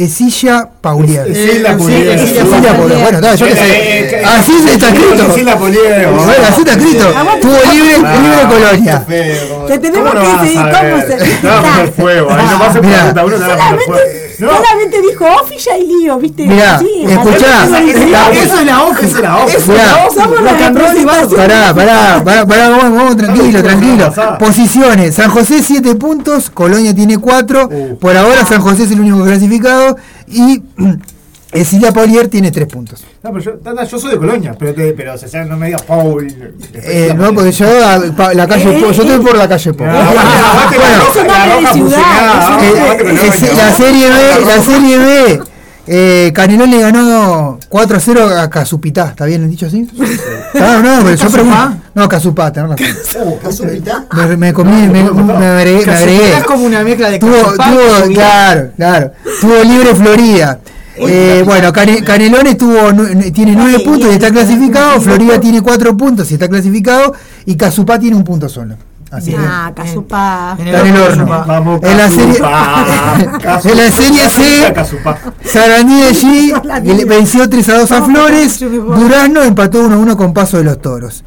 Esilla 0.04 0.68
Paulier. 0.82 1.28
Es- 1.28 1.38
Esilla 1.38 1.78
Paulier. 1.78 3.00
Bueno, 3.00 3.18
está, 3.20 3.36
yo 3.36 3.46
qué 3.46 3.52
Eh, 3.52 3.56
sé. 3.56 4.16
eh, 4.18 4.24
Así 4.26 4.54
está 4.68 4.88
escrito. 4.90 5.28
Esilla 5.32 5.58
Paulier. 5.58 6.08
Bueno, 6.08 6.32
así 6.48 6.62
está 6.62 6.72
escrito. 6.74 7.06
Tuvo 7.42 7.58
libre, 7.74 7.98
libre 7.98 8.42
colonia. 8.50 9.06
Te 9.70 9.78
tenemos 9.80 10.12
¿Cómo 10.12 10.24
no 10.26 10.42
que 10.42 10.54
saber? 10.54 10.76
¿Cómo 10.76 11.02
se 11.86 11.92
fuego. 11.92 12.28
Ahí 12.32 12.46
no 12.48 13.24
uno. 13.26 13.38
No. 14.40 14.48
Solamente 14.56 15.02
dijo 15.02 15.26
Ofilla 15.44 15.78
y 15.78 15.86
lío, 15.86 16.18
¿viste? 16.18 16.48
Mirá, 16.48 16.80
Sí, 16.80 17.04
escuchá. 17.08 17.64
así 17.64 17.90
es. 17.92 18.10
La- 18.10 18.32
Eso 18.32 18.60
es 18.60 18.66
la 18.66 18.84
hoja. 18.84 19.00
Esa 19.02 19.18
es 19.18 19.22
la 19.24 19.38
hoja. 19.38 19.58
Mirá. 19.68 20.10
Somos 20.16 20.42
la. 20.42 20.52
Pará, 21.36 21.74
pará, 21.76 22.22
pará, 22.24 22.46
pará, 22.48 22.70
vamos, 22.70 22.84
vamos, 22.98 23.18
tranquilo, 23.18 23.62
tranquilo. 23.62 24.14
Posiciones, 24.40 25.16
San 25.16 25.30
José 25.30 25.62
7 25.62 25.94
puntos, 25.96 26.50
Colonia 26.50 26.96
tiene 26.96 27.18
4, 27.18 27.70
por 28.00 28.16
ahora 28.18 28.46
San 28.46 28.62
José 28.62 28.84
es 28.84 28.92
el 28.92 29.02
único 29.02 29.24
clasificado 29.24 29.98
y 30.28 30.64
Esilia 31.52 31.92
Paulier 31.92 32.28
tiene 32.28 32.52
3 32.52 32.68
puntos. 32.68 33.04
No, 33.24 33.32
pero 33.34 33.44
yo, 33.44 33.52
Tata, 33.54 33.84
yo 33.84 34.00
soy 34.00 34.12
de 34.12 34.18
Colonia, 34.18 34.56
pero, 34.58 34.74
te, 34.76 34.92
pero 34.94 35.16
o 35.16 35.18
sea, 35.18 35.46
no 35.46 35.58
me 35.58 35.68
digas 35.68 35.82
Paul. 35.82 36.28
Eh, 36.76 37.12
no, 37.18 37.34
porque 37.34 37.52
yo 37.52 37.66
a- 37.88 38.00
pa- 38.16 38.34
la 38.36 38.48
calle 38.48 38.74
Po, 38.80 38.92
yo 38.92 39.02
estoy 39.04 39.18
por 39.20 39.36
la 39.36 39.48
calle 39.50 39.70
aguante 39.72 40.78
la 41.28 41.46
la 41.48 42.60
eh, 42.62 43.54
la 43.56 43.72
serie 43.74 44.10
B, 44.10 44.46
la 44.46 44.62
serie 44.64 44.98
B, 44.98 45.42
eh, 45.88 46.32
Canelón 46.36 46.70
le 46.70 46.82
ganó 46.82 47.58
4 47.68 47.98
a 47.98 48.00
0 48.00 48.30
a 48.40 48.50
Casupitá, 48.50 49.08
¿está 49.08 49.26
bien 49.26 49.50
dicho 49.50 49.66
así? 49.66 49.90
Ah, 50.54 50.82
no, 50.84 51.04
pero 51.04 51.16
yo 51.16 51.30
pregunto. 51.32 51.74
No, 51.96 52.08
Casupá, 52.08 52.54
tenés 52.54 52.70
razón. 52.80 53.34
¿Casupita? 53.42 54.06
Me, 54.14 54.38
me 54.38 54.54
comí, 54.54 54.88
me, 54.88 55.04
me 55.12 55.46
agregué. 55.48 55.86
Me 55.86 55.94
agregué. 55.94 56.38
Es 56.38 56.44
como 56.44 56.66
una 56.66 56.84
mezcla 56.84 57.10
de 57.10 57.18
Tuvo, 57.20 57.54
claro, 58.14 58.70
claro. 58.78 59.12
Tuvo 59.42 59.64
libre 59.64 59.96
Florida. 59.96 60.60
Eh, 61.08 61.44
bueno, 61.46 61.72
Cane- 61.72 62.04
Canelones 62.04 62.58
tuvo, 62.58 62.94
tiene 63.34 63.54
9 63.56 63.80
puntos 63.86 64.10
y 64.12 64.14
está 64.14 64.30
clasificado. 64.32 65.00
Florida 65.02 65.40
tiene 65.40 65.62
4 65.62 65.96
puntos 65.96 66.30
y 66.32 66.34
está 66.36 66.48
clasificado. 66.48 67.14
Y 67.46 67.56
Casupá 67.56 67.98
tiene 68.00 68.16
un 68.16 68.24
punto 68.24 68.50
solo. 68.50 68.76
Así 69.12 69.32
que 69.32 69.38
Ah, 69.40 69.72
Casupá. 69.76 70.56
está 70.60 70.82
en 70.82 70.96
el 70.96 71.02
horno. 71.02 71.26
Vamos, 71.26 71.82
En 71.84 71.98
la 71.98 72.10
serie, 72.12 72.36
en 73.72 73.78
la 73.78 73.92
serie 73.92 74.30
C, 74.30 74.72
Casupá. 74.74 75.18
Sarandí 75.44 76.00
de 76.00 76.12
G 76.14 76.84
le 76.98 77.06
venció 77.06 77.50
3 77.50 77.70
a 77.70 77.78
2 77.80 77.92
a 77.92 78.04
Flores. 78.04 78.60
Durano 78.60 79.42
empató 79.44 79.82
1 79.84 79.96
a 79.96 79.98
1 79.98 80.18
con 80.18 80.34
Paso 80.34 80.58
de 80.58 80.64
los 80.64 80.80
Toros. 80.82 81.24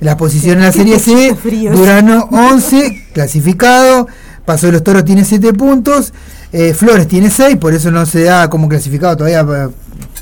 La 0.00 0.16
posición 0.16 0.58
en 0.58 0.64
la 0.64 0.72
serie 0.72 0.98
C, 0.98 1.36
Durano 1.72 2.28
11, 2.30 3.06
clasificado. 3.12 4.06
Paso 4.46 4.66
de 4.66 4.72
los 4.72 4.84
Toros 4.84 5.04
tiene 5.04 5.24
7 5.24 5.52
puntos. 5.52 6.12
Eh, 6.52 6.74
Flores 6.74 7.06
tiene 7.08 7.30
6, 7.30 7.56
por 7.56 7.74
eso 7.74 7.90
no 7.90 8.06
se 8.06 8.24
da 8.24 8.48
como 8.48 8.68
clasificado 8.68 9.16
todavía. 9.16 9.42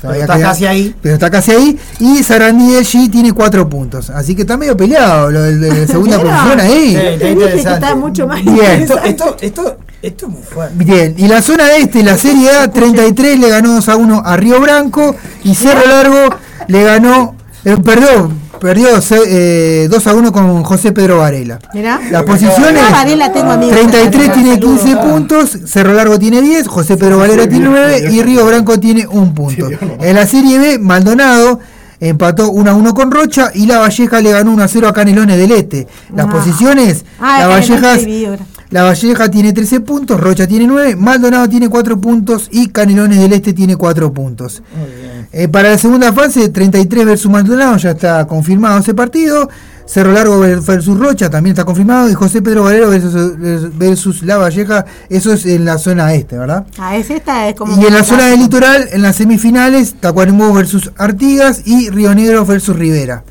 todavía 0.01 0.21
está 0.23 0.35
queda- 0.37 0.47
casi 0.49 0.65
ahí. 0.65 0.95
Pero 1.01 1.13
está 1.15 1.29
casi 1.29 1.51
ahí. 1.51 1.79
Y 1.99 2.23
Sarandí 2.23 2.73
de 2.73 2.81
G 2.81 3.09
tiene 3.11 3.31
4 3.33 3.69
puntos. 3.69 4.09
Así 4.09 4.35
que 4.35 4.41
está 4.41 4.57
medio 4.57 4.75
peleado 4.75 5.31
lo 5.31 5.41
de 5.41 5.69
la 5.81 5.87
segunda 5.87 6.19
posición 6.19 6.59
ahí. 6.59 6.89
Sí, 6.91 6.95
está 6.97 7.29
interesante. 7.29 7.73
está 7.73 7.95
mucho 7.95 8.27
más 8.27 8.43
Bien. 8.43 8.81
Esto, 8.81 8.99
esto, 9.03 9.37
esto, 9.41 9.77
esto 10.01 10.25
es 10.27 10.31
muy 10.31 10.41
fuerte. 10.43 10.83
Bien, 10.83 11.15
y 11.17 11.27
la 11.27 11.41
zona 11.41 11.75
este, 11.77 12.03
la 12.03 12.17
Serie 12.17 12.49
A, 12.51 12.69
33 12.71 13.39
le 13.39 13.49
ganó 13.49 13.73
2 13.75 13.89
a 13.89 13.95
1 13.95 14.21
a 14.25 14.37
Río 14.37 14.59
Branco 14.61 15.15
y 15.43 15.55
Cerro 15.55 15.87
Largo 15.87 16.35
le 16.67 16.83
ganó, 16.83 17.35
eh, 17.63 17.77
perdió, 17.83 18.31
perdió 18.59 19.01
se- 19.01 19.83
eh, 19.83 19.87
2 19.89 20.07
a 20.07 20.13
1 20.13 20.31
con 20.31 20.63
José 20.63 20.91
Pedro 20.91 21.17
Varela. 21.19 21.59
Mirá. 21.73 21.99
Las 22.11 22.23
posiciones, 22.23 22.81
Ah, 22.87 22.91
Varela 22.91 23.31
tengo 23.31 23.51
amigos. 23.51 23.75
33 23.75 24.33
tiene 24.33 24.59
15 24.59 24.95
puntos, 24.97 25.57
Cerro 25.65 25.93
Largo 25.93 26.17
tiene 26.19 26.41
10, 26.41 26.67
José 26.67 26.97
Pedro 26.97 27.17
Valera 27.17 27.47
tiene 27.47 27.65
9 27.69 28.09
y 28.11 28.21
Río 28.21 28.45
Branco 28.45 28.79
tiene 28.79 29.07
un 29.07 29.33
punto. 29.33 29.69
En 29.99 30.15
la 30.15 30.25
Serie 30.27 30.57
B, 30.59 30.79
Maldonado 30.79 31.59
empató 31.99 32.51
1 32.51 32.69
a 32.71 32.73
1 32.73 32.93
con 32.93 33.09
Rocha 33.11 33.51
y 33.53 33.65
La 33.65 33.79
Valleja 33.79 34.19
le 34.21 34.31
ganó 34.31 34.51
1 34.51 34.63
a 34.63 34.67
0 34.67 34.87
a 34.87 34.93
Canelones 34.93 35.37
del 35.37 35.51
Este. 35.51 35.87
Las 36.13 36.27
Ah. 36.27 36.29
posiciones, 36.31 37.05
Ah, 37.19 37.37
La 37.41 37.47
Valleja. 37.47 37.97
La 38.71 38.81
Valleja 38.83 39.29
tiene 39.29 39.53
13 39.53 39.79
puntos, 39.79 40.19
Rocha 40.19 40.47
tiene 40.47 40.65
9, 40.67 40.95
Maldonado 40.95 41.47
tiene 41.47 41.69
4 41.69 42.01
puntos 42.01 42.49
y 42.51 42.67
Canelones 42.69 43.19
del 43.19 43.31
Este 43.33 43.53
tiene 43.53 43.75
4 43.77 44.11
puntos. 44.11 44.63
Eh, 45.37 45.49
para 45.49 45.71
la 45.71 45.77
segunda 45.77 46.13
fase, 46.13 46.47
33 46.47 47.05
versus 47.05 47.29
Maldonado, 47.29 47.75
ya 47.75 47.91
está 47.91 48.25
confirmado 48.25 48.79
ese 48.79 48.93
partido. 48.93 49.49
Cerro 49.85 50.13
Largo 50.13 50.39
ver- 50.39 50.61
versus 50.61 50.97
Rocha 50.97 51.29
también 51.29 51.51
está 51.53 51.65
confirmado. 51.65 52.09
Y 52.09 52.13
José 52.13 52.41
Pedro 52.41 52.63
Valero 52.63 52.89
versus, 52.89 53.33
versus 53.77 54.23
La 54.23 54.37
Valleja, 54.37 54.85
eso 55.09 55.33
es 55.33 55.45
en 55.45 55.65
la 55.65 55.77
zona 55.77 56.13
este, 56.13 56.37
¿verdad? 56.37 56.65
Ah, 56.79 56.95
es 56.95 57.09
esta, 57.09 57.49
es 57.49 57.55
como. 57.55 57.79
Y 57.79 57.85
en 57.85 57.93
la 57.93 58.03
zona 58.05 58.27
del 58.27 58.39
litoral, 58.39 58.87
en 58.93 59.01
las 59.01 59.17
semifinales, 59.17 59.95
Tacuarembó 59.99 60.53
versus 60.53 60.89
Artigas 60.97 61.63
y 61.65 61.89
Río 61.89 62.15
Negro 62.15 62.45
versus 62.45 62.75
Rivera. 62.75 63.23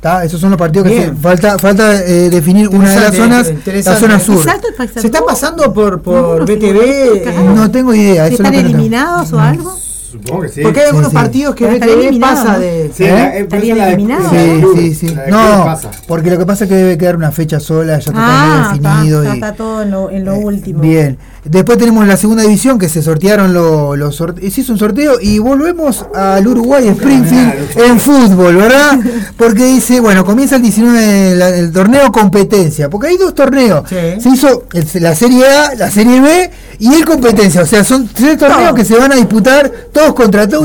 ¿Tá? 0.00 0.24
Esos 0.24 0.38
son 0.40 0.50
los 0.50 0.58
partidos 0.58 0.88
que 0.88 1.04
se- 1.04 1.12
falta 1.14 1.58
falta 1.58 1.94
eh, 2.04 2.28
definir 2.30 2.68
una 2.68 2.90
de 2.90 3.00
las 3.00 3.14
zonas, 3.16 3.50
la 3.84 3.96
zona 3.96 4.18
sur. 4.20 4.36
Exacto. 4.38 4.68
Se 5.00 5.06
está 5.06 5.24
pasando 5.24 5.72
por, 5.72 6.02
por 6.02 6.14
No, 6.20 6.38
no, 6.40 6.44
BTV. 6.44 7.32
no, 7.44 7.54
No 7.54 7.70
tengo 7.70 7.94
idea. 7.94 8.26
¿Si 8.28 8.34
eso 8.34 8.42
es 8.42 8.50
lo 8.50 8.54
están 8.54 8.66
eliminados 8.66 9.32
o 9.32 9.38
algo? 9.40 9.78
Supongo 10.14 10.42
que 10.42 10.48
sí. 10.48 10.60
Porque 10.62 10.80
hay 10.80 10.86
algunos 10.86 11.08
Sí, 11.10 11.16
sí. 11.16 11.22
partidos 11.22 11.54
que 11.56 11.66
BTV 11.66 12.20
pasa 12.20 12.52
¿no? 12.52 12.58
de. 12.60 12.90
Sí, 12.94 13.02
eh, 13.04 13.48
eliminado, 13.50 14.30
Sí, 14.30 14.94
sí, 14.94 15.08
sí. 15.08 15.16
No, 15.28 15.76
porque 16.06 16.30
lo 16.30 16.38
que 16.38 16.46
pasa 16.46 16.64
es 16.64 16.70
que 16.70 16.76
debe 16.76 16.96
quedar 16.96 17.16
una 17.16 17.32
fecha 17.32 17.58
sola, 17.58 17.94
ya 17.94 17.98
está 17.98 18.12
todo 18.12 18.20
Ah, 18.24 18.70
definido. 18.72 19.22
está, 19.22 19.34
y- 19.34 19.38
está 19.38 19.52
todo 19.54 19.82
en 19.82 19.90
lo, 19.90 20.10
en 20.10 20.24
lo 20.24 20.36
último. 20.36 20.80
Bien. 20.80 21.18
Después 21.44 21.76
tenemos 21.78 22.06
la 22.06 22.16
segunda 22.16 22.42
división 22.42 22.78
que 22.78 22.88
se 22.88 23.02
sortearon 23.02 23.52
lo- 23.52 23.96
los 23.96 24.16
sorteos. 24.16 24.52
Se 24.54 24.62
hizo 24.62 24.72
un 24.72 24.78
sorteo 24.78 25.20
y 25.20 25.38
volvemos 25.38 26.06
al 26.14 26.46
Uruguay 26.46 26.88
Springfield 26.88 27.52
en 27.76 28.00
fútbol, 28.00 28.56
¿verdad? 28.56 28.98
Porque 29.36 29.66
dice, 29.66 30.00
bueno, 30.00 30.24
comienza 30.24 30.56
el 30.56 30.62
19 30.62 31.34
la- 31.36 31.48
el 31.50 31.70
torneo 31.72 32.10
competencia. 32.10 32.88
Porque 32.88 33.08
hay 33.08 33.16
dos 33.18 33.34
torneos. 33.34 33.86
Se 34.20 34.28
hizo 34.30 34.64
el- 34.72 35.02
la 35.02 35.14
Serie 35.14 35.44
A, 35.46 35.74
la 35.74 35.90
Serie 35.90 36.20
B 36.20 36.50
y 36.78 36.94
el 36.94 37.04
competencia. 37.04 37.62
O 37.62 37.66
sea, 37.66 37.84
son 37.84 38.08
tres 38.08 38.38
torneos 38.38 38.74
que 38.74 38.84
se 38.84 38.96
van 38.96 39.12
a 39.12 39.16
disputar 39.16 39.70
todos 39.92 40.14
contra 40.14 40.48
todos. 40.48 40.64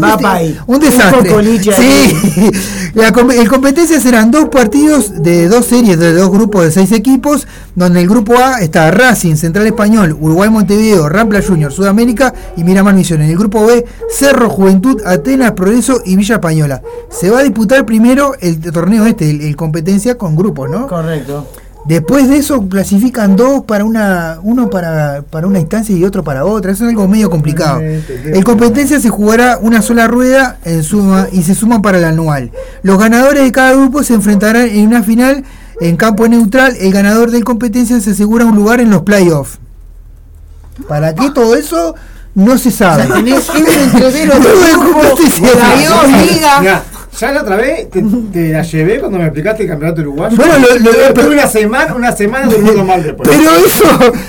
Un, 0.66 0.76
un 0.76 0.80
desastre. 0.80 1.30
sí. 1.76 2.52
La 2.96 3.12
com- 3.12 3.30
el 3.32 3.48
competencia 3.48 4.00
serán 4.00 4.32
dos 4.32 4.50
partidos 4.50 5.22
de 5.22 5.48
dos 5.48 5.66
series 5.68 6.00
de 6.00 6.14
dos 6.14 6.32
grupos 6.32 6.64
de 6.64 6.72
seis 6.72 6.92
equipos, 6.92 7.48
donde 7.76 8.02
el 8.02 8.10
grupo 8.10 8.34
A 8.38 8.62
está 8.62 8.90
Racing, 8.92 9.36
Central 9.36 9.68
Español, 9.68 10.18
Uruguay 10.20 10.50
Montevideo, 10.50 10.69
Rampla 11.10 11.42
Junior, 11.42 11.72
Sudamérica 11.72 12.34
y 12.56 12.64
Miramar 12.64 12.96
Misiones. 12.96 13.26
En 13.26 13.32
el 13.32 13.38
grupo 13.38 13.66
B, 13.66 13.86
Cerro 14.10 14.50
Juventud, 14.50 15.02
Atenas, 15.06 15.52
Progreso 15.54 16.02
y 16.06 16.16
Villa 16.16 16.36
Española. 16.36 16.82
Se 17.10 17.30
va 17.30 17.40
a 17.40 17.44
disputar 17.44 17.86
primero 17.86 18.34
el 18.40 18.60
torneo 18.60 19.06
este, 19.06 19.30
el, 19.30 19.42
el 19.42 19.56
competencia 19.56 20.18
con 20.18 20.36
grupos, 20.36 20.70
¿no? 20.70 20.88
Correcto. 20.88 21.48
Después 21.86 22.28
de 22.28 22.38
eso 22.38 22.68
clasifican 22.68 23.36
dos 23.36 23.64
para 23.64 23.86
una, 23.86 24.40
uno 24.44 24.70
para, 24.70 25.24
para 25.24 25.48
una 25.48 25.60
instancia 25.60 25.96
y 25.96 26.04
otro 26.04 26.24
para 26.24 26.46
otra. 26.46 26.72
Eso 26.72 26.84
es 26.84 26.90
algo 26.90 27.08
medio 27.08 27.30
complicado. 27.30 27.80
El 27.80 28.44
competencia 28.44 29.00
se 29.00 29.10
jugará 29.10 29.58
una 29.58 29.82
sola 29.82 30.06
rueda 30.08 30.60
en 30.66 30.84
suma 30.84 31.28
y 31.32 31.42
se 31.44 31.56
suman 31.56 31.82
para 31.82 31.98
el 31.98 32.04
anual. 32.04 32.52
Los 32.84 33.00
ganadores 33.00 33.44
de 33.44 33.52
cada 33.52 33.74
grupo 33.74 34.04
se 34.04 34.14
enfrentarán 34.14 34.68
en 34.68 34.88
una 34.88 35.04
final 35.04 35.44
en 35.80 35.96
campo 35.96 36.28
neutral. 36.28 36.76
El 36.80 36.92
ganador 36.92 37.32
del 37.32 37.44
competencia 37.46 38.00
se 38.02 38.12
asegura 38.12 38.46
un 38.46 38.56
lugar 38.56 38.82
en 38.82 38.90
los 38.90 39.04
playoffs. 39.04 39.58
¿Para 40.88 41.14
qué 41.16 41.30
todo 41.32 41.56
eso? 41.56 41.96
No 42.36 42.58
se 42.58 42.72
sabe. 42.72 43.04
O 43.04 43.08
sea, 43.08 43.16
tenés 43.16 43.50
un 43.56 43.68
entretero 43.68 44.36
de 44.36 44.42
Todo 44.42 45.16
el 47.12 47.18
ya 47.20 47.32
la 47.32 47.42
otra 47.42 47.56
vez 47.58 47.90
te, 47.90 48.02
te 48.32 48.50
la 48.50 48.62
llevé 48.62 49.00
cuando 49.00 49.18
me 49.18 49.26
explicaste 49.26 49.64
el 49.64 49.70
campeonato 49.70 50.02
uruguayo. 50.02 50.38
Bueno, 50.38 50.54
lo- 50.60 50.76
lo- 50.80 51.14
pero- 51.14 51.30
una 51.32 51.48
semana, 51.48 51.94
una 51.96 52.12
semana 52.16 52.46
durmiendo 52.48 52.84
mal 52.86 53.04
después. 53.04 53.30
Pero 53.30 53.52
eso, 53.56 53.86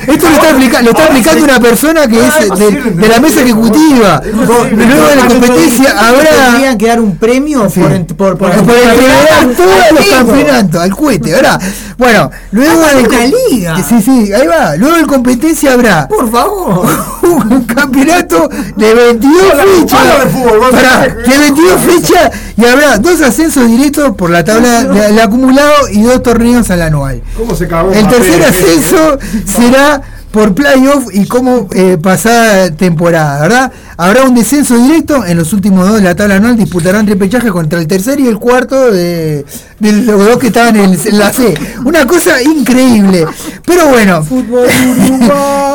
esto 0.08 0.28
lo 0.28 0.34
está, 0.36 0.50
aplica- 0.50 0.82
lo 0.82 0.90
está 0.90 1.04
aplicando 1.06 1.44
una 1.44 1.60
persona 1.60 2.06
que 2.08 2.18
es 2.18 2.58
de, 2.58 2.70
de 2.92 3.08
la 3.08 3.20
mesa 3.20 3.42
ejecutiva. 3.42 4.22
Luego 4.24 4.64
de 4.64 5.16
la 5.16 5.26
competencia 5.28 5.90
habrá 6.08 6.30
Tendrían 6.50 6.78
que 6.78 6.86
dar 6.86 7.00
un 7.00 7.16
premio 7.16 7.68
por, 7.68 8.06
por, 8.16 8.38
por, 8.38 8.50
por 8.50 8.74
entregar 8.74 9.46
todos 9.56 9.92
los 9.92 10.06
campeonatos, 10.06 10.80
al 10.80 10.90
cohete, 10.96 11.32
¿verdad? 11.32 11.60
Bueno, 11.98 12.30
luego 12.52 12.82
Ah, 12.90 12.94
de 12.96 13.02
una 13.08 13.24
liga. 13.26 13.76
Sí, 13.86 14.00
sí, 14.02 14.32
ahí 14.32 14.46
va. 14.46 14.74
Luego 14.76 14.96
de 14.96 15.04
competencia 15.06 15.74
habrá 15.74 16.08
Por 16.08 16.30
favor. 16.30 16.86
un 17.22 17.64
campeonato 17.64 18.48
de 18.76 18.94
22 18.94 19.42
fechas. 19.52 20.00
habla 20.00 20.24
de 20.24 20.30
fútbol, 20.30 20.58
vos. 20.60 20.70
Pará, 20.70 21.00
de 21.08 21.38
22 21.38 21.80
fechas 21.82 22.30
y 22.56 22.64
habrá 22.70 22.98
dos 22.98 23.20
ascensos 23.20 23.68
directos 23.68 24.14
por 24.16 24.30
la 24.30 24.44
tabla 24.44 24.84
del 24.84 25.18
acumulado 25.18 25.88
y 25.92 26.02
dos 26.02 26.22
torneos 26.22 26.70
al 26.70 26.82
anual. 26.82 27.22
¿Cómo 27.36 27.54
se 27.54 27.66
cagó? 27.68 27.92
El 27.92 28.08
tercer 28.08 28.42
ascenso 28.42 29.18
será 29.46 30.02
por 30.30 30.54
playoff 30.54 31.08
y 31.12 31.26
como 31.26 31.68
eh, 31.74 31.98
pasada 32.00 32.70
temporada, 32.70 33.42
¿verdad? 33.42 33.72
Habrá 33.96 34.24
un 34.24 34.34
descenso 34.34 34.76
directo 34.76 35.26
en 35.26 35.36
los 35.36 35.52
últimos 35.52 35.86
dos 35.86 35.96
de 35.96 36.02
la 36.02 36.14
tabla 36.14 36.36
anual, 36.36 36.56
disputarán 36.56 37.06
repechaje 37.06 37.50
contra 37.50 37.80
el 37.80 37.86
tercer 37.86 38.20
y 38.20 38.28
el 38.28 38.38
cuarto 38.38 38.92
de, 38.92 39.44
de 39.80 39.92
los 39.92 40.24
dos 40.24 40.38
que 40.38 40.46
estaban 40.48 40.76
en, 40.76 40.92
en 41.04 41.18
la 41.18 41.32
C. 41.32 41.54
Una 41.84 42.06
cosa 42.06 42.40
increíble. 42.42 43.26
Pero 43.66 43.86
bueno, 43.88 44.24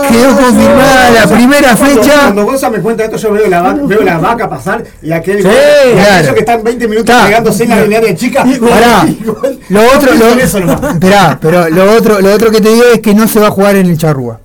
quedó 0.10 0.36
confirmada 0.38 1.12
la 1.12 1.28
primera 1.28 1.76
Cuando- 1.76 2.02
fecha. 2.04 2.20
Cuando 2.22 2.46
Gonza 2.46 2.70
me 2.70 2.80
cuenta 2.80 3.04
esto, 3.06 3.18
yo 3.18 3.32
veo 3.34 3.48
la, 3.48 3.62
vaca, 3.62 3.82
veo 3.84 4.02
la 4.04 4.18
vaca 4.18 4.50
pasar 4.50 4.84
y 5.02 5.12
aquel 5.12 5.42
Sí, 5.42 5.48
y 5.48 5.94
claro. 5.94 6.14
aquellos 6.16 6.34
que 6.34 6.40
están 6.40 6.64
20 6.64 6.88
minutos 6.88 7.16
pegándose 7.26 7.64
en 7.64 7.70
la 7.72 7.82
linearia 7.82 8.16
chica. 8.16 8.44
Pará. 8.44 9.06
Lo 9.70 9.82
otro, 9.96 10.14
lo, 10.14 10.28
esperá, 10.40 11.38
pero 11.42 11.70
lo 11.70 11.92
otro, 11.94 12.22
lo 12.22 12.34
otro 12.34 12.52
que 12.52 12.62
te 12.62 12.70
digo 12.70 12.84
es 12.94 13.00
que 13.02 13.14
no 13.14 13.28
se 13.28 13.40
va 13.40 13.48
a 13.48 13.52
jugar 13.52 13.76
en 13.76 13.88
el 13.88 13.98
Charrúa. 13.98 14.40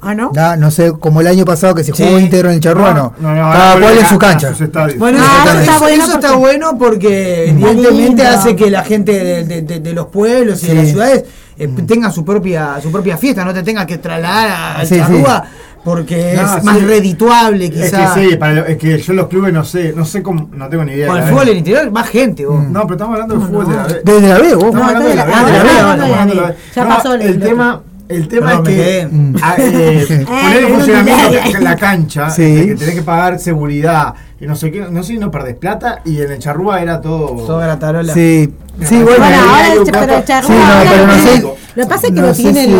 ¿Ah, 0.00 0.14
no? 0.14 0.30
No, 0.34 0.56
no 0.56 0.70
sé, 0.70 0.92
como 0.98 1.20
el 1.20 1.26
año 1.26 1.44
pasado 1.44 1.74
que 1.74 1.82
se 1.82 1.90
jugó 1.92 2.16
Sí. 2.18 2.24
íntegro 2.24 2.48
en 2.50 2.54
el 2.54 2.60
Charrúa, 2.60 2.94
no. 2.94 3.14
No, 3.18 3.34
no, 3.34 3.50
Cada 3.52 3.80
cual 3.80 3.98
en 3.98 4.06
su 4.06 4.14
a- 4.14 4.18
cancha. 4.18 4.48
a. 4.48 4.88
Bueno, 4.96 5.18
Ah, 5.20 5.44
eso, 5.48 5.58
está 5.60 5.78
bueno 5.78 6.04
eso 6.04 6.12
está 6.14 6.28
porque- 6.28 6.36
bueno 6.36 6.78
porque 6.78 7.48
evidentemente 7.50 8.26
hace 8.26 8.54
que 8.54 8.70
la 8.70 8.84
gente 8.84 9.12
de, 9.12 9.44
de- 9.44 9.62
de- 9.62 9.80
de 9.80 9.92
los 9.92 10.06
pueblos 10.06 10.62
y 10.62 10.68
de 10.68 10.74
las 10.74 10.88
ciudades 10.88 11.24
eh, 11.58 11.66
tenga 11.86 12.12
su 12.12 12.24
propia 12.24 12.80
su 12.80 12.92
propia 12.92 13.16
fiesta, 13.16 13.44
no 13.44 13.52
te 13.52 13.64
tengas 13.64 13.86
que 13.86 13.98
trasladar 13.98 14.76
al 14.78 14.86
Sí, 14.86 14.94
sí. 14.94 15.00
charrúa 15.00 15.44
porque 15.84 16.34
No, 16.36 16.42
es 16.42 16.50
sí. 16.60 16.66
más 16.66 16.82
redituable 16.82 17.64
Es 17.64 17.70
quizás. 17.72 18.12
que 18.12 18.28
sí, 18.30 18.36
para 18.36 18.52
lo- 18.52 18.66
es 18.66 18.76
que 18.76 18.98
yo 18.98 19.12
en 19.12 19.16
los 19.16 19.26
clubes 19.28 19.52
no 19.52 19.64
sé, 19.64 19.92
no 19.96 20.04
sé 20.04 20.22
cómo, 20.22 20.48
no 20.52 20.68
tengo 20.68 20.84
ni 20.84 20.92
idea. 20.92 21.08
Con 21.08 21.16
el 21.18 21.24
fútbol 21.24 21.42
en 21.44 21.48
el 21.48 21.56
interior, 21.58 21.90
más 21.90 22.08
gente 22.08 22.46
vos. 22.46 22.62
No, 22.68 22.82
pero 22.82 22.94
estamos 22.94 23.14
hablando 23.14 23.34
de 23.36 23.46
fútbol 23.46 23.68
de 23.68 23.74
la 23.76 23.82
B. 23.86 24.00
Desde 24.04 24.28
la 24.28 24.38
B, 24.38 24.54
vos. 24.54 24.64
Estamos 24.66 24.74
No, 24.74 24.84
hablando 24.86 25.08
de 25.08 25.14
la 25.16 25.24
B. 25.24 25.32
ah. 25.34 26.52
Ya 26.76 26.84
No, 26.84 26.88
pasó 26.96 27.14
el- 27.14 27.22
el 27.22 27.40
tema 27.40 27.80
el 28.08 28.28
tema 28.28 28.54
es 28.54 28.58
que 28.60 28.64
quedé. 28.76 29.08
ah, 29.42 29.54
eh, 29.58 30.24
poner 30.26 30.56
en 30.58 30.64
Eh, 30.64 30.68
funcionamiento 30.74 31.34
eh, 31.38 31.60
la, 31.60 31.76
cancha, 31.76 32.30
Sí. 32.30 32.42
de 32.54 32.66
que 32.68 32.74
tenés 32.74 32.94
que 32.94 33.02
pagar 33.02 33.38
seguridad 33.38 34.14
y 34.40 34.46
no 34.46 34.54
sé 34.56 34.70
qué, 34.70 34.80
no 34.90 35.02
sé 35.02 35.12
si 35.14 35.18
no 35.18 35.30
perdés 35.30 35.56
plata 35.56 36.00
y 36.04 36.20
en 36.20 36.30
el 36.32 36.38
charrúa 36.38 36.80
era 36.80 37.00
todo. 37.00 37.44
Toda 37.46 37.66
la 37.66 37.78
tarola. 37.78 38.14
Sí, 38.14 38.52
sí, 38.84 39.02
Bueno, 39.02 39.18
bueno. 39.18 39.36
Ahora 39.50 39.72
el 39.72 39.82
pero 39.90 40.14
el 40.16 40.24
charrúa 40.24 40.48
Sí, 40.50 40.56
no, 40.58 40.64
ahora 40.64 40.90
pero 40.90 41.06
no 41.06 41.12
tiene- 41.14 41.40
sé- 41.40 41.54
Lo 41.78 41.84
que 41.84 41.90
pasa 41.90 42.06
es 42.08 42.12
que 42.12 42.20
no 42.20 42.26
lo 42.26 42.32
tienen 42.34 42.64
si- 42.66 42.72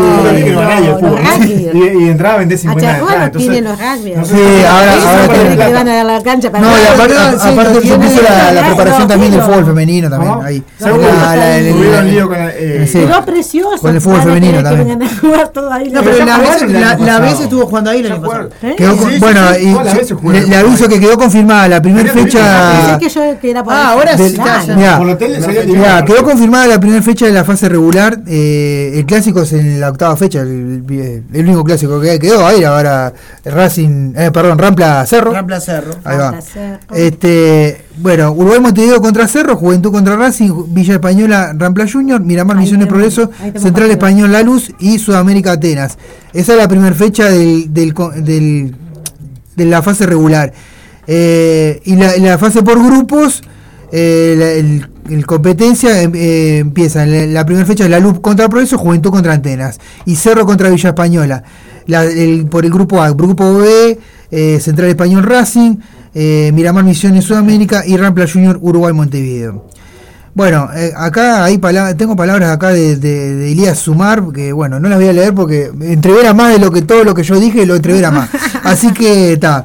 los, 0.50 1.74
y, 1.74 2.02
y 2.04 2.08
entraba 2.08 2.34
a 2.34 2.38
vender 2.38 2.58
A 2.58 2.60
50 2.60 2.80
de 2.80 2.92
Charrúa 2.92 3.08
entrada, 3.12 3.26
lo 3.26 3.38
tienen 3.38 3.58
entonces 3.58 3.86
los 3.88 3.98
rugby. 3.98 4.10
no 4.16 4.24
sé 4.24 4.34
Sí, 4.34 4.64
ahora- 4.66 4.92
ahora 5.22 5.66
que 5.68 5.72
van 5.72 5.88
a 5.88 5.94
dar 5.94 6.06
la 6.06 6.22
cancha 6.22 6.50
para 6.50 6.64
No, 6.64 6.70
y 6.72 6.84
aparte, 6.84 7.14
Sí, 7.14 7.48
aparte 7.48 7.74
se 7.74 7.94
puso 7.98 8.22
la, 8.22 8.66
preparación 8.66 9.08
también 9.08 9.30
del 9.32 9.42
fútbol 9.42 9.64
femenino 9.66 10.10
también. 10.10 10.34
Ahí. 10.42 10.62
¿Sabes 10.80 10.96
La- 11.00 11.08
cómo 11.08 11.20
la- 11.36 11.58
el- 11.58 11.72
tuvieron 11.74 12.06
el- 12.06 12.10
lío 12.12 12.28
con 12.28 12.38
la- 12.38 12.50
eh. 12.50 12.88
Quedó 12.92 13.24
precioso. 13.24 13.78
Con 13.80 13.94
el 13.94 14.00
fútbol 14.00 14.22
femenino 14.22 14.62
también. 14.64 14.98
No, 14.98 16.02
pero 16.02 16.24
la 16.98 17.20
vez, 17.20 17.40
estuvo 17.40 17.66
jugando 17.66 17.90
ahí 17.90 18.00
el 18.00 18.12
año 18.12 18.20
pasado. 18.20 18.50
¿Eh? 18.62 18.74
Quedó 18.76 18.96
bueno, 19.20 19.40
le, 20.48 20.56
aviso 20.56 20.88
que 20.88 20.98
quedó 20.98 21.16
confirmada 21.16 21.68
la 21.68 21.80
primera 21.80 22.12
fecha. 22.12 22.40
Ah, 22.42 23.90
ahora 23.92 24.16
sí, 24.16 24.36
dinero. 25.66 26.04
quedó 26.04 26.24
confirmada 26.24 26.66
la 26.66 26.80
primera 26.80 27.02
fecha 27.02 27.26
de 27.26 27.32
la 27.32 27.44
fase 27.44 27.68
regular. 27.68 28.18
eh, 28.26 28.87
el 28.96 29.06
clásico 29.06 29.42
es 29.42 29.52
en 29.52 29.80
la 29.80 29.90
octava 29.90 30.16
fecha, 30.16 30.40
el, 30.40 30.84
el- 30.88 31.22
el 31.32 31.44
único 31.46 31.64
clásico 31.64 32.00
que 32.00 32.18
quedó. 32.18 32.46
Ahí 32.46 32.62
ahora 32.64 33.12
Racing, 33.44 34.14
eh, 34.16 34.30
perdón, 34.32 34.58
Rampla 34.58 35.04
Cerro. 35.06 35.32
Rampla 35.32 35.60
Cerro. 35.60 35.94
Ahí 36.04 36.16
va. 36.18 36.40
Cerro. 36.40 36.78
Este, 36.94 37.82
bueno, 37.98 38.32
Uruguay 38.32 38.60
Montevideo 38.60 39.00
contra 39.00 39.26
Cerro, 39.28 39.56
Juventud 39.56 39.90
contra 39.92 40.16
Racing, 40.16 40.50
Villa 40.74 40.94
Española, 40.94 41.52
Rampla 41.56 41.86
Junior, 41.90 42.20
Miramar 42.20 42.56
Ahí 42.56 42.62
Misiones 42.64 42.88
tenemos- 42.88 43.14
Progreso, 43.14 43.60
Central. 43.60 43.90
Español 43.90 44.32
La 44.32 44.42
Luz 44.42 44.72
y 44.78 44.98
Sudamérica 44.98 45.52
Atenas. 45.52 45.98
Esa 46.32 46.52
es 46.52 46.58
la 46.58 46.68
primera 46.68 46.94
fecha 46.94 47.26
del, 47.30 47.72
del, 47.72 47.94
co- 47.94 48.10
del- 48.10 48.74
de 49.56 49.64
la 49.64 49.82
fase 49.82 50.06
regular. 50.06 50.52
Eh, 51.06 51.80
y 51.84 51.96
la, 51.96 52.16
la 52.18 52.38
fase 52.38 52.62
por 52.62 52.82
grupos, 52.84 53.42
eh, 53.90 54.34
la 54.38 54.50
el, 54.50 54.88
el 55.08 55.26
competencia 55.26 56.02
em- 56.02 56.12
eh, 56.14 56.58
empieza 56.58 57.04
la, 57.06 57.44
primera 57.46 57.66
fecha 57.66 57.84
de 57.84 57.90
la 57.90 57.98
Luz 58.00 58.20
contra 58.20 58.48
Progreso, 58.48 58.78
Juventud 58.78 59.10
contra 59.10 59.32
Atenas 59.34 59.78
y 60.04 60.16
Cerro 60.16 60.44
contra 60.46 60.68
Villa 60.70 60.90
Española. 60.90 61.42
La- 61.86 62.04
el- 62.04 62.46
por 62.46 62.64
el 62.64 62.70
grupo 62.72 63.00
A, 63.02 63.10
grupo 63.10 63.54
B, 63.58 63.98
eh, 64.30 64.58
Central 64.60 64.88
Español 64.88 65.22
Racing, 65.22 65.76
eh, 66.14 66.50
Miramar 66.54 66.84
Misiones 66.84 67.24
Sudamérica 67.24 67.84
y 67.86 67.96
Rampla 67.96 68.26
Junior 68.30 68.58
Uruguay 68.60 68.92
Montevideo. 68.92 69.66
Bueno, 70.34 70.68
eh, 70.76 70.92
acá 70.96 71.44
hay 71.44 71.58
palabras, 71.58 71.96
tengo 71.96 72.14
palabras 72.14 72.50
acá 72.50 72.68
de, 72.68 72.96
de, 72.96 73.34
de 73.34 73.52
Elías 73.52 73.78
Sumar, 73.78 74.22
que 74.32 74.52
bueno, 74.52 74.78
no 74.78 74.88
las 74.88 74.98
voy 74.98 75.08
a 75.08 75.12
leer 75.12 75.34
porque 75.34 75.70
entrevera 75.80 76.32
más 76.34 76.52
de 76.52 76.58
lo 76.60 76.70
que 76.70 76.82
todo 76.82 77.02
lo 77.02 77.12
que 77.14 77.24
yo 77.24 77.40
dije, 77.40 77.66
lo 77.66 77.74
entrevera 77.74 78.10
más. 78.12 78.28
Así 78.62 78.92
que 78.92 79.32
está. 79.32 79.64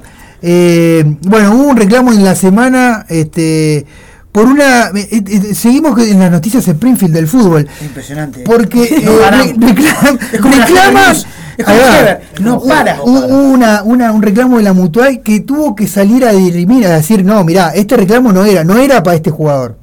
Bueno, 1.21 1.55
hubo 1.55 1.67
un 1.69 1.77
reclamo 1.77 2.11
en 2.11 2.23
la 2.23 2.35
semana, 2.35 3.05
este, 3.07 3.85
por 4.33 4.45
una, 4.47 4.87
eh, 4.95 5.07
eh, 5.25 5.53
seguimos 5.55 5.97
en 6.01 6.19
las 6.19 6.29
noticias 6.31 6.67
Springfield 6.67 7.13
del 7.13 7.27
fútbol, 7.27 7.67
Impresionante. 7.81 8.41
porque 8.41 8.83
eh, 8.83 9.01
No 9.05 9.17
paramos. 9.19 9.47
re- 9.47 9.53
reclam- 9.55 10.19
Es 10.33 10.41
como 10.41 10.55
la 10.55 10.65
reclaman, 10.65 10.93
Heber 11.03 11.13
News. 11.13 11.27
Es 11.55 11.65
como 11.65 11.77
Ahí 11.77 11.83
va. 11.87 11.99
Heber, 11.99 12.21
no 12.39 12.61
para. 12.61 13.01
Hubo 13.03 13.25
hubo 13.27 13.43
una, 13.53 13.83
una- 13.83 14.11
un 14.11 14.21
reclamo 14.23 14.57
de 14.57 14.63
la 14.63 14.73
mutual 14.73 15.21
que 15.21 15.39
tuvo 15.41 15.75
que 15.75 15.87
salir 15.87 16.25
a 16.25 16.31
dirimir, 16.33 16.85
a 16.87 16.95
decir, 16.95 17.23
no, 17.23 17.43
mirá, 17.43 17.69
este 17.75 17.95
reclamo 17.95 18.33
no 18.33 18.43
era, 18.43 18.63
no 18.63 18.77
era 18.79 19.03
para 19.03 19.15
este 19.15 19.29
jugador. 19.29 19.77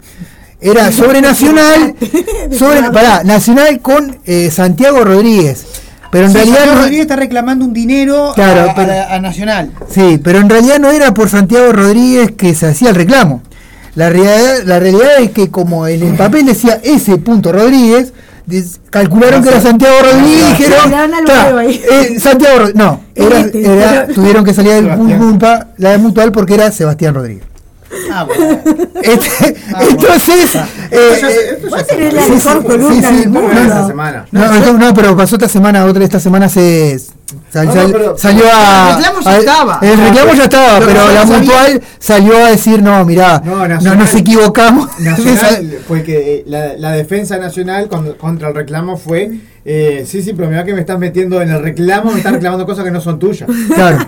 Era 0.60 0.90
sobre 0.92 1.20
Nacional, 1.22 1.94
sobre, 2.58 2.90
pará, 2.90 3.22
Nacional 3.24 3.80
con 3.80 4.18
eh, 4.26 4.50
Santiago 4.52 5.04
Rodríguez. 5.04 5.64
Pero 6.10 6.26
en 6.26 6.34
realidad 6.34 6.56
Santiago 6.56 6.74
no- 6.74 6.80
Rodríguez 6.82 7.02
está 7.02 7.14
reclamando 7.16 7.64
un 7.64 7.72
dinero 7.72 8.32
Claro, 8.34 8.70
a, 8.72 8.74
pero- 8.74 8.92
a- 8.92 9.14
a 9.14 9.20
Nacional. 9.20 9.70
Sí, 9.94 10.20
pero 10.22 10.40
en 10.40 10.50
realidad 10.50 10.80
no 10.80 10.90
era 10.90 11.14
por 11.14 11.28
Santiago 11.28 11.70
Rodríguez 11.72 12.32
que 12.32 12.52
se 12.56 12.66
hacía 12.66 12.88
el 12.88 12.96
reclamo. 12.96 13.42
La 13.94 14.08
realidad, 14.10 14.62
la 14.66 14.78
realidad 14.80 15.18
es 15.20 15.30
que 15.32 15.50
como 15.50 15.86
en 15.86 16.02
el 16.02 16.14
papel 16.16 16.46
decía 16.46 16.80
ese 16.82 17.16
punto 17.18 17.52
Rodríguez, 17.52 18.12
calcularon 18.90 19.42
que 19.42 19.48
era 19.50 19.60
Santiago 19.60 19.94
Rodríguez 20.02 20.42
y 20.42 20.50
dijeron, 20.50 20.84
Tiraron 20.86 21.14
al 21.14 21.24
"Ta, 21.24 21.46
huevo 21.46 21.58
ahí. 21.58 21.82
eh, 21.90 22.20
Santiago 22.20 22.58
Rodríguez, 22.58 22.76
no, 22.84 23.00
era, 23.14 23.40
Este, 23.40 23.64
era- 23.64 24.06
tuvieron 24.08 24.44
que 24.44 24.54
salir 24.54 24.72
del 24.74 24.86
la 25.76 25.90
de 25.90 25.98
Mutual 25.98 26.32
porque 26.32 26.54
era 26.54 26.70
Sebastián 26.72 27.14
Rodríguez. 27.14 27.44
Ah, 28.12 28.24
bueno. 28.24 28.60
Este- 29.02 29.56
entonces, 29.88 30.54
eh, 30.90 31.58
Vos 31.68 31.86
tenés 31.86 32.12
la 32.14 32.22
sí, 32.24 32.30
mejor 32.32 32.58
sí, 32.62 32.66
columna 32.66 32.94
sí, 32.94 33.02
sí, 33.08 33.14
del 33.20 33.24
¿Cómo 33.24 33.40
mundo. 33.40 33.52
era 33.52 33.62
esta 33.62 33.86
semana? 33.86 34.26
no, 34.30 34.60
no, 34.60 34.72
no, 34.78 34.94
pero 34.94 35.16
pasó 35.16 35.36
esta 35.36 35.48
semana, 35.48 35.84
otra 35.84 36.04
esta 36.04 36.20
semana 36.20 36.48
se 36.48 36.98
sal- 37.52 37.66
No, 37.66 37.72
sal- 37.72 37.92
pero- 37.92 38.18
salió 38.18 38.44
a 38.52 38.90
El 38.90 38.96
reclamo 38.96 39.20
ya 39.22 39.38
estaba. 39.38 39.78
El 39.82 39.98
reclamo 39.98 40.34
ya 40.34 40.44
estaba, 40.44 40.78
pero 40.86 41.12
la 41.12 41.24
mutual 41.24 41.82
salió 41.98 42.36
a 42.36 42.50
decir, 42.50 42.82
no, 42.82 43.04
mirá, 43.04 43.40
No, 43.44 43.56
no, 43.56 43.68
Nacional- 43.68 43.98
nos 43.98 44.14
equivocamos. 44.14 45.00
Nacional 45.00 45.78
fue 45.88 46.02
que 46.02 46.34
eh, 46.36 46.44
la, 46.46 46.74
la 46.76 46.92
defensa 46.92 47.38
nacional 47.38 47.88
cuando, 47.88 48.16
contra 48.16 48.48
el 48.48 48.54
reclamo 48.54 48.96
fue 48.96 49.30
eh, 49.64 50.04
sí, 50.08 50.22
sí, 50.22 50.32
pero 50.32 50.48
mira 50.48 50.64
que 50.64 50.72
me 50.72 50.80
estás 50.80 50.98
metiendo 50.98 51.40
en 51.42 51.50
el 51.50 51.62
reclamo, 51.62 52.10
me 52.12 52.18
estás 52.18 52.32
reclamando 52.32 52.64
cosas 52.66 52.82
que 52.84 52.90
no 52.90 53.00
son 53.00 53.18
tuyas. 53.18 53.48
claro, 53.74 53.98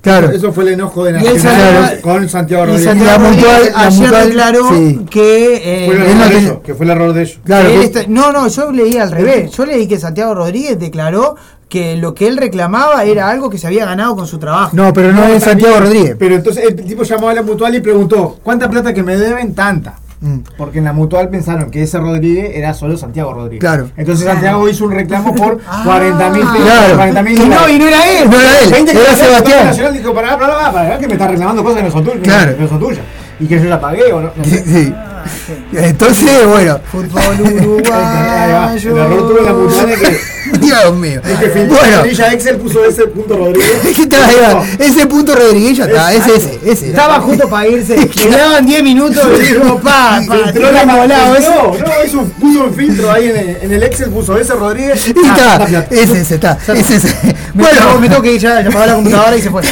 claro. 0.00 0.30
Eso 0.30 0.52
fue 0.52 0.64
el 0.64 0.70
enojo 0.74 1.04
de 1.04 1.12
Nacional 1.12 2.00
con 2.00 2.28
Santiago 2.28 2.64
Y 2.64 2.66
Rodríguez. 2.66 2.88
Santiago 2.90 3.22
La 3.22 3.28
mutual- 3.30 3.72
la 3.74 3.80
ayer 3.86 4.00
mutual- 4.02 4.26
declaró 4.28 4.68
sí. 4.74 5.00
que, 5.10 5.54
eh, 5.56 5.86
Fue 5.86 5.94
el 5.96 6.02
error 6.02 6.14
no 6.16 6.28
de 6.28 6.38
ellos, 6.38 6.58
que 6.64 6.74
fue 6.74 6.84
el 6.86 6.90
error 6.92 7.12
de 7.12 7.22
ellos. 7.22 7.40
Claro, 7.44 7.68
que 7.68 7.82
está- 7.84 8.04
no, 8.08 8.32
no, 8.32 8.48
yo 8.48 8.72
leí 8.72 8.96
al 8.98 9.10
revés. 9.10 9.50
Yo 9.52 9.66
leí 9.66 9.86
que 9.86 9.98
Santiago 9.98 10.34
Rodríguez 10.34 10.78
declaró 10.78 11.36
que 11.68 11.96
lo 11.96 12.12
que 12.14 12.28
él 12.28 12.36
reclamaba 12.36 13.02
era 13.04 13.30
algo 13.30 13.48
que 13.48 13.56
se 13.56 13.66
había 13.66 13.86
ganado 13.86 14.14
con 14.14 14.26
su 14.26 14.38
trabajo. 14.38 14.70
no, 14.76 14.92
pero 14.92 15.10
no, 15.12 15.22
No, 15.26 15.32
es 15.34 15.42
Santiago 15.42 15.80
Rodríguez. 15.80 16.16
Pero 16.18 16.34
entonces 16.34 16.64
el 16.68 16.76
tipo 16.76 17.02
llamó 17.02 17.28
a 17.30 17.34
la 17.34 17.42
mutual 17.42 17.74
y 17.74 17.80
preguntó, 17.80 18.38
¿cuánta 18.42 18.68
plata 18.68 18.92
que 18.92 19.02
me 19.02 19.16
deben? 19.16 19.54
Tanta. 19.54 19.94
Mm. 20.22 20.38
Porque 20.56 20.78
en 20.78 20.84
la 20.84 20.92
mutual 20.92 21.28
pensaron 21.28 21.70
que 21.70 21.82
ese 21.82 21.98
Rodríguez 21.98 22.52
era 22.54 22.72
solo 22.74 22.96
Santiago 22.96 23.34
Rodríguez. 23.34 23.60
Claro. 23.60 23.90
Entonces 23.96 24.24
Santiago 24.24 24.68
hizo 24.68 24.84
un 24.84 24.92
reclamo 24.92 25.34
por 25.34 25.60
40 25.84 26.30
mil 26.30 26.42
Claro. 26.42 27.22
mil 27.24 27.32
Y 27.42 27.48
no, 27.48 27.68
y 27.68 27.78
no 27.78 27.88
era 27.88 28.08
él. 28.08 28.30
No 28.30 28.40
era 28.40 28.60
él, 28.60 28.70
20 28.70 28.92
era 28.92 29.14
Sebastián. 29.16 29.66
Nacional 29.66 29.92
dijo, 29.94 30.14
para, 30.14 30.38
para, 30.38 30.54
para, 30.54 30.72
para, 30.72 30.98
que 30.98 31.06
me 31.08 31.12
está 31.14 31.26
reclamando 31.28 31.62
cosas 31.64 31.78
que 31.78 31.84
no 31.84 31.90
son 31.90 32.04
tuyas. 32.04 32.20
Claro. 32.22 32.56
Que 32.56 32.62
no 32.62 32.68
son 32.68 32.78
tuyas. 32.80 33.04
Y 33.40 33.46
que 33.46 33.58
yo 33.60 33.64
la 33.68 33.80
pagué 33.80 34.12
o 34.12 34.20
no. 34.22 34.30
no 34.36 34.44
Sí, 34.44 34.50
sé. 34.50 34.64
sí. 34.64 34.94
Entonces, 35.72 36.46
bueno, 36.46 36.80
Fútbol 36.90 37.82
la 37.88 38.74
que, 38.74 40.20
Dios 40.60 40.96
mío. 40.96 41.20
es 41.24 41.38
que 41.38 41.64
Bueno, 41.66 42.04
Excel 42.04 42.56
puso 42.56 42.84
ese 42.84 43.06
punto 43.06 43.36
Rodríguez. 43.36 43.80
ahí 43.84 43.92
está, 44.02 44.26
ahí 44.26 44.36
va. 44.42 44.64
ese 44.78 45.06
punto 45.06 45.34
Rodríguez 45.34 45.76
ya 45.78 45.84
está, 45.86 46.12
es 46.12 46.26
ese, 46.26 46.58
ese. 46.64 46.88
Estaba 46.90 47.20
justo 47.20 47.48
para 47.48 47.68
irse. 47.68 47.96
Le 47.96 48.36
daban 48.36 48.66
10 48.66 48.82
minutos 48.82 49.22
y 49.38 49.54
dijo, 49.54 49.78
pa, 49.80 50.20
pa, 50.26 50.34
Filtró 50.34 50.52
tiró 50.52 50.72
la 50.72 50.84
la 50.84 50.94
volado. 50.96 51.34
No, 51.40 51.78
no, 51.78 52.04
hizo, 52.06 52.24
puso 52.40 52.64
un 52.64 52.74
filtro 52.74 53.10
ahí 53.10 53.26
en 53.30 53.36
el, 53.36 53.56
en 53.62 53.72
el 53.72 53.82
Excel, 53.84 54.10
puso 54.10 54.36
ese 54.38 54.54
Rodríguez. 54.54 55.06
Y 55.08 55.14
Ah, 55.24 55.34
está, 55.56 55.66
plata. 55.66 55.94
ese, 55.94 56.20
ese 56.20 56.34
está, 56.34 56.58
ese, 56.74 56.96
ese. 56.96 57.16
Bueno, 57.54 57.98
me 58.00 58.08
tengo 58.08 58.22
que 58.22 58.32
ir 58.32 58.40
ya, 58.40 58.58
apagó 58.58 58.86
la 58.86 58.94
computadora 58.94 59.36
y 59.36 59.42
se 59.42 59.50
fue. 59.50 59.62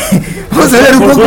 vamos 0.50 0.72
a 0.72 0.76
hablar 0.76 0.96
un 0.96 1.08
poco 1.08 1.22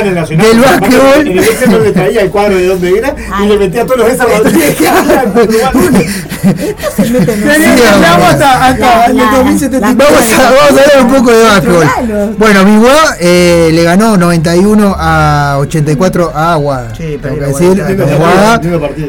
en 0.00 0.14
del 0.14 0.40
En 0.50 0.60
básquetbol. 0.62 1.28
el 1.28 1.38
Excel 1.38 1.70
no 1.70 1.78
le 1.78 1.92
traía 1.92 2.22
el 2.22 2.30
cuadro 2.30 2.56
de 2.56 2.66
dónde 2.66 2.98
era 2.98 3.14
y 3.42 3.48
metía 3.60 3.86
todos 3.86 3.98
los 3.98 4.18
Rodríguez. 4.18 4.76
2070. 9.44 9.94
Vamos 9.94 10.02
a, 10.32 10.42
a 10.42 10.68
hablar 10.68 10.86
un 11.02 11.08
poco 11.12 11.30
de 11.30 11.42
básquetbol. 11.42 11.86
Bueno, 12.38 12.64
Biguá 12.64 13.16
eh, 13.20 13.70
le 13.72 13.82
ganó 13.84 14.16
91 14.16 14.96
a 14.98 15.56
84 15.60 16.32
a 16.34 16.52
Aguada. 16.54 16.94
Sí. 16.94 17.18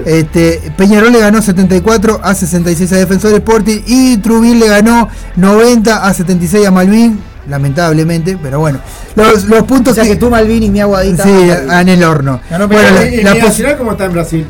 Este, 0.06 0.62
Peñarol 0.78 1.12
le 1.12 1.20
ganó 1.20 1.42
74 1.42 2.20
a 2.24 2.36
66 2.36 2.92
a 2.92 2.96
Defensor 2.98 3.34
Sporting 3.34 3.82
y 3.88 4.18
Trubil 4.18 4.60
le 4.60 4.68
ganó 4.68 5.10
90 5.36 6.06
a 6.06 6.14
76 6.14 6.68
a 6.68 6.72
Malvin, 6.72 7.20
lamentablemente, 7.50 8.38
pero 8.42 8.60
bueno. 8.60 8.80
Los, 9.16 9.46
los 9.46 9.62
O 9.62 9.66
puntos 9.68 9.96
sea 9.96 10.04
que 10.06 10.16
tú, 10.16 10.30
Malvin 10.30 10.64
y 10.64 10.70
mi 10.70 10.80
aguadita. 10.82 11.24
Sí, 11.24 11.30
en 11.72 11.90
el 11.90 12.04
horno. 12.04 12.40
Ganó 12.50 12.68
Bueno, 12.68 12.90
la- 12.96 13.06
¿Y 13.08 13.22
la 13.24 13.36
y 13.36 13.40
pos- 13.40 13.50
Nacional 13.50 13.78
cómo 13.78 13.92
está 13.92 14.06
en 14.06 14.14
Brasil? 14.14 14.48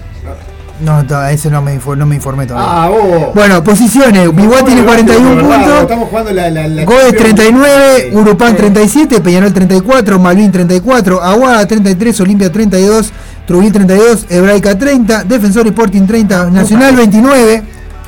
no, 0.82 1.28
ese 1.30 1.52
no 1.52 1.62
me, 1.62 1.80
no 1.96 2.06
me 2.08 2.16
informé 2.16 2.48
todavía. 2.48 2.84
Ah, 2.86 2.90
vos. 2.90 3.36
Bueno, 3.36 3.64
posiciones. 3.64 4.34
Biguá 4.36 4.64
tiene 4.66 4.84
41 4.84 5.42
puntos. 5.44 5.82
Estamos 5.82 6.10
jugando 6.10 6.32
la. 6.32 6.50
la, 6.50 6.68
la 6.68 6.86
Goes 6.86 7.16
39, 7.16 8.10
Sí. 8.10 8.16
Urupán 8.16 8.56
37, 8.56 9.22
Peñarol 9.22 9.54
34, 9.54 10.18
Malvin 10.20 10.52
34, 10.52 11.22
Aguada 11.22 11.68
33, 11.68 12.20
Olimpia 12.22 12.52
32, 12.52 13.12
Trubil 13.46 13.72
32, 13.72 14.26
Hebraica 14.30 14.76
30, 14.78 15.24
Defensor 15.26 15.68
Sporting 15.68 16.08
30, 16.08 16.50
Nacional 16.50 16.96
29, 16.96 17.64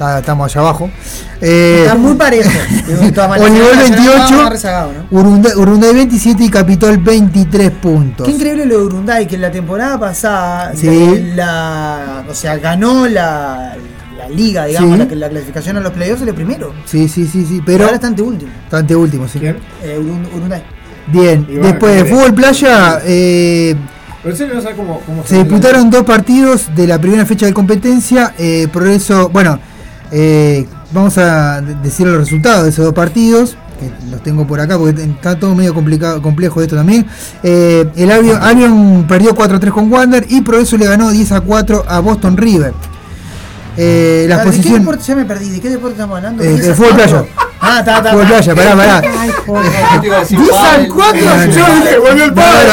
está- 0.10 0.20
estamos 0.20 0.52
allá 0.52 0.62
abajo. 0.62 0.90
Eh, 1.42 1.82
Está 1.84 1.96
muy 1.96 2.14
parejo. 2.16 2.50
De 2.88 3.12
todas 3.12 3.30
maneras, 3.30 3.52
Olivol 3.52 3.76
Nacional 3.76 4.00
va 4.00 4.14
28, 4.14 4.38
más 4.44 4.50
rezagado, 4.50 4.92
¿no? 5.12 5.20
Urunday, 5.20 5.52
Urunday 5.56 5.94
27 5.94 6.44
y 6.44 6.50
Capitol 6.50 6.98
23 6.98 7.72
puntos. 7.72 8.26
Qué 8.28 8.34
increíble 8.34 8.66
lo 8.66 8.78
de 8.80 8.84
Urunday, 8.86 9.28
que 9.28 9.38
la 9.38 9.52
temporada 9.52 10.00
pasada, 10.00 10.74
Sí. 10.76 11.32
la, 11.36 12.24
o 12.30 12.34
sea, 12.34 12.58
ganó 12.58 13.08
la, 13.08 13.76
la 14.18 14.30
liga, 14.30 14.66
digamos, 14.66 15.00
Sí. 15.00 15.06
la, 15.10 15.16
la 15.16 15.30
clasificación 15.30 15.78
a 15.78 15.80
los 15.80 15.92
playoffs 15.92 16.22
el 16.22 16.34
primero. 16.34 16.74
Sí, 16.86 17.08
sí, 17.10 17.28
sí, 17.28 17.46
sí, 17.46 17.62
Pero 17.66 17.84
ahora 17.86 17.96
está 17.96 18.08
ante 18.08 18.22
último. 18.22 18.52
bastante 18.64 18.96
último, 18.96 19.28
sí. 19.28 19.40
¿Quién? 19.40 19.58
Eh, 19.84 20.00
Urun- 20.00 20.28
Urunday. 20.38 20.62
Bien, 21.08 21.46
bueno, 21.46 21.64
después 21.68 21.96
de 21.96 22.04
¿qué 22.06 22.10
fútbol 22.10 22.34
playa, 22.34 23.02
eh, 23.06 23.76
Pero 24.24 24.36
en 24.38 24.56
no 24.64 24.76
cómo, 24.78 25.02
cómo 25.06 25.24
Se 25.26 25.36
disputaron 25.36 25.90
dos 25.90 26.04
partidos 26.04 26.74
de 26.74 26.88
la 26.88 26.98
primera 27.02 27.26
fecha 27.26 27.46
de 27.46 27.54
competencia. 27.54 28.34
eh, 28.38 28.70
Progreso, 28.72 29.28
bueno, 29.28 29.60
eh, 30.14 30.68
vamos 30.92 31.18
a 31.18 31.60
de- 31.62 31.76
decir 31.76 32.06
los 32.08 32.18
resultados 32.18 32.64
de 32.64 32.70
esos 32.70 32.86
dos 32.86 32.94
partidos, 32.94 33.58
que 33.80 33.92
los 34.12 34.22
tengo 34.22 34.46
por 34.46 34.60
acá 34.62 34.78
porque 34.78 35.02
está 35.02 35.38
todo 35.40 35.56
medio 35.56 35.74
complicado, 35.74 36.22
complejo 36.22 36.62
esto 36.62 36.76
también. 36.76 37.06
Eh, 37.42 37.86
el 37.96 38.12
Albion, 38.12 38.42
Albion 38.42 39.06
perdió 39.08 39.36
4-3 39.36 39.72
con 39.72 39.92
Wander 39.92 40.26
y 40.30 40.42
Progreso 40.42 40.78
le 40.78 40.86
ganó 40.86 41.12
10-4 41.12 41.84
a 41.88 42.00
Boston 42.00 42.38
River. 42.38 42.74
Eh, 43.76 44.28
las 44.30 44.46
¿De 44.46 44.62
qué 44.62 44.74
deporte 44.74 45.04
ya 45.04 45.16
me 45.16 45.26
perdí? 45.26 45.50
¿De 45.50 45.60
qué 45.60 45.70
deporte 45.70 45.94
estamos 45.94 46.18
hablando? 46.18 46.44
Eh, 46.44 46.50
¿Diez 46.50 46.66
de 46.68 46.72
a 46.74 46.76
fútbol 46.76 46.94
playa. 46.96 47.26
Ah, 47.60 47.80
está, 47.80 47.98
está. 47.98 48.12
Fútbol 48.12 48.28
playa, 48.28 48.56
pará, 48.56 48.76
pará. 48.76 49.02
Ay, 49.20 49.32
joder. 49.48 49.72
A 49.84 50.00
10 50.00 50.52
al 50.52 50.88
4. 50.90 51.22
No, 51.26 51.46
no. 51.46 51.52
Yo, 51.52 52.02
volvió 52.04 52.26
el 52.26 52.34
padre, 52.34 52.68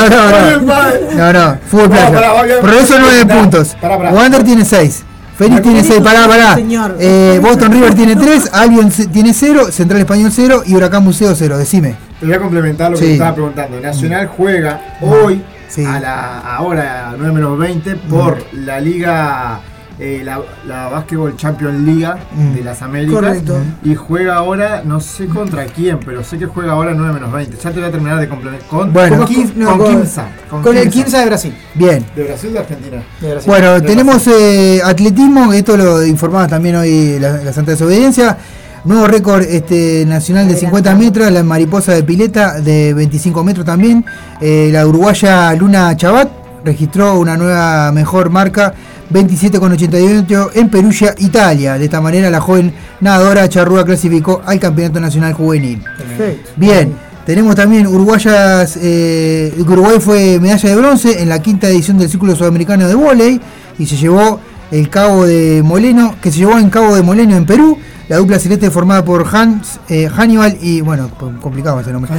No, 1.16 1.32
no, 1.32 1.52
el 1.52 1.58
fútbol 1.60 1.88
playa. 1.88 2.60
Progreso 2.60 2.94
pará, 2.94 3.02
9 3.02 3.26
pará, 3.26 3.40
puntos. 3.40 3.76
Wander 4.12 4.44
tiene 4.44 4.64
6. 4.66 5.04
Félix 5.40 5.62
tiene 5.62 5.82
6, 5.82 6.00
pará, 6.02 6.28
pará. 6.28 6.54
Señor. 6.54 6.96
Eh, 7.00 7.40
Boston 7.42 7.72
River 7.72 7.94
tiene 7.94 8.14
3, 8.14 8.50
Albion 8.52 8.90
tiene 9.10 9.32
0, 9.32 9.72
Central 9.72 10.00
Español 10.00 10.30
0 10.30 10.62
y 10.66 10.74
Huracán 10.74 11.02
Museo 11.02 11.34
0. 11.34 11.56
Decime. 11.56 11.96
Te 12.20 12.26
voy 12.26 12.34
a 12.34 12.38
complementar 12.38 12.90
lo 12.90 12.98
que 12.98 13.02
Sí. 13.04 13.08
te 13.08 13.12
estaba 13.14 13.32
preguntando. 13.34 13.80
Nacional 13.80 14.26
juega 14.36 14.98
hoy 15.00 15.40
Sí. 15.66 15.82
a 15.82 15.98
la 15.98 16.40
ahora 16.40 17.14
9 17.16 17.32
menos 17.32 17.58
20 17.58 17.94
por 17.96 18.36
la 18.52 18.80
liga 18.80 19.60
eh, 20.00 20.22
la, 20.24 20.40
la 20.66 20.88
Basketball 20.88 21.36
Champions 21.36 21.78
League 21.80 22.00
Mm. 22.34 22.54
de 22.54 22.64
las 22.64 22.80
Américas 22.82 23.14
Correcto. 23.14 23.58
y 23.84 23.94
juega 23.94 24.36
ahora 24.36 24.82
no 24.84 25.00
sé 25.00 25.26
contra 25.26 25.66
quién 25.66 25.98
pero 26.04 26.24
sé 26.24 26.38
que 26.38 26.46
juega 26.46 26.72
ahora 26.72 26.92
9 26.94 27.12
menos 27.12 27.30
20 27.30 27.56
ya 27.56 27.70
te 27.70 27.78
voy 27.80 27.88
a 27.88 27.92
terminar 27.92 28.18
de 28.18 28.28
complementar 28.28 28.66
con, 28.68 28.92
Bueno. 28.92 29.18
con, 29.18 29.26
Quin- 29.26 29.52
no, 29.56 29.68
con 29.70 29.78
con- 29.78 29.88
Quimsa, 29.96 30.28
con 30.48 30.76
el 30.76 30.82
Quimsa. 30.90 31.02
15 31.04 31.18
de 31.18 31.26
Brasil. 31.26 31.54
Bien. 31.74 32.04
de 32.16 32.24
Brasil 32.24 32.50
o 32.50 32.52
de 32.54 32.58
Argentina 32.60 33.02
De 33.20 33.30
Brasil. 33.30 33.50
Bueno, 33.50 33.72
de 33.74 33.80
tenemos 33.82 34.26
eh, 34.26 34.80
atletismo, 34.84 35.52
esto 35.52 35.76
lo 35.76 36.04
informaba 36.06 36.48
también 36.48 36.76
hoy 36.76 37.18
la, 37.20 37.36
la 37.38 37.52
Santa 37.52 37.72
Desobediencia. 37.72 38.36
Nuevo 38.82 39.06
récord 39.06 39.42
este, 39.42 40.06
nacional 40.06 40.48
de 40.48 40.56
50 40.56 40.94
metros, 40.94 41.30
la 41.30 41.42
mariposa 41.42 41.92
de 41.92 42.02
pileta 42.02 42.60
de 42.62 42.94
25 42.94 43.44
metros 43.44 43.66
también. 43.66 44.02
Eh, 44.40 44.70
la 44.72 44.86
uruguaya 44.86 45.52
Luna 45.52 45.94
Chabat 45.94 46.30
registró 46.64 47.18
una 47.18 47.36
nueva 47.36 47.92
mejor 47.92 48.30
marca, 48.30 48.72
27,88 49.12 50.50
en 50.54 50.68
Perugia, 50.68 51.14
Italia. 51.18 51.78
De 51.78 51.84
esta 51.84 52.00
manera 52.00 52.30
la 52.30 52.40
joven 52.40 52.72
nadadora 53.00 53.48
charrúa 53.48 53.84
clasificó 53.84 54.42
al 54.44 54.58
Campeonato 54.60 55.00
Nacional 55.00 55.32
Juvenil. 55.34 55.82
Perfecto. 55.96 56.50
Bien, 56.56 56.94
tenemos 57.26 57.54
también 57.54 57.86
uruguayas. 57.86 58.78
eh, 58.80 59.54
Uruguay 59.58 59.98
fue 60.00 60.38
medalla 60.40 60.68
de 60.68 60.76
bronce 60.76 61.22
en 61.22 61.28
la 61.28 61.40
quinta 61.40 61.68
edición 61.68 61.98
del 61.98 62.08
Círculo 62.08 62.34
Sudamericano 62.34 62.88
de 62.88 62.94
Voley 62.94 63.40
y 63.78 63.86
se 63.86 63.96
llevó 63.96 64.40
el 64.70 64.88
Cabo 64.88 65.26
de 65.26 65.62
Moleno, 65.64 66.14
que 66.22 66.30
se 66.30 66.38
llevó 66.38 66.58
en 66.58 66.70
Cabo 66.70 66.94
de 66.94 67.02
Moleno 67.02 67.36
en 67.36 67.46
Perú. 67.46 67.76
La 68.08 68.16
dupla 68.16 68.40
celeste 68.40 68.72
formada 68.72 69.04
por 69.04 69.24
Hans 69.32 69.78
eh, 69.88 70.08
Hannibal 70.08 70.58
y, 70.60 70.80
bueno, 70.80 71.08
complicado 71.40 71.78
ese 71.78 71.92
nombre, 71.92 72.10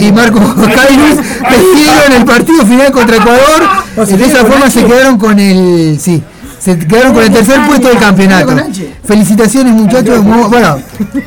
y 0.00 0.12
Marco 0.12 0.38
Cairus 0.38 1.16
vencieron 1.16 2.12
el 2.16 2.24
partido 2.24 2.64
final 2.64 2.92
contra 2.92 3.16
Ecuador. 3.16 3.62
O 3.96 4.06
sea, 4.06 4.16
de 4.16 4.24
esa 4.24 4.44
forma 4.44 4.70
se 4.70 4.84
quedaron 4.84 5.18
con 5.18 5.40
el. 5.40 5.98
Sí, 5.98 6.22
Se 6.62 6.78
quedaron 6.78 7.12
con 7.12 7.24
el 7.24 7.32
tercer 7.32 7.58
puesto 7.66 7.88
del 7.88 7.98
campeonato. 7.98 8.54
Felicitaciones 9.04 9.72
muchachos. 9.74 10.22
Mu- 10.22 10.48
Bueno, 10.48 10.78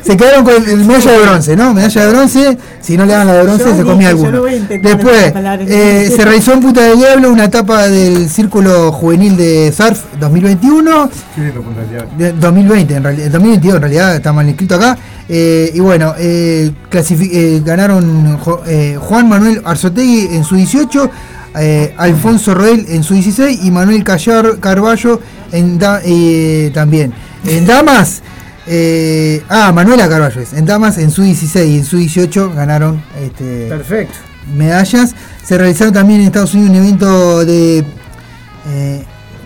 se 0.02 0.16
quedaron 0.16 0.44
con 0.44 0.54
el 0.54 0.84
medalla 0.84 1.10
de 1.12 1.18
bronce, 1.26 1.56
¿no? 1.56 1.74
Medalla 1.74 2.06
de 2.06 2.12
bronce. 2.12 2.58
Si 2.80 2.96
no 2.96 3.04
le 3.04 3.12
dan 3.12 3.26
la 3.26 3.34
de 3.34 3.42
bronce, 3.42 3.64
Yo 3.64 3.76
se 3.76 3.82
comía 3.82 4.08
alguno. 4.10 4.42
Después, 4.82 5.32
eh, 5.68 6.10
se 6.16 6.24
realizó 6.24 6.52
en 6.54 6.60
Punta 6.60 6.80
del 6.82 6.96
Diablo 6.98 7.30
una 7.32 7.44
etapa 7.44 7.86
del 7.88 8.30
Círculo 8.30 8.92
Juvenil 8.92 9.36
de 9.36 9.72
Surf 9.76 10.00
2021. 10.18 11.10
De 12.16 12.32
2020, 12.32 12.94
en 12.94 13.02
realidad, 13.04 13.30
2022 13.32 13.76
en 13.76 13.82
realidad 13.82 14.14
está 14.16 14.32
mal 14.32 14.48
escrito 14.48 14.76
acá. 14.76 14.96
Eh, 15.28 15.70
y 15.74 15.80
bueno, 15.80 16.14
eh, 16.18 16.70
eh, 16.92 17.62
ganaron 17.64 18.38
Jo- 18.38 18.62
eh, 18.66 18.96
Juan 18.98 19.28
Manuel 19.28 19.60
Arzotegui 19.64 20.28
en 20.34 20.44
su 20.44 20.54
18, 20.54 21.10
eh, 21.58 21.94
Alfonso 21.96 22.54
Roel 22.54 22.86
en 22.88 23.02
su 23.02 23.14
16 23.14 23.60
y 23.64 23.70
Manuel 23.70 24.04
Callar 24.04 24.58
Carballo 24.60 25.20
en 25.52 25.78
da- 25.78 26.00
eh, 26.04 26.70
también. 26.74 27.12
En 27.44 27.66
damas, 27.66 28.22
eh, 28.66 29.42
ah, 29.48 29.72
Manuela 29.72 30.08
Carballo 30.08 30.40
es. 30.40 30.52
En 30.52 30.66
damas 30.66 30.98
en 30.98 31.10
su 31.10 31.22
16 31.22 31.68
y 31.70 31.78
en 31.78 31.84
su 31.84 31.96
18 31.98 32.52
ganaron 32.54 33.02
este, 33.22 33.66
Perfecto. 33.68 34.14
medallas. 34.54 35.14
Se 35.44 35.56
realizaron 35.56 35.94
también 35.94 36.20
en 36.20 36.26
Estados 36.26 36.54
Unidos 36.54 36.70
un 36.70 36.76
evento 36.76 37.44
de 37.44 37.84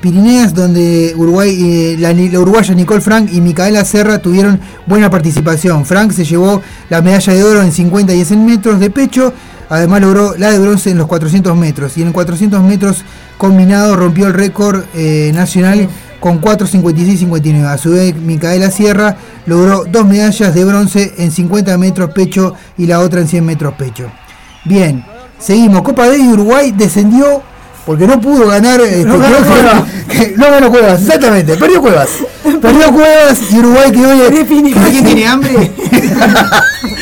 Pirineas 0.01 0.55
donde 0.55 1.13
Uruguay, 1.15 1.95
la, 1.99 2.15
la 2.15 2.41
uruguaya 2.41 2.73
Nicole 2.75 3.03
Frank 3.03 3.29
y 3.33 3.43
Micaela 3.43 3.85
Serra 3.85 4.19
tuvieron 4.19 4.59
buena 4.87 5.11
participación. 5.11 5.85
Frank 5.85 6.13
se 6.13 6.25
llevó 6.25 6.63
la 6.89 7.03
medalla 7.03 7.35
de 7.35 7.45
oro 7.45 7.63
en 7.63 7.71
50 7.71 8.15
y 8.15 8.25
100 8.25 8.47
metros 8.47 8.81
de 8.81 8.89
pecho. 8.89 9.35
Además 9.71 10.03
logró 10.03 10.35
la 10.37 10.51
de 10.51 10.59
bronce 10.59 10.91
en 10.91 10.99
los 10.99 11.07
400 11.07 11.57
metros. 11.57 11.97
Y 11.97 12.03
en 12.03 12.09
el 12.09 12.13
400 12.13 12.63
metros 12.63 13.05
combinado 13.39 13.97
rompió 13.97 14.27
el 14.27 14.35
récord 14.35 14.85
eh, 14.95 15.31
nacional 15.33 15.89
con 16.19 16.41
4.56-59. 16.41 17.65
A 17.65 17.79
su 17.79 17.93
vez, 17.93 18.15
Micaela 18.17 18.71
Sierra 18.71 19.17
logró 19.47 19.85
dos 19.85 20.05
medallas 20.05 20.55
de 20.55 20.65
bronce 20.65 21.15
en 21.19 21.31
50 21.31 21.79
metros 21.79 22.11
pecho 22.13 22.55
y 22.77 22.87
la 22.87 23.01
otra 23.01 23.21
en 23.21 23.29
100 23.29 23.47
metros 23.47 23.75
pecho. 23.75 24.11
Bien, 24.65 25.05
seguimos. 25.39 25.83
Copa 25.83 26.09
D 26.09 26.19
y 26.19 26.29
Uruguay 26.29 26.73
descendió 26.77 27.43
porque 27.91 28.07
no 28.07 28.21
pudo 28.21 28.47
ganar. 28.47 28.81
este, 28.81 29.05
No 29.05 29.19
ganó 29.19 29.37
que- 29.39 29.43
Cuevas. 29.43 29.83
que- 30.09 30.35
no 30.37 30.49
ganó 30.49 30.71
Cuevas, 30.71 31.03
exactamente. 31.03 31.57
Perdió 31.57 31.81
Cuevas. 31.81 32.09
Perdió 32.63 32.93
Cuevas 32.93 33.39
y 33.51 33.59
Uruguay 33.59 33.91
quedó. 33.91 34.11
¿Alguien 34.13 35.05
tiene 35.05 35.27
hambre? 35.27 35.73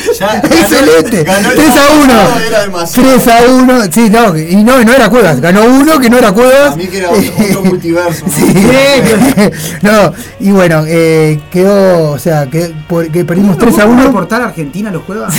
Excelente. 0.09 1.23
3 1.23 1.25
ganó 1.25 1.51
el 1.51 1.59
a 1.59 1.63
pasado, 1.65 2.01
1. 2.03 2.13
era 2.47 2.61
demasiado. 2.61 3.09
3 3.09 3.27
a 3.27 3.51
1. 3.51 3.83
Sí, 3.91 4.09
no, 4.09 4.35
y 4.37 4.55
no, 4.63 4.83
no 4.83 4.93
era 4.93 5.09
Cuevas. 5.11 5.39
Ganó 5.39 5.63
uno 5.63 5.99
que 5.99 6.09
no 6.09 6.17
era 6.17 6.31
Cuevas. 6.31 6.73
A 6.73 6.75
mí 6.75 6.87
que 6.87 6.97
era 6.97 7.09
otro, 7.11 7.31
otro 7.49 7.63
multiverso. 7.65 8.25
¿no? 8.25 8.31
Sí. 8.31 8.53
no, 9.83 10.13
y 10.39 10.51
bueno, 10.51 10.83
eh, 10.87 11.39
quedó, 11.51 12.11
o 12.13 12.19
sea, 12.19 12.47
que, 12.47 12.71
por- 12.87 13.11
que 13.11 13.23
perdimos 13.25 13.59
3 13.59 13.77
a 13.77 13.85
1. 13.85 14.03
reportar 14.05 14.41
a 14.41 14.45
Argentina 14.45 14.89
los 14.91 15.03
juegos? 15.03 15.31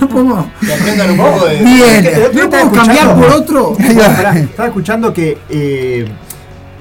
Yo 0.00 0.08
pongo. 0.08 0.50
Que 0.60 0.74
aprendan 0.74 1.10
un 1.12 1.16
poco 1.16 1.46
de. 1.46 1.56
Bien. 1.58 2.10
¿No 2.34 2.50
puedo 2.50 2.72
cambiar 2.72 3.14
por 3.14 3.26
otro? 3.30 3.69
Estaba 3.78 4.68
escuchando 4.68 5.12
que 5.12 5.38
eh, 5.48 6.06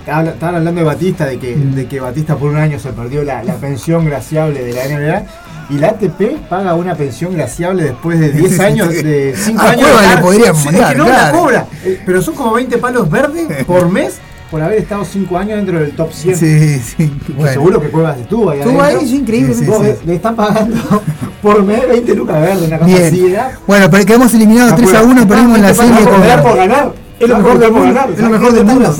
estaban 0.05 0.55
hablando 0.55 0.81
de 0.81 0.83
Batista, 0.87 1.25
de 1.25 1.37
que, 1.39 1.55
de 1.55 1.87
que 1.87 1.99
Batista 1.99 2.35
por 2.35 2.49
un 2.51 2.57
año 2.57 2.79
se 2.79 2.89
perdió 2.93 3.23
la, 3.23 3.43
la 3.43 3.55
pensión 3.55 4.05
graciable 4.05 4.63
de 4.63 4.73
la 4.73 4.85
NBA. 4.85 5.23
Y 5.71 5.77
la 5.77 5.89
ATP 5.89 6.47
paga 6.49 6.73
una 6.73 6.95
pensión 6.95 7.35
graciable 7.35 7.83
después 7.83 8.19
de 8.19 8.31
10 8.31 8.59
años, 8.59 8.89
de 8.89 9.35
5 9.37 9.61
A 9.61 9.69
años. 9.69 9.87
De 9.87 9.93
le 9.93 9.99
estar- 10.07 10.21
podrían 10.21 10.55
Sí, 10.55 10.59
es 10.61 10.65
mandar, 10.73 10.91
que 10.93 10.97
no 10.97 11.05
claro. 11.05 11.21
la 11.25 11.31
cobra. 11.39 11.65
Pero 12.05 12.21
son 12.23 12.33
como 12.35 12.53
20 12.53 12.77
palos 12.79 13.09
verdes 13.09 13.65
por 13.65 13.87
mes 13.89 14.19
por 14.49 14.61
haber 14.61 14.79
estado 14.79 15.05
5 15.05 15.37
años 15.37 15.57
dentro 15.57 15.79
del 15.79 15.91
top 15.91 16.11
100. 16.11 16.35
Sí, 16.37 16.79
sí. 16.79 17.11
Que 17.27 17.33
Bueno. 17.33 17.51
Seguro 17.53 17.81
que 17.81 17.89
Cuevas 17.89 18.17
estuvo 18.17 18.49
ahí. 18.49 18.59
Estuvo 18.59 18.81
ahí, 18.81 18.95
es 19.01 19.11
increíble. 19.11 19.53
Sí, 19.53 19.59
sí, 19.65 19.65
Vos 19.69 19.85
sí. 19.85 19.93
Le 20.05 20.15
están 20.15 20.35
pagando 20.35 20.75
por 21.41 21.63
mes 21.63 21.87
20 21.87 22.15
lucas 22.15 22.41
verdes, 22.41 22.67
una 22.67 22.79
cosa 22.79 22.95
así. 22.95 23.35
Bueno, 23.67 23.87
pero 23.91 24.05
quedamos 24.05 24.33
eliminados 24.33 24.71
No, 24.71 24.77
3 24.77 24.89
a 24.89 24.91
pero 24.93 25.05
1, 25.11 25.27
perdimos 25.27 25.55
en 25.57 25.61
la 25.61 25.69
está 25.69 25.83
serie 25.83 25.99
por 26.01 26.11
con. 26.13 26.21
ganar 26.21 26.43
por 26.43 26.55
ganar. 26.57 26.91
Es 27.19 27.27
lo 27.27 27.35
Está 27.35 27.43
mejor 27.49 27.59
del 27.59 27.71
mundo, 27.73 27.99
es 28.15 28.19
lo 28.21 28.29
mejor 28.29 28.53
del 28.53 28.63
mundo. 28.65 28.95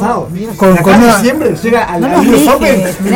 Con- 0.57 0.75
con 0.77 0.95
una- 0.95 1.15
diciembre 1.15 1.55
llega 1.63 1.83
al 1.85 2.01
No 2.01 2.07
en 2.07 2.21
que 2.25 2.31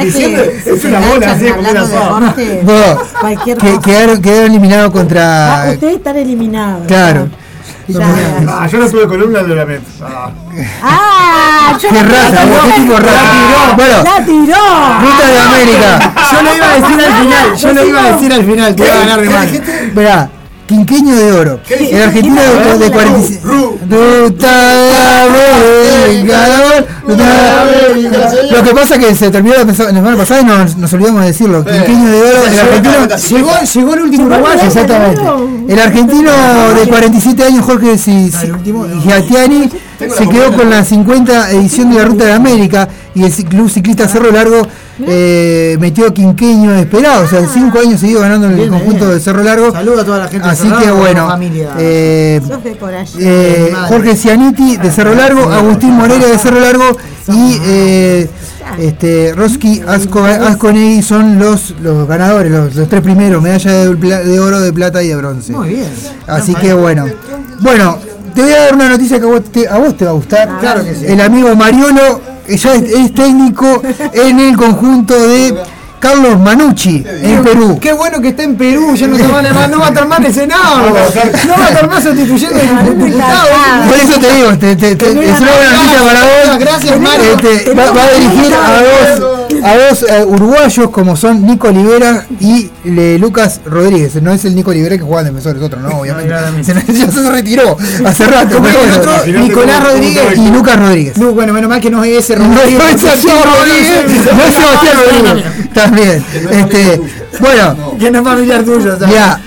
diciembre 0.06 0.62
es 0.66 0.86
una 0.86 1.00
bola 1.02 1.32
así 1.34 1.46
como 1.50 1.60
un 1.60 1.66
hablando 1.68 1.88
de 1.88 1.96
asado. 1.98 3.06
Cualquier 3.20 3.58
quedaron, 3.82 4.22
quedaron 4.22 4.52
eliminados 4.52 4.90
Ah, 4.90 4.94
contra. 4.94 5.66
ustedes 5.74 5.96
están 5.98 6.16
eliminados. 6.16 6.88
Claro. 6.88 7.28
Ah, 8.48 8.68
yo 8.68 8.78
no 8.80 8.90
tuve 8.90 9.08
columna 9.08 9.44
de 9.44 9.56
lamento. 9.56 9.90
Ah. 10.02 10.32
Ah, 10.82 11.78
yo 11.82 11.90
Qué 11.90 11.96
la 11.96 12.46
vos, 12.46 12.60
qué 12.66 12.82
tipo 12.82 12.96
rata. 12.98 13.74
Bueno, 13.76 14.04
La 14.04 14.26
tiró. 14.26 15.00
Ruta 15.02 15.28
de 15.28 15.40
América. 15.40 16.14
Yo 16.32 16.42
lo 16.44 16.56
iba 16.56 16.70
a 16.70 16.74
decir 16.80 17.06
al 17.06 17.14
final. 17.14 17.56
Yo 17.56 17.74
lo 17.74 17.86
iba 17.86 18.00
a 18.00 18.12
decir 18.14 18.34
al 18.34 18.46
final. 18.46 18.76
Que 18.76 18.86
iba 18.86 18.94
a 18.94 18.98
ganar 19.00 19.22
de 19.22 19.30
más. 19.30 19.48
Verá, 19.94 20.30
quinqueño 20.68 21.16
de 21.16 21.32
oro. 21.32 21.60
El 21.70 22.02
argentino 22.02 22.42
de, 22.42 22.78
de 22.80 22.92
45. 22.92 23.78
Ruta 23.90 24.76
de 24.76 24.94
América. 26.08 26.84
Ruta 27.04 27.24
de 27.24 27.94
América. 27.94 28.32
Lo 28.52 28.64
que 28.64 28.74
pasa 28.74 28.96
es 28.96 29.06
que 29.06 29.16
se 29.16 29.32
terminó 29.32 29.56
la, 29.56 29.74
semana 29.74 30.18
pasada 30.18 30.42
y 30.42 30.46
nos, 30.46 30.78
nos 30.78 30.94
olvidamos 30.94 31.22
de 31.22 31.28
decirlo. 31.28 31.64
Quinqueño 31.66 32.10
de 32.10 32.22
oro. 32.22 32.48
El 32.48 32.60
argentino. 32.60 33.18
Llegó, 33.30 33.52
llegó 33.74 33.94
el 33.94 34.02
último 34.02 34.26
uruguayo. 34.26 34.62
Exactamente. 34.64 35.22
El 35.68 35.80
argentino 35.80 36.32
de 36.80 36.88
47 36.88 37.44
años, 37.44 37.66
Jorge 37.66 37.98
Giatiani, 37.98 39.70
se 40.00 40.28
quedó 40.28 40.54
con 40.54 40.70
la 40.70 40.84
50 40.84 41.52
edición 41.52 41.92
de 41.92 41.98
la 41.98 42.06
Ruta 42.06 42.26
de 42.26 42.34
América 42.34 42.90
y 43.16 43.24
el 43.24 43.32
club 43.32 43.70
ciclista 43.70 44.08
Cerro 44.08 44.32
Largo 44.32 44.68
eh, 45.08 45.78
metió 45.80 46.14
quinqueño 46.14 46.74
esperado, 46.76 47.26
o 47.26 47.28
sea, 47.28 47.46
5 47.48 47.80
años 47.80 48.00
seguido 48.00 48.22
ganando 48.22 48.48
en 48.48 48.60
el 48.60 48.70
conjunto 48.70 49.10
de 49.10 49.20
Cerro 49.20 49.44
Largo. 49.44 49.72
Saludo 49.72 50.02
a 50.02 50.06
toda 50.06 50.18
la 50.20 50.28
gente 50.28 50.46
de 50.48 50.54
Así 50.54 50.68
Cerro 50.68 50.80
que 50.82 50.92
bueno, 50.92 51.28
familia. 51.28 51.70
eh, 51.80 52.42
eh, 53.20 53.74
Jorge 53.88 54.16
Cianiti 54.16 54.78
de 54.78 54.92
Cerro 54.92 55.16
Largo, 55.16 55.52
Agustín 55.52 55.92
Moreira 55.92 56.28
de 56.28 56.38
Cerro 56.38 56.60
Largo 56.60 56.98
y 57.30 57.60
eh, 57.66 58.30
este, 58.80 59.34
Roski 59.36 59.82
Asco- 59.82 60.26
Asconegui 60.26 61.02
son 61.02 61.38
los, 61.40 61.72
los 61.82 62.08
ganadores, 62.08 62.52
los, 62.52 62.76
los 62.76 62.88
tres 62.90 63.02
primeros, 63.02 63.42
medalla 63.42 63.72
de, 63.72 64.40
oro, 64.40 64.60
de 64.62 64.74
plata 64.74 65.04
y 65.04 65.10
de 65.10 65.16
bronce. 65.16 65.52
Muy 65.54 65.70
bien. 65.70 65.90
Así 66.28 66.54
que 66.56 66.74
bueno. 66.74 67.06
Bueno, 67.60 67.98
te 68.34 68.42
voy 68.42 68.52
a 68.54 68.60
dar 68.66 68.74
una 68.76 68.90
noticia 68.90 69.20
que 69.20 69.26
a 69.26 69.30
vos 69.30 69.44
te, 69.52 69.68
a 69.68 69.78
vos 69.78 69.96
te 69.98 70.06
va 70.06 70.12
a 70.12 70.14
gustar. 70.14 70.60
Claro 70.60 70.84
que 70.84 70.96
sí. 70.96 71.06
El 71.08 71.22
amigo 71.22 71.56
Mariolo 71.56 72.22
ya 72.58 72.74
es, 72.74 72.84
es 72.84 73.14
técnico 73.14 73.82
en 74.14 74.40
el 74.40 74.56
conjunto 74.58 75.14
de 75.28 75.56
Carlos 76.00 76.38
Manucci 76.38 77.02
en 77.22 77.44
Perú. 77.44 77.80
Qué 77.82 77.94
bueno 77.94 78.20
que 78.20 78.28
está 78.30 78.44
en 78.44 78.58
Perú, 78.58 78.94
ya 78.94 79.08
no, 79.08 79.16
se 79.16 79.26
van 79.26 79.46
a- 79.46 79.68
no 79.68 79.80
va 79.80 79.86
a 79.86 79.90
estar 79.90 80.06
más 80.08 80.20
el 80.20 80.34
Senado, 80.34 80.88
no 80.90 80.94
va 80.94 81.66
a 81.66 81.70
estar 81.70 81.90
más 81.90 82.04
sustituyendo 82.04 82.60
a 82.60 82.64
ningún 82.84 83.06
diputado. 83.06 83.48
Por 83.88 83.98
eso 83.98 84.20
te 84.20 84.34
digo, 84.34 84.50
te, 84.58 84.76
te, 84.76 84.96
te- 84.98 85.06
es 85.08 85.14
una 85.16 85.52
buena 85.54 85.72
noticia 85.72 86.00
para 86.04 86.22
vos. 86.24 86.60
Gracias, 86.60 87.00
Mario. 87.00 87.32
Este, 87.42 87.74
va, 87.74 87.92
va 87.92 88.04
a 88.04 88.12
dirigir 88.20 88.54
a 88.54 89.18
dos, 89.18 89.43
a 89.64 89.78
dos 89.90 90.04
eh, 90.10 90.24
uruguayos 90.26 90.90
como 90.90 91.16
son 91.16 91.46
Nico 91.46 91.68
Olivera 91.70 92.26
y 92.40 92.70
eh, 92.86 93.18
Lucas 93.20 93.62
Rodríguez. 93.66 94.22
No 94.22 94.32
es 94.32 94.46
el 94.46 94.56
Nico 94.56 94.72
Olivera 94.72 94.98
que 94.98 95.04
juega 95.04 95.22
en 95.22 95.28
defensor, 95.28 95.58
es 95.58 95.64
otro, 95.64 95.80
no, 95.80 96.00
obviamente. 96.00 96.34
Se, 96.64 96.74
ya 96.94 97.12
se 97.12 97.30
retiró 97.32 97.78
hace 98.06 98.26
rato. 98.26 98.60
Pero 98.62 98.80
el 98.84 98.90
bueno. 98.90 99.12
otro, 99.12 99.42
Nicolás 99.42 99.84
Rodríguez 99.84 100.38
y 100.38 100.50
Lucas 100.50 100.80
Rodríguez. 100.80 101.18
No, 101.18 101.32
bueno, 101.32 101.54
menos 101.54 101.70
mal 101.70 101.82
que 101.82 101.90
no 101.90 102.04
es 102.04 102.20
ese 102.20 102.36
No, 102.38 102.48
no 102.48 102.56
Rodríguez. 102.56 102.96
es 102.96 103.02
Santiago 103.02 103.40
Rodríguez, 103.44 104.34
no 104.36 104.44
es 104.44 104.54
Sebastián 104.56 104.96
Rodríguez. 104.98 105.74
También. 105.74 106.26
Este, 106.52 107.02
bueno, 107.40 107.98
Que 108.00 108.12
no 108.12 108.20
es 108.20 108.26
familiar 108.26 108.64
tuyo, 108.64 108.98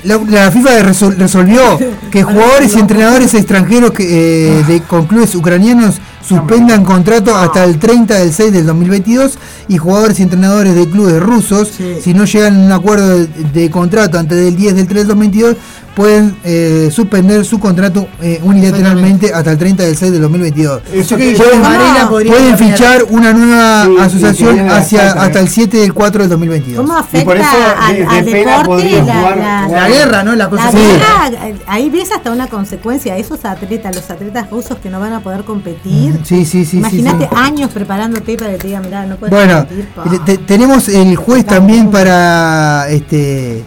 la, 0.05 0.51
FIFA 0.51 0.71
resol- 0.83 1.17
resolvió 1.17 1.79
que 2.11 2.23
jugadores 2.23 2.75
y 2.75 2.79
entrenadores 2.81 3.35
extranjeros 3.35 3.93
que, 3.93 4.59
eh, 4.59 4.65
de, 4.67 4.81
con 4.83 5.07
clubes 5.07 5.35
ucranianos 5.35 5.97
suspendan 6.27 6.85
contrato 6.85 7.37
hasta 7.37 7.65
el 7.65 7.79
30 7.79 8.15
del 8.15 8.33
6 8.33 8.53
del 8.53 8.67
2022 8.67 9.39
y 9.69 9.79
jugadores 9.79 10.19
y 10.19 10.23
entrenadores 10.23 10.75
de 10.75 10.89
clubes 10.89 11.23
rusos, 11.23 11.71
si 12.01 12.15
no 12.15 12.25
llegan 12.25 12.57
a 12.57 12.67
un 12.67 12.73
acuerdo 12.73 13.19
de, 13.19 13.27
de 13.27 13.71
contrato 13.71 14.19
antes 14.19 14.37
del 14.37 14.57
10 14.57 14.75
del 14.75 14.87
3 14.87 14.99
del 15.03 15.09
2022, 15.09 15.57
pueden 15.97 16.37
eh, 16.45 16.91
suspender 16.93 17.43
su 17.47 17.59
contrato 17.59 18.07
eh, 18.21 18.39
unilateralmente 18.45 19.33
hasta 19.33 19.51
el 19.53 19.57
30 19.57 19.83
del 19.83 19.97
6 19.97 20.13
del 20.13 20.21
2022. 20.21 20.83
Eso 20.93 21.17
que 21.17 21.35
Pueden, 21.35 22.29
pueden 22.29 22.59
fichar 22.59 23.03
una 23.09 23.33
nueva 23.33 23.85
Sí, 23.87 23.91
sí, 23.97 24.01
asociación 24.03 24.57
sí, 24.57 24.61
hacia 24.69 25.13
hasta 25.13 25.41
el 25.41 25.49
7 25.49 25.77
del 25.79 25.95
4 25.95 26.21
del 26.25 26.29
2022. 26.31 26.87
¿Cómo 26.87 26.99
Y 27.13 27.25
por 27.25 27.37
afecta 27.39 27.57
eso, 27.57 27.81
al, 27.81 27.95
de- 27.97 28.01
de 28.01 28.07
al 28.07 28.25
deporte 28.27 29.03
la, 29.07 29.15
jugar- 29.15 29.37
la- 29.39 29.69
La 29.69 29.89
guerra, 29.89 30.23
¿no? 30.23 30.31
La 30.33 30.45
la 30.45 30.51
cosa 30.51 30.71
Sí. 30.71 30.77
guerra? 30.77 31.51
Ahí 31.67 31.89
ves 31.89 32.13
hasta 32.13 32.31
una 32.31 32.47
consecuencia. 32.49 33.17
Esos 33.17 33.45
atletas, 33.47 33.97
los 33.97 34.11
atletas 34.11 34.51
rusos 34.51 34.77
que 34.83 34.91
no 34.91 35.01
van 35.01 35.15
a 35.15 35.21
poder 35.21 35.45
competir. 35.45 36.21
Sí, 36.25 36.45
sí, 36.45 36.65
sí. 36.65 36.67
sí, 36.67 36.77
Imagínate 36.77 37.25
sí. 37.25 37.31
años 37.35 37.71
preparándote 37.71 38.37
para 38.37 38.51
que 38.53 38.59
te 38.59 38.67
digan, 38.67 38.83
mirá, 38.83 39.07
no 39.07 39.17
puedes 39.17 39.35
Bueno, 39.35 39.67
competir. 39.67 39.89
pa". 39.95 40.05
te- 40.05 40.19
te- 40.19 40.39
tenemos 40.45 40.89
el 40.91 41.17
juez 41.17 41.47
también 41.47 41.91
para 41.91 42.87
este 42.91 43.65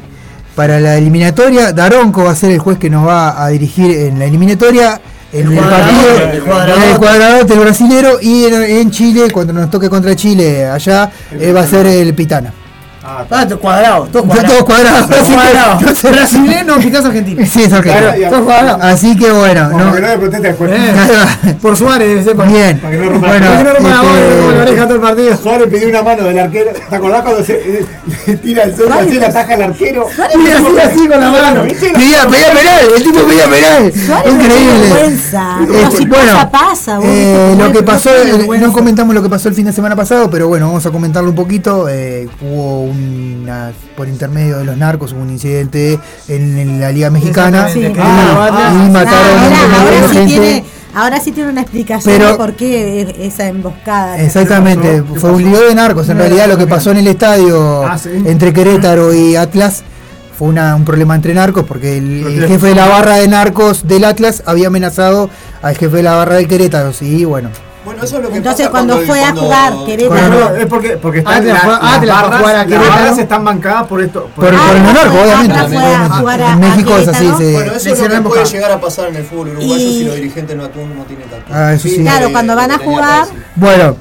para 0.60 0.78
la 0.78 0.98
eliminatoria. 0.98 1.72
Daronco 1.72 2.26
va 2.26 2.32
a 2.32 2.36
ser 2.36 2.52
el 2.52 2.60
juez 2.60 2.78
que 2.78 2.90
nos 2.90 3.08
va 3.08 3.42
a 3.42 3.48
dirigir 3.48 3.92
en 3.92 4.20
la 4.20 4.26
eliminatoria. 4.26 5.00
En 5.32 5.54
el, 5.54 5.58
partido, 5.58 6.22
en 6.22 6.82
el 6.82 6.98
cuadradote, 6.98 7.54
el 7.54 7.60
brasilero. 7.62 8.20
Y 8.22 8.44
en, 8.44 8.92
Chile, 8.92 9.32
cuando 9.32 9.54
nos 9.54 9.72
toque 9.72 9.90
contra 9.90 10.14
Chile 10.18 10.66
allá, 10.66 11.10
eh, 11.32 11.54
va 11.54 11.62
a 11.62 11.66
ser 11.66 11.86
el 11.86 12.14
Pitana. 12.14 12.52
Ah, 13.02 13.26
ah 13.30 13.48
todos 13.48 13.62
cuadrados, 13.62 14.12
todos 14.12 14.26
cuadrados. 14.26 15.10
Todos 15.10 15.30
cuadrados. 15.30 15.82
No 15.84 17.08
argentino. 17.08 17.46
Sí, 17.46 17.64
es 17.64 17.74
argentino. 17.74 18.12
Claro, 18.12 18.30
todos 18.30 18.44
cuadrados. 18.44 18.84
Así 18.84 19.16
que 19.18 19.32
bueno. 19.32 19.70
Que 19.70 20.02
no 20.02 20.68
eh. 20.68 21.58
por 21.62 21.78
Suárez 21.78 22.08
debe 22.10 22.24
ser 22.24 22.36
Bien. 22.36 22.80
Para 22.80 22.92
que 22.92 22.98
no 22.98 23.10
rompa 23.12 23.28
bueno, 23.28 23.46
este, 23.46 23.58
para 23.58 23.64
no 23.64 23.74
rompa 23.74 24.76
la 24.76 24.84
todo 24.86 24.96
el 24.96 25.02
partido. 25.02 25.38
Suárez 25.38 25.68
pidió 25.70 25.90
una 25.90 26.04
mano 26.04 26.24
del 26.24 26.40
arquero. 26.40 26.72
¿Te 26.90 26.96
acordás 26.96 27.22
cuando 27.22 27.44
se 27.44 27.54
eh, 27.54 28.38
tira 28.42 28.64
el 28.64 28.76
sol 28.76 28.92
así 28.92 29.20
la 29.20 29.28
ataja 29.28 29.54
el 29.54 29.62
arquero? 29.62 30.08
Suárez 30.14 30.38
y 30.38 30.52
así, 30.52 30.80
así 30.80 31.08
con 31.08 31.20
la 31.20 31.32
mano. 31.32 31.64
Pedía, 31.64 32.28
pedía 32.28 32.54
penal, 32.54 32.86
el 32.98 33.04
tipo 33.04 33.20
pedía 33.20 33.48
penal. 33.48 33.94
Increíble. 34.26 34.90
Bueno, 36.10 37.66
lo 37.66 37.72
que 37.72 37.84
pasó, 37.84 38.10
no 38.60 38.74
comentamos 38.74 39.16
lo 39.16 39.24
que 39.24 39.30
pasó 39.30 39.50
el 39.50 39.56
fin 39.56 39.66
de 39.66 39.74
semana 39.74 39.96
pasado, 39.96 40.30
pero 40.30 40.48
bueno, 40.48 40.68
vamos 40.68 40.86
a 40.86 40.92
comentarlo 40.92 41.30
un 41.30 41.36
poquito. 41.36 41.88
Eh, 41.88 42.28
hubo 42.42 42.89
por 43.96 44.08
intermedio 44.08 44.58
de 44.58 44.66
los 44.66 44.78
narcos 44.78 45.14
hubo 45.14 45.22
un 45.22 45.30
incidente 45.30 46.00
en, 46.28 46.80
la 46.80 46.92
Liga 46.92 47.10
Mexicana 47.10 47.68
eh, 47.76 47.94
ah, 48.00 48.86
y, 48.86 48.92
mataron 48.92 49.40
a 49.40 49.82
ahora, 49.82 49.98
ahora 50.94 51.20
sí 51.20 51.32
tiene, 51.32 51.50
una 51.50 51.62
explicación 51.62 52.14
Pero, 52.14 52.32
de 52.32 52.38
por 52.38 52.54
qué 52.54 53.16
esa 53.20 53.48
emboscada. 53.48 54.20
Exactamente, 54.22 55.04
fue 55.16 55.32
un 55.32 55.44
lío 55.44 55.62
de 55.62 55.76
narcos. 55.76 56.10
En 56.10 56.18
realidad 56.18 56.48
lo 56.48 56.58
que 56.58 56.68
pasó 56.68 56.92
en 56.92 56.98
el 56.98 57.08
estadio 57.08 57.84
entre 58.26 58.54
Querétaro 58.54 59.14
y 59.14 59.36
Atlas 59.36 59.84
fue 60.38 60.48
un 60.50 60.86
problema 60.86 61.16
entre 61.16 61.34
narcos 61.34 61.66
porque 61.66 61.98
el, 61.98 62.46
jefe 62.48 62.68
de 62.68 62.76
la 62.76 62.88
barra 62.88 63.18
de 63.18 63.28
narcos 63.28 63.88
del 63.88 64.06
Atlas 64.06 64.42
había 64.46 64.68
amenazado 64.68 65.30
al 65.62 65.76
jefe 65.76 65.98
de 65.98 66.04
la 66.04 66.16
barra 66.16 66.36
del 66.36 66.48
Querétaro. 66.48 66.92
Y 67.02 67.26
bueno, 67.26 67.50
bueno, 67.90 68.04
eso 68.04 68.18
es 68.18 68.24
lo 68.24 68.30
que 68.30 68.38
Entonces, 68.38 68.68
pasa 68.68 68.72
cuando, 68.72 68.94
cuando, 68.94 69.12
fue 69.12 69.20
cuando... 69.20 69.42
a 69.42 69.44
jugar 69.44 69.86
Querétaro. 69.88 70.30
Bueno, 70.30 70.56
es 70.56 70.66
porque, 70.68 70.90
porque 70.98 71.20
está 71.20 71.32
ah, 71.32 71.38
Atlas, 71.38 71.66
la, 71.66 71.76
Atlas 71.76 71.82
ah, 71.82 72.06
las 72.06 72.22
barras, 72.22 72.40
jugar 72.40 72.56
a 72.56 72.66
Querétaro. 72.66 72.88
Las 72.88 73.00
barras 73.00 73.18
están 73.18 73.46
bancadas 73.46 73.88
por 73.88 74.02
esto. 74.04 74.22
Por, 74.22 74.32
por, 74.36 74.44
por 74.46 74.54
el 74.54 74.60
honor, 74.60 74.98
ah, 75.06 75.24
obviamente. 75.24 75.58
A, 75.58 76.54
en 76.54 76.60
México 76.60 76.94
a 76.94 77.00
es 77.00 77.08
así. 77.08 77.26
Se, 77.26 77.54
bueno, 77.54 77.72
eso 77.74 77.90
es 77.90 78.00
lo 78.00 78.10
que 78.10 78.22
puede 78.22 78.46
llegar 78.46 78.72
a 78.72 78.80
pasar 78.80 79.10
en 79.10 79.16
el 79.16 79.24
fútbol 79.24 79.48
uruguayo 79.50 79.90
si 79.90 80.04
los 80.04 80.16
dirigentes 80.18 80.56
no, 80.56 80.64
no 80.64 81.04
tienen 81.06 81.30
tanto. 81.30 81.46
Ah, 81.52 81.74
eso 81.74 81.88
sí. 81.88 81.98
Claro, 82.04 82.32
cuando 82.32 82.56
van 82.56 82.72
a 82.72 82.78
jugar. 82.78 83.28
Bueno, 83.56 83.98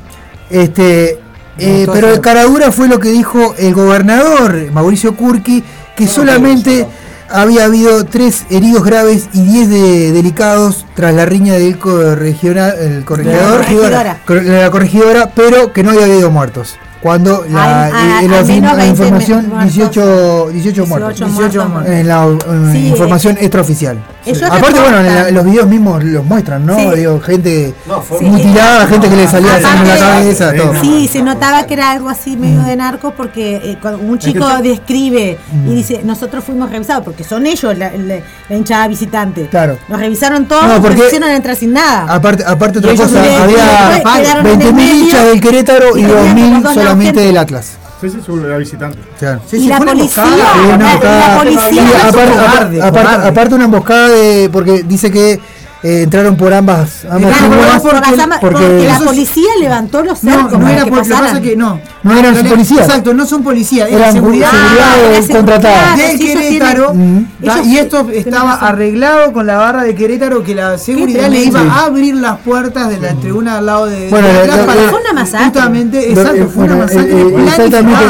este. 0.50 1.20
Eh, 1.60 1.88
pero 1.90 2.12
el 2.12 2.20
Caradura 2.20 2.70
fue 2.70 2.88
lo 2.88 3.00
que 3.00 3.08
dijo 3.08 3.54
el 3.58 3.72
gobernador 3.72 4.70
Mauricio 4.70 5.16
Curqui, 5.16 5.64
que 5.96 6.04
no, 6.04 6.10
solamente 6.10 6.82
no, 6.82 6.84
no, 6.84 6.92
había 7.30 7.64
habido 7.64 8.04
tres 8.04 8.44
heridos 8.50 8.84
graves 8.84 9.28
y 9.32 9.42
10 9.42 9.68
de, 9.68 10.12
delicados 10.12 10.86
tras 10.94 11.14
la 11.14 11.26
riña 11.26 11.54
del 11.54 11.78
corregidor, 11.78 12.68
la 14.26 14.70
corregidora, 14.70 15.32
pero 15.34 15.72
que 15.72 15.82
no 15.82 15.90
había 15.90 16.04
habido 16.04 16.30
muertos 16.30 16.78
cuando 17.02 17.44
la, 17.48 18.20
eh, 18.20 18.88
información 18.88 19.48
muertos, 19.48 20.52
18, 20.52 20.86
muertos, 20.86 21.20
en 21.86 22.08
la 22.08 22.26
eh, 22.26 22.38
eh, 22.74 22.78
información 22.88 23.36
extraoficial. 23.40 23.98
Sí. 24.24 24.32
Aparte, 24.44 24.80
bueno, 24.80 24.98
en 24.98 25.06
la, 25.06 25.30
los 25.30 25.44
videos 25.44 25.68
mismos 25.68 26.02
los 26.02 26.24
muestran, 26.24 26.66
¿no? 26.66 26.76
Digo, 26.92 27.20
gente 27.20 27.72
mutilada, 28.20 28.86
gente 28.86 29.08
que 29.08 29.16
le 29.16 29.28
salía 29.28 29.56
aparte, 29.56 29.88
la 29.88 29.98
cabeza. 29.98 30.52
Todo. 30.54 30.80
Sí, 30.80 31.08
se 31.08 31.22
notaba 31.22 31.66
que 31.66 31.74
era 31.74 31.92
algo 31.92 32.08
así 32.08 32.36
medio 32.36 32.62
de 32.62 32.74
mm. 32.74 32.78
narco 32.78 33.12
porque 33.16 33.78
cuando 33.80 34.00
un 34.00 34.18
chico 34.18 34.46
describe 34.62 35.38
y 35.52 35.56
mm. 35.56 35.74
dice, 35.74 36.00
nosotros 36.04 36.44
fuimos 36.44 36.70
revisados, 36.70 37.04
porque 37.04 37.24
son 37.24 37.46
ellos 37.46 37.76
la, 37.78 37.92
hinchada 38.50 38.88
visitante. 38.88 39.46
Claro. 39.46 39.78
Nos 39.88 40.00
revisaron 40.00 40.46
todos, 40.46 40.66
no, 40.66 40.82
porque 40.82 40.96
nos 40.96 41.06
hicieron 41.06 41.30
entrar 41.30 41.56
sin 41.56 41.72
nada. 41.72 42.06
Aparte, 42.12 42.44
aparte 42.44 42.80
otra 42.80 42.94
cosa, 42.96 43.20
había 43.42 44.02
20.000 44.42 44.94
hinchas 44.94 45.24
del 45.26 45.40
Querétaro 45.40 45.96
y 45.96 46.02
2.000 46.02 46.48
solamente 46.90 47.20
del 47.20 47.36
Atlas. 47.36 47.78
Sí, 48.00 48.10
sí, 48.10 48.18
la 48.28 48.58
visitante. 48.58 48.98
Y 49.52 49.66
la, 49.66 49.80
policía, 49.80 50.24
emboscada, 50.72 51.28
la, 51.28 51.38
policía. 51.38 53.26
Aparte 53.26 53.54
una 53.54 53.64
emboscada 53.64 54.08
de. 54.08 54.48
Porque 54.52 54.84
dice 54.84 55.10
que 55.10 55.40
eh, 55.82 56.02
entraron 56.02 56.36
por 56.36 56.52
ambas, 56.52 57.04
ambas 57.04 57.36
claro, 57.36 57.52
figuras. 57.52 57.82
por, 57.82 57.90
porque, 57.92 58.10
porque, 58.40 58.56
porque, 58.56 58.86
la 58.86 58.98
policía 58.98 59.50
levantó 59.60 60.02
los 60.02 60.18
cercos 60.18 60.52
no, 60.52 60.58
no 60.58 60.68
era 60.68 60.84
que 60.84 60.90
por, 60.90 61.06
lo 61.06 61.16
pasa 61.16 61.40
que 61.40 61.56
no. 61.56 61.80
No 62.02 62.18
eran 62.18 62.34
no, 62.34 62.50
policías. 62.50 62.86
exacto 62.86 63.14
no 63.14 63.26
son 63.26 63.44
policías 63.44 63.88
eran 63.88 64.12
seguridad, 64.12 64.50
seguridad 64.50 65.22
ah, 65.22 65.32
contratada 65.32 65.96
de 65.96 66.18
Querétaro 66.18 66.90
tienen, 66.90 67.30
da, 67.38 67.62
y 67.62 67.78
esto 67.78 68.08
estaba 68.10 68.54
arreglado 68.54 69.32
con 69.32 69.46
la 69.46 69.56
barra 69.56 69.84
de 69.84 69.94
Querétaro 69.94 70.42
que 70.42 70.56
la 70.56 70.78
seguridad 70.78 71.28
le 71.30 71.44
iba 71.44 71.62
sí. 71.62 71.68
a 71.70 71.84
abrir 71.84 72.16
las 72.16 72.38
puertas 72.40 72.88
de 72.88 72.98
la 72.98 73.14
tribuna 73.14 73.58
al 73.58 73.66
lado 73.66 73.86
de 73.86 74.08
bueno 74.08 74.26
de 74.26 74.46
la, 74.48 74.56
la, 74.56 74.66
la, 74.66 74.90
fue 74.90 75.00
una 75.00 75.12
masacre. 75.12 75.44
justamente 75.46 76.10
exacto 76.10 76.48
fue 76.48 76.64
una 76.64 76.76
masacre 76.76 77.20
eh, 77.20 77.34
eh, 77.36 77.44
exactamente. 77.46 78.04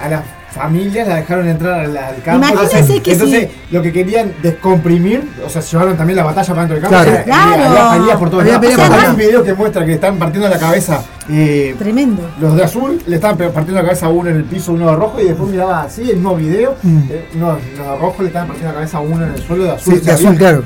A 0.00 0.08
las 0.08 0.22
familias 0.54 1.08
la 1.08 1.16
dejaron 1.16 1.48
entrar 1.48 1.80
al, 1.80 2.22
campo. 2.24 2.46
Imagínense 2.46 2.78
entonces, 2.78 3.00
que 3.02 3.12
entonces 3.12 3.48
lo 3.70 3.82
que 3.82 3.92
querían 3.92 4.32
descomprimir, 4.42 5.28
o 5.44 5.48
sea, 5.48 5.60
llevaron 5.60 5.96
también 5.96 6.16
la 6.16 6.24
batalla 6.24 6.54
para 6.54 6.66
dentro 6.66 6.80
del 6.80 6.90
campo. 6.90 7.10
Claro, 7.24 7.24
claro. 7.24 7.64
Había, 7.64 7.92
había 7.92 8.18
por 8.18 8.30
todos 8.30 8.46
lados. 8.46 8.66
Hay 8.78 9.10
un 9.10 9.16
video 9.16 9.42
que 9.42 9.54
muestra 9.54 9.84
que 9.84 9.94
están 9.94 10.16
partiendo 10.16 10.48
la 10.48 10.58
cabeza. 10.58 11.02
Eh, 11.28 11.74
Tremendo. 11.78 12.30
Los 12.40 12.56
de 12.56 12.64
azul 12.64 13.02
le 13.06 13.16
estaban 13.16 13.36
partiendo 13.36 13.74
la 13.74 13.82
cabeza 13.82 14.06
a 14.06 14.10
uno 14.10 14.30
en 14.30 14.36
el 14.36 14.44
piso, 14.44 14.72
uno 14.72 14.90
de 14.90 14.96
rojo, 14.96 15.20
y 15.20 15.24
después 15.24 15.50
miraba 15.50 15.82
así 15.82 16.02
el 16.02 16.16
mismo 16.16 16.36
video. 16.36 16.76
Mm. 16.82 16.98
Eh, 17.10 17.28
no, 17.34 17.52
los 17.52 17.86
de 17.86 17.96
rojo 17.98 18.22
le 18.22 18.28
estaban 18.28 18.48
partiendo 18.48 18.72
la 18.72 18.74
cabeza 18.74 18.98
a 18.98 19.00
uno 19.00 19.26
en 19.26 19.32
el 19.32 19.42
suelo 19.42 19.64
de 19.64 19.70
azul. 19.72 19.94
Sí, 19.94 20.00
de 20.00 20.12
azul, 20.12 20.36
claro 20.36 20.62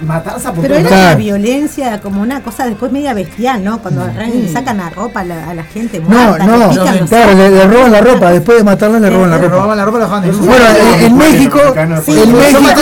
matanza 0.00 0.52
por 0.52 0.62
Pero 0.62 0.76
era 0.76 0.88
una 0.88 1.14
violencia, 1.14 2.00
como 2.00 2.20
una 2.20 2.42
cosa 2.42 2.66
después 2.66 2.92
media 2.92 3.14
bestial, 3.14 3.64
¿no? 3.64 3.80
Cuando 3.80 4.06
sí. 4.06 4.50
sacan 4.52 4.78
la 4.78 4.90
ropa 4.90 5.20
a 5.20 5.24
la, 5.24 5.64
gente. 5.64 6.00
No, 6.00 6.38
no, 6.38 6.72
le, 6.72 7.66
roban 7.66 7.92
la 7.92 8.00
ropa, 8.00 8.30
después 8.30 8.58
de 8.58 8.64
matarla 8.64 8.98
le 8.98 9.10
roban 9.10 9.30
la 9.30 9.38
ropa. 9.38 9.48
Le 9.48 9.62
roban 9.62 9.76
la 9.76 9.84
ropa, 9.84 10.06
Bueno, 10.08 10.64
en 11.00 11.16
México, 11.16 11.60
en 11.76 11.90
México, 12.32 12.80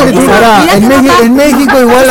en 1.22 1.34
México 1.34 1.80
igual 1.80 2.06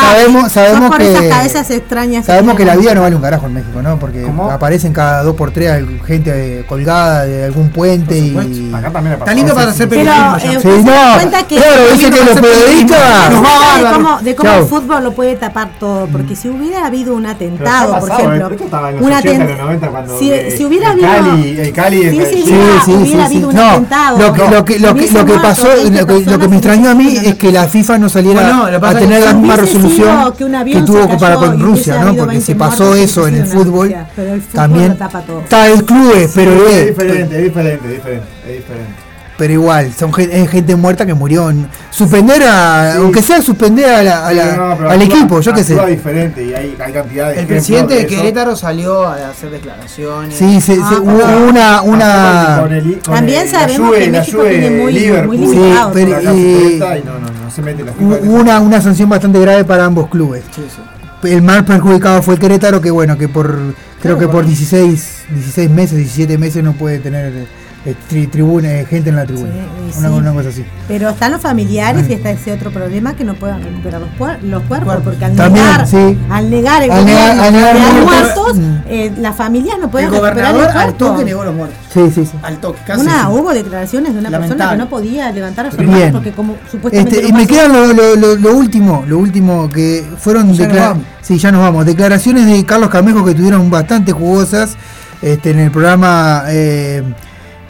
sabemos, 0.00 0.52
sabemos 0.52 0.96
que 0.96 2.22
sabemos 2.22 2.56
que 2.56 2.64
la 2.64 2.76
vida 2.76 2.94
no 2.94 3.02
vale 3.02 3.16
un 3.16 3.22
carajo 3.22 3.46
en 3.46 3.54
México, 3.54 3.82
¿no? 3.82 3.98
Porque 3.98 4.30
aparecen 4.50 4.92
cada 4.92 5.22
dos 5.22 5.34
por 5.36 5.50
tres 5.50 5.84
gente 6.06 6.60
eh, 6.60 6.64
colgada 6.66 7.24
de 7.24 7.44
algún 7.44 7.70
puente 7.70 8.18
y 8.18 8.36
está 8.36 9.34
lindo 9.34 9.54
para 9.54 9.70
hacer 9.70 9.88
periodismo. 9.88 10.92
Pero, 11.48 11.60
eh, 11.60 12.10
que 12.10 12.24
los 12.24 12.40
periodistas 12.40 13.32
de 14.28 14.34
cómo 14.34 14.52
el 14.52 14.64
fútbol 14.64 15.04
lo 15.04 15.12
puede 15.12 15.36
tapar 15.36 15.70
todo, 15.78 16.06
porque 16.06 16.34
mm. 16.34 16.36
si 16.36 16.48
hubiera 16.48 16.86
habido 16.86 17.14
un 17.14 17.26
atentado, 17.26 17.98
por 17.98 18.10
ejemplo, 18.10 18.50
¿eh? 18.50 20.54
si, 20.56 20.64
hubiera 20.64 20.90
habido 20.90 21.62
el 21.62 21.72
Cali, 21.72 22.02
el, 22.02 22.14
sí, 22.14 22.24
sí, 22.24 22.42
sí, 22.44 22.52
sí, 22.84 22.92
hubiera 22.92 23.26
habido 23.26 23.48
un 23.48 23.58
atentado. 23.58 24.18
Lo 24.18 24.32
que, 24.32 24.50
lo 24.50 24.64
que, 24.64 24.78
lo 24.78 24.94
que, 24.94 25.38
pasó, 25.40 25.68
lo 25.90 26.38
que, 26.38 26.48
me 26.48 26.56
extrañó 26.56 26.90
a 26.90 26.94
mí 26.94 27.16
es 27.24 27.34
que 27.36 27.50
la 27.50 27.66
FIFA 27.66 27.98
no 27.98 28.08
saliera 28.08 28.66
a 28.66 28.94
tener 28.94 29.24
la 29.24 29.32
misma 29.32 29.56
resolución 29.56 30.32
que, 30.36 30.82
tuvo 30.82 31.18
para 31.18 31.36
con 31.36 31.58
Rusia, 31.58 32.04
¿no? 32.04 32.14
Porque 32.14 32.40
se 32.40 32.54
pasó 32.54 32.94
eso 32.94 33.26
en 33.26 33.36
el 33.36 33.46
fútbol. 33.46 33.94
También 34.52 34.96
está 35.42 35.68
el 35.68 35.84
club, 35.84 36.30
pero 36.34 36.68
es 36.68 36.86
diferente, 36.88 37.36
es 37.36 37.44
diferente, 37.44 37.88
es 37.88 38.56
diferente 38.56 39.07
pero 39.38 39.52
igual, 39.52 39.94
son 39.94 40.12
gente, 40.12 40.46
gente 40.48 40.74
muerta 40.74 41.06
que 41.06 41.14
murió. 41.14 41.50
Suspender 41.90 42.42
a, 42.42 42.96
aunque 42.96 43.22
sea 43.22 43.40
suspender 43.40 43.88
a 43.88 44.02
la, 44.02 44.26
a 44.26 44.32
la, 44.32 44.56
no, 44.56 44.64
al 44.72 45.00
actúa, 45.00 45.04
equipo, 45.04 45.40
yo 45.40 45.54
qué 45.54 45.62
sé. 45.62 45.86
diferente 45.86 46.44
y 46.44 46.52
hay, 46.52 46.76
cantidad 46.92 47.32
de 47.32 47.40
El 47.40 47.46
presidente 47.46 47.94
de, 47.94 48.06
Querétaro 48.06 48.56
salió 48.56 49.06
a 49.06 49.30
hacer 49.30 49.50
declaraciones. 49.50 50.34
Sí, 50.36 50.60
se, 50.60 50.74
se, 50.74 50.80
hubo 50.80 51.48
una... 51.48 51.82
una... 51.82 52.66
Con 53.04 53.14
También 53.14 53.48
sabemos 53.48 53.94
que 53.94 54.10
tiene 54.10 54.70
muy, 54.70 54.92
Liverpool, 54.92 55.38
muy 55.38 55.56
eh, 55.56 57.02
una, 58.24 58.60
una 58.60 58.80
sanción 58.80 59.08
bastante 59.08 59.38
grave 59.40 59.64
para 59.64 59.84
ambos 59.84 60.08
clubes. 60.08 60.42
Sí, 60.54 60.62
sí 60.68 60.82
el 61.24 61.42
más 61.42 61.64
perjudicado 61.64 62.22
fue 62.22 62.34
el 62.34 62.40
Querétaro, 62.40 62.80
que 62.80 62.90
bueno, 62.90 63.18
que 63.18 63.28
por 63.28 63.58
creo 64.00 64.18
que 64.18 64.28
por 64.28 64.46
16, 64.46 65.24
16 65.30 65.70
meses, 65.70 65.98
17 65.98 66.38
meses 66.38 66.62
no 66.62 66.74
puede 66.74 67.00
tener 67.00 67.32
eh, 67.84 67.94
tri 68.08 68.26
tribuna, 68.26 68.68
gente 68.88 69.10
en 69.10 69.16
la 69.16 69.24
tribuna. 69.24 69.52
Una, 69.98 70.10
una, 70.10 70.32
cosa 70.32 70.48
así. 70.48 70.64
Pero 70.88 71.10
están 71.10 71.30
los 71.30 71.40
familiares 71.40 72.06
y 72.10 72.12
está 72.12 72.30
ese 72.30 72.52
otro 72.52 72.72
problema 72.72 73.14
que 73.14 73.22
no 73.22 73.34
puedan 73.34 73.62
recuperar 73.62 74.00
los, 74.00 74.42
los 74.42 74.62
cuerpos, 74.64 74.96
porque 75.04 75.24
al 75.24 75.36
negar, 75.36 75.86
al 76.28 76.50
negar 76.50 76.82
el 76.82 76.90
al 76.90 77.04
negar, 77.06 77.76
los, 77.76 78.04
muertos, 78.04 78.56
mm. 78.56 78.76
eh, 78.88 79.12
las 79.18 79.36
familias 79.36 79.78
no 79.80 79.90
pueden 79.90 80.10
recuperar 80.10 80.54
los 80.54 80.62
cuerpos. 80.64 80.82
Al 80.82 80.94
toque 80.94 81.24
negó 81.24 81.44
los 81.44 81.54
muertos. 81.54 81.78
Sí, 81.94 82.10
sí, 82.12 82.26
sí. 82.26 82.32
Al 82.42 82.58
toque, 82.58 82.80
casi. 82.84 83.00
Una, 83.00 83.30
hubo 83.30 83.54
declaraciones 83.54 84.12
de 84.12 84.18
una 84.18 84.30
persona 84.30 84.70
que 84.70 84.76
no 84.76 84.88
podía 84.88 85.30
levantar 85.30 85.66
a 85.66 85.70
su 85.70 85.80
hermano 85.80 86.12
porque 86.12 86.32
como 86.32 86.56
supuestamente. 86.70 87.16
Este, 87.16 87.28
y 87.28 87.32
me 87.32 87.46
queda 87.46 87.68
lo, 87.68 88.56
último, 88.56 89.04
lo 89.06 89.18
último 89.18 89.68
que 89.68 90.04
fueron. 90.18 90.52
Sí, 91.22 91.38
ya 91.38 91.52
nos 91.52 91.60
vamos. 91.60 91.86
Declaraciones 91.86 92.46
de 92.46 92.64
Carlos 92.64 92.90
Camejo 92.90 93.24
que 93.24 93.34
tuvieron 93.34 93.70
bastante 93.70 94.12
jugosas 94.12 94.76
este, 95.22 95.50
en 95.52 95.60
el 95.60 95.70
programa. 95.70 96.44
Eh, 96.48 97.02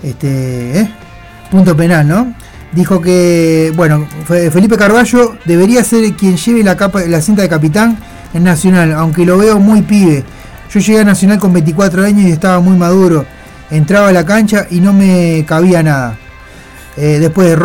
este, 0.02 0.80
eh, 0.80 0.90
Punto 1.50 1.76
Penal, 1.76 2.06
¿no? 2.06 2.34
dijo 2.72 3.00
que, 3.00 3.72
bueno, 3.74 4.06
Fe- 4.26 4.50
Felipe 4.50 4.76
Carballo 4.76 5.36
debería 5.46 5.82
ser 5.82 6.12
quien 6.12 6.36
lleve 6.36 6.62
la, 6.62 7.20
cinta 7.22 7.40
de 7.42 7.48
capitán 7.48 7.96
en 8.34 8.44
Nacional, 8.44 8.92
aunque 8.92 9.24
lo 9.24 9.38
veo 9.38 9.58
muy 9.58 9.80
pibe. 9.82 10.22
Yo 10.70 10.80
llegué 10.80 11.00
a 11.00 11.04
Nacional 11.04 11.38
con 11.38 11.52
24 11.54 12.04
años 12.04 12.26
y 12.28 12.30
estaba 12.30 12.60
muy 12.60 12.76
maduro. 12.76 13.24
Entraba 13.70 14.08
a 14.08 14.12
la 14.12 14.26
cancha 14.26 14.66
y 14.70 14.80
no 14.80 14.92
me 14.92 15.44
cabía 15.46 15.82
nada. 15.82 16.16
Eh, 16.96 17.18
después 17.20 17.48
de 17.48 17.56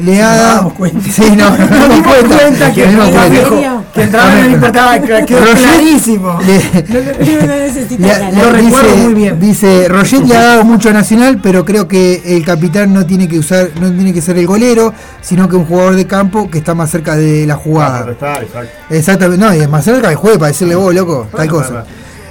Le 0.00 0.20
ha 0.22 0.34
dado. 0.36 0.72
Sí, 1.12 1.22
no, 1.36 1.50
no, 1.50 1.58
nos 1.58 1.88
dimos 1.94 2.06
cuenta 2.32 2.72
que, 2.72 2.86
dimos 2.86 3.08
cuenta. 3.08 3.82
que 3.94 4.02
entraba 4.02 4.38
y 4.40 4.42
no 4.42 4.50
importaba, 4.50 4.98
quedó 5.00 5.24
clarísimo. 5.54 6.38
le- 6.46 7.56
necesita 7.64 8.02
le- 8.02 8.08
ganar. 8.08 8.32
le- 8.34 8.42
Lo 8.42 8.50
recuerdo 8.50 8.88
dice, 8.90 9.02
muy 9.04 9.14
bien. 9.14 9.40
Dice, 9.40 9.86
Roget 9.88 10.24
le 10.26 10.36
ha 10.36 10.42
dado 10.42 10.64
mucho 10.64 10.90
a 10.90 10.92
Nacional, 10.92 11.40
pero 11.42 11.64
creo 11.64 11.86
que 11.86 12.36
el 12.36 12.44
capitán 12.44 12.92
no 12.92 13.06
tiene 13.06 13.28
que 13.28 13.38
usar, 13.38 13.70
no 13.80 13.92
tiene 13.92 14.12
que 14.12 14.20
ser 14.20 14.36
el 14.38 14.46
golero, 14.46 14.92
sino 15.20 15.48
que 15.48 15.56
un 15.56 15.64
jugador 15.66 15.94
de 15.96 16.06
campo 16.06 16.50
que 16.50 16.58
está 16.58 16.74
más 16.74 16.90
cerca 16.90 17.16
de 17.16 17.46
la 17.46 17.54
jugada. 17.56 18.10
Está, 18.10 18.34
exacto. 18.42 18.70
Exactamente, 18.90 19.44
no, 19.44 19.54
y 19.54 19.58
es 19.60 19.68
más 19.68 19.84
cerca 19.84 20.08
del 20.08 20.16
juego 20.16 20.38
para 20.38 20.48
decirle 20.52 20.74
vos, 20.74 20.94
loco, 20.94 21.28
tal 21.34 21.48
cosa. 21.48 21.84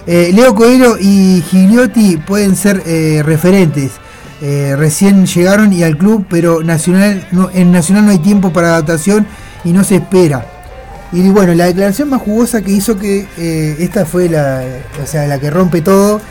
Eh, 0.07 0.31
Leo 0.33 0.53
Coelho 0.53 0.97
y 0.99 1.43
Gigliotti 1.49 2.17
pueden 2.17 2.55
ser 2.55 2.83
eh, 2.85 3.23
referentes. 3.25 3.91
Eh, 4.47 4.75
recién 4.77 5.25
llegaron 5.25 5.73
y 5.73 5.81
al 5.81 5.97
club, 5.97 6.25
pero 6.29 6.61
Nacional 6.63 7.25
no, 7.31 7.49
en 7.51 7.71
Nacional 7.71 8.05
no 8.05 8.11
hay 8.11 8.19
tiempo 8.19 8.53
para 8.53 8.67
adaptación 8.69 9.25
y 9.63 9.71
no 9.71 9.83
se 9.83 9.95
espera. 9.95 10.45
Y 11.11 11.29
bueno, 11.29 11.53
la 11.55 11.65
declaración 11.65 12.09
más 12.09 12.21
jugosa 12.21 12.61
que 12.61 12.71
hizo 12.71 12.97
que 12.99 13.27
eh, 13.37 13.75
esta 13.79 14.05
fue 14.05 14.29
la, 14.29 14.61
o 15.03 15.07
sea, 15.07 15.25
la 15.25 15.39
que 15.39 15.49
rompe 15.49 15.81
todo, 15.81 16.21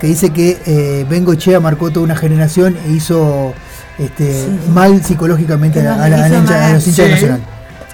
que 0.00 0.06
dice 0.06 0.30
que 0.30 0.56
eh, 0.66 1.04
Bengochea 1.08 1.58
marcó 1.58 1.90
toda 1.90 2.04
una 2.04 2.14
generación 2.14 2.76
e 2.86 2.92
hizo 2.92 3.54
este, 3.98 4.46
mal 4.72 5.02
psicológicamente 5.02 5.80
a, 5.80 5.84
la- 5.84 6.04
a 6.04 6.08
la 6.10 6.28
hizo 6.28 6.36
hincha- 6.38 6.66
a 6.66 6.72
los 6.74 6.86
hinchas 6.86 7.06
de. 7.06 7.12
Nacional. 7.12 7.40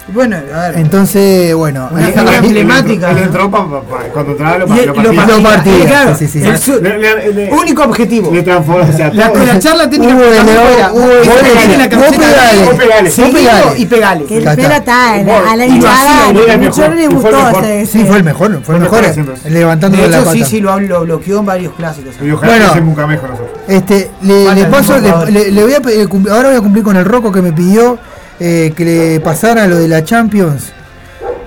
Bueno, 0.07 0.35
a 0.53 0.59
ver. 0.69 0.77
Entonces, 0.79 1.53
bueno, 1.55 1.87
Una 1.91 2.07
figura 2.07 2.37
emblemática. 2.37 3.11
Él 3.11 3.17
entró 3.19 3.49
pa- 3.49 3.69
pa- 3.69 3.81
pa- 3.81 4.03
cuando 4.11 4.31
entraba 4.31 4.57
lo, 4.57 4.65
Y 4.65 4.69
pa- 4.69 4.75
el- 4.79 4.87
lo 4.87 4.93
partía. 4.95 5.13
partía, 5.25 5.43
partía, 5.43 5.85
claro. 5.85 6.15
sí, 6.17 6.27
sí, 6.27 6.41
sí. 6.41 6.47
El 6.47 6.57
su- 6.57 6.81
Le- 6.81 6.97
le- 6.97 7.33
le- 7.33 7.51
único 7.53 7.83
objetivo. 7.83 8.31
Le 8.33 8.41
transformó, 8.43 8.83
o 8.91 8.91
sea, 8.97 9.13
La, 9.13 9.31
todo. 9.31 9.45
la 9.45 9.59
charla 9.59 9.89
técnica 9.89 10.13
Hubo 10.13 10.21
que 10.23 10.29
de 10.29 10.35
también 10.37 10.57
León, 10.57 10.67
era, 10.77 10.91
hubo 10.91 11.07
León. 11.07 11.23
pegale 11.41 11.77
la 11.77 11.89
Vos 11.97 13.29
pegale, 13.31 13.79
y 13.79 13.85
pegale. 13.85 14.25
Que 14.25 14.37
el 14.37 14.43
pelo 14.55 14.73
está. 14.73 15.13
a 15.13 15.55
la 15.55 15.65
hinchada, 15.65 16.33
mucho 16.57 16.87
le 16.89 17.07
gustó 17.07 17.29
Sí, 17.91 18.03
fue 18.05 18.17
el 18.17 18.23
mejor, 18.23 18.59
fue 18.63 18.75
el 18.75 18.81
mejor, 18.81 19.01
De 19.97 20.07
la 20.09 20.17
hecho, 20.17 20.25
pata. 20.25 20.31
sí, 20.33 20.43
sí, 20.45 20.59
lo, 20.61 20.79
lo 20.79 21.01
bloqueó 21.01 21.39
en 21.39 21.45
varios 21.45 21.73
clásicos. 21.73 22.15
Bueno. 22.19 22.65
Este, 23.67 24.11
le, 24.23 24.65
paso, 24.65 24.97
le, 24.99 25.51
voy 25.63 25.73
a, 25.73 26.07
cum- 26.07 26.27
ahora 26.29 26.49
voy 26.49 26.57
a 26.57 26.61
cumplir 26.61 26.83
con 26.83 26.97
el 26.97 27.05
Roco 27.05 27.31
que 27.31 27.41
me 27.41 27.53
pidió 27.53 27.97
eh, 28.43 28.73
que 28.75 28.83
le 28.85 29.19
pasara 29.19 29.67
lo 29.67 29.77
de 29.77 29.87
la 29.87 30.03
Champions, 30.03 30.71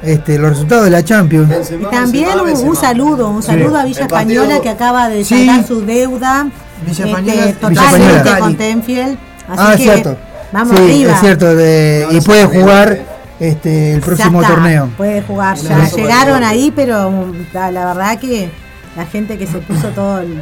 este, 0.03 0.39
los 0.39 0.51
resultados 0.51 0.85
de 0.85 0.91
la 0.91 1.03
Champions. 1.05 1.51
Y 1.73 1.85
también 1.87 2.29
un, 2.39 2.69
un 2.69 2.77
saludo, 2.77 3.29
un 3.31 3.43
saludo 3.43 3.79
a 3.79 3.85
Villa 3.85 4.07
partido- 4.07 4.43
Española 4.43 4.63
que 4.63 4.69
acaba 4.69 5.09
de 5.09 5.25
Sí. 5.25 5.45
saldar 5.47 5.67
su 5.67 5.81
deuda 5.85 6.45
Villa 6.87 6.91
este, 6.93 7.09
Española- 7.11 7.53
totalmente 7.61 8.39
con 8.39 8.57
Tenfield. 8.57 9.19
Así 9.49 9.63
ah, 9.63 9.75
que 9.77 9.83
cierto. 9.83 10.17
vamos 10.53 10.77
sí, 10.77 10.83
arriba. 10.85 11.13
es 11.15 11.21
cierto, 11.21 11.55
de- 11.57 12.07
y 12.13 12.21
puede 12.21 12.45
jugar 12.47 12.99
este, 13.41 13.95
el 13.95 14.01
Ya 14.01 14.07
próximo 14.07 14.41
está, 14.43 14.55
torneo. 14.55 14.89
Puede 14.97 15.23
jugar 15.23 15.57
ya. 15.57 15.87
Sí. 15.87 15.97
Llegaron 15.97 16.45
ahí, 16.45 16.73
pero 16.75 17.09
um, 17.09 17.33
la, 17.53 17.71
la 17.73 17.87
verdad 17.87 18.19
que 18.21 18.49
la 18.97 19.05
gente 19.07 19.37
que 19.37 19.47
se 19.49 19.59
puso 19.59 19.89
todo 19.89 20.21
el, 20.21 20.41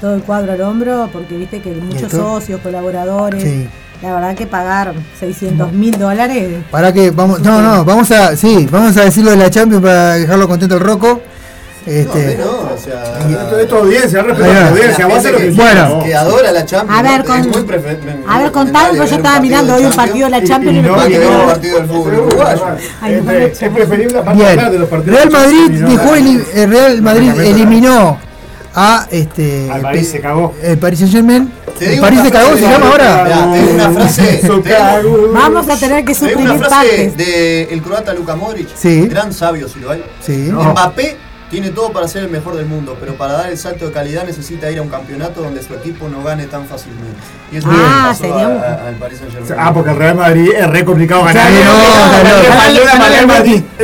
todo 0.00 0.14
el 0.14 0.22
cuadro 0.22 0.52
al 0.52 0.60
hombro, 0.60 1.08
porque 1.12 1.36
viste 1.38 1.60
que 1.62 1.70
muchos 1.72 2.12
socios, 2.12 2.60
colaboradores, 2.60 3.42
Sí. 3.42 3.68
La 4.04 4.14
verdad 4.14 4.34
que 4.34 4.46
pagar 4.46 4.92
600 5.18 5.72
mil 5.72 5.98
dólares. 5.98 6.62
Para 6.70 6.92
que 6.92 7.10
vamos, 7.10 7.40
no, 7.40 7.62
no, 7.62 7.84
vamos 7.84 8.10
a, 8.10 8.36
sí, 8.36 8.68
vamos 8.70 8.96
a 8.96 9.04
decirlo 9.04 9.30
de 9.30 9.38
la 9.38 9.50
Champions 9.50 9.82
para 9.82 10.14
dejarlo 10.14 10.46
contento 10.46 10.74
el 10.76 10.80
Roco. 10.80 11.20
Este, 11.86 12.38
No, 12.38 12.72
o 12.74 12.78
sea. 12.78 13.18
Esto 13.28 13.58
es 13.58 13.68
tu 13.68 13.74
audiencia, 13.76 14.22
respeto 14.22 14.44
a 14.44 14.48
va. 14.54 14.60
la 14.60 14.68
audiencia. 14.70 15.06
Vos 15.06 15.22
lo 15.24 15.36
que 15.38 15.50
Bueno. 15.50 16.00
Que 16.02 16.14
adora 16.14 16.52
la 16.52 16.64
Champions. 16.64 16.98
A 16.98 17.02
ver, 17.02 17.18
¿no? 17.20 17.24
con- 17.26 17.40
Es 17.40 17.46
muy 17.46 17.64
A 18.26 18.38
ver, 18.38 18.52
contame, 18.52 18.88
porque 18.96 19.10
yo 19.10 19.16
estaba 19.16 19.40
mirando 19.40 19.74
hoy 19.74 19.84
un 19.84 19.92
partido 19.92 20.24
de 20.24 20.30
la 20.30 20.44
Champions 20.44 20.78
y, 20.78 20.80
no, 20.82 20.96
no, 20.96 20.96
no- 20.96 21.46
partido 21.46 21.76
del 21.80 21.86
fútbol 21.86 22.14
uruguayo. 22.14 22.62
Ay, 23.02 23.20
no, 23.22 23.30
Este, 23.32 23.66
Es 23.66 23.72
preferible 23.72 24.22
Bien. 24.34 24.48
hablar 24.48 24.70
de 24.72 24.78
los 24.78 24.88
partidos. 24.88 25.16
Real 25.18 25.28
de 25.28 25.34
Madrid 25.38 25.80
no 25.80 25.88
dejó 25.90 26.14
Real 26.66 27.02
Madrid 27.02 27.30
eliminó 27.40 28.18
a 28.74 29.06
este 29.10 29.70
Al 29.70 29.82
París 29.82 30.08
se 30.10 30.20
cagó. 30.20 30.54
el 30.62 30.78
Paris 30.78 30.98
Saint 31.00 31.12
Germain. 31.14 31.52
El 31.80 32.00
París 32.00 32.20
se 32.22 32.30
cagó, 32.30 32.54
se 32.54 32.60
de- 32.62 32.68
llama 32.70 32.88
ahora. 32.88 33.24
Mirá, 33.24 33.74
una 33.74 33.90
frase. 33.90 34.40
Vamos 35.32 35.68
a 35.68 35.76
tener 35.76 36.04
que 36.04 36.14
digo 36.14 36.24
una 36.26 36.30
suprimir 36.54 36.58
frase 36.58 36.74
partes. 37.14 37.16
del 37.16 37.82
croata 37.82 38.14
Luka 38.14 38.36
Modric. 38.36 38.68
Sí. 38.74 39.06
Gran 39.08 39.32
sabio, 39.32 39.68
si 39.68 39.80
lo 39.80 39.90
hay. 39.90 40.04
Sí. 40.24 40.32
Mbappé 40.52 41.16
tiene 41.54 41.70
todo 41.70 41.92
para 41.92 42.08
ser 42.08 42.24
el 42.24 42.30
mejor 42.30 42.56
del 42.56 42.66
mundo, 42.66 42.96
pero 42.98 43.14
para 43.14 43.34
dar 43.34 43.48
el 43.48 43.56
salto 43.56 43.86
de 43.86 43.92
calidad 43.92 44.24
necesita 44.24 44.68
ir 44.72 44.78
a 44.80 44.82
un 44.82 44.88
campeonato 44.88 45.40
donde 45.40 45.62
su 45.62 45.72
equipo 45.74 46.08
no 46.08 46.20
gane 46.24 46.46
tan 46.46 46.66
fácilmente. 46.66 47.14
Y 47.52 47.58
eso 47.58 47.68
Ah, 47.70 47.74
es 47.74 47.78
lo 47.78 47.86
que 47.86 48.02
pasó 48.02 48.22
sería 48.34 48.48
un- 48.48 48.58
a- 48.58 48.66
a- 48.66 48.88
al 48.88 48.94
Paris 48.96 49.18
Saint 49.20 49.32
Germain. 49.32 49.54
Ah, 49.56 49.72
porque 49.72 49.90
el 49.90 49.96
Real 49.96 50.16
Madrid 50.16 50.50
es 50.52 50.66
re 50.68 50.84
complicado 50.84 51.22
ganar. 51.22 51.48
No, 51.52 51.58
no, 51.60 51.64
no. 52.24 53.24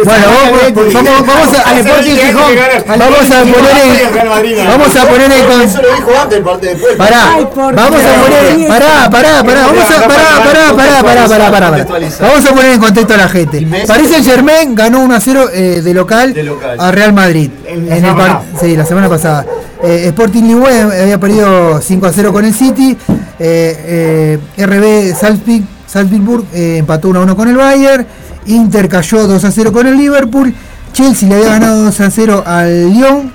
Bueno, 0.05 0.26
vamos, 0.26 0.92
vamos, 0.92 1.26
vamos 1.26 1.55
a, 1.58 1.70
Al 1.70 1.78
Sporting 1.78 2.16
Gijón. 2.16 2.52
vamos 2.99 3.31
a 3.31 3.42
poner 3.42 3.76
en, 3.84 4.66
vamos 4.68 4.97
a 4.97 5.07
poner 5.07 5.32
en 5.32 5.44
con- 5.47 5.62
Eso 5.62 5.82
lo 5.82 5.94
dijo 5.94 6.10
antes 6.20 6.39
el 6.39 6.44
partido 6.44 6.73
después. 6.73 6.97
Pará, 6.97 7.34
Ay, 7.34 7.47
por 7.55 7.74
vamos 7.74 8.00
a 8.02 8.12
poner, 8.23 8.68
pará, 8.68 9.10
pará, 9.10 9.44
pará, 9.44 9.66
vamos 9.66 9.84
a, 9.84 10.08
pará, 10.08 10.44
pará, 10.44 10.74
pará, 10.76 11.02
pará, 11.02 11.28
pará, 11.28 11.50
pará. 11.50 11.86
Vamos 12.20 12.47
a 12.47 12.55
poner 12.55 12.73
en 12.73 12.81
contexto 12.81 13.15
a 13.15 13.16
la 13.16 13.28
gente. 13.28 13.66
Paris 13.86 14.10
Saint 14.10 14.24
Germain 14.26 14.74
ganó 14.74 15.00
1 15.00 15.15
a 15.15 15.20
0 15.20 15.49
eh, 15.52 15.81
de 15.82 15.94
local 15.94 16.32
De 16.34 16.42
local. 16.42 16.76
a 16.81 16.90
Real 16.90 17.12
Madrid. 17.12 17.50
En 17.67 18.05
el 18.05 18.15
par- 18.17 18.43
sí, 18.61 18.77
la 18.77 18.85
semana 18.87 19.09
pasada. 19.09 19.47
Eh, 19.83 20.05
Sporting 20.09 20.43
Lisboa 20.43 20.69
había 21.03 21.19
perdido 21.19 21.81
5 21.81 22.07
a 22.07 22.13
0 22.13 22.33
con 22.33 22.45
el 22.45 22.55
City. 22.55 22.97
Eh, 23.39 24.39
eh, 24.59 24.65
RB 24.67 25.15
Salzburg, 25.19 25.63
Salzburg 25.87 26.45
eh, 26.53 26.77
empató 26.79 27.09
1 27.09 27.21
a 27.21 27.23
1 27.23 27.37
con 27.37 27.49
el 27.49 27.57
Bayern. 27.57 28.07
Inter 28.47 28.89
cayó 28.89 29.27
2 29.27 29.45
a 29.45 29.51
0 29.51 29.73
con 29.73 29.87
el 29.87 29.97
Liverpool. 29.97 30.55
Chelsea 30.93 31.29
le 31.29 31.37
había 31.37 31.49
ganado 31.51 31.85
2 31.85 32.01
a 32.01 32.11
0 32.11 32.43
al 32.47 32.93
Lyon. 32.93 33.33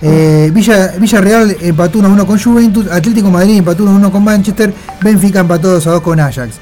Eh, 0.00 0.50
Villa, 0.52 0.92
Villarreal 0.98 1.56
empató 1.60 1.98
1 1.98 2.08
a 2.08 2.10
1 2.12 2.26
con 2.26 2.38
Juventus. 2.38 2.86
Atlético 2.90 3.30
Madrid 3.30 3.58
empató 3.58 3.82
1 3.84 3.92
a 3.92 3.96
1 3.96 4.12
con 4.12 4.24
Manchester. 4.24 4.72
Benfica 5.00 5.40
empató 5.40 5.70
2 5.72 5.86
a 5.86 5.90
2 5.92 6.00
con 6.02 6.20
Ajax. 6.20 6.54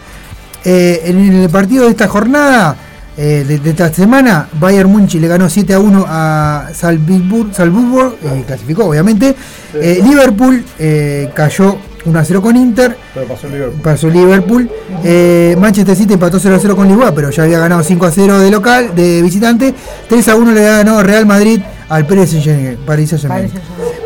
Eh, 0.64 1.02
en 1.04 1.18
el 1.42 1.48
partido 1.50 1.84
de 1.84 1.90
esta 1.90 2.08
jornada, 2.08 2.76
eh, 3.16 3.44
de, 3.46 3.58
de 3.58 3.70
esta 3.70 3.92
semana, 3.92 4.48
Bayern 4.60 4.90
Munich 4.90 5.14
le 5.14 5.28
ganó 5.28 5.48
7 5.48 5.74
a 5.74 5.80
1 5.80 6.04
a 6.06 6.68
Salzburg, 6.74 7.54
Salzburg 7.54 8.14
eh, 8.22 8.44
clasificó 8.46 8.86
obviamente. 8.86 9.34
Eh, 9.74 10.00
Liverpool 10.02 10.64
eh, 10.78 11.30
cayó 11.34 11.76
1 12.04 12.18
a 12.18 12.24
0 12.24 12.42
con 12.42 12.56
Inter. 12.56 12.96
Pero 13.14 13.26
pasó 13.26 13.48
Liverpool. 13.48 13.80
Pasó 13.82 14.08
Liverpool. 14.08 14.70
Eh, 15.04 15.56
Manchester 15.58 15.96
City 15.96 16.14
empató 16.14 16.38
0 16.38 16.56
a 16.56 16.58
0 16.58 16.76
con 16.76 16.88
Lisboa, 16.88 17.12
pero 17.14 17.30
ya 17.30 17.42
había 17.42 17.58
ganado 17.58 17.82
5 17.82 18.06
a 18.06 18.10
0 18.10 18.38
de 18.38 18.50
local, 18.50 18.94
de 18.94 19.22
visitante. 19.22 19.74
3 20.08 20.28
a 20.28 20.36
1 20.36 20.52
le 20.52 20.62
ganó 20.62 21.02
Real 21.02 21.26
Madrid 21.26 21.60
al 21.88 22.06
Paris 22.06 22.30
Saint-Germain. 22.30 23.50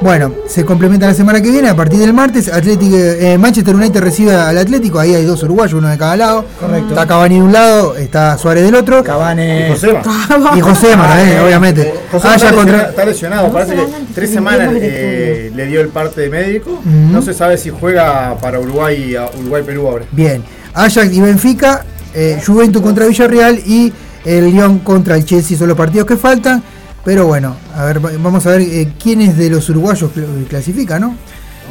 Bueno, 0.03 0.33
se 0.49 0.65
complementa 0.65 1.07
la 1.07 1.13
semana 1.15 1.43
que 1.43 1.51
viene. 1.51 1.69
A 1.69 1.77
partir 1.77 1.99
del 1.99 2.15
martes, 2.15 2.49
Atlético, 2.51 2.97
eh, 2.97 3.37
Manchester 3.39 3.75
United 3.77 4.01
recibe 4.01 4.35
al 4.35 4.57
Atlético. 4.57 4.99
Ahí 4.99 5.15
hay 5.15 5.25
dos 5.27 5.43
uruguayos, 5.43 5.75
uno 5.75 5.89
de 5.89 5.99
cada 5.99 6.17
lado. 6.17 6.45
Correcto. 6.59 6.89
Está 6.89 7.07
Cavani 7.07 7.35
de 7.35 7.43
un 7.43 7.53
lado, 7.53 7.97
está 7.97 8.39
Suárez 8.39 8.65
del 8.65 8.75
otro. 8.77 9.05
Cavani. 9.05 9.69
Josema. 9.71 10.01
Y 10.57 10.61
José 10.61 10.89
también, 10.97 11.41
obviamente. 11.45 11.93
José 12.11 12.29
Ah, 12.29 12.37
está, 12.37 12.47
ya 12.47 12.51
lesionado, 12.51 12.57
contra. 12.57 12.89
está 12.91 13.05
lesionado, 13.05 13.53
parece 13.53 13.75
que 13.75 13.83
tres 14.15 14.31
semanas 14.31 14.71
eh, 14.75 15.53
le 15.55 15.67
dio 15.67 15.81
el 15.83 15.89
parte 15.89 16.23
de 16.23 16.31
médico. 16.31 16.81
No 16.85 17.21
se 17.21 17.35
sabe 17.35 17.59
si 17.59 17.69
juega 17.71 18.37
para 18.41 18.59
Uruguay, 18.59 19.17
Uruguay-Perú 19.41 19.87
ahora. 19.87 20.05
Bien. 20.13 20.43
Ajax 20.73 21.13
y 21.13 21.21
Benfica, 21.21 21.85
eh, 22.15 22.41
Juventus 22.45 22.81
contra 22.81 23.07
Villarreal 23.07 23.59
y 23.67 23.93
el 24.25 24.51
Lyon 24.51 24.79
contra 24.79 25.17
el 25.17 25.25
Chelsea 25.27 25.59
son 25.59 25.69
los 25.69 25.77
partidos 25.77 26.07
que 26.07 26.17
faltan. 26.17 26.63
Pero 27.05 27.27
bueno, 27.27 27.57
a 27.75 27.85
ver, 27.85 28.05
va- 28.05 28.11
vamos 28.23 28.47
a 28.47 28.51
ver 28.51 28.61
eh, 28.63 28.93
quiénes 29.03 29.37
de 29.37 29.49
los 29.51 29.69
uruguayos 29.71 30.11
cl- 30.15 30.47
clasifican, 30.49 31.01
¿no? 31.03 31.15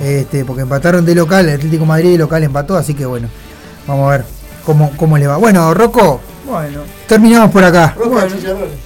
Este, 0.03 0.45
porque 0.45 0.61
empataron 0.63 1.05
de 1.05 1.13
local, 1.13 1.47
el 1.47 1.55
Atlético 1.55 1.83
de 1.83 1.87
Madrid 1.87 2.11
de 2.13 2.17
local 2.17 2.43
empató, 2.43 2.75
así 2.77 2.93
que 2.93 3.05
bueno, 3.05 3.27
vamos 3.85 4.07
a 4.07 4.11
ver 4.17 4.25
cómo, 4.65 4.91
cómo 4.97 5.17
le 5.17 5.27
va. 5.27 5.37
Bueno, 5.37 5.73
Rocco, 5.73 6.21
Bueno, 6.47 6.79
terminamos 7.07 7.51
por 7.51 7.63
acá. 7.63 7.95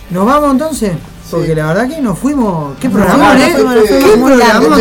¿nos 0.09 0.25
vamos 0.25 0.51
entonces? 0.51 0.91
Porque 1.31 1.55
la 1.55 1.67
verdad 1.67 1.87
que 1.87 2.01
nos 2.01 2.19
fuimos. 2.19 2.77
¿Qué 2.79 2.89
programa, 2.89 3.35
eh? 3.39 3.53
¿Qué 3.55 4.17
programa 4.17 4.75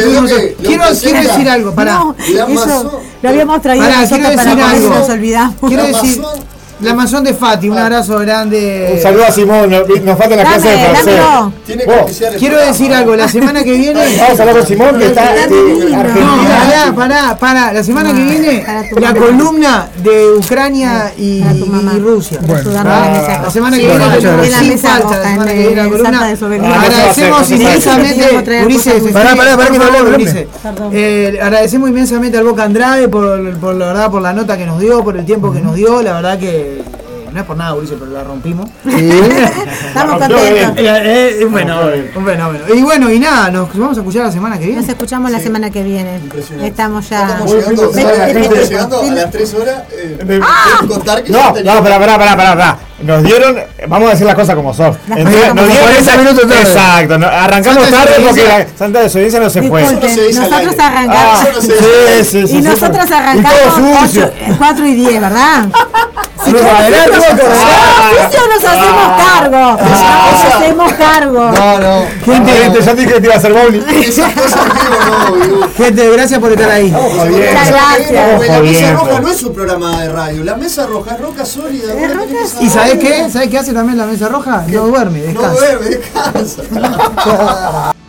Quiero, 0.63 0.85
quiero 1.01 1.23
decir 1.23 1.49
algo, 1.49 1.75
pará. 1.75 1.95
No, 1.95 2.17
La 2.35 2.45
eso 2.47 3.03
lo 3.23 3.29
habíamos 3.29 3.63
traído 3.63 3.87
Pará, 3.87 4.07
quiero 4.09 4.25
para 4.25 4.31
decir 4.45 4.57
que 4.57 4.63
algo. 4.63 4.89
nos 4.91 5.09
olvidamos. 5.09 5.55
Quiero 5.69 5.87
decir, 5.87 6.23
La 6.83 6.95
mansión 6.95 7.23
de 7.23 7.33
Fati, 7.33 7.69
un 7.69 7.79
abrazo 7.79 8.19
grande. 8.19 8.95
Un 8.95 9.01
saludo 9.01 9.25
a 9.25 9.31
Simón, 9.31 9.71
nos, 9.71 10.19
falta 10.19 10.37
la 10.37 10.45
clase 10.45 10.69
de 10.69 10.79
francés. 10.79 11.21
Tiene 11.65 11.85
Quiero 12.39 12.59
decir 12.59 12.93
algo, 12.93 13.15
la 13.15 13.29
semana 13.29 13.63
que 13.63 13.73
viene. 13.73 14.01
Vamos 14.19 14.39
a 14.39 14.43
hablar 14.43 14.57
con 14.57 14.67
Simón 14.67 14.99
que 14.99 15.07
está 15.07 15.31
Argentina. 15.31 16.03
pará, 16.03 16.93
pará, 16.95 17.37
pará. 17.39 17.73
La 17.73 17.85
semana 17.85 18.13
que 18.13 18.25
viene, 18.25 18.65
la 19.01 19.15
columna 19.15 19.89
de 20.03 20.33
Ucrania 20.33 21.13
y, 21.17 21.43
Rusia. 22.01 22.41
Ah, 22.85 23.41
la 23.45 23.51
semana 23.51 23.77
que 23.79 23.87
viene, 23.87 24.51
sin 24.51 24.79
falta, 24.79 25.19
la 25.19 25.29
semana 25.31 25.53
que 25.53 25.59
viene 25.59 25.77
la 25.77 25.89
columna. 25.89 26.37
Soberanía. 26.37 26.81
Agradecemos 26.81 27.51
inmensamente, 27.51 28.29
sí. 28.29 28.65
Ulises, 28.65 29.13
Pará, 29.13 29.37
pará, 29.37 29.57
pará. 29.57 29.71
Eh, 30.93 31.39
agradecemos 31.41 31.91
inmensamente 31.91 32.39
al 32.39 32.45
Boca 32.45 32.65
Andrade 32.65 33.09
por 33.09 33.39
la 33.39 33.87
verdad, 33.87 34.11
por 34.11 34.23
la 34.23 34.33
nota 34.33 34.57
que 34.57 34.67
nos 34.67 34.81
dio, 34.81 35.05
por 35.05 35.17
el 35.17 35.25
tiempo 35.25 35.53
que 35.53 35.61
nos 35.61 35.77
dio. 35.77 36.03
La 36.03 36.15
verdad 36.15 36.39
que 36.39 36.72
eh, 36.73 37.02
no 37.33 37.41
es 37.41 37.47
por 37.47 37.57
nada, 37.57 37.75
Ulises, 37.75 37.97
pero 37.99 38.11
la 38.13 38.23
rompimos. 38.25 38.69
Estamos 38.85 40.19
contentos. 40.19 40.43
Eh, 40.77 41.39
eh, 41.41 41.45
un 41.45 41.55
fenómeno, 41.55 42.05
un 42.17 42.25
fenómeno. 42.27 42.65
Y 42.75 42.83
bueno, 42.83 43.11
y 43.11 43.19
nada, 43.19 43.51
nos 43.51 43.77
vamos 43.77 43.97
a 43.97 44.01
escuchar 44.01 44.25
la 44.27 44.33
semana 44.33 44.59
que 44.59 44.67
viene. 44.67 44.81
Nos 44.81 44.89
escuchamos 44.89 45.31
la 45.31 45.41
semana 45.41 45.71
que 45.71 45.83
viene. 45.83 46.21
Estamos 46.63 47.09
ya. 47.09 47.23
Estamos 47.23 47.53
llegando, 47.53 47.91
Vete, 47.93 48.03
¿sabes? 48.03 48.19
vete, 48.19 48.31
Estamos 48.31 48.49
vete, 48.59 48.69
llegando 48.69 49.01
a 49.01 49.05
las 49.07 49.31
3 49.31 49.55
horas. 49.55 49.83
Eh, 49.93 50.41
Ah. 50.43 50.81
contar 50.87 51.23
que 51.23 51.33
No, 51.33 51.39
no, 51.53 51.83
pará, 51.83 51.99
pará, 51.99 52.19
pará, 52.19 52.37
pará, 52.37 52.51
pará. 52.55 52.79
Nos 53.03 53.23
dieron, 53.25 53.57
vamos 53.89 54.09
a 54.09 54.11
decir 54.13 54.27
las 54.27 54.37
cosas 54.37 54.55
como 54.55 54.73
son. 54.73 54.95
Como 55.09 55.19
nos 55.19 55.29
dieron 55.33 55.57
40 55.57 55.99
esa- 55.99 56.17
minutos 56.19 56.43
tarde. 56.49 56.63
Exacto, 56.63 57.19
no- 57.19 57.27
arrancamos 57.27 57.83
Santa 57.89 58.05
tarde 58.05 58.25
porque 58.25 58.45
la 58.47 58.67
Santa 58.79 59.01
desobediencia 59.01 59.41
no 59.41 59.51
se 59.51 59.63
fue. 59.63 59.81
Disculpen, 59.81 60.11
no 60.11 60.15
se 60.15 60.23
al 60.23 60.35
nosotros 60.51 60.75
arrancamos. 60.79 61.41
Ah, 61.41 61.47
sí, 61.61 61.67
sí, 61.73 62.25
sí, 62.25 62.39
y 62.39 62.47
sí, 62.47 62.63
nosotros 62.63 63.05
y 63.05 63.09
todo 63.09 63.19
arrancamos 63.19 64.07
sucio. 64.07 64.31
4 64.59 64.87
y 64.87 64.95
10, 64.95 65.21
¿verdad? 65.21 65.65
No, 65.67 66.53
Ah, 67.25 68.11
sucio 68.25 68.41
nos 68.49 68.65
hacemos 68.65 69.07
cargo. 69.27 69.79
Nos 69.83 70.55
hacemos 70.55 70.93
cargo. 70.95 71.53
No, 71.53 71.79
no. 71.79 72.07
Gente, 72.25 72.53
gente, 72.53 72.83
ya 72.83 72.95
te 72.95 73.01
dije 73.01 73.15
que 73.15 73.21
te 73.21 73.27
iba 73.27 73.35
a 73.35 73.39
hacer 73.39 73.53
bowling. 73.53 73.83
Gente, 75.77 76.11
gracias 76.11 76.41
por 76.41 76.53
estar 76.53 76.71
ahí. 76.71 76.91
Muchas 76.91 77.71
La 78.49 78.61
mesa 78.61 78.93
roja 78.95 79.21
no 79.21 79.29
es 79.29 79.43
un 79.43 79.55
programa 79.55 80.01
de 80.01 80.09
radio. 80.09 80.45
La 80.45 80.57
mesa 80.57 80.87
roja 80.87 81.15
es 81.15 81.21
roca 81.21 81.45
sólida. 81.45 81.95
¿Y 82.61 82.69
saber. 82.69 82.71
sabés 82.71 82.99
qué? 82.99 83.31
¿Sabés 83.31 83.49
qué 83.49 83.59
hace 83.59 83.73
también 83.73 83.99
la 83.99 84.07
mesa 84.07 84.29
roja? 84.29 84.65
No 84.69 84.87
duerme, 84.87 85.33
No 85.33 85.49
duerme, 85.49 85.87
descansa. 85.87 86.63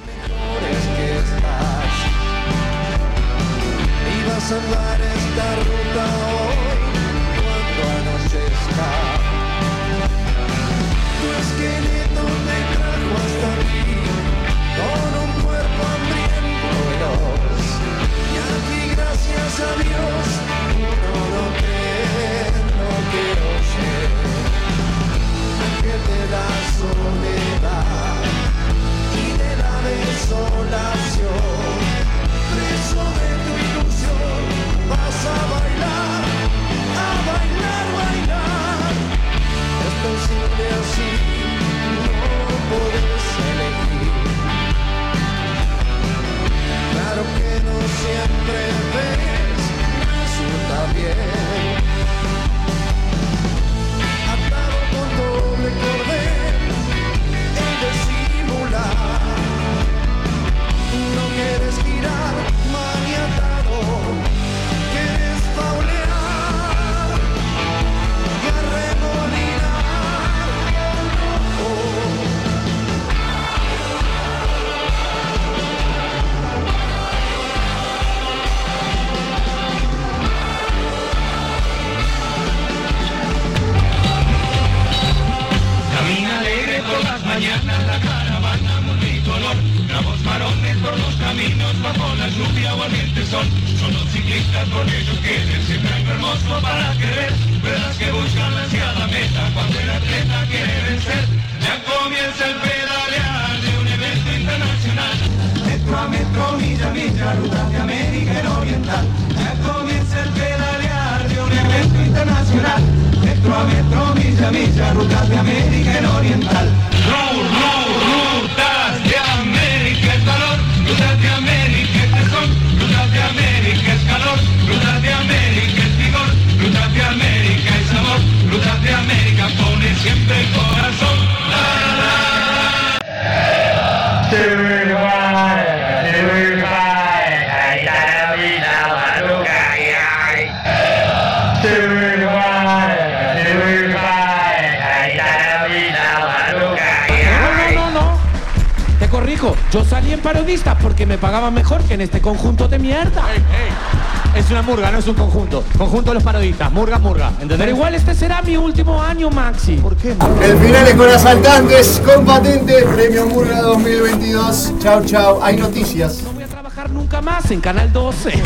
es 155.04 155.10
un 155.10 155.16
conjunto. 155.16 155.64
Conjunto 155.78 156.12
de 156.12 156.16
los 156.16 156.24
parodistas. 156.24 156.72
Murga, 156.72 156.98
murga. 156.98 157.28
¿Entendés? 157.30 157.58
Pero 157.58 157.72
igual 157.72 157.94
este 157.94 158.16
será 158.16 158.42
mi 158.42 158.56
último 158.56 159.02
año, 159.02 159.30
Maxi. 159.30 159.76
¿Por 159.76 159.98
qué? 159.98 160.16
El 160.42 160.58
final 160.58 160.88
es 160.88 160.94
con 160.96 161.10
asaltantes, 161.10 162.02
con 162.06 162.26
patente, 162.26 162.84
premio 162.84 163.26
Murga 163.26 163.62
2022. 163.62 164.74
Chau, 164.80 165.04
chau. 165.04 165.44
Hay 165.44 165.58
noticias. 165.58 166.24
No 166.24 166.32
voy 166.32 166.44
a 166.44 166.48
trabajar 166.48 166.90
nunca 166.90 167.22
más 167.22 167.52
en 167.52 167.60
Canal 167.60 167.92
12. 167.92 168.34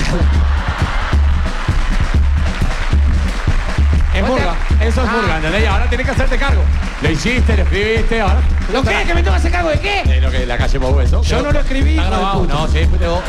Es 4.16 4.28
murga. 4.28 4.56
Eso 4.82 5.04
es 5.04 5.12
murga, 5.12 5.36
¿entendés? 5.36 5.62
Y 5.62 5.66
ahora 5.68 5.88
tienes 5.90 6.08
que 6.08 6.12
hacerte 6.12 6.40
cargo. 6.40 6.64
Lo 7.04 7.12
hiciste, 7.12 7.56
lo 7.56 7.62
escribiste, 7.62 8.20
ahora. 8.20 8.40
¿Lo 8.74 8.82
qué? 8.82 9.04
¿Que 9.06 9.14
me 9.14 9.22
tengo 9.22 9.34
que 9.34 9.38
hacer 9.38 9.52
cargo 9.52 9.70
de 9.70 9.80
qué? 9.80 10.04
De 10.06 10.20
lo 10.20 10.32
que 10.32 10.44
la 10.48 10.58
calle 10.58 10.80
Bobo 10.80 11.02
eso. 11.02 11.22
Yo 11.22 11.44
no 11.44 11.52
lo 11.52 11.60
escribí, 11.60 11.92
Está 11.92 12.06
grabado. 12.06 12.48
No, 12.48 12.68
sí, 12.68 12.80
fuiste 12.86 13.08
vos. 13.08 13.22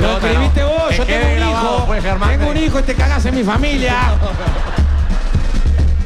Lo 0.00 0.16
escribiste 0.18 0.64
vos, 0.64 0.82
Que 0.90 0.96
yo 0.96 1.04
tengo 1.06 1.28
un 1.28 1.36
grabado, 1.36 1.76
hijo. 1.76 1.86
pues, 1.86 2.02
Germán. 2.02 2.30
Tengo 2.30 2.50
un 2.50 2.56
hijo 2.56 2.78
y 2.80 2.82
te 2.82 2.94
cagas 2.94 3.24
en 3.26 3.34
mi 3.34 3.44
familia. 3.44 3.94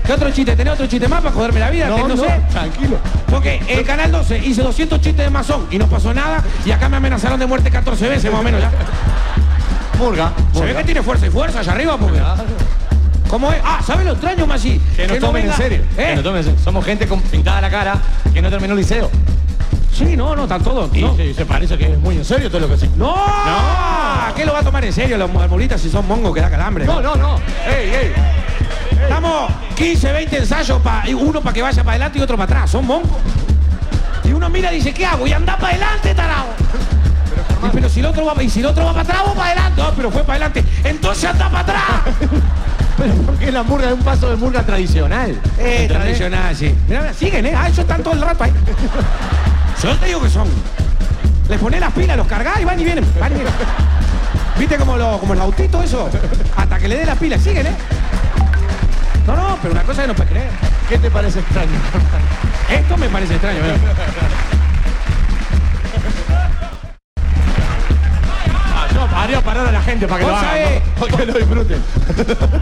¿Qué 0.04 0.12
otro 0.12 0.30
chiste? 0.30 0.54
¿Tenés 0.54 0.74
otro 0.74 0.86
chiste 0.86 1.08
más 1.08 1.20
para 1.20 1.34
joderme 1.34 1.58
la 1.60 1.70
vida? 1.70 1.88
No, 1.88 1.96
Que 1.96 2.02
no, 2.02 2.08
no, 2.08 2.16
sé. 2.16 2.40
tranquilo. 2.50 2.96
Porque 3.28 3.60
el 3.68 3.84
Canal 3.84 4.12
12 4.12 4.38
hice 4.38 4.62
200 4.62 5.00
chistes 5.00 5.24
de 5.24 5.30
masón 5.30 5.66
y 5.70 5.78
no 5.78 5.88
pasó 5.88 6.14
nada 6.14 6.44
y 6.64 6.70
acá 6.70 6.88
me 6.88 6.96
amenazaron 6.98 7.40
de 7.40 7.46
muerte 7.46 7.70
14 7.70 8.08
veces 8.08 8.30
más 8.30 8.40
o 8.40 8.44
menos 8.44 8.60
ya. 8.60 8.70
Murga. 9.98 10.32
Se 10.52 10.60
ve 10.60 10.74
que 10.74 10.84
tiene 10.84 11.02
fuerza 11.02 11.26
y 11.26 11.30
fuerza 11.30 11.60
allá 11.60 11.72
arriba 11.72 11.96
porque... 11.96 12.20
¿Cómo 13.28 13.50
es? 13.50 13.58
Ah, 13.64 13.80
¿sabes 13.84 14.06
lo 14.06 14.12
extraño, 14.12 14.46
Masi? 14.46 14.80
Que 14.94 15.08
nos 15.08 15.18
no 15.18 15.26
tomen 15.26 15.46
en 15.46 15.52
serio. 15.54 15.78
¿Eh? 15.98 16.06
Que 16.10 16.14
nos 16.14 16.22
tomen 16.22 16.38
en 16.38 16.44
serio. 16.44 16.60
Somos 16.62 16.84
gente 16.84 17.08
con 17.08 17.20
pintada 17.22 17.60
la 17.60 17.70
cara 17.70 17.96
que 18.32 18.40
no 18.40 18.48
terminó 18.48 18.74
el 18.74 18.78
liceo. 18.78 19.10
Sí, 19.96 20.16
no, 20.16 20.36
no, 20.36 20.42
están 20.42 20.62
todos. 20.62 20.90
Y 20.94 21.00
No. 21.00 21.16
se 21.16 21.46
parece 21.46 21.78
que 21.78 21.92
es 21.92 21.98
muy 21.98 22.16
en 22.16 22.24
serio 22.24 22.50
todo 22.50 22.60
lo 22.60 22.68
que 22.68 22.76
sí. 22.76 22.90
¡No! 22.96 23.14
¿Qué 24.34 24.44
lo 24.44 24.52
va 24.52 24.58
a 24.60 24.62
tomar 24.62 24.84
en 24.84 24.92
serio 24.92 25.16
los 25.16 25.30
mulitas 25.30 25.80
si 25.80 25.88
son 25.88 26.06
mongos 26.06 26.34
que 26.34 26.40
da 26.40 26.50
calambre? 26.50 26.84
No, 26.84 27.00
no, 27.00 27.14
no. 27.16 27.36
Ey, 27.66 27.90
ey. 27.94 28.12
Estamos 29.02 29.50
15, 29.76 30.12
20 30.12 30.36
ensayos, 30.38 30.80
pa- 30.82 31.04
uno 31.18 31.40
para 31.40 31.54
que 31.54 31.62
vaya 31.62 31.82
para 31.82 31.92
adelante 31.92 32.18
y 32.18 32.22
otro 32.22 32.36
para 32.36 32.44
atrás. 32.44 32.70
Son 32.70 32.86
moncos. 32.86 33.18
Y 34.24 34.32
uno 34.32 34.48
mira 34.50 34.72
y 34.72 34.76
dice, 34.76 34.92
¿qué 34.92 35.06
hago? 35.06 35.26
Y 35.26 35.32
anda 35.32 35.56
para 35.56 35.68
adelante, 35.74 36.14
tarado. 36.14 36.46
Y, 37.64 37.68
pero 37.72 37.88
si 37.88 38.00
el 38.00 38.06
otro 38.06 38.26
va, 38.26 38.42
y 38.42 38.50
si 38.50 38.60
el 38.60 38.66
otro 38.66 38.84
va 38.84 38.90
para 38.92 39.02
atrás, 39.02 39.22
vos 39.24 39.34
para 39.34 39.50
adelante. 39.52 39.80
No, 39.82 39.90
pero 39.94 40.10
fue 40.10 40.22
para 40.24 40.46
adelante. 40.46 40.64
Entonces 40.84 41.24
anda 41.30 41.48
para 41.48 41.60
atrás. 41.60 41.82
Pero 42.96 43.12
porque 43.26 43.52
la 43.52 43.62
murga 43.62 43.88
es 43.88 43.92
un 43.92 44.00
paso 44.02 44.30
de 44.30 44.36
murga 44.36 44.62
tradicional. 44.62 45.28
Eh, 45.58 45.82
¿Entendés? 45.82 45.88
tradicional, 45.88 46.56
sí. 46.56 46.74
Mira, 46.88 47.02
mira, 47.02 47.12
siguen, 47.12 47.44
¿eh? 47.44 47.52
Ah, 47.54 47.66
ellos 47.66 47.80
están 47.80 48.02
todo 48.02 48.14
el 48.14 48.22
rato 48.22 48.44
ahí. 48.44 48.52
Yo 49.82 49.96
te 49.96 50.06
digo 50.06 50.22
que 50.22 50.30
son. 50.30 50.48
Les 51.48 51.58
pones 51.60 51.80
las 51.80 51.92
pilas, 51.92 52.16
los 52.16 52.26
cargás 52.26 52.60
y 52.60 52.64
van 52.64 52.80
y 52.80 52.84
vienen. 52.84 53.04
Van 53.20 53.30
y 53.32 53.34
vienen. 53.36 53.54
¿Viste 54.58 54.76
como, 54.78 54.96
lo, 54.96 55.18
como 55.18 55.34
el 55.34 55.40
autito 55.40 55.82
eso? 55.82 56.08
Hasta 56.56 56.78
que 56.78 56.88
le 56.88 56.96
dé 56.96 57.06
las 57.06 57.18
pilas, 57.18 57.42
siguen, 57.42 57.66
¿eh? 57.66 57.76
No, 59.26 59.36
no, 59.36 59.58
pero 59.60 59.72
una 59.72 59.82
cosa 59.82 60.02
que 60.02 60.08
no 60.08 60.14
puedes 60.14 60.30
creer. 60.32 60.50
¿Qué 60.88 60.98
te 60.98 61.10
parece 61.10 61.40
extraño? 61.40 61.70
Esto 62.70 62.96
me 62.96 63.08
parece 63.08 63.34
extraño, 63.34 63.60
¿verdad? 63.60 63.76
Gente 69.86 70.06
para 70.06 70.20
que 70.20 70.26
lo 70.26 70.36
hagan, 70.36 70.50
¿no? 70.50 71.00
Para 71.06 71.16
que 71.16 71.26
lo 71.26 71.32
disfruten. 71.34 71.82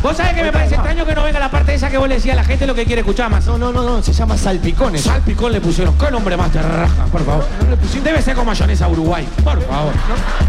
Vos 0.02 0.16
sabés 0.16 0.34
que 0.34 0.42
me 0.42 0.52
parece 0.52 0.74
extraño 0.74 1.04
que 1.06 1.14
no 1.14 1.22
venga 1.24 1.38
la 1.40 1.50
parte 1.50 1.74
esa 1.74 1.88
que 1.90 1.98
vos 1.98 2.08
le 2.08 2.16
decías 2.16 2.34
a 2.34 2.42
la 2.42 2.44
gente 2.44 2.66
lo 2.66 2.74
que 2.74 2.84
quiere 2.84 3.00
escuchar 3.00 3.30
más. 3.30 3.46
No, 3.46 3.56
no, 3.58 3.72
no, 3.72 3.82
no, 3.82 4.02
se 4.02 4.12
llama 4.12 4.36
salpicones. 4.36 5.02
Salpicón 5.02 5.52
le 5.52 5.60
pusieron. 5.60 5.96
¿Qué 5.98 6.10
nombre 6.10 6.36
más 6.36 6.50
te 6.52 6.60
raja, 6.62 7.04
por 7.10 7.24
favor? 7.24 7.46
Debe 8.02 8.20
ser 8.22 8.34
con 8.36 8.46
mayonesa 8.46 8.86
Uruguay, 8.88 9.26
por 9.42 9.60
favor. 9.66 9.92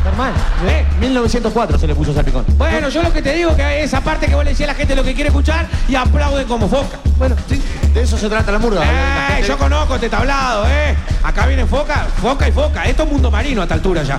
Normal. 0.03 0.33
¿Eh? 0.67 0.85
1904 0.99 1.77
se 1.79 1.87
le 1.87 1.95
puso 1.95 2.13
salpicón. 2.13 2.45
Bueno, 2.57 2.89
yo 2.89 3.01
lo 3.01 3.11
que 3.13 3.21
te 3.21 3.33
digo 3.33 3.51
es 3.51 3.55
que 3.55 3.83
esa 3.83 4.01
parte 4.01 4.27
que 4.27 4.35
vos 4.35 4.43
le 4.43 4.51
decías 4.51 4.69
a 4.69 4.73
la 4.73 4.77
gente 4.77 4.95
lo 4.95 5.03
que 5.03 5.13
quiere 5.13 5.29
escuchar 5.29 5.67
y 5.87 5.95
aplauden 5.95 6.47
como 6.47 6.67
foca. 6.67 6.97
Bueno, 7.17 7.35
sí, 7.47 7.61
de 7.93 8.01
eso 8.01 8.17
se 8.17 8.27
trata 8.29 8.51
la 8.51 8.59
murga. 8.59 8.81
La 8.81 8.85
Eh, 8.85 9.33
gente- 9.35 9.47
yo 9.47 9.57
conozco 9.57 9.95
este 9.95 10.09
tablado, 10.09 10.65
¿eh? 10.67 10.95
Acá 11.23 11.45
viene 11.45 11.65
foca, 11.65 12.05
foca 12.21 12.47
y 12.47 12.51
foca. 12.51 12.83
Esto 12.85 13.03
es 13.03 13.11
mundo 13.11 13.31
marino 13.31 13.61
a 13.61 13.63
esta 13.65 13.75
altura 13.75 14.03
ya. 14.03 14.17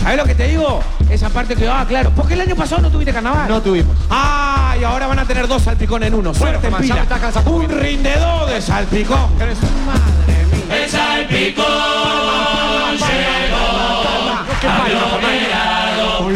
¿Sabes 0.00 0.16
lo 0.16 0.24
que 0.24 0.34
te 0.34 0.48
digo? 0.48 0.80
Esa 1.10 1.28
parte 1.28 1.54
que, 1.54 1.68
ah, 1.68 1.84
claro. 1.86 2.10
Porque 2.16 2.32
el 2.34 2.40
año 2.40 2.56
pasado 2.56 2.80
no 2.80 2.90
tuviste 2.90 3.12
carnaval. 3.12 3.48
No 3.48 3.60
tuvimos. 3.60 3.94
Ah, 4.08 4.74
y 4.80 4.84
ahora 4.84 5.06
van 5.06 5.18
a 5.18 5.26
tener 5.26 5.46
dos 5.46 5.62
salpicones 5.62 6.08
en 6.08 6.14
uno. 6.14 6.32
Suerte 6.32 6.68
en 6.68 6.74
pila. 6.74 7.06
un 7.46 7.68
rindedor 7.68 8.48
de 8.48 8.62
salpicón. 8.62 9.30
El 10.70 10.88
salpicón 10.88 11.66
llegó, 12.96 13.56
aglomerado, 14.62 16.28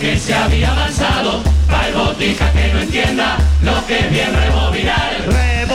que 0.00 0.18
se 0.18 0.34
había 0.34 0.72
avanzado, 0.72 1.42
para 1.68 1.88
el 1.88 1.94
botija 1.94 2.50
que 2.52 2.72
no 2.72 2.80
entienda 2.80 3.36
lo 3.62 3.86
que 3.86 3.98
bien 4.08 4.32
rebobinar. 4.32 5.69